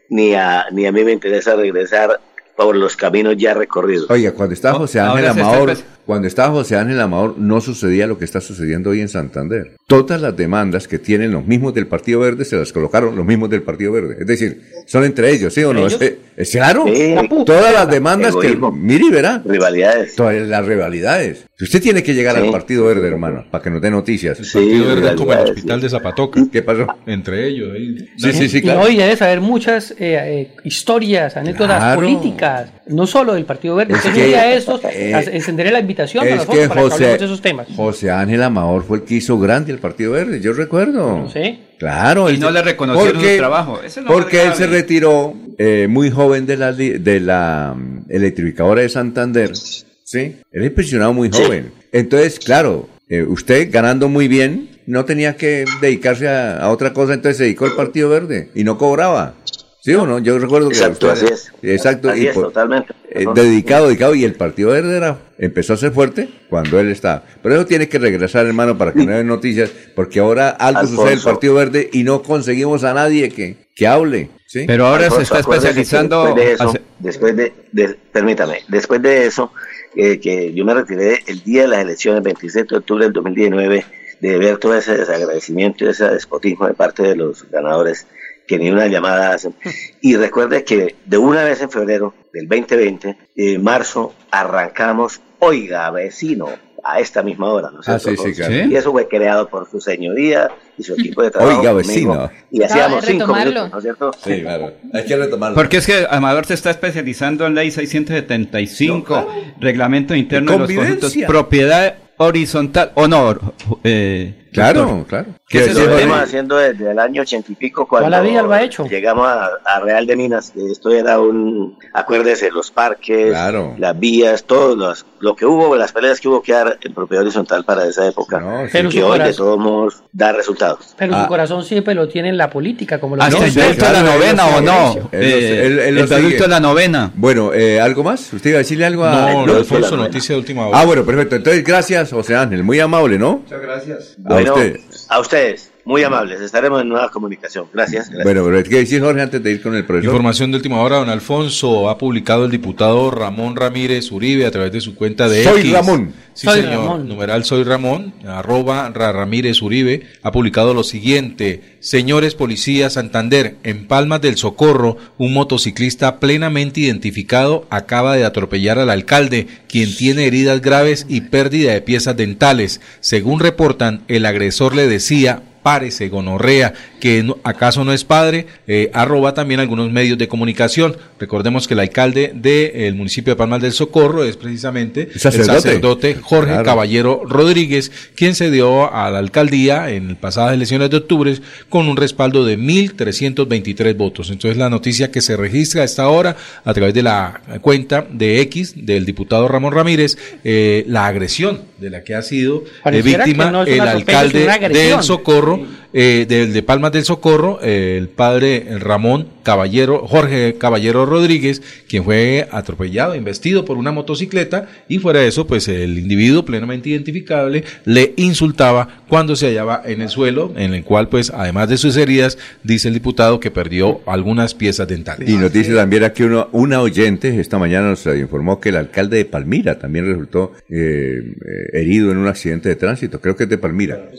ni 0.10 0.34
a, 0.34 0.66
ni 0.72 0.86
a 0.86 0.92
mí 0.92 1.04
me 1.04 1.12
interesa 1.12 1.56
regresar 1.56 2.20
por 2.56 2.76
los 2.76 2.96
caminos 2.98 3.36
ya 3.38 3.54
recorridos. 3.54 4.10
Oiga, 4.10 4.34
cuando 4.34 4.54
estaba 4.54 4.78
José 4.78 5.00
Ángel 5.00 5.26
está 5.26 5.42
Amador, 5.42 5.78
cuando 6.10 6.28
estaba 6.28 6.50
José 6.50 6.76
Ángel 6.76 7.00
Amador, 7.00 7.38
no 7.38 7.62
sucedía 7.62 8.08
lo 8.08 8.18
que 8.18 8.26
está 8.26 8.42
sucediendo 8.42 8.90
hoy 8.90 9.00
en 9.00 9.10
Santander. 9.10 9.74
Todas 9.86 10.20
las 10.20 10.36
demandas 10.36 10.88
que 10.88 10.98
tienen 10.98 11.32
los 11.32 11.46
mismos 11.46 11.72
del 11.76 11.86
Partido 11.86 12.22
Verde 12.22 12.46
se 12.46 12.56
las 12.56 12.74
colocaron 12.74 13.16
los 13.16 13.24
mismos 13.24 13.48
del 13.52 13.62
Partido 13.62 13.92
Verde. 13.92 14.18
Es 14.20 14.26
decir, 14.26 14.60
son 14.88 15.04
entre 15.04 15.32
ellos, 15.32 15.54
¿sí 15.54 15.64
o 15.64 15.72
no? 15.72 15.82
¿Ellos? 15.82 16.02
Es, 16.02 16.14
es 16.36 16.50
claro. 16.50 16.86
Sí. 16.88 17.14
Todas 17.46 17.72
las 17.72 17.88
demandas 17.92 18.32
Egoísmo. 18.32 18.72
que... 18.74 18.80
Mire 18.80 19.06
y 19.06 19.12
verá. 19.12 19.44
Rivalidades. 19.46 20.16
Todas 20.16 20.36
las 20.48 20.66
rivalidades. 20.66 21.46
Usted 21.62 21.80
tiene 21.82 22.02
que 22.02 22.14
llegar 22.16 22.38
Sí. 22.38 22.42
al 22.46 22.52
Partido 22.52 22.86
Verde, 22.86 23.08
hermano, 23.08 23.46
para 23.52 23.64
que 23.64 23.70
nos 23.70 23.82
dé 23.82 23.92
noticias. 23.92 24.40
El 24.40 24.46
Partido 24.52 24.88
Verde 24.96 25.10
es 25.10 25.16
como 25.16 25.34
el 25.34 25.40
hospital 25.40 25.82
de 25.82 25.90
Zapatoca. 25.90 26.42
¿Qué 26.52 26.64
pasó? 26.64 26.88
Entre 27.06 27.48
ellos. 27.50 27.70
ahí. 27.76 27.98
Sí, 28.18 28.32
sí, 28.34 28.50
sí, 28.50 28.58
Y 28.60 28.62
claro. 28.62 28.90
y 28.90 28.98
debe 28.98 29.16
saber 29.16 29.42
muchas 29.42 29.92
eh, 29.92 29.96
eh, 30.00 30.52
historias, 30.64 31.38
anécdotas 31.38 31.78
Claro. 31.78 32.02
políticas, 32.02 32.72
no 32.88 33.06
solo 33.06 33.34
del 33.36 33.46
Partido 33.46 33.76
Verde. 33.76 33.94
Es 33.94 34.06
Entonces, 34.06 34.24
que, 34.34 34.38
de 34.40 34.56
estos, 34.56 34.82
eh, 34.86 35.30
encenderé 35.34 35.70
la 35.72 35.80
invitación 35.82 35.99
Es 36.04 36.16
nosotros 36.16 36.58
que 36.58 36.68
para 36.68 36.82
que 36.82 36.90
José, 36.90 36.96
hablemos 36.96 37.20
de 37.20 37.26
esos 37.26 37.42
temas. 37.42 37.68
José 37.76 38.12
Ángel 38.12 38.44
Amador 38.44 38.84
fue 38.84 38.98
el 39.00 39.04
que 39.04 39.16
hizo 39.16 39.40
grande 39.40 39.72
el 39.72 39.80
Partido 39.80 40.14
Verde, 40.14 40.40
yo 40.40 40.54
recuerdo. 40.54 41.30
Sí. 41.32 41.60
Claro. 41.78 42.30
Y 42.30 42.36
él 42.36 42.40
no 42.40 42.52
le 42.52 42.62
reconocieron 42.62 43.22
su 43.22 43.38
trabajo. 43.38 43.82
Eso 43.84 44.02
porque 44.06 44.44
él 44.44 44.54
se 44.54 44.68
retiró 44.68 45.34
eh, 45.58 45.88
muy 45.90 46.10
joven 46.10 46.46
de 46.46 46.58
la, 46.58 46.74
de 46.74 47.20
la 47.20 47.74
mm, 47.76 48.06
electrificadora 48.10 48.82
de 48.82 48.90
Santander. 48.90 49.56
¿Sí? 49.56 50.38
Él 50.52 50.64
es 50.64 50.72
pensionado 50.72 51.14
muy 51.14 51.30
joven. 51.30 51.72
Entonces, 51.92 52.40
claro, 52.40 52.88
eh, 53.10 53.24
usted 53.24 53.70
ganando 53.72 54.10
muy 54.10 54.28
bien, 54.28 54.70
no 54.86 55.06
tenía 55.06 55.36
que 55.36 55.66
dedicarse 55.82 56.28
a, 56.28 56.58
a 56.58 56.70
otra 56.70 56.94
cosa, 56.94 57.14
entonces 57.14 57.38
se 57.38 57.44
dedicó 57.44 57.66
al 57.66 57.76
Partido 57.76 58.10
Verde 58.10 58.50
y 58.56 58.64
no 58.64 58.78
cobraba. 58.78 59.36
¿Sí 59.82 59.94
o 59.94 60.06
no? 60.06 60.20
Yo 60.20 60.38
recuerdo 60.40 60.70
que 60.70 60.76
Exacto, 60.76 61.10
así 61.10 61.26
es. 61.26 61.52
Exacto. 61.62 62.10
Así 62.10 62.24
y 62.24 62.28
es, 62.28 62.34
por- 62.36 62.46
totalmente. 62.46 62.94
eh, 63.12 63.26
dedicado, 63.34 63.88
dedicado, 63.88 64.14
y 64.14 64.26
el 64.26 64.34
Partido 64.34 64.72
Verde 64.72 64.98
era, 64.98 65.18
empezó 65.38 65.74
a 65.74 65.78
ser 65.78 65.92
fuerte 65.94 66.30
cuando 66.50 66.80
él 66.80 66.90
está. 66.92 67.24
Pero 67.42 67.56
eso 67.56 67.66
tiene 67.66 67.88
que 67.88 67.98
regresar, 67.98 68.46
hermano, 68.46 68.78
para 68.78 68.92
que 68.92 69.06
no 69.06 69.14
den 69.16 69.28
noticias, 69.28 69.72
porque 69.96 70.20
ahora 70.20 70.50
algo 70.50 70.80
Alfonso. 70.82 71.02
sucede 71.04 71.14
en 71.14 71.20
el 71.20 71.24
Partido 71.24 71.54
Verde 71.56 71.90
y 71.94 72.04
no 72.04 72.22
conseguimos 72.24 72.84
a 72.84 72.94
nadie 72.94 73.30
que, 73.30 73.56
que 73.74 73.88
hable. 73.88 74.30
¿sí? 74.48 74.66
Pero 74.68 74.86
ahora 74.86 75.10
se 75.10 75.22
está 75.22 75.40
especializando. 75.40 76.26
Después 76.26 76.46
de 76.46 76.52
eso, 76.54 76.70
hace- 76.70 76.82
después 77.00 77.36
de, 77.38 77.54
de- 77.72 77.96
permítame, 78.12 78.60
después 78.68 79.02
de 79.02 79.28
eso, 79.28 79.54
eh, 79.96 80.20
que 80.20 80.54
yo 80.54 80.66
me 80.66 80.74
retiré 80.74 81.20
el 81.28 81.42
día 81.44 81.62
de 81.62 81.68
las 81.70 81.80
elecciones, 81.80 82.22
27 82.22 82.68
de 82.70 82.78
octubre 82.80 83.06
del 83.06 83.14
2019, 83.14 83.86
de 84.20 84.38
ver 84.38 84.58
todo 84.58 84.76
ese 84.76 84.98
desagradecimiento 84.98 85.86
y 85.86 85.88
ese 85.88 86.10
despotismo 86.10 86.68
de 86.68 86.74
parte 86.74 87.04
de 87.04 87.16
los 87.16 87.50
ganadores 87.50 88.06
que 88.50 88.58
ni 88.58 88.70
una 88.72 88.88
llamada 88.88 89.34
hacen. 89.34 89.54
Y 90.02 90.16
recuerde 90.16 90.64
que 90.64 90.96
de 91.06 91.18
una 91.18 91.44
vez 91.44 91.62
en 91.62 91.70
febrero 91.70 92.14
del 92.34 92.48
2020, 92.48 93.16
en 93.36 93.64
marzo, 93.64 94.14
arrancamos, 94.32 95.22
oiga, 95.40 95.92
vecino, 95.92 96.48
a 96.82 97.00
esta 97.02 97.22
misma 97.22 97.50
hora, 97.52 97.70
¿no 97.72 97.82
es 97.82 97.90
Ah, 97.90 98.00
cierto, 98.00 98.24
sí, 98.24 98.30
sí, 98.34 98.36
claro. 98.42 98.56
Y 98.72 98.76
eso 98.76 98.92
fue 98.94 99.08
creado 99.10 99.50
por 99.50 99.70
su 99.70 99.82
señoría 99.82 100.50
y 100.78 100.84
su 100.84 100.94
equipo 100.94 101.22
de 101.22 101.30
trabajo. 101.32 101.60
Oiga, 101.60 101.74
conmigo, 101.74 101.88
vecino. 101.90 102.32
Y 102.50 102.64
hacíamos 102.64 103.04
cinco 103.06 103.20
retomarlo. 103.26 103.52
minutos, 103.52 103.72
¿no 103.72 103.78
es 103.78 103.84
cierto? 103.84 104.12
Sí, 104.24 104.42
claro. 104.42 104.74
Hay 104.94 105.06
que 105.06 105.16
retomarlo. 105.18 105.56
Porque 105.56 105.78
es 105.78 105.86
que 105.86 106.08
Amador 106.10 106.46
se 106.46 106.54
está 106.54 106.72
especializando 106.72 107.46
en 107.46 107.54
ley 107.56 107.70
675, 107.70 109.28
reglamento 109.60 110.16
interno 110.16 110.54
de 110.54 110.58
los 110.60 110.72
conjuntos, 110.72 111.14
propiedad 111.28 111.96
horizontal 112.18 112.92
o 112.96 113.08
no. 113.08 113.38
eh, 113.84 114.49
Claro, 114.52 114.82
doctor. 114.82 115.06
claro. 115.08 115.26
¿Qué 115.48 115.60
Que 115.60 115.66
es 115.66 115.74
Lo 115.76 115.82
eso? 115.82 115.96
venimos 115.96 116.20
haciendo 116.20 116.58
desde 116.58 116.92
el 116.92 117.00
año 117.00 117.22
ochenta 117.24 117.52
y 117.52 117.56
pico 117.56 117.88
cuando 117.88 118.10
la 118.10 118.22
vida 118.22 118.42
lo 118.44 118.52
ha 118.54 118.62
hecho. 118.62 118.86
llegamos 118.86 119.28
a, 119.28 119.50
a 119.66 119.80
Real 119.80 120.06
de 120.06 120.16
Minas, 120.16 120.54
esto 120.56 120.92
era 120.92 121.20
un, 121.20 121.78
acuérdese, 121.94 122.52
los 122.52 122.70
parques, 122.72 123.30
Claro. 123.32 123.74
las 123.78 124.00
vías, 124.00 124.44
todo 124.44 124.76
los, 124.76 125.06
lo 125.20 125.36
que 125.36 125.46
hubo, 125.46 125.76
las 125.76 125.92
peleas 125.92 126.20
que 126.20 126.28
hubo 126.28 126.42
que 126.44 126.52
dar 126.54 126.78
en 126.84 126.94
propiedad 126.94 127.24
horizontal 127.24 127.64
para 127.66 127.86
esa 127.88 128.08
época, 128.08 128.40
No, 128.40 128.64
sí. 128.66 128.70
Pero 128.72 128.90
que 128.90 129.04
hoy 129.04 129.12
de 129.14 129.18
corazón- 129.26 129.36
todos 129.46 129.60
modos 129.60 130.04
da 130.12 130.32
resultados. 130.34 130.94
Pero 130.98 131.16
Ah. 131.16 131.24
su 131.24 131.28
corazón 131.28 131.64
siempre 131.64 131.96
lo 131.96 132.08
tiene 132.08 132.30
en 132.30 132.38
la 132.38 132.50
política, 132.50 133.00
como 133.00 133.16
lo 133.16 133.24
¿Hasta 133.24 133.38
No, 133.40 133.46
el 133.46 133.52
sí, 133.52 133.58
viaducto 133.60 133.86
de 133.86 133.94
la 133.94 134.04
novena 134.04 134.46
o 134.48 134.62
no? 134.62 135.10
Eh, 135.12 135.84
el 135.88 136.08
de 136.08 136.48
la 136.48 136.60
novena. 136.60 137.12
Bueno, 137.16 137.52
eh, 137.54 137.80
¿algo 137.82 138.04
más? 138.04 138.32
¿Usted 138.34 138.52
iba 138.52 138.58
a 138.58 138.60
decirle 138.60 138.86
algo 138.86 139.04
a...? 139.06 139.32
No, 139.32 139.46
no, 139.48 139.54
Alfonso, 139.56 139.92
no, 139.92 139.98
no. 139.98 140.04
noticia 140.04 140.36
de 140.36 140.40
última 140.40 140.68
hora. 140.68 140.80
Ah, 140.80 140.86
bueno, 140.86 141.04
perfecto. 141.06 141.36
Entonces, 141.38 141.64
gracias, 141.64 142.12
José 142.12 142.36
Ángel. 142.36 142.64
Muy 142.64 142.80
amable, 142.80 143.18
¿no? 143.18 143.38
Muchas 143.44 143.62
gracias. 143.62 144.16
A 144.48 144.52
Bueno, 144.52 144.54
usted. 144.56 145.06
a 145.10 145.20
ustedes, 145.20 145.72
Muy 145.90 146.04
amables, 146.04 146.40
estaremos 146.40 146.84
en 146.84 146.88
nueva 146.88 147.10
comunicación. 147.10 147.66
Gracias. 147.74 148.10
gracias. 148.10 148.24
Bueno, 148.24 148.46
pero 148.46 148.64
¿qué 148.64 148.76
decir 148.76 149.02
Jorge 149.02 149.24
antes 149.24 149.42
de 149.42 149.54
ir 149.54 149.60
con 149.60 149.74
el 149.74 149.84
profesor? 149.86 150.14
Información 150.14 150.52
de 150.52 150.58
última 150.58 150.80
hora, 150.82 150.98
don 150.98 151.10
Alfonso, 151.10 151.90
ha 151.90 151.98
publicado 151.98 152.46
el 152.46 152.52
diputado 152.52 153.10
Ramón 153.10 153.56
Ramírez 153.56 154.12
Uribe 154.12 154.46
a 154.46 154.52
través 154.52 154.72
de 154.72 154.82
su 154.82 154.94
cuenta 154.94 155.28
de 155.28 155.44
Soy 155.44 155.62
X. 155.62 155.74
Ramón. 155.74 156.14
Sí, 156.36 156.46
Soy 156.46 156.62
señor. 156.62 156.74
Ramón. 156.74 157.08
Numeral 157.08 157.44
Soy 157.44 157.64
Ramón, 157.64 158.14
arroba 158.24 158.92
Ra 158.92 159.12
Ramírez 159.12 159.64
Uribe, 159.64 160.04
ha 160.22 160.32
publicado 160.32 160.76
lo 160.76 160.84
siguiente. 160.84 161.64
Señores 161.80 162.36
policías 162.36 162.94
Santander, 162.94 163.56
en 163.64 163.88
Palmas 163.88 164.22
del 164.22 164.38
Socorro, 164.38 164.98
un 165.18 165.34
motociclista 165.34 166.20
plenamente 166.20 166.82
identificado 166.82 167.66
acaba 167.72 168.16
de 168.16 168.26
atropellar 168.26 168.78
al 168.78 168.92
alcalde, 168.92 169.48
quien 169.68 169.98
tiene 169.98 170.28
heridas 170.28 170.62
graves 170.62 171.08
y 171.10 171.22
pérdida 171.22 171.74
de 171.74 171.82
piezas 171.82 172.16
dentales. 172.16 172.80
Según 173.00 173.40
reportan, 173.40 174.04
el 174.08 174.28
agresor 174.28 174.76
le 174.76 174.88
decía 174.88 175.42
párese, 175.62 176.10
gonorrea, 176.10 176.74
que 177.00 177.24
no- 177.24 177.38
acaso 177.44 177.84
no 177.86 177.94
es 177.94 178.04
padre, 178.04 178.46
eh, 178.68 178.90
arroba 178.94 179.34
también 179.34 179.60
algunos 179.60 179.92
medios 179.92 180.18
de 180.18 180.28
comunicación. 180.28 180.96
Recordemos 181.20 181.68
que 181.68 181.74
el 181.74 181.80
alcalde 181.82 182.32
del 182.36 182.96
municipio 182.96 183.34
de 183.34 183.38
Palmas 183.38 183.62
del 183.62 183.72
Socorro 183.72 184.24
es 184.24 184.38
precisamente 184.38 185.10
Sacerdote. 185.18 185.52
el 185.54 185.62
sacerdote 185.62 186.16
Jorge 186.22 186.50
Claro. 186.52 186.66
Caballero 186.66 187.22
Rodríguez, 187.26 187.92
quien 188.16 188.36
se 188.36 188.52
dio 188.52 188.94
a 188.94 189.10
la 189.12 189.20
alcaldía 189.20 189.90
en 189.90 190.16
pasadas 190.16 190.54
elecciones 190.54 190.90
de 190.90 190.98
octubre 190.98 191.36
con 191.70 191.88
un 191.88 191.98
respaldo 191.98 192.46
de 192.46 192.58
1.323 192.58 193.96
votos. 193.96 194.30
Entonces 194.30 194.58
la 194.58 194.70
noticia 194.70 195.12
que 195.12 195.22
se 195.22 195.38
registra 195.38 195.82
a 195.82 195.86
esta 195.86 196.08
hora 196.10 196.36
a 196.64 196.74
través 196.74 196.94
de 196.94 197.04
la 197.04 197.42
cuenta 197.62 198.06
de 198.12 198.42
X 198.42 198.74
del 198.76 199.06
diputado 199.06 199.48
Ramón 199.48 199.74
Ramírez, 199.74 200.18
eh, 200.44 200.84
la 200.88 201.08
agresión 201.08 201.62
de 201.80 201.90
la 201.90 202.04
que 202.04 202.16
ha 202.16 202.22
sido 202.22 202.64
eh, 202.86 203.02
víctima 203.02 203.52
no 203.52 203.64
el 203.64 203.80
alcalde 203.82 204.48
del 204.70 205.02
Socorro, 205.04 205.62
eh, 205.94 206.26
del 206.28 206.54
de 206.54 206.64
Palmas 206.64 206.89
del 206.92 207.04
Socorro, 207.04 207.60
el 207.62 208.08
padre 208.10 208.66
Ramón 208.80 209.28
Caballero, 209.44 210.06
Jorge 210.08 210.56
Caballero 210.58 211.06
Rodríguez, 211.06 211.62
quien 211.88 212.04
fue 212.04 212.48
atropellado, 212.52 213.16
investido 213.16 213.66
por 213.66 213.78
una 213.78 213.92
motocicleta 213.92 214.68
y 214.88 215.00
fuera 215.00 215.22
de 215.22 215.28
eso, 215.28 215.48
pues 215.48 215.68
el 215.68 215.98
individuo 215.98 216.46
plenamente 216.46 216.90
identificable 216.90 217.64
le 217.86 218.14
insultaba 218.18 219.04
cuando 219.08 219.36
se 219.36 219.48
hallaba 219.48 219.82
en 219.86 220.02
el 220.02 220.10
suelo, 220.10 220.54
en 220.56 220.74
el 220.74 220.84
cual 220.84 221.10
pues 221.10 221.32
además 221.32 221.70
de 221.70 221.78
sus 221.78 221.98
heridas, 221.98 222.38
dice 222.64 222.90
el 222.90 222.94
diputado 222.94 223.40
que 223.40 223.52
perdió 223.52 224.02
algunas 224.06 224.54
piezas 224.54 224.88
dentales. 224.88 225.28
Y 225.28 225.38
nos 225.38 225.52
dice 225.52 225.74
también 225.74 226.04
aquí 226.04 226.24
uno, 226.24 226.50
una 226.52 226.82
oyente, 226.82 227.40
esta 227.40 227.58
mañana 227.58 227.90
nos 227.90 228.06
informó 228.06 228.60
que 228.60 228.70
el 228.70 228.76
alcalde 228.76 229.18
de 229.18 229.26
Palmira 229.26 229.80
también 229.80 230.06
resultó 230.06 230.54
eh, 230.70 231.20
eh, 231.20 231.70
herido 231.74 232.12
en 232.12 232.18
un 232.18 232.28
accidente 232.28 232.70
de 232.70 232.76
tránsito, 232.76 233.20
creo 233.20 233.36
que 233.36 233.44
es 233.44 233.50
de 233.50 233.58
Palmira. 233.58 234.10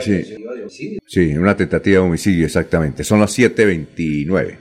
Sí. 0.00 0.22
Sí, 1.06 1.36
una 1.36 1.56
tentativa 1.56 2.02
de 2.02 2.08
homicidio, 2.12 2.44
exactamente. 2.46 3.04
Son 3.04 3.20
las 3.20 3.36
7.29. 3.38 4.58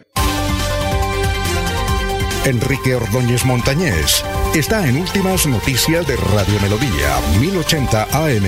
Enrique 2.46 2.96
Ordóñez 2.96 3.46
Montañés 3.46 4.24
está 4.56 4.88
en 4.88 4.98
Últimas 4.98 5.46
Noticias 5.46 6.08
de 6.08 6.16
Radio 6.16 6.60
Melodía, 6.62 7.20
1080 7.40 8.04
AM. 8.04 8.44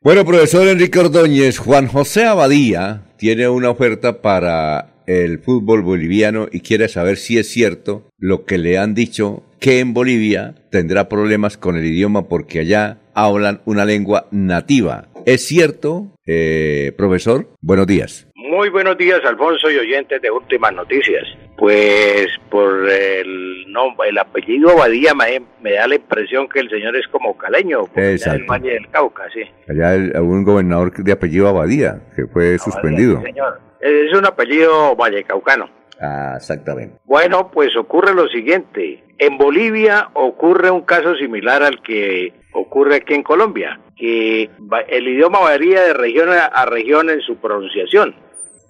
Bueno, 0.00 0.24
profesor 0.24 0.66
Enrique 0.66 0.98
Ordóñez, 0.98 1.58
Juan 1.58 1.86
José 1.86 2.24
Abadía 2.24 3.02
tiene 3.18 3.48
una 3.48 3.70
oferta 3.70 4.20
para 4.20 4.91
el 5.24 5.38
fútbol 5.38 5.82
boliviano 5.82 6.46
y 6.50 6.60
quiere 6.60 6.88
saber 6.88 7.16
si 7.16 7.38
es 7.38 7.48
cierto 7.50 8.08
lo 8.18 8.44
que 8.44 8.58
le 8.58 8.78
han 8.78 8.94
dicho 8.94 9.42
que 9.60 9.78
en 9.80 9.94
Bolivia 9.94 10.54
tendrá 10.70 11.08
problemas 11.08 11.56
con 11.56 11.76
el 11.76 11.84
idioma 11.84 12.28
porque 12.28 12.60
allá 12.60 12.98
hablan 13.14 13.60
una 13.64 13.84
lengua 13.84 14.26
nativa. 14.30 15.08
¿Es 15.26 15.44
cierto, 15.46 16.08
eh, 16.26 16.92
profesor? 16.96 17.46
Buenos 17.60 17.86
días. 17.86 18.26
Muy 18.34 18.70
buenos 18.70 18.98
días, 18.98 19.20
Alfonso 19.24 19.70
y 19.70 19.76
oyentes 19.78 20.20
de 20.20 20.30
Últimas 20.30 20.74
Noticias. 20.74 21.24
Pues 21.56 22.26
por 22.50 22.88
el 22.90 23.70
nombre, 23.72 24.08
el 24.08 24.18
apellido 24.18 24.70
Abadía 24.70 25.14
me, 25.14 25.40
me 25.62 25.72
da 25.74 25.86
la 25.86 25.94
impresión 25.94 26.48
que 26.48 26.58
el 26.60 26.68
señor 26.68 26.96
es 26.96 27.06
como 27.08 27.36
caleño, 27.38 27.82
allá 27.94 28.32
del 28.32 28.44
Valle 28.44 28.72
del 28.72 28.88
Cauca, 28.90 29.24
sí. 29.32 29.42
Allá 29.68 29.94
el- 29.94 30.12
un 30.20 30.42
gobernador 30.44 30.92
de 30.92 31.12
apellido 31.12 31.48
Abadía 31.48 32.00
que 32.16 32.26
fue 32.26 32.58
suspendido. 32.58 33.18
Sí, 33.20 33.26
señor. 33.26 33.60
Es 33.82 34.16
un 34.16 34.24
apellido 34.24 34.94
vallecaucano. 34.94 35.68
Ah, 36.00 36.34
exactamente. 36.36 36.98
Bueno, 37.04 37.50
pues 37.50 37.76
ocurre 37.76 38.14
lo 38.14 38.28
siguiente. 38.28 39.04
En 39.18 39.36
Bolivia 39.36 40.08
ocurre 40.14 40.70
un 40.70 40.82
caso 40.82 41.16
similar 41.16 41.64
al 41.64 41.82
que 41.82 42.32
ocurre 42.52 42.96
aquí 42.96 43.14
en 43.14 43.24
Colombia, 43.24 43.80
que 43.96 44.48
el 44.88 45.08
idioma 45.08 45.40
varía 45.40 45.82
de 45.82 45.94
región 45.94 46.30
a 46.30 46.64
región 46.66 47.10
en 47.10 47.20
su 47.20 47.36
pronunciación. 47.36 48.14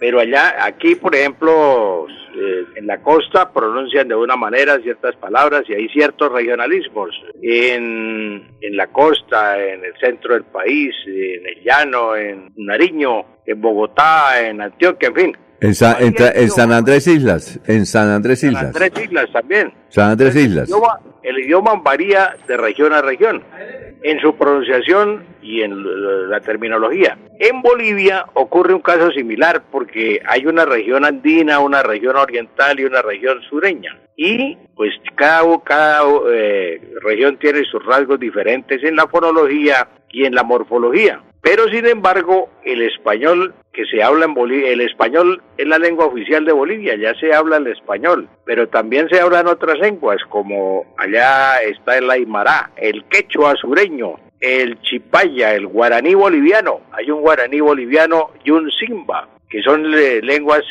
Pero 0.02 0.18
allá, 0.18 0.66
aquí, 0.66 0.97
por 0.97 1.14
ejemplo, 1.14 2.08
eh, 2.34 2.64
en 2.74 2.89
la 2.89 3.00
costa 3.00 3.52
pronuncian 3.52 4.08
de 4.08 4.16
una 4.16 4.34
manera 4.34 4.81
ciertas 4.81 5.14
palabras 5.14 5.62
y 5.68 5.74
hay 5.74 5.89
ciertos 5.90 6.32
regionalismos. 6.32 7.10
En, 7.40 8.50
en 8.60 8.76
la 8.76 8.89
costa, 8.89 9.64
en 9.64 9.84
el 9.84 9.97
centro 10.00 10.34
del 10.34 10.42
país, 10.42 10.92
en 11.06 11.47
el 11.47 11.62
llano, 11.62 12.16
en 12.16 12.52
Nariño, 12.56 13.26
en 13.47 13.60
Bogotá, 13.60 14.44
en 14.44 14.60
Antioquia, 14.60 15.10
en 15.10 15.14
fin. 15.14 15.36
En, 15.62 15.74
Sa- 15.74 15.97
en 16.00 16.15
en 16.18 16.50
San 16.50 16.73
Andrés 16.73 17.07
Islas, 17.07 17.60
en 17.66 17.86
San 17.86 18.08
Andrés 18.08 18.42
Islas. 18.42 18.65
las 18.65 18.73
tres 18.73 18.92
islas 19.05 19.32
también. 19.32 19.73
San 19.89 20.10
Andrés 20.10 20.34
Islas. 20.36 20.68
El 20.68 20.74
idioma, 20.74 21.00
el 21.23 21.39
idioma 21.39 21.74
varía 21.76 22.34
de 22.49 22.57
región 22.57 22.92
a 22.92 23.00
región, 23.00 23.42
en 24.02 24.20
su 24.20 24.34
pronunciación 24.36 25.24
y 25.41 25.62
en 25.62 26.28
la 26.31 26.41
terminología. 26.41 27.16
En 27.39 27.62
Bolivia 27.62 28.26
ocurre 28.34 28.74
un 28.74 28.82
caso 28.82 29.10
similar 29.12 29.62
porque 29.70 30.20
hay 30.26 30.47
una 30.47 30.65
región 30.65 31.05
andina, 31.05 31.60
una 31.60 31.82
región 31.82 32.16
oriental 32.16 32.81
y 32.81 32.84
una 32.84 33.02
región 33.02 33.41
sureña. 33.49 33.97
Y 34.16 34.57
pues 34.74 34.91
cada, 35.16 35.42
cada 35.65 36.02
eh, 36.32 36.81
región 37.02 37.39
tiene 37.39 37.62
sus 37.70 37.84
rasgos 37.86 38.18
diferentes 38.20 38.82
en 38.84 38.97
la 38.97 39.07
fonología 39.07 39.89
y 40.10 40.24
en 40.24 40.34
la 40.34 40.42
morfología. 40.42 41.23
Pero 41.43 41.69
sin 41.69 41.87
embargo, 41.87 42.49
el 42.65 42.83
español 42.83 43.53
que 43.73 43.85
se 43.87 44.01
habla 44.01 44.27
en 44.27 44.35
Bolivia, 44.35 44.71
el 44.71 44.81
español 44.81 45.43
es 45.57 45.67
la 45.67 45.79
lengua 45.79 46.07
oficial 46.07 46.45
de 46.45 46.53
Bolivia, 46.53 46.95
ya 46.97 47.15
se 47.19 47.35
habla 47.35 47.57
el 47.57 47.67
español, 47.67 48.29
pero 48.45 48.69
también 48.69 49.09
se 49.09 49.21
hablan 49.21 49.49
otras 49.49 49.79
lenguas, 49.81 50.19
como 50.29 50.87
allá 50.97 51.61
está 51.62 51.99
el 51.99 52.09
aymara, 52.09 52.71
el 52.77 53.05
quechua 53.07 53.57
sureño, 53.57 54.15
el 54.41 54.81
chipaya, 54.83 55.55
el 55.55 55.67
guaraní 55.67 56.15
boliviano, 56.15 56.83
hay 56.93 57.11
un 57.11 57.23
guaraní 57.23 57.61
boliviano 57.61 58.31
y 58.45 58.51
un 58.51 58.71
simba, 58.71 59.29
que 59.49 59.62
son 59.62 59.93
eh, 59.95 60.21
lenguas 60.23 60.62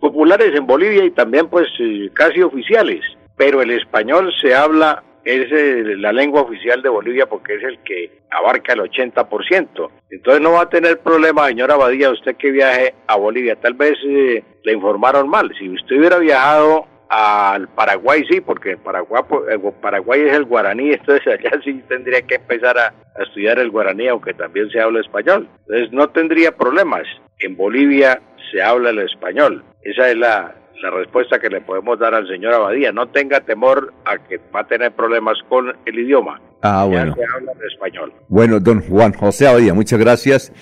populares 0.00 0.54
en 0.56 0.66
Bolivia 0.66 1.04
y 1.04 1.12
también 1.12 1.48
pues 1.48 1.68
eh, 1.78 2.10
casi 2.14 2.42
oficiales, 2.42 3.04
pero 3.36 3.62
el 3.62 3.70
español 3.70 4.32
se 4.40 4.54
habla 4.54 5.04
es 5.26 5.98
la 5.98 6.12
lengua 6.12 6.42
oficial 6.42 6.80
de 6.82 6.88
Bolivia 6.88 7.26
porque 7.26 7.56
es 7.56 7.64
el 7.64 7.78
que 7.80 8.20
abarca 8.30 8.74
el 8.74 8.80
80%. 8.80 9.90
Entonces 10.10 10.40
no 10.40 10.52
va 10.52 10.62
a 10.62 10.70
tener 10.70 11.00
problema, 11.00 11.48
señora 11.48 11.74
Abadía, 11.74 12.10
usted 12.10 12.36
que 12.36 12.52
viaje 12.52 12.94
a 13.08 13.16
Bolivia. 13.16 13.56
Tal 13.56 13.74
vez 13.74 13.94
eh, 14.06 14.44
le 14.62 14.72
informaron 14.72 15.28
mal. 15.28 15.52
Si 15.58 15.68
usted 15.68 15.98
hubiera 15.98 16.18
viajado 16.18 16.86
al 17.08 17.68
Paraguay, 17.68 18.24
sí, 18.30 18.40
porque 18.40 18.76
Paraguay, 18.76 19.22
pues, 19.28 19.74
Paraguay 19.80 20.22
es 20.22 20.34
el 20.34 20.44
guaraní, 20.44 20.92
entonces 20.92 21.26
allá 21.26 21.60
sí 21.64 21.82
tendría 21.88 22.22
que 22.22 22.36
empezar 22.36 22.78
a 22.78 22.94
estudiar 23.20 23.58
el 23.58 23.70
guaraní, 23.70 24.06
aunque 24.08 24.32
también 24.32 24.70
se 24.70 24.80
habla 24.80 25.00
español. 25.00 25.48
Entonces 25.66 25.92
no 25.92 26.08
tendría 26.10 26.52
problemas. 26.52 27.02
En 27.40 27.56
Bolivia 27.56 28.20
se 28.52 28.62
habla 28.62 28.90
el 28.90 29.00
español. 29.00 29.64
Esa 29.82 30.08
es 30.08 30.16
la, 30.16 30.54
la 30.82 30.90
respuesta 30.90 31.38
que 31.38 31.48
le 31.48 31.60
podemos 31.60 31.98
dar 31.98 32.14
al 32.14 32.26
señor 32.28 32.54
Abadía. 32.54 32.92
No 32.92 33.08
tenga 33.08 33.40
temor 33.40 33.92
a 34.04 34.18
que 34.18 34.38
va 34.54 34.60
a 34.60 34.66
tener 34.66 34.92
problemas 34.92 35.38
con 35.48 35.66
el 35.84 35.98
idioma. 35.98 36.40
Ah, 36.62 36.80
Ya 36.90 36.98
bueno. 37.04 37.14
se 37.14 37.22
habla 37.36 37.52
el 37.52 37.66
español. 37.72 38.12
Bueno, 38.28 38.60
don 38.60 38.80
Juan 38.80 39.12
José 39.12 39.46
Abadía, 39.46 39.74
muchas 39.74 39.98
gracias. 40.00 40.52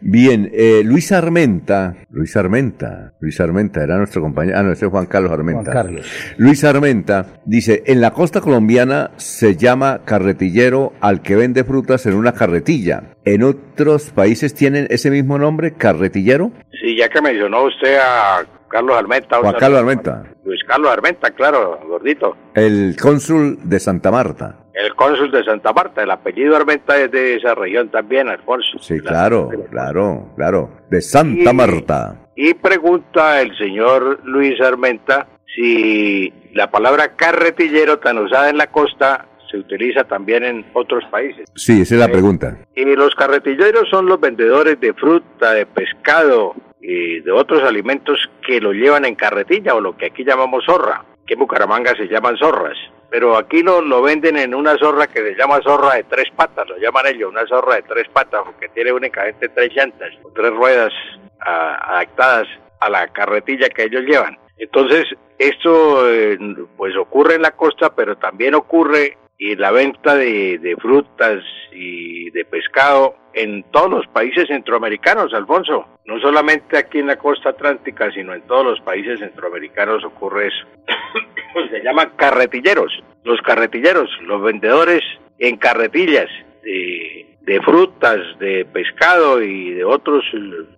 Bien, 0.00 0.50
eh, 0.52 0.82
Luis 0.84 1.12
Armenta, 1.12 1.94
Luis 2.10 2.36
Armenta, 2.36 3.12
Luis 3.20 3.40
Armenta 3.40 3.82
era 3.82 3.96
nuestro 3.96 4.20
compañero, 4.22 4.58
ah, 4.58 4.62
no, 4.62 4.72
ese 4.72 4.86
es 4.86 4.90
Juan 4.90 5.06
Carlos 5.06 5.30
Armenta. 5.32 5.72
Juan 5.72 5.84
Carlos. 5.86 6.34
Luis 6.36 6.64
Armenta 6.64 7.40
dice, 7.46 7.82
en 7.86 8.00
la 8.00 8.10
costa 8.10 8.40
colombiana 8.40 9.12
se 9.16 9.56
llama 9.56 10.00
carretillero 10.04 10.92
al 11.00 11.22
que 11.22 11.36
vende 11.36 11.64
frutas 11.64 12.04
en 12.06 12.14
una 12.14 12.32
carretilla. 12.32 13.14
¿En 13.24 13.42
otros 13.42 14.10
países 14.10 14.52
tienen 14.54 14.86
ese 14.90 15.10
mismo 15.10 15.38
nombre, 15.38 15.72
carretillero? 15.74 16.52
Sí, 16.80 16.96
ya 16.96 17.08
que 17.08 17.22
mencionó 17.22 17.64
usted 17.64 17.98
a 17.98 18.44
Carlos 18.68 18.96
Armenta. 18.96 19.38
Juan. 19.38 19.54
Carlos 19.58 19.78
Armenta, 19.80 20.24
Luis 20.44 20.60
Carlos 20.64 20.90
Armenta, 20.90 21.30
claro, 21.30 21.78
gordito. 21.86 22.36
el 22.54 22.96
cónsul 23.00 23.58
de 23.62 23.78
Santa 23.80 24.10
Marta. 24.10 24.56
El 24.74 24.94
cónsul 24.94 25.30
de 25.30 25.42
Santa 25.44 25.72
Marta. 25.72 26.02
El 26.02 26.10
apellido 26.10 26.54
Armenta 26.56 26.98
es 27.00 27.10
de 27.10 27.36
esa 27.36 27.54
región 27.54 27.88
también, 27.90 28.28
Alfonso. 28.28 28.78
Sí, 28.80 29.00
claro, 29.00 29.48
claro, 29.70 30.28
claro, 30.36 30.70
de 30.90 31.00
Santa 31.00 31.50
Y- 31.50 31.54
Marta. 31.54 32.16
Y 32.34 32.52
pregunta 32.54 33.40
el 33.40 33.56
señor 33.56 34.20
Luis 34.24 34.60
Armenta 34.60 35.26
si 35.54 36.32
la 36.52 36.70
palabra 36.70 37.16
carretillero 37.16 37.98
tan 37.98 38.18
usada 38.18 38.50
en 38.50 38.58
la 38.58 38.66
costa 38.66 39.26
se 39.50 39.56
utiliza 39.58 40.04
también 40.04 40.44
en 40.44 40.66
otros 40.74 41.04
países. 41.10 41.46
Sí, 41.54 41.80
esa 41.82 41.94
es 41.94 42.00
la 42.00 42.08
pregunta. 42.08 42.58
Y 42.74 42.84
los 42.96 43.14
carretilleros 43.14 43.88
son 43.88 44.06
los 44.06 44.20
vendedores 44.20 44.78
de 44.80 44.92
fruta, 44.92 45.52
de 45.52 45.64
pescado 45.66 46.54
y 46.88 47.18
de 47.18 47.32
otros 47.32 47.64
alimentos 47.64 48.30
que 48.46 48.60
lo 48.60 48.72
llevan 48.72 49.04
en 49.04 49.16
carretilla 49.16 49.74
o 49.74 49.80
lo 49.80 49.96
que 49.96 50.06
aquí 50.06 50.24
llamamos 50.24 50.64
zorra, 50.64 51.04
que 51.26 51.34
en 51.34 51.40
Bucaramanga 51.40 51.96
se 51.96 52.06
llaman 52.06 52.36
zorras. 52.36 52.78
Pero 53.10 53.36
aquí 53.36 53.60
lo, 53.64 53.80
lo 53.80 54.02
venden 54.02 54.36
en 54.36 54.54
una 54.54 54.76
zorra 54.76 55.08
que 55.08 55.18
se 55.18 55.34
llama 55.34 55.60
zorra 55.64 55.96
de 55.96 56.04
tres 56.04 56.26
patas, 56.36 56.68
lo 56.68 56.78
llaman 56.78 57.08
ellos, 57.08 57.28
una 57.28 57.44
zorra 57.46 57.74
de 57.74 57.82
tres 57.82 58.08
patas, 58.12 58.42
porque 58.44 58.68
tiene 58.68 58.92
únicamente 58.92 59.48
tres 59.48 59.74
llantas, 59.74 60.10
o 60.22 60.30
tres 60.30 60.52
ruedas 60.52 60.92
adaptadas 61.40 62.46
a 62.78 62.88
la 62.88 63.08
carretilla 63.08 63.68
que 63.68 63.84
ellos 63.84 64.02
llevan. 64.02 64.38
Entonces, 64.56 65.06
esto 65.38 66.08
eh, 66.08 66.38
pues 66.76 66.96
ocurre 66.96 67.34
en 67.34 67.42
la 67.42 67.50
costa, 67.50 67.96
pero 67.96 68.16
también 68.16 68.54
ocurre 68.54 69.18
en 69.38 69.60
la 69.60 69.70
venta 69.70 70.14
de, 70.14 70.58
de 70.58 70.76
frutas 70.76 71.42
y 71.72 72.30
de 72.30 72.44
pescado 72.44 73.16
en 73.34 73.64
todos 73.64 73.90
los 73.90 74.06
países 74.08 74.48
centroamericanos, 74.48 75.34
Alfonso. 75.34 75.86
No 76.06 76.18
solamente 76.20 76.78
aquí 76.78 76.98
en 76.98 77.08
la 77.08 77.16
costa 77.16 77.50
atlántica, 77.50 78.10
sino 78.12 78.34
en 78.34 78.42
todos 78.42 78.64
los 78.64 78.80
países 78.80 79.20
centroamericanos 79.20 80.04
ocurre 80.04 80.48
eso. 80.48 80.66
Se 81.70 81.82
llaman 81.82 82.12
carretilleros. 82.16 82.92
Los 83.24 83.40
carretilleros, 83.42 84.08
los 84.22 84.42
vendedores 84.42 85.02
en 85.38 85.56
carretillas 85.56 86.28
de, 86.62 87.36
de 87.42 87.60
frutas, 87.60 88.20
de 88.38 88.64
pescado 88.64 89.42
y 89.42 89.74
de 89.74 89.84
otros 89.84 90.24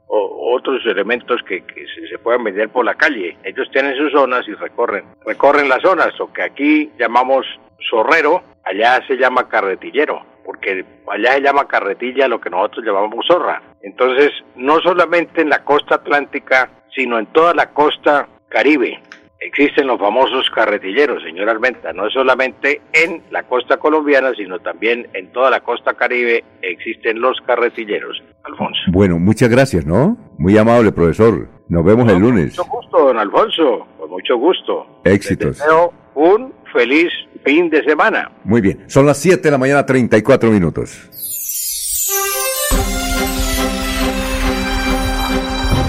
otros 0.09 0.85
elementos 0.87 1.41
que, 1.47 1.63
se, 2.11 2.19
puedan 2.19 2.45
vender 2.45 2.69
por 2.71 2.85
la 2.85 2.95
calle. 2.95 3.37
Ellos 3.45 3.69
tienen 3.73 3.97
sus 3.97 4.13
zonas 4.13 4.47
y 4.49 4.55
recorren, 4.55 5.05
recorren 5.25 5.69
las 5.69 5.83
zonas, 5.83 6.19
o 6.21 6.33
que 6.33 6.43
aquí 6.43 6.91
llamamos 6.99 7.47
zorrero, 7.91 8.43
allá 8.65 9.01
se 9.07 9.17
llama 9.17 9.49
carretillero, 9.49 10.25
porque 10.45 10.85
allá 11.11 11.35
se 11.35 11.43
llama 11.43 11.69
carretilla 11.69 12.29
lo 12.29 12.41
que 12.41 12.51
nosotros 12.51 12.85
llamamos 12.85 13.27
zorra. 13.27 13.63
Entonces, 13.83 14.31
no 14.57 14.81
solamente 14.81 15.43
en 15.43 15.51
la 15.51 15.65
costa 15.65 15.97
atlántica, 15.97 16.71
sino 16.95 17.19
en 17.19 17.27
toda 17.27 17.55
la 17.55 17.71
costa 17.71 18.29
caribe 18.49 19.01
existen 19.41 19.87
los 19.87 20.01
famosos 20.01 20.51
carretilleros, 20.51 21.23
señor 21.23 21.49
Almenta, 21.49 21.93
no 21.93 22.11
solamente 22.11 22.83
en 22.93 23.23
la 23.31 23.45
costa 23.45 23.77
colombiana, 23.77 24.33
sino 24.37 24.59
también 24.59 25.09
en 25.15 25.33
toda 25.33 25.51
la 25.51 25.61
costa 25.61 25.95
caribe 25.95 26.45
existen 26.63 27.21
los 27.21 27.41
carretilleros, 27.47 28.23
Alfonso. 28.45 28.81
Bueno, 28.89 29.19
muchas 29.19 29.49
gracias, 29.49 29.87
¿no? 29.87 30.17
Muy 30.39 30.59
amable, 30.59 30.93
profesor. 30.93 31.49
Nos 31.69 31.85
vemos 31.85 32.11
el 32.11 32.19
lunes. 32.19 32.59
Mucho 32.59 32.71
gusto, 32.71 32.99
don 32.99 33.19
Alfonso, 33.19 33.87
con 33.99 34.11
mucho 34.11 34.37
gusto. 34.37 35.01
Éxitos. 35.05 35.47
Les 35.47 35.59
deseo 35.59 35.93
un 36.15 36.53
feliz 36.73 37.13
fin 37.45 37.71
de 37.71 37.83
semana. 37.85 38.31
Muy 38.45 38.61
bien, 38.61 38.85
son 38.87 39.07
las 39.07 39.19
7 39.19 39.43
de 39.43 39.51
la 39.51 39.59
mañana, 39.59 39.85
34 39.85 40.51
minutos. 40.51 40.99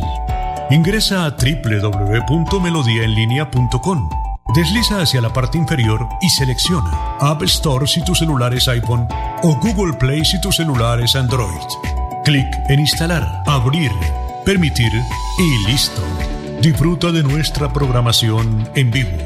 Ingresa 0.71 1.25
a 1.25 1.31
www.melodiaenlinea.com. 1.31 4.26
Desliza 4.55 5.01
hacia 5.03 5.21
la 5.21 5.33
parte 5.33 5.59
inferior 5.59 6.09
y 6.21 6.31
selecciona 6.31 6.91
App 7.21 7.43
Store 7.43 7.87
si 7.87 8.03
tu 8.05 8.15
celular 8.15 8.55
es 8.55 8.69
iPhone 8.69 9.07
o 9.43 9.57
Google 9.57 9.93
Play 9.95 10.25
si 10.25 10.41
tu 10.41 10.53
celular 10.53 11.01
es 11.01 11.15
Android. 11.17 11.67
Clic 12.25 12.47
en 12.69 12.81
Instalar, 12.81 13.43
Abrir, 13.47 13.91
Permitir 14.45 14.93
y 15.39 15.71
listo. 15.71 16.03
Disfruta 16.61 17.13
de 17.13 17.23
nuestra 17.23 17.73
programación 17.73 18.69
en 18.75 18.91
vivo. 18.91 19.19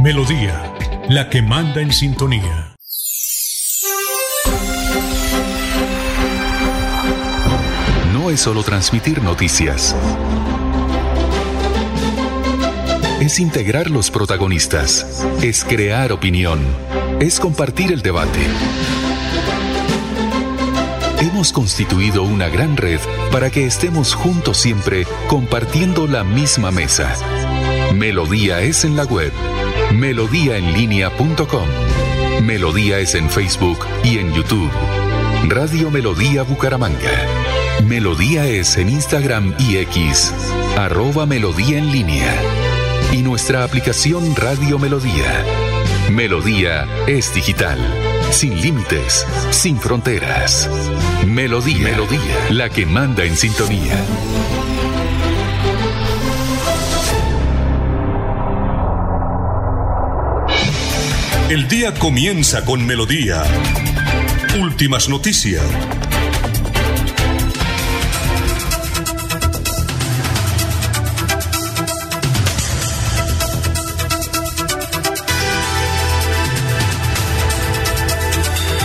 Melodía, 0.00 0.72
la 1.08 1.28
que 1.28 1.42
manda 1.42 1.80
en 1.80 1.92
sintonía. 1.92 2.74
No 8.14 8.30
es 8.30 8.40
solo 8.40 8.62
transmitir 8.62 9.22
noticias. 9.22 9.94
Es 13.20 13.38
integrar 13.38 13.90
los 13.90 14.10
protagonistas. 14.10 15.26
Es 15.42 15.62
crear 15.62 16.10
opinión. 16.10 16.58
Es 17.20 17.38
compartir 17.38 17.92
el 17.92 18.00
debate. 18.00 18.40
Hemos 21.20 21.52
constituido 21.52 22.22
una 22.22 22.48
gran 22.48 22.78
red 22.78 22.98
para 23.30 23.50
que 23.50 23.66
estemos 23.66 24.14
juntos 24.14 24.56
siempre 24.56 25.06
compartiendo 25.28 26.06
la 26.06 26.24
misma 26.24 26.70
mesa. 26.70 27.14
Melodía 27.94 28.62
es 28.62 28.86
en 28.86 28.96
la 28.96 29.04
web. 29.04 29.32
Melodíaenlínea.com. 29.92 31.68
Melodía 32.42 33.00
es 33.00 33.14
en 33.14 33.28
Facebook 33.28 33.84
y 34.02 34.16
en 34.16 34.32
YouTube. 34.32 34.70
Radio 35.46 35.90
Melodía 35.90 36.42
Bucaramanga. 36.42 37.26
Melodía 37.84 38.46
es 38.46 38.78
en 38.78 38.88
Instagram 38.88 39.54
y 39.58 39.76
X. 39.76 40.32
Arroba 40.78 41.26
Melodía. 41.26 41.82
Y 43.12 43.22
nuestra 43.22 43.64
aplicación 43.64 44.36
Radio 44.36 44.78
Melodía. 44.78 45.44
Melodía 46.10 46.86
es 47.08 47.34
digital. 47.34 47.78
Sin 48.30 48.60
límites, 48.60 49.26
sin 49.50 49.80
fronteras. 49.80 50.70
Melodía, 51.26 51.82
Melodía, 51.82 52.36
la 52.50 52.68
que 52.68 52.86
manda 52.86 53.24
en 53.24 53.36
sintonía. 53.36 53.96
El 61.48 61.66
día 61.66 61.92
comienza 61.94 62.64
con 62.64 62.86
melodía. 62.86 63.42
Últimas 64.60 65.08
noticias. 65.08 65.64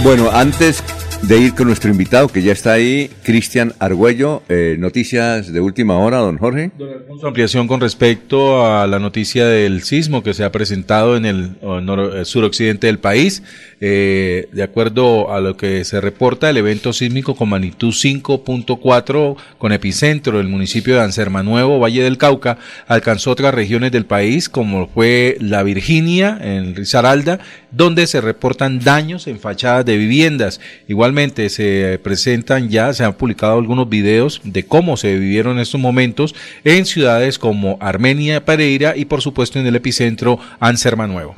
Bueno, 0.03 0.29
antes 0.31 0.83
de 1.23 1.39
ir 1.39 1.55
con 1.55 1.67
nuestro 1.67 1.89
invitado, 1.89 2.27
que 2.27 2.43
ya 2.43 2.51
está 2.51 2.73
ahí, 2.73 3.09
Cristian 3.23 3.73
Argüello, 3.79 4.43
eh, 4.49 4.75
noticias 4.77 5.51
de 5.51 5.59
última 5.61 5.97
hora, 5.97 6.17
don 6.17 6.37
Jorge. 6.37 6.69
Su 7.19 7.25
ampliación 7.27 7.67
con 7.67 7.81
respecto 7.81 8.65
a 8.65 8.85
la 8.85 8.99
noticia 8.99 9.47
del 9.47 9.81
sismo 9.81 10.21
que 10.21 10.33
se 10.35 10.43
ha 10.43 10.51
presentado 10.51 11.17
en 11.17 11.25
el 11.25 11.59
nor- 11.61 12.17
eh, 12.21 12.25
suroccidente 12.25 12.85
del 12.87 12.99
país. 12.99 13.41
Eh, 13.81 14.47
de 14.51 14.63
acuerdo 14.63 15.33
a 15.33 15.41
lo 15.41 15.57
que 15.57 15.83
se 15.83 15.99
reporta, 15.99 16.49
el 16.49 16.57
evento 16.57 16.93
sísmico 16.93 17.35
con 17.35 17.49
magnitud 17.49 17.93
5.4 17.93 19.35
con 19.57 19.71
epicentro 19.73 20.39
en 20.39 20.45
el 20.45 20.51
municipio 20.51 20.95
de 20.95 21.01
Anserma 21.01 21.43
Nuevo, 21.43 21.79
Valle 21.79 22.03
del 22.03 22.17
Cauca, 22.17 22.57
alcanzó 22.87 23.31
otras 23.31 23.53
regiones 23.53 23.91
del 23.91 24.05
país 24.05 24.47
como 24.49 24.87
fue 24.87 25.37
la 25.41 25.63
Virginia, 25.63 26.37
en 26.41 26.75
Risaralda, 26.75 27.39
donde 27.71 28.07
se 28.07 28.21
reportan 28.21 28.79
daños 28.79 29.27
en 29.27 29.39
fachadas 29.39 29.85
de 29.85 29.97
viviendas. 29.97 30.61
Igualmente 30.87 31.49
se 31.49 31.99
presentan 32.01 32.69
ya, 32.69 32.93
se 32.93 33.03
han 33.03 33.13
publicado 33.13 33.57
algunos 33.57 33.89
videos 33.89 34.39
de 34.43 34.65
cómo 34.65 34.95
se 34.95 35.17
vivieron 35.17 35.59
estos 35.59 35.81
momentos 35.81 36.33
en 36.63 36.85
ciudades 36.85 37.37
como 37.37 37.77
Armenia, 37.81 38.45
Pereira 38.45 38.95
y 38.95 39.05
por 39.05 39.21
supuesto 39.21 39.59
en 39.59 39.67
el 39.67 39.75
epicentro 39.75 40.39
Anserma 40.59 41.07
Nuevo. 41.07 41.35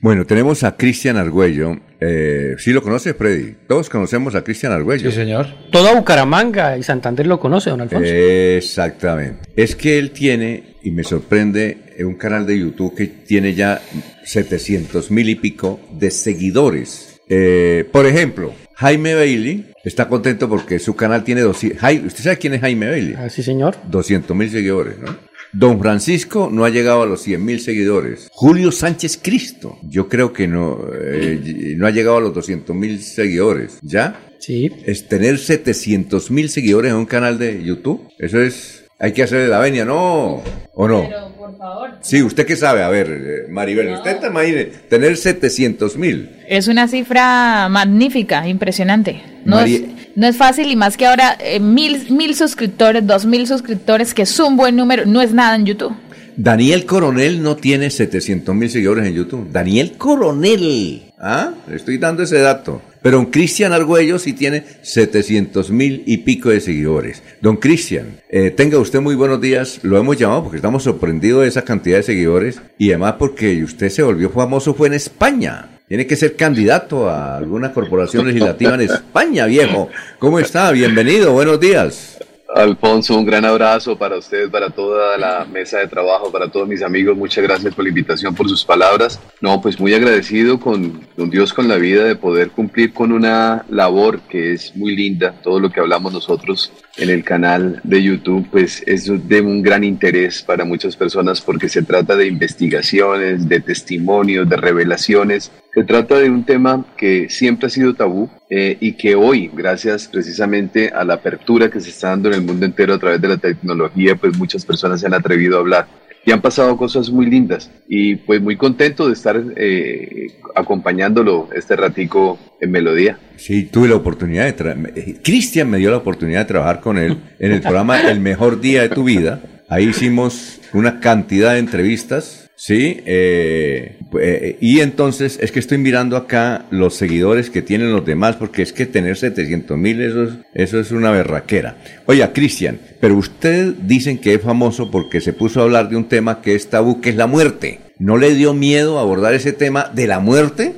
Bueno, 0.00 0.26
tenemos 0.26 0.62
a 0.62 0.76
Cristian 0.76 1.16
Argüello. 1.16 1.78
Eh, 2.00 2.54
¿Sí 2.58 2.72
lo 2.72 2.82
conoce, 2.82 3.14
Freddy? 3.14 3.54
Todos 3.66 3.88
conocemos 3.88 4.34
a 4.34 4.44
Cristian 4.44 4.72
Argüello. 4.72 5.10
Sí, 5.10 5.16
señor. 5.16 5.46
Toda 5.72 5.94
Bucaramanga 5.94 6.76
y 6.76 6.82
Santander 6.82 7.26
lo 7.26 7.40
conoce, 7.40 7.70
don 7.70 7.80
Alfonso. 7.80 8.04
Exactamente. 8.06 9.48
Es 9.56 9.74
que 9.74 9.98
él 9.98 10.10
tiene, 10.10 10.76
y 10.82 10.90
me 10.90 11.02
sorprende, 11.02 11.78
un 12.00 12.14
canal 12.14 12.46
de 12.46 12.58
YouTube 12.58 12.94
que 12.94 13.06
tiene 13.06 13.54
ya 13.54 13.80
700 14.24 15.10
mil 15.10 15.30
y 15.30 15.36
pico 15.36 15.80
de 15.92 16.10
seguidores. 16.10 17.20
Eh, 17.28 17.88
por 17.90 18.06
ejemplo, 18.06 18.52
Jaime 18.74 19.14
Bailey 19.14 19.72
está 19.82 20.08
contento 20.08 20.48
porque 20.48 20.78
su 20.78 20.94
canal 20.94 21.24
tiene 21.24 21.40
200... 21.40 21.82
¿Usted 22.04 22.22
sabe 22.22 22.36
quién 22.36 22.52
es 22.52 22.60
Jaime 22.60 22.90
Bailey? 22.90 23.14
Ah, 23.16 23.30
sí, 23.30 23.42
señor. 23.42 23.76
200 23.88 24.36
mil 24.36 24.50
seguidores, 24.50 24.98
¿no? 24.98 25.16
Don 25.52 25.80
Francisco 25.80 26.50
no 26.52 26.64
ha 26.64 26.70
llegado 26.70 27.02
a 27.02 27.06
los 27.06 27.22
100 27.22 27.44
mil 27.44 27.60
seguidores. 27.60 28.28
Julio 28.32 28.72
Sánchez 28.72 29.18
Cristo, 29.22 29.78
yo 29.82 30.08
creo 30.08 30.32
que 30.32 30.46
no, 30.46 30.78
eh, 30.92 31.74
no 31.76 31.86
ha 31.86 31.90
llegado 31.90 32.18
a 32.18 32.20
los 32.20 32.34
200 32.34 32.74
mil 32.74 33.00
seguidores. 33.02 33.78
¿Ya? 33.82 34.20
Sí. 34.38 34.70
Es 34.84 35.08
tener 35.08 35.38
700 35.38 36.30
mil 36.30 36.48
seguidores 36.50 36.90
en 36.90 36.98
un 36.98 37.06
canal 37.06 37.38
de 37.38 37.62
YouTube. 37.64 38.08
Eso 38.18 38.40
es, 38.40 38.84
hay 38.98 39.12
que 39.12 39.22
hacerle 39.22 39.48
la 39.48 39.58
venia, 39.58 39.84
¿no? 39.84 40.42
¿O 40.74 40.88
no? 40.88 41.04
Pero, 41.08 41.32
por 41.36 41.56
favor. 41.56 41.90
Sí, 42.02 42.22
¿usted 42.22 42.46
qué 42.46 42.56
sabe? 42.56 42.82
A 42.82 42.88
ver, 42.88 43.08
eh, 43.10 43.50
Maribel, 43.50 43.94
usted 43.94 44.18
te 44.18 44.26
imagine 44.26 44.64
tener 44.88 45.16
700 45.16 45.96
mil. 45.96 46.30
Es 46.46 46.68
una 46.68 46.86
cifra 46.86 47.68
magnífica, 47.68 48.46
impresionante. 48.46 49.22
No, 49.44 49.60
es, 49.60 49.82
no 50.16 50.26
es 50.26 50.36
fácil 50.36 50.72
y 50.72 50.76
más 50.76 50.96
que 50.96 51.06
ahora 51.06 51.36
eh, 51.38 51.60
mil, 51.60 52.10
mil 52.10 52.34
suscriptores, 52.34 53.06
dos 53.06 53.26
mil 53.26 53.46
suscriptores, 53.46 54.14
que 54.14 54.22
es 54.22 54.40
un 54.40 54.56
buen 54.56 54.74
número, 54.74 55.06
no 55.06 55.22
es 55.22 55.32
nada 55.32 55.54
en 55.54 55.66
YouTube. 55.66 55.94
Daniel 56.38 56.84
Coronel 56.84 57.42
no 57.42 57.56
tiene 57.56 57.88
700 57.88 58.54
mil 58.54 58.68
seguidores 58.68 59.06
en 59.06 59.14
YouTube. 59.14 59.50
Daniel 59.50 59.92
Coronel. 59.96 61.12
¿Ah? 61.18 61.54
Le 61.66 61.76
estoy 61.76 61.96
dando 61.96 62.24
ese 62.24 62.38
dato. 62.38 62.82
Pero 63.00 63.18
don 63.18 63.26
Cristian 63.26 63.72
Argüello 63.72 64.18
sí 64.18 64.32
tiene 64.34 64.64
700 64.82 65.70
mil 65.70 66.02
y 66.06 66.18
pico 66.18 66.50
de 66.50 66.60
seguidores. 66.60 67.22
Don 67.40 67.56
Cristian, 67.56 68.20
eh, 68.28 68.50
tenga 68.50 68.78
usted 68.78 69.00
muy 69.00 69.14
buenos 69.14 69.40
días. 69.40 69.80
Lo 69.82 69.96
hemos 69.96 70.18
llamado 70.18 70.42
porque 70.42 70.56
estamos 70.56 70.82
sorprendidos 70.82 71.42
de 71.42 71.48
esa 71.48 71.62
cantidad 71.62 71.98
de 71.98 72.02
seguidores. 72.02 72.60
Y 72.78 72.90
además 72.90 73.14
porque 73.18 73.62
usted 73.62 73.88
se 73.88 74.02
volvió 74.02 74.28
famoso 74.28 74.74
fue 74.74 74.88
en 74.88 74.94
España. 74.94 75.75
Tiene 75.88 76.04
que 76.04 76.16
ser 76.16 76.34
candidato 76.34 77.08
a 77.08 77.36
alguna 77.36 77.72
corporación 77.72 78.26
legislativa 78.26 78.74
en 78.74 78.80
España, 78.80 79.46
viejo. 79.46 79.88
¿Cómo 80.18 80.40
está? 80.40 80.72
Bienvenido, 80.72 81.32
buenos 81.32 81.60
días. 81.60 82.18
Alfonso, 82.52 83.16
un 83.16 83.24
gran 83.24 83.44
abrazo 83.44 83.96
para 83.96 84.16
usted, 84.18 84.50
para 84.50 84.70
toda 84.70 85.16
la 85.16 85.44
mesa 85.44 85.78
de 85.78 85.86
trabajo, 85.86 86.32
para 86.32 86.50
todos 86.50 86.66
mis 86.66 86.82
amigos. 86.82 87.16
Muchas 87.16 87.44
gracias 87.44 87.72
por 87.72 87.84
la 87.84 87.90
invitación, 87.90 88.34
por 88.34 88.48
sus 88.48 88.64
palabras. 88.64 89.20
No, 89.40 89.60
pues 89.60 89.78
muy 89.78 89.94
agradecido 89.94 90.58
con, 90.58 91.06
con 91.14 91.30
Dios, 91.30 91.52
con 91.52 91.68
la 91.68 91.76
vida, 91.76 92.02
de 92.02 92.16
poder 92.16 92.50
cumplir 92.50 92.92
con 92.92 93.12
una 93.12 93.64
labor 93.68 94.18
que 94.22 94.54
es 94.54 94.74
muy 94.74 94.96
linda. 94.96 95.36
Todo 95.40 95.60
lo 95.60 95.70
que 95.70 95.78
hablamos 95.78 96.12
nosotros 96.12 96.72
en 96.96 97.10
el 97.10 97.24
canal 97.24 97.80
de 97.84 98.02
YouTube, 98.02 98.46
pues 98.50 98.82
es 98.86 99.10
de 99.28 99.40
un 99.40 99.62
gran 99.62 99.84
interés 99.84 100.42
para 100.42 100.64
muchas 100.64 100.96
personas 100.96 101.40
porque 101.40 101.68
se 101.68 101.82
trata 101.82 102.16
de 102.16 102.26
investigaciones, 102.26 103.48
de 103.48 103.60
testimonios, 103.60 104.48
de 104.48 104.56
revelaciones. 104.56 105.52
Se 105.74 105.84
trata 105.84 106.18
de 106.18 106.30
un 106.30 106.44
tema 106.44 106.86
que 106.96 107.28
siempre 107.28 107.66
ha 107.66 107.70
sido 107.70 107.94
tabú 107.94 108.30
eh, 108.48 108.78
y 108.80 108.92
que 108.92 109.14
hoy, 109.14 109.50
gracias 109.52 110.08
precisamente 110.08 110.88
a 110.88 111.04
la 111.04 111.14
apertura 111.14 111.70
que 111.70 111.80
se 111.80 111.90
está 111.90 112.08
dando 112.08 112.28
en 112.28 112.36
el 112.36 112.42
mundo 112.42 112.64
entero 112.64 112.94
a 112.94 112.98
través 112.98 113.20
de 113.20 113.28
la 113.28 113.36
tecnología, 113.36 114.16
pues 114.16 114.36
muchas 114.38 114.64
personas 114.64 115.00
se 115.00 115.06
han 115.06 115.14
atrevido 115.14 115.56
a 115.56 115.60
hablar 115.60 116.05
y 116.26 116.32
han 116.32 116.42
pasado 116.42 116.76
cosas 116.76 117.08
muy 117.08 117.26
lindas 117.26 117.70
y 117.88 118.16
pues 118.16 118.42
muy 118.42 118.56
contento 118.56 119.06
de 119.06 119.12
estar 119.12 119.40
eh, 119.56 120.26
acompañándolo 120.56 121.48
este 121.54 121.76
ratico 121.76 122.36
en 122.60 122.72
Melodía. 122.72 123.18
Sí, 123.36 123.62
tuve 123.62 123.88
la 123.88 123.94
oportunidad 123.94 124.44
de 124.44 124.52
trabajar. 124.52 124.92
Cristian 125.22 125.70
me 125.70 125.78
dio 125.78 125.90
la 125.90 125.98
oportunidad 125.98 126.40
de 126.40 126.46
trabajar 126.46 126.80
con 126.80 126.98
él 126.98 127.16
en 127.38 127.52
el 127.52 127.60
programa 127.60 128.00
El 128.10 128.18
Mejor 128.18 128.60
Día 128.60 128.82
de 128.82 128.88
tu 128.88 129.04
Vida. 129.04 129.40
Ahí 129.68 129.84
hicimos 129.84 130.60
una 130.72 130.98
cantidad 130.98 131.52
de 131.52 131.60
entrevistas, 131.60 132.45
¿sí? 132.56 133.02
Eh, 133.04 133.98
eh, 134.20 134.58
y 134.60 134.80
entonces 134.80 135.38
es 135.40 135.52
que 135.52 135.60
estoy 135.60 135.78
mirando 135.78 136.16
acá 136.16 136.64
los 136.70 136.94
seguidores 136.94 137.50
que 137.50 137.62
tienen 137.62 137.92
los 137.92 138.04
demás, 138.04 138.36
porque 138.36 138.62
es 138.62 138.72
que 138.72 138.86
tener 138.86 139.16
700 139.16 139.76
mil, 139.78 140.00
eso 140.00 140.24
es, 140.24 140.30
eso 140.54 140.80
es 140.80 140.90
una 140.90 141.10
berraquera. 141.10 141.76
Oiga, 142.06 142.32
Cristian, 142.32 142.80
pero 142.98 143.16
usted 143.16 143.74
dicen 143.82 144.18
que 144.18 144.34
es 144.34 144.42
famoso 144.42 144.90
porque 144.90 145.20
se 145.20 145.32
puso 145.32 145.60
a 145.60 145.64
hablar 145.64 145.88
de 145.88 145.96
un 145.96 146.06
tema 146.06 146.40
que 146.40 146.54
es 146.54 146.68
tabú, 146.68 147.00
que 147.00 147.10
es 147.10 147.16
la 147.16 147.26
muerte. 147.26 147.80
¿No 147.98 148.16
le 148.16 148.34
dio 148.34 148.52
miedo 148.52 148.98
abordar 148.98 149.34
ese 149.34 149.52
tema 149.52 149.90
de 149.94 150.06
la 150.06 150.18
muerte? 150.18 150.74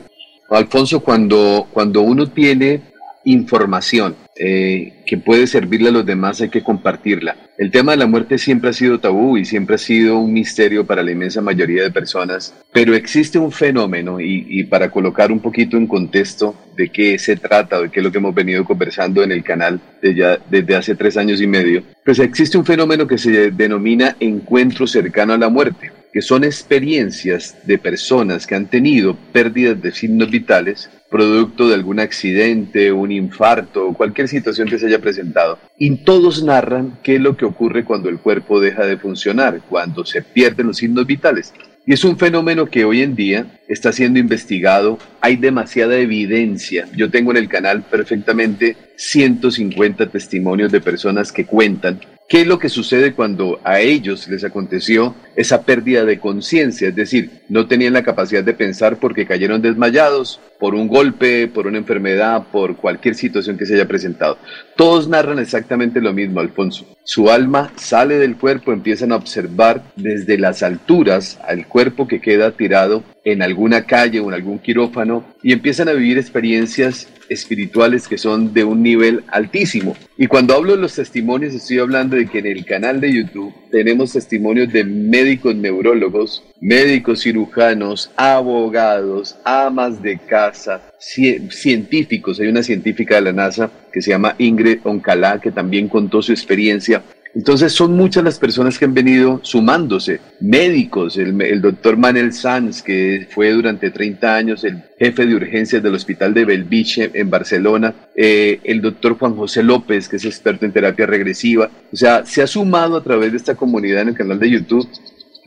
Alfonso, 0.51 1.01
cuando, 1.01 1.67
cuando 1.73 2.03
uno 2.03 2.31
tiene 2.31 2.83
información 3.25 4.17
eh, 4.39 5.03
que 5.07 5.19
puede 5.19 5.47
servirle 5.47 5.89
a 5.89 5.93
los 5.93 6.07
demás, 6.07 6.41
hay 6.41 6.49
que 6.49 6.63
compartirla. 6.63 7.37
El 7.57 7.71
tema 7.71 7.93
de 7.93 7.99
la 7.99 8.07
muerte 8.07 8.39
siempre 8.39 8.71
ha 8.71 8.73
sido 8.73 9.01
tabú 9.01 9.37
y 9.37 9.45
siempre 9.45 9.75
ha 9.75 9.79
sido 9.79 10.19
un 10.19 10.33
misterio 10.33 10.87
para 10.87 11.03
la 11.03 11.11
inmensa 11.11 11.41
mayoría 11.41 11.83
de 11.83 11.91
personas, 11.91 12.55
pero 12.73 12.95
existe 12.95 13.39
un 13.39 13.51
fenómeno 13.51 14.21
y, 14.21 14.47
y 14.49 14.65
para 14.65 14.91
colocar 14.91 15.33
un 15.33 15.41
poquito 15.41 15.77
en 15.77 15.87
contexto 15.87 16.55
de 16.77 16.89
qué 16.89 17.19
se 17.19 17.37
trata, 17.37 17.81
de 17.81 17.91
qué 17.91 18.01
es 18.01 18.05
lo 18.05 18.13
que 18.13 18.19
hemos 18.19 18.35
venido 18.35 18.65
conversando 18.65 19.23
en 19.23 19.33
el 19.33 19.43
canal 19.43 19.81
de 20.01 20.15
ya, 20.15 20.39
desde 20.49 20.77
hace 20.77 20.95
tres 20.95 21.17
años 21.17 21.41
y 21.41 21.47
medio, 21.47 21.83
pues 22.05 22.19
existe 22.21 22.57
un 22.57 22.65
fenómeno 22.65 23.07
que 23.07 23.19
se 23.19 23.51
denomina 23.51 24.17
encuentro 24.21 24.87
cercano 24.87 25.33
a 25.33 25.39
la 25.39 25.49
muerte 25.49 25.91
que 26.13 26.23
son 26.23 26.45
experiencias 26.45 27.57
de 27.65 27.79
personas 27.79 28.47
que 28.47 28.55
han 28.55 28.67
tenido 28.67 29.17
pérdidas 29.33 29.81
de 29.81 29.93
signos 29.93 30.31
vitales, 30.31 30.91
producto 31.11 31.69
de 31.69 31.75
algún 31.75 32.01
accidente, 32.01 32.93
un 32.93 33.11
infarto 33.11 33.95
cualquier 33.99 34.29
situación 34.29 34.69
que 34.69 34.79
se 34.79 34.87
haya 34.87 35.01
presentado. 35.01 35.59
Y 35.77 35.97
todos 36.05 36.43
narran 36.43 36.99
qué 37.03 37.17
es 37.17 37.21
lo 37.21 37.37
que 37.37 37.45
ocurre 37.45 37.85
cuando 37.85 38.09
el 38.09 38.19
cuerpo 38.19 38.61
deja 38.61 38.87
de 38.87 38.97
funcionar, 38.97 39.61
cuando 39.69 40.05
se 40.05 40.23
pierden 40.23 40.69
los 40.69 40.79
signos 40.79 41.07
vitales. 41.07 41.53
Y 41.87 41.95
es 41.95 42.05
un 42.05 42.19
fenómeno 42.19 42.67
que 42.67 42.85
hoy 42.85 43.03
en 43.03 43.17
día 43.17 43.47
está 43.67 43.93
siendo 43.93 44.19
investigado. 44.19 44.99
Hay 45.21 45.37
demasiada 45.37 45.97
evidencia. 45.97 46.87
Yo 46.95 47.11
tengo 47.11 47.31
en 47.31 47.39
el 47.39 47.49
canal 47.49 47.83
perfectamente 47.83 48.77
150 48.97 50.07
testimonios 50.11 50.71
de 50.71 50.81
personas 50.81 51.33
que 51.33 51.47
cuentan 51.47 51.99
qué 52.29 52.43
es 52.43 52.47
lo 52.47 52.59
que 52.59 52.69
sucede 52.69 53.15
cuando 53.15 53.59
a 53.65 53.81
ellos 53.81 54.29
les 54.29 54.45
aconteció 54.45 55.15
esa 55.35 55.63
pérdida 55.63 56.05
de 56.05 56.21
conciencia. 56.21 56.89
Es 56.89 56.95
decir, 56.95 57.43
no 57.49 57.67
tenían 57.67 57.95
la 57.95 58.03
capacidad 58.03 58.45
de 58.45 58.53
pensar 58.53 58.99
porque 58.99 59.27
cayeron 59.27 59.63
desmayados 59.63 60.39
por 60.61 60.75
un 60.75 60.89
golpe, 60.89 61.49
por 61.49 61.67
una 61.67 61.79
enfermedad, 61.79 62.47
por 62.53 62.77
cualquier 62.77 63.15
situación 63.15 63.57
que 63.57 63.65
se 63.65 63.75
haya 63.75 63.89
presentado. 63.89 64.39
Todos 64.77 65.09
narran 65.09 65.39
exactamente 65.39 66.01
lo 66.01 66.13
mismo, 66.13 66.41
Alfonso. 66.41 66.98
Su 67.11 67.31
alma 67.31 67.73
sale 67.77 68.19
del 68.19 68.37
cuerpo, 68.37 68.71
empiezan 68.71 69.13
a 69.13 69.17
observar 69.17 69.83
desde 69.97 70.37
las 70.37 70.63
alturas 70.63 71.41
al 71.49 71.67
cuerpo 71.67 72.07
que 72.07 72.21
queda 72.21 72.53
tirado 72.53 73.03
en 73.25 73.41
alguna 73.41 73.87
calle 73.87 74.21
o 74.21 74.29
en 74.29 74.35
algún 74.35 74.59
quirófano 74.59 75.25
y 75.43 75.55
empiezan 75.55 75.89
a 75.89 75.95
vivir 75.95 76.19
experiencias 76.19 77.09
espirituales 77.31 78.09
que 78.09 78.19
son 78.19 78.53
de 78.53 78.65
un 78.65 78.83
nivel 78.83 79.25
altísimo. 79.29 79.97
Y 80.19 80.27
cuando 80.27 80.55
hablo 80.55 80.73
de 80.77 80.83
los 80.83 80.97
testimonios, 80.97 81.55
estoy 81.55 81.79
hablando 81.79 82.15
de 82.15 82.27
que 82.27 82.41
en 82.41 82.47
el 82.47 82.67
canal 82.67 83.01
de 83.01 83.15
YouTube 83.15 83.55
tenemos 83.71 84.13
testimonios 84.13 84.71
de 84.71 84.85
médicos 84.85 85.55
neurólogos, 85.55 86.45
médicos 86.61 87.23
cirujanos, 87.23 88.11
abogados, 88.17 89.37
amas 89.47 90.03
de 90.03 90.19
casa, 90.19 90.83
científicos. 90.99 92.41
Hay 92.41 92.49
una 92.49 92.63
científica 92.63 93.17
de 93.17 93.23
la 93.23 93.33
NASA 93.33 93.71
que 93.93 94.03
se 94.03 94.11
llama 94.11 94.35
Ingrid 94.39 94.81
Oncalá 94.85 95.41
que 95.41 95.51
también 95.51 95.89
contó 95.89 96.23
su 96.23 96.33
experiencia. 96.33 97.03
Entonces 97.35 97.73
son 97.73 97.93
muchas 97.93 98.25
las 98.25 98.39
personas 98.39 98.79
que 98.79 98.87
han 98.87 98.95
venido 98.95 99.41
sumándose, 99.43 100.21
médicos, 100.41 101.19
el, 101.19 101.41
el, 101.43 101.61
doctor 101.61 101.97
Manuel 101.97 102.33
Sanz, 102.33 102.83
que 102.83 103.29
fue 103.31 103.51
durante 103.53 103.91
30 103.91 104.35
años 104.35 104.65
el 104.65 104.83
jefe 104.99 105.27
de 105.27 105.35
urgencias 105.35 105.83
del 105.83 105.95
Hospital 105.95 106.33
de 106.33 106.47
Belviche 106.47 107.11
en 107.13 107.31
Barcelona, 107.31 107.95
eh, 108.17 108.61
el 108.65 108.81
doctor 108.81 109.19
Juan 109.19 109.37
José 109.37 109.63
López, 109.63 110.09
que 110.09 110.17
es 110.17 110.25
experto 110.25 110.65
en 110.65 110.73
terapia 110.73 111.07
regresiva, 111.07 111.71
o 111.93 111.97
sea, 111.97 112.25
se 112.25 112.43
ha 112.43 112.47
sumado 112.47 112.97
a 112.97 113.05
través 113.05 113.31
de 113.31 113.37
esta 113.37 113.55
comunidad 113.55 114.03
en 114.03 114.09
el 114.09 114.15
canal 114.15 114.39
de 114.39 114.51
YouTube 114.51 114.89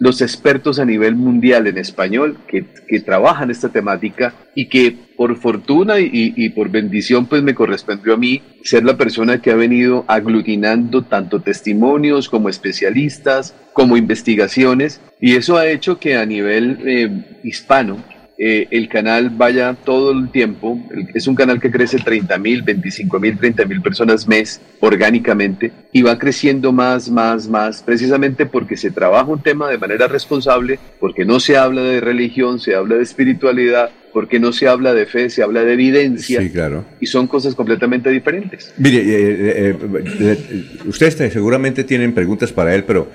los 0.02 0.24
expertos 0.24 0.80
a 0.80 0.86
nivel 0.86 1.16
mundial 1.16 1.68
en 1.68 1.78
español 1.78 2.36
que, 2.48 2.66
que 2.88 3.00
trabajan 3.02 3.52
esta 3.52 3.70
temática 3.70 4.34
y 4.56 4.66
que 4.66 4.98
por 5.16 5.38
fortuna 5.38 6.00
y, 6.00 6.10
y, 6.12 6.50
por 6.50 6.70
bendición 6.72 7.28
pues 7.28 7.44
me 7.44 7.54
correspondió 7.54 8.16
a 8.16 8.18
mí 8.18 8.42
ser 8.64 8.84
la 8.84 8.98
persona 8.98 9.44
que 9.44 9.52
ha 9.52 9.56
venido 9.56 10.04
aglutinando 10.08 11.04
tanto 11.04 11.42
testimonios 11.42 12.30
como 12.30 12.50
especialistas, 12.50 13.54
como 13.74 13.96
investigaciones 13.96 15.02
y 15.20 15.36
eso 15.36 15.56
ha 15.56 15.68
hecho 15.68 16.00
que 16.00 16.16
a 16.16 16.26
nivel 16.26 16.80
eh, 16.84 17.40
hispano 17.44 18.04
eh, 18.44 18.68
el 18.72 18.90
canal 18.90 19.30
vaya 19.30 19.76
todo 19.76 20.12
el 20.12 20.32
tiempo. 20.32 20.80
Es 21.14 21.28
un 21.28 21.36
canal 21.36 21.62
que 21.62 21.70
crece 21.70 22.00
30 22.00 22.40
mil, 22.40 22.64
25 22.64 23.20
mil, 23.20 23.38
30 23.38 23.66
mil 23.66 23.84
personas 23.84 24.28
mes 24.28 24.60
orgánicamente 24.80 25.72
y 25.92 26.02
va 26.02 26.18
creciendo 26.18 26.72
más, 26.72 27.08
más, 27.12 27.48
más, 27.48 27.84
precisamente 27.84 28.48
porque 28.48 28.78
se 28.78 28.90
trabaja 28.90 29.30
un 29.30 29.44
tema 29.44 29.70
de 29.70 29.78
manera 29.78 30.08
responsable, 30.08 30.80
porque 31.00 31.24
no 31.24 31.40
se 31.40 31.56
habla 31.56 31.84
de 31.84 32.02
religión, 32.02 32.60
se 32.60 32.74
habla 32.74 32.96
de 32.96 33.04
espiritualidad, 33.04 33.92
porque 34.14 34.40
no 34.40 34.54
se 34.54 34.68
habla 34.68 34.94
de 34.94 35.06
fe, 35.06 35.30
se 35.30 35.44
habla 35.44 35.64
de 35.64 35.74
evidencia. 35.74 36.42
Sí, 36.42 36.50
claro. 36.50 36.86
Y 37.00 37.08
son 37.08 37.28
cosas 37.28 37.56
completamente 37.56 38.10
diferentes. 38.10 38.74
Mire, 38.78 39.00
eh, 39.00 39.76
eh, 39.80 40.66
ustedes 40.86 41.34
seguramente 41.34 41.84
tienen 41.84 42.14
preguntas 42.14 42.52
para 42.52 42.76
él, 42.76 42.84
pero 42.84 43.10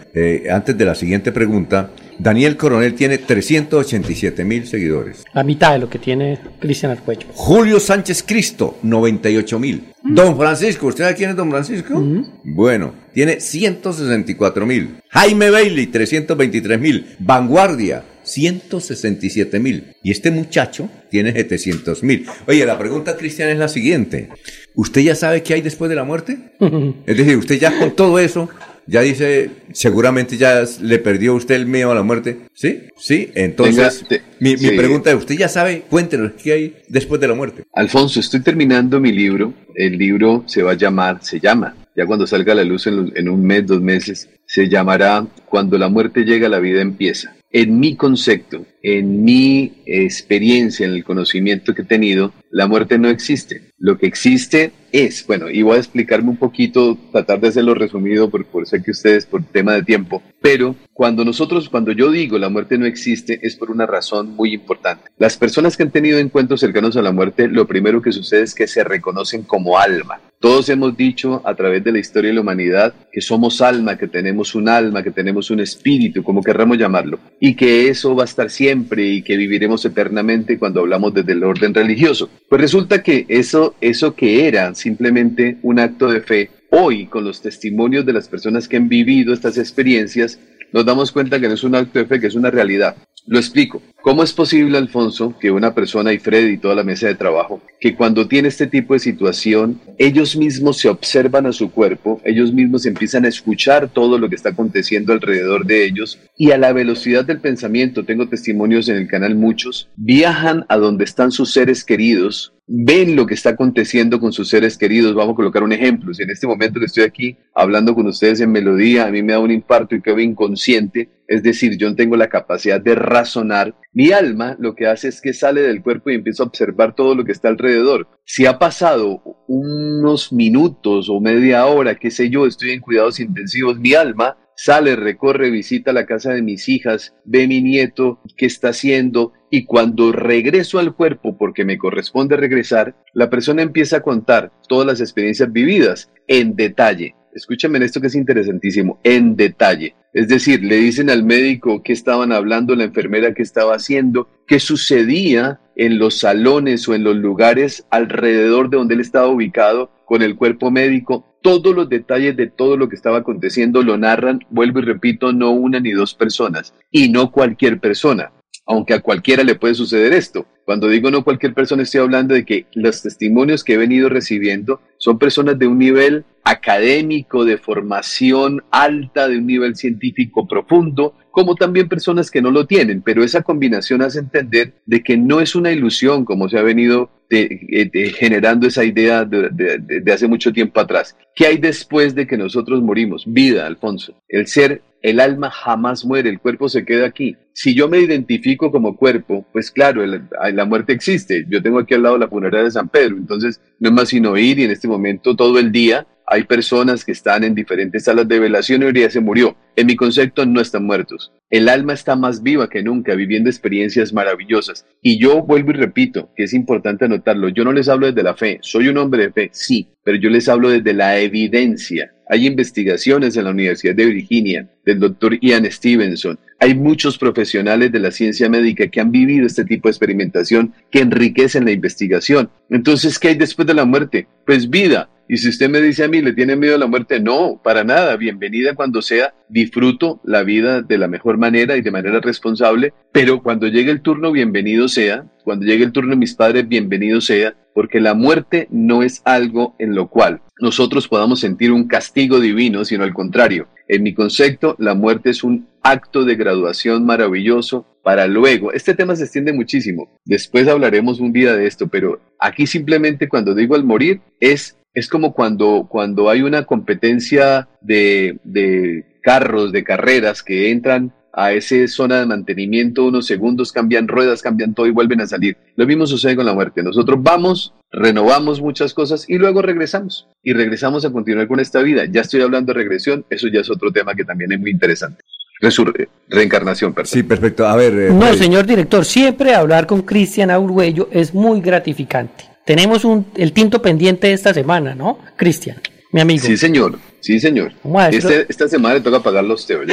antes 0.50 0.76
de 0.76 0.84
la 0.84 0.94
siguiente 0.94 1.33
pregunta, 1.33 1.91
Daniel 2.18 2.57
Coronel 2.57 2.94
tiene 2.94 3.18
387 3.18 4.44
mil 4.44 4.66
seguidores. 4.66 5.25
La 5.34 5.44
mitad 5.44 5.73
de 5.73 5.78
lo 5.78 5.91
que 5.91 5.99
tiene 5.99 6.39
Cristian 6.58 6.92
Arcuello. 6.92 7.26
Julio 7.34 7.78
Sánchez 7.78 8.23
Cristo, 8.26 8.78
98 8.83 9.58
mil. 9.58 9.84
Mm. 10.02 10.15
Don 10.15 10.36
Francisco, 10.36 10.86
¿usted 10.86 11.05
sabe 11.05 11.16
quién 11.16 11.31
es 11.31 11.36
Don 11.36 11.50
Francisco? 11.50 11.99
Mm. 11.99 12.25
Bueno, 12.44 12.94
tiene 13.12 13.41
164 13.41 14.66
mil. 14.66 14.97
Jaime 15.08 15.50
Bailey, 15.50 15.86
323 15.86 16.81
mil. 16.81 17.07
Vanguardia, 17.18 18.02
167 18.27 19.59
mil. 19.59 19.95
Y 20.03 20.11
este 20.11 20.31
muchacho 20.31 20.91
tiene 21.11 21.33
700 21.33 22.03
mil. 22.03 22.27
Oye, 22.47 22.67
la 22.67 22.79
pregunta, 22.79 23.17
Cristian, 23.17 23.49
es 23.49 23.59
la 23.59 23.69
siguiente. 23.69 24.29
¿Usted 24.75 25.01
ya 25.01 25.15
sabe 25.15 25.43
qué 25.43 25.55
hay 25.55 25.63
después 25.63 25.89
de 25.89 25.97
la 25.97 26.05
muerte? 26.05 26.39
es 27.07 27.17
decir, 27.17 27.37
usted 27.37 27.59
ya 27.59 27.79
con 27.79 27.95
todo 27.95 28.19
eso 28.19 28.49
ya 28.87 29.01
dice, 29.01 29.51
seguramente 29.73 30.37
ya 30.37 30.65
le 30.81 30.99
perdió 30.99 31.35
usted 31.35 31.57
el 31.57 31.67
miedo 31.67 31.91
a 31.91 31.95
la 31.95 32.03
muerte. 32.03 32.39
¿Sí? 32.55 32.85
Sí. 32.97 33.31
Entonces, 33.35 34.05
mi, 34.39 34.57
pregunta 34.57 35.11
es, 35.11 35.17
¿usted 35.17 35.37
ya 35.37 35.49
sabe? 35.49 35.83
Cuéntenos, 35.91 36.33
¿qué 36.43 36.53
hay 36.53 36.77
después 36.89 37.21
de 37.21 37.29
la 37.29 37.35
muerte? 37.35 37.65
Alfonso, 37.75 38.21
estoy 38.21 38.41
terminando 38.41 39.01
mi 39.01 39.13
libro. 39.13 39.53
El 39.75 39.99
libro 39.99 40.45
se 40.47 40.63
va 40.63 40.73
a 40.73 40.77
llamar, 40.77 41.19
se 41.23 41.41
llama, 41.41 41.77
ya 41.97 42.07
cuando 42.07 42.27
salga 42.27 42.53
a 42.53 42.57
la 42.57 42.65
luz 42.65 42.87
en, 42.87 43.13
en 43.15 43.29
un 43.29 43.45
mes, 43.45 43.67
dos 43.67 43.81
meses, 43.81 44.29
se 44.47 44.69
llamará 44.69 45.27
Cuando 45.47 45.77
la 45.77 45.89
muerte 45.89 46.25
llega, 46.25 46.49
la 46.49 46.61
vida 46.61 46.81
empieza. 46.81 47.36
En 47.59 47.81
mi 47.81 47.97
concepto, 47.97 48.67
en 48.83 49.25
mi 49.25 49.83
experiencia, 49.86 50.85
en 50.85 50.93
el 50.93 51.05
conocimiento 51.05 51.73
que 51.73 51.81
he 51.81 51.85
tenido, 51.86 52.35
la 52.51 52.67
muerte 52.67 52.99
no 52.99 53.09
existe. 53.09 53.73
Lo 53.78 53.97
que 53.97 54.05
existe 54.05 54.73
es, 54.93 55.26
bueno, 55.26 55.49
y 55.49 55.62
voy 55.62 55.76
a 55.76 55.78
explicarme 55.78 56.28
un 56.28 56.36
poquito, 56.36 56.99
tratar 57.12 57.41
de 57.41 57.49
hacerlo 57.49 57.73
resumido 57.73 58.28
por, 58.28 58.44
por 58.44 58.67
ser 58.68 58.83
que 58.83 58.91
ustedes, 58.91 59.25
por 59.25 59.43
tema 59.43 59.73
de 59.73 59.85
tiempo, 59.85 60.23
pero 60.43 60.76
cuando 60.93 61.25
nosotros, 61.25 61.70
cuando 61.70 61.93
yo 61.93 62.10
digo 62.10 62.39
la 62.39 62.51
muerte 62.51 62.76
no 62.76 62.85
existe, 62.85 63.41
es 63.41 63.57
por 63.57 63.70
una 63.70 63.86
razón 63.86 64.36
muy 64.36 64.52
importante. 64.52 65.10
Las 65.17 65.39
personas 65.39 65.78
que 65.78 65.85
han 65.85 65.91
tenido 65.91 66.18
encuentros 66.18 66.60
cercanos 66.60 66.99
a 66.99 67.02
la 67.02 67.12
muerte, 67.12 67.49
lo 67.49 67.67
primero 67.67 68.02
que 68.02 68.12
sucede 68.12 68.43
es 68.43 68.55
que 68.55 68.67
se 68.67 68.85
reconocen 68.85 69.44
como 69.44 69.78
alma. 69.78 70.20
Todos 70.39 70.69
hemos 70.69 70.95
dicho 70.97 71.41
a 71.45 71.55
través 71.55 71.83
de 71.83 71.93
la 71.93 71.99
historia 71.99 72.29
de 72.29 72.35
la 72.35 72.43
humanidad 72.43 72.95
que 73.11 73.23
somos 73.23 73.63
alma, 73.63 73.97
que 73.97 74.07
tenemos 74.07 74.55
un 74.55 74.69
alma, 74.69 75.03
que 75.03 75.11
tenemos 75.11 75.51
un 75.51 75.61
espíritu, 75.61 76.23
como 76.23 76.43
querramos 76.43 76.77
llamarlo, 76.77 77.19
y 77.41 77.55
que 77.55 77.89
eso 77.89 78.15
va 78.15 78.25
a 78.25 78.27
estar 78.27 78.51
siempre 78.51 79.05
y 79.07 79.23
que 79.23 79.37
viviremos 79.37 79.85
eternamente 79.87 80.59
cuando 80.59 80.81
hablamos 80.81 81.15
desde 81.15 81.33
el 81.33 81.43
orden 81.43 81.73
religioso. 81.73 82.29
Pues 82.51 82.61
resulta 82.61 83.03
que 83.03 83.25
eso, 83.29 83.75
eso 83.81 84.15
que 84.15 84.47
era 84.47 84.75
simplemente 84.75 85.57
un 85.63 85.79
acto 85.79 86.09
de 86.09 86.21
fe, 86.21 86.51
hoy 86.71 87.07
con 87.07 87.25
los 87.25 87.41
testimonios 87.41 88.05
de 88.05 88.13
las 88.13 88.29
personas 88.29 88.69
que 88.69 88.77
han 88.77 88.91
vivido 88.91 89.33
estas 89.33 89.57
experiencias, 89.57 90.39
nos 90.73 90.85
damos 90.85 91.13
cuenta 91.13 91.41
que 91.41 91.49
no 91.49 91.55
es 91.55 91.65
un 91.65 91.75
acto 91.75 91.99
de 91.99 92.05
fe, 92.05 92.21
que 92.21 92.27
es 92.27 92.35
una 92.35 92.51
realidad. 92.51 92.97
Lo 93.27 93.39
explico. 93.39 93.83
¿Cómo 94.03 94.23
es 94.23 94.33
posible, 94.33 94.79
Alfonso, 94.79 95.35
que 95.41 95.51
una 95.51 95.75
persona 95.75 96.13
y 96.13 96.21
Freddy 96.21 96.53
y 96.53 96.59
toda 96.59 96.77
la 96.77 96.85
mesa 96.85 97.09
de 97.09 97.17
trabajo, 97.17 97.61
que 97.81 97.97
cuando 97.97 98.29
tiene 98.29 98.47
este 98.47 98.69
tipo 98.69 98.95
de 98.95 99.01
situación, 99.01 99.81
ellos 99.99 100.37
mismos 100.37 100.77
se 100.79 100.89
observan 100.89 101.47
a 101.47 101.53
su 101.53 101.73
cuerpo, 101.73 102.21
ellos 102.25 102.53
mismos 102.53 102.87
empiezan 102.87 103.25
a 103.25 103.29
escuchar 103.29 103.89
todo 103.89 104.17
lo 104.19 104.29
que 104.29 104.37
está 104.37 104.51
aconteciendo 104.51 105.13
alrededor 105.13 105.67
de 105.67 105.85
ellos 105.85 106.21
y 106.37 106.53
a 106.53 106.59
la 106.59 106.73
velocidad 106.73 107.25
del 107.25 107.41
pensamiento, 107.41 108.05
tengo 108.05 108.29
testimonios 108.29 108.89
en 108.89 108.97
el 108.97 109.09
canal 109.09 109.35
muchos, 109.35 109.89
viajan 109.97 110.65
a 110.69 110.77
donde 110.77 111.03
están 111.03 111.33
sus 111.33 111.53
seres 111.53 111.83
queridos, 111.83 112.53
ven 112.69 113.17
lo 113.17 113.27
que 113.27 113.35
está 113.35 113.51
aconteciendo 113.51 114.21
con 114.21 114.33
sus 114.33 114.49
seres 114.49 114.77
queridos. 114.77 115.15
Vamos 115.15 115.35
a 115.35 115.37
colocar 115.37 115.63
un 115.63 115.73
ejemplo. 115.73 116.13
Si 116.13 116.23
en 116.23 116.31
este 116.31 116.47
momento 116.47 116.81
que 116.81 116.87
estoy 116.87 117.05
aquí 117.05 117.37
hablando 117.55 117.95
con 117.95 118.07
ustedes 118.07 118.41
en 118.41 118.51
melodía, 118.51 119.07
a 119.07 119.11
mí 119.11 119.23
me 119.23 119.33
da 119.33 119.39
un 119.39 119.51
infarto 119.51 119.95
y 119.95 120.03
quedo 120.03 120.19
inconsciente, 120.19 121.09
es 121.29 121.43
decir, 121.43 121.77
yo 121.79 121.95
tengo 121.95 122.17
la 122.17 122.29
capacidad 122.29 122.81
de 122.81 122.95
razonar, 122.95 123.75
mi 123.93 124.13
alma 124.13 124.57
lo 124.59 124.75
que 124.75 124.87
hace 124.87 125.09
es 125.09 125.21
que 125.21 125.33
sale 125.33 125.63
del 125.63 125.83
cuerpo 125.83 126.11
y 126.11 126.15
empieza 126.15 126.43
a 126.43 126.47
observar 126.47 126.95
todo 126.95 127.15
lo 127.15 127.25
que 127.25 127.33
está 127.33 127.49
alrededor. 127.49 128.09
Si 128.25 128.47
ha 128.47 128.59
pasado 128.59 129.23
unos 129.49 130.33
minutos 130.33 131.09
o 131.09 131.21
media 131.21 131.67
hora, 131.67 131.97
qué 131.97 132.11
sé 132.11 132.31
yo, 132.31 132.47
estoy 132.47 132.71
en 132.71 132.81
cuidados 132.81 133.21
intensivos, 133.21 133.79
mi 133.79 133.95
alma 133.95 134.37
sale, 134.57 134.97
recorre, 134.97 135.51
visita 135.51 135.93
la 135.93 136.07
casa 136.07 136.33
de 136.33 136.43
mis 136.43 136.69
hijas, 136.69 137.15
ve 137.25 137.47
mi 137.47 137.63
nieto, 137.63 138.21
qué 138.37 138.47
está 138.47 138.71
haciendo, 138.71 139.33
y 139.51 139.65
cuando 139.65 140.13
regreso 140.13 140.79
al 140.79 140.95
cuerpo, 140.95 141.37
porque 141.37 141.65
me 141.65 141.79
corresponde 141.79 142.37
regresar, 142.37 142.97
la 143.13 143.31
persona 143.31 143.63
empieza 143.63 143.99
a 143.99 144.03
contar 144.03 144.53
todas 144.69 144.87
las 144.87 145.01
experiencias 145.01 145.53
vividas 145.53 146.11
en 146.27 146.57
detalle. 146.57 147.15
Escúchame 147.37 147.85
esto 147.85 148.01
que 148.01 148.07
es 148.07 148.15
interesantísimo, 148.15 148.99
en 149.05 149.37
detalle. 149.37 149.95
Es 150.15 150.27
decir, 150.27 150.65
le 150.65 150.77
dicen 150.77 151.11
al 151.11 151.23
médico 151.23 151.83
qué 151.83 151.93
estaban 151.93 152.33
hablando, 152.33 152.75
la 152.75 152.85
enfermera 152.85 153.35
qué 153.35 153.43
estaba 153.43 153.75
haciendo, 153.75 154.27
qué 154.47 154.59
sucedía 154.59 155.61
en 155.77 155.99
los 155.99 156.19
salones 156.19 156.89
o 156.89 156.95
en 156.95 157.05
los 157.05 157.15
lugares 157.15 157.87
alrededor 157.91 158.71
de 158.71 158.79
donde 158.79 158.95
él 158.95 159.03
estaba 159.03 159.29
ubicado 159.29 159.91
con 160.07 160.23
el 160.23 160.35
cuerpo 160.35 160.71
médico. 160.71 161.37
Todos 161.43 161.77
los 161.77 161.91
detalles 161.91 162.39
de 162.39 162.47
todo 162.47 162.79
lo 162.79 162.89
que 162.89 162.97
estaba 162.97 163.19
aconteciendo 163.19 163.83
lo 163.83 163.99
narran, 163.99 164.41
vuelvo 164.49 164.79
y 164.79 164.85
repito, 164.85 165.35
no 165.35 165.51
una 165.51 165.79
ni 165.79 165.93
dos 165.93 166.15
personas, 166.15 166.73
y 166.91 167.11
no 167.11 167.33
cualquier 167.33 167.81
persona 167.81 168.33
aunque 168.67 168.95
a 168.95 169.01
cualquiera 169.01 169.45
le 169.45 169.55
puede 169.55 169.75
suceder 169.75 170.12
esto. 170.12 170.47
Cuando 170.65 170.89
digo 170.89 171.11
no 171.11 171.23
cualquier 171.23 171.55
persona, 171.55 171.85
estoy 171.85 172.01
hablando 172.01 172.35
de 172.35 172.45
que 172.45 172.67
los 172.75 173.01
testimonios 173.01 173.62
que 173.62 173.75
he 173.75 173.77
venido 173.77 174.09
recibiendo 174.09 174.81
son 174.99 175.19
personas 175.19 175.59
de 175.59 175.69
un 175.69 175.78
nivel 175.78 176.25
académico, 176.43 177.45
de 177.45 177.59
formación 177.59 178.65
alta, 178.70 179.28
de 179.28 179.39
un 179.39 179.47
nivel 179.47 179.77
científico 179.77 180.49
profundo, 180.49 181.15
como 181.31 181.55
también 181.55 181.89
personas 181.89 182.31
que 182.31 182.43
no 182.43 182.51
lo 182.51 182.67
tienen, 182.67 183.03
pero 183.03 183.23
esa 183.23 183.43
combinación 183.43 184.03
hace 184.03 184.20
entender 184.20 184.75
de 184.86 185.03
que 185.03 185.17
no 185.17 185.41
es 185.41 185.55
una 185.55 185.70
ilusión 185.70 186.25
como 186.25 186.49
se 186.49 186.59
ha 186.59 186.62
venido 186.62 187.11
eh, 187.31 188.12
generando 188.17 188.67
esa 188.67 188.85
idea 188.85 189.25
de 189.25 190.12
hace 190.12 190.28
mucho 190.28 190.53
tiempo 190.53 190.81
atrás. 190.81 191.17
¿Qué 191.35 191.47
hay 191.47 191.59
después 191.59 192.15
de 192.15 192.27
que 192.27 192.36
nosotros 192.36 192.83
morimos? 192.83 193.25
Vida, 193.27 193.67
Alfonso. 193.67 194.15
El 194.28 194.47
ser 194.47 194.83
el 195.07 195.20
alma 195.20 195.52
jamás 195.52 196.05
muere, 196.05 196.31
el 196.31 196.41
cuerpo 196.41 196.68
se 196.68 196.85
queda 196.85 197.07
aquí. 197.07 197.36
Si 197.52 197.76
yo 197.76 197.89
me 197.89 198.01
identifico 198.01 198.73
como 198.73 198.97
cuerpo, 198.97 199.47
pues 199.52 199.70
claro, 199.70 200.05
la 200.05 200.65
muerte 200.65 200.93
existe. 200.93 201.47
Yo 201.49 201.62
tengo 201.62 201.78
aquí 201.78 201.94
al 201.94 202.02
lado 202.02 202.18
la 202.18 202.26
funeraria 202.26 202.65
de 202.65 202.73
San 202.73 202.89
Pedro, 202.89 203.17
entonces 203.17 203.60
no 203.78 203.91
es 203.91 203.94
más 203.94 204.09
sino 204.09 204.36
ir 204.36 204.59
y 204.59 204.65
en 204.65 204.73
este 204.73 204.89
momento 204.89 205.36
todo 205.36 205.60
el 205.60 205.70
día 205.70 206.09
hay 206.26 206.43
personas 206.43 207.05
que 207.05 207.12
están 207.12 207.44
en 207.44 207.55
diferentes 207.55 208.02
salas 208.02 208.26
de 208.26 208.41
velación 208.41 208.83
y 208.83 208.86
hoy 208.86 208.93
día 208.93 209.09
se 209.09 209.20
murió. 209.20 209.57
En 209.76 209.86
mi 209.86 209.94
concepto 209.94 210.44
no 210.44 210.60
están 210.60 210.85
muertos. 210.85 211.33
El 211.51 211.68
alma 211.68 211.93
está 211.93 212.17
más 212.17 212.43
viva 212.43 212.68
que 212.68 212.83
nunca, 212.83 213.15
viviendo 213.15 213.49
experiencias 213.49 214.12
maravillosas. 214.12 214.86
Y 215.02 215.20
yo 215.20 215.41
vuelvo 215.41 215.70
y 215.70 215.75
repito 215.75 216.31
que 216.35 216.43
es 216.43 216.52
importante 216.52 217.05
anotarlo. 217.05 217.49
Yo 217.51 217.62
no 217.62 217.73
les 217.73 217.89
hablo 217.89 218.09
desde 218.09 218.25
la 218.25 218.35
fe. 218.35 218.59
Soy 218.60 218.89
un 218.89 218.99
hombre 218.99 219.23
de 219.23 219.33
fe, 219.33 219.51
sí, 219.52 219.89
pero 220.02 220.18
yo 220.18 220.31
les 220.31 220.49
hablo 220.49 220.68
desde 220.68 220.94
la 220.94 221.20
evidencia. 221.20 222.12
Hay 222.29 222.47
investigaciones 222.47 223.37
en 223.37 223.45
la 223.45 223.51
Universidad 223.51 223.95
de 223.95 224.07
Virginia 224.07 224.69
del 224.85 224.99
doctor 224.99 225.39
Ian 225.41 225.71
Stevenson. 225.71 226.39
Hay 226.59 226.75
muchos 226.75 227.19
profesionales 227.19 227.93
de 227.93 228.01
la 228.01 228.11
ciencia 228.11 228.49
médica 228.49 228.89
que 228.89 229.01
han 229.01 229.13
vivido 229.13 229.47
este 229.47 229.65
tipo 229.65 229.89
de 229.89 229.93
experimentación 229.93 230.75
que 230.91 231.01
enriquecen 231.01 231.65
la 231.65 231.71
investigación. 231.71 232.51
Entonces, 232.69 233.19
¿qué 233.21 233.29
hay 233.29 233.35
después 233.37 233.67
de 233.69 233.75
la 233.75 233.85
muerte? 233.85 234.27
Pues 234.45 234.69
vida. 234.69 235.09
Y 235.29 235.37
si 235.37 235.49
usted 235.49 235.69
me 235.69 235.81
dice 235.81 236.05
a 236.05 236.09
mí, 236.09 236.21
¿le 236.21 236.33
tiene 236.33 236.57
miedo 236.57 236.75
a 236.75 236.79
la 236.79 236.87
muerte? 236.87 237.21
No, 237.21 237.61
para 237.63 237.85
nada. 237.85 238.17
Bienvenida 238.17 238.75
cuando 238.75 239.03
sea. 239.03 239.35
Disfruto 239.49 240.21
la 240.25 240.43
vida 240.43 240.83
de 240.83 240.99
la 240.99 241.09
mejor 241.09 241.39
manera 241.39 241.77
y 241.77 241.83
de 241.83 241.91
manera 241.91 242.21
responsable. 242.21 242.93
Pero 243.13 243.43
cuando 243.43 243.69
llegue 243.69 243.93
el 243.93 244.03
turno, 244.03 244.33
bienvenido 244.33 244.89
sea. 244.89 245.27
Cuando 245.45 245.67
llegue 245.67 245.85
el 245.85 245.93
turno 245.93 246.11
de 246.11 246.17
mis 246.17 246.35
padres, 246.35 246.69
bienvenido 246.69 247.21
sea 247.21 247.55
porque 247.77 248.01
la 248.01 248.15
muerte 248.15 248.69
no 248.71 249.03
es 249.03 249.21
algo 249.27 249.77
en 249.79 249.95
lo 249.95 250.09
cual 250.09 250.41
nosotros 250.59 251.09
podamos 251.09 251.41
sentir 251.41 251.73
un 251.73 251.87
castigo 251.87 252.41
divino, 252.41 252.87
sino 252.87 253.05
al 253.05 253.13
contrario. 253.13 253.69
En 253.87 254.03
mi 254.03 254.15
concepto, 254.15 254.77
la 254.79 254.95
muerte 254.95 255.29
es 255.29 255.45
un 255.45 255.69
acto 255.83 256.25
de 256.25 256.37
graduación 256.37 257.05
maravilloso 257.05 257.87
para 258.03 258.29
luego. 258.29 258.73
Este 258.73 258.95
tema 258.95 259.15
se 259.15 259.25
extiende 259.25 259.53
muchísimo. 259.53 260.09
Después 260.25 260.67
hablaremos 260.69 261.21
un 261.21 261.35
día 261.35 261.55
de 261.55 261.67
esto, 261.67 261.89
pero 261.89 262.19
aquí 262.41 262.67
simplemente 262.67 263.29
cuando 263.29 263.55
digo 263.55 263.75
al 263.75 263.85
morir 263.85 264.23
es, 264.41 264.79
es 264.95 265.07
como 265.07 265.35
cuando, 265.35 265.87
cuando 265.87 266.31
hay 266.31 266.41
una 266.41 266.65
competencia 266.65 267.69
de, 267.83 268.39
de 268.43 269.21
carros, 269.23 269.71
de 269.71 269.85
carreras 269.85 270.43
que 270.43 270.71
entran 270.71 271.13
a 271.37 271.53
esa 271.53 271.87
zona 271.87 272.19
de 272.19 272.27
mantenimiento, 272.27 273.05
unos 273.05 273.27
segundos 273.27 273.71
cambian 273.71 274.09
ruedas, 274.09 274.41
cambian 274.41 274.73
todo 274.73 274.87
y 274.87 274.91
vuelven 274.91 275.21
a 275.21 275.27
salir. 275.27 275.59
Lo 275.77 275.87
mismo 275.87 276.07
sucede 276.07 276.35
con 276.35 276.47
la 276.47 276.55
muerte. 276.55 276.83
Nosotros 276.83 277.23
vamos, 277.23 277.75
renovamos 277.93 278.63
muchas 278.63 278.95
cosas 278.95 279.29
y 279.29 279.37
luego 279.37 279.61
regresamos. 279.61 280.27
Y 280.43 280.55
regresamos 280.55 281.05
a 281.05 281.13
continuar 281.13 281.47
con 281.47 281.61
esta 281.61 281.83
vida. 281.83 282.07
Ya 282.11 282.23
estoy 282.23 282.41
hablando 282.41 282.73
de 282.73 282.79
regresión, 282.79 283.27
eso 283.29 283.49
ya 283.49 283.61
es 283.61 283.71
otro 283.71 283.93
tema 283.93 284.15
que 284.15 284.25
también 284.25 284.51
es 284.51 284.59
muy 284.59 284.71
interesante. 284.71 285.23
Resur 285.61 286.09
reencarnación, 286.29 286.95
perdón. 286.95 287.11
Sí, 287.11 287.23
perfecto. 287.23 287.67
A 287.67 287.77
ver. 287.77 287.93
Eh, 287.93 288.11
no, 288.11 288.33
señor 288.33 288.65
director, 288.65 289.05
siempre 289.05 289.55
hablar 289.55 289.87
con 289.87 290.03
Cristian 290.03 290.51
Aurguello 290.51 291.11
es 291.13 291.35
muy 291.35 291.61
gratificante. 291.61 292.45
Tenemos 292.65 293.05
un, 293.05 293.27
el 293.37 293.53
tinto 293.53 293.83
pendiente 293.83 294.33
esta 294.33 294.55
semana, 294.55 294.95
¿no, 294.95 295.19
Cristian? 295.37 295.77
Mi 296.12 296.20
amigo. 296.20 296.44
Sí, 296.44 296.57
señor. 296.57 296.99
Sí, 297.20 297.41
señor. 297.41 297.73
Este, 298.10 298.47
esta 298.49 298.68
semana 298.68 298.94
le 298.94 299.01
toca 299.01 299.20
pagar 299.20 299.43
los 299.43 299.67
teos. 299.67 299.86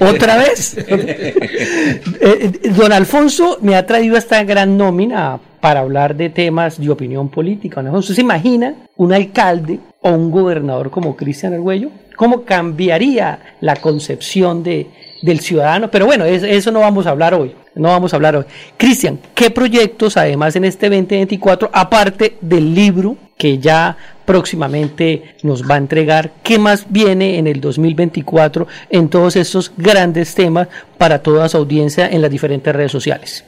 ¿Otra 0.00 0.36
vez? 0.36 0.76
Eh, 2.24 2.52
don 2.76 2.92
Alfonso 2.92 3.58
me 3.62 3.74
ha 3.74 3.84
traído 3.84 4.16
esta 4.16 4.44
gran 4.44 4.76
nómina 4.76 5.40
para 5.60 5.80
hablar 5.80 6.14
de 6.14 6.28
temas 6.30 6.78
de 6.78 6.90
opinión 6.90 7.28
política. 7.28 7.76
Don 7.76 7.86
Alfonso, 7.86 8.14
¿se 8.14 8.20
imagina 8.20 8.74
un 8.96 9.12
alcalde 9.12 9.80
o 10.00 10.10
un 10.10 10.30
gobernador 10.30 10.90
como 10.90 11.16
Cristian 11.16 11.54
Arguello? 11.54 11.90
¿Cómo 12.16 12.44
cambiaría 12.44 13.56
la 13.60 13.76
concepción 13.76 14.62
de, 14.62 14.88
del 15.22 15.40
ciudadano? 15.40 15.90
Pero 15.90 16.06
bueno, 16.06 16.24
eso 16.24 16.70
no 16.70 16.80
vamos 16.80 17.06
a 17.06 17.10
hablar 17.10 17.34
hoy. 17.34 17.54
No 17.74 17.88
vamos 17.88 18.12
a 18.12 18.16
hablar 18.16 18.36
hoy. 18.36 18.44
Cristian, 18.76 19.18
¿qué 19.34 19.50
proyectos 19.50 20.16
además 20.16 20.56
en 20.56 20.64
este 20.64 20.90
2024, 20.90 21.70
aparte 21.72 22.36
del 22.40 22.74
libro 22.74 23.16
que 23.38 23.58
ya 23.58 23.96
próximamente 24.24 25.34
nos 25.42 25.68
va 25.68 25.76
a 25.76 25.78
entregar, 25.78 26.32
qué 26.42 26.58
más 26.58 26.86
viene 26.90 27.38
en 27.38 27.46
el 27.46 27.60
2024 27.60 28.66
en 28.90 29.08
todos 29.08 29.36
estos 29.36 29.72
grandes 29.76 30.34
temas 30.34 30.68
para 30.98 31.22
toda 31.22 31.48
su 31.48 31.56
audiencia 31.56 32.08
en 32.08 32.22
las 32.22 32.30
diferentes 32.30 32.74
redes 32.74 32.92
sociales? 32.92 33.44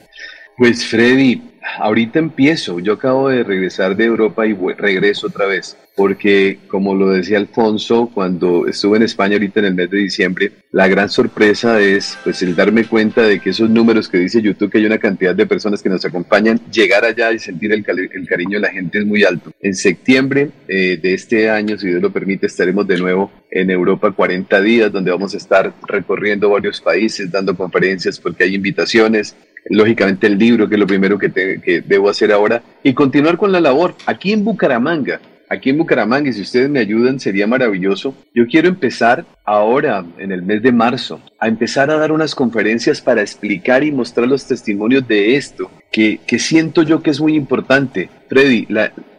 Pues 0.57 0.85
Freddy, 0.85 1.41
ahorita 1.79 2.19
empiezo. 2.19 2.79
Yo 2.79 2.93
acabo 2.93 3.29
de 3.29 3.43
regresar 3.43 3.95
de 3.95 4.05
Europa 4.05 4.47
y 4.47 4.53
regreso 4.53 5.27
otra 5.27 5.45
vez 5.45 5.77
porque 5.95 6.59
como 6.67 6.93
lo 6.93 7.09
decía 7.09 7.37
Alfonso 7.37 8.11
cuando 8.13 8.67
estuve 8.67 8.97
en 8.97 9.03
España 9.03 9.35
ahorita 9.35 9.61
en 9.61 9.65
el 9.67 9.75
mes 9.75 9.89
de 9.89 9.97
diciembre, 9.97 10.51
la 10.71 10.87
gran 10.87 11.09
sorpresa 11.09 11.79
es 11.79 12.17
pues 12.23 12.41
el 12.41 12.55
darme 12.55 12.83
cuenta 12.85 13.21
de 13.23 13.39
que 13.39 13.51
esos 13.51 13.69
números 13.69 14.09
que 14.09 14.17
dice 14.17 14.41
YouTube 14.41 14.69
que 14.69 14.79
hay 14.79 14.85
una 14.85 14.97
cantidad 14.97 15.33
de 15.33 15.45
personas 15.45 15.81
que 15.81 15.89
nos 15.89 16.03
acompañan, 16.03 16.59
llegar 16.71 17.05
allá 17.05 17.31
y 17.31 17.39
sentir 17.39 17.71
el, 17.71 17.83
cariño 17.83 18.57
de 18.57 18.67
la 18.67 18.71
gente 18.71 18.99
es 18.99 19.05
muy 19.05 19.23
alto. 19.23 19.51
En 19.61 19.73
septiembre 19.73 20.49
eh, 20.67 20.99
de 21.01 21.13
este 21.13 21.49
año, 21.49 21.77
si 21.77 21.87
Dios 21.87 22.01
lo 22.01 22.11
permite, 22.11 22.47
estaremos 22.47 22.85
de 22.87 22.97
nuevo 22.97 23.31
en 23.49 23.71
Europa 23.71 24.11
40 24.11 24.61
días 24.61 24.91
donde 24.91 25.11
vamos 25.11 25.33
a 25.33 25.37
estar 25.37 25.73
recorriendo 25.87 26.49
varios 26.49 26.81
países, 26.81 27.31
dando 27.31 27.55
conferencias 27.55 28.19
porque 28.19 28.43
hay 28.43 28.55
invitaciones, 28.55 29.35
lógicamente 29.69 30.27
el 30.27 30.37
libro, 30.37 30.67
que 30.67 30.75
es 30.75 30.79
lo 30.79 30.87
primero 30.87 31.17
que, 31.17 31.31
que 31.31 31.81
debo 31.85 32.09
hacer 32.09 32.33
ahora, 32.33 32.61
y 32.83 32.93
continuar 32.93 33.37
con 33.37 33.51
la 33.51 33.61
labor 33.61 33.95
aquí 34.05 34.33
en 34.33 34.43
Bucaramanga 34.43 35.21
aquí 35.49 35.69
en 35.69 35.77
Bucaramanga, 35.77 36.29
y 36.29 36.33
si 36.33 36.41
ustedes 36.41 36.69
me 36.69 36.79
ayudan, 36.79 37.19
sería 37.19 37.47
maravilloso. 37.47 38.15
Yo 38.33 38.47
quiero 38.47 38.67
empezar 38.67 39.25
ahora, 39.43 40.05
en 40.17 40.31
el 40.31 40.41
mes 40.41 40.61
de 40.61 40.71
marzo, 40.71 41.21
a 41.39 41.47
empezar 41.47 41.89
a 41.89 41.97
dar 41.97 42.11
unas 42.11 42.35
conferencias 42.35 43.01
para 43.01 43.21
explicar 43.21 43.83
y 43.83 43.91
mostrar 43.91 44.27
los 44.27 44.47
testimonios 44.47 45.07
de 45.07 45.35
esto, 45.35 45.69
que, 45.95 46.39
siento 46.39 46.83
yo 46.83 47.01
que 47.01 47.09
es 47.09 47.21
muy 47.21 47.35
importante. 47.35 48.09
Freddy, 48.27 48.67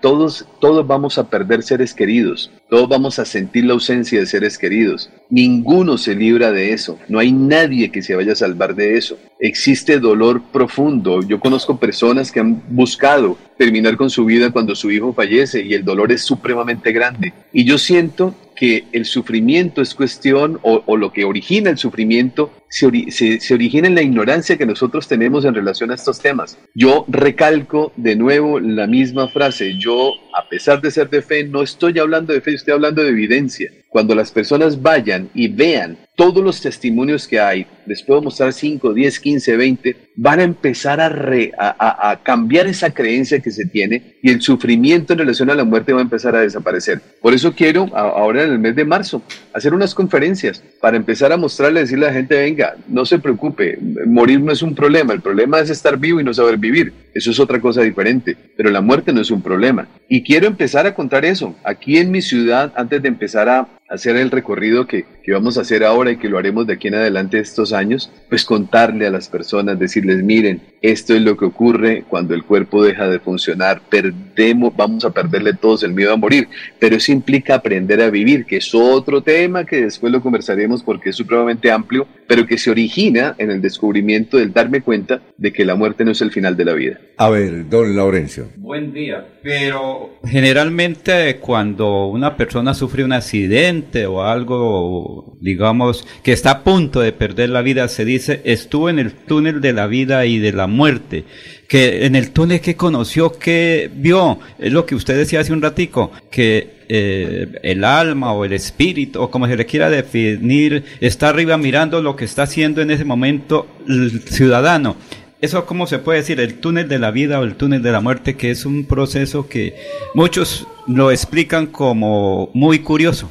todos, 0.02 0.46
todos 0.60 0.86
vamos 0.86 1.16
a 1.16 1.30
perder 1.30 1.62
seres 1.62 1.94
queridos, 1.94 2.50
todos 2.68 2.86
vamos 2.86 3.18
a 3.18 3.24
sentir 3.24 3.64
la 3.64 3.72
ausencia 3.72 4.20
de 4.20 4.26
seres 4.26 4.58
queridos. 4.58 5.08
Ninguno 5.30 5.96
se 5.96 6.14
libra 6.14 6.52
de 6.52 6.74
eso, 6.74 6.98
no 7.08 7.18
hay 7.18 7.32
nadie 7.32 7.90
que 7.90 8.02
se 8.02 8.14
vaya 8.14 8.32
a 8.32 8.36
salvar 8.36 8.74
de 8.74 8.98
eso. 8.98 9.16
Existe 9.40 9.98
dolor 9.98 10.42
profundo. 10.52 11.22
Yo 11.22 11.40
conozco 11.40 11.78
personas 11.78 12.30
que 12.30 12.40
han 12.40 12.62
buscado 12.68 13.38
terminar 13.56 13.96
con 13.96 14.10
su 14.10 14.26
vida 14.26 14.50
cuando 14.50 14.74
su 14.74 14.90
hijo 14.90 15.14
fallece 15.14 15.62
y 15.62 15.72
el 15.72 15.82
dolor 15.84 16.12
es 16.12 16.22
supremamente 16.22 16.92
grande. 16.92 17.32
Y 17.54 17.64
yo 17.64 17.78
siento 17.78 18.34
que 18.56 18.86
el 18.92 19.04
sufrimiento 19.04 19.82
es 19.82 19.94
cuestión 19.94 20.58
o, 20.62 20.96
lo 20.96 21.12
que 21.12 21.24
origina 21.24 21.70
el 21.70 21.78
sufrimiento 21.78 22.50
se, 22.68 23.10
se, 23.10 23.54
origina 23.54 23.86
en 23.86 23.94
la 23.94 24.02
ignorancia 24.02 24.56
que 24.56 24.66
nosotros 24.66 25.06
tenemos 25.06 25.44
en 25.44 25.54
relación 25.54 25.90
a 25.90 25.94
estos 25.94 26.20
temas. 26.20 26.58
Yo 26.74 27.04
recalco 27.08 27.92
de 27.96 28.16
nuevo 28.16 28.58
la 28.58 28.86
misma 28.86 29.28
frase, 29.28 29.76
yo 29.78 30.12
a 30.34 30.48
pesar 30.48 30.80
de 30.80 30.90
ser 30.90 31.08
de 31.10 31.22
fe, 31.22 31.44
no 31.44 31.62
estoy 31.62 31.98
hablando 31.98 32.32
de 32.32 32.40
fe, 32.40 32.54
estoy 32.54 32.74
hablando 32.74 33.02
de 33.02 33.10
evidencia. 33.10 33.70
Cuando 33.96 34.14
las 34.14 34.30
personas 34.30 34.82
vayan 34.82 35.30
y 35.32 35.48
vean 35.48 35.96
todos 36.16 36.44
los 36.44 36.60
testimonios 36.60 37.26
que 37.26 37.40
hay, 37.40 37.66
les 37.86 38.02
puedo 38.02 38.20
mostrar 38.20 38.52
5, 38.52 38.92
10, 38.92 39.20
15, 39.20 39.56
20, 39.56 39.96
van 40.16 40.40
a 40.40 40.42
empezar 40.42 41.00
a, 41.00 42.20
cambiar 42.22 42.66
esa 42.66 42.90
creencia 42.92 43.40
que 43.40 43.50
se 43.50 43.64
tiene 43.64 44.16
y 44.22 44.30
el 44.30 44.42
sufrimiento 44.42 45.14
en 45.14 45.20
relación 45.20 45.48
a 45.48 45.54
la 45.54 45.64
muerte 45.64 45.94
va 45.94 46.00
a 46.00 46.02
empezar 46.02 46.36
a 46.36 46.40
desaparecer. 46.40 47.00
Por 47.22 47.32
eso 47.32 47.54
quiero, 47.54 47.86
ahora 47.94 48.44
en 48.44 48.52
el 48.52 48.58
mes 48.58 48.76
de 48.76 48.84
marzo, 48.84 49.22
hacer 49.54 49.72
unas 49.72 49.94
conferencias 49.94 50.62
para 50.80 50.98
empezar 50.98 51.32
a 51.32 51.38
mostrarle, 51.38 51.80
decirle 51.80 52.06
a 52.06 52.08
la 52.08 52.14
gente, 52.14 52.34
venga, 52.34 52.76
no 52.88 53.06
se 53.06 53.18
preocupe, 53.18 53.78
morir 54.06 54.40
no 54.40 54.52
es 54.52 54.60
un 54.60 54.74
problema, 54.74 55.14
el 55.14 55.22
problema 55.22 55.60
es 55.60 55.70
estar 55.70 55.98
vivo 55.98 56.20
y 56.20 56.24
no 56.24 56.34
saber 56.34 56.58
vivir. 56.58 56.92
Eso 57.14 57.30
es 57.30 57.40
otra 57.40 57.60
cosa 57.60 57.80
diferente, 57.80 58.36
pero 58.56 58.70
la 58.70 58.82
muerte 58.82 59.12
no 59.12 59.22
es 59.22 59.30
un 59.30 59.40
problema. 59.40 59.88
Y 60.06 60.22
quiero 60.22 60.46
empezar 60.46 60.86
a 60.86 60.94
contar 60.94 61.24
eso. 61.24 61.56
Aquí 61.64 61.96
en 61.96 62.10
mi 62.10 62.20
ciudad, 62.20 62.72
antes 62.76 63.00
de 63.00 63.08
empezar 63.08 63.48
a 63.48 63.68
hacer 63.88 64.16
el 64.16 64.30
recorrido 64.30 64.86
que, 64.86 65.04
que, 65.26 65.32
vamos 65.32 65.58
a 65.58 65.62
hacer 65.62 65.82
ahora 65.82 66.12
y 66.12 66.16
que 66.16 66.28
lo 66.28 66.38
haremos 66.38 66.66
de 66.66 66.74
aquí 66.74 66.88
en 66.88 66.94
adelante 66.94 67.38
estos 67.38 67.72
años, 67.72 68.12
pues 68.28 68.44
contarle 68.44 69.06
a 69.06 69.10
las 69.10 69.28
personas, 69.28 69.78
decirles, 69.78 70.22
miren, 70.22 70.60
esto 70.80 71.14
es 71.14 71.22
lo 71.22 71.36
que 71.36 71.46
ocurre 71.46 72.04
cuando 72.08 72.34
el 72.34 72.44
cuerpo 72.44 72.84
deja 72.84 73.08
de 73.08 73.18
funcionar, 73.18 73.82
perdemos, 73.90 74.74
vamos 74.76 75.04
a 75.04 75.10
perderle 75.10 75.54
todos 75.54 75.82
el 75.82 75.92
miedo 75.92 76.12
a 76.12 76.16
morir, 76.16 76.48
pero 76.78 76.96
eso 76.96 77.10
implica 77.10 77.56
aprender 77.56 78.00
a 78.00 78.10
vivir, 78.10 78.44
que 78.44 78.58
es 78.58 78.74
otro 78.74 79.22
tema 79.22 79.64
que 79.64 79.82
después 79.82 80.12
lo 80.12 80.20
conversaremos 80.20 80.82
porque 80.82 81.10
es 81.10 81.16
supremamente 81.16 81.70
amplio, 81.70 82.06
pero 82.26 82.46
que 82.46 82.58
se 82.58 82.70
origina 82.70 83.34
en 83.38 83.50
el 83.50 83.60
descubrimiento 83.60 84.36
del 84.36 84.52
darme 84.52 84.80
cuenta 84.80 85.20
de 85.36 85.52
que 85.52 85.64
la 85.64 85.74
muerte 85.74 86.04
no 86.04 86.12
es 86.12 86.20
el 86.20 86.30
final 86.30 86.56
de 86.56 86.64
la 86.64 86.72
vida. 86.72 86.98
A 87.16 87.30
ver, 87.30 87.68
don 87.68 87.96
Laurencio. 87.96 88.48
Buen 88.56 88.92
día, 88.92 89.26
pero 89.42 90.18
generalmente 90.24 91.36
cuando 91.36 92.08
una 92.08 92.36
persona 92.36 92.74
sufre 92.74 93.04
un 93.04 93.12
accidente, 93.12 94.06
o 94.06 94.22
algo, 94.22 95.15
digamos, 95.40 96.06
que 96.22 96.32
está 96.32 96.50
a 96.50 96.64
punto 96.64 97.00
de 97.00 97.12
perder 97.12 97.50
la 97.50 97.62
vida, 97.62 97.88
se 97.88 98.04
dice, 98.04 98.40
estuvo 98.44 98.88
en 98.88 98.98
el 98.98 99.12
túnel 99.12 99.60
de 99.60 99.72
la 99.72 99.86
vida 99.86 100.26
y 100.26 100.38
de 100.38 100.52
la 100.52 100.66
muerte. 100.66 101.24
Que 101.68 102.06
en 102.06 102.14
el 102.14 102.30
túnel 102.30 102.60
que 102.60 102.76
conoció, 102.76 103.32
que 103.32 103.90
vio, 103.94 104.38
es 104.58 104.72
lo 104.72 104.86
que 104.86 104.94
usted 104.94 105.16
decía 105.16 105.40
hace 105.40 105.52
un 105.52 105.62
ratico, 105.62 106.12
que 106.30 106.76
eh, 106.88 107.48
el 107.62 107.84
alma 107.84 108.32
o 108.32 108.44
el 108.44 108.52
espíritu, 108.52 109.20
o 109.20 109.30
como 109.30 109.46
se 109.46 109.56
le 109.56 109.66
quiera 109.66 109.90
definir, 109.90 110.84
está 111.00 111.28
arriba 111.28 111.56
mirando 111.56 112.00
lo 112.00 112.14
que 112.14 112.24
está 112.24 112.44
haciendo 112.44 112.82
en 112.82 112.90
ese 112.90 113.04
momento 113.04 113.66
el 113.88 114.20
ciudadano 114.22 114.96
eso 115.40 115.66
cómo 115.66 115.86
se 115.86 115.98
puede 115.98 116.20
decir, 116.20 116.40
el 116.40 116.58
túnel 116.60 116.88
de 116.88 116.98
la 116.98 117.10
vida 117.10 117.38
o 117.40 117.44
el 117.44 117.56
túnel 117.56 117.82
de 117.82 117.92
la 117.92 118.00
muerte, 118.00 118.36
que 118.36 118.50
es 118.50 118.64
un 118.64 118.84
proceso 118.84 119.48
que 119.48 119.76
muchos 120.14 120.66
lo 120.86 121.10
explican 121.10 121.66
como 121.66 122.50
muy 122.54 122.80
curioso. 122.80 123.30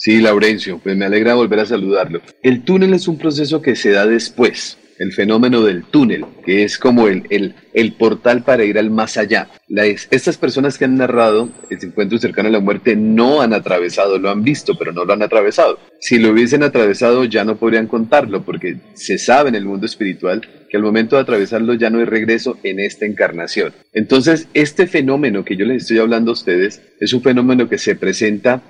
Sí, 0.00 0.18
Laurencio, 0.18 0.78
pues 0.82 0.96
me 0.96 1.04
alegra 1.04 1.34
volver 1.34 1.60
a 1.60 1.66
saludarlo. 1.66 2.22
El 2.42 2.62
túnel 2.62 2.94
es 2.94 3.06
un 3.06 3.18
proceso 3.18 3.60
que 3.60 3.76
se 3.76 3.90
da 3.90 4.06
después, 4.06 4.78
el 4.98 5.12
fenómeno 5.12 5.60
del 5.60 5.84
túnel, 5.84 6.24
que 6.42 6.64
es 6.64 6.78
como 6.78 7.06
el, 7.06 7.24
el, 7.28 7.54
el 7.74 7.92
portal 7.92 8.42
para 8.42 8.64
ir 8.64 8.78
al 8.78 8.88
más 8.88 9.18
allá. 9.18 9.50
estas 9.68 10.38
personas 10.38 10.78
que 10.78 10.86
han 10.86 10.96
narrado 10.96 11.50
el 11.68 11.84
encuentro 11.84 12.16
cercano 12.16 12.48
a 12.48 12.52
la 12.52 12.60
muerte 12.60 12.96
no 12.96 13.42
han 13.42 13.52
atravesado, 13.52 14.18
lo 14.18 14.30
han 14.30 14.42
visto, 14.42 14.78
pero 14.78 14.90
no 14.90 15.04
lo 15.04 15.12
han 15.12 15.22
atravesado. 15.22 15.78
Si 16.00 16.18
lo 16.18 16.30
hubiesen 16.30 16.62
atravesado 16.62 17.24
ya 17.24 17.44
no 17.44 17.56
podrían 17.56 17.86
contarlo, 17.86 18.42
porque 18.42 18.78
se 18.94 19.18
sabe 19.18 19.50
en 19.50 19.56
el 19.56 19.66
mundo 19.66 19.84
espiritual 19.84 20.40
que 20.70 20.76
al 20.76 20.82
momento 20.82 21.16
de 21.16 21.22
atravesarlo 21.22 21.74
ya 21.74 21.90
no 21.90 21.98
hay 21.98 22.04
regreso 22.04 22.56
en 22.62 22.80
esta 22.80 23.04
encarnación. 23.04 23.72
Entonces, 23.92 24.48
este 24.54 24.86
fenómeno 24.86 25.44
que 25.44 25.56
yo 25.56 25.66
les 25.66 25.82
estoy 25.82 25.98
hablando 25.98 26.30
a 26.30 26.34
ustedes 26.34 26.80
es 27.00 27.12
un 27.12 27.22
fenómeno 27.22 27.68
que 27.68 27.76
se 27.78 27.96
presenta, 27.96 28.62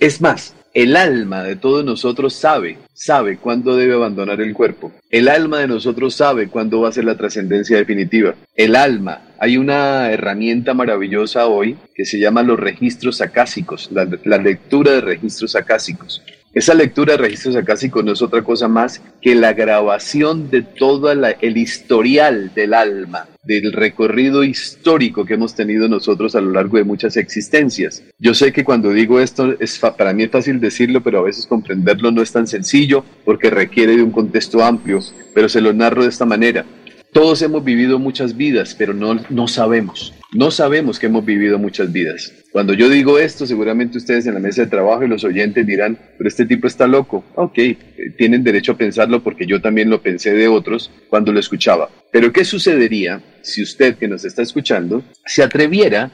es 0.00 0.20
más, 0.20 0.54
El 0.74 0.96
alma 0.96 1.42
de 1.42 1.56
todos 1.56 1.84
nosotros 1.84 2.34
sabe, 2.34 2.76
sabe 2.92 3.38
cuándo 3.38 3.74
debe 3.74 3.94
abandonar 3.94 4.40
el 4.40 4.52
cuerpo. 4.52 4.92
El 5.10 5.28
alma 5.28 5.60
de 5.60 5.66
nosotros 5.66 6.14
sabe 6.14 6.48
cuándo 6.48 6.82
va 6.82 6.90
a 6.90 6.92
ser 6.92 7.04
la 7.04 7.16
trascendencia 7.16 7.78
definitiva. 7.78 8.34
El 8.54 8.76
alma, 8.76 9.22
hay 9.40 9.56
una 9.56 10.12
herramienta 10.12 10.74
maravillosa 10.74 11.46
hoy 11.46 11.76
que 11.94 12.04
se 12.04 12.20
llama 12.20 12.42
los 12.42 12.60
registros 12.60 13.20
acásicos, 13.20 13.88
la, 13.90 14.06
la 14.24 14.38
lectura 14.38 14.92
de 14.92 15.00
registros 15.00 15.56
acásicos. 15.56 16.22
Esa 16.54 16.72
lectura 16.72 17.12
de 17.12 17.18
registros 17.18 17.56
acásicos 17.56 18.02
no 18.02 18.12
es 18.12 18.22
otra 18.22 18.42
cosa 18.42 18.68
más 18.68 19.02
que 19.20 19.34
la 19.34 19.52
grabación 19.52 20.50
de 20.50 20.62
todo 20.62 21.12
el 21.12 21.56
historial 21.58 22.52
del 22.54 22.72
alma, 22.72 23.28
del 23.44 23.70
recorrido 23.72 24.42
histórico 24.42 25.26
que 25.26 25.34
hemos 25.34 25.54
tenido 25.54 25.88
nosotros 25.88 26.34
a 26.34 26.40
lo 26.40 26.50
largo 26.50 26.78
de 26.78 26.84
muchas 26.84 27.18
existencias. 27.18 28.02
Yo 28.18 28.32
sé 28.32 28.52
que 28.52 28.64
cuando 28.64 28.92
digo 28.92 29.20
esto, 29.20 29.56
es 29.60 29.78
para 29.78 30.14
mí 30.14 30.22
es 30.22 30.30
fácil 30.30 30.58
decirlo, 30.58 31.02
pero 31.02 31.18
a 31.18 31.24
veces 31.24 31.46
comprenderlo 31.46 32.10
no 32.10 32.22
es 32.22 32.32
tan 32.32 32.46
sencillo 32.46 33.04
porque 33.26 33.50
requiere 33.50 33.96
de 33.96 34.02
un 34.02 34.10
contexto 34.10 34.64
amplio, 34.64 35.00
pero 35.34 35.50
se 35.50 35.60
lo 35.60 35.74
narro 35.74 36.02
de 36.02 36.08
esta 36.08 36.24
manera. 36.24 36.64
Todos 37.12 37.40
hemos 37.42 37.64
vivido 37.64 37.98
muchas 37.98 38.36
vidas, 38.36 38.74
pero 38.76 38.92
no, 38.92 39.18
no 39.30 39.48
sabemos. 39.48 40.12
No 40.32 40.50
sabemos 40.50 40.98
que 40.98 41.06
hemos 41.06 41.24
vivido 41.24 41.58
muchas 41.58 41.90
vidas. 41.90 42.34
Cuando 42.52 42.74
yo 42.74 42.90
digo 42.90 43.18
esto, 43.18 43.46
seguramente 43.46 43.96
ustedes 43.96 44.26
en 44.26 44.34
la 44.34 44.40
mesa 44.40 44.62
de 44.62 44.68
trabajo 44.68 45.04
y 45.04 45.08
los 45.08 45.24
oyentes 45.24 45.66
dirán, 45.66 45.98
pero 46.18 46.28
este 46.28 46.44
tipo 46.44 46.66
está 46.66 46.86
loco. 46.86 47.24
Ok, 47.34 47.58
eh, 47.58 47.78
tienen 48.18 48.44
derecho 48.44 48.72
a 48.72 48.76
pensarlo 48.76 49.22
porque 49.22 49.46
yo 49.46 49.62
también 49.62 49.88
lo 49.88 50.02
pensé 50.02 50.34
de 50.34 50.48
otros 50.48 50.90
cuando 51.08 51.32
lo 51.32 51.40
escuchaba. 51.40 51.88
Pero 52.12 52.30
¿qué 52.30 52.44
sucedería 52.44 53.22
si 53.40 53.62
usted 53.62 53.96
que 53.96 54.06
nos 54.06 54.26
está 54.26 54.42
escuchando 54.42 55.02
se 55.24 55.42
atreviera 55.42 56.10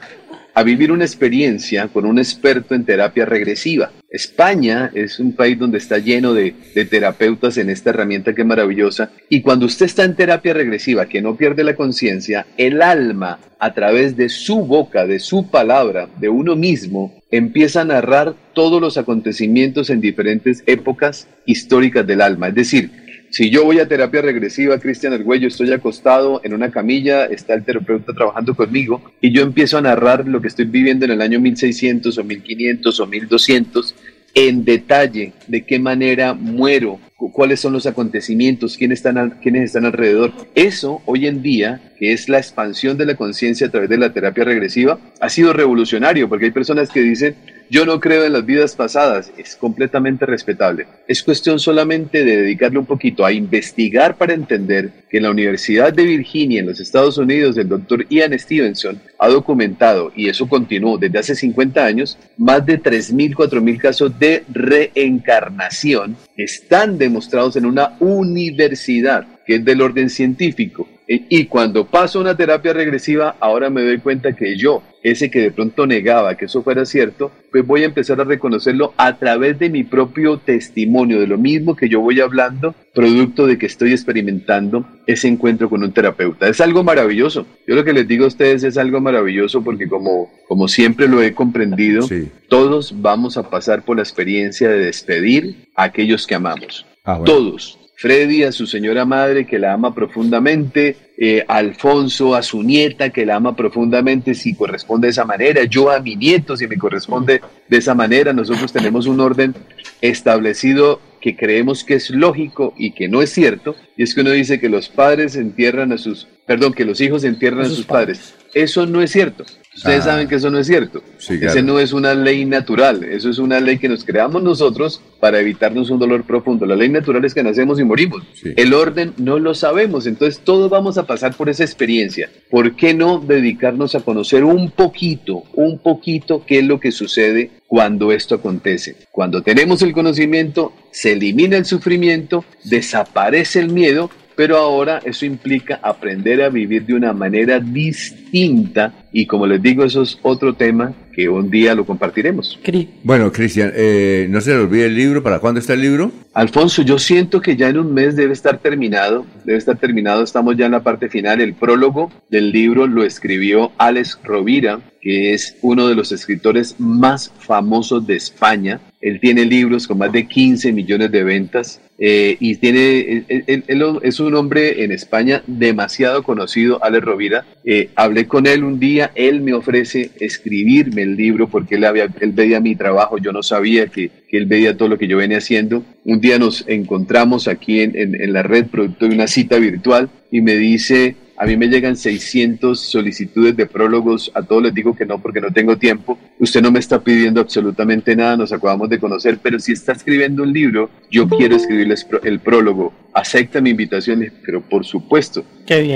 a 0.55 0.63
vivir 0.63 0.91
una 0.91 1.03
experiencia 1.03 1.89
con 1.89 2.05
un 2.05 2.17
experto 2.17 2.75
en 2.75 2.85
terapia 2.85 3.25
regresiva. 3.25 3.91
España 4.09 4.89
es 4.93 5.19
un 5.19 5.33
país 5.33 5.59
donde 5.59 5.77
está 5.77 5.97
lleno 5.97 6.33
de, 6.33 6.55
terapeutas 6.89 7.57
en 7.57 7.69
esta 7.69 7.89
herramienta 7.89 8.33
que 8.33 8.41
es 8.43 8.47
maravillosa. 8.47 9.11
Y 9.27 9.41
cuando 9.41 9.65
usted 9.65 9.85
está 9.85 10.05
en 10.05 10.15
terapia 10.15 10.53
regresiva, 10.53 11.07
que 11.07 11.21
no 11.21 11.35
pierde 11.35 11.65
la 11.65 11.75
conciencia, 11.75 12.47
el 12.55 12.81
alma, 12.81 13.39
a 13.59 13.73
través 13.73 14.15
de 14.15 14.29
su 14.29 14.65
boca, 14.65 15.05
de 15.05 15.19
su 15.19 15.49
palabra, 15.49 16.07
de 16.19 16.29
uno 16.29 16.55
mismo, 16.55 17.13
empieza 17.31 17.81
a 17.81 17.85
narrar 17.85 18.33
todos 18.53 18.79
los 18.79 18.97
acontecimientos 18.97 19.89
en 19.89 19.99
diferentes 19.99 20.63
épocas 20.67 21.27
históricas 21.45 22.07
del 22.07 22.21
alma. 22.21 22.47
Es 22.47 22.55
decir, 22.55 22.91
si 23.29 23.49
yo 23.49 23.65
voy 23.65 23.79
a 23.79 23.87
terapia 23.87 24.21
regresiva, 24.21 24.79
Cristian 24.79 25.13
Argüello, 25.13 25.47
estoy 25.47 25.71
acostado 25.71 26.41
en 26.43 26.53
una 26.53 26.71
camilla, 26.71 27.25
está 27.25 27.53
el 27.53 27.63
terapeuta 27.63 28.13
trabajando 28.13 28.55
conmigo 28.55 29.01
y 29.21 29.31
yo 29.31 29.41
empiezo 29.41 29.77
a 29.77 29.81
narrar 29.81 30.27
lo 30.27 30.41
que 30.41 30.47
estoy 30.47 30.65
viviendo 30.65 31.05
en 31.05 31.11
el 31.11 31.21
año 31.21 31.39
1600 31.39 32.17
o 32.17 32.23
1500 32.23 32.99
o 32.99 33.05
1200 33.07 33.95
en 34.35 34.65
detalle, 34.65 35.31
de 35.47 35.65
qué 35.65 35.79
manera 35.79 36.33
muero, 36.33 36.99
cuáles 37.15 37.61
son 37.61 37.71
los 37.71 37.85
acontecimientos, 37.85 38.75
quiénes 38.75 38.99
están, 38.99 39.39
quiénes 39.41 39.63
están 39.63 39.85
alrededor. 39.85 40.33
Eso 40.55 41.01
hoy 41.05 41.25
en 41.25 41.41
día, 41.41 41.93
que 41.97 42.11
es 42.11 42.27
la 42.27 42.37
expansión 42.37 42.97
de 42.97 43.05
la 43.05 43.15
conciencia 43.15 43.67
a 43.67 43.71
través 43.71 43.89
de 43.89 43.97
la 43.97 44.11
terapia 44.11 44.43
regresiva, 44.43 44.99
ha 45.21 45.29
sido 45.29 45.53
revolucionario, 45.53 46.27
porque 46.27 46.45
hay 46.45 46.51
personas 46.51 46.89
que 46.89 47.01
dicen, 47.01 47.35
yo 47.69 47.85
no 47.85 47.99
creo 47.99 48.25
en 48.25 48.33
las 48.33 48.45
vidas 48.45 48.75
pasadas, 48.75 49.31
es 49.37 49.55
completamente 49.55 50.25
respetable. 50.25 50.87
Es 51.07 51.23
cuestión 51.23 51.59
solamente 51.59 52.23
de 52.23 52.37
dedicarle 52.37 52.79
un 52.79 52.85
poquito 52.85 53.25
a 53.25 53.31
investigar 53.31 54.17
para 54.17 54.33
entender 54.33 54.91
que 55.09 55.17
en 55.17 55.23
la 55.23 55.31
Universidad 55.31 55.93
de 55.93 56.03
Virginia, 56.03 56.59
en 56.59 56.67
los 56.67 56.79
Estados 56.79 57.17
Unidos, 57.17 57.57
el 57.57 57.69
doctor 57.69 58.05
Ian 58.09 58.37
Stevenson 58.37 58.99
ha 59.19 59.27
documentado, 59.29 60.11
y 60.15 60.29
eso 60.29 60.47
continuó 60.47 60.97
desde 60.97 61.19
hace 61.19 61.35
50 61.35 61.85
años, 61.85 62.17
más 62.37 62.65
de 62.65 62.81
3.000, 62.81 63.35
4.000 63.35 63.77
casos 63.79 64.19
de 64.19 64.43
reencarnación 64.51 66.17
están 66.37 66.97
demostrados 66.97 67.55
en 67.55 67.65
una 67.65 67.95
universidad 67.99 69.25
que 69.45 69.55
es 69.55 69.65
del 69.65 69.81
orden 69.81 70.09
científico. 70.09 70.87
Y 71.07 71.45
cuando 71.45 71.85
paso 71.85 72.19
una 72.19 72.35
terapia 72.35 72.73
regresiva, 72.73 73.35
ahora 73.39 73.69
me 73.69 73.83
doy 73.83 73.99
cuenta 73.99 74.33
que 74.33 74.57
yo, 74.57 74.81
ese 75.03 75.29
que 75.29 75.39
de 75.39 75.51
pronto 75.51 75.85
negaba 75.85 76.35
que 76.35 76.45
eso 76.45 76.63
fuera 76.63 76.83
cierto, 76.83 77.31
pues 77.51 77.65
voy 77.65 77.83
a 77.83 77.85
empezar 77.85 78.19
a 78.19 78.23
reconocerlo 78.23 78.93
a 78.97 79.17
través 79.17 79.59
de 79.59 79.69
mi 79.69 79.83
propio 79.83 80.39
testimonio, 80.39 81.19
de 81.19 81.27
lo 81.27 81.37
mismo 81.37 81.75
que 81.75 81.89
yo 81.89 82.01
voy 82.01 82.21
hablando, 82.21 82.73
producto 82.95 83.45
de 83.45 83.59
que 83.59 83.67
estoy 83.67 83.91
experimentando 83.91 84.87
ese 85.05 85.27
encuentro 85.27 85.69
con 85.69 85.83
un 85.83 85.91
terapeuta. 85.91 86.47
Es 86.47 86.59
algo 86.59 86.83
maravilloso. 86.83 87.45
Yo 87.67 87.75
lo 87.75 87.83
que 87.83 87.93
les 87.93 88.07
digo 88.07 88.25
a 88.25 88.29
ustedes 88.29 88.63
es 88.63 88.77
algo 88.77 88.99
maravilloso 88.99 89.63
porque 89.63 89.87
como, 89.87 90.31
como 90.47 90.67
siempre 90.67 91.07
lo 91.07 91.21
he 91.21 91.33
comprendido, 91.35 92.07
todos 92.49 92.99
vamos 92.99 93.37
a 93.37 93.49
pasar 93.51 93.83
por 93.83 93.97
la 93.97 94.03
experiencia 94.03 94.69
de 94.69 94.79
despedir 94.79 95.67
a 95.75 95.83
aquellos 95.83 96.25
que 96.25 96.33
amamos. 96.33 96.83
Ah, 97.03 97.21
todos 97.23 97.77
Freddy 97.97 98.43
a 98.43 98.51
su 98.51 98.67
señora 98.67 99.05
madre 99.05 99.45
que 99.45 99.57
la 99.57 99.73
ama 99.73 99.95
profundamente, 99.95 100.97
eh, 101.17 101.45
Alfonso 101.47 102.35
a 102.35 102.41
su 102.41 102.61
nieta 102.61 103.09
que 103.09 103.25
la 103.25 103.37
ama 103.37 103.55
profundamente 103.55 104.35
si 104.35 104.53
corresponde 104.53 105.07
de 105.07 105.11
esa 105.11 105.25
manera, 105.25 105.63
yo 105.63 105.89
a 105.89 105.99
mi 105.99 106.15
nieto 106.15 106.57
si 106.57 106.67
me 106.67 106.77
corresponde 106.77 107.41
de 107.69 107.77
esa 107.77 107.95
manera. 107.95 108.33
Nosotros 108.33 108.73
tenemos 108.73 109.07
un 109.07 109.19
orden 109.19 109.55
establecido 110.01 110.99
que 111.25 111.35
creemos 111.35 111.83
que 111.83 111.95
es 111.95 112.11
lógico 112.11 112.73
y 112.77 112.91
que 112.91 113.07
no 113.07 113.21
es 113.21 113.31
cierto, 113.31 113.75
y 113.97 114.03
es 114.03 114.13
que 114.13 114.21
uno 114.21 114.29
dice 114.29 114.59
que 114.59 114.69
los 114.69 114.89
padres 114.89 115.35
entierran 115.35 115.91
a 115.91 115.97
sus, 115.97 116.27
perdón, 116.45 116.73
que 116.73 116.85
los 116.85 117.01
hijos 117.01 117.23
entierran 117.23 117.65
a 117.65 117.69
sus, 117.69 117.83
padres. 117.83 118.35
Eso 118.53 118.85
no 118.85 119.01
es 119.01 119.11
cierto. 119.11 119.43
Ustedes 119.75 120.01
ah. 120.01 120.11
saben 120.11 120.27
que 120.29 120.35
eso 120.35 120.49
no 120.49 120.57
es 120.57 120.67
cierto. 120.67 121.03
Ese 121.19 121.61
no 121.61 121.79
es 121.79 121.91
una 121.91 122.13
ley 122.13 122.45
natural, 122.45 123.03
eso 123.03 123.29
es 123.29 123.39
una 123.39 123.59
ley 123.59 123.77
que 123.77 123.89
nos 123.89 124.05
creamos 124.05 124.41
nosotros 124.41 125.01
para 125.19 125.39
evitarnos 125.39 125.89
un 125.89 125.99
dolor 125.99 126.23
profundo. 126.23 126.65
La 126.65 126.77
ley 126.77 126.87
natural 126.87 127.25
es 127.25 127.33
que 127.33 127.43
nacemos 127.43 127.79
y 127.79 127.83
morimos. 127.83 128.23
El 128.55 128.73
orden 128.73 129.13
no 129.17 129.37
lo 129.37 129.53
sabemos, 129.53 130.07
entonces 130.07 130.41
todos 130.43 130.69
vamos 130.69 130.97
a 130.97 131.05
pasar 131.05 131.35
por 131.35 131.49
esa 131.49 131.63
experiencia. 131.63 132.29
¿Por 132.49 132.75
qué 132.77 132.93
no 132.93 133.19
dedicarnos 133.19 133.95
a 133.95 133.99
conocer 133.99 134.45
un 134.45 134.71
poquito, 134.71 135.43
un 135.53 135.79
poquito 135.79 136.45
qué 136.45 136.59
es 136.59 136.65
lo 136.65 136.79
que 136.79 136.93
sucede 136.93 137.51
cuando 137.67 138.13
esto 138.13 138.35
acontece? 138.35 138.95
Cuando 139.11 139.41
tenemos 139.41 139.81
el 139.81 139.91
conocimiento, 139.91 140.71
se 140.91 141.13
elimina 141.13 141.57
el 141.57 141.65
sufrimiento, 141.65 142.45
desaparece 142.63 143.59
el 143.59 143.69
miedo 143.69 144.09
pero 144.35 144.57
ahora 144.57 144.99
eso 145.03 145.25
implica 145.25 145.79
aprender 145.81 146.41
a 146.41 146.49
vivir 146.49 146.85
de 146.85 146.93
una 146.93 147.13
manera 147.13 147.59
distinta 147.59 148.93
y 149.17 149.27
como 149.27 149.47
les 149.47 149.61
digo, 149.61 149.85
eso 149.85 150.01
es 150.01 150.19
otro 150.23 150.55
tema 150.55 150.93
que 151.13 151.29
un 151.29 151.49
día 151.49 151.73
lo 151.73 151.85
compartiremos. 151.85 152.59
Bueno, 153.01 153.31
Cristian, 153.31 153.71
eh, 153.73 154.27
no 154.29 154.41
se 154.41 154.49
le 154.49 154.57
olvide 154.57 154.87
el 154.87 154.95
libro, 154.95 155.23
¿para 155.23 155.39
cuándo 155.39 155.61
está 155.61 155.71
el 155.71 155.79
libro? 155.79 156.11
Alfonso, 156.33 156.81
yo 156.81 156.99
siento 156.99 157.39
que 157.39 157.55
ya 157.55 157.69
en 157.69 157.79
un 157.79 157.93
mes 157.93 158.17
debe 158.17 158.33
estar 158.33 158.57
terminado, 158.57 159.25
debe 159.45 159.57
estar 159.57 159.77
terminado, 159.77 160.21
estamos 160.21 160.57
ya 160.57 160.65
en 160.65 160.73
la 160.73 160.83
parte 160.83 161.07
final, 161.07 161.39
el 161.39 161.53
prólogo 161.53 162.11
del 162.29 162.51
libro 162.51 162.87
lo 162.87 163.05
escribió 163.05 163.71
Alex 163.77 164.19
Rovira, 164.21 164.81
que 164.99 165.33
es 165.33 165.55
uno 165.61 165.87
de 165.87 165.95
los 165.95 166.11
escritores 166.11 166.75
más 166.77 167.31
famosos 167.39 168.05
de 168.05 168.17
España, 168.17 168.81
él 169.05 169.19
tiene 169.21 169.45
libros 169.45 169.87
con 169.87 169.99
más 169.99 170.11
de 170.11 170.27
15 170.27 170.73
millones 170.73 171.11
de 171.11 171.23
ventas 171.23 171.79
eh, 171.99 172.37
y 172.39 172.55
tiene, 172.55 173.23
él, 173.27 173.63
es 174.01 174.19
un 174.19 174.33
hombre 174.35 174.83
en 174.83 174.91
España 174.91 175.43
demasiado 175.45 176.23
conocido, 176.23 176.83
Alex 176.83 177.05
Rovira. 177.05 177.45
Eh, 177.63 177.91
hablé 177.95 178.27
con 178.27 178.47
él 178.47 178.63
un 178.63 178.79
día, 178.79 179.04
él 179.13 179.41
me 179.41 179.53
ofrece 179.53 180.11
escribirme 180.19 181.03
el 181.03 181.15
libro 181.15 181.47
porque 181.47 181.75
él, 181.75 181.85
había, 181.85 182.07
él 182.19 182.31
veía 182.31 182.59
mi 182.59 182.75
trabajo, 182.75 183.17
yo 183.17 183.31
no 183.31 183.43
sabía 183.43 183.87
que, 183.87 184.09
que, 184.29 184.37
él 184.37 184.45
veía 184.45 184.77
todo 184.77 184.89
lo 184.89 184.97
que 184.97 185.07
yo 185.07 185.17
venía 185.17 185.37
haciendo. 185.37 185.83
Un 186.03 186.21
día 186.21 186.39
nos 186.39 186.63
encontramos 186.67 187.47
aquí 187.47 187.81
en, 187.81 187.97
en, 187.97 188.21
en 188.21 188.33
la 188.33 188.43
red 188.43 188.67
producto 188.67 189.07
de 189.07 189.15
una 189.15 189.27
cita 189.27 189.57
virtual 189.57 190.09
y 190.31 190.41
me 190.41 190.55
dice, 190.55 191.15
a 191.37 191.45
mí 191.45 191.57
me 191.57 191.67
llegan 191.67 191.97
600 191.97 192.79
solicitudes 192.79 193.57
de 193.57 193.65
prólogos, 193.65 194.31
a 194.33 194.43
todos 194.43 194.63
les 194.63 194.73
digo 194.73 194.95
que 194.95 195.05
no 195.05 195.21
porque 195.21 195.41
no 195.41 195.51
tengo 195.51 195.77
tiempo. 195.77 196.17
Usted 196.39 196.61
no 196.61 196.71
me 196.71 196.79
está 196.79 197.03
pidiendo 197.03 197.41
absolutamente 197.41 198.15
nada, 198.15 198.37
nos 198.37 198.53
acabamos 198.53 198.89
de 198.89 198.99
conocer, 198.99 199.39
pero 199.43 199.59
si 199.59 199.73
está 199.73 199.91
escribiendo 199.91 200.43
un 200.43 200.53
libro, 200.53 200.89
yo 201.11 201.27
quiero 201.27 201.57
escribirles 201.57 202.07
el 202.23 202.39
prólogo. 202.39 202.93
Acepta 203.13 203.59
mi 203.59 203.71
invitación, 203.71 204.25
pero 204.45 204.61
por 204.61 204.85
supuesto. 204.85 205.43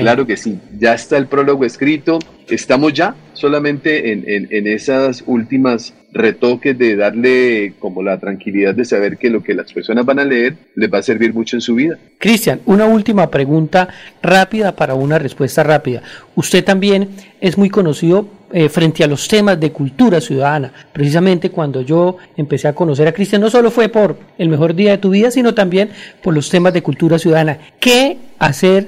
Claro 0.01 0.25
que 0.25 0.35
sí. 0.35 0.59
Ya 0.77 0.93
está 0.93 1.17
el 1.17 1.27
prólogo 1.27 1.63
escrito. 1.63 2.19
Estamos 2.49 2.93
ya 2.93 3.15
solamente 3.33 4.11
en, 4.11 4.23
en, 4.27 4.47
en 4.49 4.67
esas 4.67 5.23
últimas 5.25 5.93
retoques 6.11 6.77
de 6.77 6.95
darle 6.95 7.73
como 7.79 8.01
la 8.01 8.19
tranquilidad 8.19 8.73
de 8.73 8.85
saber 8.85 9.17
que 9.17 9.29
lo 9.29 9.43
que 9.43 9.53
las 9.53 9.71
personas 9.71 10.05
van 10.05 10.19
a 10.19 10.25
leer 10.25 10.55
les 10.75 10.91
va 10.91 10.99
a 10.99 11.03
servir 11.03 11.33
mucho 11.33 11.55
en 11.55 11.61
su 11.61 11.75
vida. 11.75 11.97
Cristian, 12.17 12.61
una 12.65 12.85
última 12.85 13.29
pregunta 13.29 13.89
rápida 14.21 14.75
para 14.75 14.95
una 14.95 15.19
respuesta 15.19 15.63
rápida. 15.63 16.01
Usted 16.35 16.63
también 16.63 17.09
es 17.39 17.57
muy 17.57 17.69
conocido 17.69 18.27
eh, 18.51 18.69
frente 18.69 19.03
a 19.03 19.07
los 19.07 19.27
temas 19.27 19.59
de 19.59 19.71
cultura 19.71 20.19
ciudadana. 20.19 20.73
Precisamente 20.91 21.51
cuando 21.51 21.81
yo 21.81 22.17
empecé 22.35 22.67
a 22.67 22.73
conocer 22.73 23.07
a 23.07 23.11
Cristian, 23.11 23.41
no 23.41 23.49
solo 23.49 23.69
fue 23.69 23.89
por 23.89 24.17
el 24.37 24.49
mejor 24.49 24.73
día 24.73 24.91
de 24.91 24.97
tu 24.97 25.11
vida, 25.11 25.29
sino 25.29 25.53
también 25.53 25.89
por 26.23 26.33
los 26.33 26.49
temas 26.49 26.73
de 26.73 26.81
cultura 26.81 27.19
ciudadana. 27.19 27.59
¿Qué 27.79 28.17
hacer 28.39 28.87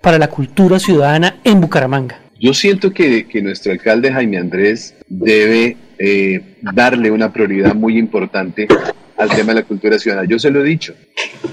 para 0.00 0.18
la 0.18 0.28
cultura 0.28 0.78
ciudadana 0.78 1.36
en 1.44 1.60
Bucaramanga? 1.60 2.21
Yo 2.42 2.52
siento 2.52 2.92
que, 2.92 3.28
que 3.28 3.40
nuestro 3.40 3.70
alcalde 3.70 4.12
Jaime 4.12 4.36
Andrés 4.36 4.96
debe 5.06 5.76
eh, 5.96 6.56
darle 6.60 7.12
una 7.12 7.32
prioridad 7.32 7.72
muy 7.72 7.96
importante 7.96 8.66
al 9.16 9.28
tema 9.28 9.54
de 9.54 9.60
la 9.60 9.62
cultura 9.62 9.96
ciudadana. 9.96 10.28
Yo 10.28 10.40
se 10.40 10.50
lo 10.50 10.60
he 10.60 10.64
dicho, 10.64 10.92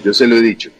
yo 0.03 0.15
se 0.15 0.25
lo 0.25 0.37
he 0.37 0.41
dicho. 0.41 0.71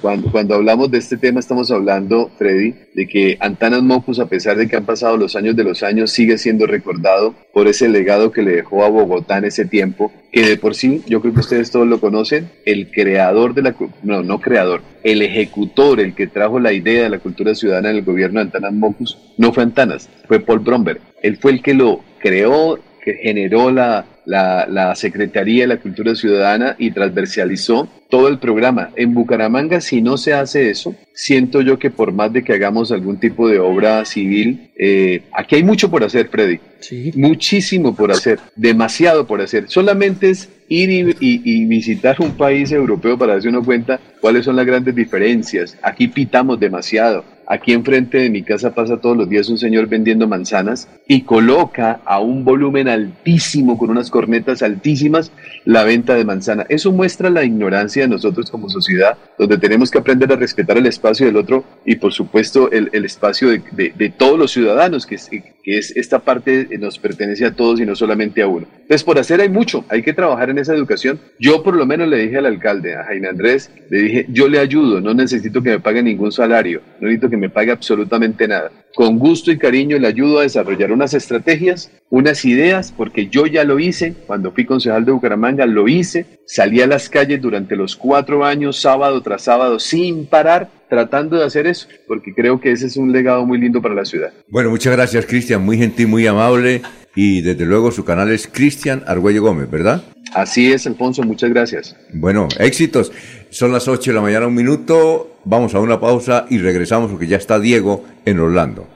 Cuando, 0.00 0.54
hablamos 0.54 0.90
de 0.90 0.96
este 0.96 1.18
tema 1.18 1.40
estamos 1.40 1.70
hablando, 1.70 2.30
Freddy, 2.38 2.74
de 2.94 3.06
que 3.06 3.36
Antanas 3.38 3.82
Mocus, 3.82 4.18
a 4.18 4.26
pesar 4.26 4.56
de 4.56 4.66
que 4.66 4.76
han 4.76 4.86
pasado 4.86 5.18
los 5.18 5.36
años 5.36 5.56
de 5.56 5.64
los 5.64 5.82
años, 5.82 6.10
sigue 6.10 6.38
siendo 6.38 6.66
recordado 6.66 7.34
por 7.52 7.68
ese 7.68 7.86
legado 7.88 8.32
que 8.32 8.42
le 8.42 8.52
dejó 8.52 8.82
a 8.82 8.88
Bogotá 8.88 9.38
en 9.38 9.44
ese 9.44 9.66
tiempo, 9.66 10.10
que 10.32 10.42
de 10.42 10.56
por 10.56 10.74
sí, 10.74 11.02
yo 11.06 11.20
creo 11.20 11.34
que 11.34 11.40
ustedes 11.40 11.70
todos 11.70 11.86
lo 11.86 12.00
conocen, 12.00 12.50
el 12.64 12.90
creador 12.90 13.52
de 13.52 13.62
la, 13.62 13.76
no, 14.02 14.22
no 14.22 14.40
creador, 14.40 14.80
el 15.02 15.20
ejecutor, 15.20 16.00
el 16.00 16.14
que 16.14 16.26
trajo 16.26 16.58
la 16.60 16.72
idea 16.72 17.02
de 17.02 17.10
la 17.10 17.18
cultura 17.18 17.54
ciudadana 17.54 17.90
en 17.90 17.96
el 17.96 18.04
gobierno 18.04 18.40
de 18.40 18.46
Antanas 18.46 18.72
Mocus, 18.72 19.18
no 19.36 19.52
fue 19.52 19.64
Antanas, 19.64 20.08
fue 20.26 20.40
Paul 20.40 20.60
Bromberg. 20.60 21.00
Él 21.22 21.36
fue 21.36 21.52
el 21.52 21.62
que 21.62 21.74
lo 21.74 22.00
creó, 22.20 22.78
que 23.02 23.14
generó 23.14 23.70
la, 23.70 24.04
la, 24.24 24.66
la, 24.68 24.94
Secretaría 24.94 25.62
de 25.62 25.68
la 25.68 25.76
Cultura 25.78 26.14
Ciudadana 26.14 26.76
y 26.78 26.90
transversalizó 26.90 27.88
todo 28.08 28.28
el 28.28 28.38
programa. 28.38 28.90
En 28.96 29.14
Bucaramanga, 29.14 29.80
si 29.80 30.02
no 30.02 30.16
se 30.16 30.34
hace 30.34 30.70
eso, 30.70 30.94
siento 31.14 31.60
yo 31.60 31.78
que 31.78 31.90
por 31.90 32.12
más 32.12 32.32
de 32.32 32.42
que 32.42 32.52
hagamos 32.52 32.92
algún 32.92 33.18
tipo 33.18 33.48
de 33.48 33.58
obra 33.58 34.04
civil, 34.04 34.70
eh, 34.76 35.22
aquí 35.32 35.56
hay 35.56 35.62
mucho 35.62 35.90
por 35.90 36.04
hacer, 36.04 36.28
Freddy. 36.28 36.60
Sí. 36.80 37.12
Muchísimo 37.14 37.94
por 37.94 38.10
hacer, 38.10 38.38
demasiado 38.56 39.26
por 39.26 39.40
hacer. 39.40 39.68
Solamente 39.68 40.30
es 40.30 40.48
ir 40.68 40.90
y, 40.90 41.00
y, 41.20 41.42
y, 41.44 41.64
visitar 41.66 42.16
un 42.20 42.36
país 42.36 42.72
europeo 42.72 43.18
para 43.18 43.34
darse 43.34 43.48
uno 43.48 43.64
cuenta 43.64 44.00
cuáles 44.20 44.44
son 44.44 44.56
las 44.56 44.66
grandes 44.66 44.94
diferencias. 44.94 45.76
Aquí 45.82 46.08
pitamos 46.08 46.58
demasiado. 46.58 47.24
Aquí 47.52 47.72
enfrente 47.72 48.18
de 48.18 48.30
mi 48.30 48.44
casa 48.44 48.76
pasa 48.76 48.98
todos 48.98 49.16
los 49.16 49.28
días 49.28 49.48
un 49.48 49.58
señor 49.58 49.88
vendiendo 49.88 50.28
manzanas 50.28 50.88
y 51.08 51.22
coloca 51.22 52.00
a 52.04 52.20
un 52.20 52.44
volumen 52.44 52.86
altísimo, 52.86 53.76
con 53.76 53.90
unas 53.90 54.08
cornetas 54.08 54.62
altísimas, 54.62 55.32
la 55.64 55.82
venta 55.82 56.14
de 56.14 56.24
manzana. 56.24 56.64
Eso 56.68 56.92
muestra 56.92 57.28
la 57.28 57.42
ignorancia 57.42 58.02
de 58.02 58.08
nosotros 58.08 58.52
como 58.52 58.68
sociedad, 58.68 59.18
donde 59.36 59.58
tenemos 59.58 59.90
que 59.90 59.98
aprender 59.98 60.32
a 60.32 60.36
respetar 60.36 60.78
el 60.78 60.86
espacio 60.86 61.26
del 61.26 61.38
otro 61.38 61.64
y 61.84 61.96
por 61.96 62.12
supuesto 62.12 62.70
el, 62.70 62.88
espacio 63.04 63.48
de, 63.48 63.92
de, 63.96 64.10
todos 64.10 64.38
los 64.38 64.52
ciudadanos, 64.52 65.04
que 65.04 65.18
que 65.62 65.78
es 65.78 65.96
esta 65.96 66.20
parte 66.20 66.68
nos 66.78 66.98
pertenece 66.98 67.44
a 67.44 67.54
todos 67.54 67.80
y 67.80 67.86
no 67.86 67.94
solamente 67.94 68.42
a 68.42 68.46
uno. 68.46 68.66
Entonces 68.72 69.04
por 69.04 69.18
hacer 69.18 69.40
hay 69.40 69.48
mucho, 69.48 69.84
hay 69.88 70.02
que 70.02 70.12
trabajar 70.12 70.50
en 70.50 70.58
esa 70.58 70.74
educación. 70.74 71.20
Yo 71.38 71.62
por 71.62 71.76
lo 71.76 71.86
menos 71.86 72.08
le 72.08 72.18
dije 72.18 72.38
al 72.38 72.46
alcalde, 72.46 72.94
a 72.94 73.04
Jaime 73.04 73.28
Andrés, 73.28 73.70
le 73.88 73.98
dije, 73.98 74.26
yo 74.28 74.48
le 74.48 74.58
ayudo, 74.58 75.00
no 75.00 75.14
necesito 75.14 75.62
que 75.62 75.70
me 75.70 75.80
pague 75.80 76.02
ningún 76.02 76.32
salario, 76.32 76.80
no 77.00 77.06
necesito 77.06 77.30
que 77.30 77.36
me 77.36 77.50
pague 77.50 77.72
absolutamente 77.72 78.48
nada. 78.48 78.70
Con 78.94 79.18
gusto 79.18 79.52
y 79.52 79.58
cariño 79.58 79.98
le 79.98 80.08
ayudo 80.08 80.40
a 80.40 80.42
desarrollar 80.42 80.90
unas 80.90 81.14
estrategias, 81.14 81.92
unas 82.08 82.44
ideas, 82.44 82.92
porque 82.96 83.28
yo 83.28 83.46
ya 83.46 83.64
lo 83.64 83.78
hice, 83.78 84.14
cuando 84.26 84.50
fui 84.50 84.64
concejal 84.64 85.04
de 85.04 85.12
Bucaramanga, 85.12 85.66
lo 85.66 85.86
hice, 85.86 86.26
salí 86.44 86.80
a 86.80 86.86
las 86.86 87.08
calles 87.08 87.40
durante 87.40 87.76
los 87.76 87.94
cuatro 87.96 88.44
años, 88.44 88.80
sábado 88.80 89.22
tras 89.22 89.42
sábado, 89.42 89.78
sin 89.78 90.26
parar, 90.26 90.68
tratando 90.90 91.38
de 91.38 91.44
hacer 91.46 91.66
eso, 91.66 91.86
porque 92.06 92.34
creo 92.34 92.60
que 92.60 92.72
ese 92.72 92.86
es 92.88 92.98
un 92.98 93.12
legado 93.12 93.46
muy 93.46 93.58
lindo 93.58 93.80
para 93.80 93.94
la 93.94 94.04
ciudad. 94.04 94.32
Bueno, 94.48 94.68
muchas 94.68 94.92
gracias 94.94 95.24
Cristian, 95.24 95.62
muy 95.64 95.78
gentil, 95.78 96.08
muy 96.08 96.26
amable, 96.26 96.82
y 97.14 97.40
desde 97.40 97.64
luego 97.64 97.90
su 97.90 98.04
canal 98.04 98.30
es 98.30 98.46
Cristian 98.46 99.02
Argüello 99.06 99.40
Gómez, 99.42 99.70
¿verdad? 99.70 100.02
Así 100.34 100.70
es, 100.72 100.86
Alfonso, 100.86 101.22
muchas 101.22 101.50
gracias. 101.50 101.96
Bueno, 102.12 102.46
éxitos. 102.58 103.10
Son 103.50 103.72
las 103.72 103.88
8 103.88 104.10
de 104.10 104.14
la 104.14 104.20
mañana, 104.20 104.46
un 104.46 104.54
minuto. 104.54 105.38
Vamos 105.44 105.74
a 105.74 105.80
una 105.80 105.98
pausa 105.98 106.44
y 106.50 106.58
regresamos 106.58 107.10
porque 107.10 107.26
ya 107.26 107.36
está 107.38 107.58
Diego 107.58 108.04
en 108.26 108.38
Orlando. 108.38 108.86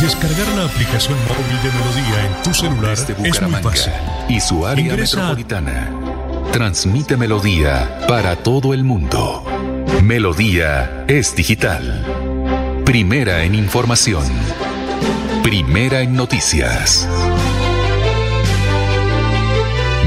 Descargar 0.00 0.46
la 0.56 0.64
aplicación 0.66 1.16
móvil 1.20 1.62
de 1.62 1.70
Melodía 1.78 2.26
en 2.26 2.42
tu 2.42 2.54
celular 2.54 2.92
es 2.92 3.42
muy 3.42 3.62
fácil. 3.62 3.92
y 4.28 4.40
su 4.40 4.66
área 4.66 4.84
Ingresa- 4.84 5.16
metropolitana. 5.16 5.90
Transmite 6.52 7.16
Melodía 7.16 7.98
para 8.06 8.36
todo 8.36 8.74
el 8.74 8.84
mundo. 8.84 9.42
Melodía 10.02 11.04
es 11.08 11.34
digital. 11.34 12.82
Primera 12.84 13.44
en 13.44 13.54
información. 13.54 14.24
Primera 15.42 16.00
en 16.00 16.14
noticias. 16.14 17.08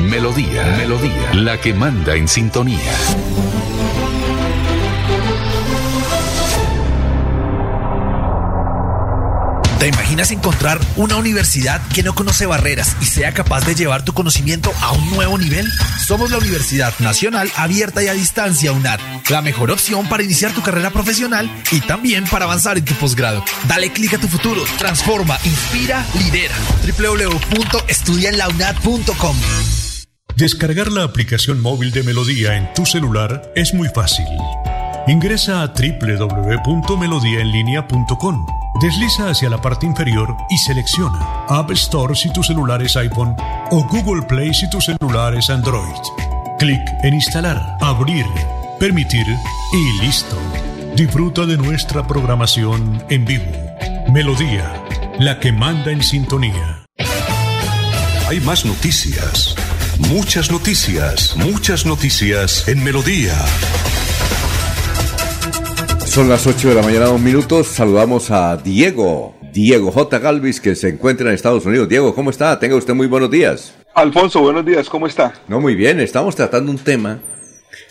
Melodía, 0.10 0.76
Melodía, 0.78 1.34
la 1.34 1.58
que 1.60 1.74
manda 1.74 2.16
en 2.16 2.28
sintonía. 2.28 2.92
¿Te 9.82 9.88
imaginas 9.88 10.30
encontrar 10.30 10.80
una 10.96 11.16
universidad 11.16 11.82
que 11.88 12.04
no 12.04 12.14
conoce 12.14 12.46
barreras 12.46 12.96
y 13.02 13.06
sea 13.06 13.34
capaz 13.34 13.66
de 13.66 13.74
llevar 13.74 14.06
tu 14.06 14.14
conocimiento 14.14 14.72
a 14.80 14.92
un 14.92 15.10
nuevo 15.10 15.40
nivel? 15.40 15.68
Somos 16.06 16.30
la 16.30 16.38
Universidad 16.38 16.94
Nacional 17.00 17.50
Abierta 17.56 18.04
y 18.04 18.08
a 18.08 18.14
Distancia 18.14 18.74
UNAD, 18.74 19.00
la 19.32 19.42
mejor 19.42 19.72
opción 19.72 20.08
para 20.08 20.22
iniciar 20.22 20.54
tu 20.54 20.62
carrera 20.62 20.92
profesional 20.92 21.50
y 21.72 21.82
también 21.82 22.26
para 22.26 22.46
avanzar 22.46 22.78
en 22.78 22.86
tu 22.86 22.94
posgrado. 22.94 23.44
Dale 23.68 23.92
clic 23.92 24.14
a 24.14 24.20
tu 24.20 24.28
futuro, 24.28 24.64
transforma, 24.78 25.40
inspira, 25.46 26.06
lidera. 26.14 26.54
www.estudianlaunad.com 26.86 29.36
Descargar 30.36 30.92
la 30.92 31.06
aplicación 31.06 31.60
móvil 31.60 31.92
de 31.92 32.04
Melodía 32.04 32.56
en 32.56 32.72
tu 32.76 32.86
celular 32.86 33.52
es 33.56 33.74
muy 33.74 33.90
fácil. 33.90 34.28
Ingresa 35.08 35.64
a 35.64 35.74
www.melodiaenlinea.com. 35.74 38.61
Desliza 38.80 39.30
hacia 39.30 39.50
la 39.50 39.62
parte 39.62 39.86
inferior 39.86 40.36
y 40.50 40.58
selecciona 40.58 41.46
App 41.48 41.72
Store 41.72 42.16
si 42.16 42.32
tu 42.32 42.42
celular 42.42 42.82
es 42.82 42.96
iPhone 42.96 43.36
o 43.70 43.84
Google 43.88 44.24
Play 44.24 44.54
si 44.54 44.70
tu 44.70 44.80
celular 44.80 45.36
es 45.36 45.50
Android. 45.50 46.00
Clic 46.58 46.82
en 47.04 47.16
Instalar, 47.16 47.78
Abrir, 47.82 48.26
Permitir 48.80 49.28
y 49.74 50.02
listo. 50.02 50.38
Disfruta 50.96 51.46
de 51.46 51.58
nuestra 51.58 52.08
programación 52.08 53.04
en 53.10 53.26
vivo. 53.26 53.52
Melodía, 54.12 54.74
la 55.20 55.40
que 55.40 55.52
manda 55.52 55.92
en 55.92 56.02
sintonía. 56.02 56.86
Hay 58.28 58.40
más 58.40 58.66
noticias. 58.66 59.56
Muchas 60.10 60.52
noticias. 60.52 61.36
Muchas 61.36 61.86
noticias 61.86 62.68
en 62.68 62.84
Melodía. 62.84 63.36
Son 66.12 66.28
las 66.28 66.46
8 66.46 66.68
de 66.68 66.76
la 66.76 66.82
mañana, 66.82 67.06
dos 67.06 67.22
minutos. 67.22 67.68
Saludamos 67.68 68.32
a 68.32 68.58
Diego. 68.58 69.34
Diego 69.54 69.94
J. 69.94 70.20
Galvis, 70.20 70.60
que 70.60 70.76
se 70.76 70.90
encuentra 70.90 71.30
en 71.30 71.36
Estados 71.36 71.66
Unidos. 71.66 71.88
Diego, 71.88 72.14
¿cómo 72.14 72.32
está? 72.32 72.60
Tenga 72.60 72.76
usted 72.76 72.94
muy 72.94 73.08
buenos 73.08 73.32
días. 73.32 73.74
Alfonso, 73.94 74.42
buenos 74.42 74.66
días, 74.66 74.90
¿cómo 74.90 75.08
está? 75.08 75.32
No, 75.48 75.62
muy 75.62 75.74
bien. 75.74 76.02
Estamos 76.02 76.36
tratando 76.36 76.70
un 76.70 76.80
tema. 76.80 77.22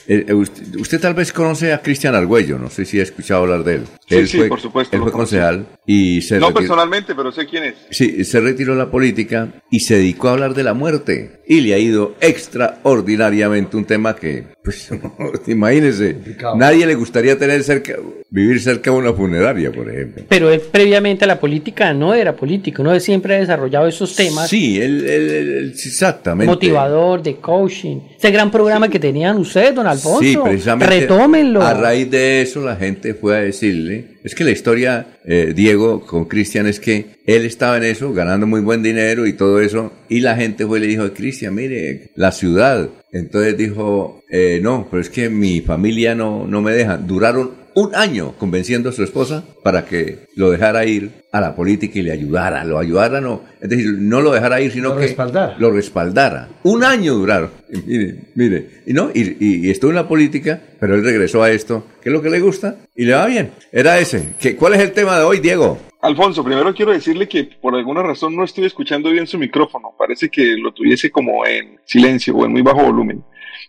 Eh, 0.08 0.24
eh, 0.28 0.34
usted, 0.34 0.76
usted 0.76 1.00
tal 1.00 1.14
vez 1.14 1.32
conoce 1.32 1.72
a 1.72 1.80
Cristian 1.82 2.14
Argüello, 2.14 2.58
no 2.58 2.70
sé 2.70 2.84
si 2.84 2.98
ha 3.00 3.02
escuchado 3.02 3.42
hablar 3.42 3.62
de 3.64 3.74
él. 3.76 3.82
Sí, 4.08 4.14
él 4.16 4.28
sí, 4.28 4.38
fue, 4.38 4.48
por 4.48 4.60
supuesto, 4.60 4.96
Él 4.96 5.02
fue 5.02 5.12
concejal 5.12 5.66
y 5.86 6.20
se 6.22 6.38
No 6.38 6.48
retiró- 6.48 6.54
personalmente, 6.60 7.14
pero 7.14 7.30
sé 7.32 7.46
quién 7.46 7.64
es. 7.64 7.74
Sí, 7.90 8.24
se 8.24 8.40
retiró 8.40 8.72
de 8.72 8.78
la 8.78 8.90
política 8.90 9.48
y 9.70 9.80
se 9.80 9.96
dedicó 9.96 10.28
a 10.28 10.32
hablar 10.32 10.54
de 10.54 10.62
la 10.64 10.74
muerte. 10.74 11.40
Y 11.46 11.60
le 11.62 11.74
ha 11.74 11.78
ido 11.78 12.14
extraordinariamente 12.20 13.76
un 13.76 13.84
tema 13.84 14.14
que, 14.14 14.44
pues, 14.62 14.88
imagínese, 15.46 16.16
nadie 16.56 16.86
le 16.86 16.94
gustaría 16.94 17.38
tener 17.38 17.62
cerca, 17.62 17.94
vivir 18.30 18.60
cerca 18.60 18.90
de 18.90 18.96
una 18.96 19.12
funeraria, 19.12 19.70
por 19.72 19.88
ejemplo. 19.90 20.24
Pero 20.28 20.50
él 20.50 20.60
previamente 20.60 21.24
a 21.24 21.28
la 21.28 21.40
política 21.40 21.92
no 21.92 22.14
era 22.14 22.34
político, 22.36 22.82
no 22.82 22.98
siempre 23.00 23.36
ha 23.36 23.40
desarrollado 23.40 23.86
esos 23.88 24.14
temas. 24.14 24.48
Sí, 24.48 24.80
él, 24.80 25.04
él- 25.08 25.30
él- 25.30 25.48
él- 25.58 25.70
exactamente. 25.74 26.50
Motivador, 26.50 27.22
de 27.22 27.36
coaching. 27.36 27.98
Ese 28.16 28.30
gran 28.30 28.50
programa 28.50 28.88
que 28.88 28.98
tenían 28.98 29.36
ustedes, 29.38 29.74
don 29.74 29.86
Alfonso. 29.90 30.20
Sí, 30.20 30.36
precisamente. 30.42 31.00
Retómenlo. 31.00 31.62
A 31.62 31.74
raíz 31.74 32.10
de 32.10 32.42
eso, 32.42 32.64
la 32.64 32.76
gente 32.76 33.14
fue 33.14 33.36
a 33.36 33.40
decirle. 33.40 34.18
Es 34.22 34.34
que 34.34 34.44
la 34.44 34.50
historia, 34.50 35.06
eh, 35.24 35.52
Diego, 35.54 36.06
con 36.06 36.26
Cristian, 36.26 36.66
es 36.66 36.80
que 36.80 37.20
él 37.26 37.44
estaba 37.44 37.76
en 37.76 37.84
eso, 37.84 38.12
ganando 38.12 38.46
muy 38.46 38.60
buen 38.60 38.82
dinero 38.82 39.26
y 39.26 39.32
todo 39.32 39.60
eso. 39.60 39.92
Y 40.08 40.20
la 40.20 40.36
gente 40.36 40.66
fue 40.66 40.78
y 40.78 40.82
le 40.82 40.86
dijo, 40.88 41.12
Cristian, 41.12 41.54
mire, 41.54 42.10
la 42.14 42.32
ciudad. 42.32 42.88
Entonces 43.12 43.56
dijo, 43.56 44.22
eh, 44.30 44.60
no, 44.62 44.86
pero 44.90 45.00
es 45.00 45.10
que 45.10 45.28
mi 45.28 45.60
familia 45.60 46.14
no, 46.14 46.46
no 46.46 46.60
me 46.62 46.72
deja. 46.72 46.96
Duraron 46.96 47.59
un 47.80 47.94
año 47.94 48.34
convenciendo 48.38 48.88
a 48.90 48.92
su 48.92 49.02
esposa 49.02 49.44
para 49.62 49.84
que 49.84 50.26
lo 50.36 50.50
dejara 50.50 50.84
ir 50.84 51.10
a 51.32 51.40
la 51.40 51.54
política 51.54 51.98
y 51.98 52.02
le 52.02 52.12
ayudara. 52.12 52.64
Lo 52.64 52.78
ayudara, 52.78 53.20
no. 53.20 53.42
Es 53.60 53.68
decir, 53.68 53.86
no 53.98 54.20
lo 54.20 54.32
dejara 54.32 54.60
ir, 54.60 54.72
sino 54.72 54.90
Lo 54.90 54.96
que 54.96 55.02
respaldara. 55.06 55.56
lo 55.58 55.70
respaldara. 55.70 56.48
Un 56.64 56.84
año 56.84 57.14
duraron. 57.14 57.50
Mire, 57.86 58.14
mire. 58.34 58.70
Y 58.86 58.92
no, 58.92 59.10
y, 59.14 59.20
y- 59.44 59.66
y 59.66 59.70
estuvo 59.70 59.90
en 59.90 59.96
la 59.96 60.08
política, 60.08 60.60
pero 60.78 60.94
él 60.94 61.04
regresó 61.04 61.42
a 61.42 61.50
esto, 61.50 61.84
que 62.02 62.08
es 62.08 62.12
lo 62.12 62.20
que 62.22 62.30
le 62.30 62.40
gusta, 62.40 62.76
y 62.96 63.04
le 63.04 63.14
va 63.14 63.26
bien. 63.26 63.52
Era 63.72 63.98
ese. 63.98 64.34
¿Qué, 64.40 64.56
¿Cuál 64.56 64.74
es 64.74 64.80
el 64.80 64.92
tema 64.92 65.18
de 65.18 65.24
hoy, 65.24 65.38
Diego? 65.40 65.78
Alfonso, 66.02 66.42
primero 66.42 66.74
quiero 66.74 66.92
decirle 66.92 67.28
que 67.28 67.44
por 67.60 67.74
alguna 67.74 68.02
razón 68.02 68.34
no 68.34 68.42
estoy 68.44 68.64
escuchando 68.64 69.10
bien 69.10 69.26
su 69.26 69.38
micrófono. 69.38 69.94
Parece 69.98 70.28
que 70.30 70.56
lo 70.56 70.72
tuviese 70.72 71.10
como 71.10 71.44
en 71.46 71.76
silencio 71.84 72.34
o 72.34 72.44
en 72.46 72.52
muy 72.52 72.62
bajo 72.62 72.82
volumen. 72.82 73.22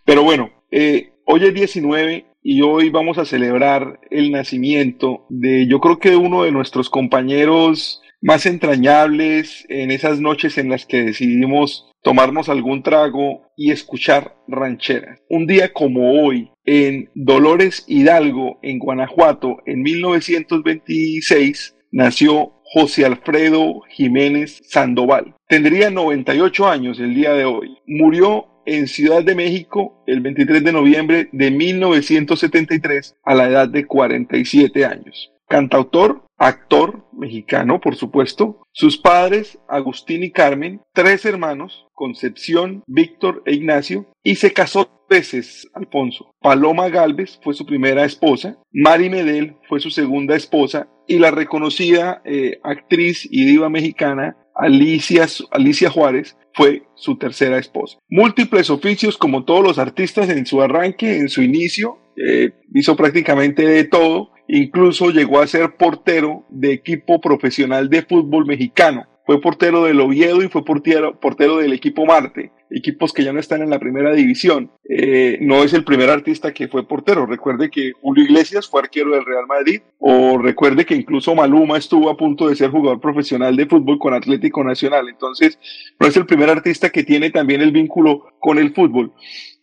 Pero 0.06 0.24
bueno, 0.24 0.50
eh, 0.72 1.12
hoy 1.26 1.46
es 1.46 1.54
19 1.54 2.26
y 2.44 2.62
hoy 2.62 2.90
vamos 2.90 3.18
a 3.18 3.26
celebrar 3.26 4.00
el 4.10 4.32
nacimiento 4.32 5.26
de, 5.30 5.68
yo 5.68 5.80
creo 5.80 6.00
que 6.00 6.16
uno 6.16 6.44
de 6.44 6.52
nuestros 6.52 6.90
compañeros 6.90 8.02
más 8.22 8.46
entrañables, 8.46 9.66
en 9.70 9.92
esas 9.92 10.20
noches 10.20 10.58
en 10.58 10.70
las 10.70 10.86
que 10.86 11.04
decidimos 11.04 11.92
tomarnos 12.04 12.50
algún 12.50 12.84
trago 12.84 13.52
y 13.58 13.72
escuchar 13.72 14.36
rancheras. 14.48 15.20
Un 15.30 15.48
día 15.48 15.74
como 15.74 16.24
hoy, 16.24 16.52
en 16.66 17.10
Dolores 17.16 17.84
Hidalgo, 17.88 18.60
en 18.62 18.80
Guanajuato, 18.80 19.58
en 19.66 19.82
1926, 19.82 21.76
nació 21.92 22.54
José 22.64 23.06
Alfredo 23.06 23.82
Jiménez 23.90 24.62
Sandoval. 24.64 25.36
Tendría 25.48 25.90
98 25.90 26.68
años 26.68 27.00
el 27.00 27.14
día 27.14 27.34
de 27.34 27.46
hoy. 27.46 27.78
Murió 27.86 28.51
en 28.66 28.88
Ciudad 28.88 29.24
de 29.24 29.36
México 29.36 30.04
el 30.08 30.22
23 30.22 30.64
de 30.64 30.72
noviembre 30.72 31.30
de 31.32 31.52
1973 31.52 33.16
a 33.24 33.36
la 33.36 33.48
edad 33.48 33.68
de 33.68 33.86
47 33.86 34.86
años. 34.86 35.32
Cantautor, 35.48 36.24
actor 36.38 37.06
mexicano, 37.12 37.82
por 37.82 37.96
supuesto. 37.96 38.62
Sus 38.72 38.98
padres, 38.98 39.60
Agustín 39.68 40.24
y 40.24 40.32
Carmen, 40.32 40.82
tres 40.94 41.26
hermanos, 41.26 41.88
Concepción, 41.94 42.84
Víctor 42.88 43.44
e 43.46 43.54
Ignacio, 43.54 44.06
y 44.24 44.36
se 44.36 44.54
casó 44.54 45.06
veces, 45.12 45.70
Alfonso. 45.74 46.34
Paloma 46.42 46.88
Galvez 46.88 47.38
fue 47.44 47.54
su 47.54 47.66
primera 47.66 48.06
esposa, 48.06 48.58
Mari 48.72 49.10
Medel 49.10 49.58
fue 49.68 49.82
su 49.82 49.90
segunda 49.90 50.38
esposa 50.38 50.88
y 51.06 51.20
la 51.20 51.32
reconocida 51.32 52.22
eh, 52.24 52.60
actriz 52.64 53.28
y 53.30 53.46
diva 53.46 53.70
mexicana 53.70 54.38
Alicia, 54.56 55.26
Alicia 55.52 55.90
Juárez 55.90 56.38
fue 56.54 56.84
su 56.96 57.18
tercera 57.18 57.58
esposa. 57.58 57.98
Múltiples 58.10 58.70
oficios 58.70 59.18
como 59.18 59.46
todos 59.46 59.64
los 59.64 59.80
artistas 59.80 60.30
en 60.30 60.46
su 60.46 60.62
arranque, 60.62 61.18
en 61.18 61.30
su 61.30 61.42
inicio, 61.42 62.00
eh, 62.18 62.52
hizo 62.74 62.96
prácticamente 62.96 63.66
de 63.66 63.84
todo, 63.86 64.32
incluso 64.48 65.12
llegó 65.12 65.40
a 65.40 65.48
ser 65.48 65.76
portero 65.78 66.46
de 66.50 66.74
equipo 66.74 67.22
profesional 67.22 67.90
de 67.90 68.04
fútbol 68.04 68.46
mexicano. 68.46 69.06
Fue 69.26 69.40
portero 69.40 69.86
del 69.86 70.00
Oviedo 70.02 70.44
y 70.44 70.50
fue 70.50 70.66
portero, 70.66 71.20
portero 71.20 71.58
del 71.58 71.74
equipo 71.74 72.06
Marte 72.06 72.52
equipos 72.72 73.14
que 73.14 73.24
ya 73.24 73.34
no 73.34 73.40
están 73.40 73.62
en 73.62 73.70
la 73.70 73.80
primera 73.80 74.14
división. 74.14 74.72
Eh, 74.90 75.38
no 75.42 75.64
es 75.64 75.74
el 75.74 75.84
primer 75.84 76.10
artista 76.10 76.54
que 76.54 76.68
fue 76.68 76.88
portero. 76.88 77.26
Recuerde 77.26 77.70
que 77.70 77.92
Julio 78.02 78.24
Iglesias 78.24 78.68
fue 78.68 78.82
arquero 78.82 79.12
del 79.12 79.26
Real 79.26 79.46
Madrid 79.48 79.82
o 80.00 80.38
recuerde 80.38 80.86
que 80.86 80.96
incluso 80.96 81.36
Maluma 81.36 81.78
estuvo 81.78 82.10
a 82.10 82.18
punto 82.18 82.48
de 82.48 82.56
ser 82.56 82.72
jugador 82.72 83.00
profesional 83.00 83.56
de 83.56 83.66
fútbol 83.66 84.00
con 84.00 84.14
Atlético 84.14 84.64
Nacional. 84.64 85.10
Entonces, 85.10 85.60
no 86.00 86.08
es 86.08 86.16
el 86.18 86.26
primer 86.26 86.50
artista 86.50 86.90
que 86.90 87.04
tiene 87.04 87.30
también 87.30 87.62
el 87.62 87.72
vínculo 87.72 88.26
con 88.40 88.58
el 88.58 88.74
fútbol. 88.74 89.14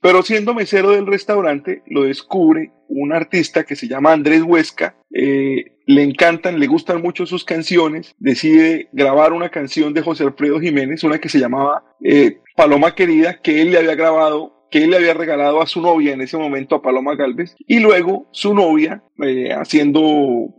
Pero 0.01 0.23
siendo 0.23 0.55
mesero 0.55 0.91
del 0.91 1.07
restaurante, 1.07 1.83
lo 1.87 2.05
descubre 2.05 2.71
un 2.89 3.13
artista 3.13 3.65
que 3.65 3.77
se 3.77 3.89
llama 3.89 4.13
Andrés 4.13 4.43
Huesca. 4.43 4.97
Eh, 5.13 5.77
le 5.87 6.03
encantan, 6.03 6.61
le 6.61 6.67
gustan 6.67 7.03
mucho 7.03 7.27
sus 7.27 7.45
canciones. 7.45 8.15
Decide 8.19 8.89
grabar 8.93 9.33
una 9.33 9.49
canción 9.49 9.95
de 9.95 10.03
José 10.03 10.25
Alfredo 10.25 10.61
Jiménez, 10.61 11.03
una 11.03 11.19
que 11.19 11.29
se 11.29 11.41
llamaba 11.41 11.83
eh, 12.05 12.39
Paloma 12.59 12.97
Querida, 12.97 13.41
que 13.41 13.63
él 13.63 13.71
le 13.71 13.79
había 13.79 13.95
grabado 13.95 14.59
que 14.69 14.83
él 14.83 14.91
le 14.91 14.97
había 14.97 15.15
regalado 15.15 15.63
a 15.63 15.67
su 15.67 15.81
novia 15.81 16.13
en 16.13 16.21
ese 16.21 16.37
momento, 16.37 16.75
a 16.75 16.83
Paloma 16.83 17.15
Galvez, 17.15 17.55
y 17.69 17.79
luego 17.79 18.27
su 18.33 18.53
novia, 18.53 19.05
eh, 19.23 19.53
haciendo, 19.53 20.03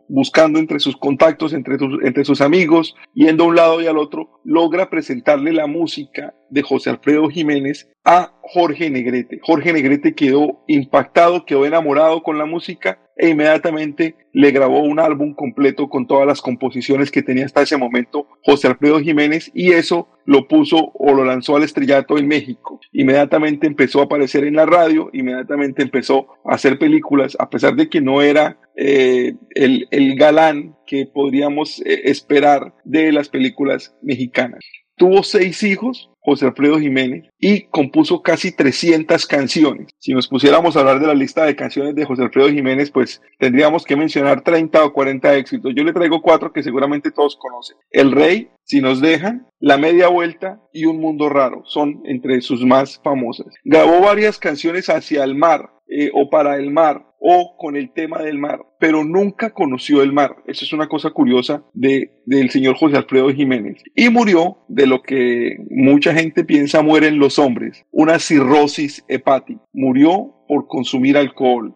buscando 0.08 0.60
entre 0.60 0.80
sus 0.80 0.96
contactos, 0.96 1.52
entre, 1.52 1.76
entre 1.76 2.24
sus 2.24 2.40
amigos, 2.40 2.96
yendo 3.14 3.44
a 3.44 3.48
un 3.48 3.56
lado 3.58 3.82
y 3.82 3.88
al 3.88 3.98
otro, 3.98 4.40
logra 4.46 4.90
presentarle 4.90 5.52
la 5.52 5.68
música 5.68 6.34
de 6.50 6.62
José 6.62 6.90
Alfredo 6.90 7.30
Jiménez 7.30 7.90
a 8.06 8.34
Jorge 8.42 8.90
Negrete. 8.90 9.40
Jorge 9.42 9.74
Negrete 9.74 10.16
quedó 10.16 10.64
impactado, 10.68 11.46
quedó 11.46 11.66
enamorado 11.66 12.24
con 12.24 12.38
la 12.38 12.46
música 12.46 13.00
e 13.16 13.30
inmediatamente 13.30 14.16
le 14.32 14.52
grabó 14.52 14.80
un 14.80 15.00
álbum 15.00 15.36
completo 15.36 15.90
con 15.90 16.08
todas 16.08 16.26
las 16.26 16.42
composiciones 16.42 17.12
que 17.12 17.22
tenía 17.22 17.46
hasta 17.46 17.62
ese 17.62 17.76
momento 17.76 18.28
José 18.44 18.68
Alfredo 18.68 19.00
Jiménez 19.02 19.52
y 19.54 19.74
eso 19.74 20.08
lo 20.26 20.48
puso 20.48 20.92
o 20.94 21.14
lo 21.14 21.26
lanzó 21.26 21.58
al 21.58 21.64
estrellato 21.64 22.18
en 22.18 22.28
México. 22.28 22.80
Inmediatamente 22.94 23.68
empezó 23.68 24.00
a 24.00 24.06
aparecer 24.06 24.46
en 24.46 24.56
la 24.56 24.66
radio, 24.66 25.10
inmediatamente 25.12 25.84
empezó 25.84 26.28
a 26.46 26.56
hacer 26.56 26.80
películas, 26.80 27.36
a 27.40 27.50
pesar 27.50 27.76
de 27.76 27.90
que 27.90 28.00
no 28.00 28.22
era 28.22 28.58
eh, 28.78 29.34
el, 29.50 29.88
el, 29.92 30.16
galán 30.16 30.78
que 30.88 31.06
podríamos 31.06 31.82
eh, 31.82 32.02
esperar 32.06 32.74
de 32.86 33.12
las 33.12 33.28
películas 33.28 33.94
mexicanas. 34.02 34.62
Tuvo 35.00 35.24
seis 35.24 35.64
hijos, 35.64 36.12
José 36.20 36.48
Alfredo 36.48 36.78
Jiménez, 36.78 37.24
y 37.40 37.62
compuso 37.68 38.22
casi 38.22 38.52
300 38.52 39.26
canciones. 39.26 39.88
Si 39.98 40.12
nos 40.14 40.28
pusiéramos 40.28 40.76
a 40.76 40.82
hablar 40.82 41.00
de 41.00 41.08
la 41.08 41.14
lista 41.14 41.46
de 41.46 41.56
canciones 41.56 41.96
de 41.96 42.04
José 42.04 42.24
Alfredo 42.24 42.50
Jiménez, 42.50 42.92
pues 42.92 43.22
tendríamos 43.40 43.86
que 43.86 43.96
mencionar 43.96 44.42
30 44.42 44.84
o 44.84 44.92
40 44.92 45.38
éxitos. 45.38 45.72
Yo 45.74 45.86
le 45.86 45.94
traigo 45.94 46.22
cuatro 46.22 46.52
que 46.52 46.64
seguramente 46.64 47.12
todos 47.12 47.38
conocen. 47.38 47.78
El 47.92 48.12
Rey, 48.12 48.50
Si 48.66 48.82
nos 48.82 49.00
dejan, 49.00 49.48
La 49.60 49.78
Media 49.78 50.10
Vuelta 50.10 50.60
y 50.74 50.86
Un 50.86 51.00
Mundo 51.00 51.30
Raro 51.30 51.64
son 51.66 52.02
entre 52.04 52.42
sus 52.42 52.66
más 52.66 53.00
famosas. 53.02 53.48
Grabó 53.64 54.02
varias 54.02 54.38
canciones 54.38 54.90
hacia 54.90 55.24
el 55.24 55.34
mar 55.34 55.72
eh, 55.90 56.12
o 56.14 56.30
para 56.30 56.58
el 56.58 56.72
mar 56.72 57.06
o 57.20 57.58
con 57.58 57.76
el 57.76 57.92
tema 57.92 58.22
del 58.22 58.38
mar, 58.38 58.60
pero 58.80 59.04
nunca 59.04 59.52
conoció 59.52 60.02
el 60.02 60.14
mar. 60.14 60.38
Eso 60.48 60.64
es 60.64 60.72
una 60.72 60.88
cosa 60.88 61.10
curiosa 61.12 61.64
de, 61.74 62.22
del 62.26 62.50
señor 62.50 62.76
José 62.76 62.98
Alfredo 62.98 63.30
Jiménez. 63.30 63.82
Y 63.96 64.10
murió 64.10 64.60
de 64.68 64.88
lo 64.88 65.02
que 65.02 65.58
mucha 65.70 66.14
gente 66.14 66.46
piensa 66.46 66.82
mueren 66.82 67.20
los 67.20 67.40
hombres, 67.40 67.86
una 67.92 68.20
cirrosis 68.20 69.04
hepática. 69.08 69.62
Murió 69.74 70.36
por 70.48 70.68
consumir 70.68 71.18
alcohol. 71.18 71.76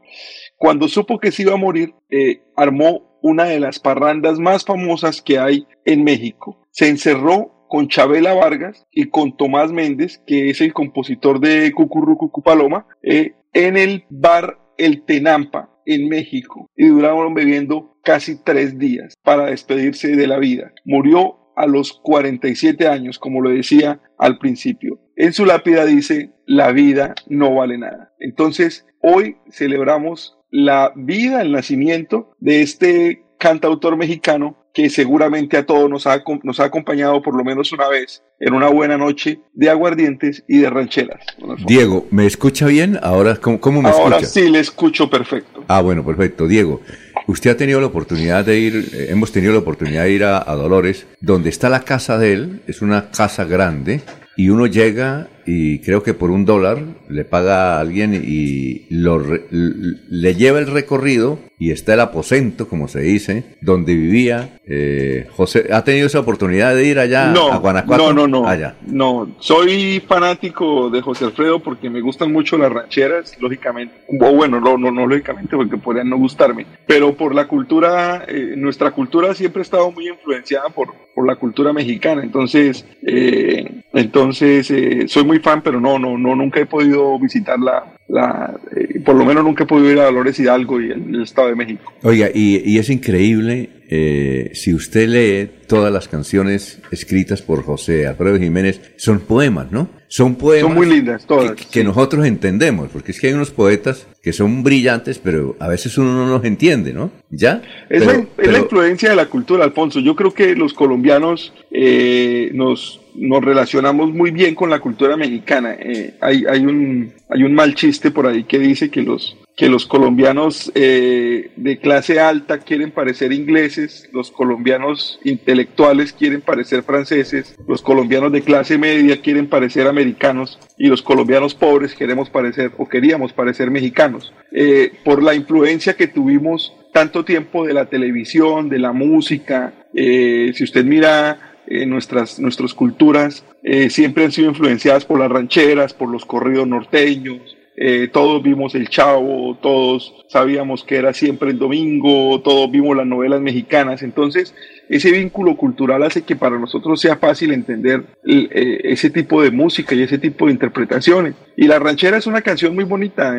Cuando 0.58 0.88
supo 0.88 1.20
que 1.20 1.32
se 1.32 1.44
iba 1.44 1.54
a 1.54 1.58
morir, 1.58 1.94
eh, 2.10 2.42
armó 2.56 3.20
una 3.22 3.46
de 3.46 3.60
las 3.60 3.80
parrandas 3.80 4.40
más 4.40 4.66
famosas 4.66 5.22
que 5.22 5.40
hay 5.40 5.66
en 5.86 6.04
México. 6.04 6.68
Se 6.72 6.90
encerró 6.90 7.68
con 7.68 7.88
Chabela 7.88 8.34
Vargas 8.34 8.86
y 8.92 9.10
con 9.10 9.36
Tomás 9.36 9.72
Méndez, 9.72 10.22
que 10.28 10.50
es 10.50 10.62
el 10.62 10.74
compositor 10.74 11.40
de 11.40 11.72
Cucurrucucu 11.72 12.44
Paloma, 12.44 12.86
eh, 13.02 13.34
en 13.54 13.78
el 13.78 14.06
bar 14.10 14.60
el 14.78 15.04
Tenampa 15.04 15.70
en 15.86 16.10
México 16.10 16.70
y 16.76 16.88
duraron 16.88 17.34
bebiendo 17.34 17.98
casi 18.04 18.44
tres 18.44 18.78
días 18.78 19.14
para 19.24 19.46
despedirse 19.46 20.16
de 20.16 20.28
la 20.28 20.40
vida. 20.40 20.74
Murió 20.86 21.40
a 21.56 21.68
los 21.68 21.94
47 21.94 22.88
años, 22.88 23.20
como 23.20 23.42
lo 23.42 23.50
decía 23.50 24.02
al 24.18 24.38
principio. 24.40 25.00
En 25.16 25.34
su 25.34 25.46
lápida 25.46 25.86
dice, 25.86 26.32
la 26.46 26.72
vida 26.72 27.14
no 27.28 27.54
vale 27.56 27.78
nada. 27.78 28.14
Entonces, 28.20 28.86
hoy 29.02 29.38
celebramos 29.52 30.38
la 30.50 30.92
vida, 30.96 31.42
el 31.42 31.52
nacimiento 31.52 32.32
de 32.40 32.62
este 32.62 33.24
cantautor 33.38 33.98
mexicano 33.98 34.63
que 34.74 34.90
seguramente 34.90 35.56
a 35.58 35.66
todos 35.66 35.90
nos 35.90 36.08
ha, 36.08 36.24
nos 36.44 36.60
ha 36.60 36.64
acompañado 36.66 37.22
por 37.22 37.36
lo 37.36 37.44
menos 37.44 37.72
una 37.72 37.88
vez 37.88 38.24
en 38.40 38.54
una 38.54 38.70
buena 38.70 38.98
noche 38.98 39.40
de 39.54 39.70
aguardientes 39.70 40.44
y 40.48 40.58
de 40.60 40.70
rancheras. 40.70 41.24
Diego, 41.66 42.08
¿me 42.10 42.26
escucha 42.26 42.66
bien? 42.66 43.00
Ahora, 43.02 43.36
¿cómo, 43.36 43.60
cómo 43.60 43.82
me 43.82 43.90
Ahora 43.90 44.18
escucha? 44.18 44.42
sí 44.42 44.50
le 44.50 44.60
escucho 44.60 45.10
perfecto. 45.10 45.64
Ah, 45.68 45.82
bueno, 45.82 46.04
perfecto. 46.04 46.48
Diego, 46.48 46.82
usted 47.28 47.52
ha 47.52 47.58
tenido 47.58 47.80
la 47.80 47.88
oportunidad 47.88 48.44
de 48.46 48.60
ir, 48.60 48.90
eh, 48.94 49.08
hemos 49.10 49.32
tenido 49.32 49.54
la 49.54 49.60
oportunidad 49.60 50.04
de 50.04 50.12
ir 50.12 50.24
a, 50.24 50.38
a 50.40 50.56
Dolores, 50.56 51.06
donde 51.22 51.50
está 51.50 51.70
la 51.70 51.82
casa 51.82 52.18
de 52.18 52.34
él, 52.34 52.62
es 52.68 52.82
una 52.82 53.12
casa 53.12 53.46
grande, 53.46 54.02
y 54.36 54.50
uno 54.50 54.66
llega 54.66 55.28
y 55.46 55.80
creo 55.80 56.04
que 56.04 56.14
por 56.14 56.32
un 56.32 56.46
dólar 56.46 56.84
le 57.10 57.26
paga 57.26 57.76
a 57.76 57.80
alguien 57.80 58.14
y 58.14 58.86
lo 58.90 59.22
le 59.22 60.36
lleva 60.36 60.60
el 60.60 60.68
recorrido 60.68 61.40
y 61.64 61.72
está 61.72 61.94
el 61.94 62.02
aposento, 62.02 62.68
como 62.68 62.90
se 62.90 63.00
dice, 63.00 63.56
donde 63.62 63.96
vivía 63.96 64.60
eh, 64.66 65.28
José. 65.32 65.70
¿Ha 65.72 65.84
tenido 65.86 66.08
esa 66.08 66.20
oportunidad 66.20 66.76
de 66.76 66.86
ir 66.86 67.00
allá 67.00 67.28
no, 67.28 67.54
a 67.54 67.58
Guanajuato? 67.58 68.14
No, 68.14 68.28
no, 68.28 68.28
no. 68.28 68.48
Allá. 68.48 68.76
No, 68.86 69.30
soy 69.40 70.02
fanático 70.06 70.90
de 70.90 71.02
José 71.02 71.26
Alfredo 71.26 71.60
porque 71.60 71.90
me 71.90 72.02
gustan 72.02 72.34
mucho 72.34 72.58
las 72.58 72.72
rancheras, 72.72 73.38
lógicamente. 73.40 73.94
O 74.20 74.34
bueno, 74.34 74.60
no, 74.60 74.78
no, 74.78 74.92
no 74.92 75.08
lógicamente 75.08 75.56
porque 75.56 75.78
podrían 75.78 76.10
no 76.10 76.18
gustarme. 76.18 76.66
Pero 76.86 77.16
por 77.16 77.34
la 77.34 77.48
cultura, 77.48 78.26
eh, 78.28 78.56
nuestra 78.58 78.92
cultura 78.92 79.34
siempre 79.34 79.62
ha 79.62 79.64
estado 79.64 79.90
muy 79.92 80.10
influenciada 80.10 80.68
por, 80.68 80.94
por 81.16 81.26
la 81.26 81.38
cultura 81.38 81.72
mexicana. 81.72 82.24
Entonces, 82.24 82.86
eh, 83.06 83.84
entonces 83.94 84.70
eh, 84.72 85.08
soy 85.08 85.24
muy 85.24 85.33
fan, 85.40 85.62
pero 85.62 85.80
no, 85.80 85.98
no, 86.00 86.18
no, 86.18 86.36
nunca 86.36 86.60
he 86.60 86.66
podido 86.66 87.18
visitar 87.20 87.60
la, 87.60 87.96
la 88.08 88.60
eh, 88.76 89.00
por 89.00 89.16
lo 89.16 89.26
menos 89.26 89.44
nunca 89.44 89.64
he 89.64 89.68
podido 89.68 89.92
ir 89.92 90.00
a 90.00 90.06
Dolores 90.06 90.40
Hidalgo 90.40 90.80
y 90.82 90.92
el, 90.92 91.16
el 91.16 91.24
Estado 91.24 91.50
de 91.50 91.56
México. 91.56 91.92
Oiga, 92.04 92.30
y, 92.34 92.62
y 92.70 92.78
es 92.78 92.90
increíble 92.90 93.70
eh, 93.90 94.52
si 94.54 94.74
usted 94.74 95.08
lee 95.08 95.50
todas 95.68 95.92
las 95.94 96.08
canciones 96.08 96.80
escritas 96.92 97.42
por 97.42 97.64
José 97.64 98.08
Alfredo 98.08 98.38
Jiménez, 98.40 98.82
son 98.98 99.20
poemas, 99.20 99.72
¿no? 99.72 99.90
Son 100.08 100.36
poemas 100.36 100.68
Son 100.70 100.76
muy 100.76 100.86
lindas 100.88 101.26
todas. 101.26 101.52
que, 101.54 101.66
que 101.66 101.84
nosotros 101.84 102.26
entendemos, 102.26 102.90
porque 102.90 103.12
es 103.12 103.20
que 103.20 103.28
hay 103.28 103.34
unos 103.34 103.50
poetas 103.52 104.08
que 104.22 104.32
son 104.32 104.62
brillantes, 104.64 105.18
pero 105.20 105.56
a 105.60 105.68
veces 105.68 105.98
uno 105.98 106.14
no 106.14 106.32
los 106.32 106.46
entiende, 106.46 106.94
¿no? 106.94 107.12
¿Ya? 107.32 107.62
Es, 107.90 108.04
Pero- 108.04 108.06
la, 108.14 108.20
es 108.20 108.28
pero- 108.36 108.52
la 108.52 108.60
influencia 108.60 109.10
de 109.10 109.16
la 109.16 109.26
cultura, 109.28 109.64
Alfonso. 109.64 110.00
Yo 110.00 110.16
creo 110.16 110.32
que 110.34 110.56
los 110.56 110.74
colombianos 110.76 111.52
eh, 111.72 112.52
nos, 112.54 113.02
nos 113.16 113.44
relacionamos 113.44 114.14
muy 114.14 114.32
bien 114.32 114.56
con 114.56 114.70
la 114.70 114.80
cultura 114.80 115.18
mexicana. 115.18 115.76
Eh, 115.80 116.16
hay, 116.22 116.46
hay, 116.46 116.66
un, 116.66 117.14
hay 117.30 117.44
un 117.44 117.54
mal 117.54 117.76
chiste 117.76 118.12
por 118.12 118.28
ahí 118.28 118.44
que 118.44 118.60
dice 118.60 118.90
que 118.90 119.02
los, 119.02 119.38
que 119.56 119.70
los 119.70 119.86
colombianos 119.86 120.72
eh, 120.76 121.52
de 121.56 121.78
clase 121.80 122.20
alta 122.20 122.60
quieren 122.60 122.92
parecer 122.92 123.32
ingleses, 123.32 124.10
los 124.12 124.32
colombianos 124.32 125.20
intelectuales 125.24 126.14
quieren 126.14 126.42
parecer 126.42 126.84
franceses, 126.84 127.56
los 127.68 127.82
colombianos 127.82 128.32
de 128.32 128.42
clase 128.42 128.78
media 128.78 129.22
quieren 129.22 129.48
parecer 129.48 129.88
americanos 129.88 130.60
y 130.78 130.88
los 130.88 131.02
colombianos 131.02 131.54
pobres 131.54 131.94
queremos 131.94 132.30
parecer 132.30 132.72
o 132.78 132.88
queríamos 132.88 133.34
parecer 133.34 133.70
mexicanos. 133.70 134.34
Eh, 134.52 134.94
por 135.04 135.22
la 135.24 135.36
influencia 135.36 135.96
que 135.96 136.08
tuvimos 136.08 136.74
tanto 136.92 137.26
tiempo 137.26 137.66
de 137.66 137.74
la 137.74 137.86
televisión, 137.86 138.70
de 138.70 138.78
la 138.78 138.92
música, 138.92 139.74
si 139.96 140.64
usted 140.64 140.86
mira 140.86 141.53
nuestras, 141.88 142.40
nuestras 142.40 142.74
culturas, 142.74 143.46
siempre 143.90 144.26
han 144.26 144.32
sido 144.32 144.50
influenciadas 144.50 145.06
por 145.06 145.20
las 145.20 145.32
rancheras, 145.32 145.94
por 145.94 146.10
los 146.10 146.26
corridos 146.26 146.68
norteños, 146.68 147.56
eh, 147.76 148.08
todos 148.12 148.44
vimos 148.44 148.76
El 148.76 148.88
Chavo, 148.88 149.58
todos 149.60 150.14
sabíamos 150.28 150.84
que 150.84 150.96
era 150.96 151.12
siempre 151.14 151.50
el 151.50 151.58
domingo, 151.58 152.40
todos 152.42 152.70
vimos 152.70 152.96
las 152.96 153.08
novelas 153.08 153.42
mexicanas, 153.42 154.04
entonces 154.04 154.54
ese 154.90 155.12
vínculo 155.12 155.56
cultural 155.56 156.04
hace 156.04 156.24
que 156.24 156.36
para 156.36 156.60
nosotros 156.60 157.00
sea 157.00 157.18
fácil 157.18 157.52
entender 157.52 158.04
eh, 158.26 158.82
ese 158.84 159.10
tipo 159.10 159.42
de 159.42 159.52
música 159.52 159.96
y 159.96 160.04
ese 160.04 160.18
tipo 160.18 160.46
de 160.46 160.54
interpretaciones. 160.54 161.36
Y 161.56 161.68
La 161.68 161.80
Ranchera 161.80 162.18
es 162.18 162.28
una 162.28 162.42
canción 162.42 162.74
muy 162.74 162.84
bonita, 162.84 163.36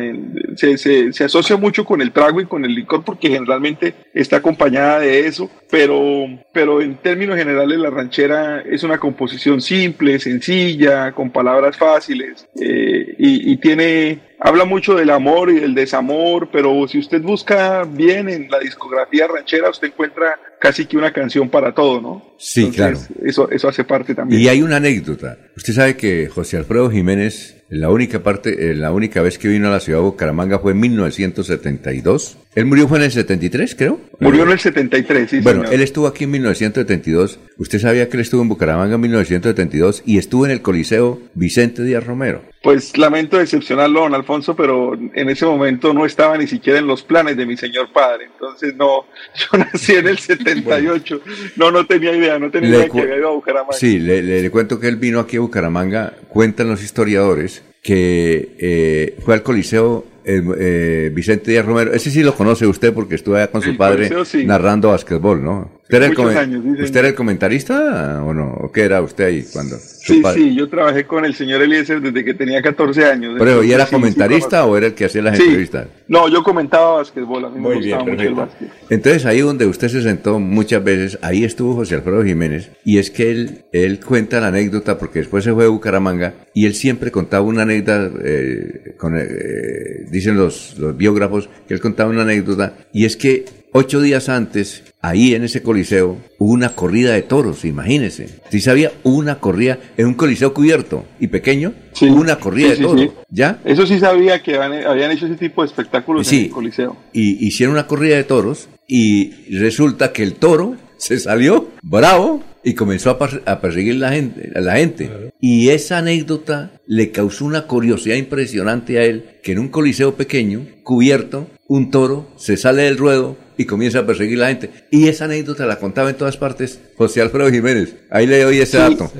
se, 0.55 0.77
se, 0.77 1.23
asocia 1.23 1.57
mucho 1.57 1.83
con 1.85 2.01
el 2.01 2.11
trago 2.11 2.39
y 2.39 2.45
con 2.45 2.63
el 2.63 2.73
licor 2.73 3.03
porque 3.03 3.29
generalmente 3.29 3.93
está 4.13 4.37
acompañada 4.37 4.99
de 4.99 5.27
eso, 5.27 5.49
pero, 5.69 6.25
pero 6.53 6.81
en 6.81 6.95
términos 6.95 7.37
generales 7.37 7.77
La 7.77 7.89
Ranchera 7.89 8.61
es 8.61 8.83
una 8.83 8.97
composición 8.97 9.61
simple, 9.61 10.19
sencilla, 10.19 11.11
con 11.11 11.29
palabras 11.29 11.77
fáciles 11.77 12.47
eh, 12.59 13.15
y, 13.17 13.51
y 13.51 13.57
tiene 13.57 14.35
habla 14.39 14.65
mucho 14.65 14.95
del 14.95 15.09
amor 15.09 15.49
y 15.49 15.59
del 15.59 15.73
desamor, 15.73 16.49
pero 16.51 16.87
si 16.87 16.99
usted 16.99 17.21
busca 17.21 17.83
bien 17.83 18.29
en 18.29 18.49
la 18.49 18.59
discografía 18.59 19.27
ranchera, 19.27 19.69
usted 19.69 19.87
encuentra 19.87 20.39
casi 20.65 20.87
que 20.87 20.97
una 20.97 21.13
canción 21.13 21.47
para 21.47 21.75
todo, 21.75 22.01
¿no? 22.01 22.25
Sí, 22.39 22.71
claro. 22.71 22.97
Eso, 23.23 23.51
eso 23.51 23.67
hace 23.67 23.83
parte 23.83 24.15
también. 24.15 24.41
Y 24.41 24.47
hay 24.47 24.63
una 24.63 24.77
anécdota. 24.77 25.37
Usted 25.55 25.73
sabe 25.73 25.95
que 25.95 26.27
José 26.27 26.57
Alfredo 26.57 26.89
Jiménez, 26.89 27.63
la 27.69 27.91
única 27.91 28.23
parte, 28.23 28.71
eh, 28.71 28.73
la 28.73 28.91
única 28.91 29.21
vez 29.21 29.37
que 29.37 29.47
vino 29.47 29.67
a 29.67 29.71
la 29.71 29.79
ciudad 29.79 29.99
de 29.99 30.05
Bucaramanga 30.05 30.57
fue 30.57 30.71
en 30.71 30.79
1972. 30.79 32.37
Él 32.55 32.65
murió 32.65 32.87
fue 32.87 32.97
en 32.97 33.03
el 33.03 33.11
73, 33.11 33.75
creo. 33.75 33.99
Murió 34.19 34.43
en 34.43 34.51
el 34.51 34.59
73, 34.59 35.29
sí. 35.29 35.39
Bueno, 35.41 35.65
él 35.65 35.81
estuvo 35.81 36.07
aquí 36.07 36.23
en 36.23 36.31
1972. 36.31 37.39
Usted 37.57 37.79
sabía 37.79 38.09
que 38.09 38.17
él 38.17 38.21
estuvo 38.21 38.41
en 38.41 38.49
Bucaramanga 38.49 38.95
en 38.95 39.01
1972 39.01 40.01
y 40.05 40.17
estuvo 40.17 40.45
en 40.45 40.51
el 40.51 40.61
Coliseo 40.61 41.21
Vicente 41.35 41.83
Díaz 41.83 42.05
Romero. 42.05 42.41
Pues 42.65 42.97
lamento 42.97 43.37
decepcionarlo, 43.37 44.01
don 44.01 44.15
Alfonso, 44.15 44.55
pero 44.55 44.93
en 44.95 45.29
ese 45.29 45.45
momento 45.45 45.93
no 45.93 46.05
estaba 46.05 46.35
ni 46.37 46.47
siquiera 46.47 46.79
en 46.79 46.87
los 46.87 47.03
planes 47.03 47.37
de 47.37 47.45
mi 47.45 47.55
señor 47.55 47.93
padre. 47.93 48.25
Entonces, 48.25 48.75
no, 48.75 49.05
yo 49.35 49.57
nací 49.59 49.93
en 49.93 50.07
el 50.07 50.17
78. 50.63 51.21
No, 51.55 51.71
no 51.71 51.85
tenía 51.85 52.15
idea, 52.15 52.39
no 52.39 52.49
tenía 52.49 52.69
idea 52.69 52.89
que 52.89 53.01
había 53.01 53.17
ido 53.17 53.29
a 53.29 53.33
Bucaramanga. 53.33 53.73
Sí, 53.73 53.99
le, 53.99 54.21
le, 54.21 54.49
cuento 54.49 54.79
que 54.79 54.87
él 54.87 54.97
vino 54.97 55.19
aquí 55.19 55.37
a 55.37 55.41
Bucaramanga. 55.41 56.13
Cuentan 56.29 56.67
los 56.67 56.83
historiadores 56.83 57.63
que 57.81 58.55
eh, 58.57 59.15
fue 59.23 59.35
al 59.35 59.43
Coliseo 59.43 60.05
eh, 60.25 61.11
Vicente 61.13 61.51
Díaz 61.51 61.65
Romero, 61.65 61.93
ese 61.93 62.09
sí 62.09 62.23
lo 62.23 62.33
conoce 62.33 62.65
usted 62.65 62.93
porque 62.93 63.15
estuvo 63.15 63.35
allá 63.35 63.51
con 63.51 63.61
su 63.61 63.77
padre 63.77 64.09
narrando 64.43 64.89
básquetbol, 64.89 65.43
¿no? 65.43 65.69
¿Usted 65.85 65.97
era, 65.97 66.07
el, 66.07 66.81
¿Usted 66.81 66.97
era 66.97 67.07
el 67.09 67.13
comentarista 67.13 68.23
o 68.25 68.33
no? 68.33 68.53
¿O 68.53 68.71
qué 68.71 68.81
era 68.81 69.03
usted 69.03 69.25
ahí 69.25 69.45
cuando? 69.53 69.77
Sí, 69.77 70.19
sí, 70.33 70.55
yo 70.55 70.67
trabajé 70.67 71.05
con 71.05 71.25
el 71.25 71.35
señor 71.35 71.61
Eliezer 71.61 72.01
desde 72.01 72.25
que 72.25 72.33
tenía 72.33 72.59
14 72.59 73.05
años. 73.05 73.35
¿Pero 73.37 73.63
y 73.63 73.71
era 73.71 73.85
comentarista 73.85 74.65
o 74.65 74.75
era 74.75 74.87
el 74.87 74.95
que 74.95 75.05
hacía 75.05 75.21
las 75.21 75.39
entrevistas? 75.39 75.87
No, 76.07 76.27
yo 76.27 76.41
comentaba 76.41 76.95
básquetbol, 76.95 77.45
a 77.45 77.49
mí 77.49 77.59
me 77.59 77.75
gustaba 77.75 78.03
mucho 78.03 78.23
el 78.23 78.33
básquet. 78.33 78.67
Entonces 78.89 79.27
ahí 79.27 79.41
donde 79.41 79.67
usted 79.67 79.89
se 79.89 80.01
sentó 80.01 80.39
muchas 80.39 80.83
veces, 80.83 81.19
ahí 81.21 81.43
estuvo 81.43 81.75
José 81.75 81.93
Alfredo 81.93 82.23
Jiménez 82.23 82.71
y 82.83 82.97
es 82.97 83.11
que 83.11 83.29
él, 83.29 83.65
él 83.71 83.99
cuenta 84.03 84.39
la 84.39 84.47
anécdota 84.47 84.97
porque 84.97 85.19
después 85.19 85.43
se 85.43 85.53
fue 85.53 85.65
a 85.65 85.67
Bucaramanga 85.67 86.33
y 86.55 86.65
él 86.65 86.73
siempre 86.73 87.11
contaba 87.11 87.43
una 87.45 87.61
anécdota, 87.61 88.09
eh, 88.23 88.95
con, 88.97 89.15
eh, 89.15 90.05
dicen 90.09 90.35
los, 90.35 90.79
los 90.79 90.97
biógrafos, 90.97 91.47
que 91.67 91.75
él 91.75 91.79
contaba 91.79 92.09
una 92.09 92.23
anécdota 92.23 92.73
y 92.91 93.05
es 93.05 93.15
que 93.15 93.45
ocho 93.77 93.99
días 93.99 94.29
antes 94.29 94.83
ahí 95.01 95.35
en 95.35 95.43
ese 95.43 95.61
coliseo 95.61 96.17
hubo 96.39 96.53
una 96.53 96.69
corrida 96.69 97.11
de 97.11 97.23
toros, 97.23 97.65
imagínese. 97.65 98.39
Si 98.49 98.61
sabía, 98.61 98.93
una 99.03 99.39
corrida 99.41 99.79
en 99.97 100.07
un 100.07 100.13
coliseo 100.13 100.53
cubierto 100.53 101.03
y 101.19 101.27
pequeño, 101.27 101.73
una 102.01 102.37
corrida 102.37 102.69
de 102.69 102.77
toros. 102.77 103.09
¿Ya? 103.29 103.59
Eso 103.65 103.85
sí 103.85 103.99
sabía 103.99 104.41
que 104.41 104.55
habían, 104.55 105.11
hecho 105.11 105.25
ese 105.25 105.35
tipo 105.35 105.61
de 105.61 105.67
espectáculos 105.67 106.31
en 106.31 106.45
el 106.45 106.49
coliseo. 106.51 106.95
Y 107.11 107.45
hicieron 107.45 107.73
una 107.73 107.85
corrida 107.85 108.15
de 108.15 108.23
toros 108.23 108.69
y 108.87 109.57
resulta 109.57 110.13
que 110.13 110.23
el 110.23 110.35
toro 110.35 110.77
se 110.97 111.19
salió 111.19 111.69
bravo 111.81 112.41
y 112.63 112.73
comenzó 112.73 113.11
a, 113.11 113.59
perseguir 113.61 113.95
la 113.95 114.11
gente, 114.11 114.51
a 114.55 114.59
la 114.59 114.77
gente. 114.77 115.31
Y 115.39 115.69
esa 115.69 115.99
anécdota 115.99 116.71
le 116.87 117.11
causó 117.11 117.45
una 117.45 117.67
curiosidad 117.67 118.15
impresionante 118.15 118.97
a 118.97 119.03
él, 119.03 119.37
que 119.43 119.51
en 119.51 119.59
un 119.59 119.67
coliseo 119.69 120.15
pequeño, 120.15 120.65
cubierto, 120.83 121.47
un 121.67 121.91
toro 121.91 122.27
se 122.37 122.57
sale 122.57 122.81
del 122.83 122.97
ruedo 122.97 123.37
y 123.55 123.65
comienza 123.65 123.99
a 123.99 124.05
perseguir 124.07 124.39
la 124.39 124.47
gente. 124.47 124.71
Y 124.89 125.07
esa 125.07 125.25
anécdota 125.25 125.67
la 125.67 125.77
contaba 125.77 126.09
en 126.09 126.17
todas 126.17 126.37
partes 126.37 126.81
José 126.97 127.21
Alfredo 127.21 127.51
Jiménez. 127.51 127.95
Ahí 128.09 128.25
le 128.25 128.41
doy 128.41 128.57
ese 128.57 128.79
dato. 128.79 129.11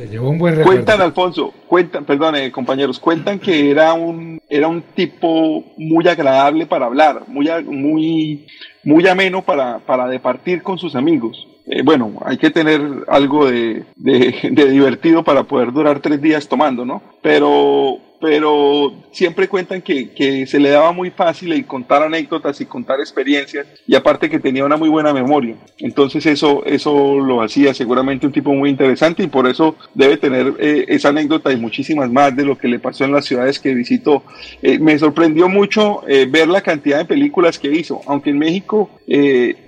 cuentan, 0.63 1.01
Alfonso, 1.01 1.53
cuentan, 1.67 2.03
perdón, 2.03 2.35
compañeros, 2.49 2.99
cuentan 2.99 3.37
que 3.37 3.69
era 3.69 3.93
un, 3.93 4.41
era 4.49 4.67
un 4.67 4.81
tipo 4.95 5.63
muy 5.77 6.07
agradable 6.07 6.65
para 6.65 6.87
hablar, 6.87 7.23
muy, 7.27 7.47
muy, 7.63 8.47
muy 8.83 9.07
ameno 9.07 9.43
para, 9.43 9.79
para 9.79 10.07
departir 10.07 10.63
con 10.63 10.79
sus 10.79 10.95
amigos. 10.95 11.47
Eh, 11.67 11.81
bueno, 11.83 12.13
hay 12.23 12.37
que 12.37 12.51
tener 12.51 12.81
algo 13.07 13.49
de, 13.49 13.83
de, 13.95 14.69
divertido 14.69 15.23
para 15.23 15.43
poder 15.43 15.71
durar 15.71 15.99
tres 15.99 16.21
días 16.21 16.47
tomando, 16.47 16.85
¿no? 16.85 17.01
Pero, 17.23 17.97
pero 18.21 18.93
siempre 19.11 19.47
cuentan 19.47 19.81
que, 19.81 20.11
que, 20.11 20.45
se 20.45 20.59
le 20.59 20.69
daba 20.69 20.91
muy 20.91 21.09
fácil 21.09 21.53
el 21.53 21.65
contar 21.65 22.03
anécdotas 22.03 22.61
y 22.61 22.67
contar 22.67 22.99
experiencias 22.99 23.65
y 23.87 23.95
aparte 23.95 24.29
que 24.29 24.39
tenía 24.39 24.63
una 24.63 24.77
muy 24.77 24.89
buena 24.89 25.11
memoria. 25.11 25.55
Entonces 25.79 26.27
eso, 26.27 26.63
eso 26.65 27.19
lo 27.19 27.41
hacía 27.41 27.73
seguramente 27.73 28.27
un 28.27 28.33
tipo 28.33 28.53
muy 28.53 28.69
interesante 28.69 29.23
y 29.23 29.27
por 29.27 29.47
eso 29.47 29.75
debe 29.95 30.17
tener 30.17 30.53
eh, 30.59 30.85
esa 30.87 31.09
anécdota 31.09 31.51
y 31.51 31.57
muchísimas 31.57 32.11
más 32.11 32.35
de 32.35 32.45
lo 32.45 32.57
que 32.59 32.67
le 32.67 32.77
pasó 32.77 33.05
en 33.05 33.11
las 33.11 33.25
ciudades 33.25 33.59
que 33.59 33.73
visitó. 33.73 34.21
Eh, 34.61 34.77
me 34.77 34.99
sorprendió 34.99 35.49
mucho 35.49 36.01
ver 36.05 36.47
la 36.47 36.61
cantidad 36.61 36.99
de 36.99 37.05
películas 37.05 37.57
que 37.57 37.71
hizo, 37.71 38.01
aunque 38.05 38.29
en 38.29 38.37
México 38.37 38.89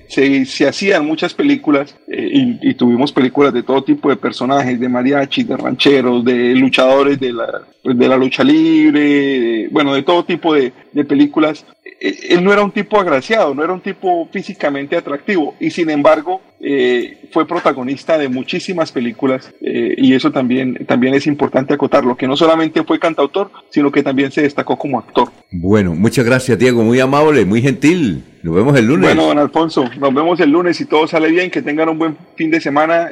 se, 0.08 0.46
se 0.46 0.68
hacían 0.68 1.06
muchas 1.06 1.34
películas 1.34 1.96
eh, 2.08 2.58
y, 2.62 2.74
tuvimos 2.76 3.12
películas 3.12 3.54
de 3.54 3.64
todo 3.64 3.84
tipo 3.84 4.10
de 4.10 4.16
personajes, 4.16 4.80
de 4.80 4.90
mariachi, 4.90 5.44
de 5.44 5.58
rancheros, 5.58 6.24
de 6.24 6.56
luchadores 6.56 7.20
de 7.20 7.34
la, 7.34 7.64
de 7.84 8.08
la 8.08 8.18
lucha 8.18 8.44
libre, 8.44 9.68
bueno, 9.70 9.94
de 9.94 10.04
todo 10.04 10.24
tipo 10.24 10.54
de, 10.54 10.72
de 10.94 11.04
películas. 11.04 11.66
Eh, 12.00 12.18
él 12.30 12.44
no 12.44 12.54
era 12.54 12.64
un 12.64 12.72
tipo 12.72 13.00
agraciado, 13.00 13.54
no 13.54 13.64
era 13.64 13.74
un 13.74 13.82
tipo 13.82 14.28
físicamente 14.32 14.96
atractivo 14.96 15.56
y 15.60 15.72
sin 15.72 15.90
embargo 15.90 16.42
eh, 16.60 17.28
fue 17.32 17.48
protagonista 17.48 18.18
de 18.18 18.30
muchísimas 18.30 18.92
películas 18.92 19.54
eh, 19.62 19.94
y 19.98 20.14
eso 20.14 20.32
también, 20.32 20.86
también 20.88 21.14
es 21.14 21.28
importante 21.28 21.74
acotarlo, 21.74 22.18
que 22.18 22.28
no 22.28 22.36
solamente 22.36 22.84
fue 22.84 23.00
cantautor, 23.00 23.52
sino 23.70 23.92
que 23.92 24.02
también 24.02 24.32
se 24.32 24.42
destacó 24.42 24.78
como 24.78 24.98
actor. 24.98 25.30
Bueno, 25.52 25.94
muchas 25.94 26.26
gracias 26.26 26.58
Diego, 26.58 26.84
muy 26.84 27.00
amable, 27.00 27.46
muy 27.46 27.62
gentil. 27.62 28.24
Nos 28.44 28.56
vemos 28.56 28.78
el 28.78 28.86
lunes. 28.86 29.08
Bueno, 29.08 29.28
don 29.28 29.40
Alfonso, 29.40 29.90
nos 30.00 30.14
vemos 30.14 30.40
el 30.40 30.52
lunes 30.52 30.80
y 30.80 30.86
todo 30.86 31.08
sale 31.08 31.30
bien, 31.30 31.52
que 31.52 31.62
tengan 31.62 31.90
un 31.90 32.00
buen 32.00 32.18
fin 32.36 32.50
de 32.50 32.62
semana 32.62 33.12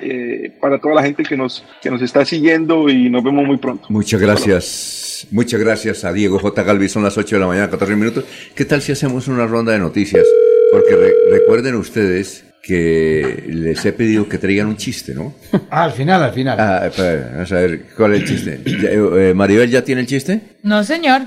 para 0.61 0.80
toda 0.80 0.95
la 0.95 1.03
gente 1.03 1.24
que 1.24 1.35
nos, 1.35 1.65
que 1.82 1.90
nos 1.90 2.01
está 2.01 2.24
siguiendo 2.24 2.90
y 2.90 3.09
nos 3.09 3.24
vemos 3.24 3.45
muy 3.45 3.57
pronto. 3.57 3.85
Muchas 3.90 4.22
gracias. 4.22 5.27
Muchas 5.32 5.59
gracias 5.59 6.06
a 6.06 6.14
Diego 6.14 6.40
J. 6.40 6.64
Galvis. 6.64 6.91
Son 6.91 7.03
las 7.03 7.17
8 7.17 7.35
de 7.35 7.40
la 7.40 7.48
mañana, 7.48 7.69
14 7.69 7.95
minutos. 7.95 8.25
¿Qué 8.56 8.65
tal 8.65 8.82
si 8.82 8.91
hacemos 8.91 9.27
una 9.27 9.45
ronda 9.45 9.74
de 9.74 9.80
noticias? 9.80 10.25
Porque 10.75 11.13
recuerden 11.31 11.75
ustedes 11.75 12.43
que 12.61 13.45
les 13.47 13.85
he 13.85 13.93
pedido 13.93 14.27
que 14.27 14.37
traigan 14.37 14.67
un 14.67 14.75
chiste, 14.75 15.13
¿no? 15.13 15.33
Ah, 15.69 15.85
al 15.85 15.93
final, 15.93 16.21
al 16.21 16.33
final. 16.33 16.59
Ah, 16.59 16.89
vamos 17.33 17.51
a 17.53 17.55
ver, 17.55 17.85
¿cuál 17.95 18.15
es 18.15 18.21
el 18.21 18.27
chiste? 18.27 18.59
Eh, 18.65 19.33
¿Maribel 19.33 19.69
ya 19.69 19.83
tiene 19.83 20.01
el 20.01 20.07
chiste? 20.07 20.41
No, 20.63 20.83
señor. 20.83 21.21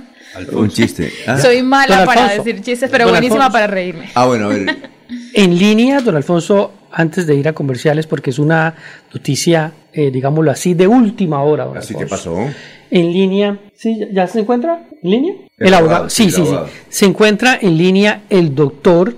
Un 0.52 0.68
chiste. 0.68 1.10
Ah. 1.26 1.38
Soy 1.38 1.62
mala 1.62 2.04
para 2.04 2.34
decir 2.34 2.60
chistes, 2.60 2.90
pero 2.90 3.08
buenísima 3.08 3.50
para 3.50 3.66
reírme. 3.66 4.10
Ah, 4.14 4.26
bueno, 4.26 4.46
a 4.46 4.48
ver. 4.48 4.90
en 5.32 5.58
línea, 5.58 6.00
don 6.00 6.14
Alfonso, 6.14 6.74
antes 6.92 7.26
de 7.26 7.34
ir 7.34 7.48
a 7.48 7.54
comerciales, 7.54 8.06
porque 8.06 8.28
es 8.28 8.38
una 8.38 8.74
noticia, 9.14 9.72
eh, 9.94 10.10
digámoslo 10.10 10.50
así, 10.50 10.74
de 10.74 10.86
última 10.86 11.42
hora. 11.42 11.64
Don 11.64 11.78
¿Así 11.78 11.94
que 11.94 12.04
pasó? 12.04 12.36
En 12.90 13.12
línea, 13.12 13.58
¿sí? 13.74 13.98
¿Ya 14.12 14.26
se 14.26 14.40
encuentra 14.40 14.88
en 15.02 15.10
línea? 15.10 15.34
El, 15.56 15.72
abogado, 15.72 16.10
sí, 16.10 16.30
sí, 16.30 16.44
sí. 16.44 16.54
Se 16.90 17.06
encuentra 17.06 17.58
en 17.62 17.78
línea 17.78 18.24
el 18.28 18.54
doctor 18.54 19.14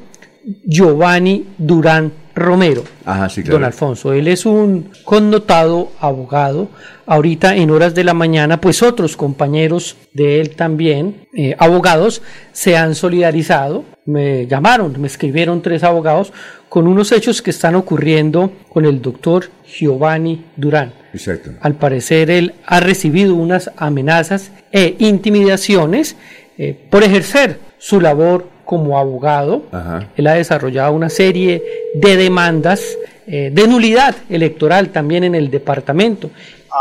Giovanni 0.65 1.47
Durán 1.59 2.13
Romero. 2.35 2.85
Ajá, 3.05 3.29
sí, 3.29 3.43
claro. 3.43 3.59
Don 3.59 3.65
Alfonso, 3.65 4.13
él 4.13 4.29
es 4.29 4.47
un 4.47 4.91
connotado 5.05 5.93
abogado. 6.01 6.69
Ahorita 7.07 7.57
en 7.57 7.71
horas 7.71 7.95
de 7.95 8.05
la 8.05 8.15
mañana, 8.15 8.61
pues 8.61 8.83
otros 8.83 9.17
compañeros 9.17 9.97
de 10.13 10.41
él 10.41 10.55
también, 10.55 11.27
eh, 11.37 11.57
abogados, 11.59 12.23
se 12.53 12.77
han 12.77 12.95
solidarizado. 12.95 13.85
Me 14.07 14.47
llamaron, 14.47 15.01
me 15.01 15.09
escribieron 15.09 15.61
tres 15.61 15.83
abogados 15.83 16.33
con 16.69 16.87
unos 16.87 17.13
hechos 17.13 17.43
que 17.43 17.51
están 17.51 17.75
ocurriendo 17.75 18.53
con 18.69 18.85
el 18.87 19.03
doctor 19.03 19.51
Giovanni 19.67 20.45
Durán. 20.57 20.93
Exacto. 21.13 21.51
Al 21.61 21.75
parecer 21.75 22.31
él 22.31 22.55
ha 22.65 22.81
recibido 22.81 23.35
unas 23.35 23.71
amenazas 23.77 24.53
e 24.73 24.95
intimidaciones 25.01 26.17
eh, 26.57 26.79
por 26.89 27.03
ejercer 27.03 27.59
su 27.79 28.01
labor 28.01 28.47
como 28.71 29.01
abogado. 29.01 29.65
Ajá. 29.73 30.07
Él 30.17 30.29
ha 30.29 30.35
desarrollado 30.35 30.93
una 30.93 31.09
serie 31.09 31.61
de 31.93 32.17
demandas 32.17 32.97
eh, 33.27 33.51
de 33.53 33.67
nulidad 33.67 34.15
electoral 34.29 34.91
también 34.91 35.25
en 35.25 35.35
el 35.35 35.51
departamento. 35.51 36.31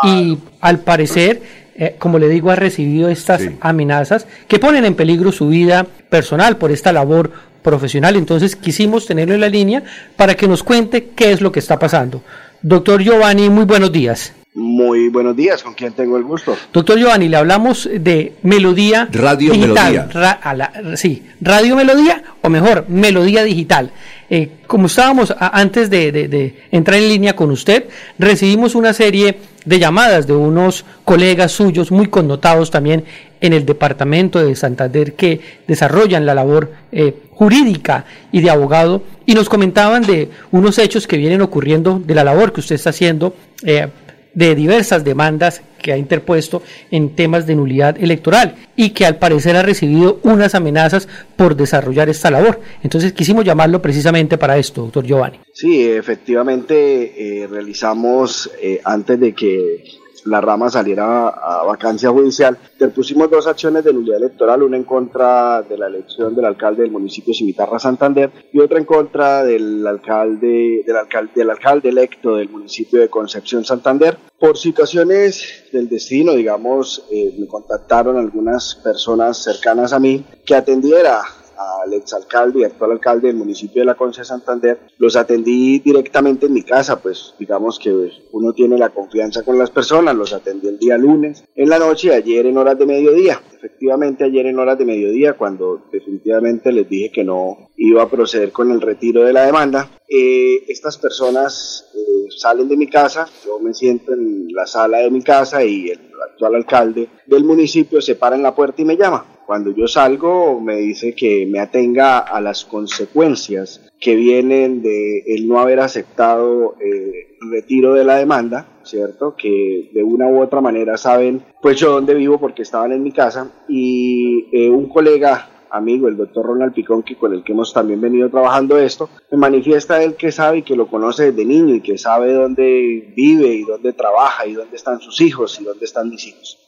Y 0.04 0.38
al 0.62 0.82
parecer, 0.82 1.42
eh, 1.74 1.96
como 1.98 2.20
le 2.20 2.30
digo, 2.30 2.52
ha 2.52 2.56
recibido 2.56 3.10
estas 3.10 3.42
amenazas 3.60 4.28
que 4.48 4.60
ponen 4.60 4.86
en 4.86 4.94
peligro 4.94 5.32
su 5.32 5.48
vida 5.48 5.88
personal 6.12 6.58
por 6.58 6.70
esta 6.70 6.94
labor 6.94 7.32
profesional. 7.64 8.16
Entonces 8.16 8.56
quisimos 8.56 9.08
tenerlo 9.08 9.34
en 9.34 9.42
la 9.42 9.50
línea 9.50 9.82
para 10.16 10.36
que 10.36 10.48
nos 10.48 10.62
cuente 10.62 11.08
qué 11.16 11.32
es 11.32 11.42
lo 11.42 11.52
que 11.52 11.60
está 11.60 11.80
pasando. 11.80 12.22
Doctor 12.62 13.02
Giovanni, 13.02 13.50
muy 13.50 13.66
buenos 13.66 13.92
días. 13.92 14.34
Muy 14.56 15.10
buenos 15.10 15.36
días, 15.36 15.62
¿con 15.62 15.76
quién 15.76 15.94
tengo 15.94 16.18
el 16.18 16.24
gusto? 16.24 16.58
Doctor 16.74 16.98
Giovanni, 16.98 17.30
le 17.30 17.38
hablamos 17.38 17.88
de 17.94 18.34
Melodía 18.42 19.08
Radio 19.12 19.54
Digital. 19.54 19.94
Melodía. 19.94 20.10
Ra- 20.12 20.32
a 20.42 20.54
la- 20.56 20.74
sí, 20.98 21.24
Radio 21.40 21.76
Melodía, 21.76 22.24
o 22.42 22.50
mejor, 22.50 22.86
Melodía 22.90 23.44
Digital. 23.44 23.92
Eh, 24.28 24.50
como 24.66 24.88
estábamos 24.88 25.30
a- 25.32 25.60
antes 25.60 25.92
de, 25.92 26.12
de- 26.12 26.28
de 26.28 26.56
entrar 26.72 26.98
en 27.00 27.10
línea 27.10 27.36
con 27.36 27.52
usted, 27.52 27.86
recibimos 28.18 28.74
una 28.74 28.92
serie 28.94 29.38
de 29.66 29.80
llamadas 29.80 30.26
de 30.26 30.34
unos 30.34 30.84
colegas 31.06 31.52
suyos 31.52 31.92
muy 31.92 32.08
connotados 32.08 32.72
también 32.72 33.04
en 33.42 33.54
el 33.54 33.68
departamento 33.68 34.44
de 34.44 34.56
Santander 34.56 35.14
que 35.14 35.42
desarrollan 35.68 36.26
la 36.26 36.34
labor 36.34 36.72
eh, 36.92 37.14
jurídica 37.32 38.06
y 38.32 38.42
de 38.42 38.50
abogado 38.50 39.04
y 39.28 39.36
nos 39.36 39.48
comentaban 39.48 40.02
de 40.02 40.30
unos 40.52 40.80
hechos 40.80 41.06
que 41.06 41.18
vienen 41.18 41.42
ocurriendo 41.42 42.02
de 42.04 42.16
la 42.16 42.24
labor 42.24 42.52
que 42.52 42.62
usted 42.62 42.76
está 42.76 42.90
haciendo 42.90 43.36
eh, 43.64 43.88
de 44.34 44.56
diversas 44.56 45.04
demandas 45.04 45.62
que 45.82 45.94
ha 45.94 45.98
interpuesto 45.98 46.62
en 46.92 47.16
temas 47.16 47.48
de 47.48 47.56
nulidad 47.56 47.98
electoral 48.02 48.56
y 48.76 48.92
que 48.92 49.06
al 49.06 49.18
parecer 49.18 49.56
ha 49.56 49.64
recibido 49.64 50.20
unas 50.24 50.56
amenazas 50.56 51.08
por 51.36 51.56
desarrollar 51.56 52.10
esta 52.10 52.30
labor. 52.30 52.60
Entonces 52.84 53.14
quisimos 53.14 53.46
llamarlo 53.46 53.82
precisamente 53.82 54.38
para 54.38 54.58
esto, 54.58 54.84
doctor 54.84 55.06
Giovanni. 55.06 55.40
Sí, 55.54 55.88
efectivamente 55.88 57.44
eh, 57.44 57.48
realizamos 57.48 58.52
eh, 58.62 58.82
antes 58.84 59.20
de 59.20 59.34
que 59.34 59.99
la 60.26 60.42
rama 60.42 60.70
saliera 60.70 61.30
a, 61.30 61.64
vacancia 61.64 62.10
judicial, 62.10 62.58
interpusimos 62.74 63.30
dos 63.30 63.48
acciones 63.48 63.84
de 63.84 63.94
nulidad 63.94 64.18
electoral, 64.18 64.64
una 64.64 64.78
en 64.78 64.84
contra 64.84 65.62
de 65.62 65.78
la 65.78 65.88
elección 65.88 66.36
del 66.36 66.46
alcalde 66.46 66.84
del 66.84 66.92
municipio 66.92 67.34
Cimitarra 67.34 67.80
Santander 67.80 68.32
y 68.52 68.60
otra 68.60 68.80
en 68.80 68.86
contra 68.86 69.44
del 69.44 69.86
alcalde, 69.86 70.84
del 70.86 70.96
alcalde, 70.96 71.32
del 71.36 71.50
alcalde 71.50 71.90
electo 71.90 72.36
del 72.36 72.50
municipio 72.50 73.00
de 73.00 73.10
Concepción 73.10 73.64
Santander. 73.66 74.18
Por 74.40 74.58
situaciones 74.58 75.66
del 75.74 75.90
destino, 75.90 76.34
digamos, 76.34 77.06
eh, 77.12 77.36
me 77.38 77.48
contactaron 77.48 78.18
algunas 78.18 78.76
personas 78.76 79.44
cercanas 79.44 79.94
a 79.94 80.00
mí 80.00 80.26
que 80.46 80.56
atendiera 80.56 81.22
al 81.60 81.94
exalcalde 81.94 82.62
y 82.62 82.64
actual 82.64 82.92
alcalde 82.92 83.28
del 83.28 83.36
municipio 83.36 83.82
de 83.82 83.86
La 83.86 83.96
Concha 83.96 84.22
de 84.22 84.26
Santander, 84.26 84.80
los 84.98 85.16
atendí 85.16 85.80
directamente 85.80 86.46
en 86.46 86.54
mi 86.54 86.64
casa, 86.64 87.02
pues 87.02 87.34
digamos 87.38 87.80
que 87.80 87.92
uno 88.32 88.54
tiene 88.54 88.78
la 88.78 88.90
confianza 88.90 89.44
con 89.44 89.60
las 89.60 89.70
personas, 89.70 90.16
los 90.16 90.34
atendí 90.34 90.68
el 90.68 90.80
día 90.80 90.98
lunes, 90.98 91.44
en 91.56 91.70
la 91.70 91.80
noche 91.80 92.14
ayer 92.14 92.46
en 92.46 92.58
horas 92.58 92.78
de 92.80 92.86
mediodía. 92.86 93.42
Efectivamente 93.54 94.24
ayer 94.24 94.46
en 94.46 94.58
horas 94.58 94.78
de 94.78 94.86
mediodía, 94.86 95.34
cuando 95.34 95.82
definitivamente 95.92 96.72
les 96.72 96.88
dije 96.88 97.12
que 97.12 97.24
no 97.26 97.70
iba 97.76 98.04
a 98.04 98.10
proceder 98.10 98.52
con 98.52 98.72
el 98.72 98.82
retiro 98.82 99.24
de 99.24 99.34
la 99.34 99.46
demanda, 99.46 99.90
eh, 100.08 100.64
estas 100.70 100.98
personas 100.98 101.90
eh, 101.94 102.28
salen 102.38 102.70
de 102.70 102.78
mi 102.78 102.88
casa, 102.88 103.28
yo 103.46 103.60
me 103.60 103.74
siento 103.74 104.14
en 104.14 104.48
la 104.54 104.66
sala 104.66 105.00
de 105.00 105.12
mi 105.12 105.22
casa 105.22 105.64
y 105.64 105.90
el 105.90 106.00
actual 106.32 106.56
alcalde 106.56 107.10
del 107.28 107.44
municipio 107.44 108.02
se 108.02 108.16
para 108.16 108.36
en 108.36 108.44
la 108.44 108.56
puerta 108.56 108.82
y 108.82 108.86
me 108.86 108.98
llama. 108.98 109.39
Cuando 109.50 109.72
yo 109.72 109.88
salgo 109.88 110.62
me 110.62 110.76
dice 110.76 111.16
que 111.16 111.48
me 111.48 111.60
atenga 111.60 112.20
a 112.20 112.40
las 112.40 112.66
consecuencias 112.66 113.82
que 114.00 114.14
vienen 114.16 114.84
de 114.84 115.24
el 115.26 115.48
no 115.48 115.60
haber 115.60 115.80
aceptado 115.80 116.76
eh, 116.80 117.36
el 117.42 117.50
retiro 117.50 117.96
de 117.96 118.04
la 118.04 118.18
demanda, 118.18 118.68
¿cierto? 118.84 119.36
Que 119.36 119.90
de 119.92 120.04
una 120.04 120.28
u 120.28 120.40
otra 120.44 120.62
manera 120.62 120.98
saben 120.98 121.42
pues 121.64 121.80
yo 121.80 121.94
dónde 121.94 122.14
vivo 122.14 122.40
porque 122.40 122.62
estaban 122.62 122.92
en 122.92 123.02
mi 123.02 123.12
casa 123.12 123.50
y 123.68 124.46
eh, 124.56 124.70
un 124.70 124.88
colega 124.88 125.50
amigo, 125.72 126.08
el 126.08 126.18
doctor 126.18 126.46
Ronald 126.46 126.76
Picón, 126.76 127.02
que 127.02 127.16
con 127.16 127.34
el 127.34 127.44
que 127.44 127.54
hemos 127.54 127.74
también 127.74 128.00
venido 128.02 128.30
trabajando 128.30 128.78
esto, 128.78 129.10
me 129.32 129.40
manifiesta 129.40 130.04
él 130.04 130.14
que 130.14 130.32
sabe 130.32 130.60
y 130.60 130.62
que 130.62 130.76
lo 130.76 130.86
conoce 130.86 131.32
desde 131.32 131.44
niño 131.44 131.74
y 131.74 131.82
que 131.82 131.98
sabe 131.98 132.34
dónde 132.34 133.12
vive 133.16 133.48
y 133.48 133.64
dónde 133.64 133.94
trabaja 133.94 134.46
y 134.46 134.54
dónde 134.54 134.76
están 134.76 135.00
sus 135.02 135.20
hijos 135.22 135.60
y 135.60 135.64
dónde 135.64 135.86
están 135.86 136.08
mis 136.12 136.28
hijos. 136.28 136.60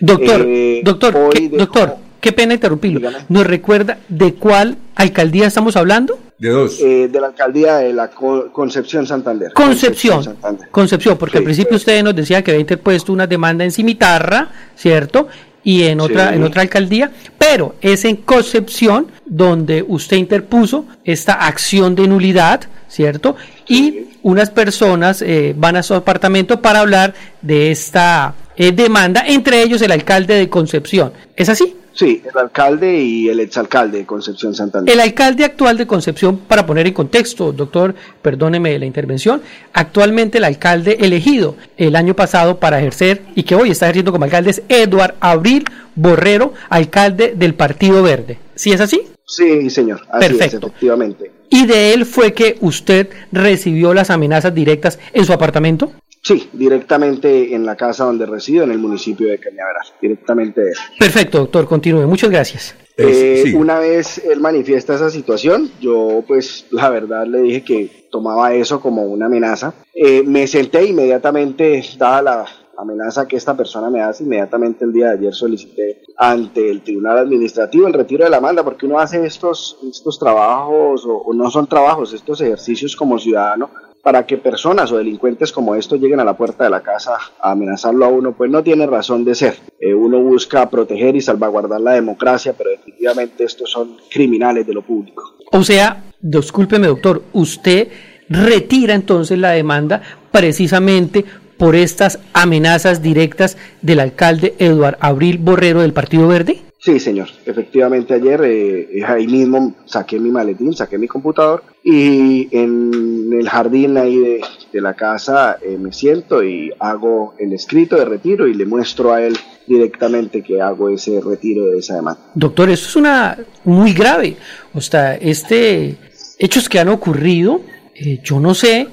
Doctor, 0.00 0.40
Eh, 0.46 0.80
doctor, 0.82 1.14
hoy 1.16 1.30
¿qué, 1.32 1.48
dejo- 1.50 1.58
doctor, 1.58 1.96
qué 2.20 2.32
pena 2.32 2.54
interrumpirlo. 2.54 3.10
¿Nos 3.28 3.46
recuerda 3.46 3.98
de 4.08 4.34
cuál 4.34 4.76
alcaldía 4.94 5.46
estamos 5.46 5.76
hablando? 5.76 6.18
De 6.38 6.48
dos. 6.50 6.80
Eh, 6.80 7.08
de 7.12 7.20
la 7.20 7.28
alcaldía 7.28 7.76
de 7.76 7.92
la 7.92 8.08
Co- 8.08 8.50
Concepción 8.52 9.06
Santander. 9.06 9.52
Concepción. 9.52 10.24
Santander. 10.24 10.68
Concepción, 10.70 11.18
porque 11.18 11.38
al 11.38 11.44
principio 11.44 11.76
usted 11.76 12.02
nos 12.02 12.14
decía 12.16 12.42
que 12.42 12.50
había 12.52 12.60
interpuesto 12.62 13.12
una 13.12 13.26
demanda 13.26 13.64
en 13.64 13.70
Cimitarra, 13.70 14.48
¿cierto? 14.76 15.28
Y 15.62 15.82
en 15.82 16.00
otra, 16.00 16.30
Sí. 16.30 16.36
en 16.36 16.42
otra 16.44 16.62
alcaldía, 16.62 17.10
pero 17.36 17.74
es 17.82 18.06
en 18.06 18.16
Concepción 18.16 19.08
donde 19.26 19.84
usted 19.86 20.16
interpuso 20.16 20.86
esta 21.04 21.34
acción 21.34 21.94
de 21.94 22.08
nulidad, 22.08 22.62
¿cierto? 22.88 23.36
Y 23.68 24.06
unas 24.22 24.48
personas 24.50 25.20
eh, 25.22 25.54
van 25.56 25.76
a 25.76 25.82
su 25.82 25.92
apartamento 25.94 26.62
para 26.62 26.80
hablar 26.80 27.12
de 27.42 27.70
esta 27.70 28.34
eh, 28.56 28.72
demanda, 28.72 29.24
entre 29.26 29.62
ellos 29.62 29.82
el 29.82 29.92
alcalde 29.92 30.34
de 30.34 30.48
Concepción. 30.48 31.12
¿Es 31.36 31.50
así? 31.50 31.76
Sí, 31.92 32.22
el 32.24 32.38
alcalde 32.38 32.98
y 32.98 33.28
el 33.28 33.40
exalcalde 33.40 33.98
de 33.98 34.06
Concepción 34.06 34.54
Santander. 34.54 34.92
El 34.92 35.00
alcalde 35.00 35.44
actual 35.44 35.76
de 35.76 35.86
Concepción, 35.86 36.38
para 36.38 36.64
poner 36.64 36.86
en 36.86 36.94
contexto, 36.94 37.52
doctor, 37.52 37.94
perdóneme 38.22 38.78
la 38.78 38.86
intervención, 38.86 39.42
actualmente 39.72 40.38
el 40.38 40.44
alcalde 40.44 40.98
elegido 41.00 41.56
el 41.76 41.96
año 41.96 42.14
pasado 42.14 42.58
para 42.58 42.78
ejercer 42.78 43.22
y 43.34 43.42
que 43.42 43.54
hoy 43.54 43.70
está 43.70 43.86
ejerciendo 43.86 44.12
como 44.12 44.24
alcalde 44.24 44.50
es 44.50 44.62
Eduard 44.68 45.14
Abril 45.20 45.64
Borrero, 45.94 46.54
alcalde 46.68 47.34
del 47.36 47.54
Partido 47.54 48.02
Verde. 48.02 48.38
¿Sí 48.54 48.72
es 48.72 48.80
así? 48.80 49.02
Sí, 49.26 49.70
señor. 49.70 50.00
Así 50.10 50.28
Perfecto. 50.28 50.56
es, 50.58 50.64
efectivamente. 50.64 51.30
¿Y 51.50 51.66
de 51.66 51.92
él 51.92 52.06
fue 52.06 52.32
que 52.32 52.56
usted 52.60 53.08
recibió 53.32 53.92
las 53.92 54.10
amenazas 54.10 54.54
directas 54.54 54.98
en 55.12 55.24
su 55.24 55.32
apartamento? 55.32 55.92
Sí, 56.22 56.50
directamente 56.52 57.54
en 57.54 57.64
la 57.64 57.76
casa 57.76 58.04
donde 58.04 58.26
resido, 58.26 58.64
en 58.64 58.72
el 58.72 58.78
municipio 58.78 59.28
de 59.28 59.38
Cañaveral. 59.38 59.86
Directamente 60.00 60.60
de 60.60 60.70
él. 60.70 60.76
Perfecto, 60.98 61.38
doctor, 61.38 61.66
continúe. 61.66 62.06
Muchas 62.06 62.30
gracias. 62.30 62.76
Eh, 62.96 63.54
Una 63.56 63.78
vez 63.78 64.18
él 64.18 64.40
manifiesta 64.40 64.94
esa 64.94 65.08
situación, 65.08 65.70
yo 65.80 66.22
pues 66.26 66.66
la 66.70 66.90
verdad 66.90 67.26
le 67.26 67.40
dije 67.40 67.64
que 67.64 68.08
tomaba 68.10 68.52
eso 68.52 68.80
como 68.80 69.04
una 69.04 69.26
amenaza. 69.26 69.72
Eh, 69.94 70.22
me 70.22 70.46
senté 70.46 70.84
inmediatamente, 70.84 71.82
dada 71.96 72.20
la 72.20 72.46
amenaza 72.76 73.26
que 73.26 73.36
esta 73.36 73.56
persona 73.56 73.88
me 73.88 74.02
hace, 74.02 74.24
inmediatamente 74.24 74.84
el 74.84 74.92
día 74.92 75.08
de 75.08 75.18
ayer 75.18 75.34
solicité 75.34 76.02
ante 76.18 76.70
el 76.70 76.82
Tribunal 76.82 77.18
Administrativo 77.18 77.86
el 77.86 77.94
retiro 77.94 78.24
de 78.24 78.30
la 78.30 78.36
demanda 78.36 78.62
porque 78.62 78.84
uno 78.84 78.98
hace 78.98 79.24
estos, 79.24 79.78
estos 79.90 80.18
trabajos 80.18 81.06
o, 81.06 81.16
o 81.16 81.32
no 81.32 81.50
son 81.50 81.66
trabajos, 81.66 82.12
estos 82.12 82.40
ejercicios 82.42 82.94
como 82.96 83.18
ciudadano 83.18 83.70
para 84.02 84.26
que 84.26 84.38
personas 84.38 84.90
o 84.92 84.98
delincuentes 84.98 85.52
como 85.52 85.74
estos 85.74 86.00
lleguen 86.00 86.20
a 86.20 86.24
la 86.24 86.36
puerta 86.36 86.64
de 86.64 86.70
la 86.70 86.80
casa 86.80 87.16
a 87.40 87.50
amenazarlo 87.50 88.04
a 88.04 88.08
uno, 88.08 88.32
pues 88.32 88.50
no 88.50 88.62
tiene 88.62 88.86
razón 88.86 89.24
de 89.24 89.34
ser. 89.34 89.56
Eh, 89.78 89.94
uno 89.94 90.20
busca 90.20 90.68
proteger 90.70 91.16
y 91.16 91.20
salvaguardar 91.20 91.80
la 91.80 91.92
democracia, 91.92 92.54
pero 92.56 92.70
definitivamente 92.70 93.44
estos 93.44 93.70
son 93.70 93.96
criminales 94.10 94.66
de 94.66 94.74
lo 94.74 94.82
público. 94.82 95.36
O 95.52 95.62
sea, 95.62 96.04
discúlpeme, 96.20 96.86
doctor, 96.86 97.22
usted 97.32 97.88
retira 98.28 98.94
entonces 98.94 99.38
la 99.38 99.50
demanda 99.50 100.00
precisamente 100.30 101.24
por 101.60 101.76
estas 101.76 102.20
amenazas 102.32 103.02
directas 103.02 103.58
del 103.82 104.00
alcalde 104.00 104.54
Eduard 104.58 104.96
Abril 105.00 105.36
Borrero 105.38 105.82
del 105.82 105.92
Partido 105.92 106.26
Verde? 106.26 106.62
Sí, 106.80 106.98
señor. 106.98 107.28
Efectivamente, 107.44 108.14
ayer 108.14 108.40
eh, 108.42 109.02
ahí 109.06 109.26
mismo 109.26 109.74
saqué 109.84 110.18
mi 110.18 110.30
maletín, 110.30 110.74
saqué 110.74 110.96
mi 110.96 111.06
computador 111.06 111.62
y 111.84 112.48
en 112.56 113.30
el 113.38 113.48
jardín 113.48 113.98
ahí 113.98 114.16
de, 114.16 114.80
la 114.80 114.94
casa 114.94 115.58
eh, 115.60 115.76
me 115.78 115.92
siento 115.92 116.42
y 116.42 116.72
hago 116.78 117.34
el 117.38 117.52
escrito 117.52 117.96
de 117.96 118.06
retiro 118.06 118.46
y 118.46 118.54
le 118.54 118.64
muestro 118.64 119.12
a 119.12 119.20
él 119.20 119.36
directamente 119.66 120.42
que 120.42 120.62
hago 120.62 120.88
ese 120.88 121.20
retiro 121.20 121.66
de 121.66 121.78
esa 121.78 121.96
demanda. 121.96 122.20
Doctor, 122.34 122.70
eso 122.70 122.88
es 122.88 122.96
una 122.96 123.36
muy 123.64 123.92
grave. 123.92 124.36
O 124.72 124.80
sea, 124.80 125.16
este 125.16 125.98
hechos 126.38 126.68
que 126.68 126.78
han 126.78 126.88
ocurrido 126.88 127.60
Eh, 128.02 128.18
yo 128.24 128.40
no 128.40 128.54
sé, 128.54 128.86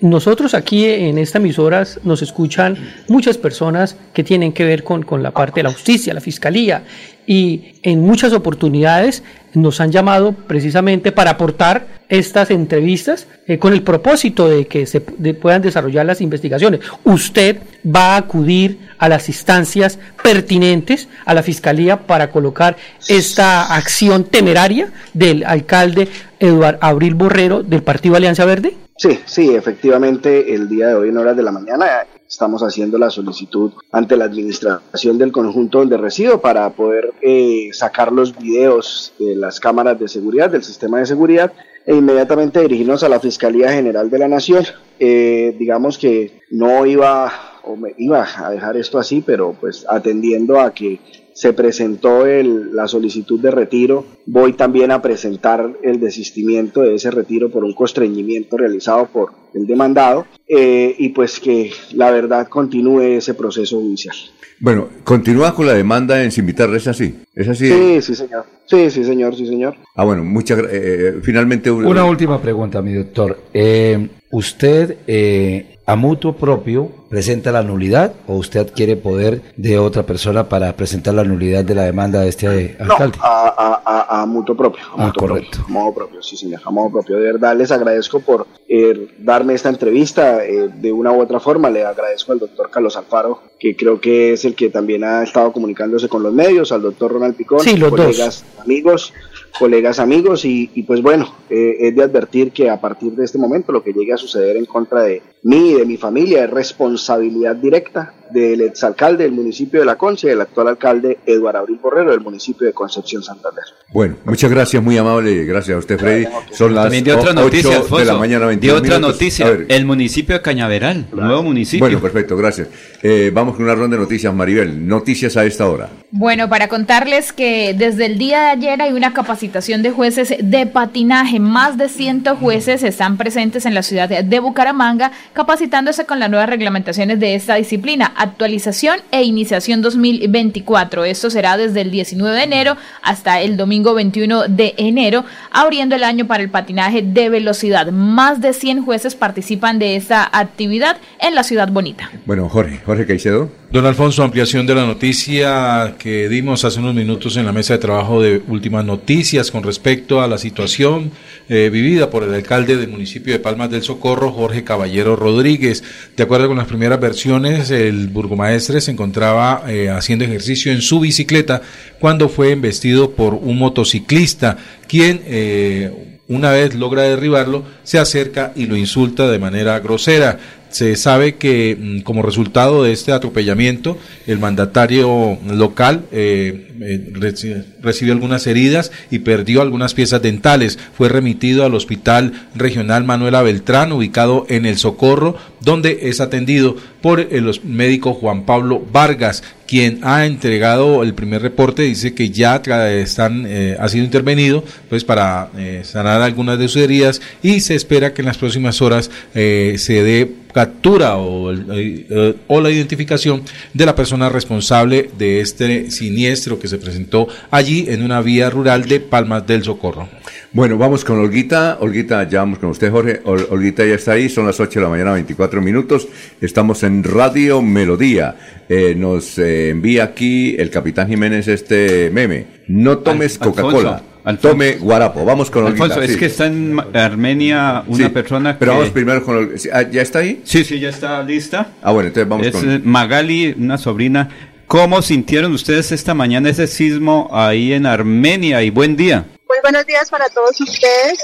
nosotros 0.00 0.54
aquí 0.54 0.84
en 0.84 1.18
esta 1.18 1.38
emisora 1.38 1.84
nos 2.02 2.22
escuchan 2.22 2.76
muchas 3.08 3.38
personas 3.38 3.96
que 4.12 4.24
tienen 4.24 4.52
que 4.52 4.64
ver 4.64 4.84
con, 4.84 5.02
con, 5.02 5.22
la 5.22 5.30
parte 5.30 5.60
de 5.60 5.64
la 5.64 5.72
justicia, 5.72 6.12
la 6.12 6.20
fiscalía, 6.20 6.82
y 7.26 7.76
en 7.82 8.00
muchas 8.00 8.32
oportunidades 8.32 9.22
nos 9.54 9.80
han 9.80 9.92
llamado 9.92 10.32
precisamente 10.32 11.12
para 11.12 11.30
aportar 11.30 11.86
estas 12.08 12.50
entrevistas 12.50 13.26
eh, 13.46 13.58
con 13.58 13.72
el 13.72 13.82
propósito 13.82 14.48
de 14.48 14.66
que 14.66 14.86
se 14.86 15.00
puedan 15.00 15.62
desarrollar 15.62 16.04
las 16.04 16.20
investigaciones. 16.20 16.80
Usted 17.04 17.58
va 17.84 18.14
a 18.14 18.18
acudir 18.18 18.78
a 18.98 19.08
las 19.08 19.28
instancias 19.28 19.98
pertinentes 20.22 21.08
a 21.24 21.34
la 21.34 21.42
Fiscalía 21.42 22.06
para 22.06 22.30
colocar 22.30 22.76
esta 23.08 23.74
acción 23.74 24.24
temeraria 24.24 24.92
del 25.14 25.44
alcalde 25.44 26.08
Eduardo 26.38 26.78
Abril 26.82 27.14
Borrero 27.14 27.62
del 27.62 27.82
Partido 27.82 28.16
Alianza 28.16 28.44
Verde. 28.44 28.83
Sí, 28.96 29.18
sí, 29.24 29.54
efectivamente, 29.54 30.54
el 30.54 30.68
día 30.68 30.88
de 30.88 30.94
hoy 30.94 31.08
en 31.08 31.18
horas 31.18 31.36
de 31.36 31.42
la 31.42 31.50
mañana 31.50 32.06
estamos 32.28 32.62
haciendo 32.62 32.96
la 32.96 33.10
solicitud 33.10 33.72
ante 33.90 34.16
la 34.16 34.26
administración 34.26 35.18
del 35.18 35.32
conjunto 35.32 35.78
donde 35.78 35.96
resido 35.96 36.40
para 36.40 36.70
poder 36.70 37.12
eh, 37.20 37.70
sacar 37.72 38.12
los 38.12 38.36
videos 38.38 39.12
de 39.18 39.34
las 39.34 39.58
cámaras 39.58 39.98
de 39.98 40.06
seguridad, 40.06 40.48
del 40.48 40.62
sistema 40.62 41.00
de 41.00 41.06
seguridad, 41.06 41.52
e 41.86 41.94
inmediatamente 41.94 42.60
dirigirnos 42.60 43.02
a 43.02 43.08
la 43.08 43.18
Fiscalía 43.18 43.72
General 43.72 44.08
de 44.08 44.18
la 44.18 44.28
Nación. 44.28 44.64
Eh, 45.00 45.56
digamos 45.58 45.98
que 45.98 46.42
no 46.50 46.86
iba 46.86 47.32
o 47.64 47.76
me 47.76 47.94
iba 47.98 48.26
a 48.36 48.50
dejar 48.50 48.76
esto 48.76 48.98
así, 48.98 49.22
pero 49.26 49.56
pues 49.60 49.84
atendiendo 49.88 50.60
a 50.60 50.72
que 50.72 51.00
se 51.34 51.52
presentó 51.52 52.26
el, 52.26 52.74
la 52.74 52.88
solicitud 52.88 53.38
de 53.40 53.50
retiro. 53.50 54.06
Voy 54.24 54.54
también 54.54 54.90
a 54.90 55.02
presentar 55.02 55.74
el 55.82 56.00
desistimiento 56.00 56.80
de 56.80 56.94
ese 56.94 57.10
retiro 57.10 57.50
por 57.50 57.64
un 57.64 57.74
constreñimiento 57.74 58.56
realizado 58.56 59.06
por 59.06 59.32
el 59.52 59.66
demandado 59.66 60.26
eh, 60.48 60.94
y 60.98 61.10
pues 61.10 61.40
que 61.40 61.70
la 61.92 62.10
verdad 62.10 62.48
continúe 62.48 63.00
ese 63.00 63.34
proceso 63.34 63.78
judicial. 63.78 64.16
Bueno, 64.60 64.88
continúa 65.02 65.54
con 65.54 65.66
la 65.66 65.74
demanda 65.74 66.22
en 66.22 66.30
Cimitar, 66.30 66.72
¿es 66.74 66.86
así? 66.86 67.16
¿Es 67.34 67.48
así? 67.48 67.68
Sí, 67.68 68.00
sí, 68.00 68.14
señor. 68.14 68.46
Sí, 68.66 68.90
sí, 68.90 69.04
señor, 69.04 69.34
sí, 69.36 69.46
señor. 69.46 69.74
Ah, 69.96 70.04
bueno, 70.04 70.24
muchas 70.24 70.60
eh, 70.70 71.18
Finalmente... 71.22 71.70
Una 71.70 72.04
última 72.04 72.40
pregunta, 72.40 72.80
mi 72.80 72.94
doctor. 72.94 73.38
Eh, 73.52 74.08
¿Usted 74.30 74.98
eh, 75.06 75.73
a 75.86 75.96
mutuo 75.96 76.32
propio 76.32 76.90
presenta 77.10 77.52
la 77.52 77.62
nulidad 77.62 78.14
o 78.26 78.36
usted 78.36 78.72
quiere 78.74 78.96
poder 78.96 79.42
de 79.56 79.78
otra 79.78 80.04
persona 80.04 80.48
para 80.48 80.74
presentar 80.74 81.14
la 81.14 81.24
nulidad 81.24 81.64
de 81.64 81.74
la 81.74 81.82
demanda 81.82 82.20
de 82.20 82.28
este 82.28 82.76
alcalde? 82.78 83.18
No, 83.18 83.24
a, 83.24 83.82
a, 83.84 84.22
a, 84.22 84.26
mutuo 84.26 84.56
propio. 84.56 84.82
A 84.96 85.08
ah, 85.08 85.12
correcto. 85.16 85.58
Propio, 85.58 85.64
a 85.66 85.78
modo 85.78 85.94
propio, 85.94 86.22
sí, 86.22 86.36
señor, 86.36 86.60
a 86.64 86.70
modo 86.70 86.90
propio. 86.90 87.16
De 87.16 87.24
verdad, 87.32 87.56
les 87.56 87.70
agradezco 87.70 88.20
por 88.20 88.46
eh, 88.68 89.14
darme 89.18 89.54
esta 89.54 89.68
entrevista. 89.68 90.44
Eh, 90.44 90.70
de 90.74 90.90
una 90.90 91.12
u 91.12 91.20
otra 91.20 91.38
forma, 91.38 91.70
le 91.70 91.84
agradezco 91.84 92.32
al 92.32 92.38
doctor 92.38 92.70
Carlos 92.70 92.96
Alfaro, 92.96 93.42
que 93.58 93.76
creo 93.76 94.00
que 94.00 94.32
es 94.32 94.44
el 94.44 94.54
que 94.54 94.70
también 94.70 95.04
ha 95.04 95.22
estado 95.22 95.52
comunicándose 95.52 96.08
con 96.08 96.22
los 96.22 96.32
medios, 96.32 96.72
al 96.72 96.82
doctor 96.82 97.12
Ronald 97.12 97.36
Picón, 97.36 97.60
sí, 97.60 97.76
los 97.76 97.90
colegas, 97.90 98.44
dos. 98.56 98.64
amigos 98.64 99.12
colegas 99.58 99.98
amigos 99.98 100.44
y, 100.44 100.70
y 100.74 100.82
pues 100.82 101.00
bueno, 101.00 101.32
eh, 101.48 101.76
es 101.80 101.96
de 101.96 102.02
advertir 102.02 102.50
que 102.50 102.68
a 102.70 102.80
partir 102.80 103.12
de 103.12 103.24
este 103.24 103.38
momento 103.38 103.72
lo 103.72 103.82
que 103.82 103.92
llegue 103.92 104.12
a 104.12 104.16
suceder 104.16 104.56
en 104.56 104.66
contra 104.66 105.02
de 105.02 105.22
mí 105.44 105.70
y 105.70 105.74
de 105.74 105.84
mi 105.84 105.96
familia 105.96 106.44
es 106.44 106.50
responsabilidad 106.50 107.54
directa 107.56 108.14
del 108.30 108.62
exalcalde 108.62 109.24
del 109.24 109.32
municipio 109.32 109.80
de 109.80 109.86
La 109.86 109.96
Concha 109.96 110.26
y 110.26 110.30
el 110.30 110.40
actual 110.40 110.68
alcalde 110.68 111.18
Eduardo 111.26 111.60
Abril 111.60 111.78
Borrero 111.80 112.10
del 112.10 112.20
municipio 112.20 112.66
de 112.66 112.72
Concepción 112.72 113.22
Santander. 113.22 113.62
Bueno, 113.92 114.16
muchas 114.24 114.50
gracias, 114.50 114.82
muy 114.82 114.96
amable, 114.96 115.44
gracias 115.44 115.76
a 115.76 115.78
usted 115.78 115.98
Freddy. 115.98 116.26
Son 116.50 116.74
las 116.74 116.84
También 116.84 117.04
de 117.04 117.12
otra 117.12 117.30
8 117.30 117.34
noticia, 117.34 117.76
Alfonso, 117.76 117.98
de 117.98 118.04
la 118.06 118.16
mañana, 118.16 118.46
21 118.46 118.74
de 118.74 118.80
otra 118.80 118.96
minutos. 118.96 119.14
noticia, 119.14 119.58
el 119.68 119.84
municipio 119.84 120.34
de 120.34 120.42
Cañaveral, 120.42 121.06
nuevo 121.12 121.42
municipio. 121.42 121.84
Bueno, 121.84 122.00
perfecto, 122.00 122.36
gracias. 122.36 122.68
Eh, 123.02 123.30
vamos 123.32 123.54
con 123.54 123.66
una 123.66 123.74
ronda 123.74 123.96
de 123.96 124.02
noticias, 124.02 124.34
Maribel. 124.34 124.88
Noticias 124.88 125.36
a 125.36 125.44
esta 125.44 125.68
hora. 125.68 125.90
Bueno, 126.10 126.48
para 126.48 126.68
contarles 126.68 127.32
que 127.32 127.74
desde 127.76 128.06
el 128.06 128.18
día 128.18 128.40
de 128.40 128.48
ayer 128.48 128.82
hay 128.82 128.92
una 128.94 129.12
capacitación 129.12 129.82
de 129.82 129.90
jueces 129.90 130.34
de 130.40 130.66
patinaje. 130.66 131.38
Más 131.38 131.76
de 131.76 131.88
100 131.88 132.24
jueces 132.40 132.82
están 132.82 133.16
presentes 133.16 133.66
en 133.66 133.74
la 133.74 133.82
ciudad 133.82 134.08
de 134.08 134.40
Bucaramanga 134.40 135.12
capacitándose 135.34 136.06
con 136.06 136.20
las 136.20 136.30
nuevas 136.30 136.48
reglamentaciones 136.48 137.20
de 137.20 137.34
esta 137.34 137.56
disciplina, 137.56 138.12
actualización 138.16 139.00
e 139.10 139.24
iniciación 139.24 139.82
2024. 139.82 141.04
Esto 141.04 141.28
será 141.28 141.56
desde 141.56 141.82
el 141.82 141.90
19 141.90 142.36
de 142.36 142.44
enero 142.44 142.76
hasta 143.02 143.40
el 143.42 143.56
domingo 143.56 143.94
21 143.94 144.48
de 144.48 144.74
enero, 144.78 145.24
abriendo 145.50 145.96
el 145.96 146.04
año 146.04 146.26
para 146.26 146.42
el 146.42 146.50
patinaje 146.50 147.02
de 147.02 147.28
velocidad. 147.28 147.90
Más 147.90 148.40
de 148.40 148.52
100 148.52 148.84
jueces 148.84 149.14
participan 149.16 149.78
de 149.78 149.96
esta 149.96 150.28
actividad 150.32 150.98
en 151.20 151.34
la 151.34 151.42
ciudad 151.42 151.68
bonita. 151.68 152.10
Bueno, 152.24 152.48
Jorge, 152.48 152.80
Jorge 152.86 153.04
Caicedo. 153.04 153.50
Don 153.74 153.86
Alfonso, 153.86 154.22
ampliación 154.22 154.68
de 154.68 154.74
la 154.76 154.86
noticia 154.86 155.96
que 155.98 156.28
dimos 156.28 156.64
hace 156.64 156.78
unos 156.78 156.94
minutos 156.94 157.36
en 157.36 157.44
la 157.44 157.50
mesa 157.50 157.74
de 157.74 157.80
trabajo 157.80 158.22
de 158.22 158.40
últimas 158.46 158.84
noticias 158.84 159.50
con 159.50 159.64
respecto 159.64 160.22
a 160.22 160.28
la 160.28 160.38
situación 160.38 161.10
eh, 161.48 161.70
vivida 161.72 162.08
por 162.08 162.22
el 162.22 162.32
alcalde 162.32 162.76
del 162.76 162.88
municipio 162.88 163.32
de 163.32 163.40
Palmas 163.40 163.70
del 163.70 163.82
Socorro, 163.82 164.30
Jorge 164.30 164.62
Caballero 164.62 165.16
Rodríguez. 165.24 165.82
De 166.16 166.22
acuerdo 166.22 166.48
con 166.48 166.58
las 166.58 166.68
primeras 166.68 167.00
versiones, 167.00 167.70
el 167.70 168.08
burgomaestre 168.08 168.80
se 168.80 168.92
encontraba 168.92 169.64
eh, 169.66 169.90
haciendo 169.90 170.24
ejercicio 170.24 170.70
en 170.70 170.82
su 170.82 171.00
bicicleta 171.00 171.62
cuando 171.98 172.28
fue 172.28 172.52
embestido 172.52 173.10
por 173.10 173.34
un 173.34 173.58
motociclista, 173.58 174.56
quien... 174.86 175.22
Eh, 175.26 176.10
una 176.26 176.52
vez 176.52 176.74
logra 176.74 177.02
derribarlo, 177.02 177.64
se 177.82 177.98
acerca 177.98 178.52
y 178.56 178.64
lo 178.64 178.78
insulta 178.78 179.30
de 179.30 179.38
manera 179.38 179.78
grosera. 179.80 180.38
Se 180.74 180.96
sabe 180.96 181.36
que 181.36 181.76
mm, 181.80 182.00
como 182.00 182.22
resultado 182.22 182.82
de 182.82 182.90
este 182.92 183.12
atropellamiento, 183.12 183.96
el 184.26 184.40
mandatario 184.40 185.38
local 185.48 186.06
eh, 186.10 186.66
eh, 186.80 187.10
reci- 187.12 187.62
recibió 187.80 188.12
algunas 188.12 188.44
heridas 188.48 188.90
y 189.08 189.20
perdió 189.20 189.62
algunas 189.62 189.94
piezas 189.94 190.20
dentales. 190.20 190.76
Fue 190.98 191.08
remitido 191.08 191.64
al 191.64 191.76
Hospital 191.76 192.48
Regional 192.56 193.04
Manuela 193.04 193.42
Beltrán, 193.42 193.92
ubicado 193.92 194.46
en 194.48 194.66
El 194.66 194.76
Socorro, 194.76 195.36
donde 195.60 196.08
es 196.08 196.20
atendido 196.20 196.74
por 197.00 197.20
el 197.20 197.60
médico 197.62 198.12
Juan 198.12 198.44
Pablo 198.44 198.84
Vargas, 198.92 199.44
quien 199.74 199.98
ha 200.04 200.24
entregado 200.24 201.02
el 201.02 201.14
primer 201.14 201.42
reporte. 201.42 201.82
Dice 201.82 202.14
que 202.14 202.30
ya 202.30 202.62
están, 202.92 203.44
eh, 203.44 203.76
ha 203.80 203.88
sido 203.88 204.04
intervenido 204.04 204.62
pues 204.88 205.02
para 205.02 205.50
eh, 205.58 205.80
sanar 205.82 206.22
algunas 206.22 206.60
de 206.60 206.68
sus 206.68 206.80
heridas 206.80 207.20
y 207.42 207.58
se 207.58 207.74
espera 207.74 208.14
que 208.14 208.22
en 208.22 208.26
las 208.26 208.38
próximas 208.38 208.80
horas 208.80 209.10
eh, 209.34 209.74
se 209.78 210.04
dé 210.04 210.30
captura 210.52 211.16
o, 211.16 211.52
eh, 211.52 212.36
o 212.46 212.60
la 212.60 212.70
identificación 212.70 213.42
de 213.72 213.84
la 213.84 213.96
persona 213.96 214.28
responsable 214.28 215.10
de 215.18 215.40
este 215.40 215.90
siniestro 215.90 216.60
que 216.60 216.68
se 216.68 216.78
presentó 216.78 217.26
allí 217.50 217.86
en 217.88 218.04
una 218.04 218.20
vía 218.20 218.50
rural 218.50 218.84
de 218.84 219.00
Palmas 219.00 219.44
del 219.44 219.64
Socorro. 219.64 220.08
Bueno, 220.54 220.78
vamos 220.78 221.04
con 221.04 221.18
Olguita. 221.18 221.78
Olguita, 221.80 222.28
ya 222.28 222.38
vamos 222.38 222.60
con 222.60 222.70
usted, 222.70 222.88
Jorge. 222.88 223.20
Ol- 223.24 223.48
Olguita 223.50 223.84
ya 223.84 223.96
está 223.96 224.12
ahí, 224.12 224.28
son 224.28 224.46
las 224.46 224.60
8 224.60 224.78
de 224.78 224.84
la 224.84 224.88
mañana, 224.90 225.12
24 225.12 225.60
minutos. 225.60 226.06
Estamos 226.40 226.84
en 226.84 227.02
Radio 227.02 227.60
Melodía. 227.60 228.36
Eh, 228.68 228.94
nos 228.96 229.36
eh, 229.38 229.70
envía 229.70 230.04
aquí 230.04 230.54
el 230.56 230.70
capitán 230.70 231.08
Jiménez 231.08 231.48
este 231.48 232.08
meme. 232.12 232.46
No 232.68 232.98
tomes 232.98 233.36
Coca-Cola, 233.36 234.00
tome 234.40 234.76
guarapo. 234.76 235.24
Vamos 235.24 235.50
con 235.50 235.64
Olguita. 235.64 235.86
Alfonso, 235.86 236.02
es 236.08 236.16
que 236.16 236.26
está 236.26 236.46
en 236.46 236.78
Armenia 236.94 237.82
una 237.88 238.04
Sí, 238.06 238.10
persona 238.12 238.56
Pero 238.56 238.70
que... 238.72 238.78
vamos 238.78 238.92
primero 238.92 239.24
con 239.24 239.36
Olguita. 239.36 239.68
Ah, 239.76 239.82
¿Ya 239.90 240.02
está 240.02 240.20
ahí? 240.20 240.40
Sí, 240.44 240.62
sí, 240.62 240.78
ya 240.78 240.90
está 240.90 241.20
lista. 241.24 241.72
Ah, 241.82 241.90
bueno, 241.90 242.06
entonces 242.08 242.28
vamos 242.28 242.46
es 242.46 242.52
con... 242.52 242.70
eh, 242.70 242.80
Magali, 242.84 243.56
una 243.58 243.76
sobrina. 243.76 244.28
¿Cómo 244.74 245.00
sintieron 245.02 245.52
ustedes 245.52 245.92
esta 245.92 246.14
mañana 246.14 246.50
ese 246.50 246.66
sismo 246.66 247.28
ahí 247.30 247.72
en 247.72 247.86
Armenia? 247.86 248.60
Y 248.60 248.70
buen 248.70 248.96
día. 248.96 249.24
Pues 249.46 249.62
buenos 249.62 249.86
días 249.86 250.10
para 250.10 250.28
todos 250.28 250.60
ustedes. 250.60 251.16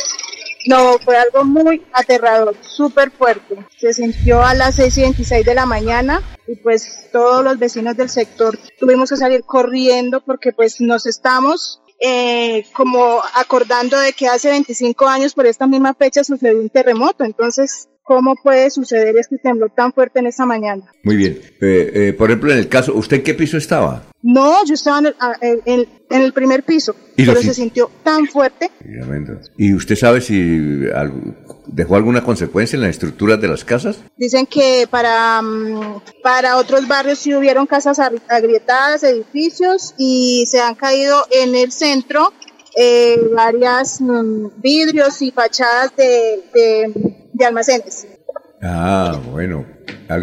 No, 0.68 1.00
fue 1.00 1.16
algo 1.16 1.44
muy 1.44 1.82
aterrador, 1.92 2.54
súper 2.60 3.10
fuerte. 3.10 3.56
Se 3.76 3.92
sintió 3.92 4.40
a 4.40 4.54
las 4.54 4.76
6 4.76 4.98
y 4.98 5.00
26 5.02 5.44
de 5.44 5.54
la 5.56 5.66
mañana 5.66 6.22
y 6.46 6.54
pues 6.54 7.08
todos 7.10 7.42
los 7.42 7.58
vecinos 7.58 7.96
del 7.96 8.08
sector 8.08 8.56
tuvimos 8.78 9.10
que 9.10 9.16
salir 9.16 9.42
corriendo 9.42 10.20
porque 10.20 10.52
pues 10.52 10.80
nos 10.80 11.06
estamos 11.06 11.82
eh, 11.98 12.64
como 12.72 13.20
acordando 13.34 13.98
de 13.98 14.12
que 14.12 14.28
hace 14.28 14.50
25 14.50 15.08
años 15.08 15.34
por 15.34 15.46
esta 15.46 15.66
misma 15.66 15.94
fecha 15.94 16.22
sucedió 16.22 16.60
un 16.60 16.70
terremoto. 16.70 17.24
Entonces, 17.24 17.88
¿cómo 18.10 18.34
puede 18.34 18.70
suceder 18.70 19.16
este 19.16 19.38
temblor 19.38 19.70
tan 19.70 19.92
fuerte 19.92 20.18
en 20.18 20.26
esta 20.26 20.44
mañana? 20.44 20.82
Muy 21.04 21.14
bien. 21.14 21.38
Eh, 21.60 21.92
eh, 21.94 22.12
por 22.12 22.28
ejemplo, 22.28 22.50
en 22.50 22.58
el 22.58 22.68
caso, 22.68 22.92
¿usted 22.92 23.18
en 23.18 23.22
qué 23.22 23.34
piso 23.34 23.56
estaba? 23.56 24.02
No, 24.20 24.64
yo 24.66 24.74
estaba 24.74 24.98
en 24.98 25.06
el, 25.06 25.14
a- 25.20 25.36
en- 25.40 25.60
en- 25.64 26.22
el 26.22 26.32
primer 26.32 26.64
piso, 26.64 26.96
¿Y 27.16 27.24
pero 27.24 27.40
se 27.40 27.54
sintió 27.54 27.88
tan 28.02 28.26
fuerte 28.26 28.68
¿Y 29.56 29.72
usted 29.74 29.94
sabe 29.94 30.20
si 30.20 30.58
dejó 31.68 31.94
alguna 31.94 32.24
consecuencia 32.24 32.74
en 32.76 32.82
las 32.82 32.90
estructuras 32.90 33.40
de 33.40 33.46
las 33.46 33.64
casas? 33.64 33.98
Dicen 34.16 34.44
que 34.46 34.88
para, 34.90 35.40
mm, 35.40 36.00
para 36.24 36.56
otros 36.56 36.88
barrios 36.88 37.20
sí 37.20 37.32
hubieron 37.32 37.68
casas 37.68 38.00
agrietadas, 38.28 39.04
edificios 39.04 39.94
y 39.98 40.46
se 40.50 40.58
han 40.60 40.74
caído 40.74 41.16
en 41.30 41.54
el 41.54 41.70
centro 41.70 42.32
eh, 42.76 43.20
varias 43.34 44.00
mm, 44.00 44.48
vidrios 44.60 45.22
y 45.22 45.30
fachadas 45.30 45.94
de, 45.96 46.42
de, 46.52 47.29
de 47.40 47.46
almacenes. 47.46 48.06
Ah, 48.62 49.18
bueno. 49.30 49.64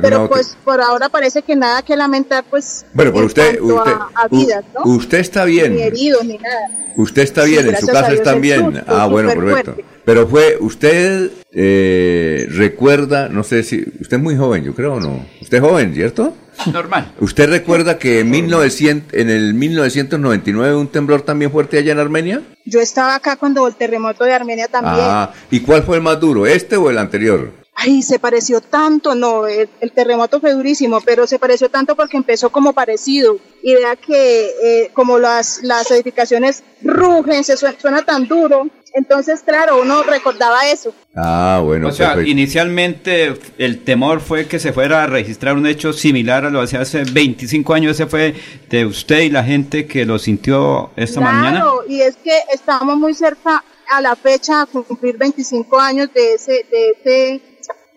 Pero 0.02 0.30
pues 0.30 0.56
por 0.64 0.80
ahora 0.80 1.10
parece 1.10 1.42
que 1.42 1.56
nada 1.56 1.82
que 1.82 1.96
lamentar, 1.96 2.44
pues. 2.50 2.86
Bueno, 2.94 3.12
por 3.12 3.24
usted, 3.24 3.60
usted, 3.60 3.92
a, 4.16 4.28
vidas, 4.30 4.64
¿no? 4.74 4.92
usted 4.92 5.20
está 5.20 5.46
bien. 5.46 5.76
Ni 5.76 5.82
heridos 5.82 6.24
ni 6.24 6.38
nada. 6.38 6.70
Usted 6.96 7.24
está 7.24 7.44
bien, 7.44 7.68
en 7.68 7.78
su 7.78 7.88
casa 7.88 8.12
está 8.12 8.34
bien. 8.36 8.84
ah, 8.88 9.08
bueno, 9.08 9.30
perfecto. 9.30 9.76
Pero 10.06 10.28
fue, 10.28 10.58
usted 10.60 11.32
eh, 11.52 12.48
recuerda, 12.52 13.28
no 13.30 13.44
sé 13.44 13.64
si, 13.64 13.80
usted 14.00 14.18
es 14.18 14.24
muy 14.24 14.38
joven, 14.38 14.64
yo 14.64 14.74
creo, 14.74 15.00
¿no? 15.00 15.26
Usted 15.42 15.58
es 15.58 15.64
joven, 15.64 15.94
¿cierto? 15.94 16.34
Normal. 16.72 17.14
¿Usted 17.20 17.50
recuerda 17.50 17.98
que 17.98 18.20
en, 18.20 18.30
1900, 18.30 19.14
en 19.14 19.30
el 19.30 19.54
1999 19.54 20.76
un 20.76 20.88
temblor 20.88 21.22
también 21.22 21.52
fuerte 21.52 21.78
allá 21.78 21.92
en 21.92 22.00
Armenia? 22.00 22.42
Yo 22.66 22.80
estaba 22.80 23.16
acá 23.16 23.36
cuando 23.36 23.68
el 23.68 23.76
terremoto 23.76 24.24
de 24.24 24.34
Armenia 24.34 24.68
también. 24.68 24.96
Ah, 25.00 25.32
¿y 25.52 25.60
cuál 25.62 25.84
fue 25.84 25.98
el 25.98 26.04
más 26.04 26.20
duro, 26.20 26.46
este 26.46 26.76
o 26.78 26.90
el 26.90 26.98
anterior? 26.98 27.52
ay, 27.78 28.02
se 28.02 28.18
pareció 28.18 28.60
tanto, 28.60 29.14
no, 29.14 29.46
el, 29.46 29.70
terremoto 29.94 30.40
fue 30.40 30.54
durísimo, 30.54 31.00
pero 31.02 31.28
se 31.28 31.38
pareció 31.38 31.70
tanto 31.70 31.96
porque 31.96 32.18
empezó 32.18 32.50
como 32.50 32.74
parecido. 32.74 33.38
Y 33.62 33.76
vea 33.76 33.96
que 33.96 34.52
eh, 34.64 34.92
como 34.94 35.20
las, 35.20 35.62
las 35.64 35.90
edificaciones 35.92 36.64
rugen, 36.82 37.44
se 37.44 37.56
suena, 37.56 38.04
tan 38.04 38.28
duro, 38.28 38.68
entonces 38.98 39.42
claro, 39.46 39.80
uno 39.82 40.02
recordaba 40.02 40.68
eso. 40.68 40.94
Ah, 41.16 41.62
bueno. 41.64 41.90
O 41.90 41.92
sea, 41.92 42.20
inicialmente 42.22 43.34
el 43.60 43.84
temor 43.84 44.22
fue 44.22 44.48
que 44.48 44.58
se 44.60 44.74
fuera 44.74 45.04
a 45.04 45.08
registrar 45.08 45.56
un 45.56 45.68
hecho 45.68 45.94
similar 45.94 46.46
a 46.46 46.50
lo 46.50 46.66
que 46.66 46.78
hace 46.78 47.04
25 47.04 47.74
años, 47.76 47.92
ese 47.92 48.08
fue 48.08 48.34
de 48.70 48.86
usted 48.86 49.20
y 49.22 49.30
la 49.30 49.44
gente 49.44 49.86
que 49.86 50.06
lo 50.06 50.18
sintió 50.18 50.90
esta 50.96 51.22
mañana. 51.22 51.62
Claro, 51.62 51.84
y 51.88 52.02
es 52.02 52.16
que 52.18 52.38
estábamos 52.52 52.98
muy 52.98 53.14
cerca 53.14 53.64
a 53.90 54.02
la 54.02 54.16
fecha 54.16 54.64
a 54.64 54.66
cumplir 54.66 55.16
25 55.18 55.80
años 55.80 56.10
de 56.14 56.34
ese, 56.34 56.66
de 56.72 56.90
ese 56.90 57.42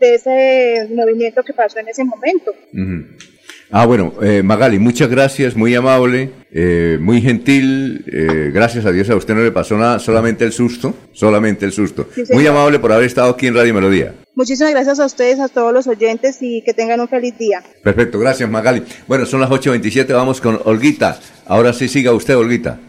de 0.01 0.15
ese 0.15 0.95
movimiento 0.95 1.43
que 1.43 1.53
pasó 1.53 1.79
en 1.79 1.89
ese 1.89 2.05
momento. 2.05 2.53
Ah, 3.73 3.86
bueno, 3.86 4.12
eh, 4.20 4.42
Magali, 4.42 4.81
muchas 4.81 5.08
gracias, 5.08 5.55
muy 5.55 5.73
amable, 5.76 6.32
eh, 6.52 6.99
muy 7.00 7.23
gentil, 7.23 8.05
eh, 8.08 8.50
gracias 8.52 8.84
a 8.84 8.90
Dios 8.90 9.08
a 9.10 9.15
usted 9.15 9.34
no 9.34 9.42
le 9.42 9.52
pasó 9.52 9.76
nada, 9.76 10.00
solamente 10.00 10.44
el 10.44 10.52
susto, 10.52 10.92
solamente 11.12 11.66
el 11.66 11.73
susto. 11.73 12.08
muy 12.32 12.44
amable 12.49 12.81
por 12.81 12.92
haber 12.92 13.07
estado 13.07 13.31
aquí 13.31 13.47
en 13.47 13.55
Radio 13.55 13.73
Melodía. 13.73 14.15
Muchísimas 14.34 14.73
gracias 14.73 14.99
a 14.99 15.07
ustedes, 15.07 15.39
a 15.39 15.47
todos 15.49 15.73
los 15.73 15.86
oyentes 15.86 16.39
y 16.40 16.62
que 16.62 16.74
tengan 16.74 17.00
un 17.00 17.08
feliz 17.08 17.39
día. 17.39 17.62
Perfecto, 17.84 18.18
gracias 18.18 18.50
Magali. 18.50 18.82
Bueno, 19.07 19.24
son 19.24 19.40
las 19.40 19.50
8.27, 19.50 20.12
vamos 20.15 20.40
con 20.40 20.60
Olguita. 20.65 21.20
Ahora 21.47 21.73
sí 21.73 21.86
siga 21.86 22.12
usted, 22.12 22.36
Olguita. 22.36 22.81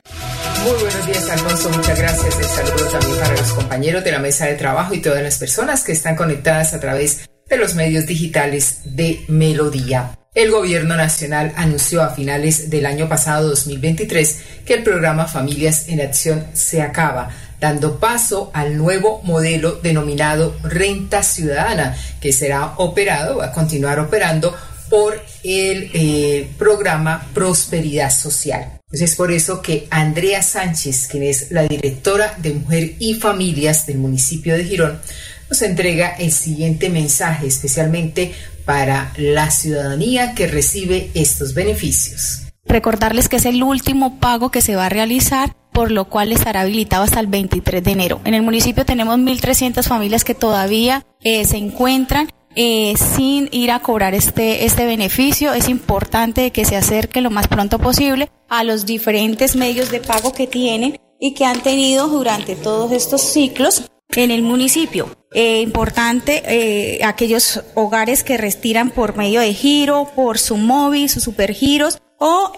Muy 0.64 0.74
buenos 0.82 1.06
días, 1.06 1.30
Alfonso. 1.30 1.70
Muchas 1.70 2.00
gracias. 2.00 2.40
El 2.40 2.46
saludo 2.46 2.90
también 2.92 3.20
para 3.20 3.36
los 3.36 3.54
compañeros 3.54 4.04
de 4.04 4.12
la 4.12 4.20
mesa 4.20 4.48
de 4.48 4.56
trabajo 4.56 4.96
y 4.96 5.02
todas 5.02 5.22
las 5.22 5.38
personas 5.38 5.84
que 5.84 5.92
están 5.92 6.16
conectadas 6.16 6.74
a 6.74 6.80
través 6.80 7.30
de 7.50 7.58
los 7.58 7.76
medios 7.76 8.08
digitales 8.08 8.82
de 8.86 9.22
Melodía. 9.28 10.18
El 10.34 10.50
gobierno 10.50 10.96
nacional 10.96 11.52
anunció 11.58 12.02
a 12.02 12.16
finales 12.16 12.70
del 12.70 12.86
año 12.86 13.10
pasado 13.10 13.50
2023 13.50 14.38
que 14.66 14.76
el 14.76 14.84
programa 14.84 15.28
Familias 15.28 15.90
en 15.90 16.00
Acción 16.00 16.48
se 16.54 16.82
acaba, 16.82 17.32
dando 17.60 18.00
paso 18.00 18.50
al 18.54 18.78
nuevo 18.78 19.22
modelo 19.24 19.74
denominado 19.84 20.56
Renta 20.64 21.22
Ciudadana, 21.22 21.98
que 22.22 22.32
será 22.32 22.76
operado, 22.78 23.40
va 23.40 23.48
a 23.48 23.52
continuar 23.52 24.00
operando 24.00 24.56
por 24.90 25.22
el 25.44 25.92
eh, 25.94 26.50
programa 26.58 27.28
Prosperidad 27.34 28.10
Social. 28.10 28.80
Entonces 28.86 29.12
es 29.12 29.16
por 29.18 29.34
eso 29.34 29.62
que 29.62 29.90
Andrea 29.90 30.42
Sánchez, 30.42 31.10
quien 31.12 31.24
es 31.24 31.52
la 31.52 31.64
directora 31.64 32.36
de 32.38 32.54
Mujer 32.54 32.94
y 33.00 33.16
Familias 33.16 33.86
del 33.86 33.98
municipio 33.98 34.56
de 34.56 34.64
Girón, 34.64 35.02
nos 35.50 35.62
entrega 35.62 36.16
el 36.18 36.32
siguiente 36.32 36.90
mensaje 36.90 37.48
especialmente 37.48 38.34
para 38.66 39.14
la 39.18 39.52
ciudadanía 39.52 40.34
que 40.36 40.48
recibe 40.48 41.12
estos 41.14 41.54
beneficios. 41.54 42.44
Recordarles 42.66 43.28
que 43.28 43.38
es 43.38 43.46
el 43.46 43.64
último 43.64 44.20
pago 44.20 44.52
que 44.52 44.62
se 44.62 44.76
va 44.76 44.86
a 44.86 44.90
realizar 44.90 45.56
por 45.72 45.92
lo 45.92 46.06
cual 46.06 46.32
estará 46.32 46.62
habilitado 46.62 47.04
hasta 47.04 47.20
el 47.20 47.28
23 47.28 47.84
de 47.84 47.92
enero. 47.92 48.22
En 48.26 48.34
el 48.34 48.42
municipio 48.42 48.86
tenemos 48.86 49.18
1.300 49.18 49.84
familias 49.88 50.24
que 50.24 50.36
todavía 50.36 51.06
eh, 51.22 51.46
se 51.46 51.58
encuentran 51.58 52.30
eh, 52.56 52.96
sin 52.98 53.48
ir 53.52 53.72
a 53.72 53.80
cobrar 53.80 54.14
este, 54.14 54.66
este 54.66 54.86
beneficio. 54.86 55.54
Es 55.54 55.70
importante 55.70 56.52
que 56.52 56.66
se 56.66 56.76
acerque 56.76 57.22
lo 57.22 57.32
más 57.32 57.48
pronto 57.48 57.80
posible 57.80 58.30
a 58.50 58.64
los 58.64 58.86
diferentes 58.86 59.56
medios 59.56 59.92
de 59.92 60.02
pago 60.02 60.34
que 60.34 60.48
tienen 60.48 61.00
y 61.20 61.34
que 61.34 61.46
han 61.46 61.62
tenido 61.62 62.08
durante 62.08 62.56
todos 62.56 62.92
estos 62.92 63.22
ciclos 63.22 63.84
en 64.16 64.32
el 64.32 64.42
municipio. 64.42 65.16
Eh, 65.34 65.62
importante 65.62 66.44
eh, 66.46 67.04
aquellos 67.04 67.62
hogares 67.76 68.24
que 68.24 68.38
retiran 68.38 68.92
por 68.92 69.16
medio 69.16 69.40
de 69.40 69.54
giro, 69.54 70.12
por 70.16 70.38
su 70.40 70.58
móvil, 70.58 71.10
sus 71.10 71.24
supergiros 71.24 72.00
o 72.18 72.54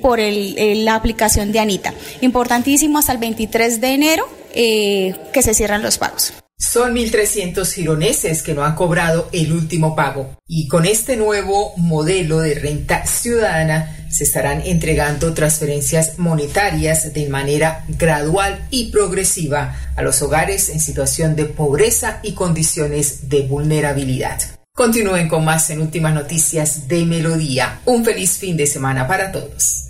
por 0.00 0.18
el, 0.18 0.84
la 0.84 0.94
aplicación 0.94 1.52
de 1.52 1.60
Anita. 1.60 1.94
Importantísimo 2.22 2.98
hasta 2.98 3.12
el 3.12 3.18
23 3.18 3.80
de 3.80 3.94
enero 3.94 4.28
que 4.52 5.42
se 5.42 5.54
cierran 5.54 5.82
los 5.82 5.98
pagos. 5.98 6.32
Son 6.60 6.94
1.300 6.94 7.72
gironeses 7.72 8.42
que 8.42 8.52
no 8.52 8.62
han 8.62 8.74
cobrado 8.74 9.30
el 9.32 9.50
último 9.50 9.96
pago 9.96 10.36
y 10.46 10.68
con 10.68 10.84
este 10.84 11.16
nuevo 11.16 11.72
modelo 11.78 12.40
de 12.40 12.54
renta 12.54 13.06
ciudadana 13.06 14.06
se 14.10 14.24
estarán 14.24 14.60
entregando 14.60 15.32
transferencias 15.32 16.18
monetarias 16.18 17.14
de 17.14 17.30
manera 17.30 17.86
gradual 17.88 18.66
y 18.70 18.90
progresiva 18.90 19.74
a 19.96 20.02
los 20.02 20.20
hogares 20.20 20.68
en 20.68 20.80
situación 20.80 21.34
de 21.34 21.46
pobreza 21.46 22.20
y 22.22 22.34
condiciones 22.34 23.30
de 23.30 23.40
vulnerabilidad. 23.40 24.38
Continúen 24.74 25.28
con 25.28 25.46
más 25.46 25.70
en 25.70 25.80
Últimas 25.80 26.12
Noticias 26.12 26.88
de 26.88 27.06
Melodía. 27.06 27.80
Un 27.86 28.04
feliz 28.04 28.36
fin 28.36 28.58
de 28.58 28.66
semana 28.66 29.08
para 29.08 29.32
todos. 29.32 29.89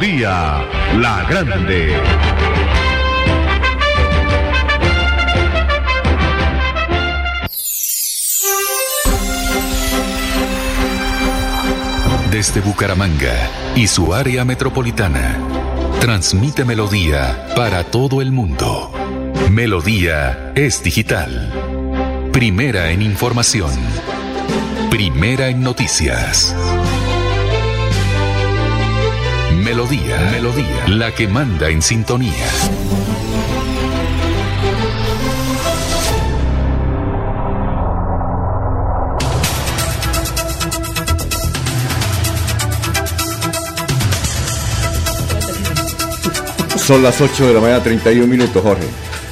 Melodía 0.00 0.64
La 0.96 1.26
Grande. 1.28 1.94
Desde 12.30 12.60
Bucaramanga 12.62 13.50
y 13.76 13.88
su 13.88 14.14
área 14.14 14.46
metropolitana, 14.46 15.36
transmite 16.00 16.64
Melodía 16.64 17.48
para 17.54 17.84
todo 17.84 18.22
el 18.22 18.32
mundo. 18.32 18.90
Melodía 19.50 20.52
es 20.54 20.82
digital. 20.82 22.30
Primera 22.32 22.90
en 22.90 23.02
información. 23.02 23.72
Primera 24.88 25.48
en 25.48 25.62
noticias. 25.62 26.54
Melodía, 29.70 30.18
Melodía, 30.32 30.88
la 30.88 31.14
que 31.14 31.28
manda 31.28 31.68
en 31.68 31.80
sintonía. 31.80 32.34
Son 46.76 47.04
las 47.04 47.20
8 47.20 47.46
de 47.46 47.54
la 47.54 47.60
mañana, 47.60 47.80
31 47.80 48.26
minutos, 48.26 48.60
Jorge. 48.60 48.88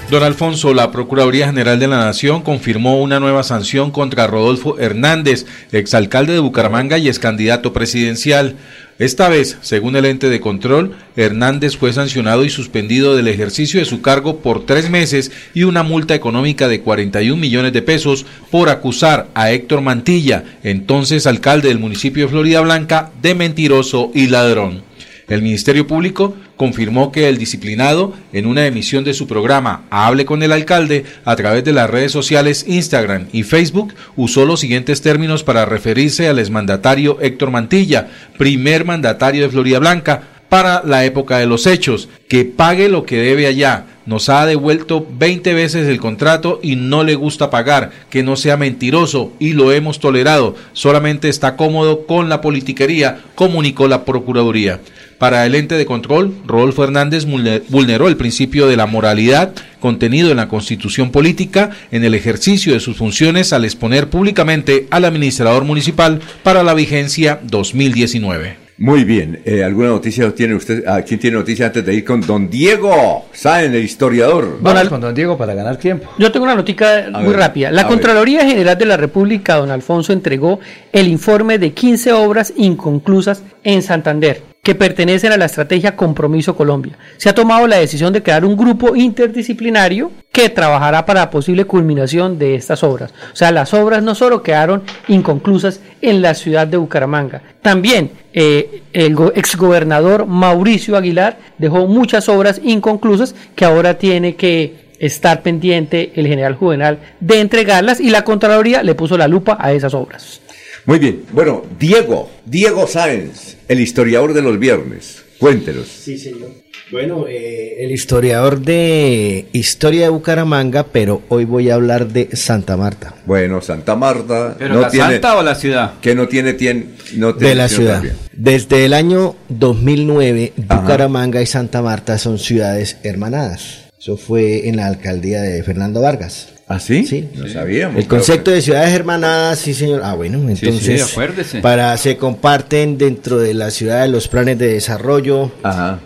Don 0.09 0.23
Alfonso, 0.23 0.73
la 0.73 0.91
Procuraduría 0.91 1.47
General 1.47 1.81
de 1.81 1.89
la 1.89 1.99
Nación 1.99 2.43
confirmó 2.43 3.03
una 3.03 3.21
nueva 3.21 3.43
sanción 3.43 3.91
contra 3.91 4.29
Rodolfo 4.29 4.79
Hernández, 4.79 5.47
exalcalde 5.71 6.33
de 6.33 6.39
Bucaramanga 6.39 6.97
y 6.97 7.09
ex 7.09 7.19
candidato 7.19 7.75
presidencial. 7.75 8.55
Esta 8.99 9.29
vez, 9.29 9.59
según 9.61 9.95
el 9.95 10.07
ente 10.07 10.29
de 10.29 10.41
control, 10.41 10.97
Hernández 11.15 11.77
fue 11.77 11.93
sancionado 11.93 12.45
y 12.45 12.51
suspendido 12.51 13.15
del 13.15 13.29
ejercicio 13.29 13.79
de 13.79 13.87
su 13.87 14.03
cargo 14.03 14.41
por 14.41 14.67
tres 14.67 14.91
meses 14.91 15.31
y 15.55 15.63
una 15.63 15.85
multa 15.85 16.17
económica 16.17 16.67
de 16.67 16.81
41 16.81 17.41
millones 17.41 17.73
de 17.73 17.83
pesos 17.83 18.27
por 18.51 18.69
acusar 18.69 19.29
a 19.35 19.53
Héctor 19.53 19.83
Mantilla, 19.83 20.43
entonces 20.65 21.29
alcalde 21.29 21.69
del 21.69 21.79
municipio 21.79 22.25
de 22.25 22.31
Florida 22.31 22.61
Blanca, 22.61 23.13
de 23.23 23.37
mentiroso 23.37 24.11
y 24.15 24.27
ladrón. 24.27 24.88
El 25.29 25.43
Ministerio 25.43 25.87
Público 25.87 26.35
confirmó 26.57 27.13
que 27.13 27.29
el 27.29 27.37
disciplinado, 27.37 28.15
en 28.33 28.47
una 28.47 28.67
emisión 28.67 29.05
de 29.05 29.13
su 29.13 29.27
programa 29.27 29.83
Hable 29.91 30.25
con 30.25 30.43
el 30.43 30.53
alcalde, 30.53 31.05
a 31.27 31.37
través 31.37 31.65
de 31.65 31.75
las 31.75 31.91
redes 31.91 32.13
sociales 32.13 32.65
Instagram 32.67 33.27
y 33.31 33.43
Facebook, 33.43 33.93
usó 34.17 34.47
los 34.47 34.61
siguientes 34.61 35.03
términos 35.03 35.45
para 35.45 35.67
referirse 35.67 36.29
al 36.29 36.39
exmandatario 36.39 37.19
Héctor 37.21 37.51
Mantilla, 37.51 38.09
primer 38.39 38.87
mandatario 38.87 39.43
de 39.43 39.51
Florida 39.51 39.79
Blanca, 39.79 40.23
para 40.49 40.83
la 40.83 41.05
época 41.05 41.37
de 41.37 41.47
los 41.47 41.67
hechos, 41.67 42.09
que 42.27 42.47
pague 42.47 42.89
lo 42.89 43.05
que 43.05 43.19
debe 43.19 43.47
allá. 43.47 43.85
Nos 44.07 44.31
ha 44.31 44.47
devuelto 44.47 45.07
20 45.19 45.53
veces 45.53 45.87
el 45.87 46.01
contrato 46.01 46.61
y 46.63 46.77
no 46.77 47.05
le 47.05 47.15
gusta 47.15 47.51
pagar, 47.51 47.91
que 48.09 48.23
no 48.23 48.37
sea 48.37 48.57
mentiroso 48.57 49.33
y 49.39 49.53
lo 49.53 49.73
hemos 49.73 50.01
tolerado, 50.01 50.57
solamente 50.73 51.29
está 51.29 51.57
cómodo 51.57 52.07
con 52.07 52.31
la 52.31 52.41
politiquería, 52.41 53.21
comunicó 53.35 53.87
la 53.87 54.07
Procuraduría. 54.07 54.81
Para 55.19 55.45
el 55.47 55.57
ente 55.57 55.75
de 55.77 55.85
control, 55.85 56.33
Rodolfo 56.47 56.85
Hernández 56.85 57.25
vulneró 57.25 58.07
el 58.07 58.17
principio 58.17 58.69
de 58.69 58.77
la 58.77 58.87
moralidad 58.87 59.53
contenido 59.81 60.31
en 60.31 60.37
la 60.37 60.49
constitución 60.49 61.11
política 61.11 61.71
en 61.91 62.05
el 62.05 62.15
ejercicio 62.15 62.73
de 62.73 62.81
sus 62.81 62.97
funciones 62.97 63.53
al 63.53 63.65
exponer 63.65 64.09
públicamente 64.11 64.87
al 64.91 65.05
administrador 65.05 65.65
municipal 65.65 66.21
para 66.45 66.63
la 66.63 66.75
vigencia 66.75 67.41
2019. 67.43 68.69
Muy 68.79 69.03
bien. 69.03 69.41
Eh, 69.45 69.65
¿Alguna 69.65 69.89
noticia 69.89 70.33
tiene 70.33 70.55
usted? 70.55 70.87
¿A 70.87 71.03
quién 71.03 71.19
tiene 71.19 71.37
noticia 71.37 71.67
antes 71.67 71.85
de 71.85 71.95
ir 71.95 72.05
con 72.05 72.21
don 72.21 72.49
Diego 72.49 73.27
Sáenz, 73.33 73.75
el 73.75 73.83
historiador? 73.83 74.59
Vamos 74.61 74.89
con 74.89 75.01
don 75.01 75.13
Diego 75.13 75.37
para 75.37 75.53
ganar 75.53 75.79
tiempo. 75.79 76.09
Yo 76.17 76.31
tengo 76.31 76.45
una 76.45 76.55
notica 76.55 77.09
muy 77.13 77.35
rápida. 77.35 77.73
La 77.73 77.89
Contraloría 77.89 78.47
General 78.47 78.79
de 78.79 78.87
la 78.87 78.97
República, 78.97 79.57
don 79.57 79.73
Alfonso, 79.73 80.13
entregó 80.13 80.61
el 80.93 81.09
informe 81.09 81.59
de 81.59 81.73
15 81.73 82.13
obras 82.13 82.53
inconclusas 82.57 83.43
en 83.65 83.83
Santander 83.83 84.58
que 84.69 84.75
pertenecen 84.75 85.33
a 85.33 85.39
la 85.39 85.47
estrategia 85.47 85.97
Compromiso 85.97 86.55
Colombia. 86.55 86.99
Se 87.17 87.31
ha 87.31 87.35
tomado 87.35 87.67
la 87.67 87.79
decisión 87.79 88.13
de 88.13 88.23
crear 88.23 88.45
un 88.45 88.55
grupo 88.55 88.95
interdisciplinario 88.95 90.13
que 90.31 90.51
trabajará 90.51 91.07
para 91.07 91.21
la 91.21 91.31
posible 91.31 91.65
culminación 91.65 92.39
de 92.39 92.55
estas 92.55 92.83
obras. 92.83 93.15
O 93.33 93.35
sea, 93.35 93.51
las 93.51 93.73
obras 93.73 94.03
no 94.03 94.15
solo 94.15 94.43
quedaron 94.43 94.83
inconclusas 95.09 95.81
en 96.03 96.21
la 96.21 96.35
ciudad 96.35 96.67
de 96.67 96.77
Bucaramanga, 96.77 97.41
también 97.63 98.11
eh, 98.35 98.83
el 98.93 99.17
exgobernador 99.35 100.27
Mauricio 100.27 100.99
Aguilar 100.99 101.39
dejó 101.57 101.87
muchas 101.87 102.29
obras 102.29 102.61
inconclusas 102.63 103.35
que 103.55 103.65
ahora 103.65 103.95
tiene 103.95 104.37
que 104.37 104.89
estar 104.99 105.41
pendiente 105.41 106.13
el 106.15 106.27
general 106.27 106.57
Juvenal 106.57 106.99
de 107.21 107.41
entregarlas 107.41 108.01
y 108.01 108.11
la 108.11 108.23
Contraloría 108.23 108.83
le 108.83 108.95
puso 108.95 109.17
la 109.17 109.29
lupa 109.29 109.57
a 109.59 109.73
esas 109.73 109.95
obras. 109.95 110.43
Muy 110.89 110.99
bien. 110.99 111.25
Bueno, 111.33 111.67
Diego, 111.79 112.31
Diego 112.47 112.87
Sáenz, 112.87 113.59
el 113.69 113.79
historiador 113.79 114.33
de 114.33 114.41
los 114.41 114.59
viernes. 114.59 115.23
Cuéntenos. 115.39 115.87
Sí, 115.87 116.17
señor. 116.17 116.49
Bueno, 116.91 117.27
eh, 117.29 117.85
el 117.85 117.93
historiador 117.93 118.59
de 118.59 119.49
Historia 119.53 120.05
de 120.05 120.09
Bucaramanga, 120.09 120.85
pero 120.85 121.21
hoy 121.29 121.45
voy 121.45 121.69
a 121.69 121.75
hablar 121.75 122.09
de 122.09 122.35
Santa 122.35 122.79
Marta. 122.79 123.15
Bueno, 123.27 123.61
Santa 123.61 123.97
Marta. 123.97 124.57
¿Pero 124.59 124.77
no 124.77 124.81
la 124.81 124.89
tiene, 124.89 125.11
Santa 125.11 125.37
o 125.37 125.43
la 125.43 125.55
ciudad? 125.57 126.01
Que 126.01 126.15
no 126.15 126.27
tiene, 126.27 126.55
tiene 126.55 126.87
no 127.17 127.35
De 127.35 127.55
la 127.55 127.69
ciudad. 127.69 128.03
Desde 128.33 128.87
el 128.87 128.95
año 128.95 129.37
2009, 129.51 130.55
Bucaramanga 130.57 131.43
y 131.43 131.47
Santa 131.47 131.83
Marta 131.83 132.17
son 132.17 132.39
ciudades 132.39 132.97
hermanadas. 133.03 133.91
Eso 134.01 134.17
fue 134.17 134.67
en 134.71 134.77
la 134.77 134.87
alcaldía 134.87 135.43
de 135.43 135.63
Fernando 135.63 136.01
Vargas. 136.01 136.49
¿Ah, 136.69 136.79
sí? 136.79 137.07
Sí. 137.07 137.27
No 137.35 137.49
sabíamos. 137.49 137.97
El 137.97 138.07
concepto 138.07 138.51
de 138.51 138.61
ciudades 138.61 138.93
hermanadas, 138.93 139.59
sí, 139.59 139.73
señor. 139.73 140.03
Ah, 140.05 140.15
bueno, 140.15 140.39
entonces. 140.49 141.17
para 141.63 141.97
se 141.97 142.19
comparten 142.19 142.99
dentro 142.99 143.39
de 143.39 143.55
la 143.55 143.71
ciudad 143.71 144.07
los 144.09 144.29
planes 144.29 144.59
de 144.59 144.75
desarrollo, 144.75 145.51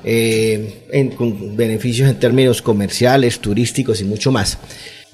eh, 0.05 1.11
con 1.17 1.57
beneficios 1.57 2.09
en 2.09 2.19
términos 2.21 2.63
comerciales, 2.63 3.41
turísticos 3.41 4.01
y 4.01 4.05
mucho 4.05 4.31
más. 4.31 4.59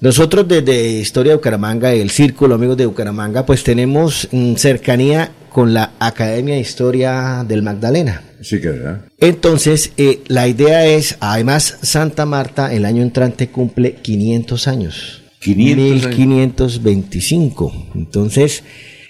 Nosotros 0.01 0.47
desde 0.47 1.01
Historia 1.01 1.33
de 1.33 1.37
Bucaramanga, 1.37 1.93
el 1.93 2.11
Círculo 2.11 2.55
Amigos 2.55 2.77
de 2.77 2.87
Bucaramanga, 2.87 3.45
pues 3.45 3.65
tenemos 3.65 4.29
mm, 4.31 4.55
cercanía 4.55 5.33
con 5.51 5.75
la 5.75 5.93
Academia 5.99 6.55
de 6.55 6.61
Historia 6.61 7.45
del 7.49 7.63
Magdalena. 7.63 8.23
Sí, 8.41 8.61
que 8.61 8.69
verdad. 8.69 9.01
Entonces, 9.19 9.93
eh, 9.97 10.21
la 10.29 10.47
idea 10.47 10.87
es, 10.87 11.17
además, 11.19 11.79
Santa 11.83 12.27
Marta 12.27 12.73
el 12.73 12.85
año 12.85 13.03
entrante 13.03 13.49
cumple 13.49 13.95
500 13.95 14.69
años. 14.69 15.18
1525. 15.47 17.73
Entonces, 17.95 18.65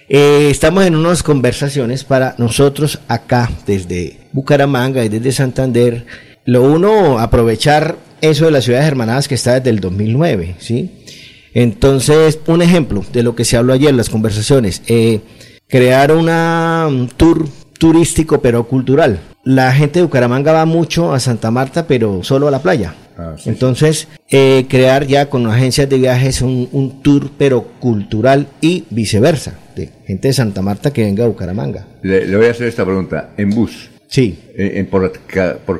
eh, 0.07 0.47
estamos 0.49 0.85
en 0.85 0.95
unas 0.95 1.23
conversaciones 1.23 2.03
para 2.03 2.35
nosotros 2.37 2.99
acá, 3.07 3.49
desde 3.65 4.17
Bucaramanga 4.31 5.03
y 5.05 5.09
desde 5.09 5.31
Santander, 5.31 6.05
lo 6.45 6.63
uno, 6.63 7.19
aprovechar 7.19 7.97
eso 8.21 8.45
de 8.45 8.51
las 8.51 8.63
ciudades 8.63 8.87
hermanadas 8.87 9.27
que 9.27 9.35
está 9.35 9.55
desde 9.55 9.69
el 9.69 9.79
2009, 9.79 10.55
¿sí? 10.59 10.91
Entonces, 11.53 12.39
un 12.47 12.61
ejemplo 12.61 13.03
de 13.11 13.23
lo 13.23 13.35
que 13.35 13.45
se 13.45 13.57
habló 13.57 13.73
ayer 13.73 13.89
en 13.89 13.97
las 13.97 14.09
conversaciones, 14.09 14.81
eh, 14.87 15.21
crear 15.67 16.11
una, 16.11 16.85
un 16.87 17.09
tour 17.09 17.47
turístico 17.77 18.41
pero 18.41 18.67
cultural. 18.67 19.19
La 19.43 19.71
gente 19.71 19.99
de 19.99 20.05
Bucaramanga 20.05 20.51
va 20.51 20.65
mucho 20.65 21.13
a 21.13 21.19
Santa 21.19 21.49
Marta, 21.49 21.87
pero 21.87 22.23
solo 22.23 22.47
a 22.47 22.51
la 22.51 22.61
playa. 22.61 22.93
Ah, 23.19 23.35
Entonces, 23.45 24.07
eh, 24.29 24.65
crear 24.69 25.05
ya 25.05 25.29
con 25.29 25.45
agencias 25.47 25.89
de 25.89 25.97
viajes 25.97 26.41
un, 26.41 27.01
tour, 27.03 27.31
pero 27.37 27.63
cultural 27.79 28.47
y 28.61 28.85
viceversa, 28.89 29.59
de 29.75 29.89
gente 30.07 30.29
de 30.29 30.33
Santa 30.33 30.61
Marta 30.61 30.93
que 30.93 31.03
venga 31.03 31.25
a 31.25 31.27
Bucaramanga. 31.27 31.85
Le, 32.01 32.33
voy 32.37 32.45
a 32.45 32.51
hacer 32.51 32.67
esta 32.67 32.85
pregunta, 32.85 33.31
¿en 33.35 33.49
bus? 33.49 33.89
Sí. 34.07 34.39
Eh, 34.55 34.71
en, 34.75 34.85
por, 34.85 35.11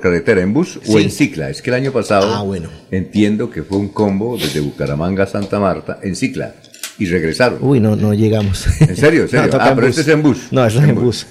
carretera, 0.02 0.42
en 0.42 0.54
bus 0.54 0.82
o 0.86 1.00
en 1.00 1.10
cicla? 1.10 1.50
Es 1.50 1.62
que 1.62 1.70
el 1.70 1.76
año 1.78 1.94
pasado 1.94 2.28
ah, 2.36 2.44
bueno. 2.44 2.70
entiendo 2.92 3.50
que 3.50 3.64
fue 3.64 3.78
un 3.78 3.88
combo 3.88 4.38
desde 4.38 4.60
Bucaramanga 4.60 5.24
a 5.24 5.28
Santa 5.28 5.60
Marta 5.60 6.00
en 6.04 6.18
cicla 6.18 6.54
y 7.00 7.06
regresaron. 7.06 7.60
Uy, 7.62 7.80
no, 7.80 7.96
no 7.96 8.14
llegamos. 8.14 8.68
¿En 8.82 8.96
serio? 8.96 9.24
¿En 9.24 9.30
serio? 9.30 9.50
ah, 9.60 9.72
pero 9.74 9.88
este 9.88 10.02
es 10.02 10.08
en 10.10 10.22
bus. 10.22 10.48
No, 10.52 10.66
eso 10.66 10.82
es 10.82 10.90
en 10.90 10.96
bus. 10.96 11.28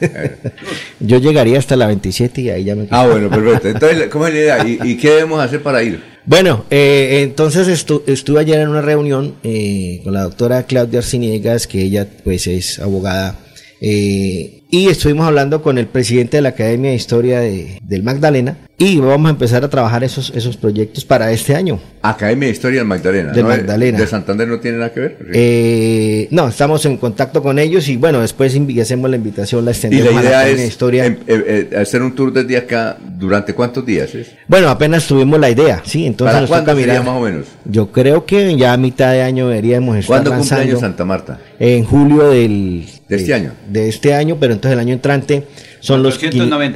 Yo 1.01 1.19
llegaría 1.19 1.59
hasta 1.59 1.77
la 1.77 1.87
27 1.87 2.41
y 2.41 2.51
ahí 2.51 2.65
ya 2.65 2.75
me 2.75 2.89
Ah, 2.91 3.07
bueno, 3.07 3.29
perfecto. 3.29 3.69
Entonces, 3.87 4.09
¿cómo 4.09 4.27
es 4.27 4.35
la 4.35 4.41
idea? 4.41 4.67
¿Y, 4.67 4.97
qué 4.97 5.11
debemos 5.11 5.41
hacer 5.41 5.63
para 5.63 5.83
ir? 5.83 6.03
Bueno, 6.25 6.65
eh, 6.71 7.21
entonces 7.23 7.69
estuve 7.69 8.41
ayer 8.41 8.61
en 8.61 8.69
una 8.69 8.83
reunión 8.83 9.37
eh, 9.43 10.01
con 10.05 10.13
la 10.13 10.25
doctora 10.25 10.65
Claudia 10.65 10.99
Arciniegas, 10.99 11.67
que 11.67 11.81
ella 11.81 12.07
pues 12.23 12.47
es 12.47 12.79
abogada 12.81 13.39
eh, 13.81 14.58
y 14.71 14.89
estuvimos 14.89 15.27
hablando 15.27 15.63
con 15.63 15.79
el 15.79 15.87
presidente 15.87 16.37
de 16.37 16.43
la 16.43 16.51
Academia 16.51 16.91
de 16.91 16.97
Historia 16.97 17.41
de, 17.41 17.79
del 17.83 18.03
Magdalena 18.03 18.57
y 18.81 18.99
vamos 18.99 19.27
a 19.27 19.31
empezar 19.31 19.65
a 19.65 19.69
trabajar 19.69 20.05
esos, 20.05 20.31
esos 20.37 20.57
proyectos 20.57 21.05
para 21.05 21.33
este 21.33 21.57
año. 21.57 21.81
Academia 22.01 22.47
de 22.47 22.53
Historia 22.53 22.79
del 22.79 22.87
Magdalena. 22.87 23.33
Del 23.33 23.45
Magdalena. 23.45 23.99
¿De 23.99 24.07
Santander 24.07 24.47
no 24.47 24.61
tiene 24.61 24.79
nada 24.79 24.93
que 24.93 25.01
ver? 25.01 25.19
Eh, 25.35 26.29
no, 26.31 26.47
estamos 26.47 26.85
en 26.87 26.97
contacto 26.97 27.43
con 27.43 27.59
ellos 27.59 27.89
y 27.89 27.97
bueno, 27.97 28.21
después 28.21 28.57
hacemos 28.81 29.11
la 29.11 29.17
invitación, 29.17 29.65
la 29.65 29.73
extendemos. 29.73 30.13
Y 30.13 30.15
la 30.15 30.23
idea 30.23 30.49
es 30.49 30.61
historia. 30.61 31.07
Em, 31.07 31.17
eh, 31.27 31.69
eh, 31.73 31.77
hacer 31.77 32.03
un 32.03 32.15
tour 32.15 32.33
desde 32.33 32.57
acá, 32.57 32.97
¿durante 33.01 33.53
cuántos 33.53 33.85
días 33.85 34.15
es? 34.15 34.31
Bueno, 34.47 34.69
apenas 34.69 35.09
tuvimos 35.09 35.41
la 35.41 35.51
idea, 35.51 35.83
sí, 35.85 36.07
entonces 36.07 36.35
¿Para 36.35 36.47
cuándo 36.47 36.77
sería 36.77 37.03
más 37.03 37.17
o 37.17 37.21
menos? 37.21 37.47
Yo 37.65 37.91
creo 37.91 38.27
que 38.27 38.57
ya 38.57 38.75
a 38.75 38.77
mitad 38.77 39.11
de 39.13 39.23
año 39.23 39.49
deberíamos 39.49 39.97
estar 39.97 40.23
¿Cuándo 40.23 40.37
cumpleaños 40.37 40.79
Santa 40.81 41.05
Marta? 41.05 41.41
En 41.59 41.83
julio 41.85 42.31
del... 42.31 42.87
¿De 43.09 43.17
este 43.17 43.35
año? 43.35 43.53
De 43.69 43.89
este 43.89 44.15
año, 44.15 44.37
pero 44.39 44.58
entonces 44.59 44.75
el 44.75 44.81
año 44.81 44.93
entrante 44.93 45.45
son 45.81 46.03
los... 46.03 46.19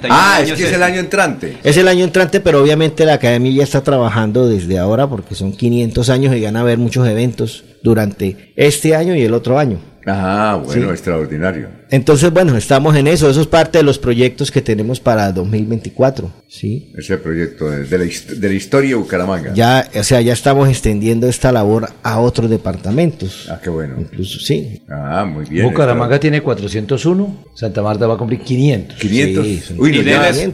Ah, 0.08 0.40
es 0.42 0.52
que 0.52 0.64
es 0.64 0.72
el 0.72 0.82
año 0.82 1.00
entrante. 1.00 1.58
Es 1.62 1.76
el 1.76 1.88
año 1.88 2.04
entrante, 2.04 2.40
pero 2.40 2.62
obviamente 2.62 3.04
la 3.04 3.14
academia 3.14 3.52
ya 3.52 3.64
está 3.64 3.82
trabajando 3.82 4.48
desde 4.48 4.78
ahora 4.78 5.08
porque 5.08 5.34
son 5.34 5.52
500 5.52 6.08
años 6.08 6.34
y 6.34 6.40
van 6.40 6.56
a 6.56 6.60
haber 6.60 6.78
muchos 6.78 7.06
eventos 7.06 7.64
durante 7.82 8.52
este 8.56 8.94
año 8.94 9.14
y 9.14 9.22
el 9.22 9.34
otro 9.34 9.58
año. 9.58 9.91
Ah, 10.06 10.60
bueno, 10.64 10.90
extraordinario. 10.90 11.68
Entonces, 11.90 12.32
bueno, 12.32 12.56
estamos 12.56 12.96
en 12.96 13.06
eso. 13.06 13.28
Eso 13.28 13.40
es 13.40 13.46
parte 13.46 13.78
de 13.78 13.84
los 13.84 13.98
proyectos 13.98 14.50
que 14.50 14.62
tenemos 14.62 14.98
para 14.98 15.30
2024. 15.30 16.30
¿sí? 16.48 16.92
Ese 16.96 17.18
proyecto 17.18 17.70
de, 17.70 17.78
la, 17.98 18.04
de 18.04 18.48
la, 18.48 18.54
historia 18.54 18.90
de 18.90 18.94
Bucaramanga. 18.96 19.54
Ya, 19.54 19.88
o 19.94 20.02
sea, 20.02 20.20
ya 20.20 20.32
estamos 20.32 20.68
extendiendo 20.68 21.28
esta 21.28 21.52
labor 21.52 21.88
a 22.02 22.18
otros 22.18 22.50
departamentos. 22.50 23.48
Ah, 23.50 23.60
qué 23.62 23.70
bueno. 23.70 23.96
Incluso, 23.98 24.38
sí. 24.40 24.82
Ah, 24.88 25.24
muy 25.24 25.44
bien. 25.46 25.66
Bucaramanga 25.66 26.18
tiene 26.18 26.42
401, 26.42 27.44
Santa 27.54 27.82
Marta 27.82 28.06
va 28.06 28.14
a 28.14 28.18
cumplir 28.18 28.40
500. 28.40 28.98
500. 28.98 29.70
Uy, 29.78 29.98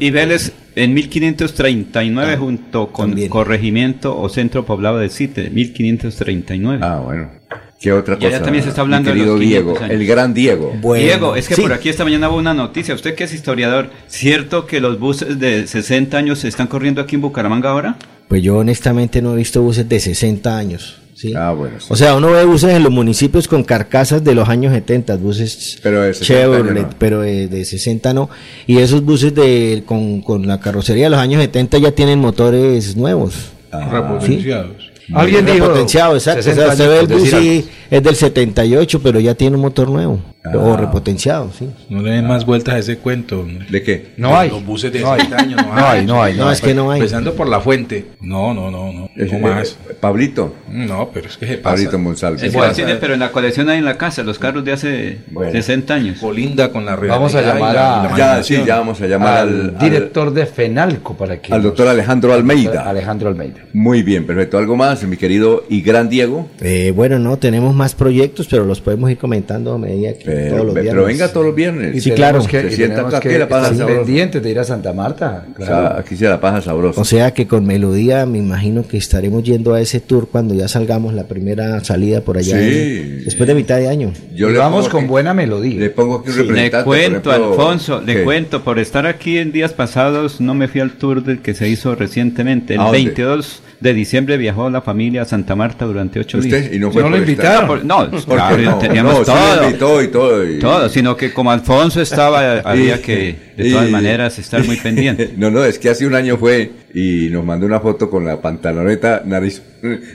y, 0.00 0.10
Vélez, 0.10 0.52
en 0.76 0.94
1539 0.94 2.32
ah, 2.32 2.36
junto 2.36 2.92
con 2.92 3.14
Corregimiento 3.28 4.18
o 4.18 4.28
Centro 4.28 4.64
Poblado 4.64 4.98
de 4.98 5.08
Cite, 5.08 5.50
1539. 5.50 6.80
Ah, 6.84 7.00
bueno. 7.04 7.37
¿Qué 7.80 7.92
otra 7.92 8.16
cosa? 8.16 8.28
Ya 8.30 8.42
también 8.42 8.64
se 8.64 8.70
está 8.70 8.80
hablando 8.80 9.12
de 9.14 9.38
Diego, 9.38 9.74
el 9.88 10.04
gran 10.06 10.34
Diego. 10.34 10.72
Diego, 10.96 11.36
es 11.36 11.46
que 11.48 11.56
por 11.56 11.72
aquí 11.72 11.88
esta 11.88 12.02
mañana 12.04 12.28
hubo 12.28 12.36
una 12.38 12.54
noticia. 12.54 12.94
Usted 12.94 13.14
que 13.14 13.24
es 13.24 13.32
historiador, 13.32 13.90
¿cierto 14.08 14.66
que 14.66 14.80
los 14.80 14.98
buses 14.98 15.38
de 15.38 15.66
60 15.66 16.16
años 16.16 16.40
se 16.40 16.48
están 16.48 16.66
corriendo 16.66 17.00
aquí 17.00 17.14
en 17.16 17.22
Bucaramanga 17.22 17.70
ahora? 17.70 17.96
pues 18.28 18.42
yo 18.42 18.58
honestamente 18.58 19.22
no 19.22 19.32
he 19.32 19.36
visto 19.36 19.62
buses 19.62 19.88
de 19.88 19.98
60 20.00 20.58
años. 20.58 20.98
¿sí? 21.14 21.32
Ah, 21.34 21.52
bueno. 21.52 21.80
sí. 21.80 21.86
O 21.88 21.96
sea, 21.96 22.14
uno 22.14 22.30
ve 22.30 22.44
buses 22.44 22.74
en 22.74 22.82
los 22.82 22.92
municipios 22.92 23.48
con 23.48 23.64
carcasas 23.64 24.22
de 24.22 24.34
los 24.34 24.48
años 24.50 24.74
70, 24.74 25.16
buses 25.16 25.78
Pero 25.82 26.02
de 26.02 26.12
60 26.12 26.26
Chevrolet, 26.42 26.70
años 26.72 26.82
no. 26.92 26.96
pero 26.98 27.20
de, 27.22 27.48
de 27.48 27.64
60 27.64 28.12
no. 28.12 28.28
Y 28.66 28.78
esos 28.78 29.02
buses 29.02 29.34
de 29.34 29.82
con, 29.86 30.20
con 30.20 30.46
la 30.46 30.60
carrocería 30.60 31.04
de 31.04 31.10
los 31.10 31.20
años 31.20 31.40
70 31.40 31.78
ya 31.78 31.92
tienen 31.92 32.18
motores 32.18 32.96
nuevos. 32.96 33.34
Ah, 33.72 33.88
Repotenciados. 33.90 34.87
Alguien 35.14 35.46
dijo 35.46 35.60
repotenciado, 35.60 36.14
exacto. 36.14 36.40
O 36.40 36.42
60 36.42 36.62
sea, 36.62 36.72
usted 36.72 36.88
ve 36.88 36.94
el 36.94 36.98
años, 36.98 37.08
por 37.08 37.18
bus 37.18 37.30
decir 37.30 37.64
y 37.90 37.94
es 37.94 38.02
del 38.02 38.16
78, 38.16 39.00
pero 39.02 39.20
ya 39.20 39.34
tiene 39.34 39.56
un 39.56 39.62
motor 39.62 39.88
nuevo. 39.88 40.20
O 40.54 40.76
repotenciado, 40.76 41.50
sí. 41.52 41.68
No 41.90 42.00
le 42.00 42.12
den 42.12 42.26
más 42.26 42.46
vueltas 42.46 42.74
a 42.74 42.78
ese 42.78 42.96
cuento. 42.98 43.40
hombre. 43.40 43.66
¿De 43.68 43.82
qué? 43.82 44.12
No 44.16 44.36
hay. 44.38 44.48
Los 44.48 44.64
buses 44.64 44.90
de 44.92 45.00
No 45.00 45.12
hay. 45.12 45.20
60 45.20 45.36
años 45.42 45.60
no, 45.66 45.74
No 45.74 45.86
hay, 45.86 46.06
no 46.06 46.22
hay, 46.22 46.34
no 46.36 46.44
No, 46.46 46.52
es 46.52 46.60
que 46.62 46.74
no 46.74 46.90
hay. 46.90 47.00
Empezando 47.00 47.34
por 47.34 47.48
la 47.48 47.60
fuente. 47.60 48.06
No, 48.20 48.54
no, 48.54 48.70
no, 48.70 48.92
no. 48.92 49.10
No 49.14 49.38
más. 49.40 49.76
eh, 49.90 49.94
Pablito. 50.00 50.54
No, 50.70 51.10
pero 51.12 51.26
es 51.28 51.36
que 51.36 51.46
se 51.46 51.58
pasa. 51.58 51.74
Pablito 51.74 51.98
Monsalve. 51.98 52.46
Es 52.46 52.52
igual 52.54 52.72
tiene, 52.72 52.94
pero 52.94 53.14
en 53.14 53.20
la 53.20 53.30
colección 53.32 53.68
hay 53.68 53.78
en 53.78 53.84
la 53.84 53.98
casa, 53.98 54.22
los 54.22 54.38
carros 54.38 54.64
de 54.64 54.72
hace 54.72 55.18
Bueno. 55.30 55.52
60 55.52 55.92
años. 55.94 56.18
Colinda 56.18 56.70
con 56.70 56.86
la 56.86 56.96
Vamos 56.96 57.34
a 57.34 57.40
realidad 57.42 57.54
llamar 57.58 58.12
a- 58.12 58.16
Ya, 58.16 58.42
sí, 58.42 58.62
ya 58.64 58.78
vamos 58.78 59.00
a 59.02 59.06
llamar 59.06 59.38
al, 59.38 59.48
al 59.48 59.60
al- 59.70 59.78
director 59.78 60.32
de 60.32 60.46
FENALCO 60.46 61.14
para 61.16 61.42
que 61.42 61.52
al 61.52 61.62
doctor 61.62 61.84
nos- 61.86 61.94
Alejandro 61.94 62.32
Almeida. 62.32 62.88
Alejandro 62.88 63.28
Almeida. 63.28 63.64
Muy 63.74 64.02
bien, 64.02 64.24
perfecto. 64.24 64.56
¿Algo 64.56 64.76
más, 64.76 65.02
mi 65.04 65.16
querido 65.16 65.64
y 65.68 65.82
gran 65.82 66.08
Diego? 66.08 66.48
Eh, 66.60 66.92
bueno, 66.94 67.18
no, 67.18 67.36
tenemos 67.38 67.74
más 67.74 67.94
proyectos, 67.94 68.46
pero 68.48 68.64
los 68.64 68.80
podemos 68.80 69.10
ir 69.10 69.18
comentando 69.18 69.74
a 69.74 69.78
medida 69.78 70.14
que 70.14 70.27
Pero, 70.34 70.54
todos 70.54 70.66
los 70.66 70.74
pero 70.74 71.04
venga 71.04 71.28
todos 71.32 71.46
los 71.46 71.54
viernes. 71.54 72.02
Sí, 72.02 72.10
tenemos 72.10 72.46
claro. 72.46 72.62
que, 72.64 72.68
Se 72.68 72.74
y 72.74 72.76
sienta 72.76 73.00
acá, 73.02 73.20
que 73.20 73.28
que 73.28 73.38
la 73.38 73.48
sabroso. 73.48 73.86
pendientes 73.86 74.42
de 74.42 74.50
ir 74.50 74.58
a 74.58 74.64
Santa 74.64 74.92
Marta. 74.92 75.44
O 75.50 75.54
claro. 75.54 75.72
sea, 75.88 75.98
aquí 76.00 76.16
se 76.16 76.28
la 76.28 76.40
paja 76.40 76.60
sabrosa. 76.60 77.00
O 77.00 77.04
sea 77.04 77.32
que 77.32 77.46
con 77.46 77.64
Melodía 77.66 78.26
me 78.26 78.38
imagino 78.38 78.86
que 78.86 78.96
estaremos 78.96 79.42
yendo 79.42 79.74
a 79.74 79.80
ese 79.80 80.00
tour 80.00 80.28
cuando 80.30 80.54
ya 80.54 80.68
salgamos 80.68 81.14
la 81.14 81.24
primera 81.24 81.82
salida 81.84 82.20
por 82.20 82.38
allá. 82.38 82.58
Sí. 82.58 82.64
en- 82.64 83.24
después 83.24 83.46
de 83.46 83.54
mitad 83.54 83.76
de 83.78 83.88
año. 83.88 84.12
Yo 84.34 84.50
y 84.50 84.52
le 84.52 84.58
vamos 84.58 84.88
con 84.88 85.00
aquí- 85.00 85.08
buena 85.08 85.34
melodía. 85.34 85.78
Le 85.80 85.90
pongo 85.90 86.16
aquí 86.20 86.30
un 86.30 86.36
Le 86.36 86.42
representante. 86.42 86.84
por 86.84 86.96
cuento, 86.96 87.30
ejemplo, 87.30 87.50
Alfonso, 87.52 88.00
le 88.04 88.14
¿qué? 88.16 88.24
cuento, 88.24 88.64
por 88.64 88.78
estar 88.78 89.06
aquí 89.06 89.38
en 89.38 89.52
días 89.52 89.72
pasados, 89.72 90.40
no 90.40 90.54
me 90.54 90.68
fui 90.68 90.80
al 90.80 90.92
tour 90.92 91.22
del 91.22 91.40
que 91.40 91.54
se 91.54 91.68
hizo 91.68 91.94
recientemente. 91.94 92.74
El 92.74 92.80
¿A 92.80 92.84
dónde? 92.84 92.98
22 92.98 93.62
de 93.80 93.94
diciembre 93.94 94.36
viajó 94.36 94.68
la 94.70 94.80
familia 94.82 95.22
a 95.22 95.24
Santa 95.24 95.54
Marta 95.54 95.84
durante 95.84 96.18
ocho 96.18 96.38
¿Usted? 96.38 96.62
días. 96.62 96.74
¿Y 96.74 96.78
no 96.80 96.90
fue 96.90 97.02
No 97.02 97.08
por 97.08 97.18
lo 97.18 97.24
estar? 97.24 97.28
invitaron. 97.34 97.66
Por- 97.68 97.84
no, 97.84 98.10
pues, 98.10 98.24
¿Por 98.24 98.34
claro, 98.36 98.56
no? 98.60 98.78
teníamos 98.78 99.12
No, 99.14 99.18
sí 99.20 99.24
todo. 99.30 99.60
me 99.60 99.66
invitó 99.68 100.02
y 100.02 100.08
todo. 100.08 100.17
Y- 100.48 100.58
Todo, 100.58 100.88
sino 100.88 101.16
que 101.16 101.32
como 101.32 101.50
Alfonso 101.50 102.00
estaba, 102.00 102.58
había 102.64 103.00
que 103.02 103.36
de 103.56 103.68
y- 103.68 103.72
todas 103.72 103.90
maneras 103.90 104.38
estar 104.38 104.64
muy 104.64 104.76
pendiente. 104.82 105.32
No, 105.36 105.50
no, 105.50 105.64
es 105.64 105.78
que 105.78 105.88
hace 105.90 106.06
un 106.06 106.14
año 106.14 106.36
fue 106.36 106.70
y 106.94 107.28
nos 107.30 107.44
mandó 107.44 107.66
una 107.66 107.80
foto 107.80 108.08
con 108.10 108.24
la 108.24 108.40
pantaloneta 108.40 109.22
nariz, 109.24 109.62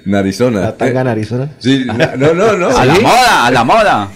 narizona. 0.06 0.62
La 0.62 0.76
tanga 0.78 1.02
en 1.02 1.08
Arizona. 1.08 1.52
Sí, 1.60 1.86
no, 2.18 2.34
no, 2.34 2.58
no. 2.58 2.70
A 2.78 2.86
la 2.86 3.00
moda, 3.00 3.46
a 3.46 3.52
la 3.52 3.64
moda. 3.64 4.12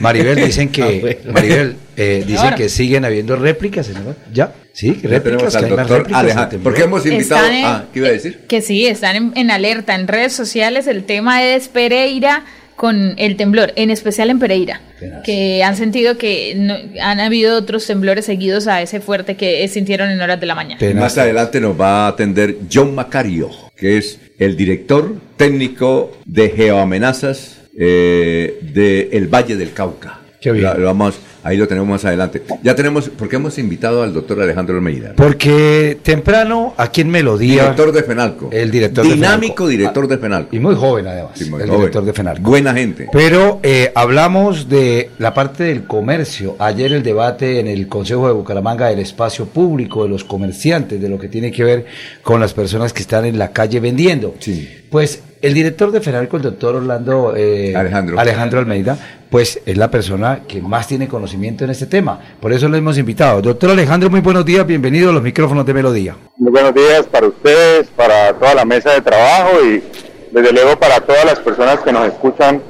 Maribel 0.00 0.36
dicen 0.44 0.68
que 0.68 1.18
Ah. 1.26 1.30
Maribel 1.32 1.76
eh, 1.96 2.24
dicen 2.26 2.44
Ahora. 2.44 2.56
que 2.56 2.68
siguen 2.68 3.04
habiendo 3.04 3.36
réplicas, 3.36 3.88
¿no? 3.90 4.14
¿Ya? 4.32 4.52
Sí, 4.72 4.92
réplicas, 5.02 5.54
al 5.54 5.64
hay 5.66 5.70
más 5.72 5.86
doctor 5.88 6.14
Alejandro. 6.14 6.48
temblor. 6.48 6.62
¿Por 6.62 6.74
qué 6.74 6.82
hemos 6.84 7.04
invitado? 7.06 7.46
En- 7.46 7.64
Ah, 7.64 7.84
¿qué 7.92 7.98
iba 7.98 8.08
a 8.08 8.12
decir? 8.12 8.40
Que 8.48 8.62
sí, 8.62 8.86
están 8.86 9.16
en, 9.16 9.32
en 9.36 9.50
alerta 9.50 9.94
en 9.94 10.08
redes 10.08 10.32
sociales. 10.32 10.86
El 10.86 11.04
tema 11.04 11.44
es 11.44 11.68
Pereira 11.68 12.44
con 12.82 13.14
el 13.16 13.36
temblor, 13.36 13.72
en 13.76 13.90
especial 13.90 14.28
en 14.28 14.40
Pereira, 14.40 14.80
que 15.24 15.62
han 15.62 15.76
sentido 15.76 16.18
que 16.18 16.54
no- 16.56 16.74
han 17.00 17.20
habido 17.20 17.56
otros 17.56 17.86
temblores 17.86 18.24
seguidos 18.24 18.66
a 18.66 18.82
ese 18.82 18.98
fuerte 19.00 19.36
que 19.36 19.68
sintieron 19.68 20.10
en 20.10 20.20
horas 20.20 20.40
de 20.40 20.46
la 20.46 20.56
mañana. 20.56 20.80
Tenaz. 20.80 21.00
Más 21.00 21.16
adelante 21.18 21.60
nos 21.60 21.80
va 21.80 22.06
a 22.06 22.08
atender 22.08 22.56
John 22.72 22.92
Macario, 22.92 23.50
que 23.76 23.98
es 23.98 24.18
el 24.36 24.56
director 24.56 25.14
técnico 25.36 26.10
de 26.24 26.50
geoamenazas 26.50 27.58
eh, 27.78 28.58
del 28.74 29.28
Valle 29.28 29.54
del 29.56 29.72
Cauca. 29.72 30.18
Qué 30.40 30.50
bien. 30.50 30.64
Lo- 30.64 30.74
lo 30.78 30.86
vamos, 30.86 31.14
ahí 31.42 31.56
lo 31.56 31.66
tenemos 31.68 31.88
más 31.88 32.04
adelante. 32.04 32.42
Ya 32.62 32.74
tenemos, 32.74 33.08
porque 33.10 33.36
hemos 33.36 33.58
invitado 33.58 34.02
al 34.02 34.12
doctor 34.12 34.40
Alejandro 34.40 34.76
Almeida, 34.76 35.12
Porque 35.16 35.98
temprano 36.02 36.74
aquí 36.76 37.00
en 37.00 37.10
Melodía, 37.10 37.62
director 37.62 37.92
de 37.92 38.02
FENALCO. 38.02 38.50
el 38.52 38.70
director 38.70 39.06
de 39.06 39.14
Dinámico 39.14 39.66
director 39.66 40.06
de 40.08 40.18
FENALCO. 40.18 40.54
y 40.56 40.58
muy 40.60 40.74
joven 40.74 41.06
además, 41.06 41.32
Sí, 41.34 41.50
muy 41.50 41.60
el 41.62 41.66
joven. 41.68 41.80
director 41.80 42.04
de 42.04 42.12
FENALCO. 42.12 42.50
Buena 42.50 42.74
gente. 42.74 43.08
Pero 43.12 43.60
eh, 43.62 43.92
hablamos 43.94 44.68
de 44.68 45.10
la 45.18 45.34
parte 45.34 45.64
del 45.64 45.84
comercio. 45.84 46.56
Ayer 46.58 46.92
el 46.92 47.02
debate 47.02 47.60
en 47.60 47.66
el 47.68 47.88
Consejo 47.88 48.26
de 48.26 48.32
Bucaramanga 48.34 48.88
del 48.88 48.98
espacio 49.00 49.46
público, 49.46 50.04
de 50.04 50.08
los 50.08 50.24
comerciantes, 50.24 51.00
de 51.00 51.08
lo 51.08 51.18
que 51.18 51.28
tiene 51.28 51.50
que 51.52 51.64
ver 51.64 51.86
con 52.22 52.40
las 52.40 52.52
personas 52.54 52.92
que 52.92 53.02
están 53.02 53.24
en 53.24 53.38
la 53.38 53.52
calle 53.52 53.80
vendiendo. 53.80 54.34
Sí. 54.38 54.68
Pues 54.90 55.22
el 55.40 55.54
director 55.54 55.90
de 55.90 56.00
FENALCO, 56.00 56.36
el 56.36 56.42
doctor 56.42 56.76
Orlando 56.76 57.34
eh, 57.36 57.74
Alejandro. 57.74 58.60
Almeida, 58.60 58.96
pues 59.32 59.58
es 59.64 59.78
la 59.78 59.90
persona 59.90 60.42
que 60.46 60.60
más 60.60 60.86
tiene 60.86 61.08
conocimiento 61.08 61.64
en 61.64 61.70
este 61.70 61.86
tema. 61.86 62.20
Por 62.38 62.52
eso 62.52 62.68
lo 62.68 62.76
hemos 62.76 62.98
invitado. 62.98 63.40
Doctor 63.40 63.70
Alejandro, 63.70 64.10
muy 64.10 64.20
buenos 64.20 64.44
días, 64.44 64.66
bienvenido 64.66 65.08
a 65.08 65.12
los 65.14 65.22
micrófonos 65.22 65.64
de 65.64 65.72
Melodía. 65.72 66.14
Muy 66.36 66.52
buenos 66.52 66.74
días 66.74 67.06
para 67.10 67.26
ustedes, 67.28 67.86
para 67.96 68.34
toda 68.34 68.54
la 68.54 68.66
mesa 68.66 68.92
de 68.92 69.00
trabajo 69.00 69.52
y 69.64 69.82
desde 70.30 70.52
luego 70.52 70.78
para 70.78 71.00
todas 71.00 71.24
las 71.24 71.38
personas 71.38 71.80
que 71.80 71.90
nos 71.92 72.06
escuchan 72.08 72.60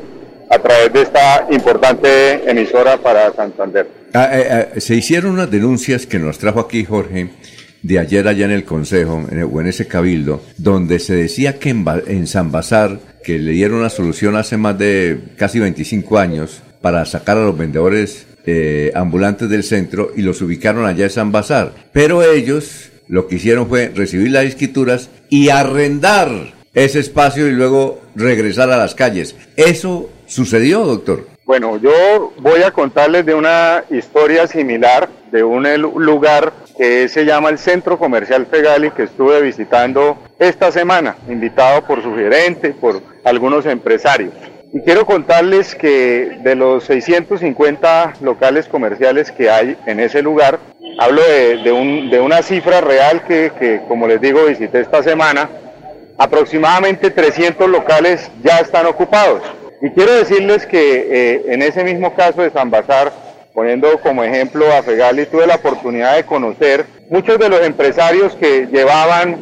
a 0.51 0.59
través 0.61 0.93
de 0.93 1.03
esta 1.03 1.49
importante 1.51 2.49
emisora 2.49 2.97
para 2.97 3.33
Santander. 3.35 3.89
Ah, 4.15 4.29
eh, 4.33 4.69
eh, 4.77 4.81
se 4.81 4.95
hicieron 4.95 5.33
unas 5.33 5.51
denuncias 5.51 6.07
que 6.07 6.21
nos 6.21 6.39
trajo 6.39 6.61
aquí 6.61 6.85
Jorge 6.85 7.31
de 7.83 7.99
ayer 7.99 8.29
allá 8.29 8.45
en 8.45 8.53
el 8.53 8.65
Consejo 8.65 9.21
en 9.33 9.39
el- 9.39 9.49
o 9.53 9.61
en 9.61 9.67
ese 9.67 9.89
cabildo, 9.89 10.41
donde 10.59 11.01
se 11.01 11.17
decía 11.17 11.59
que 11.59 11.71
en, 11.71 11.85
en 12.07 12.29
San 12.29 12.53
Bazar, 12.53 13.01
que 13.23 13.39
le 13.39 13.53
dieron 13.53 13.79
una 13.79 13.91
solución 13.91 14.37
hace 14.37 14.57
más 14.57 14.79
de 14.79 15.19
casi 15.37 15.59
25 15.59 16.19
años 16.19 16.63
para 16.81 17.05
sacar 17.05 17.39
a 17.39 17.45
los 17.45 17.57
vendedores 17.57 18.27
eh, 18.45 18.91
ambulantes 18.95 19.49
del 19.49 19.63
centro 19.63 20.11
y 20.17 20.23
los 20.23 20.43
ubicaron 20.43 20.85
allá 20.85 21.05
en 21.05 21.11
San 21.11 21.33
Bazar. 21.33 21.73
Pero 21.93 22.23
ellos 22.23 22.91
lo 23.09 23.29
que 23.29 23.37
hicieron 23.37 23.69
fue 23.69 23.93
recibir 23.95 24.31
las 24.31 24.45
escrituras 24.45 25.11
y 25.29 25.49
arrendar 25.51 26.55
ese 26.75 26.99
espacio 26.99 27.47
y 27.47 27.53
luego 27.53 28.01
regresar 28.15 28.71
a 28.71 28.77
las 28.77 28.95
calles. 28.95 29.37
¿Eso 29.57 30.11
sucedió, 30.27 30.85
doctor? 30.85 31.27
Bueno, 31.45 31.77
yo 31.77 32.33
voy 32.39 32.63
a 32.63 32.71
contarles 32.71 33.27
de 33.27 33.35
una 33.35 33.85
historia 33.91 34.47
similar 34.47 35.09
de 35.31 35.43
un 35.43 35.65
lugar 35.81 36.53
que 36.77 37.09
se 37.09 37.25
llama 37.25 37.49
el 37.51 37.59
Centro 37.59 37.99
Comercial 37.99 38.47
Fegali 38.47 38.91
que 38.91 39.05
estuve 39.05 39.41
visitando 39.43 40.17
esta 40.39 40.73
semana, 40.73 41.17
invitado 41.29 41.83
por 41.85 42.03
su 42.03 42.15
gerente, 42.15 42.71
por 42.71 43.03
algunos 43.25 43.67
empresarios. 43.67 44.33
Y 44.73 44.81
quiero 44.81 45.05
contarles 45.05 45.75
que 45.75 46.39
de 46.43 46.55
los 46.55 46.85
650 46.85 48.15
locales 48.23 48.69
comerciales 48.69 49.31
que 49.31 49.51
hay 49.51 49.77
en 49.87 50.01
ese 50.01 50.23
lugar, 50.23 50.59
hablo 50.99 51.21
de, 51.23 51.71
un- 51.73 52.09
de 52.11 52.21
una 52.21 52.43
cifra 52.43 52.81
real 52.81 53.23
que, 53.25 53.53
que, 53.59 53.83
como 53.87 54.09
les 54.09 54.21
digo, 54.21 54.45
visité 54.47 54.81
esta 54.81 55.03
semana, 55.03 55.51
aproximadamente 56.19 57.11
300 57.11 57.69
locales 57.69 58.31
ya 58.43 58.59
están 58.59 58.87
ocupados. 58.87 59.43
Y 59.81 59.91
quiero 59.91 60.13
decirles 60.15 60.65
que 60.67 61.07
eh, 61.11 61.43
en 61.49 61.63
ese 61.63 61.85
mismo 61.85 62.15
caso 62.15 62.43
de 62.43 62.51
San 62.51 62.71
Bazar, 62.71 63.13
poniendo 63.55 64.01
como 64.01 64.25
ejemplo 64.25 64.73
a 64.73 64.83
Fegali, 64.83 65.27
tuve 65.27 65.47
la 65.47 65.57
oportunidad 65.57 66.17
de 66.17 66.25
conocer 66.25 66.87
muchos 67.11 67.39
de 67.39 67.49
los 67.49 67.61
empresarios 67.63 68.35
que 68.37 68.67
llevaban 68.67 69.37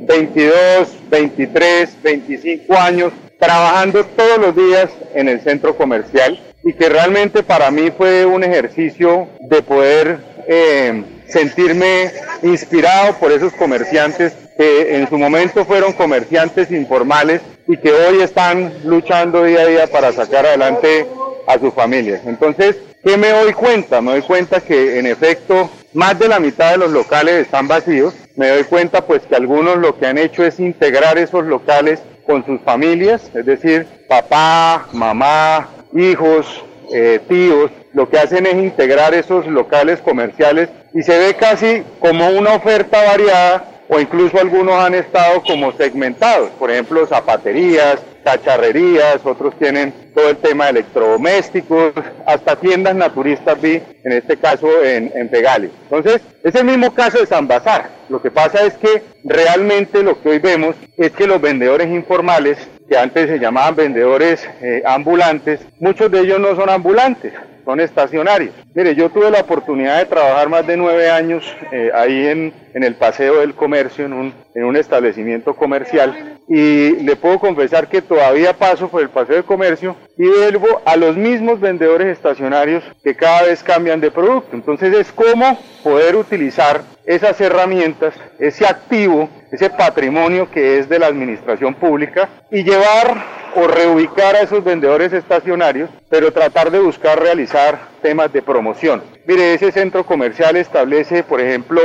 22, 0.00 0.88
23, 1.10 2.02
25 2.02 2.74
años 2.76 3.12
trabajando 3.38 4.04
todos 4.04 4.38
los 4.38 4.56
días 4.56 4.90
en 5.14 5.28
el 5.28 5.40
centro 5.40 5.76
comercial 5.76 6.40
y 6.62 6.72
que 6.72 6.88
realmente 6.88 7.42
para 7.42 7.70
mí 7.70 7.90
fue 7.96 8.24
un 8.24 8.42
ejercicio 8.44 9.28
de 9.40 9.62
poder 9.62 10.18
eh, 10.48 11.02
sentirme 11.28 12.10
inspirado 12.42 13.14
por 13.14 13.32
esos 13.32 13.52
comerciantes 13.52 14.32
que 14.56 14.96
en 14.96 15.08
su 15.08 15.18
momento 15.18 15.64
fueron 15.64 15.92
comerciantes 15.92 16.70
informales 16.70 17.42
y 17.68 17.76
que 17.76 17.92
hoy 17.92 18.22
están 18.22 18.72
luchando 18.84 19.44
día 19.44 19.60
a 19.60 19.66
día 19.66 19.86
para 19.86 20.12
sacar 20.12 20.46
adelante 20.46 21.06
a 21.46 21.58
sus 21.58 21.74
familias. 21.74 22.22
Entonces, 22.26 22.76
¿qué 23.06 23.16
me 23.16 23.28
doy 23.28 23.52
cuenta? 23.52 24.00
Me 24.00 24.10
doy 24.10 24.22
cuenta 24.22 24.60
que 24.60 24.98
en 24.98 25.06
efecto 25.06 25.70
más 25.94 26.18
de 26.18 26.26
la 26.26 26.40
mitad 26.40 26.72
de 26.72 26.78
los 26.78 26.90
locales 26.90 27.34
están 27.36 27.68
vacíos. 27.68 28.12
Me 28.34 28.48
doy 28.48 28.64
cuenta 28.64 29.06
pues 29.06 29.22
que 29.22 29.36
algunos 29.36 29.76
lo 29.76 29.96
que 29.96 30.06
han 30.06 30.18
hecho 30.18 30.44
es 30.44 30.58
integrar 30.58 31.16
esos 31.16 31.44
locales 31.44 32.00
con 32.26 32.44
sus 32.44 32.60
familias, 32.62 33.30
es 33.32 33.46
decir, 33.46 33.86
papá, 34.08 34.88
mamá, 34.92 35.68
hijos, 35.94 36.64
eh, 36.92 37.20
tíos, 37.28 37.70
lo 37.92 38.10
que 38.10 38.18
hacen 38.18 38.44
es 38.44 38.54
integrar 38.54 39.14
esos 39.14 39.46
locales 39.46 40.00
comerciales 40.00 40.68
y 40.92 41.04
se 41.04 41.16
ve 41.16 41.34
casi 41.34 41.84
como 42.00 42.28
una 42.30 42.54
oferta 42.54 43.04
variada 43.04 43.84
o 43.88 44.00
incluso 44.00 44.40
algunos 44.40 44.74
han 44.74 44.96
estado 44.96 45.44
como 45.44 45.70
segmentados, 45.70 46.50
por 46.58 46.72
ejemplo, 46.72 47.06
zapaterías, 47.06 48.00
cacharrerías, 48.26 49.24
otros 49.24 49.56
tienen 49.56 49.94
todo 50.12 50.30
el 50.30 50.36
tema 50.38 50.64
de 50.64 50.70
electrodomésticos, 50.72 51.92
hasta 52.26 52.56
tiendas 52.56 52.96
naturistas 52.96 53.60
vi, 53.60 53.80
en 54.02 54.12
este 54.12 54.36
caso 54.36 54.82
en, 54.82 55.12
en 55.14 55.28
Pegali. 55.28 55.70
Entonces, 55.84 56.20
es 56.42 56.52
el 56.56 56.64
mismo 56.64 56.92
caso 56.92 57.20
de 57.20 57.26
San 57.26 57.46
Bazar. 57.46 57.88
Lo 58.08 58.20
que 58.20 58.32
pasa 58.32 58.66
es 58.66 58.74
que 58.74 59.04
realmente 59.22 60.02
lo 60.02 60.20
que 60.20 60.30
hoy 60.30 60.38
vemos 60.40 60.74
es 60.96 61.12
que 61.12 61.28
los 61.28 61.40
vendedores 61.40 61.86
informales, 61.86 62.58
que 62.88 62.98
antes 62.98 63.28
se 63.28 63.38
llamaban 63.38 63.76
vendedores 63.76 64.44
eh, 64.60 64.82
ambulantes, 64.84 65.60
muchos 65.78 66.10
de 66.10 66.22
ellos 66.22 66.40
no 66.40 66.56
son 66.56 66.68
ambulantes, 66.68 67.32
son 67.66 67.80
estacionarios. 67.80 68.54
Mire, 68.74 68.94
yo 68.94 69.10
tuve 69.10 69.28
la 69.28 69.40
oportunidad 69.40 69.98
de 69.98 70.06
trabajar 70.06 70.48
más 70.48 70.64
de 70.66 70.76
nueve 70.76 71.10
años 71.10 71.44
eh, 71.72 71.90
ahí 71.92 72.28
en, 72.28 72.54
en, 72.72 72.84
el 72.84 72.94
Paseo 72.94 73.40
del 73.40 73.54
Comercio, 73.54 74.06
en 74.06 74.12
un, 74.12 74.32
en 74.54 74.64
un 74.64 74.76
establecimiento 74.76 75.52
comercial, 75.54 76.38
y 76.48 76.90
le 77.02 77.16
puedo 77.16 77.40
confesar 77.40 77.88
que 77.88 78.02
todavía 78.02 78.52
paso 78.52 78.88
por 78.88 79.02
el 79.02 79.08
Paseo 79.08 79.34
del 79.34 79.44
Comercio 79.44 79.96
y 80.16 80.28
vuelvo 80.28 80.80
a 80.84 80.96
los 80.96 81.16
mismos 81.16 81.58
vendedores 81.58 82.06
estacionarios 82.06 82.84
que 83.02 83.16
cada 83.16 83.42
vez 83.42 83.64
cambian 83.64 84.00
de 84.00 84.12
producto. 84.12 84.54
Entonces 84.54 84.94
es 84.94 85.10
como 85.10 85.58
poder 85.82 86.14
utilizar 86.14 86.82
esas 87.06 87.40
herramientas, 87.40 88.14
ese 88.38 88.66
activo, 88.66 89.28
ese 89.52 89.70
patrimonio 89.70 90.50
que 90.50 90.78
es 90.78 90.88
de 90.88 90.98
la 90.98 91.06
administración 91.06 91.74
pública 91.74 92.28
y 92.50 92.64
llevar 92.64 93.24
o 93.54 93.66
reubicar 93.66 94.36
a 94.36 94.42
esos 94.42 94.62
vendedores 94.62 95.12
estacionarios, 95.12 95.88
pero 96.10 96.32
tratar 96.32 96.70
de 96.70 96.78
buscar 96.78 97.18
realizar 97.18 97.78
temas 98.02 98.30
de 98.32 98.42
promoción. 98.42 99.02
Mire, 99.26 99.54
ese 99.54 99.72
centro 99.72 100.04
comercial 100.04 100.56
establece, 100.56 101.22
por 101.22 101.40
ejemplo, 101.40 101.80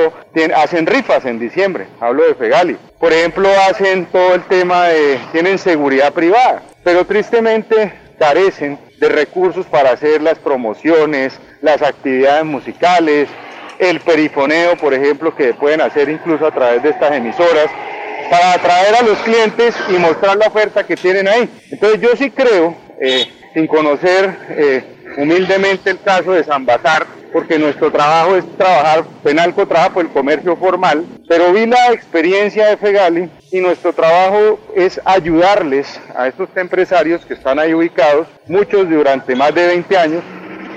hacen 0.55 0.85
rifas 0.85 1.23
en 1.25 1.39
diciembre, 1.39 1.87
hablo 1.99 2.25
de 2.25 2.35
Fegali. 2.35 2.77
Por 2.99 3.13
ejemplo, 3.13 3.47
hacen 3.69 4.05
todo 4.07 4.35
el 4.35 4.41
tema 4.43 4.87
de, 4.87 5.17
tienen 5.31 5.57
seguridad 5.57 6.11
privada, 6.11 6.61
pero 6.83 7.05
tristemente 7.05 7.93
carecen 8.19 8.77
de 8.99 9.09
recursos 9.09 9.65
para 9.65 9.91
hacer 9.91 10.21
las 10.21 10.37
promociones, 10.37 11.39
las 11.61 11.81
actividades 11.81 12.45
musicales, 12.45 13.29
el 13.81 13.99
perifoneo, 13.99 14.77
por 14.77 14.93
ejemplo, 14.93 15.35
que 15.35 15.55
pueden 15.55 15.81
hacer 15.81 16.07
incluso 16.07 16.45
a 16.45 16.51
través 16.51 16.83
de 16.83 16.89
estas 16.89 17.13
emisoras, 17.13 17.65
para 18.29 18.53
atraer 18.53 18.95
a 18.95 19.01
los 19.01 19.17
clientes 19.19 19.75
y 19.89 19.93
mostrar 19.93 20.37
la 20.37 20.47
oferta 20.47 20.85
que 20.85 20.95
tienen 20.95 21.27
ahí. 21.27 21.49
Entonces 21.71 21.99
yo 21.99 22.15
sí 22.15 22.29
creo, 22.29 22.75
eh, 23.01 23.27
sin 23.55 23.65
conocer 23.65 24.37
eh, 24.49 24.83
humildemente 25.17 25.89
el 25.89 25.99
caso 25.99 26.31
de 26.31 26.43
San 26.43 26.63
Bazar, 26.63 27.07
porque 27.33 27.57
nuestro 27.57 27.91
trabajo 27.91 28.35
es 28.35 28.45
trabajar, 28.55 29.03
Penalco 29.23 29.67
trabaja 29.67 29.93
por 29.93 30.05
el 30.05 30.11
comercio 30.11 30.55
formal, 30.57 31.03
pero 31.27 31.51
vi 31.51 31.65
la 31.65 31.91
experiencia 31.91 32.67
de 32.67 32.77
Fegali 32.77 33.29
y 33.51 33.61
nuestro 33.61 33.93
trabajo 33.93 34.59
es 34.75 35.01
ayudarles 35.05 35.99
a 36.15 36.27
estos 36.27 36.49
empresarios 36.55 37.25
que 37.25 37.33
están 37.33 37.57
ahí 37.57 37.73
ubicados, 37.73 38.27
muchos 38.47 38.87
durante 38.87 39.35
más 39.35 39.55
de 39.55 39.65
20 39.65 39.97
años, 39.97 40.23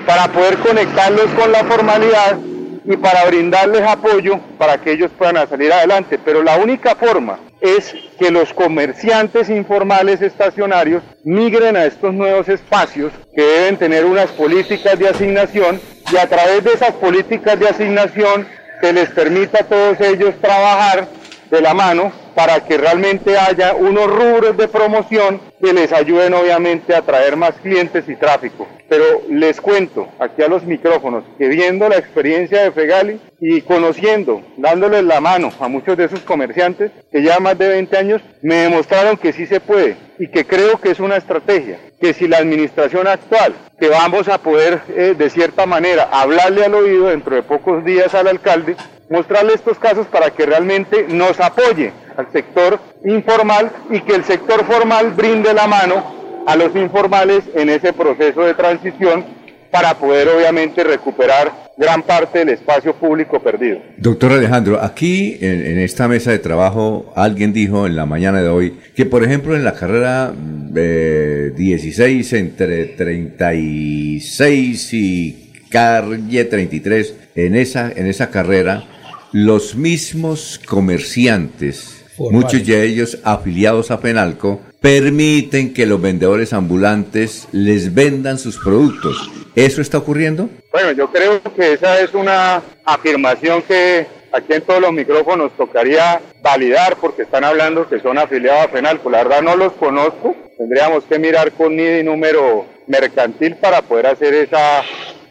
para 0.06 0.28
poder 0.28 0.56
conectarlos 0.58 1.26
con 1.38 1.52
la 1.52 1.64
formalidad 1.64 2.38
y 2.84 2.96
para 2.96 3.24
brindarles 3.26 3.82
apoyo 3.82 4.38
para 4.58 4.78
que 4.78 4.92
ellos 4.92 5.10
puedan 5.16 5.48
salir 5.48 5.72
adelante. 5.72 6.18
Pero 6.22 6.42
la 6.42 6.56
única 6.56 6.94
forma 6.94 7.38
es 7.60 7.94
que 8.18 8.30
los 8.30 8.52
comerciantes 8.52 9.48
informales 9.48 10.20
estacionarios 10.20 11.02
migren 11.24 11.76
a 11.76 11.86
estos 11.86 12.12
nuevos 12.12 12.48
espacios 12.48 13.12
que 13.34 13.42
deben 13.42 13.76
tener 13.78 14.04
unas 14.04 14.30
políticas 14.32 14.98
de 14.98 15.08
asignación 15.08 15.80
y 16.12 16.16
a 16.16 16.28
través 16.28 16.62
de 16.62 16.72
esas 16.72 16.92
políticas 16.92 17.58
de 17.58 17.68
asignación 17.68 18.46
se 18.80 18.92
les 18.92 19.08
permita 19.10 19.60
a 19.62 19.66
todos 19.66 20.00
ellos 20.00 20.34
trabajar 20.40 21.08
de 21.50 21.60
la 21.60 21.72
mano 21.72 22.23
para 22.34 22.64
que 22.64 22.76
realmente 22.76 23.38
haya 23.38 23.74
unos 23.74 24.06
rubros 24.06 24.56
de 24.56 24.68
promoción 24.68 25.40
que 25.60 25.72
les 25.72 25.92
ayuden 25.92 26.34
obviamente 26.34 26.94
a 26.94 27.02
traer 27.02 27.36
más 27.36 27.54
clientes 27.62 28.08
y 28.08 28.16
tráfico. 28.16 28.66
Pero 28.88 29.22
les 29.30 29.60
cuento 29.60 30.08
aquí 30.18 30.42
a 30.42 30.48
los 30.48 30.64
micrófonos 30.64 31.24
que 31.38 31.48
viendo 31.48 31.88
la 31.88 31.96
experiencia 31.96 32.62
de 32.62 32.72
Fegali 32.72 33.20
y 33.40 33.62
conociendo, 33.62 34.42
dándoles 34.56 35.04
la 35.04 35.20
mano 35.20 35.52
a 35.58 35.68
muchos 35.68 35.96
de 35.96 36.04
esos 36.04 36.20
comerciantes 36.20 36.90
que 37.10 37.22
ya 37.22 37.40
más 37.40 37.56
de 37.56 37.68
20 37.68 37.96
años, 37.96 38.22
me 38.42 38.56
demostraron 38.56 39.16
que 39.16 39.32
sí 39.32 39.46
se 39.46 39.60
puede 39.60 39.96
y 40.18 40.28
que 40.28 40.44
creo 40.44 40.80
que 40.80 40.90
es 40.90 41.00
una 41.00 41.16
estrategia, 41.16 41.78
que 42.00 42.12
si 42.12 42.28
la 42.28 42.38
administración 42.38 43.08
actual, 43.08 43.54
que 43.80 43.88
vamos 43.88 44.28
a 44.28 44.38
poder 44.38 44.82
eh, 44.88 45.14
de 45.16 45.30
cierta 45.30 45.66
manera 45.66 46.08
hablarle 46.12 46.64
al 46.64 46.74
oído 46.74 47.08
dentro 47.08 47.34
de 47.34 47.42
pocos 47.42 47.84
días 47.84 48.14
al 48.14 48.28
alcalde, 48.28 48.76
mostrarle 49.10 49.54
estos 49.54 49.78
casos 49.78 50.06
para 50.06 50.30
que 50.30 50.46
realmente 50.46 51.06
nos 51.08 51.40
apoye 51.40 51.92
al 52.16 52.30
sector 52.32 52.80
informal 53.04 53.70
y 53.90 54.00
que 54.00 54.14
el 54.14 54.24
sector 54.24 54.64
formal 54.64 55.12
brinde 55.12 55.52
la 55.54 55.66
mano 55.66 56.14
a 56.46 56.56
los 56.56 56.74
informales 56.76 57.42
en 57.54 57.70
ese 57.70 57.92
proceso 57.92 58.42
de 58.42 58.54
transición 58.54 59.24
para 59.70 59.98
poder 59.98 60.28
obviamente 60.28 60.84
recuperar 60.84 61.64
gran 61.76 62.02
parte 62.02 62.40
del 62.40 62.50
espacio 62.50 62.94
público 62.94 63.40
perdido. 63.40 63.80
Doctor 63.96 64.32
Alejandro, 64.32 64.80
aquí 64.80 65.38
en, 65.40 65.66
en, 65.66 65.80
esta 65.80 66.06
mesa 66.06 66.30
de 66.30 66.38
trabajo 66.38 67.12
alguien 67.16 67.52
dijo 67.52 67.86
en 67.86 67.96
la 67.96 68.06
mañana 68.06 68.40
de 68.40 68.48
hoy 68.48 68.78
que 68.94 69.04
por 69.04 69.24
ejemplo 69.24 69.56
en 69.56 69.64
la 69.64 69.74
carrera 69.74 70.32
eh, 70.76 71.52
16 71.56 72.32
entre 72.34 72.84
36 72.84 74.94
y 74.94 75.44
calle 75.74 76.44
33, 76.44 77.14
en 77.34 77.56
esa, 77.56 77.90
en 77.90 78.06
esa 78.06 78.30
carrera 78.30 78.84
los 79.32 79.74
mismos 79.74 80.60
comerciantes, 80.64 82.03
muchos 82.18 82.66
de 82.66 82.84
ellos 82.84 83.18
afiliados 83.24 83.90
a 83.90 84.00
Penalco, 84.00 84.60
permiten 84.80 85.72
que 85.72 85.86
los 85.86 86.00
vendedores 86.00 86.52
ambulantes 86.52 87.48
les 87.52 87.94
vendan 87.94 88.38
sus 88.38 88.58
productos. 88.58 89.30
¿Eso 89.54 89.80
está 89.80 89.98
ocurriendo? 89.98 90.48
Bueno, 90.72 90.92
yo 90.92 91.10
creo 91.10 91.40
que 91.56 91.74
esa 91.74 92.00
es 92.00 92.12
una 92.14 92.62
afirmación 92.84 93.62
que 93.62 94.06
aquí 94.32 94.52
en 94.52 94.62
todos 94.62 94.80
los 94.80 94.92
micrófonos 94.92 95.52
tocaría 95.56 96.20
validar 96.42 96.96
porque 97.00 97.22
están 97.22 97.44
hablando 97.44 97.88
que 97.88 98.00
son 98.00 98.18
afiliados 98.18 98.64
a 98.64 98.70
Penalco. 98.70 99.08
La 99.08 99.22
verdad 99.22 99.42
no 99.42 99.56
los 99.56 99.72
conozco. 99.74 100.34
Tendríamos 100.58 101.04
que 101.04 101.18
mirar 101.18 101.52
con 101.52 101.76
NID 101.76 102.00
y 102.00 102.02
número 102.02 102.66
mercantil 102.86 103.56
para 103.56 103.82
poder 103.82 104.08
hacer 104.08 104.34
esa 104.34 104.82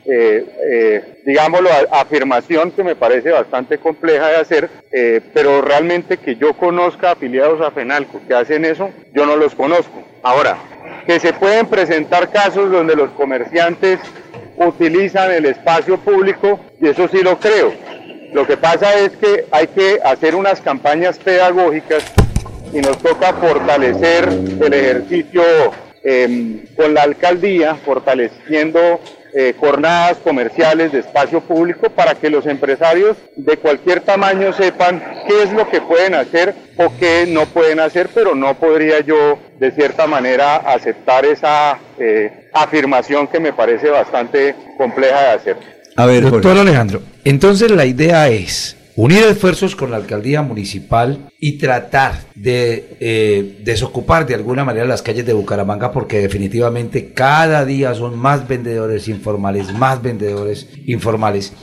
eh, 0.06 0.46
eh, 0.72 1.22
digámoslo, 1.26 1.70
afirmación 1.92 2.72
que 2.72 2.84
me 2.84 2.96
parece 2.96 3.32
bastante 3.32 3.78
compleja 3.78 4.28
de 4.28 4.36
hacer, 4.36 4.70
eh, 4.92 5.22
pero 5.34 5.62
realmente 5.62 6.18
que 6.18 6.36
yo 6.36 6.54
conozca 6.54 7.12
afiliados 7.12 7.62
a 7.62 7.72
FENALCO 7.72 8.22
que 8.28 8.34
hacen 8.34 8.66
eso, 8.66 8.90
yo 9.14 9.26
no 9.26 9.36
los 9.36 9.56
conozco. 9.56 10.04
Ahora, 10.22 10.58
que 11.06 11.20
se 11.20 11.34
pueden 11.34 11.68
presentar 11.68 12.32
casos 12.32 12.72
donde 12.72 12.96
los 12.96 13.12
comerciantes 13.12 14.00
utilizan 14.58 15.32
el 15.32 15.46
espacio 15.46 15.98
público, 15.98 16.60
y 16.82 16.88
eso 16.88 17.08
sí 17.08 17.22
lo 17.22 17.40
creo. 17.40 17.74
Lo 18.34 18.46
que 18.48 18.58
pasa 18.58 18.98
es 19.00 19.12
que 19.12 19.46
hay 19.52 19.68
que 19.68 20.00
hacer 20.04 20.36
unas 20.36 20.60
campañas 20.60 21.20
pedagógicas 21.20 22.04
y 22.74 22.80
nos 22.80 22.98
toca 22.98 23.34
fortalecer 23.34 24.28
el 24.28 24.74
ejercicio 24.74 25.44
eh, 26.04 26.66
con 26.76 26.94
la 26.94 27.04
alcaldía, 27.04 27.76
fortaleciendo 27.76 29.00
eh, 29.36 29.56
jornadas 29.60 30.18
comerciales 30.24 30.92
de 30.92 31.00
espacio 31.00 31.42
público 31.42 31.90
para 31.90 32.16
que 32.16 32.30
los 32.30 32.46
empresarios 32.46 33.18
de 33.36 33.58
cualquier 33.58 34.02
tamaño 34.02 34.54
sepan 34.54 35.04
qué 35.28 35.44
es 35.44 35.52
lo 35.54 35.68
que 35.70 35.82
pueden 35.82 36.14
hacer 36.14 36.54
o 36.78 36.92
qué 37.00 37.26
no 37.28 37.46
pueden 37.48 37.80
hacer, 37.80 38.10
pero 38.14 38.36
no 38.36 38.54
podría 38.56 39.00
yo 39.00 39.40
de 39.60 39.72
cierta 39.72 40.08
manera 40.08 40.58
aceptar 40.58 41.26
esa 41.26 41.80
eh, 41.98 42.50
afirmación 42.54 43.28
que 43.28 43.40
me 43.40 43.54
parece 43.54 43.90
bastante 43.90 44.56
compleja 44.78 45.22
de 45.22 45.30
hacer. 45.30 45.58
A 45.96 46.06
ver, 46.06 46.30
doctor 46.30 46.58
Alejandro, 46.58 47.02
entonces 47.24 47.72
la 47.72 47.86
idea 47.86 48.30
es 48.30 48.76
unir 48.96 49.24
esfuerzos 49.24 49.76
con 49.76 49.92
la 49.92 49.98
alcaldía 49.98 50.42
municipal 50.42 51.30
y 51.40 51.58
tratar 51.58 52.14
de 52.36 52.98
eh, 53.00 53.60
desocupar 53.64 54.26
de 54.26 54.36
alguna 54.36 54.64
manera 54.64 54.86
las 54.86 55.02
calles 55.02 55.26
de 55.26 55.34
Bucaramanga 55.34 55.92
porque 55.92 56.20
definitivamente 56.20 57.14
cada 57.14 57.66
día 57.66 57.94
son 57.96 58.18
más 58.18 58.48
vendedores 58.48 59.08
informales, 59.08 59.74
más 59.74 60.02
vendedores 60.02 60.68
informales. 60.86 61.54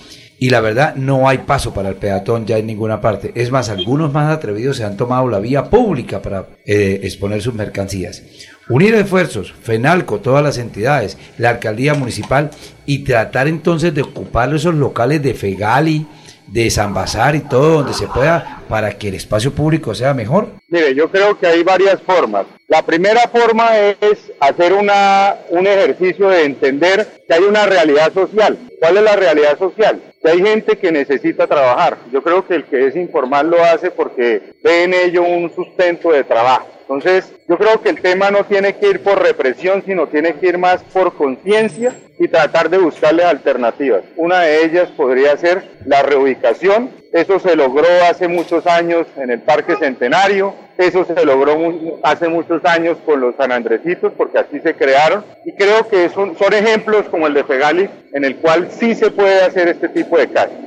Y 0.43 0.49
la 0.49 0.63
verdad, 0.63 0.95
no 0.97 1.29
hay 1.29 1.39
paso 1.39 1.75
para 1.75 1.91
el 1.91 1.97
peatón 1.97 2.47
ya 2.47 2.57
en 2.57 2.67
ninguna 2.67 3.03
parte. 3.03 3.31
Es 3.35 3.51
más, 3.51 3.69
algunos 3.69 4.11
más 4.11 4.35
atrevidos 4.35 4.79
se 4.79 4.85
han 4.85 4.97
tomado 4.97 5.29
la 5.29 5.39
vía 5.39 5.65
pública 5.65 6.23
para 6.23 6.47
eh, 6.65 7.01
exponer 7.03 7.43
sus 7.43 7.53
mercancías. 7.53 8.23
Unir 8.71 8.95
esfuerzos, 8.95 9.53
FENALCO, 9.63 10.21
todas 10.21 10.43
las 10.43 10.57
entidades, 10.57 11.19
la 11.37 11.51
alcaldía 11.51 11.93
municipal 11.93 12.51
y 12.87 13.01
tratar 13.01 13.49
entonces 13.49 13.95
de 13.95 14.01
ocupar 14.01 14.55
esos 14.55 14.75
locales 14.75 15.23
de 15.23 15.35
FEGALI, 15.35 16.07
de 16.51 16.67
y 16.67 17.41
todo 17.41 17.71
donde 17.79 17.95
se 17.95 18.07
pueda 18.07 18.63
para 18.69 18.97
que 18.99 19.09
el 19.09 19.15
espacio 19.15 19.53
público 19.53 19.95
sea 19.95 20.15
mejor? 20.15 20.49
Mire, 20.69 20.95
yo 20.95 21.11
creo 21.11 21.39
que 21.39 21.47
hay 21.47 21.63
varias 21.63 22.01
formas. 22.03 22.47
La 22.69 22.83
primera 22.83 23.29
forma 23.29 23.77
es 23.79 24.33
hacer 24.41 24.73
una, 24.73 25.37
un 25.51 25.67
ejercicio 25.67 26.29
de 26.29 26.45
entender 26.45 27.25
que 27.27 27.35
hay 27.35 27.43
una 27.43 27.67
realidad 27.67 28.13
social. 28.13 28.59
¿Cuál 28.81 28.97
es 28.99 29.03
la 29.03 29.17
realidad 29.17 29.59
social? 29.59 30.01
que 30.23 30.31
hay 30.31 30.43
gente 30.43 30.77
que 30.77 30.93
necesita 30.93 31.47
trabajar. 31.47 31.99
Yo 32.13 32.23
creo 32.23 32.47
que 32.47 32.55
el 32.55 32.65
que 32.65 32.87
es 32.87 32.97
informal 32.97 33.49
lo 33.49 33.63
hace 33.65 33.91
porque 33.91 34.55
ve 34.63 34.85
en 34.85 34.95
ello 34.95 35.23
un 35.23 35.51
sustento 35.55 36.13
de 36.13 36.25
trabajo. 36.25 36.69
Entonces, 36.91 37.33
yo 37.49 37.57
creo 37.57 37.81
que 37.81 37.89
el 37.89 38.01
tema 38.01 38.33
no 38.33 38.43
tiene 38.43 38.75
que 38.75 38.89
ir 38.89 39.01
por 39.05 39.23
represión, 39.23 39.85
sino 39.87 40.09
tiene 40.09 40.35
que 40.35 40.49
ir 40.49 40.59
más 40.59 40.83
por 40.83 41.15
conciencia 41.15 41.95
y 42.19 42.27
tratar 42.27 42.69
de 42.69 42.79
buscarle 42.79 43.23
alternativas. 43.23 44.03
Una 44.17 44.41
de 44.41 44.65
ellas 44.65 44.89
podría 44.97 45.37
ser 45.37 45.63
la 45.87 46.03
reubicación. 46.03 46.91
Eso 47.13 47.39
se 47.39 47.55
logró 47.55 47.87
hace 48.11 48.27
muchos 48.27 48.67
años 48.67 49.07
en 49.17 49.31
el 49.31 49.39
Parque 49.39 49.77
Centenario, 49.77 50.53
eso 50.79 51.05
se 51.05 51.25
logró 51.25 51.57
hace 52.03 52.27
muchos 52.27 52.65
años 52.65 52.99
con 53.07 53.21
los 53.21 53.37
San 53.37 53.53
Andresitos, 53.53 54.13
porque 54.17 54.39
así 54.39 54.59
se 54.59 54.75
crearon. 54.75 55.25
Y 55.45 55.53
creo 55.53 55.87
que 55.87 56.09
son, 56.09 56.37
son 56.37 56.53
ejemplos 56.55 57.09
como 57.09 57.29
el 57.29 57.35
de 57.35 57.45
Fegali, 57.45 57.89
en 58.13 58.25
el 58.25 58.35
cual 58.37 58.69
sí 58.69 58.97
se 58.97 59.13
puede 59.13 59.43
hacer 59.43 59.69
este 59.69 59.91
tipo 59.91 60.19
de 60.19 60.29
casos. 60.29 60.59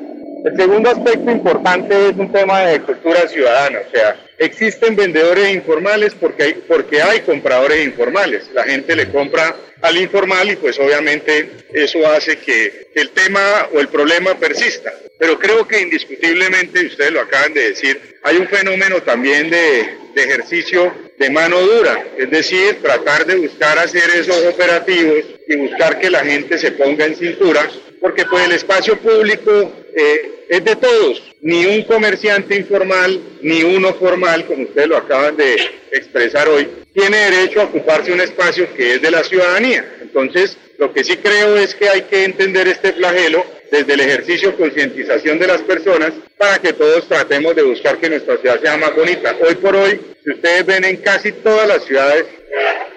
El 0.43 0.57
segundo 0.57 0.89
aspecto 0.89 1.31
importante 1.31 2.09
es 2.09 2.17
un 2.17 2.29
tema 2.31 2.65
de 2.65 2.81
cultura 2.81 3.27
ciudadana, 3.29 3.79
o 3.87 3.91
sea, 3.91 4.19
existen 4.37 4.93
vendedores 4.93 5.53
informales 5.55 6.13
porque 6.15 6.43
hay, 6.43 6.53
porque 6.67 7.01
hay 7.01 7.21
compradores 7.21 7.85
informales. 7.85 8.49
La 8.53 8.63
gente 8.63 8.93
le 8.93 9.09
compra 9.09 9.55
al 9.81 9.97
informal 9.97 10.49
y 10.51 10.57
pues 10.57 10.77
obviamente 10.79 11.49
eso 11.71 12.05
hace 12.07 12.37
que 12.39 12.87
el 12.93 13.11
tema 13.11 13.69
o 13.73 13.79
el 13.79 13.87
problema 13.87 14.35
persista. 14.35 14.91
Pero 15.17 15.39
creo 15.39 15.65
que 15.65 15.81
indiscutiblemente, 15.81 16.87
ustedes 16.87 17.11
lo 17.11 17.21
acaban 17.21 17.53
de 17.53 17.69
decir, 17.69 18.19
hay 18.23 18.35
un 18.35 18.47
fenómeno 18.47 19.01
también 19.01 19.49
de, 19.49 19.97
de 20.13 20.23
ejercicio 20.23 20.93
de 21.17 21.29
mano 21.29 21.59
dura, 21.61 22.05
es 22.17 22.29
decir, 22.29 22.81
tratar 22.81 23.25
de 23.25 23.35
buscar 23.35 23.77
hacer 23.79 24.09
esos 24.15 24.43
operativos 24.45 25.23
y 25.47 25.55
buscar 25.55 25.99
que 25.99 26.09
la 26.09 26.19
gente 26.19 26.57
se 26.57 26.71
ponga 26.71 27.05
en 27.05 27.15
cintura, 27.15 27.69
porque 27.99 28.25
pues 28.25 28.45
el 28.45 28.53
espacio 28.53 28.97
público 28.97 29.71
eh, 29.95 30.45
es 30.49 30.63
de 30.63 30.75
todos, 30.75 31.23
ni 31.41 31.65
un 31.65 31.83
comerciante 31.83 32.55
informal, 32.55 33.19
ni 33.41 33.63
uno 33.63 33.93
formal, 33.93 34.45
como 34.45 34.63
ustedes 34.63 34.87
lo 34.87 34.97
acaban 34.97 35.35
de 35.37 35.55
expresar 35.91 36.47
hoy, 36.47 36.67
tiene 36.93 37.17
derecho 37.17 37.61
a 37.61 37.65
ocuparse 37.65 38.11
un 38.11 38.21
espacio 38.21 38.73
que 38.75 38.95
es 38.95 39.01
de 39.01 39.11
la 39.11 39.23
ciudadanía. 39.23 39.85
Entonces, 40.01 40.57
lo 40.77 40.93
que 40.93 41.03
sí 41.03 41.17
creo 41.17 41.57
es 41.57 41.73
que 41.75 41.89
hay 41.89 42.03
que 42.03 42.23
entender 42.23 42.67
este 42.67 42.93
flagelo 42.93 43.45
desde 43.73 43.93
el 43.93 44.01
ejercicio 44.01 44.51
de 44.51 44.57
concientización 44.57 45.39
de 45.39 45.47
las 45.47 45.63
personas 45.63 46.13
para 46.37 46.59
que 46.59 46.73
todos 46.73 47.07
tratemos 47.07 47.55
de 47.55 47.63
buscar 47.63 47.97
que 47.97 48.07
nuestra 48.07 48.37
ciudad 48.37 48.61
sea 48.61 48.77
más 48.77 48.95
bonita. 48.95 49.35
Hoy 49.41 49.55
por 49.55 49.75
hoy, 49.75 49.99
si 50.23 50.29
ustedes 50.29 50.63
ven 50.63 50.85
en 50.85 50.97
casi 50.97 51.31
todas 51.31 51.67
las 51.67 51.83
ciudades 51.83 52.25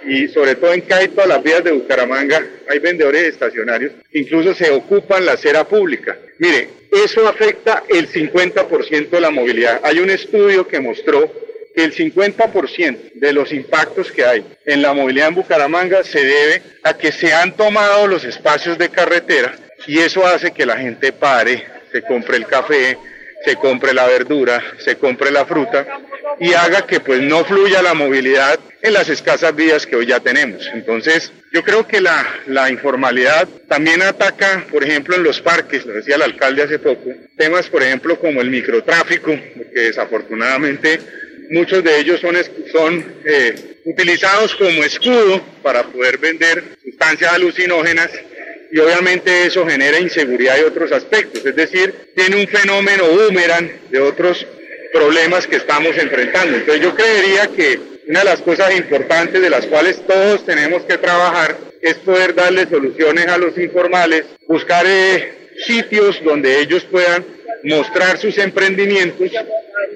y 0.05 0.29
sobre 0.29 0.55
todo 0.55 0.75
en 0.75 0.83
casi 0.83 1.09
todas 1.09 1.29
las 1.29 1.43
vías 1.43 1.65
de 1.65 1.73
Bucaramanga, 1.73 2.47
hay 2.69 2.79
vendedores 2.79 3.23
estacionarios 3.23 3.93
incluso 4.13 4.55
se 4.55 4.71
ocupan 4.71 5.25
la 5.25 5.33
acera 5.33 5.65
pública. 5.65 6.19
Mire, 6.39 6.69
eso 6.93 7.27
afecta 7.27 7.85
el 7.89 8.11
50% 8.11 9.09
de 9.09 9.21
la 9.21 9.31
movilidad. 9.31 9.81
Hay 9.83 9.99
un 9.99 10.11
estudio 10.11 10.69
que 10.69 10.79
mostró 10.79 11.33
que 11.75 11.85
el 11.85 11.95
50% 11.95 13.15
de 13.15 13.33
los 13.33 13.51
impactos 13.51 14.13
que 14.13 14.27
hay 14.27 14.45
en 14.67 14.83
la 14.83 14.93
movilidad 14.93 15.29
en 15.29 15.37
Bucaramanga 15.37 16.05
se 16.05 16.23
debe 16.23 16.63
a 16.83 16.99
que 16.99 17.13
se 17.13 17.33
han 17.33 17.57
tomado 17.57 18.07
los 18.07 18.25
espacios 18.25 18.77
de 18.77 18.91
carretera 18.91 19.57
y 19.87 19.99
eso 19.99 20.27
hace 20.27 20.53
que 20.53 20.67
la 20.67 20.77
gente 20.77 21.13
pare, 21.13 21.67
se 21.93 22.03
compre 22.03 22.37
el 22.37 22.47
café, 22.47 22.99
se 23.45 23.57
compre 23.57 23.95
la 23.95 24.07
verdura, 24.07 24.63
se 24.79 24.97
compre 24.97 25.31
la 25.31 25.47
fruta 25.47 25.87
y 26.41 26.53
haga 26.53 26.87
que 26.87 27.01
pues 27.01 27.21
no 27.21 27.45
fluya 27.45 27.83
la 27.83 27.95
movilidad 27.95 28.59
en 28.83 28.93
las 28.93 29.09
escasas 29.09 29.55
vías 29.55 29.87
que 29.87 29.97
hoy 29.97 30.07
ya 30.07 30.21
tenemos. 30.21 30.69
Entonces, 30.73 31.33
yo 31.53 31.63
creo 31.63 31.87
que 31.87 32.01
la, 32.01 32.27
la 32.47 32.71
informalidad 32.71 33.49
también 33.69 34.03
ataca, 34.03 34.67
por 34.71 34.85
ejemplo, 34.85 35.17
en 35.17 35.23
los 35.23 35.41
parques, 35.41 35.87
lo 35.87 35.95
decía 35.95 36.17
el 36.17 36.23
alcalde 36.23 36.63
hace 36.63 36.79
poco, 36.79 37.11
temas, 37.37 37.69
por 37.69 37.83
ejemplo, 37.83 38.19
como 38.19 38.41
el 38.41 38.51
microtráfico, 38.51 39.31
que 39.31 39.81
desafortunadamente 39.81 41.01
muchos 41.51 41.83
de 41.85 42.01
ellos 42.01 42.21
son, 42.21 42.37
son 42.73 43.05
eh, 43.25 43.79
utilizados 43.85 44.55
como 44.57 44.83
escudo 44.83 45.41
para 45.63 45.85
poder 45.85 46.19
vender 46.19 46.65
sustancias 46.83 47.33
alucinógenas 47.33 48.11
y 48.77 48.79
obviamente 48.79 49.47
eso 49.47 49.67
genera 49.67 49.99
inseguridad 49.99 50.59
y 50.59 50.65
otros 50.65 50.93
aspectos, 50.93 51.47
es 51.47 51.57
decir, 51.57 52.13
tiene 52.15 52.37
un 52.37 52.47
fenómeno 52.47 53.05
boomerang 53.07 53.71
de 53.89 54.01
otros 54.01 54.47
problemas 54.93 55.47
que 55.47 55.57
estamos 55.57 55.97
enfrentando. 55.97 56.59
Entonces 56.59 56.83
yo 56.83 56.95
creería 56.95 57.47
que 57.47 57.81
una 58.07 58.19
de 58.19 58.27
las 58.27 58.43
cosas 58.43 58.77
importantes 58.77 59.41
de 59.41 59.49
las 59.49 59.65
cuales 59.65 60.07
todos 60.07 60.45
tenemos 60.45 60.83
que 60.83 60.99
trabajar 60.99 61.57
es 61.81 61.95
poder 61.95 62.35
darle 62.35 62.69
soluciones 62.69 63.27
a 63.29 63.39
los 63.39 63.57
informales, 63.57 64.25
buscar 64.47 64.85
eh, 64.87 65.55
sitios 65.67 66.23
donde 66.23 66.61
ellos 66.61 66.85
puedan 66.85 67.25
mostrar 67.65 68.19
sus 68.19 68.37
emprendimientos 68.37 69.31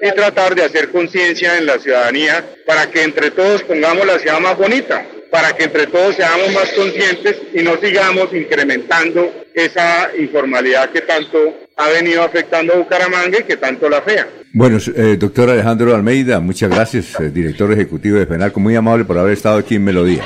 y 0.01 0.11
tratar 0.13 0.55
de 0.55 0.63
hacer 0.63 0.89
conciencia 0.89 1.55
en 1.59 1.67
la 1.67 1.77
ciudadanía 1.77 2.43
para 2.65 2.89
que 2.89 3.03
entre 3.03 3.29
todos 3.29 3.61
pongamos 3.61 4.07
la 4.07 4.17
ciudad 4.17 4.39
más 4.39 4.57
bonita, 4.57 5.05
para 5.31 5.53
que 5.53 5.63
entre 5.63 5.87
todos 5.87 6.15
seamos 6.15 6.53
más 6.53 6.71
conscientes 6.73 7.37
y 7.53 7.63
no 7.63 7.77
sigamos 7.77 8.33
incrementando 8.33 9.31
esa 9.53 10.09
informalidad 10.19 10.89
que 10.91 11.01
tanto 11.01 11.37
ha 11.77 11.89
venido 11.89 12.21
afectando 12.21 12.73
a 12.73 12.77
Bucaramanga 12.77 13.39
y 13.39 13.43
que 13.43 13.57
tanto 13.57 13.89
la 13.89 14.01
fea. 14.01 14.27
Bueno, 14.53 14.77
eh, 14.95 15.15
doctor 15.17 15.49
Alejandro 15.49 15.95
Almeida, 15.95 16.39
muchas 16.41 16.69
gracias, 16.69 17.17
eh, 17.19 17.29
director 17.29 17.71
ejecutivo 17.71 18.19
de 18.19 18.27
FENALCO, 18.27 18.59
muy 18.59 18.75
amable 18.75 19.05
por 19.05 19.17
haber 19.17 19.33
estado 19.33 19.57
aquí 19.57 19.75
en 19.75 19.85
Melodía 19.85 20.23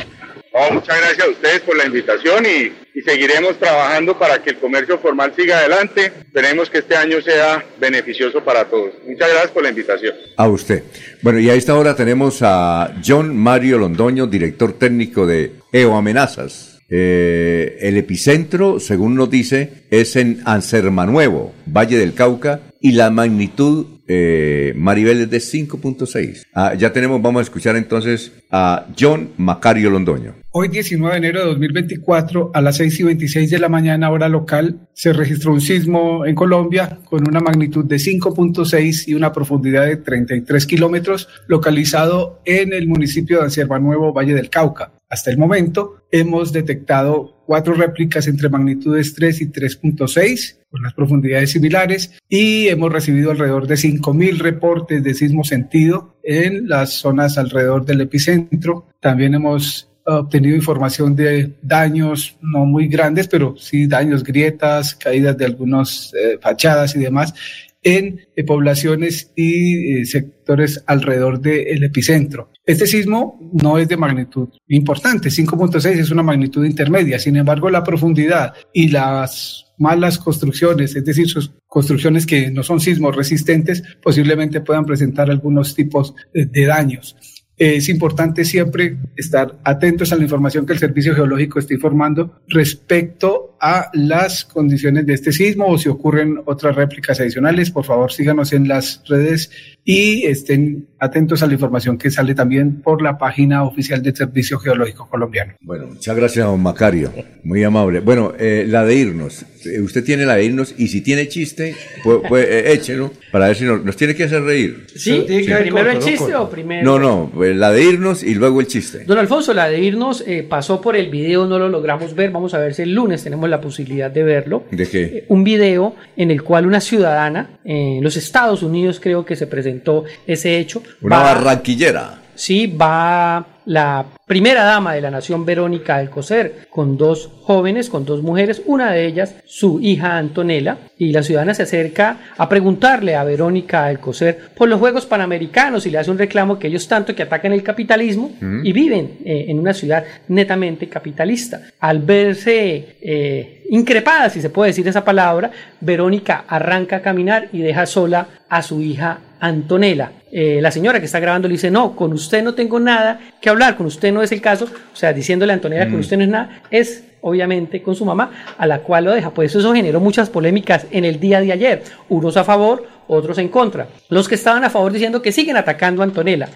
muchas 0.71 0.97
gracias 0.97 1.27
a 1.27 1.31
ustedes 1.31 1.61
por 1.61 1.75
la 1.75 1.85
invitación 1.85 2.45
y, 2.45 2.85
seguiremos 3.01 3.59
trabajando 3.59 4.17
para 4.17 4.41
que 4.41 4.51
el 4.51 4.57
comercio 4.57 4.97
formal 4.97 5.33
siga 5.35 5.59
adelante. 5.59 6.13
Esperemos 6.25 6.69
que 6.69 6.79
este 6.79 6.95
año 6.95 7.21
sea 7.21 7.63
beneficioso 7.79 8.43
para 8.43 8.65
todos. 8.65 8.93
Muchas 9.05 9.29
gracias 9.29 9.51
por 9.51 9.63
la 9.63 9.69
invitación. 9.69 10.15
A 10.37 10.47
usted. 10.47 10.81
Bueno, 11.21 11.39
y 11.39 11.49
a 11.49 11.53
esta 11.55 11.75
hora 11.75 11.95
tenemos 11.95 12.39
a 12.41 12.95
John 13.05 13.35
Mario 13.37 13.77
Londoño, 13.77 14.27
director 14.27 14.73
técnico 14.73 15.27
de 15.27 15.51
EO 15.73 15.95
Amenazas. 15.95 16.79
Eh, 16.89 17.77
el 17.81 17.97
epicentro, 17.97 18.79
según 18.79 19.15
nos 19.15 19.29
dice, 19.29 19.83
es 19.91 20.15
en 20.15 20.41
Ansermanuevo, 20.45 21.53
Valle 21.65 21.97
del 21.97 22.13
Cauca, 22.13 22.61
y 22.79 22.93
la 22.93 23.09
magnitud 23.09 23.87
eh, 24.07 24.73
Maribel 24.75 25.21
es 25.21 25.29
de 25.29 25.37
5.6. 25.39 26.43
Ah, 26.53 26.75
ya 26.75 26.93
tenemos, 26.93 27.21
vamos 27.21 27.39
a 27.39 27.43
escuchar 27.43 27.75
entonces 27.75 28.31
a 28.51 28.87
John 28.97 29.31
Macario 29.37 29.89
Londoño. 29.89 30.44
Hoy 30.57 30.69
19 30.69 31.11
de 31.11 31.17
enero 31.17 31.41
de 31.41 31.47
2024 31.47 32.51
a 32.53 32.61
las 32.61 32.77
6 32.77 33.01
y 33.01 33.03
26 33.03 33.49
de 33.49 33.59
la 33.59 33.67
mañana 33.67 34.09
hora 34.09 34.29
local 34.29 34.87
se 34.93 35.11
registró 35.11 35.51
un 35.51 35.59
sismo 35.59 36.25
en 36.25 36.33
Colombia 36.33 36.97
con 37.03 37.27
una 37.27 37.41
magnitud 37.41 37.83
de 37.83 37.97
5.6 37.97 39.09
y 39.09 39.15
una 39.15 39.33
profundidad 39.33 39.85
de 39.85 39.97
33 39.97 40.65
kilómetros 40.65 41.27
localizado 41.47 42.39
en 42.45 42.71
el 42.71 42.87
municipio 42.87 43.39
de 43.39 43.43
Ancierva 43.43 43.79
Nuevo, 43.79 44.13
Valle 44.13 44.33
del 44.33 44.49
Cauca. 44.49 44.93
Hasta 45.09 45.29
el 45.29 45.37
momento 45.37 46.05
hemos 46.09 46.53
detectado 46.53 47.43
cuatro 47.45 47.73
réplicas 47.73 48.25
entre 48.27 48.47
magnitudes 48.47 49.13
3 49.13 49.41
y 49.41 49.47
3.6 49.47 50.59
con 50.71 50.83
las 50.83 50.93
profundidades 50.93 51.51
similares 51.51 52.13
y 52.29 52.69
hemos 52.69 52.93
recibido 52.93 53.31
alrededor 53.31 53.67
de 53.67 53.75
5.000 53.75 54.37
reportes 54.37 55.03
de 55.03 55.15
sismo 55.15 55.43
sentido 55.43 56.15
en 56.23 56.69
las 56.69 56.93
zonas 56.93 57.37
alrededor 57.37 57.85
del 57.85 57.99
epicentro. 57.99 58.87
También 59.01 59.33
hemos 59.33 59.89
obtenido 60.05 60.55
información 60.55 61.15
de 61.15 61.53
daños 61.61 62.37
no 62.41 62.65
muy 62.65 62.87
grandes, 62.87 63.27
pero 63.27 63.55
sí 63.57 63.87
daños, 63.87 64.23
grietas, 64.23 64.95
caídas 64.95 65.37
de 65.37 65.45
algunas 65.45 66.13
eh, 66.13 66.37
fachadas 66.41 66.95
y 66.95 66.99
demás 66.99 67.33
en 67.81 68.19
eh, 68.35 68.43
poblaciones 68.43 69.31
y 69.35 70.01
eh, 70.01 70.05
sectores 70.05 70.83
alrededor 70.87 71.39
del 71.39 71.83
epicentro. 71.83 72.51
Este 72.65 72.87
sismo 72.87 73.39
no 73.53 73.77
es 73.77 73.87
de 73.87 73.95
magnitud 73.95 74.49
importante, 74.67 75.29
5.6 75.29 75.85
es 75.91 76.09
una 76.09 76.23
magnitud 76.23 76.65
intermedia, 76.65 77.19
sin 77.19 77.35
embargo 77.37 77.69
la 77.69 77.83
profundidad 77.83 78.53
y 78.73 78.89
las 78.89 79.67
malas 79.77 80.17
construcciones, 80.17 80.95
es 80.95 81.05
decir, 81.05 81.29
sus 81.29 81.53
construcciones 81.67 82.25
que 82.25 82.49
no 82.49 82.63
son 82.63 82.79
sismos 82.79 83.15
resistentes, 83.15 83.83
posiblemente 84.01 84.61
puedan 84.61 84.85
presentar 84.85 85.29
algunos 85.29 85.75
tipos 85.75 86.15
de 86.33 86.65
daños 86.65 87.15
es 87.57 87.87
importante 87.89 88.43
siempre 88.43 88.97
estar 89.15 89.57
atentos 89.63 90.11
a 90.11 90.17
la 90.17 90.23
información 90.23 90.65
que 90.65 90.73
el 90.73 90.79
Servicio 90.79 91.15
Geológico 91.15 91.59
está 91.59 91.73
informando 91.73 92.41
respecto 92.47 93.54
a 93.67 93.89
las 93.93 94.45
condiciones 94.45 95.07
de 95.07 95.15
este 95.15 95.31
sismo 95.31 95.65
o 95.65 95.79
si 95.79 95.89
ocurren 95.89 96.37
otras 96.45 96.75
réplicas 96.75 97.19
adicionales. 97.19 97.71
Por 97.71 97.83
favor, 97.83 98.11
síganos 98.11 98.53
en 98.53 98.67
las 98.67 99.01
redes 99.07 99.49
y 99.83 100.25
estén 100.25 100.87
atentos 100.99 101.41
a 101.41 101.47
la 101.47 101.53
información 101.53 101.97
que 101.97 102.11
sale 102.11 102.35
también 102.35 102.81
por 102.81 103.01
la 103.01 103.17
página 103.17 103.63
oficial 103.63 104.03
del 104.03 104.15
Servicio 104.15 104.59
Geológico 104.59 105.07
Colombiano. 105.09 105.53
Bueno, 105.61 105.87
muchas 105.87 106.15
gracias, 106.15 106.45
don 106.45 106.61
Macario. 106.61 107.11
Muy 107.43 107.63
amable. 107.63 108.01
Bueno, 108.01 108.33
eh, 108.37 108.65
la 108.67 108.83
de 108.83 108.95
irnos. 108.95 109.45
Eh, 109.65 109.81
usted 109.81 110.03
tiene 110.03 110.25
la 110.25 110.35
de 110.35 110.45
irnos 110.45 110.75
y 110.77 110.87
si 110.87 111.01
tiene 111.01 111.27
chiste, 111.27 111.75
pues, 112.03 112.47
échelo 112.67 113.11
para 113.31 113.47
ver 113.47 113.55
si 113.55 113.65
nos, 113.65 113.95
tiene 113.95 114.15
que 114.15 114.25
hacer 114.25 114.43
reír. 114.43 114.85
Sí, 114.95 115.23
¿primero 115.27 115.91
el 115.91 115.99
chiste 115.99 116.35
o 116.35 116.49
primero? 116.49 116.83
No, 116.83 116.99
no, 116.99 117.31
pues, 117.33 117.55
la 117.55 117.71
de 117.71 117.83
irnos 117.83 118.23
y 118.23 118.35
luego 118.35 118.61
el 118.61 118.67
chiste. 118.67 119.05
Don 119.05 119.17
Alfonso, 119.17 119.53
la 119.53 119.69
de 119.69 119.79
irnos 119.79 120.23
pasó 120.49 120.81
por 120.81 120.95
el 120.95 121.09
video, 121.09 121.45
no 121.47 121.59
lo 121.59 121.69
logramos 121.69 122.15
ver. 122.15 122.31
Vamos 122.31 122.53
a 122.53 122.59
ver 122.59 122.73
si 122.73 122.83
el 122.83 122.93
lunes 122.93 123.23
tenemos 123.23 123.49
la 123.49 123.54
la 123.55 123.61
posibilidad 123.61 124.11
de 124.11 124.23
verlo. 124.23 124.63
¿De 124.71 124.87
qué? 124.87 125.25
Un 125.29 125.43
video 125.43 125.95
en 126.17 126.31
el 126.31 126.43
cual 126.43 126.65
una 126.65 126.79
ciudadana 126.81 127.59
en 127.63 128.03
los 128.03 128.15
Estados 128.17 128.63
Unidos 128.63 128.99
creo 128.99 129.25
que 129.25 129.35
se 129.35 129.47
presentó 129.47 130.03
ese 130.27 130.57
hecho. 130.59 130.81
Una 131.01 131.17
Va- 131.19 131.33
barranquillera. 131.33 132.21
Sí, 132.35 132.67
va 132.67 133.45
la 133.65 134.05
primera 134.25 134.63
dama 134.63 134.93
de 134.93 135.01
la 135.01 135.11
nación, 135.11 135.45
Verónica 135.45 135.97
Alcocer, 135.97 136.67
con 136.69 136.97
dos 136.97 137.29
jóvenes, 137.41 137.89
con 137.89 138.05
dos 138.05 138.21
mujeres, 138.21 138.61
una 138.65 138.91
de 138.91 139.05
ellas 139.05 139.35
su 139.45 139.79
hija 139.81 140.17
Antonella, 140.17 140.77
y 140.97 141.11
la 141.11 141.23
ciudadana 141.23 141.53
se 141.53 141.63
acerca 141.63 142.17
a 142.37 142.47
preguntarle 142.47 143.15
a 143.15 143.23
Verónica 143.23 143.85
Alcocer 143.85 144.49
por 144.55 144.69
los 144.69 144.79
Juegos 144.79 145.05
Panamericanos 145.05 145.85
y 145.85 145.91
le 145.91 145.97
hace 145.97 146.11
un 146.11 146.17
reclamo 146.17 146.57
que 146.57 146.67
ellos 146.67 146.87
tanto 146.87 147.13
que 147.13 147.23
atacan 147.23 147.53
el 147.53 147.63
capitalismo 147.63 148.25
Mm. 148.39 148.65
y 148.65 148.71
viven 148.73 149.17
eh, 149.25 149.45
en 149.47 149.59
una 149.59 149.73
ciudad 149.73 150.03
netamente 150.27 150.87
capitalista. 150.87 151.61
Al 151.79 151.99
verse 151.99 152.97
eh, 153.01 153.63
increpada, 153.69 154.29
si 154.29 154.41
se 154.41 154.49
puede 154.49 154.71
decir 154.71 154.87
esa 154.87 155.03
palabra, 155.03 155.51
Verónica 155.81 156.45
arranca 156.47 156.97
a 156.97 157.01
caminar 157.01 157.49
y 157.51 157.59
deja 157.59 157.85
sola 157.85 158.27
a 158.49 158.61
su 158.61 158.81
hija 158.81 159.19
Antonella. 159.47 160.11
Eh, 160.31 160.59
la 160.61 160.71
señora 160.71 160.99
que 160.99 161.05
está 161.05 161.19
grabando 161.19 161.47
le 161.47 161.53
dice, 161.53 161.71
no, 161.71 161.95
con 161.95 162.11
usted 162.13 162.43
no 162.43 162.53
tengo 162.53 162.79
nada 162.79 163.19
que 163.41 163.49
hablar, 163.49 163.77
con 163.77 163.85
usted 163.85 164.11
no 164.11 164.21
es 164.21 164.31
el 164.31 164.41
caso, 164.41 164.65
o 164.65 164.95
sea, 164.95 165.13
diciéndole 165.13 165.53
a 165.53 165.55
Antonella, 165.55 165.85
con 165.85 165.97
Mm. 165.97 165.99
usted 166.01 166.17
no 166.17 166.23
es 166.23 166.29
nada, 166.29 166.61
es 166.71 167.03
obviamente 167.21 167.81
con 167.81 167.95
su 167.95 168.05
mamá, 168.05 168.31
a 168.57 168.67
la 168.67 168.79
cual 168.79 169.05
lo 169.05 169.13
deja. 169.13 169.31
Pues 169.31 169.55
eso 169.55 169.73
generó 169.73 169.99
muchas 169.99 170.29
polémicas 170.29 170.85
en 170.91 171.05
el 171.05 171.19
día 171.19 171.39
de 171.41 171.51
ayer, 171.51 171.83
unos 172.09 172.37
a 172.37 172.43
favor, 172.43 172.85
otros 173.07 173.37
en 173.37 173.47
contra. 173.49 173.87
Los 174.09 174.27
que 174.27 174.35
estaban 174.35 174.63
a 174.63 174.69
favor 174.69 174.91
diciendo 174.91 175.21
que 175.21 175.31
siguen 175.31 175.57
atacando 175.57 176.01
a 176.01 176.05
Antonella 176.05 176.49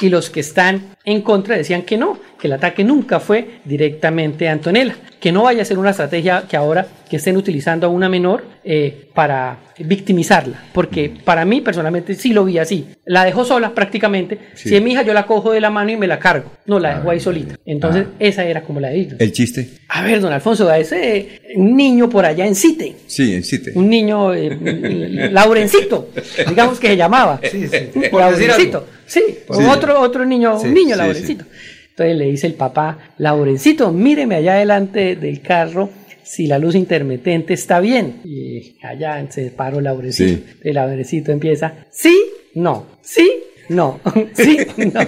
y 0.00 0.08
los 0.10 0.28
que 0.30 0.40
están 0.40 0.94
en 1.04 1.22
contra 1.22 1.56
decían 1.56 1.82
que 1.82 1.96
no, 1.96 2.18
que 2.38 2.48
el 2.48 2.52
ataque 2.52 2.84
nunca 2.84 3.18
fue 3.20 3.60
directamente 3.64 4.48
a 4.48 4.52
Antonella, 4.52 4.94
que 5.20 5.32
no 5.32 5.44
vaya 5.44 5.62
a 5.62 5.64
ser 5.64 5.78
una 5.78 5.90
estrategia 5.90 6.44
que 6.48 6.56
ahora 6.56 6.86
que 7.08 7.16
estén 7.16 7.36
utilizando 7.36 7.86
a 7.86 7.90
una 7.90 8.08
menor 8.08 8.44
eh, 8.64 9.08
para 9.14 9.58
victimizarla, 9.78 10.64
porque 10.72 11.12
para 11.24 11.44
mí 11.44 11.60
personalmente 11.60 12.14
sí 12.14 12.32
lo 12.32 12.44
vi 12.44 12.58
así, 12.58 12.86
la 13.04 13.24
dejó 13.24 13.44
sola 13.44 13.72
prácticamente, 13.74 14.38
Sí. 14.54 14.68
si 14.70 14.76
es 14.76 14.82
mi 14.82 14.92
hija 14.92 15.02
yo 15.02 15.14
la 15.14 15.24
cojo 15.26 15.52
de 15.52 15.60
la 15.60 15.70
mano 15.70 15.90
y 15.92 15.96
me 15.96 16.06
la 16.06 16.18
cargo, 16.18 16.50
no 16.66 16.78
la 16.78 16.96
dejo 16.96 17.10
ahí 17.10 17.20
solita, 17.20 17.54
entonces 17.64 18.06
esa 18.18 18.44
era 18.44 18.62
como 18.62 18.80
la 18.80 18.88
de 18.88 18.98
ellos. 19.00 19.14
¿El 19.20 19.32
chiste? 19.32 19.68
A 19.88 20.02
ver, 20.02 20.20
don 20.20 20.32
Alfonso, 20.32 20.68
a 20.68 20.78
ese 20.78 21.40
un 21.54 21.76
niño 21.76 22.10
por 22.10 22.26
allá 22.26 22.46
en 22.46 22.54
Cite, 22.54 22.96
Sí, 23.06 23.34
en 23.34 23.44
Cite. 23.44 23.72
un 23.76 23.88
niño, 23.88 24.34
eh, 24.34 24.50
Laurencito, 25.32 26.10
digamos 26.48 26.78
que 26.80 26.88
se 26.88 26.96
llamaba. 26.96 27.40
Por 27.40 27.50
decir 27.52 28.10
Laurencito. 28.12 28.86
Algo. 29.06 29.26
Sí, 29.28 29.38
Sí. 29.50 29.64
otro, 29.70 30.00
otro 30.00 30.24
niño, 30.24 30.58
Sí, 30.60 30.68
un 30.68 30.74
niño 30.74 30.94
sí, 30.94 30.98
Laurencito. 31.00 31.44
Entonces 31.90 32.16
le 32.16 32.24
dice 32.26 32.46
el 32.46 32.54
papá, 32.54 32.98
Laurencito, 33.18 33.90
míreme 33.92 34.34
allá 34.36 34.54
adelante 34.54 35.16
del 35.16 35.40
carro 35.40 35.88
si 36.22 36.46
la 36.46 36.58
luz 36.58 36.74
intermitente 36.74 37.54
está 37.54 37.80
bien. 37.80 38.20
Y 38.24 38.76
allá 38.84 39.24
se 39.30 39.50
paró 39.50 39.80
Laurencito. 39.80 40.40
Sí. 40.42 40.44
El 40.64 40.74
Laurencito 40.74 41.32
empieza, 41.32 41.72
sí, 41.90 42.14
no, 42.54 42.86
sí, 43.00 43.30
no, 43.68 43.98
sí, 44.34 44.58
no. 44.76 45.00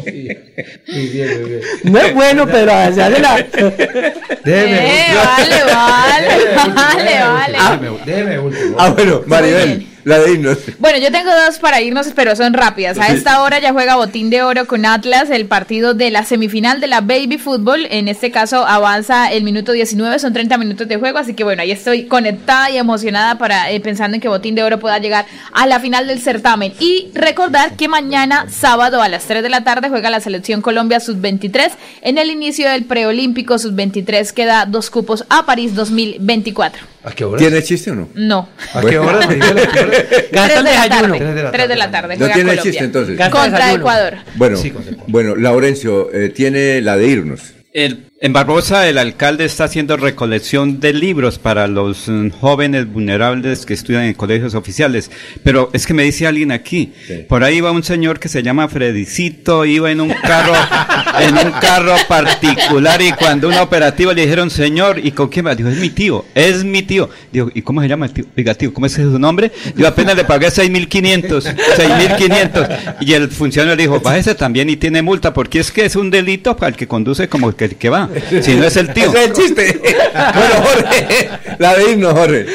Muy 0.00 0.10
bien, 1.08 1.40
muy 1.40 1.50
bien. 1.50 1.60
No 1.84 1.98
es 1.98 2.14
bueno, 2.14 2.46
pero 2.46 2.72
hace 2.72 3.00
la... 3.20 3.36
Déjeme, 4.44 5.00
Eh, 5.00 5.04
vale, 5.14 5.64
vale, 5.72 6.28
vale, 6.74 7.20
vale. 7.20 7.58
déjeme, 7.58 7.98
déjeme 8.04 8.38
último. 8.38 8.76
Ah, 8.78 8.90
bueno, 8.90 9.22
Maribel. 9.26 9.86
La 10.06 10.20
de 10.20 10.34
irnos. 10.34 10.58
Bueno, 10.78 10.98
yo 10.98 11.10
tengo 11.10 11.32
dos 11.32 11.58
para 11.58 11.80
irnos, 11.80 12.06
pero 12.14 12.36
son 12.36 12.52
rápidas. 12.52 12.96
A 12.96 13.08
esta 13.08 13.42
hora 13.42 13.58
ya 13.58 13.72
juega 13.72 13.96
Botín 13.96 14.30
de 14.30 14.40
Oro 14.40 14.68
con 14.68 14.86
Atlas, 14.86 15.30
el 15.30 15.46
partido 15.46 15.94
de 15.94 16.12
la 16.12 16.24
semifinal 16.24 16.80
de 16.80 16.86
la 16.86 17.00
Baby 17.00 17.38
Fútbol. 17.38 17.88
En 17.90 18.06
este 18.06 18.30
caso 18.30 18.64
avanza 18.64 19.32
el 19.32 19.42
minuto 19.42 19.72
19, 19.72 20.20
son 20.20 20.32
30 20.32 20.58
minutos 20.58 20.86
de 20.86 20.96
juego, 20.96 21.18
así 21.18 21.34
que 21.34 21.42
bueno, 21.42 21.62
ahí 21.62 21.72
estoy 21.72 22.04
conectada 22.04 22.70
y 22.70 22.76
emocionada 22.76 23.36
para 23.36 23.72
eh, 23.72 23.80
pensando 23.80 24.14
en 24.14 24.20
que 24.20 24.28
Botín 24.28 24.54
de 24.54 24.62
Oro 24.62 24.78
pueda 24.78 24.98
llegar 24.98 25.26
a 25.52 25.66
la 25.66 25.80
final 25.80 26.06
del 26.06 26.20
certamen. 26.20 26.72
Y 26.78 27.08
recordar 27.12 27.74
que 27.74 27.88
mañana, 27.88 28.46
sábado 28.48 29.02
a 29.02 29.08
las 29.08 29.24
3 29.24 29.42
de 29.42 29.48
la 29.48 29.64
tarde, 29.64 29.88
juega 29.88 30.08
la 30.08 30.20
selección 30.20 30.62
Colombia 30.62 31.00
Sub-23 31.00 31.72
en 32.02 32.18
el 32.18 32.30
inicio 32.30 32.70
del 32.70 32.84
preolímpico 32.84 33.58
Sub-23 33.58 34.30
que 34.30 34.46
da 34.46 34.66
dos 34.66 34.88
cupos 34.88 35.24
a 35.30 35.46
París 35.46 35.74
2024. 35.74 36.95
¿A 37.06 37.12
qué 37.12 37.24
hora? 37.24 37.38
¿Tiene 37.38 37.62
chiste 37.62 37.92
o 37.92 37.94
no? 37.94 38.08
No. 38.14 38.48
¿A 38.74 38.80
qué 38.82 38.98
hora? 38.98 39.26
Me 39.28 39.34
diga 39.36 39.54
la 39.54 39.66
qué 39.72 39.78
hora. 39.80 39.92
Gasta 40.32 40.46
3 40.48 40.58
el 40.58 40.64
de 40.64 40.72
la 40.72 40.82
desayuno. 40.82 40.88
tarde. 40.88 41.18
Tres 41.18 41.34
de 41.36 41.42
la 41.42 41.50
3 41.52 41.68
de 41.68 41.76
la 41.76 41.90
tarde. 41.90 42.16
No 42.16 42.26
tiene 42.26 42.40
Colombia. 42.42 42.62
chiste 42.62 42.84
entonces. 42.84 43.16
Gasta 43.16 43.30
Contra 43.38 43.58
desayuno. 43.58 43.80
Ecuador. 43.80 44.14
Bueno, 44.34 44.56
Sí, 44.56 44.72
bueno, 45.06 45.36
Laurencio, 45.36 46.12
eh, 46.12 46.30
tiene 46.30 46.80
la 46.82 46.96
de 46.96 47.06
irnos. 47.06 47.40
El- 47.72 48.06
en 48.18 48.32
Barbosa 48.32 48.88
el 48.88 48.96
alcalde 48.96 49.44
está 49.44 49.64
haciendo 49.64 49.98
recolección 49.98 50.80
de 50.80 50.94
libros 50.94 51.38
para 51.38 51.66
los 51.66 52.08
mm, 52.08 52.30
jóvenes 52.30 52.90
vulnerables 52.90 53.66
que 53.66 53.74
estudian 53.74 54.04
en 54.04 54.14
colegios 54.14 54.54
oficiales. 54.54 55.10
Pero 55.42 55.68
es 55.74 55.86
que 55.86 55.92
me 55.92 56.02
dice 56.02 56.26
alguien 56.26 56.50
aquí, 56.50 56.94
por 57.28 57.44
ahí 57.44 57.60
va 57.60 57.72
un 57.72 57.82
señor 57.82 58.18
que 58.18 58.30
se 58.30 58.42
llama 58.42 58.68
Fredicito, 58.68 59.66
iba 59.66 59.90
en 59.90 60.00
un 60.00 60.14
carro, 60.14 60.54
en 61.20 61.36
un 61.36 61.52
carro 61.60 61.94
particular 62.08 63.02
y 63.02 63.12
cuando 63.12 63.48
un 63.48 63.54
operativo 63.54 64.14
le 64.14 64.22
dijeron, 64.22 64.48
señor, 64.48 64.98
¿y 65.04 65.10
con 65.12 65.28
quién 65.28 65.46
va? 65.46 65.54
Dijo, 65.54 65.68
es 65.68 65.76
mi 65.76 65.90
tío, 65.90 66.24
es 66.34 66.64
mi 66.64 66.82
tío. 66.82 67.10
Digo, 67.30 67.50
¿y 67.52 67.60
cómo 67.60 67.82
se 67.82 67.88
llama 67.88 68.06
el 68.06 68.12
tío? 68.12 68.24
Diga, 68.34 68.54
tío, 68.54 68.72
¿cómo 68.72 68.86
es 68.86 68.92
su 68.94 69.18
nombre? 69.18 69.52
Yo 69.76 69.86
apenas 69.86 70.16
le 70.16 70.24
pagué 70.24 70.48
6.500, 70.48 71.54
6.500. 71.76 72.96
Y 73.06 73.12
el 73.12 73.28
funcionario 73.28 73.76
le 73.76 73.82
dijo, 73.82 74.00
bájese 74.00 74.34
también 74.34 74.70
y 74.70 74.76
tiene 74.76 75.02
multa, 75.02 75.34
porque 75.34 75.60
es 75.60 75.70
que 75.70 75.84
es 75.84 75.96
un 75.96 76.10
delito 76.10 76.56
para 76.56 76.70
el 76.70 76.76
que 76.76 76.88
conduce 76.88 77.28
como 77.28 77.48
el 77.48 77.54
que, 77.54 77.68
que 77.68 77.90
Si 78.42 78.54
no 78.54 78.64
es 78.64 78.76
el 78.76 78.92
tío. 78.92 79.10
Ese 79.10 79.18
es 79.24 79.26
el 79.26 79.32
chiste. 79.32 79.80
bueno, 79.82 80.54
Jorge, 80.62 81.28
la 81.58 81.74
de 81.74 81.90
irnos, 81.90 82.12
Jorge. 82.12 82.46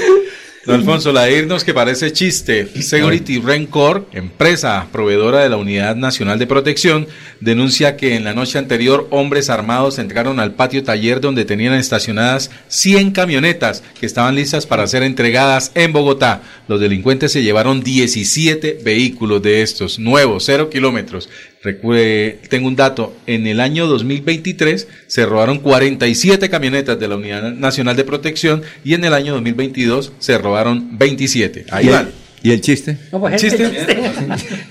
Don 0.63 0.75
Alfonso, 0.75 1.11
la 1.11 1.23
de 1.23 1.39
irnos 1.39 1.63
que 1.63 1.73
parece 1.73 2.13
chiste. 2.13 2.67
Security 2.67 3.39
Rencor, 3.39 4.07
empresa 4.13 4.85
proveedora 4.91 5.39
de 5.39 5.49
la 5.49 5.57
Unidad 5.57 5.95
Nacional 5.95 6.37
de 6.37 6.45
Protección, 6.45 7.07
denuncia 7.39 7.97
que 7.97 8.15
en 8.15 8.23
la 8.23 8.35
noche 8.35 8.59
anterior 8.59 9.07
hombres 9.09 9.49
armados 9.49 9.97
entraron 9.97 10.39
al 10.39 10.53
patio 10.53 10.83
taller 10.83 11.19
donde 11.19 11.45
tenían 11.45 11.73
estacionadas 11.73 12.51
100 12.67 13.09
camionetas 13.09 13.81
que 13.99 14.05
estaban 14.05 14.35
listas 14.35 14.67
para 14.67 14.85
ser 14.85 15.01
entregadas 15.01 15.71
en 15.73 15.93
Bogotá. 15.93 16.43
Los 16.67 16.79
delincuentes 16.79 17.31
se 17.31 17.41
llevaron 17.41 17.81
17 17.81 18.81
vehículos 18.83 19.41
de 19.41 19.63
estos, 19.63 19.97
nuevos, 19.97 20.43
cero 20.45 20.69
kilómetros. 20.69 21.27
Recue- 21.63 22.37
tengo 22.49 22.67
un 22.67 22.75
dato, 22.75 23.15
en 23.27 23.45
el 23.45 23.59
año 23.59 23.85
2023 23.87 24.87
se 25.07 25.25
robaron 25.25 25.59
47 25.59 26.49
camionetas 26.49 26.99
de 26.99 27.07
la 27.07 27.15
Unidad 27.17 27.51
Nacional 27.53 27.95
de 27.95 28.03
Protección 28.03 28.63
y 28.83 28.93
en 28.95 29.05
el 29.05 29.13
año 29.13 29.33
2022 29.33 30.11
se 30.19 30.37
robaron 30.39 30.97
27. 30.97 31.65
Ahí 31.69 31.85
¿Y 31.85 31.87
el- 31.89 31.93
van. 31.93 32.09
¿Y 32.43 32.49
el 32.51 32.61
chiste? 32.61 32.97
No, 33.11 33.19
pues 33.19 33.35
el 33.35 33.39
chiste. 33.51 33.69
Chiste 33.69 33.97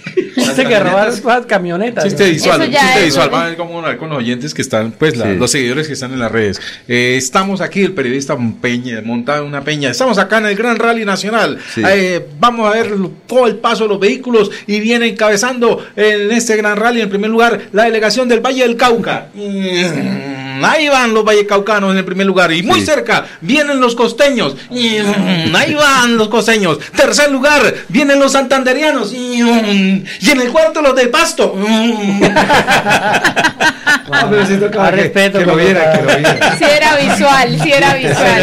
que 0.57 0.79
robaron 0.81 1.20
todas 1.20 1.39
las 1.39 1.47
camionetas. 1.47 2.05
Chiste 2.05 2.25
¿no? 2.27 2.31
visual, 2.31 2.62
Eso 2.62 2.70
ya 2.70 2.81
chiste 2.81 2.99
es- 3.01 3.05
visual. 3.07 3.31
Vamos 3.31 3.45
a 3.45 3.49
ver 3.49 3.57
cómo 3.57 3.79
hablar 3.79 3.97
con 3.99 4.09
los 4.11 4.19
oyentes 4.19 4.55
que 4.55 4.62
están, 4.62 4.93
pues 4.93 5.17
la- 5.17 5.27
Sí. 5.33 5.37
los 5.39 5.51
seguidores 5.51 5.87
que 5.87 5.93
están 5.95 6.12
en 6.12 6.19
las 6.19 6.31
redes. 6.33 6.61
Eh, 6.89 7.15
estamos 7.17 7.61
aquí, 7.61 7.83
el 7.83 7.93
periodista 7.93 8.37
Peña, 8.61 9.01
montado 9.05 9.43
en 9.43 9.49
una 9.49 9.62
peña. 9.62 9.91
Estamos 9.91 10.19
acá 10.19 10.39
en 10.39 10.47
el 10.47 10.57
Gran 10.57 10.77
Rally 10.77 11.05
Nacional. 11.05 11.59
Sí. 11.75 11.83
Eh, 11.87 12.27
vamos 12.39 12.69
a 12.69 12.75
ver 12.79 12.93
todo 13.27 13.47
el 13.47 13.57
paso 13.57 13.85
de 13.85 13.89
los 13.91 14.01
vehículos 14.01 14.51
y 14.67 14.81
viene 14.81 15.07
encabezando 15.09 15.85
en 15.97 16.31
este 16.33 16.57
Gran 16.57 16.77
Rally, 16.77 17.01
en 17.01 17.09
primer 17.09 17.31
lugar, 17.31 17.61
la 17.73 17.85
delegación 17.85 18.29
del 18.29 18.41
Valle 18.41 18.62
del 18.62 18.77
Cauca. 18.77 19.29
Mm, 19.35 20.30
Ahí 20.65 20.89
van 20.89 21.13
los 21.15 21.25
vallecaucanos 21.25 21.93
en 21.93 21.99
el 21.99 22.05
primer 22.05 22.27
lugar 22.27 22.53
y 22.53 22.63
muy 22.63 22.81
Sí. 22.81 22.87
cerca 22.87 23.27
vienen 23.41 23.81
los 23.81 23.95
costeños. 23.95 24.57
Y, 24.71 24.99
mm, 25.01 25.55
Ahí 25.57 25.75
van 25.75 26.17
los 26.17 26.29
costeños. 26.29 26.79
Tercer 26.97 27.31
lugar 27.31 27.75
vienen 27.89 28.19
los 28.19 28.33
santanderianos. 28.33 29.13
Y, 29.13 29.43
mm, 29.43 30.05
y 30.21 30.31
en 30.31 30.41
el 30.41 30.49
cuarto 30.51 30.81
los 30.83 30.95
de 30.95 31.09
Pasto. 31.09 31.55
Ah, 34.13 34.27
pero 34.31 34.47
sí 34.47 34.57
tocaba 34.57 34.91
que, 34.91 34.97
respeto, 34.97 35.39
que 35.39 35.45
lo 35.45 35.53
como 35.53 35.65
viera, 35.65 35.85
para- 35.85 35.97
que 35.99 36.03
lo 36.03 36.17
viera. 36.31 36.57
Sí 36.59 36.65
era 36.65 36.97
visual, 36.97 37.61
sí 37.63 37.73
era 37.73 37.95
visual. 37.95 38.43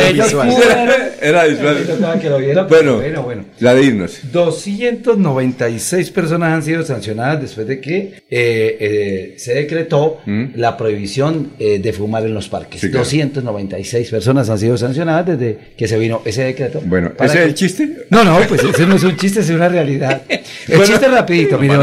Era 1.21 1.43
visual. 1.45 1.83
tocaba 1.87 2.19
que 2.19 2.29
lo 2.29 2.37
viera, 2.39 2.67
pero 2.67 2.95
Bueno, 2.97 2.97
bueno, 3.01 3.23
bueno. 3.23 3.45
la 3.59 3.73
de 3.73 3.83
irnos. 3.83 4.19
296 4.31 6.11
personas 6.11 6.53
han 6.53 6.63
sido 6.63 6.83
sancionadas 6.83 7.41
después 7.41 7.67
de 7.67 7.79
que 7.81 7.97
eh, 8.29 8.77
eh, 8.79 9.35
se 9.37 9.53
decretó 9.53 10.19
Mm. 10.25 10.45
la 10.55 10.75
prohibición 10.77 11.51
eh, 11.59 11.79
de 11.79 11.93
fumar 11.93 12.23
en 12.25 12.33
los 12.33 12.47
parques. 12.49 12.81
Sí, 12.81 12.87
claro. 12.89 13.03
296 13.03 14.09
personas 14.09 14.49
han 14.49 14.57
sido 14.59 14.77
sancionadas 14.77 15.25
desde 15.27 15.57
que 15.77 15.87
se 15.87 15.97
vino 15.97 16.21
ese 16.25 16.43
decreto. 16.43 16.81
Bueno, 16.85 17.11
¿ese 17.19 17.39
es 17.39 17.45
el 17.45 17.53
chiste? 17.53 18.05
No, 18.09 18.23
no, 18.23 18.39
pues 18.47 18.63
ese 18.63 18.85
no 18.85 18.95
es 18.95 19.03
un 19.03 19.15
chiste, 19.15 19.39
es 19.41 19.49
una 19.49 19.69
realidad. 19.69 20.21
El 20.29 20.77
Bueno. 20.77 20.83
chiste 20.85 21.07
rapidito, 21.07 21.57
mire. 21.57 21.75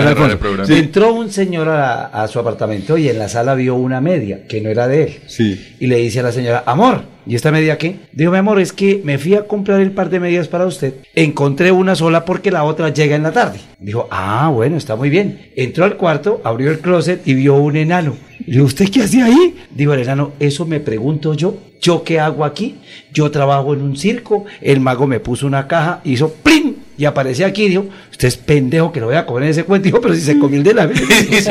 Entró 0.69 1.15
un 1.15 1.31
señor 1.31 1.69
a, 1.71 2.07
a 2.07 2.29
su 2.29 2.39
apartamento 2.39 2.99
y 2.99 3.09
en 3.09 3.19
la 3.19 3.29
sala 3.31 3.55
vio 3.55 3.74
una 3.75 4.01
media 4.01 4.47
que 4.47 4.61
no 4.61 4.69
era 4.69 4.89
de 4.89 5.05
él. 5.05 5.17
Sí. 5.27 5.75
Y 5.81 5.86
le 5.86 5.97
dice 5.97 6.20
a 6.20 6.23
la 6.25 6.33
señora, 6.33 6.62
amor, 6.67 7.03
¿y 7.27 7.35
esta 7.35 7.51
media 7.51 7.78
qué? 7.78 7.97
Digo, 8.12 8.33
mi 8.33 8.39
amor, 8.39 8.61
es 8.61 8.73
que 8.73 9.01
me 9.05 9.19
fui 9.19 9.35
a 9.35 9.47
comprar 9.47 9.81
el 9.81 9.93
par 9.93 10.11
de 10.11 10.20
medias 10.20 10.49
para 10.49 10.67
usted. 10.67 10.94
Encontré 11.15 11.73
una 11.73 11.94
sola 11.94 12.25
porque 12.25 12.51
la 12.51 12.65
otra 12.65 12.91
llega 12.91 13.17
en 13.17 13.23
la 13.23 13.33
tarde. 13.33 13.59
Dijo, 13.78 14.09
ah, 14.11 14.51
bueno, 14.53 14.77
está 14.77 14.97
muy 14.97 15.11
bien. 15.11 15.51
Entró 15.57 15.85
al 15.85 15.97
cuarto, 15.97 16.41
abrió 16.44 16.70
el 16.70 16.81
closet 16.81 17.27
y 17.27 17.35
vio 17.35 17.55
un 17.55 17.77
enano. 17.77 18.17
Digo, 18.47 18.65
¿usted 18.65 18.89
qué 18.91 19.03
hace 19.03 19.23
ahí? 19.23 19.57
Digo 19.70 19.94
el 19.94 20.01
enano, 20.01 20.33
eso 20.39 20.67
me 20.67 20.81
pregunto 20.81 21.35
yo. 21.35 21.57
¿Yo 21.81 22.03
qué 22.03 22.19
hago 22.19 22.44
aquí? 22.44 22.77
Yo 23.12 23.31
trabajo 23.31 23.75
en 23.75 23.83
un 23.83 23.97
circo, 23.97 24.47
el 24.62 24.81
mago 24.81 25.07
me 25.07 25.20
puso 25.20 25.47
una 25.47 25.69
caja, 25.69 26.01
hizo 26.05 26.33
¡plim! 26.33 26.77
Y 26.97 27.05
aparece 27.05 27.44
aquí, 27.44 27.69
dijo, 27.69 27.86
usted 28.11 28.28
es 28.28 28.36
pendejo 28.36 28.93
que 28.93 29.01
lo 29.01 29.07
voy 29.07 29.17
a 29.17 29.27
comer 29.27 29.44
en 29.44 29.51
ese 29.51 29.65
cuento. 29.65 29.85
Dijo, 29.85 30.01
pero 30.01 30.15
si 30.15 30.20
se 30.20 30.39
comió 30.39 30.59
el 30.59 30.65
de 30.65 30.75
la 30.75 30.86
vez. 30.86 31.03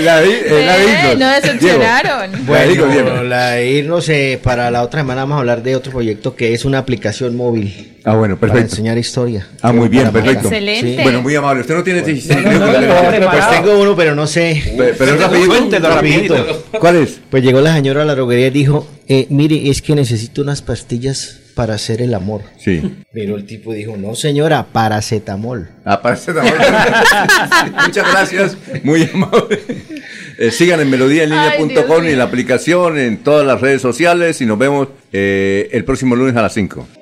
La, 0.00 0.22
eh, 0.22 0.26
Eh, 0.46 1.08
Virnos. 1.10 1.18
no 1.18 1.28
decepcionaron. 1.34 2.46
Bueno, 2.46 3.22
la 3.24 3.50
de 3.52 3.68
irnos 3.70 4.08
eh, 4.08 4.38
para 4.42 4.70
la 4.70 4.82
otra 4.82 5.00
semana 5.00 5.22
vamos 5.22 5.36
a 5.36 5.40
hablar 5.40 5.62
de 5.62 5.74
otro 5.76 5.90
proyecto 5.92 6.36
que 6.36 6.52
es 6.54 6.64
una 6.64 6.78
aplicación 6.78 7.36
móvil. 7.36 7.94
Ah, 8.04 8.14
bueno, 8.14 8.36
Para 8.38 8.52
perfecto. 8.52 8.74
enseñar 8.76 8.98
historia. 8.98 9.48
Ah, 9.60 9.72
muy 9.72 9.88
bien, 9.88 10.04
Para 10.10 10.24
perfecto. 10.24 10.48
Excelente. 10.48 11.02
Bueno, 11.02 11.22
muy 11.22 11.34
amable. 11.34 11.60
Usted 11.62 11.74
no 11.74 11.82
tiene... 11.82 12.02
Pues 12.02 12.26
tengo 12.28 13.80
uno, 13.80 13.96
pero 13.96 14.14
no 14.14 14.26
sé. 14.26 14.62
Pero- 14.76 14.94
pero 14.98 15.16
Rapidito. 15.18 15.88
rapidito. 15.88 16.64
¿Cuál 16.78 16.96
es? 16.96 17.20
Pues 17.30 17.42
llegó 17.42 17.60
la 17.60 17.74
señora 17.74 18.02
a 18.02 18.04
la 18.04 18.14
droguería 18.14 18.48
y 18.48 18.50
dijo, 18.50 18.86
eh, 19.08 19.26
mire, 19.30 19.68
es 19.70 19.82
que 19.82 19.94
necesito 19.94 20.42
unas 20.42 20.62
pastillas 20.62 21.38
para 21.54 21.74
hacer 21.74 22.02
el 22.02 22.14
amor. 22.14 22.42
Sí. 22.58 23.04
Pero 23.12 23.36
el 23.36 23.46
tipo 23.46 23.72
dijo, 23.72 23.96
no 23.96 24.14
señora, 24.14 24.66
paracetamol. 24.72 25.68
Ah, 25.84 26.00
paracetamol. 26.00 26.52
Muchas 27.86 28.10
gracias, 28.10 28.56
muy 28.82 29.08
amable. 29.12 29.60
Eh, 30.38 30.50
sigan 30.50 30.80
en 30.80 30.90
Dios 30.90 31.12
y 32.06 32.12
en 32.12 32.18
la 32.18 32.24
aplicación, 32.24 32.98
en 32.98 33.18
todas 33.18 33.46
las 33.46 33.60
redes 33.60 33.82
sociales 33.82 34.40
y 34.40 34.46
nos 34.46 34.58
vemos 34.58 34.88
eh, 35.12 35.68
el 35.72 35.84
próximo 35.84 36.16
lunes 36.16 36.34
a 36.36 36.42
las 36.42 36.54
5. 36.54 37.01